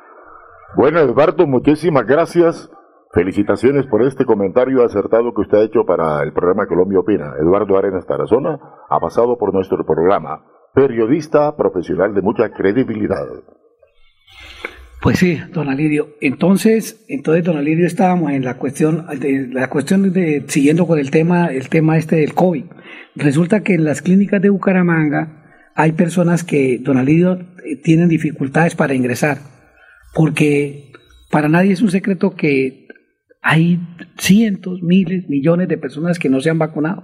Bueno, 0.78 1.00
Eduardo, 1.00 1.46
muchísimas 1.46 2.06
gracias. 2.08 2.72
Felicitaciones 3.12 3.88
por 3.88 4.04
este 4.04 4.24
comentario 4.24 4.86
acertado 4.86 5.34
que 5.34 5.42
usted 5.42 5.58
ha 5.58 5.64
hecho 5.64 5.84
para 5.84 6.22
el 6.22 6.32
programa 6.32 6.68
Colombia 6.68 7.00
Opina. 7.00 7.34
Eduardo 7.42 7.76
Arenas 7.76 8.06
Tarazona 8.06 8.60
ha 8.88 9.00
pasado 9.00 9.36
por 9.38 9.52
nuestro 9.52 9.84
programa. 9.84 10.46
Periodista 10.76 11.56
profesional 11.58 12.14
de 12.14 12.22
mucha 12.22 12.52
credibilidad. 12.52 13.26
Pues 15.02 15.18
sí, 15.18 15.40
don 15.54 15.70
Alirio. 15.70 16.10
Entonces, 16.22 17.04
entonces 17.08 17.44
don 17.44 17.58
Alirio 17.58 17.88
estábamos 17.88 18.32
en 18.32 18.46
la 18.46 18.58
cuestión 18.58 19.08
de 19.20 19.48
la 19.52 19.70
cuestión 19.70 20.14
de 20.14 20.44
siguiendo 20.48 20.86
con 20.86 21.00
el 21.00 21.10
tema 21.10 21.48
el 21.48 21.68
tema 21.70 21.98
este 21.98 22.18
del 22.18 22.36
COVID. 22.36 22.66
Resulta 23.16 23.62
que 23.62 23.74
en 23.74 23.86
las 23.86 24.04
clínicas 24.04 24.40
de 24.40 24.50
Bucaramanga 24.50 25.72
hay 25.74 25.94
personas 25.94 26.44
que 26.44 26.78
don 26.80 26.98
Alirio 26.98 27.40
eh, 27.66 27.78
tienen 27.82 28.08
dificultades 28.08 28.76
para 28.76 28.94
ingresar, 28.94 29.40
porque 30.14 30.92
para 31.32 31.48
nadie 31.48 31.72
es 31.72 31.82
un 31.82 31.90
secreto 31.90 32.36
que 32.36 32.89
hay 33.42 33.80
cientos, 34.18 34.82
miles, 34.82 35.30
millones 35.30 35.68
de 35.68 35.78
personas 35.78 36.20
que 36.20 36.30
no 36.30 36.42
se 36.42 36.50
han 36.50 36.60
vacunado, 36.60 37.04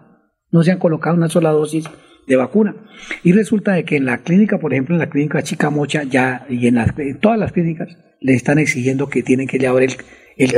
no 0.51 0.63
se 0.63 0.71
han 0.71 0.79
colocado 0.79 1.15
una 1.15 1.29
sola 1.29 1.51
dosis 1.51 1.85
de 2.27 2.35
vacuna. 2.35 2.75
Y 3.23 3.31
resulta 3.31 3.73
de 3.73 3.85
que 3.85 3.95
en 3.95 4.05
la 4.05 4.19
clínica, 4.19 4.59
por 4.59 4.73
ejemplo, 4.73 4.95
en 4.95 4.99
la 4.99 5.09
clínica 5.09 5.43
Chicamocha, 5.43 6.03
ya, 6.03 6.45
y 6.49 6.67
en, 6.67 6.77
todas 7.19 7.39
las 7.39 7.51
clínicas, 7.51 7.97
le 8.19 8.33
están 8.33 8.59
exigiendo 8.59 9.09
que 9.09 9.23
tienen 9.23 9.47
que 9.47 9.59
llevar 9.59 9.83
el, 9.83 9.93
el, 10.37 10.53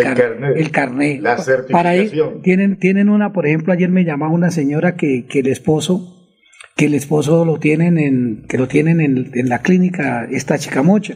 el, 0.55 0.71
carnet, 0.71 1.21
La 1.21 1.37
Para 1.71 1.93
tienen, 2.41 2.77
tienen 2.79 3.09
una, 3.09 3.33
por 3.33 3.45
ejemplo, 3.45 3.73
ayer 3.73 3.89
me 3.89 4.05
llamaba 4.05 4.31
una 4.31 4.51
señora 4.51 4.95
que, 4.95 5.25
que 5.27 5.39
el 5.39 5.47
esposo, 5.47 6.31
que 6.75 6.85
el 6.85 6.93
esposo 6.93 7.45
lo 7.45 7.59
tienen 7.59 7.97
en, 7.97 8.45
que 8.47 8.57
lo 8.57 8.67
tienen 8.67 9.01
en, 9.01 9.31
en 9.33 9.49
la 9.49 9.61
clínica, 9.61 10.27
esta 10.31 10.57
Chicamocha. 10.57 11.15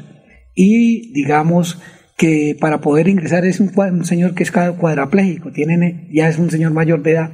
y 0.53 1.13
digamos 1.13 1.81
que 2.21 2.55
para 2.59 2.81
poder 2.81 3.07
ingresar 3.07 3.45
es 3.45 3.59
un, 3.59 3.71
un 3.75 4.05
señor 4.05 4.35
que 4.35 4.43
es 4.43 4.51
cuadraplégico, 4.51 5.51
tiene, 5.51 6.07
ya 6.13 6.29
es 6.29 6.37
un 6.37 6.51
señor 6.51 6.71
mayor 6.71 7.01
de 7.01 7.13
edad 7.13 7.31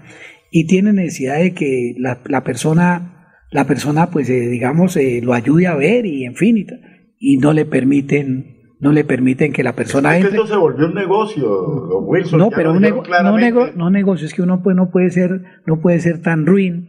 y 0.49 0.65
tiene 0.65 0.93
necesidad 0.93 1.39
de 1.39 1.53
que 1.53 1.93
la, 1.97 2.21
la 2.23 2.45
persona, 2.45 3.33
la 3.51 3.67
persona 3.67 4.09
pues 4.11 4.29
eh, 4.29 4.47
digamos 4.47 4.95
eh, 4.95 5.19
lo 5.21 5.33
ayude 5.33 5.67
a 5.67 5.75
ver 5.75 6.05
y 6.05 6.23
en 6.23 6.35
fin 6.35 6.57
y, 6.57 6.65
y 7.19 7.35
no 7.35 7.51
le 7.51 7.65
permiten 7.65 8.75
no 8.79 8.93
le 8.93 9.03
permiten 9.03 9.51
que 9.51 9.61
la 9.61 9.73
persona 9.73 10.15
es 10.15 10.23
que 10.23 10.29
esto 10.29 10.47
se 10.47 10.55
volvió 10.55 10.87
un 10.87 10.93
negocio, 10.93 11.49
don 11.49 12.05
Wilson. 12.05 12.39
No, 12.39 12.49
pero 12.49 12.71
un 12.71 12.79
nego 12.79 13.03
no, 13.23 13.37
nego 13.37 13.67
no 13.75 13.89
negocio, 13.89 14.25
es 14.25 14.33
que 14.33 14.41
uno 14.41 14.63
pues, 14.63 14.77
no 14.77 14.89
puede 14.89 15.09
ser, 15.09 15.41
no 15.65 15.81
puede 15.81 15.99
ser 15.99 16.21
tan 16.21 16.45
ruin 16.45 16.87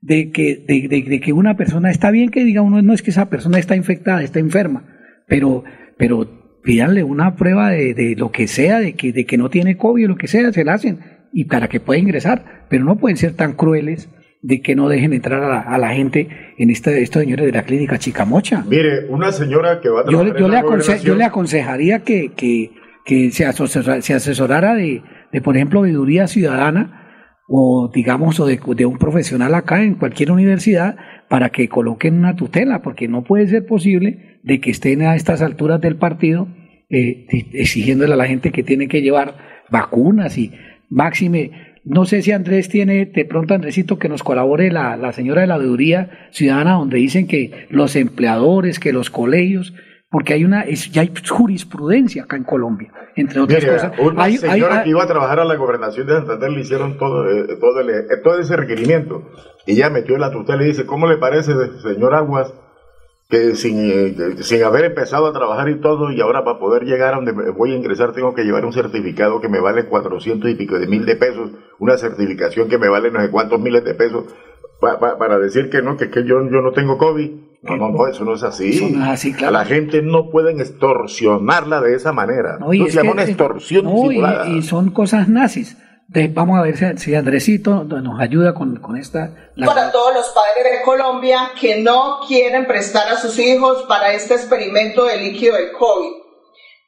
de 0.00 0.30
que, 0.30 0.64
de, 0.68 0.86
de, 0.86 1.02
de, 1.02 1.20
que 1.20 1.32
una 1.32 1.56
persona, 1.56 1.90
está 1.90 2.12
bien 2.12 2.30
que 2.30 2.44
diga 2.44 2.62
uno, 2.62 2.80
no 2.80 2.92
es 2.92 3.02
que 3.02 3.10
esa 3.10 3.28
persona 3.28 3.58
está 3.58 3.74
infectada, 3.74 4.22
está 4.22 4.38
enferma, 4.38 4.84
pero, 5.26 5.64
pero 5.96 6.39
pídanle 6.62 7.02
una 7.04 7.36
prueba 7.36 7.70
de, 7.70 7.94
de 7.94 8.14
lo 8.16 8.30
que 8.30 8.46
sea, 8.46 8.80
de 8.80 8.94
que, 8.94 9.12
de 9.12 9.24
que 9.24 9.38
no 9.38 9.50
tiene 9.50 9.76
COVID 9.76 10.04
o 10.04 10.08
lo 10.08 10.16
que 10.16 10.28
sea, 10.28 10.52
se 10.52 10.64
la 10.64 10.74
hacen, 10.74 11.00
y 11.32 11.44
para 11.44 11.68
que 11.68 11.80
pueda 11.80 11.98
ingresar, 11.98 12.66
pero 12.68 12.84
no 12.84 12.98
pueden 12.98 13.16
ser 13.16 13.34
tan 13.34 13.52
crueles 13.52 14.08
de 14.42 14.62
que 14.62 14.74
no 14.74 14.88
dejen 14.88 15.12
entrar 15.12 15.42
a 15.42 15.48
la, 15.48 15.60
a 15.60 15.78
la 15.78 15.90
gente 15.90 16.28
en 16.56 16.70
esta, 16.70 16.92
estos 16.92 17.22
señores 17.22 17.46
de 17.46 17.52
la 17.52 17.62
clínica 17.64 17.98
Chicamocha. 17.98 18.64
Mire, 18.66 19.06
una 19.08 19.32
señora 19.32 19.80
que 19.80 19.90
va 19.90 20.00
a 20.00 20.04
yo, 20.10 20.24
yo, 20.34 20.48
le, 20.48 20.56
aconse 20.56 21.00
yo 21.00 21.14
le 21.14 21.24
aconsejaría 21.24 22.00
que, 22.00 22.32
que, 22.32 22.72
que 23.04 23.30
se, 23.30 23.44
asesorara, 23.44 24.00
se 24.00 24.14
asesorara 24.14 24.74
de, 24.74 25.02
de, 25.32 25.40
por 25.42 25.56
ejemplo, 25.56 25.82
veeduría 25.82 26.26
ciudadana 26.26 26.96
o 27.48 27.90
digamos 27.92 28.40
o 28.40 28.46
de, 28.46 28.60
de, 28.76 28.86
un 28.86 28.96
profesional 28.96 29.54
acá 29.54 29.82
en 29.82 29.96
cualquier 29.96 30.30
universidad 30.30 30.96
para 31.30 31.50
que 31.50 31.68
coloquen 31.68 32.16
una 32.18 32.34
tutela, 32.34 32.82
porque 32.82 33.06
no 33.06 33.22
puede 33.22 33.46
ser 33.46 33.64
posible 33.64 34.40
de 34.42 34.60
que 34.60 34.72
estén 34.72 35.02
a 35.02 35.14
estas 35.14 35.42
alturas 35.42 35.80
del 35.80 35.94
partido 35.94 36.48
eh, 36.90 37.24
exigiéndole 37.52 38.14
a 38.14 38.16
la 38.16 38.26
gente 38.26 38.50
que 38.50 38.64
tiene 38.64 38.88
que 38.88 39.00
llevar 39.00 39.36
vacunas 39.70 40.36
y 40.36 40.50
máxime 40.88 41.52
no 41.84 42.04
sé 42.04 42.20
si 42.22 42.32
Andrés 42.32 42.68
tiene, 42.68 43.06
de 43.06 43.24
pronto 43.24 43.54
Andresito, 43.54 43.98
que 43.98 44.08
nos 44.08 44.22
colabore 44.22 44.70
la, 44.70 44.96
la 44.96 45.12
señora 45.12 45.42
de 45.42 45.46
la 45.46 45.56
Veeduría 45.56 46.28
Ciudadana, 46.30 46.74
donde 46.74 46.98
dicen 46.98 47.26
que 47.26 47.66
los 47.70 47.96
empleadores, 47.96 48.78
que 48.78 48.92
los 48.92 49.08
colegios, 49.08 49.72
porque 50.10 50.34
hay 50.34 50.44
una, 50.44 50.62
es, 50.62 50.90
ya 50.90 51.02
hay 51.02 51.12
jurisprudencia 51.26 52.24
acá 52.24 52.36
en 52.36 52.44
Colombia, 52.44 52.92
entre 53.16 53.40
otras 53.40 53.62
Mira, 53.62 53.74
cosas. 53.74 53.92
Una 53.98 54.24
hay, 54.24 54.36
señora 54.36 54.78
hay, 54.78 54.84
que 54.84 54.90
iba 54.90 55.04
a 55.04 55.06
trabajar 55.06 55.38
a 55.38 55.44
la 55.44 55.54
gobernación 55.54 56.06
de 56.06 56.14
Santander 56.14 56.50
le 56.50 56.60
hicieron 56.60 56.98
todo, 56.98 57.30
eh, 57.30 57.56
todo, 57.60 57.80
el, 57.80 57.90
eh, 57.90 58.02
todo 58.22 58.38
ese 58.40 58.56
requerimiento 58.56 59.30
y 59.70 59.76
ya 59.76 59.90
metió 59.90 60.16
la 60.18 60.30
tutela 60.30 60.62
y 60.62 60.68
dice, 60.68 60.86
¿cómo 60.86 61.06
le 61.08 61.16
parece, 61.18 61.52
señor 61.82 62.14
Aguas, 62.14 62.52
que 63.28 63.54
sin, 63.54 63.78
eh, 63.78 64.14
sin 64.42 64.62
haber 64.64 64.84
empezado 64.86 65.26
a 65.26 65.32
trabajar 65.32 65.68
y 65.68 65.80
todo, 65.80 66.10
y 66.10 66.20
ahora 66.20 66.42
para 66.44 66.58
poder 66.58 66.82
llegar 66.84 67.12
a 67.14 67.16
donde 67.16 67.32
voy 67.52 67.72
a 67.72 67.76
ingresar 67.76 68.12
tengo 68.12 68.34
que 68.34 68.42
llevar 68.42 68.64
un 68.64 68.72
certificado 68.72 69.40
que 69.40 69.48
me 69.48 69.60
vale 69.60 69.84
400 69.86 70.50
y 70.50 70.54
pico 70.56 70.78
de 70.78 70.86
mil 70.88 71.06
de 71.06 71.14
pesos, 71.16 71.50
una 71.78 71.96
certificación 71.96 72.68
que 72.68 72.78
me 72.78 72.88
vale 72.88 73.10
no 73.12 73.20
sé 73.20 73.30
cuántos 73.30 73.60
miles 73.60 73.84
de 73.84 73.94
pesos, 73.94 74.24
pa, 74.80 74.98
pa, 74.98 75.16
para 75.16 75.38
decir 75.38 75.70
que 75.70 75.80
no, 75.80 75.96
que, 75.96 76.10
que 76.10 76.24
yo, 76.24 76.40
yo 76.50 76.60
no 76.60 76.72
tengo 76.72 76.98
COVID. 76.98 77.30
No, 77.62 77.76
no, 77.76 77.90
no, 77.90 78.06
eso 78.06 78.24
no 78.24 78.32
es 78.34 78.42
así. 78.42 78.70
Eso 78.70 78.88
no 78.88 79.04
es 79.04 79.10
así, 79.10 79.34
claro. 79.34 79.54
A 79.54 79.60
la 79.60 79.64
gente 79.66 80.00
no 80.00 80.30
pueden 80.30 80.60
extorsionarla 80.60 81.80
de 81.82 81.94
esa 81.94 82.12
manera. 82.12 82.56
No, 82.58 82.72
y 82.72 82.78
No, 82.80 82.86
es 82.86 82.92
se 82.94 82.98
llama 82.98 83.10
que- 83.10 83.12
una 83.12 83.22
extorsión 83.24 83.84
no, 83.84 84.10
y- 84.10 84.58
y, 84.58 84.62
son 84.62 84.90
cosas 84.90 85.28
nazis. 85.28 85.76
Vamos 86.12 86.58
a 86.58 86.62
ver 86.62 86.76
si, 86.76 86.84
si 86.98 87.14
Andresito 87.14 87.84
nos 87.84 88.20
ayuda 88.20 88.52
con, 88.52 88.76
con 88.80 88.96
esta. 88.96 89.30
la- 89.54 89.66
para 89.66 89.92
todos 89.92 90.12
los 90.12 90.26
padres 90.30 90.72
de 90.78 90.82
Colombia 90.82 91.52
que 91.60 91.76
no 91.80 92.20
quieren 92.26 92.66
prestar 92.66 93.08
a 93.12 93.16
sus 93.16 93.38
hijos 93.38 93.84
para 93.88 94.12
este 94.12 94.34
experimento 94.34 95.04
de 95.04 95.16
líquido 95.18 95.54
del 95.56 95.70
COVID. 95.72 96.12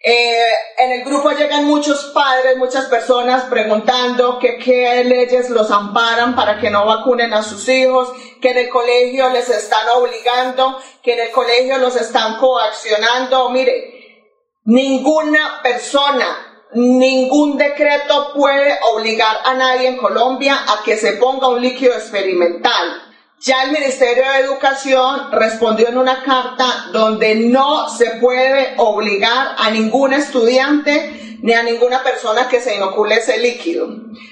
Eh, 0.04 0.50
en 0.80 0.90
el 0.90 1.04
grupo 1.04 1.30
llegan 1.30 1.64
muchos 1.66 2.06
padres, 2.12 2.56
muchas 2.56 2.86
personas 2.86 3.44
preguntando 3.44 4.40
que 4.40 4.58
qué 4.58 5.04
leyes 5.04 5.48
los 5.50 5.70
amparan 5.70 6.34
para 6.34 6.58
que 6.58 6.70
no 6.70 6.84
vacunen 6.84 7.32
a 7.32 7.44
sus 7.44 7.68
hijos, 7.68 8.12
que 8.40 8.50
en 8.50 8.58
el 8.58 8.68
colegio 8.68 9.30
les 9.30 9.48
están 9.48 9.88
obligando, 9.90 10.76
que 11.04 11.12
en 11.14 11.20
el 11.20 11.30
colegio 11.30 11.78
los 11.78 11.94
están 11.94 12.38
coaccionando. 12.38 13.50
Mire, 13.50 14.18
ninguna 14.64 15.60
persona, 15.62 16.26
ningún 16.74 17.58
decreto 17.58 18.32
puede 18.34 18.78
obligar 18.94 19.38
a 19.44 19.54
nadie 19.54 19.88
en 19.88 19.98
Colombia 19.98 20.58
a 20.68 20.82
que 20.82 20.96
se 20.96 21.12
ponga 21.12 21.48
un 21.48 21.60
líquido 21.60 21.94
experimental. 21.94 23.02
Ya 23.40 23.64
el 23.64 23.72
Ministerio 23.72 24.22
de 24.22 24.38
Educación 24.38 25.32
respondió 25.32 25.88
en 25.88 25.98
una 25.98 26.22
carta 26.22 26.86
donde 26.92 27.34
no 27.34 27.88
se 27.88 28.12
puede 28.20 28.74
obligar 28.78 29.56
a 29.58 29.70
ningún 29.70 30.12
estudiante 30.12 31.38
ni 31.42 31.52
a 31.52 31.64
ninguna 31.64 32.04
persona 32.04 32.48
que 32.48 32.60
se 32.60 32.76
inocule 32.76 33.16
ese 33.16 33.38
líquido. 33.38 33.88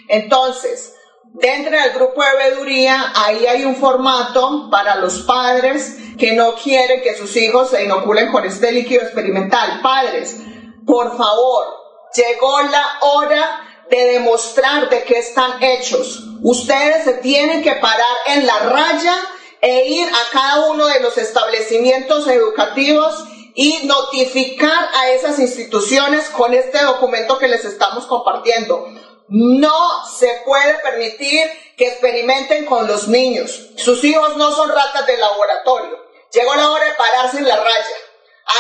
Entonces, 0.07 0.95
dentro 1.35 1.73
del 1.73 1.93
grupo 1.93 2.23
de 2.23 2.51
veeduría, 2.51 3.13
ahí 3.17 3.47
hay 3.47 3.65
un 3.65 3.75
formato 3.75 4.69
para 4.71 4.95
los 4.95 5.23
padres 5.23 5.97
que 6.17 6.35
no 6.35 6.55
quieren 6.55 7.03
que 7.03 7.17
sus 7.17 7.35
hijos 7.37 7.71
se 7.71 7.83
inoculen 7.83 8.31
con 8.31 8.45
este 8.45 8.71
líquido 8.71 9.03
experimental. 9.03 9.81
Padres, 9.83 10.41
por 10.87 11.17
favor, 11.17 11.80
llegó 12.15 12.61
la 12.63 12.99
hora 13.01 13.67
de 13.91 14.13
demostrar 14.13 14.89
de 14.89 15.03
qué 15.05 15.19
están 15.19 15.63
hechos. 15.63 16.23
Ustedes 16.43 17.05
se 17.05 17.15
tienen 17.15 17.63
que 17.63 17.73
parar 17.75 18.17
en 18.27 18.47
la 18.47 18.59
raya 18.61 19.17
e 19.61 19.87
ir 19.87 20.09
a 20.09 20.33
cada 20.33 20.67
uno 20.71 20.87
de 20.87 21.01
los 21.01 21.19
establecimientos 21.19 22.27
educativos 22.29 23.25
y 23.55 23.87
notificar 23.87 24.89
a 24.95 25.11
esas 25.11 25.39
instituciones 25.39 26.31
con 26.31 26.55
este 26.55 26.83
documento 26.83 27.39
que 27.39 27.49
les 27.49 27.65
estamos 27.65 28.07
compartiendo. 28.07 28.89
No 29.29 30.07
se 30.07 30.41
puede 30.45 30.75
permitir 30.79 31.47
que 31.77 31.89
experimenten 31.89 32.67
con 32.67 32.87
los 32.87 33.09
niños. 33.09 33.71
Sus 33.77 34.03
hijos 34.05 34.37
no 34.37 34.55
son 34.55 34.71
ratas 34.71 35.07
de 35.07 35.17
laboratorio. 35.17 35.99
Llegó 36.33 36.55
la 36.55 36.71
hora 36.71 36.85
de 36.85 36.95
pararse 36.95 37.39
en 37.39 37.49
la 37.49 37.57
raya. 37.57 37.97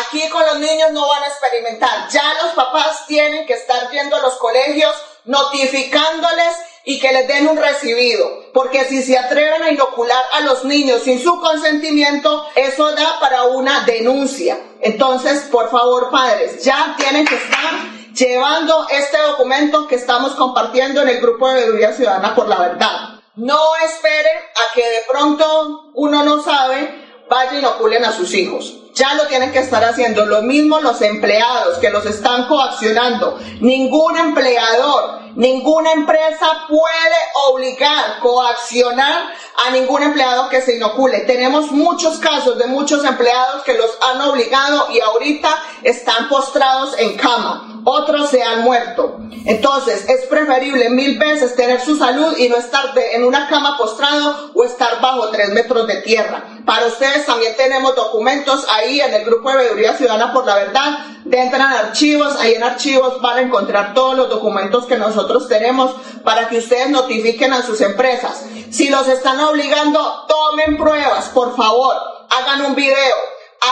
Aquí 0.01 0.29
con 0.29 0.45
los 0.47 0.59
niños 0.59 0.93
no 0.93 1.07
van 1.09 1.23
a 1.23 1.27
experimentar. 1.27 2.09
Ya 2.11 2.35
los 2.43 2.53
papás 2.55 3.07
tienen 3.07 3.47
que 3.47 3.55
estar 3.55 3.91
yendo 3.91 4.17
a 4.17 4.21
los 4.21 4.35
colegios 4.35 4.95
notificándoles 5.25 6.57
y 6.85 6.99
que 6.99 7.13
les 7.13 7.29
den 7.29 7.49
un 7.49 7.57
recibido. 7.57 8.51
Porque 8.53 8.85
si 8.85 9.03
se 9.03 9.19
atreven 9.19 9.63
a 9.63 9.71
inocular 9.71 10.23
a 10.33 10.41
los 10.41 10.65
niños 10.65 11.03
sin 11.03 11.23
su 11.23 11.41
consentimiento, 11.41 12.47
eso 12.55 12.93
da 12.93 13.19
para 13.21 13.45
una 13.45 13.81
denuncia. 13.85 14.59
Entonces, 14.81 15.43
por 15.51 15.71
favor, 15.71 16.11
padres, 16.11 16.65
ya 16.65 16.95
tienen 16.97 17.27
que 17.27 17.37
estar 17.37 17.73
llevando 18.15 18.87
este 18.91 19.19
documento 19.19 19.87
que 19.87 19.97
estamos 19.97 20.35
compartiendo 20.35 21.03
en 21.03 21.09
el 21.09 21.21
grupo 21.21 21.49
de 21.49 21.55
Veeduría 21.55 21.93
Ciudadana 21.93 22.35
por 22.35 22.49
la 22.49 22.59
Verdad. 22.59 23.21
No 23.37 23.77
esperen 23.77 24.37
a 24.37 24.75
que 24.75 24.83
de 24.83 25.03
pronto 25.11 25.93
uno 25.95 26.25
no 26.25 26.43
sabe, 26.43 27.00
vaya 27.31 27.55
y 27.55 27.59
inoculen 27.59 28.05
a 28.05 28.13
sus 28.13 28.35
hijos. 28.35 28.77
Ya 28.93 29.15
lo 29.15 29.29
tienen 29.29 29.53
que 29.53 29.61
estar 29.61 29.83
haciendo. 29.85 30.27
Lo 30.27 30.43
mismo 30.43 30.81
los 30.81 31.01
empleados 31.01 31.79
que 31.79 31.91
los 31.91 32.05
están 32.05 32.49
coaccionando. 32.49 33.39
Ningún 33.61 34.19
empleador, 34.19 35.21
ninguna 35.37 35.93
empresa 35.93 36.67
puede 36.69 37.21
obligar, 37.49 38.19
coaccionar 38.19 39.33
a 39.65 39.71
ningún 39.71 40.03
empleado 40.03 40.49
que 40.49 40.61
se 40.61 40.77
inocule. 40.77 41.21
Tenemos 41.21 41.71
muchos 41.71 42.19
casos 42.19 42.59
de 42.59 42.67
muchos 42.67 43.05
empleados 43.05 43.63
que 43.63 43.75
los 43.75 43.91
han 44.03 44.21
obligado 44.23 44.89
y 44.93 45.01
ahorita 45.01 45.57
están 45.85 46.29
postrados 46.29 46.99
en 46.99 47.17
cama. 47.17 47.70
Otros 47.85 48.29
se 48.31 48.43
han 48.43 48.61
muerto. 48.63 49.19
Entonces 49.47 50.09
es 50.09 50.27
preferible 50.27 50.91
mil 50.91 51.19
veces 51.19 51.57
tener 51.57 51.81
su 51.81 51.97
salud 51.97 52.37
y 52.37 52.49
no 52.49 52.57
estar 52.57 52.93
de- 52.95 53.15
en 53.15 53.25
una 53.25 53.49
cama 53.49 53.77
postrado 53.79 54.51
o 54.55 54.65
estar 54.65 55.01
bajo 55.01 55.29
tres 55.31 55.49
metros 55.51 55.87
de 55.87 56.03
tierra. 56.03 56.45
Para 56.67 56.87
ustedes 56.87 57.25
también 57.27 57.57
tenemos 57.57 57.95
documentos 57.97 58.67
ahí 58.71 59.01
en 59.01 59.15
el 59.15 59.25
grupo 59.25 59.51
de 59.51 59.57
Veeduría 59.57 59.97
Ciudadana 59.97 60.33
por 60.33 60.45
la 60.45 60.57
Verdad. 60.57 60.99
Entran 61.31 61.73
archivos, 61.73 62.37
ahí 62.39 62.55
en 62.55 62.65
archivos 62.65 63.21
van 63.23 63.39
a 63.39 63.41
encontrar 63.43 63.95
todos 63.95 64.17
los 64.17 64.29
documentos 64.29 64.87
que 64.87 64.97
nosotros 64.97 65.49
tenemos 65.49 65.93
para 66.25 66.49
que 66.49 66.59
ustedes 66.59 66.91
notifiquen 66.91 67.53
a 67.53 67.63
sus 67.63 67.81
empresas. 67.81 68.45
Si 68.71 68.89
los 68.89 69.09
están 69.09 69.41
obligando, 69.41 70.27
tomen 70.29 70.77
pruebas, 70.77 71.29
por 71.29 71.57
favor. 71.57 71.95
Hagan 72.31 72.67
un 72.67 72.75
video, 72.75 73.17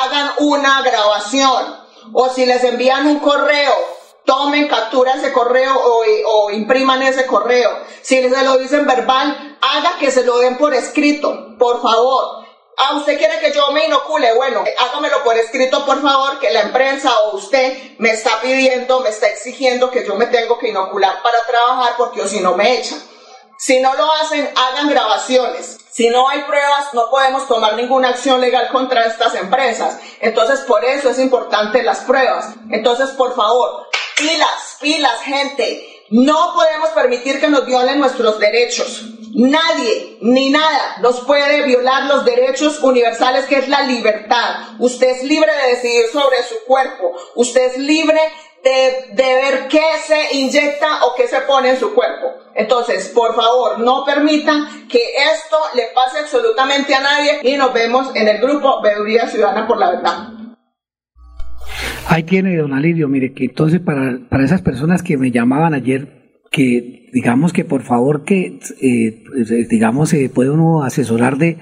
hagan 0.02 0.30
una 0.38 0.82
grabación. 0.82 1.88
O 2.12 2.30
si 2.30 2.46
les 2.46 2.64
envían 2.64 3.06
un 3.06 3.18
correo, 3.18 3.72
tomen 4.28 4.68
captura 4.68 5.14
ese 5.14 5.32
correo 5.32 5.74
o, 5.74 6.04
o 6.26 6.50
impriman 6.50 7.02
ese 7.02 7.24
correo. 7.26 7.70
Si 8.02 8.22
se 8.28 8.44
lo 8.44 8.58
dicen 8.58 8.86
verbal, 8.86 9.56
haga 9.62 9.96
que 9.98 10.10
se 10.10 10.22
lo 10.22 10.36
den 10.36 10.58
por 10.58 10.74
escrito, 10.74 11.56
por 11.58 11.80
favor. 11.80 12.44
Ah, 12.76 12.94
usted 12.96 13.16
quiere 13.16 13.40
que 13.40 13.52
yo 13.52 13.72
me 13.72 13.86
inocule, 13.86 14.34
bueno, 14.34 14.62
hágamelo 14.78 15.24
por 15.24 15.34
escrito, 15.38 15.84
por 15.86 16.02
favor, 16.02 16.38
que 16.40 16.50
la 16.50 16.60
empresa 16.60 17.10
o 17.20 17.36
usted 17.36 17.96
me 17.96 18.10
está 18.10 18.42
pidiendo, 18.42 19.00
me 19.00 19.08
está 19.08 19.28
exigiendo 19.28 19.90
que 19.90 20.06
yo 20.06 20.14
me 20.14 20.26
tengo 20.26 20.58
que 20.58 20.68
inocular 20.68 21.22
para 21.22 21.38
trabajar 21.46 21.94
porque 21.96 22.20
o 22.20 22.28
si 22.28 22.40
no 22.40 22.54
me 22.54 22.78
echan. 22.78 23.02
Si 23.56 23.80
no 23.80 23.94
lo 23.94 24.12
hacen, 24.12 24.48
hagan 24.54 24.90
grabaciones. 24.90 25.78
Si 25.90 26.10
no 26.10 26.28
hay 26.28 26.42
pruebas, 26.42 26.92
no 26.92 27.08
podemos 27.10 27.48
tomar 27.48 27.74
ninguna 27.74 28.10
acción 28.10 28.42
legal 28.42 28.68
contra 28.68 29.06
estas 29.06 29.34
empresas. 29.34 29.98
Entonces, 30.20 30.60
por 30.60 30.84
eso 30.84 31.08
es 31.08 31.18
importante 31.18 31.82
las 31.82 32.00
pruebas. 32.00 32.50
Entonces, 32.70 33.10
por 33.16 33.34
favor, 33.34 33.88
pilas, 34.18 34.76
pilas, 34.80 35.20
gente. 35.22 36.04
No 36.10 36.54
podemos 36.54 36.90
permitir 36.90 37.40
que 37.40 37.48
nos 37.48 37.66
violen 37.66 38.00
nuestros 38.00 38.38
derechos. 38.38 39.04
Nadie 39.34 40.18
ni 40.22 40.50
nada 40.50 40.96
nos 41.00 41.20
puede 41.20 41.62
violar 41.62 42.04
los 42.04 42.24
derechos 42.24 42.80
universales 42.82 43.44
que 43.44 43.58
es 43.58 43.68
la 43.68 43.82
libertad. 43.82 44.56
Usted 44.78 45.08
es 45.08 45.22
libre 45.22 45.52
de 45.52 45.76
decidir 45.76 46.06
sobre 46.12 46.42
su 46.42 46.54
cuerpo. 46.66 47.12
Usted 47.34 47.72
es 47.72 47.78
libre 47.78 48.20
de, 48.64 49.10
de, 49.12 49.34
ver 49.34 49.68
qué 49.68 49.84
se 50.04 50.34
inyecta 50.34 51.04
o 51.04 51.14
qué 51.14 51.28
se 51.28 51.40
pone 51.42 51.70
en 51.70 51.78
su 51.78 51.94
cuerpo. 51.94 52.32
Entonces, 52.54 53.08
por 53.08 53.36
favor, 53.36 53.78
no 53.78 54.04
permitan 54.04 54.88
que 54.88 55.00
esto 55.32 55.58
le 55.74 55.84
pase 55.94 56.18
absolutamente 56.18 56.94
a 56.94 57.00
nadie 57.00 57.40
y 57.42 57.56
nos 57.56 57.72
vemos 57.72 58.08
en 58.16 58.26
el 58.26 58.38
grupo 58.38 58.80
Veeduría 58.82 59.28
Ciudadana 59.28 59.68
por 59.68 59.78
la 59.78 59.90
Verdad. 59.90 60.37
Ahí 62.08 62.22
tiene, 62.22 62.56
don 62.56 62.72
Alirio, 62.72 63.06
mire, 63.06 63.32
que 63.32 63.44
entonces 63.44 63.80
para, 63.80 64.18
para 64.30 64.42
esas 64.42 64.62
personas 64.62 65.02
que 65.02 65.18
me 65.18 65.30
llamaban 65.30 65.74
ayer, 65.74 66.40
que 66.50 67.10
digamos 67.12 67.52
que 67.52 67.66
por 67.66 67.82
favor 67.82 68.24
que, 68.24 68.58
eh, 68.80 69.66
digamos, 69.68 70.08
se 70.08 70.30
puede 70.30 70.48
uno 70.48 70.84
asesorar 70.84 71.36
de, 71.36 71.58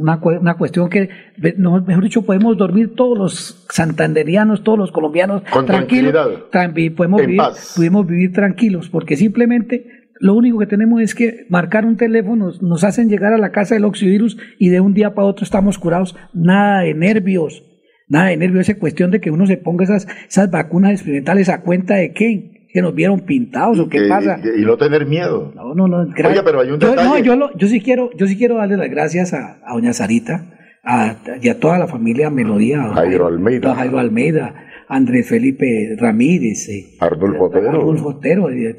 Una, 0.00 0.20
una 0.40 0.56
cuestión 0.56 0.88
que, 0.88 1.08
mejor 1.36 2.02
dicho, 2.02 2.22
podemos 2.22 2.56
dormir 2.56 2.96
todos 2.96 3.16
los 3.16 3.64
santanderianos, 3.70 4.64
todos 4.64 4.76
los 4.78 4.90
colombianos 4.90 5.42
Con 5.52 5.66
tranquilos. 5.66 6.50
También 6.50 6.96
podemos 6.96 7.20
En 7.20 7.26
vivir, 7.26 7.38
paz. 7.38 7.74
podemos 7.76 8.04
vivir 8.06 8.32
tranquilos, 8.32 8.88
porque 8.88 9.16
simplemente 9.16 9.95
lo 10.20 10.34
único 10.34 10.58
que 10.58 10.66
tenemos 10.66 11.00
es 11.02 11.14
que 11.14 11.46
marcar 11.50 11.84
un 11.86 11.96
teléfono, 11.96 12.50
nos, 12.60 12.84
hacen 12.84 13.08
llegar 13.08 13.32
a 13.32 13.38
la 13.38 13.50
casa 13.52 13.74
del 13.74 13.84
oxivirus 13.84 14.36
y 14.58 14.68
de 14.70 14.80
un 14.80 14.94
día 14.94 15.14
para 15.14 15.26
otro 15.28 15.44
estamos 15.44 15.78
curados. 15.78 16.16
Nada 16.32 16.80
de 16.80 16.94
nervios. 16.94 17.62
Nada 18.08 18.28
de 18.28 18.36
nervios, 18.36 18.68
esa 18.68 18.78
cuestión 18.78 19.10
de 19.10 19.20
que 19.20 19.30
uno 19.30 19.46
se 19.46 19.56
ponga 19.56 19.84
esas, 19.84 20.06
esas 20.28 20.50
vacunas 20.50 20.92
experimentales 20.92 21.48
a 21.48 21.62
cuenta 21.62 21.94
de 21.96 22.12
qué, 22.12 22.68
que 22.72 22.80
nos 22.80 22.94
vieron 22.94 23.20
pintados 23.20 23.78
o 23.80 23.88
qué 23.88 23.98
Que- 24.02 24.08
pasa. 24.08 24.38
Y, 24.56 24.64
no 24.64 24.76
tener 24.76 25.06
miedo. 25.06 25.52
No, 25.56 25.74
no, 25.74 25.88
no. 25.88 25.98
Oye, 26.02 26.42
pero 26.44 26.60
hay 26.60 26.70
un 26.70 26.78
yo, 26.78 26.90
detalle. 26.90 27.08
no, 27.08 27.18
yo, 27.18 27.36
lo- 27.36 27.56
yo 27.56 27.66
sí 27.66 27.80
quiero, 27.80 28.10
yo 28.16 28.26
sí 28.26 28.36
quiero 28.38 28.56
darle 28.58 28.76
las 28.76 28.90
gracias 28.90 29.32
a, 29.34 29.58
a 29.66 29.74
doña 29.74 29.92
Sarita 29.92 30.52
a, 30.84 31.16
y 31.42 31.48
a 31.48 31.58
toda 31.58 31.78
la 31.78 31.88
familia 31.88 32.30
Melodía. 32.30 32.80
a 32.84 32.94
Jairo 32.94 33.26
Almeida. 33.26 33.72
a 33.72 33.74
Jairo 33.74 33.98
Almeida, 33.98 34.54
Andrés 34.88 35.28
Felipe 35.28 35.96
Ramírez, 35.98 36.68
eh, 36.68 36.96
Arnulfo 37.00 37.44
Otero. 37.46 37.70
Arnulfo 37.70 38.08
Otero, 38.10 38.52
y, 38.54 38.66
eh, 38.66 38.76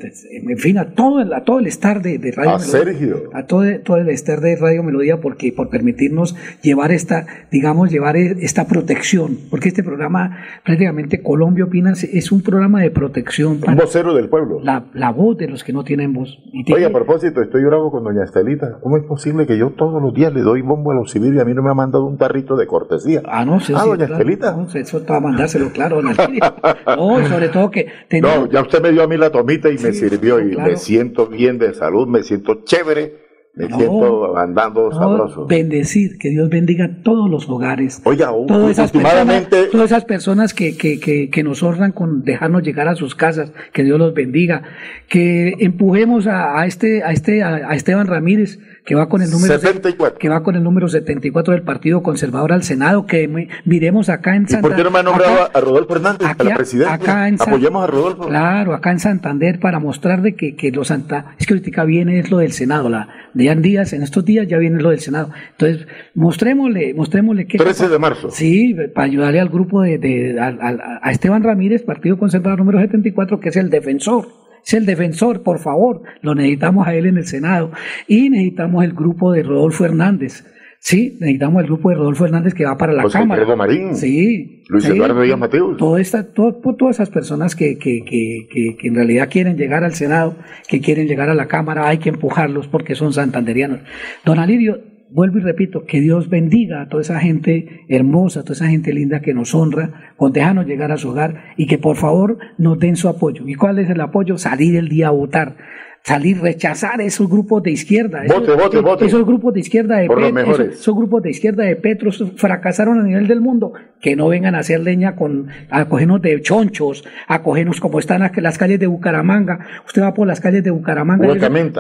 en 0.50 0.58
fin, 0.58 0.78
a 0.78 0.92
todo 0.94 1.22
el, 1.22 1.34
a 1.34 1.44
todo 1.44 1.60
el 1.60 1.68
estar 1.68 2.02
de, 2.02 2.18
de 2.18 2.32
Radio 2.32 2.52
A 2.52 2.58
Melodía. 2.60 2.72
Sergio. 2.72 3.24
A 3.34 3.46
todo, 3.46 3.64
todo 3.84 3.98
el 3.98 4.10
estar 4.10 4.40
de 4.42 4.56
Radio 4.56 4.84
Melodía 4.84 5.20
porque 5.20 5.52
por 5.52 5.70
permitirnos 5.70 6.36
llevar 6.62 6.92
esta, 6.92 7.26
digamos, 7.52 7.92
llevar 7.92 8.16
e- 8.18 8.38
esta 8.42 8.68
protección, 8.68 9.38
porque 9.50 9.70
este 9.70 9.84
programa 9.84 10.38
prácticamente 10.66 11.22
Colombia 11.22 11.66
Opina 11.66 11.92
es 11.92 12.32
un 12.32 12.42
programa 12.42 12.82
de 12.82 12.92
protección 12.92 13.60
Un 13.68 13.76
vocero 13.76 14.14
del 14.14 14.30
pueblo. 14.30 14.60
la, 14.64 14.86
la 14.94 15.12
voz 15.12 15.38
de 15.38 15.48
los 15.48 15.64
que 15.64 15.74
no 15.74 15.84
tienen 15.84 16.14
voz. 16.14 16.40
Y 16.54 16.72
Oye, 16.72 16.86
a 16.86 16.92
propósito, 16.92 17.42
estoy 17.42 17.64
bravo 17.64 17.92
con 17.92 18.04
doña 18.04 18.24
Estelita. 18.24 18.80
¿Cómo 18.82 18.98
es 18.98 19.04
posible 19.04 19.46
que 19.46 19.58
yo 19.58 19.72
todos 19.72 20.02
los 20.02 20.14
días 20.14 20.34
le 20.34 20.42
doy 20.42 20.62
bombo 20.62 20.92
al 20.92 21.00
Ocivir 21.00 21.34
y 21.34 21.40
a 21.40 21.46
mí 21.46 21.54
no 21.54 21.64
me 21.64 21.70
ha 21.70 21.74
mandado 21.74 22.06
un 22.06 22.18
tarrito 22.18 22.56
de 22.56 22.66
cortesía? 22.68 23.22
Ah, 23.26 23.46
no, 23.46 23.60
sí, 23.60 23.74
Ah, 23.76 23.82
sí, 23.84 23.90
doña 23.90 24.06
claro. 24.08 24.14
Estelita. 24.22 24.52
No, 24.56 24.68
eso 24.74 25.04
a 25.08 25.20
mandárselo, 25.20 25.70
claro, 25.72 25.97
don 26.02 26.08
Alcides. 26.08 26.52
No, 26.86 27.22
y 27.22 27.26
sobre 27.26 27.50
todo 27.50 27.70
que 27.72 27.88
No, 28.22 28.50
ya 28.50 28.62
usted 28.62 28.82
me 28.82 28.92
dio 28.92 29.04
a 29.04 29.08
mí 29.08 29.18
la 29.18 29.30
tomita 29.32 29.70
y 29.70 29.78
me 29.78 29.94
sirvió 29.94 30.40
y 30.40 30.52
claro. 30.54 30.72
me 30.72 30.78
siento 30.78 31.28
bien 31.28 31.58
de 31.58 31.74
salud, 31.74 32.08
me 32.08 32.24
siento 32.24 32.64
chévere, 32.64 33.26
me 33.56 33.68
No. 33.70 33.78
siento 33.78 34.38
andando 34.38 34.90
no, 34.90 34.96
sabroso. 34.96 35.46
bendecir, 35.48 36.18
que 36.20 36.30
Dios 36.30 36.48
bendiga 36.50 36.90
todos 37.04 37.28
los 37.30 37.50
hogares. 37.50 38.02
Oiga, 38.06 38.28
todas 38.48 38.70
esas 38.72 38.92
personas, 38.92 39.48
todas 39.72 39.86
esas 39.92 40.06
personas 40.06 40.54
que, 40.54 40.78
que, 40.78 41.00
que, 41.00 41.30
que 41.32 41.44
nos 41.44 41.64
honran 41.64 41.92
con 41.92 42.24
dejarnos 42.24 42.62
llegar 42.62 42.88
a 42.88 42.94
sus 42.96 43.16
casas, 43.16 43.52
que 43.74 43.84
Dios 43.84 43.98
los 43.98 44.14
bendiga, 44.14 44.62
que 45.10 45.54
empujemos 45.60 46.28
a, 46.28 46.60
a 46.60 46.68
este, 46.68 47.04
a 47.04 47.12
este, 47.12 47.42
a, 47.42 47.56
a 47.70 47.74
Esteban 47.76 48.06
Ramírez, 48.06 48.60
que 48.88 48.96
va 48.96 49.08
con 49.10 49.22
el 49.22 49.30
número 49.30 49.54
74. 49.60 50.18
que 50.18 50.30
va 50.30 50.42
con 50.42 50.56
el 50.56 50.64
número 50.64 50.88
74 50.88 51.54
del 51.54 51.62
Partido 51.64 52.02
Conservador 52.02 52.54
al 52.54 52.64
Senado, 52.64 53.06
que 53.06 53.28
mi- 53.28 53.50
miremos 53.66 54.08
acá 54.10 54.36
en 54.36 54.44
¿Y 54.44 54.48
Santa 54.48 54.68
por 54.68 54.76
qué 54.78 54.84
no 54.84 54.90
me 54.92 55.00
ha 55.00 55.04
nombrado 55.04 55.44
acá- 55.44 55.52
a 55.60 55.62
Rodolfo 55.62 55.96
Hernández 55.96 56.28
a 56.40 56.44
la 56.44 56.56
presidencia? 56.56 56.94
acá 56.96 57.28
en 57.28 57.38
San- 57.38 57.50
Apoyemos 57.50 57.84
a 57.84 57.88
Rodolfo. 57.88 58.28
Claro, 58.30 58.74
acá 58.74 58.92
en 58.92 59.00
Santander 59.00 59.60
para 59.60 59.80
mostrar 59.80 60.22
de 60.22 60.36
que, 60.36 60.56
que 60.56 60.72
los 60.72 60.88
Santa, 60.88 61.36
es 61.38 61.46
que 61.46 61.54
ahorita 61.54 61.84
viene 61.84 62.18
es 62.20 62.32
lo 62.32 62.38
del 62.38 62.54
Senado, 62.54 62.90
la 62.90 63.10
de 63.34 63.50
ya 63.50 63.94
en 63.94 64.04
estos 64.04 64.24
días 64.26 64.48
ya 64.48 64.58
viene 64.58 64.82
lo 64.82 64.90
del 64.90 65.00
Senado. 65.02 65.30
Entonces, 65.52 65.86
mostrémosle, 66.16 66.94
mostrémosle 66.94 67.46
que 67.46 67.58
13 67.58 67.90
de 67.90 68.00
marzo. 68.00 68.32
Sí, 68.32 68.74
para 68.96 69.06
ayudarle 69.06 69.40
al 69.42 69.50
grupo 69.50 69.82
de, 69.82 69.98
de- 69.98 70.40
al- 70.40 70.60
al- 70.62 70.82
a 71.02 71.12
Esteban 71.12 71.44
Ramírez, 71.44 71.84
Partido 71.84 72.18
Conservador 72.18 72.60
número 72.60 72.80
74, 72.80 73.40
que 73.42 73.50
es 73.50 73.56
el 73.58 73.70
defensor. 73.70 74.47
Es 74.66 74.74
el 74.74 74.86
defensor, 74.86 75.44
por 75.44 75.60
favor. 75.60 76.02
Lo 76.22 76.36
necesitamos 76.36 76.88
a 76.88 76.94
él 76.96 77.06
en 77.06 77.18
el 77.18 77.26
Senado. 77.26 77.72
Y 78.08 78.30
necesitamos 78.30 78.84
el 78.84 78.94
grupo 78.94 79.32
de 79.32 79.44
Rodolfo 79.44 79.86
Hernández. 79.86 80.46
Sí, 80.80 81.18
necesitamos 81.20 81.62
el 81.62 81.66
grupo 81.68 81.90
de 81.90 81.96
Rodolfo 81.96 82.26
Hernández 82.26 82.54
que 82.54 82.64
va 82.64 82.78
para 82.78 82.94
la 82.94 83.02
José 83.04 83.18
Cámara. 83.18 83.42
Alfredo 83.42 83.58
Marín. 83.58 83.96
Sí. 83.96 84.64
Luis 84.70 84.84
sí, 84.84 84.92
Eduardo 84.92 85.22
Díaz. 85.22 85.40
Mateus. 85.40 85.76
Toda 85.78 86.00
esta, 86.00 86.32
todo- 86.32 86.62
por 86.62 86.76
todas 86.78 86.98
esas 86.98 87.10
personas 87.10 87.56
que, 87.56 87.78
que, 87.78 88.04
que, 88.06 88.48
que, 88.50 88.76
que 88.80 88.88
en 88.88 88.96
realidad 88.96 89.28
quieren 89.30 89.58
llegar 89.58 89.84
al 89.84 89.94
Senado, 89.96 90.36
que 90.68 90.80
quieren 90.80 91.08
llegar 91.08 91.30
a 91.30 91.34
la 91.34 91.48
Cámara, 91.48 91.88
hay 91.88 91.98
que 91.98 92.10
empujarlos 92.10 92.68
porque 92.68 92.94
son 92.94 93.12
santanderianos. 93.12 93.80
Don 94.24 94.38
Alirio, 94.40 94.80
vuelvo 95.10 95.40
y 95.40 95.42
repito, 95.42 95.86
que 95.86 96.02
Dios 96.02 96.30
bendiga 96.30 96.82
a 96.82 96.90
toda 96.90 97.02
esa 97.02 97.20
gente 97.20 97.86
hermosa, 97.88 98.42
a 98.42 98.44
toda 98.44 98.54
esa 98.54 98.68
gente 98.68 98.94
linda 98.94 99.22
que 99.22 99.34
nos 99.34 99.56
honra, 99.56 100.14
con 100.18 100.34
dejarnos 100.34 100.66
llegar 100.66 100.92
a 100.92 100.98
su 100.98 101.10
hogar 101.10 101.44
y 101.58 101.68
que 101.68 101.78
por 101.78 101.96
favor 101.96 102.38
nos 102.58 102.80
den 102.80 102.96
su 102.96 103.08
apoyo. 103.08 103.48
¿Y 103.48 103.56
cuál 103.56 103.80
es 103.80 103.90
el 103.90 104.02
apoyo? 104.02 104.38
Salir 104.38 104.76
el 104.76 104.90
día 104.90 105.08
a 105.08 105.12
votar. 105.12 105.56
Salir, 106.04 106.40
rechazar 106.40 107.02
esos 107.02 107.30
grupos 107.30 107.62
de 107.64 107.72
izquierda. 107.72 108.22
Vote, 108.28 108.44
esos, 108.46 108.56
vote, 108.64 108.80
vote. 108.80 109.06
Esos 109.06 109.26
grupos 109.26 109.54
de 109.54 109.60
izquierda 109.60 109.98
de 109.98 110.08
Petro, 110.08 110.52
esos- 110.64 110.80
esos 110.80 110.96
grupos 110.96 111.22
de 111.24 111.30
izquierda 111.32 111.64
de 111.66 111.76
Petro 111.76 112.12
fracasaron 112.38 113.00
a 113.02 113.04
nivel 113.04 113.28
del 113.28 113.42
mundo, 113.42 113.74
que 114.00 114.16
no 114.16 114.30
vengan 114.30 114.56
a 114.56 114.60
hacer 114.60 114.80
leña 114.80 115.18
con, 115.18 115.48
a 115.70 115.86
cogernos 115.90 116.22
de 116.22 116.42
chonchos, 116.42 117.04
a 117.28 117.44
cogernos 117.44 117.82
como 117.82 118.00
están 118.00 118.22
las, 118.22 118.32
las 118.38 118.58
calles 118.58 118.80
de 118.80 118.88
Bucaramanga. 118.88 119.60
Usted 119.86 120.02
va 120.02 120.14
por 120.14 120.28
las 120.28 120.40
calles 120.40 120.64
de 120.64 120.72
Bucaramanga, 120.72 121.28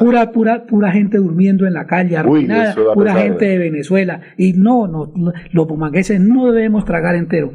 pura, 0.01 0.31
pura, 0.33 0.63
pura 0.65 0.91
gente 0.91 1.19
durmiendo 1.19 1.65
en 1.65 1.73
la 1.73 1.87
calle, 1.87 2.17
arruinada, 2.17 2.73
pura 2.93 3.13
pesar. 3.13 3.27
gente 3.29 3.45
de 3.45 3.57
Venezuela. 3.59 4.21
Y 4.37 4.51
no, 4.53 4.87
no, 4.89 5.09
no, 5.15 5.31
los 5.53 5.67
bumangueses 5.69 6.19
no 6.19 6.51
debemos 6.51 6.83
tragar 6.83 7.15
entero. 7.15 7.53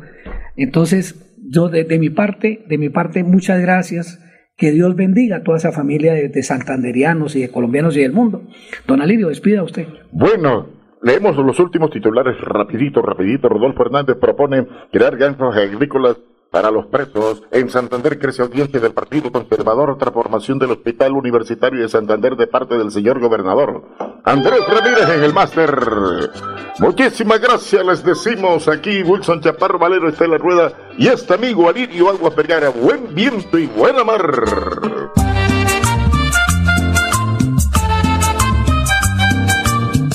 Entonces, 0.56 1.16
yo 1.50 1.68
de, 1.68 1.84
de 1.84 1.98
mi 1.98 2.10
parte, 2.10 2.64
de 2.68 2.78
mi 2.78 2.88
parte, 2.88 3.24
muchas 3.24 3.60
gracias. 3.60 4.18
Que 4.56 4.70
Dios 4.70 4.94
bendiga 4.94 5.36
a 5.38 5.42
toda 5.42 5.58
esa 5.58 5.72
familia 5.72 6.12
de, 6.14 6.28
de 6.28 6.42
santanderianos 6.42 7.34
y 7.36 7.40
de 7.40 7.50
colombianos 7.50 7.96
y 7.96 8.00
del 8.00 8.12
mundo. 8.12 8.42
Don 8.86 9.00
Alirio, 9.00 9.28
despida 9.28 9.62
usted. 9.62 9.86
Bueno, 10.12 10.68
leemos 11.02 11.36
los 11.36 11.58
últimos 11.58 11.90
titulares 11.90 12.40
rapidito, 12.40 13.02
rapidito. 13.02 13.48
Rodolfo 13.48 13.82
Hernández 13.82 14.16
propone 14.16 14.66
crear 14.90 15.16
granjas 15.16 15.56
agrícolas 15.56 16.16
para 16.52 16.70
los 16.70 16.86
presos. 16.86 17.42
En 17.50 17.70
Santander 17.70 18.18
crece 18.18 18.42
audiencia 18.42 18.78
del 18.78 18.92
Partido 18.92 19.32
Conservador, 19.32 19.96
transformación 19.96 20.58
del 20.58 20.72
Hospital 20.72 21.12
Universitario 21.12 21.80
de 21.80 21.88
Santander 21.88 22.36
de 22.36 22.46
parte 22.46 22.76
del 22.76 22.92
señor 22.92 23.18
gobernador. 23.18 23.82
Andrés 24.22 24.60
Ramírez 24.68 25.08
en 25.08 25.24
el 25.24 25.32
máster. 25.32 26.30
Muchísimas 26.78 27.40
gracias, 27.40 27.84
les 27.84 28.04
decimos 28.04 28.68
aquí 28.68 29.02
Wilson 29.02 29.40
Chaparro 29.40 29.78
Valero, 29.78 30.10
Estela 30.10 30.36
Rueda 30.36 30.72
y 30.98 31.08
este 31.08 31.34
amigo 31.34 31.68
Alirio 31.70 32.10
Agua 32.10 32.30
Vergara. 32.36 32.68
Buen 32.68 33.14
viento 33.14 33.58
y 33.58 33.66
buena 33.66 34.04
mar. 34.04 34.20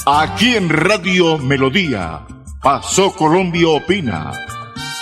Aquí 0.06 0.56
en 0.56 0.70
Radio 0.70 1.40
Melodía, 1.40 2.22
Pasó 2.62 3.12
Colombia 3.12 3.68
Opina. 3.70 4.32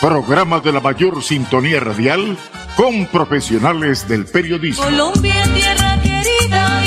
Programa 0.08 0.60
de 0.60 0.72
la 0.72 0.80
mayor 0.82 1.24
sintonía 1.24 1.80
radial 1.80 2.38
con 2.78 3.08
profesionales 3.08 4.08
del 4.08 4.26
periodismo. 4.28 4.84
Colombia, 4.84 5.34
tierra 5.52 6.00
querida, 6.00 6.84